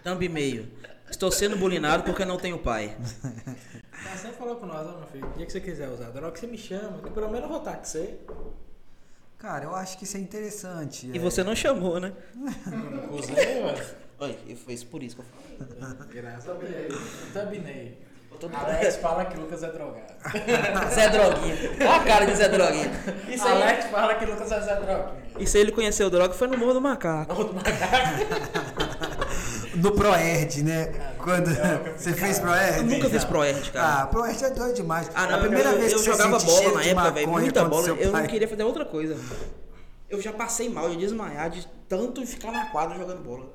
Thumb 0.02 0.24
e-mail. 0.24 0.70
Estou 1.10 1.30
sendo 1.30 1.56
bulinado 1.56 2.04
porque 2.04 2.24
não 2.24 2.36
tenho 2.36 2.58
pai. 2.58 2.96
Sempre 4.16 4.36
falou 4.36 4.56
com 4.56 4.66
nós, 4.66 4.86
ó, 4.86 4.98
meu 4.98 5.06
filho, 5.06 5.26
o 5.26 5.36
dia 5.36 5.46
que 5.46 5.52
você 5.52 5.60
quiser 5.60 5.88
usar 5.88 6.10
droga, 6.10 6.36
você 6.36 6.46
me 6.46 6.58
chama, 6.58 6.98
que 7.02 7.10
pelo 7.10 7.28
menos 7.28 7.42
eu 7.42 7.48
vou 7.48 7.58
estar 7.58 7.76
com 7.76 7.84
você. 7.84 8.18
Cara, 9.38 9.64
eu 9.64 9.74
acho 9.74 9.96
que 9.98 10.04
isso 10.04 10.16
é 10.16 10.20
interessante. 10.20 11.10
E 11.12 11.16
é. 11.16 11.20
você 11.20 11.44
não 11.44 11.54
chamou, 11.54 12.00
né? 12.00 12.12
Não 12.34 13.14
usei, 13.14 13.62
ué. 13.62 13.86
Olha, 14.18 14.36
e 14.48 14.56
foi 14.56 14.74
isso 14.74 14.86
por 14.86 15.02
isso 15.02 15.16
que 15.16 15.22
eu 15.22 15.26
falei. 15.26 16.06
Graças 16.08 16.50
a 16.50 16.54
Deus. 16.54 16.98
Thumbnail. 17.32 18.08
Alex 18.52 18.96
fala 18.96 19.24
que 19.24 19.36
Lucas 19.36 19.62
é 19.62 19.70
drogado. 19.70 20.14
Zé 20.94 21.08
Droguinha. 21.08 21.56
Olha 21.80 21.94
a 21.96 22.04
cara 22.04 22.26
de 22.26 22.36
Zé 22.36 22.48
Droguinha. 22.48 22.90
Isso 23.28 23.46
aí, 23.46 23.62
Alex 23.62 23.86
fala 23.86 24.14
que 24.14 24.26
Lucas 24.26 24.52
é 24.52 24.60
Zé 24.60 24.74
Droguinha. 24.76 25.22
isso 25.40 25.56
aí 25.56 25.62
ele 25.62 25.72
conheceu 25.72 26.08
droga 26.08 26.34
foi 26.34 26.46
no 26.46 26.56
Morro 26.56 26.74
do 26.74 26.80
Macaco. 26.80 27.34
Outro 27.34 27.54
macaco. 27.54 27.78
No 29.80 29.92
Proerd, 29.92 30.62
né? 30.62 30.86
Quando 31.18 31.50
eu 31.50 31.78
nunca 31.78 31.98
você 31.98 32.12
fiz, 32.12 32.20
fez 32.20 32.38
cara. 32.38 32.50
Proerd? 32.52 32.76
Eu 32.78 32.84
nunca 32.96 33.10
fiz 33.10 33.24
Proerd, 33.24 33.70
cara. 33.70 34.02
Ah, 34.02 34.06
Proerd 34.06 34.44
é 34.44 34.50
doido 34.50 34.74
demais. 34.74 35.10
Ah, 35.14 35.26
não, 35.26 35.34
a 35.36 35.38
primeira 35.40 35.70
eu, 35.70 35.78
vez 35.78 35.92
eu 35.92 35.98
que 35.98 36.04
você 36.04 36.10
jogava 36.10 36.38
bola 36.38 36.72
na 36.74 36.82
de 36.82 36.88
época, 36.90 37.10
velho, 37.12 37.28
muita 37.28 37.64
bola. 37.64 37.88
Eu 37.88 38.12
não 38.12 38.26
queria 38.26 38.48
fazer 38.48 38.62
outra 38.64 38.84
coisa. 38.84 39.16
Eu 40.08 40.20
já 40.20 40.32
passei 40.32 40.68
mal, 40.68 40.86
eu 40.86 40.92
ia 40.92 40.98
desmaiar 40.98 41.50
de 41.50 41.66
tanto 41.88 42.26
ficar 42.26 42.50
na 42.50 42.66
quadra 42.66 42.96
jogando 42.96 43.22
bola. 43.22 43.46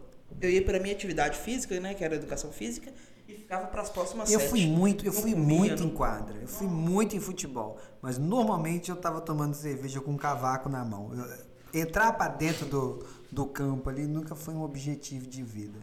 Eu 0.42 0.50
ia 0.50 0.64
pra 0.64 0.80
minha 0.80 0.93
atividade 0.93 1.38
física, 1.38 1.80
né, 1.80 1.93
que 1.93 2.03
era 2.03 2.16
educação 2.16 2.52
física, 2.52 2.92
e 3.27 3.34
ficava 3.34 3.68
pras 3.68 3.90
próximas 3.90 4.32
Eu 4.32 4.40
sete. 4.40 4.50
fui 4.50 4.66
muito, 4.68 5.06
eu 5.06 5.14
Não 5.14 5.22
fui 5.22 5.32
comia, 5.34 5.45
muito 5.60 5.84
não- 5.84 5.90
em 5.90 5.93
quadra. 5.93 6.35
Eu 6.42 6.48
fui 6.48 6.68
muito 6.68 7.16
em 7.16 7.19
futebol. 7.19 7.77
Mas 8.02 8.18
normalmente 8.18 8.90
eu 8.92 8.95
tava 8.95 9.19
tomando 9.22 9.56
cerveja 9.56 10.00
com 10.02 10.11
um 10.11 10.18
cavaco 10.18 10.69
na 10.69 10.84
mão. 10.85 11.11
Eu- 11.14 11.80
entrar 11.82 12.11
pra 12.14 12.27
dentro 12.27 12.66
do, 12.68 13.03
do 13.32 13.45
campo 13.48 13.90
ali 13.90 14.06
nunca 14.06 14.35
foi 14.35 14.53
um 14.53 14.61
objetivo 14.64 15.26
de 15.26 15.42
vida. 15.42 15.80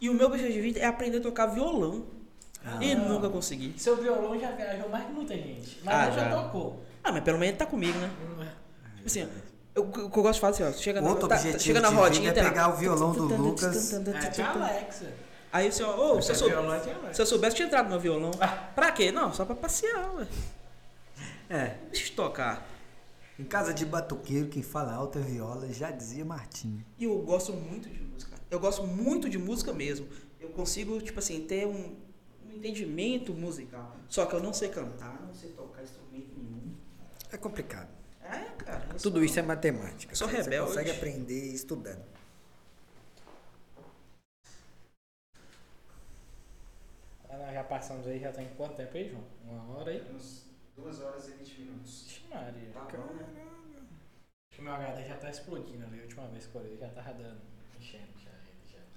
E 0.00 0.10
o 0.10 0.14
meu 0.14 0.26
objetivo 0.26 0.52
de 0.52 0.60
vida 0.60 0.80
é 0.80 0.86
aprender 0.86 1.18
a 1.18 1.20
tocar 1.20 1.46
violão. 1.46 2.04
Ah. 2.64 2.78
E 2.82 2.94
nunca 2.94 3.28
consegui. 3.28 3.74
Seu 3.78 3.96
violão 3.96 4.38
já 4.38 4.50
viajou 4.52 4.88
mais 4.88 5.04
que 5.06 5.12
muita 5.12 5.34
gente. 5.34 5.80
Mas 5.84 5.94
Ah, 5.94 6.06
nunca 6.10 6.20
já. 6.20 6.42
tocou. 6.42 6.82
Ah, 7.02 7.12
mas 7.12 7.22
pelo 7.22 7.38
menos 7.38 7.50
ele 7.50 7.58
tá 7.58 7.66
comigo, 7.66 7.98
né? 7.98 8.10
Tipo 8.96 9.06
assim, 9.06 9.28
o 9.76 9.84
que 9.84 10.00
eu 10.00 10.22
gosto 10.22 10.34
de 10.34 10.40
fazer 10.40 10.64
assim, 10.64 10.76
ó. 10.78 10.82
Chega 10.82 11.00
na, 11.02 11.10
Outro 11.10 11.28
tá- 11.28 11.36
objetivo 11.36 11.62
chega 11.62 11.80
na 11.80 11.88
de 11.90 11.94
rodinha 11.94 12.28
vida 12.32 12.40
é 12.40 12.44
pegar 12.48 12.68
o 12.68 12.76
violão 12.76 13.12
do 13.12 13.24
Lucas. 13.36 13.92
É, 13.92 14.30
tinha 14.30 14.48
Alexa. 14.48 15.12
Aí 15.52 15.68
assim, 15.68 15.82
ó, 15.82 16.14
ô, 16.16 16.22
se 16.22 16.32
eu, 16.32 16.34
sou, 16.34 16.48
violão 16.48 16.80
tinha 16.80 16.94
Alexa. 16.94 17.14
se 17.14 17.22
eu 17.22 17.26
soubesse, 17.26 17.52
eu 17.52 17.56
tinha 17.56 17.66
entrado 17.66 17.84
no 17.84 17.90
meu 17.90 18.00
violão. 18.00 18.30
Pra 18.74 18.90
quê? 18.92 19.12
Não, 19.12 19.32
só 19.32 19.44
pra 19.44 19.54
passear, 19.54 20.12
ué. 20.16 20.26
É, 21.50 21.74
Deixa 21.92 22.10
eu 22.12 22.16
tocar. 22.16 22.66
em 23.38 23.44
casa 23.44 23.74
de 23.74 23.84
batuqueiro, 23.84 24.48
quem 24.48 24.62
fala 24.62 24.92
alta 24.94 25.20
viola, 25.20 25.70
já 25.72 25.90
dizia 25.90 26.24
Martinho. 26.24 26.82
E 26.98 27.04
eu 27.04 27.18
gosto 27.18 27.52
muito 27.52 27.88
de 27.88 28.00
música. 28.00 28.33
Eu 28.54 28.60
gosto 28.60 28.86
muito 28.86 29.28
de 29.28 29.36
música 29.36 29.72
mesmo. 29.72 30.06
Eu 30.38 30.48
consigo, 30.50 31.00
tipo 31.00 31.18
assim, 31.18 31.44
ter 31.44 31.66
um, 31.66 31.96
um 32.46 32.52
entendimento 32.52 33.34
musical. 33.34 33.96
Só 34.08 34.26
que 34.26 34.34
eu 34.36 34.40
não 34.40 34.52
sei 34.52 34.68
cantar, 34.68 35.20
não 35.26 35.34
sei 35.34 35.50
tocar 35.50 35.82
instrumento 35.82 36.28
nenhum. 36.38 36.72
É 37.32 37.36
complicado. 37.36 37.88
É, 38.22 38.38
cara. 38.62 38.86
Tudo 39.02 39.16
sou- 39.16 39.24
isso 39.24 39.40
é 39.40 39.42
matemática. 39.42 40.12
Eu 40.12 40.16
sou 40.16 40.28
Você 40.28 40.36
rebelde. 40.36 40.68
consegue 40.68 40.90
aprender 40.92 41.52
estudando. 41.52 42.04
Ah, 47.28 47.36
nós 47.38 47.52
já 47.54 47.64
passamos 47.64 48.06
aí, 48.06 48.20
já 48.20 48.30
tem 48.32 48.48
quanto 48.56 48.76
tempo 48.76 48.96
aí, 48.96 49.08
João? 49.10 49.24
Uma 49.44 49.78
hora 49.78 49.90
aí? 49.90 50.00
Uns 50.14 50.46
2 50.76 51.00
horas 51.00 51.28
e 51.28 51.32
20 51.32 51.58
minutos. 51.60 52.04
Vixe, 52.04 52.22
Maria. 52.30 52.70
Tá 52.72 52.84
bom, 52.84 53.14
né? 53.14 53.26
Meu 54.58 54.72
HD 54.72 55.08
já 55.08 55.16
tá 55.16 55.30
explodindo 55.30 55.84
ali. 55.84 55.98
A 55.98 56.02
última 56.02 56.28
vez 56.28 56.46
que 56.46 56.54
eu 56.54 56.60
olhei 56.60 56.76
já 56.76 56.88
tava 56.90 57.12
dando. 57.14 57.40
Enchendo. 57.78 58.13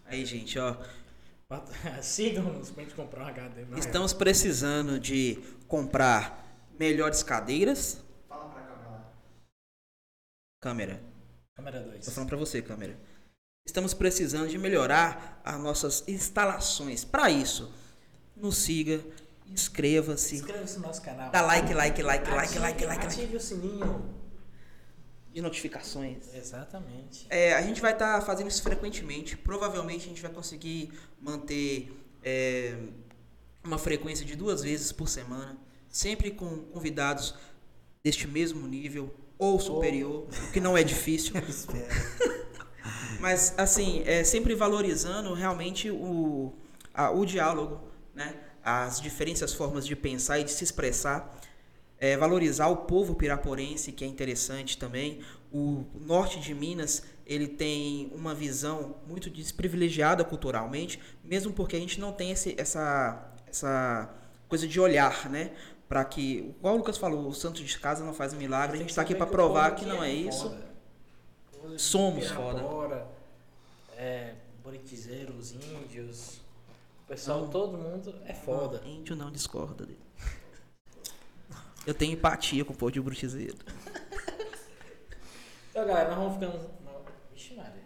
Aí, 0.08 0.26
gente, 0.26 0.58
ó. 0.60 0.76
Sigam-nos 2.02 2.72
pra 2.72 2.84
gente 2.84 2.96
comprar 2.96 3.26
um 3.26 3.28
HD. 3.28 3.66
Meu 3.66 3.78
Estamos 3.78 4.14
precisando 4.14 5.00
de 5.00 5.36
comprar 5.68 6.46
melhores 6.80 7.24
cadeiras. 7.24 8.02
Fala 8.28 8.50
pra 8.50 8.62
câmera 8.62 8.90
lá. 8.90 9.12
Câmera. 10.62 11.02
Câmera 11.56 11.80
2. 11.82 12.06
Tô 12.06 12.12
falando 12.12 12.30
pra 12.30 12.38
você, 12.38 12.62
câmera. 12.62 12.98
Estamos 13.66 13.94
precisando 13.94 14.48
de 14.50 14.58
melhorar 14.58 15.42
as 15.44 15.60
nossas 15.60 16.04
instalações. 16.08 17.04
Para 17.04 17.30
isso, 17.30 17.72
nos 18.36 18.58
siga, 18.58 19.02
inscreva-se, 19.48 20.36
Inscreva-se 20.38 20.80
no 20.80 20.88
nosso 20.88 21.02
canal. 21.02 21.32
dá 21.32 21.42
like, 21.42 21.74
like, 21.74 22.02
like, 22.04 22.30
like, 22.30 22.38
Ative- 22.38 22.60
like, 22.60 22.86
like, 22.86 22.86
like 22.86 23.06
Ative 23.08 23.36
o 23.36 23.40
sininho. 23.40 24.17
De 25.38 25.42
notificações. 25.44 26.34
Exatamente. 26.34 27.28
É, 27.30 27.54
a 27.54 27.62
gente 27.62 27.80
vai 27.80 27.94
estar 27.94 28.20
fazendo 28.22 28.48
isso 28.48 28.64
frequentemente. 28.64 29.38
Provavelmente 29.38 30.06
a 30.06 30.10
gente 30.10 30.20
vai 30.20 30.32
conseguir 30.32 30.92
manter 31.22 31.96
é, 32.24 32.76
uma 33.64 33.78
frequência 33.78 34.26
de 34.26 34.36
duas 34.36 34.64
vezes 34.64 34.92
por 34.92 35.08
semana, 35.08 35.56
sempre 35.90 36.32
com 36.32 36.58
convidados 36.74 37.36
deste 38.04 38.28
mesmo 38.28 38.68
nível 38.68 39.14
ou 39.38 39.60
superior, 39.60 40.28
o 40.48 40.52
que 40.52 40.60
não 40.60 40.76
é 40.76 40.84
difícil. 40.84 41.36
Mas, 43.22 43.54
assim, 43.60 44.02
é 44.08 44.24
sempre 44.24 44.56
valorizando 44.56 45.36
realmente 45.36 45.92
o, 45.92 46.52
a- 46.92 47.12
o 47.12 47.24
diálogo, 47.28 47.80
né? 48.16 48.34
As 48.64 49.00
diferentes 49.00 49.54
formas 49.54 49.86
de 49.86 49.96
pensar 49.96 50.40
e 50.40 50.44
de 50.44 50.52
se 50.52 50.64
expressar. 50.64 51.40
É, 52.00 52.16
valorizar 52.16 52.68
o 52.68 52.78
povo 52.78 53.16
piraporense, 53.16 53.92
que 53.92 54.04
é 54.04 54.08
interessante 54.08 54.78
também. 54.78 55.22
O 55.52 55.86
norte 56.00 56.40
de 56.40 56.54
Minas, 56.54 57.04
ele 57.26 57.48
tem 57.48 58.12
uma 58.14 58.36
visão 58.36 58.96
muito 59.08 59.30
desprivilegiada 59.30 60.24
culturalmente, 60.24 61.00
mesmo 61.24 61.52
porque 61.54 61.76
a 61.76 61.80
gente 61.80 62.00
não 62.00 62.12
tem 62.12 62.32
esse, 62.32 62.56
essa, 62.58 63.34
essa 63.48 64.14
coisa 64.48 64.68
de 64.68 64.80
olhar, 64.80 65.30
né? 65.30 65.52
Para 65.90 66.04
que, 66.06 66.54
igual 66.58 66.76
o 66.76 66.78
Lucas 66.78 66.98
falou, 66.98 67.28
o 67.28 67.34
santo 67.34 67.64
de 67.64 67.80
casa 67.80 68.04
não 68.04 68.14
faz 68.14 68.34
milagre, 68.34 68.76
a 68.76 68.80
gente 68.80 68.90
está 68.90 69.02
aqui 69.02 69.16
para 69.16 69.26
provar 69.26 69.72
que 69.72 69.86
não 69.86 70.04
é 70.04 70.12
isso. 70.12 70.56
Somos 71.78 72.30
foda. 72.30 72.60
foda. 72.60 73.08
É, 73.98 74.36
os 75.38 75.54
índios. 75.54 76.42
O 77.04 77.08
pessoal, 77.08 77.42
Não. 77.42 77.50
todo 77.50 77.78
mundo 77.78 78.14
é 78.26 78.34
foda. 78.34 78.82
Não, 78.84 78.92
índio 78.92 79.16
não 79.16 79.32
discorda 79.32 79.86
dele. 79.86 80.07
Eu 81.88 81.94
tenho 81.94 82.14
empatia 82.14 82.66
com 82.66 82.74
o 82.74 82.76
povo 82.76 82.92
de 82.92 83.00
Brutizeiro. 83.00 83.56
Então, 85.72 85.88
galera, 85.88 86.10
nós 86.14 86.18
vamos 86.18 86.34
ficando. 86.34 86.70
Vixe, 87.34 87.54
Maria. 87.54 87.84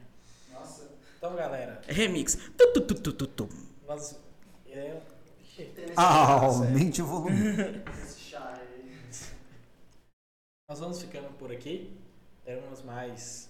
Nossa. 0.52 0.90
Então, 1.18 1.36
galera, 1.36 1.80
É 1.88 1.94
remix. 1.94 2.36
Tu, 2.58 2.74
tu, 2.74 2.82
tu, 2.82 2.96
tu, 2.96 3.14
tu, 3.14 3.28
tu. 3.28 3.50
nós. 3.88 4.18
É, 4.66 5.00
Ah, 5.96 6.40
chá, 6.40 6.46
aumente 6.46 7.02
o 7.02 7.06
volume. 7.06 7.38
Esse 8.04 8.20
chá 8.22 8.56
aí. 8.58 8.98
Nós 10.68 10.80
vamos 10.80 11.00
ficando 11.00 11.30
por 11.38 11.52
aqui. 11.52 11.96
Teremos 12.44 12.82
mais 12.82 13.50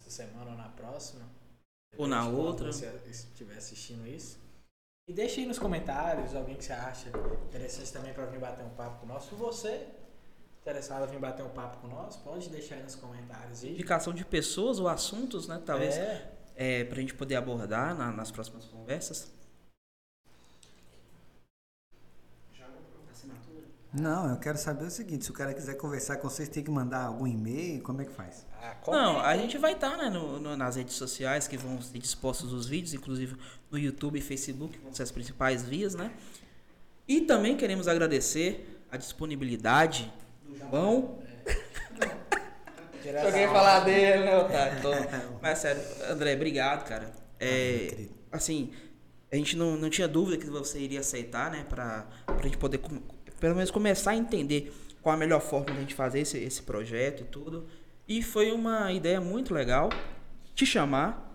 essa 0.00 0.10
semana 0.10 0.52
ou 0.52 0.56
na 0.56 0.68
próxima. 0.68 1.22
Ou 1.96 2.06
na 2.06 2.28
outra. 2.28 2.70
Você 2.72 2.86
estiver 3.10 3.56
assistindo 3.56 4.06
isso. 4.06 4.38
E 5.08 5.12
deixe 5.12 5.40
aí 5.40 5.46
nos 5.46 5.58
comentários 5.58 6.34
alguém 6.34 6.54
que 6.54 6.64
você 6.64 6.72
acha 6.72 7.08
interessante 7.48 7.90
também 7.92 8.12
para 8.12 8.26
vir 8.26 8.38
bater 8.38 8.62
um 8.64 8.70
papo 8.70 9.00
com 9.00 9.06
nós. 9.06 9.24
Se 9.24 9.34
você 9.34 9.86
interessado 10.60 11.08
em 11.08 11.12
vir 11.12 11.18
bater 11.18 11.42
um 11.42 11.48
papo 11.48 11.78
com 11.78 11.88
nós, 11.88 12.16
pode 12.16 12.50
deixar 12.50 12.74
aí 12.74 12.82
nos 12.82 12.94
comentários. 12.94 13.64
E... 13.64 13.68
Indicação 13.70 14.12
de 14.12 14.22
pessoas 14.24 14.78
ou 14.78 14.86
assuntos, 14.86 15.48
né? 15.48 15.62
Talvez 15.64 15.96
É, 15.96 16.30
é, 16.54 16.84
pra 16.84 17.00
gente 17.00 17.14
poder 17.14 17.36
abordar 17.36 17.94
na- 17.96 18.12
nas 18.12 18.30
próximas 18.30 18.66
conversas. 18.66 19.30
Joga 22.52 22.72
pro. 22.72 23.10
Assinatura. 23.10 23.64
Não, 23.92 24.28
eu 24.30 24.36
quero 24.36 24.58
saber 24.58 24.84
o 24.84 24.90
seguinte: 24.90 25.24
se 25.24 25.30
o 25.30 25.34
cara 25.34 25.54
quiser 25.54 25.74
conversar 25.74 26.16
com 26.18 26.28
vocês, 26.28 26.48
tem 26.48 26.62
que 26.62 26.70
mandar 26.70 27.04
algum 27.06 27.26
e-mail? 27.26 27.82
Como 27.82 28.02
é 28.02 28.04
que 28.04 28.12
faz? 28.12 28.46
ah, 28.62 28.74
Não, 28.86 29.18
a 29.20 29.36
gente 29.36 29.56
vai 29.56 29.72
estar 29.72 29.96
né, 29.96 30.10
no- 30.10 30.38
no- 30.38 30.56
nas 30.56 30.76
redes 30.76 30.94
sociais 30.94 31.48
que 31.48 31.56
vão 31.56 31.80
ser 31.80 31.98
dispostos 31.98 32.52
os 32.52 32.66
vídeos, 32.66 32.92
inclusive 32.92 33.36
no 33.70 33.78
YouTube 33.78 34.18
e 34.18 34.20
Facebook, 34.22 34.76
que 34.76 34.84
vão 34.84 34.92
ser 34.92 35.04
as 35.04 35.10
principais 35.10 35.62
vias, 35.64 35.94
né? 35.94 36.10
E 37.06 37.22
também 37.22 37.56
queremos 37.56 37.88
agradecer 37.88 38.82
a 38.90 38.96
disponibilidade 38.98 40.12
do 40.42 40.56
João 40.58 41.18
Direto 43.02 43.26
Joguei 43.26 43.46
falar 43.46 43.80
dele, 43.80 44.24
né, 44.24 44.36
Otário? 44.36 44.82
Tô- 44.82 44.90
Mas 45.40 45.58
sério, 45.60 45.80
André, 46.10 46.34
obrigado, 46.34 46.86
cara. 46.86 47.10
É, 47.40 47.86
querido. 47.90 48.14
assim, 48.32 48.72
a 49.32 49.36
gente 49.36 49.56
não, 49.56 49.76
não 49.76 49.88
tinha 49.88 50.08
dúvida 50.08 50.36
que 50.36 50.50
você 50.50 50.78
iria 50.80 51.00
aceitar, 51.00 51.50
né? 51.50 51.64
Pra, 51.68 52.06
pra 52.26 52.42
gente 52.42 52.58
poder, 52.58 52.78
com- 52.78 53.00
pelo 53.40 53.54
menos, 53.54 53.70
começar 53.70 54.12
a 54.12 54.16
entender 54.16 54.72
qual 55.02 55.14
a 55.14 55.18
melhor 55.18 55.40
forma 55.40 55.66
de 55.66 55.72
a 55.72 55.80
gente 55.80 55.94
fazer 55.94 56.20
esse, 56.20 56.38
esse 56.38 56.62
projeto 56.62 57.22
e 57.22 57.24
tudo. 57.24 57.66
E 58.06 58.22
foi 58.22 58.52
uma 58.52 58.92
ideia 58.92 59.20
muito 59.20 59.52
legal 59.54 59.90
te 60.54 60.66
chamar 60.66 61.26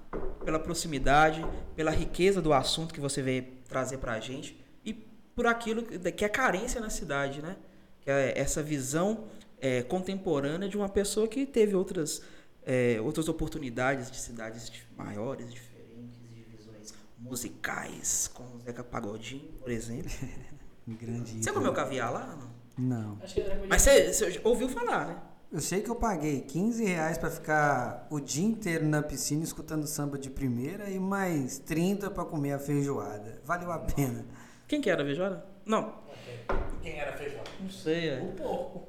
pela 0.44 0.60
proximidade, 0.60 1.46
pela 1.76 1.92
riqueza 1.92 2.42
do 2.42 2.54
assunto 2.54 2.94
que 2.94 3.00
você 3.00 3.22
veio 3.22 3.46
trazer 3.68 3.98
pra 3.98 4.20
gente 4.20 4.60
e 4.86 4.94
por 4.94 5.48
aquilo 5.48 5.84
que 5.84 6.26
é 6.26 6.30
carência 6.30 6.80
na 6.82 6.90
cidade, 6.90 7.42
né? 7.42 7.56
Que 8.02 8.12
é 8.12 8.38
essa 8.38 8.62
visão 8.62 9.26
é, 9.60 9.82
contemporânea 9.82 10.68
de 10.68 10.76
uma 10.76 10.90
pessoa 10.90 11.28
que 11.28 11.46
teve 11.46 11.74
outras, 11.74 12.22
é, 12.66 13.00
outras 13.02 13.30
oportunidades 13.30 14.12
de 14.12 14.18
cidades 14.18 14.72
maiores, 14.98 15.52
diferentes, 15.52 16.20
de 16.30 16.44
visões 16.44 16.94
musicais, 17.18 18.30
como 18.34 18.58
o 18.58 18.60
Zeca 18.60 18.84
Pagodinho, 18.84 19.48
por 19.60 19.72
exemplo. 19.72 20.12
Grande. 20.88 21.44
Você 21.44 21.52
comeu 21.52 21.74
caviar 21.74 22.12
lá? 22.12 22.38
Não? 22.78 23.18
Mas 23.70 23.82
você, 23.82 24.12
você 24.14 24.42
ouviu 24.44 24.68
falar, 24.68 25.08
né? 25.08 25.18
Eu 25.52 25.62
sei 25.62 25.82
que 25.82 25.90
eu 25.90 25.96
paguei 25.96 26.42
15 26.42 26.84
reais 26.84 27.18
pra 27.18 27.30
ficar 27.30 28.08
o 28.10 28.20
dia 28.20 28.44
inteiro 28.44 28.88
na 28.88 29.04
piscina 29.04 29.44
escutando 29.44 29.86
samba 29.86 30.18
de 30.18 30.30
primeira 30.30 30.90
e 30.90 31.00
mais 31.00 31.60
30 31.60 32.10
pra 32.10 32.26
comer 32.26 32.54
a 32.54 32.60
feijoada. 32.60 33.40
Valeu 33.46 33.72
a 33.72 33.78
pena. 33.78 34.26
Quem 34.68 34.82
que 34.82 34.90
era, 34.90 35.04
Vejora? 35.04 35.46
Não. 35.64 35.94
Quem 36.82 36.98
era 37.00 37.16
feijão? 37.16 37.44
Não 37.62 37.70
sei, 37.70 38.10
é. 38.10 38.22
O 38.22 38.34
porco. 38.34 38.88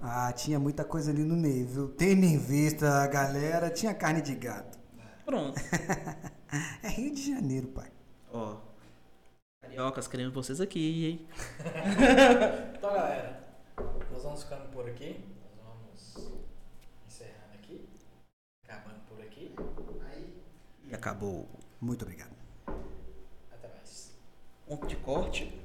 Ah, 0.00 0.32
tinha 0.32 0.58
muita 0.60 0.84
coisa 0.84 1.10
ali 1.10 1.24
no 1.24 1.36
meio, 1.36 1.66
viu? 1.66 1.88
Tendo 1.88 2.24
em 2.24 2.38
vista 2.38 3.02
a 3.02 3.06
galera, 3.08 3.68
tinha 3.68 3.92
carne 3.92 4.22
de 4.22 4.34
gato. 4.34 4.78
Pronto. 5.26 5.60
É 6.82 6.88
Rio 6.88 7.14
de 7.14 7.30
Janeiro, 7.30 7.66
pai. 7.66 7.88
Ó. 8.32 8.56
Cariocas 9.68 10.08
querendo 10.08 10.32
vocês 10.32 10.60
aqui, 10.60 11.06
hein? 11.06 11.28
Então, 12.78 12.90
galera, 12.90 13.44
nós 14.10 14.22
vamos 14.22 14.42
ficando 14.42 14.68
por 14.70 14.88
aqui. 14.88 15.22
Nós 15.42 15.66
vamos 15.66 16.32
encerrando 17.06 17.54
aqui. 17.54 17.86
Acabando 18.64 19.00
por 19.08 19.20
aqui. 19.20 19.54
Aí. 20.10 20.42
E 20.88 20.94
acabou. 20.94 21.46
Muito 21.80 22.02
obrigado. 22.02 22.32
Até 23.52 23.68
mais. 23.68 24.16
Ponto 24.66 24.86
de 24.86 24.96
corte. 24.96 25.57